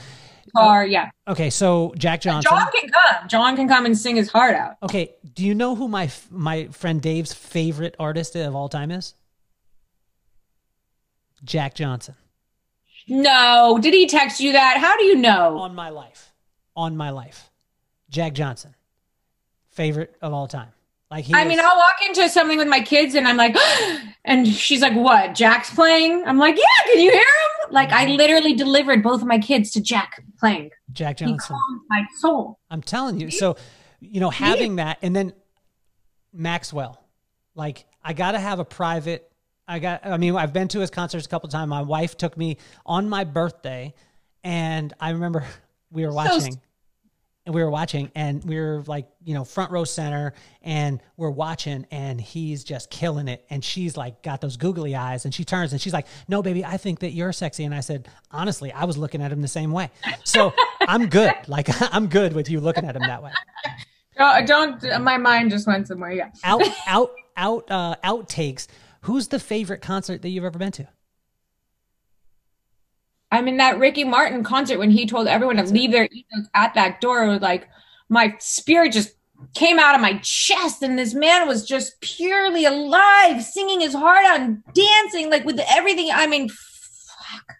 Car, 0.56 0.86
yeah. 0.86 1.10
Okay, 1.28 1.50
so 1.50 1.94
Jack 1.98 2.22
Johnson. 2.22 2.50
John 2.50 2.68
can 2.72 2.90
come. 2.90 3.28
John 3.28 3.56
can 3.56 3.68
come 3.68 3.86
and 3.86 3.98
sing 3.98 4.16
his 4.16 4.30
heart 4.32 4.56
out. 4.56 4.78
Okay, 4.82 5.16
do 5.34 5.46
you 5.46 5.54
know 5.54 5.76
who 5.76 5.88
my 5.88 6.10
my 6.32 6.68
friend 6.68 7.02
Dave's 7.02 7.34
favorite 7.34 7.96
artist 8.00 8.36
of 8.36 8.56
all 8.56 8.70
time 8.70 8.90
is? 8.92 9.14
Jack 11.44 11.76
Johnson. 11.76 12.16
No, 13.08 13.80
did 13.82 13.94
he 13.94 14.08
text 14.08 14.40
you 14.40 14.54
that? 14.54 14.78
How 14.78 14.98
do 14.98 15.04
you 15.04 15.16
know? 15.16 15.58
On 15.60 15.74
my 15.74 15.90
life. 15.90 16.34
On 16.76 16.96
my 16.96 17.10
life. 17.10 17.50
Jack 18.10 18.34
Johnson. 18.34 18.76
Favorite 19.72 20.16
of 20.22 20.34
all 20.34 20.48
time. 20.48 20.70
Like 21.12 21.26
he 21.26 21.34
I 21.34 21.44
mean, 21.44 21.60
I'll 21.60 21.78
walk 21.78 21.96
into 22.06 22.30
something 22.30 22.58
with 22.58 22.68
my 22.68 22.82
kids 22.82 23.16
and 23.16 23.28
I'm 23.28 23.38
like, 23.38 23.56
and 24.26 24.48
she's 24.48 24.82
like, 24.82 24.94
what? 24.94 25.34
Jack's 25.34 25.74
playing? 25.74 26.24
I'm 26.26 26.38
like, 26.38 26.56
yeah, 26.56 26.92
can 26.92 27.02
you 27.02 27.12
hear 27.12 27.22
him? 27.22 27.72
Like, 27.72 27.92
I 27.92 28.06
mm-hmm. 28.06 28.16
literally 28.16 28.54
delivered 28.54 29.02
both 29.02 29.22
of 29.22 29.28
my 29.28 29.40
kids 29.40 29.72
to 29.72 29.82
Jack 29.82 30.24
playing. 30.40 30.70
Jack 30.92 31.18
Johnson. 31.18 31.56
my 31.90 32.06
soul. 32.18 32.60
I'm 32.70 32.82
telling 32.82 33.20
you. 33.20 33.32
So, 33.32 33.58
you 34.00 34.20
know, 34.20 34.30
having 34.30 34.78
that 34.78 35.00
and 35.02 35.16
then 35.16 35.34
Maxwell. 36.32 37.04
Like 37.56 37.86
I 38.04 38.14
got 38.14 38.32
to 38.32 38.40
have 38.40 38.60
a 38.60 38.66
private 38.66 39.26
I 39.68 39.80
got 39.80 40.06
I 40.06 40.18
mean, 40.18 40.36
I've 40.36 40.54
been 40.54 40.68
to 40.70 40.80
his 40.80 40.90
concerts 40.90 41.26
a 41.26 41.30
couple 41.30 41.50
times. 41.50 41.70
My 41.70 41.82
wife 41.82 42.18
took 42.18 42.38
me 42.38 42.58
on 42.86 43.10
my 43.10 43.24
birthday 43.24 43.94
and 44.44 44.94
I 45.00 45.12
remember 45.12 45.46
we 45.92 46.06
were 46.06 46.14
watching 46.14 46.60
and 47.46 47.56
we 47.56 47.64
were 47.64 47.70
watching 47.70 48.12
and 48.16 48.44
we 48.44 48.60
were 48.60 48.84
like, 48.86 49.08
you 49.24 49.34
know, 49.34 49.44
front 49.44 49.72
row 49.72 49.84
center 49.84 50.34
and 50.62 51.02
we're 51.18 51.30
watching 51.30 51.86
and 51.90 52.20
he's 52.20 52.64
just 52.64 52.90
killing 52.90 53.28
it 53.28 53.46
and 53.50 53.64
she's 53.64 53.98
like 53.98 54.22
got 54.22 54.42
those 54.42 54.58
googly 54.58 54.96
eyes 54.96 55.26
and 55.26 55.34
she 55.34 55.44
turns 55.44 55.72
and 55.72 55.82
she's 55.82 55.94
like, 55.94 56.06
"No, 56.28 56.42
baby, 56.42 56.64
I 56.64 56.78
think 56.78 57.00
that 57.00 57.12
you're 57.12 57.32
sexy." 57.34 57.64
And 57.64 57.74
I 57.74 57.80
said, 57.80 58.08
"Honestly, 58.32 58.72
I 58.72 58.86
was 58.86 58.98
looking 58.98 59.22
at 59.22 59.32
him 59.32 59.42
the 59.42 59.48
same 59.48 59.72
way." 59.72 59.90
So, 60.24 60.54
I'm 60.82 61.08
good. 61.08 61.34
Like 61.48 61.70
I'm 61.94 62.08
good 62.08 62.34
with 62.34 62.50
you 62.50 62.60
looking 62.60 62.86
at 62.86 62.96
him 62.96 63.04
that 63.04 63.24
way. 63.24 63.32
Oh, 64.20 64.46
don't, 64.46 64.84
my 65.02 65.18
mind 65.18 65.50
just 65.50 65.66
went 65.66 65.88
somewhere. 65.88 66.12
Yeah. 66.12 66.30
out 66.44 66.62
out 66.88 67.12
out 67.38 67.72
uh 67.72 67.96
outtakes 68.04 68.68
who's 69.02 69.30
the 69.30 69.40
favorite 69.40 69.82
concert 69.82 70.22
that 70.22 70.30
you've 70.30 70.44
ever 70.44 70.60
been 70.60 70.74
to 70.74 70.88
I'm 73.32 73.48
in 73.48 73.58
that 73.58 73.78
Ricky 73.78 74.04
Martin 74.04 74.44
concert 74.44 74.80
when 74.80 74.92
he 74.92 75.06
told 75.06 75.28
everyone 75.28 75.58
to 75.58 75.64
leave 75.64 75.92
their 75.92 76.08
egos 76.12 76.50
at 76.54 76.74
that 76.74 77.00
door. 77.00 77.24
It 77.24 77.30
was 77.30 77.42
like 77.42 77.68
my 78.10 78.36
spirit 78.40 78.92
just 78.92 79.12
came 79.54 79.80
out 79.80 79.96
of 79.96 80.02
my 80.02 80.18
chest, 80.24 80.82
and 80.82 80.98
this 80.98 81.14
man 81.14 81.48
was 81.48 81.66
just 81.66 82.00
purely 82.02 82.66
alive, 82.66 83.44
singing 83.44 83.82
his 83.82 83.94
heart 83.94 84.26
out 84.26 84.40
and 84.40 84.64
dancing 84.74 85.30
like 85.30 85.46
with 85.46 85.60
everything. 85.70 86.10
I 86.12 86.28
mean, 86.28 86.50
fuck. 86.50 87.56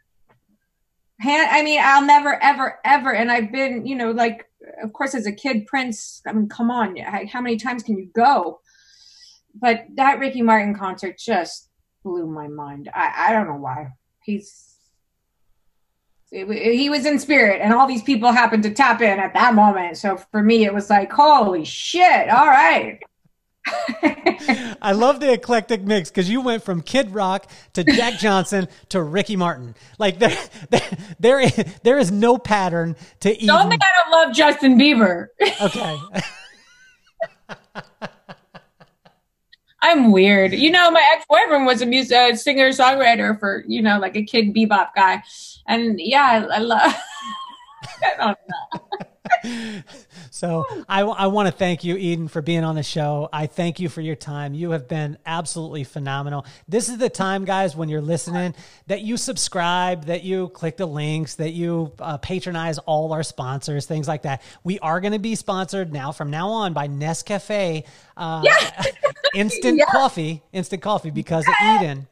I 1.22 1.62
mean, 1.64 1.80
I'll 1.84 2.06
never, 2.06 2.42
ever, 2.42 2.80
ever. 2.84 3.14
And 3.14 3.32
I've 3.32 3.52
been, 3.52 3.86
you 3.86 3.96
know, 3.96 4.12
like, 4.12 4.50
of 4.82 4.94
course, 4.94 5.14
as 5.14 5.28
a 5.28 5.32
kid, 5.32 5.68
Prince. 5.68 6.22
I 6.26 6.34
mean, 6.34 6.50
come 6.50 6.72
on, 6.72 6.96
how 6.98 7.26
how 7.28 7.42
many 7.42 7.58
times 7.58 7.84
can 7.84 7.98
you 7.98 8.10
go? 8.16 8.62
But 9.54 9.86
that 9.96 10.20
Ricky 10.20 10.42
Martin 10.42 10.76
concert 10.76 11.18
just 11.18 11.70
blew 12.04 12.28
my 12.28 12.48
mind. 12.48 12.90
I, 12.94 13.28
I 13.28 13.34
don't 13.34 13.48
know 13.48 13.56
why. 13.56 13.94
He's 14.24 14.69
he 16.32 16.90
was 16.90 17.06
in 17.06 17.18
spirit 17.20 17.60
and 17.62 17.74
all 17.74 17.88
these 17.88 18.04
people 18.04 18.32
happened 18.32 18.64
to 18.64 18.72
tap 18.72 19.02
in 19.02 19.20
at 19.20 19.34
that 19.34 19.56
moment. 19.56 19.98
So 19.98 20.18
for 20.32 20.44
me 20.44 20.66
it 20.66 20.74
was 20.74 20.90
like 20.90 21.12
holy 21.12 21.66
shit 21.66 22.30
all 22.30 22.48
right. 22.48 23.00
I 24.82 24.94
love 24.94 25.20
the 25.20 25.34
eclectic 25.34 25.82
mix 25.82 26.10
because 26.10 26.30
you 26.30 26.42
went 26.42 26.64
from 26.64 26.82
kid 26.82 27.14
rock 27.14 27.50
to 27.74 27.84
jack 27.84 28.14
johnson 28.20 28.68
to 28.90 29.02
ricky 29.02 29.36
martin. 29.36 29.76
Like 29.98 30.20
there 30.20 30.38
there, 30.70 30.82
there, 31.20 31.40
is, 31.40 31.66
there 31.84 31.98
is 31.98 32.12
no 32.12 32.38
pattern 32.38 32.96
to 33.22 33.36
don't 33.46 33.70
think 33.70 33.82
i 33.84 34.04
don't 34.04 34.12
love 34.12 34.36
justin 34.36 34.78
bieber. 34.78 35.28
Okay. 35.62 35.98
I'm 39.82 40.12
weird. 40.12 40.54
You 40.54 40.72
know 40.72 40.92
my 40.92 41.14
ex-boyfriend 41.16 41.66
was 41.66 41.82
a 41.82 41.86
music 41.86 42.16
uh, 42.16 42.36
singer 42.36 42.70
songwriter 42.70 43.40
for 43.40 43.64
you 43.68 43.82
know 43.82 43.98
like 44.00 44.16
a 44.16 44.24
kid 44.24 44.54
bebop 44.54 44.90
guy 44.96 45.24
and 45.70 46.00
yeah 46.02 46.46
i, 46.50 46.56
I 46.56 46.60
love 46.60 46.96
I. 48.20 48.36
So 50.32 50.66
I, 50.88 51.02
I 51.02 51.28
want 51.28 51.48
to 51.48 51.52
thank 51.52 51.84
you, 51.84 51.96
Eden, 51.98 52.28
for 52.28 52.42
being 52.42 52.64
on 52.64 52.76
the 52.76 52.84
show. 52.84 53.30
I 53.32 53.48
thank 53.48 53.80
you 53.80 53.90
for 53.90 54.02
your 54.02 54.16
time. 54.16 54.54
You 54.54 54.72
have 54.72 54.88
been 54.88 55.18
absolutely 55.26 55.84
phenomenal. 55.84 56.46
This 56.68 56.90
is 56.90 56.98
the 56.98 57.10
time, 57.10 57.46
guys, 57.46 57.76
when 57.76 57.90
you're 57.90 58.02
listening, 58.02 58.56
that 58.88 59.02
you 59.02 59.18
subscribe, 59.18 60.06
that 60.06 60.24
you 60.24 60.50
click 60.50 60.78
the 60.78 60.86
links, 60.86 61.36
that 61.36 61.52
you 61.52 61.92
uh, 62.00 62.18
patronize 62.18 62.78
all 62.80 63.12
our 63.14 63.24
sponsors, 63.24 63.86
things 63.86 64.08
like 64.08 64.24
that. 64.24 64.42
We 64.64 64.80
are 64.80 65.02
going 65.02 65.14
to 65.14 65.20
be 65.20 65.36
sponsored 65.36 65.92
now 65.92 66.12
from 66.12 66.32
now 66.32 66.50
on 66.50 66.74
by 66.74 66.88
Nescafe 66.88 67.86
uh, 68.18 68.44
Instant 69.36 69.78
Yeah. 69.80 69.86
Coffee, 69.92 70.44
Instant 70.54 70.82
Coffee, 70.82 71.12
because 71.12 71.46
of 71.48 71.54
Eden. 71.64 72.08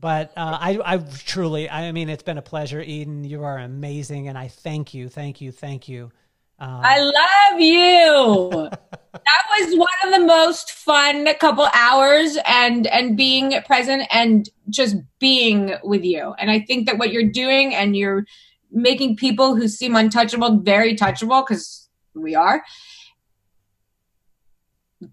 But 0.00 0.32
uh, 0.36 0.58
I, 0.60 0.78
I 0.84 0.98
truly, 0.98 1.68
I 1.68 1.90
mean, 1.90 2.08
it's 2.08 2.22
been 2.22 2.38
a 2.38 2.42
pleasure, 2.42 2.80
Eden. 2.80 3.24
You 3.24 3.42
are 3.42 3.58
amazing, 3.58 4.28
and 4.28 4.38
I 4.38 4.48
thank 4.48 4.94
you, 4.94 5.08
thank 5.08 5.40
you, 5.40 5.50
thank 5.50 5.88
you. 5.88 6.12
Um, 6.60 6.80
I 6.82 6.98
love 7.00 7.60
you. 7.60 8.68
that 9.12 9.42
was 9.58 9.76
one 9.76 9.88
of 10.12 10.20
the 10.20 10.26
most 10.26 10.72
fun 10.72 11.32
couple 11.36 11.68
hours 11.72 12.36
and 12.46 12.86
and 12.88 13.16
being 13.16 13.54
present 13.66 14.04
and 14.10 14.48
just 14.68 14.96
being 15.20 15.74
with 15.84 16.04
you. 16.04 16.34
And 16.38 16.50
I 16.50 16.60
think 16.60 16.86
that 16.86 16.98
what 16.98 17.12
you're 17.12 17.30
doing 17.30 17.74
and 17.74 17.96
you're 17.96 18.24
making 18.72 19.16
people 19.16 19.54
who 19.54 19.68
seem 19.68 19.94
untouchable 19.94 20.58
very 20.58 20.96
touchable 20.96 21.46
because 21.46 21.88
we 22.14 22.34
are 22.34 22.62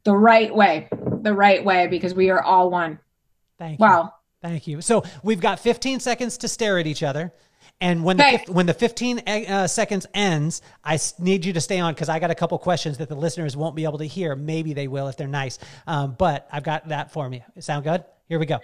the 0.04 0.16
right 0.16 0.54
way. 0.54 0.90
The 1.22 1.34
right 1.34 1.64
way 1.64 1.88
because 1.88 2.16
we 2.16 2.32
are 2.32 2.42
all 2.42 2.72
one. 2.72 3.00
Thank 3.60 3.80
you. 3.80 3.84
Wow. 3.84 4.15
Thank 4.46 4.68
you. 4.68 4.80
So 4.82 5.04
we've 5.24 5.40
got 5.40 5.60
15 5.60 6.00
seconds 6.00 6.38
to 6.38 6.48
stare 6.48 6.78
at 6.78 6.86
each 6.86 7.02
other. 7.02 7.34
And 7.82 8.04
when 8.04 8.18
the 8.18 8.44
when 8.48 8.68
the 8.68 8.74
15 8.76 9.20
uh, 9.28 9.68
seconds 9.68 10.06
ends, 10.14 10.62
I 10.84 11.00
need 11.20 11.44
you 11.44 11.54
to 11.54 11.62
stay 11.62 11.80
on 11.80 11.94
because 11.94 12.10
I 12.10 12.20
got 12.20 12.32
a 12.32 12.36
couple 12.36 12.58
questions 12.60 13.00
that 13.00 13.10
the 13.10 13.16
listeners 13.16 13.58
won't 13.58 13.76
be 13.76 13.84
able 13.86 13.98
to 13.98 14.06
hear. 14.06 14.36
Maybe 14.36 14.74
they 14.74 14.88
will 14.88 15.08
if 15.08 15.18
they're 15.18 15.28
nice. 15.28 15.58
Um, 15.88 16.16
but 16.18 16.48
I've 16.52 16.64
got 16.64 16.88
that 16.90 17.12
for 17.12 17.28
you. 17.34 17.42
Sound 17.60 17.84
good? 17.84 18.06
Here 18.30 18.40
we 18.40 18.46
go. 18.46 18.60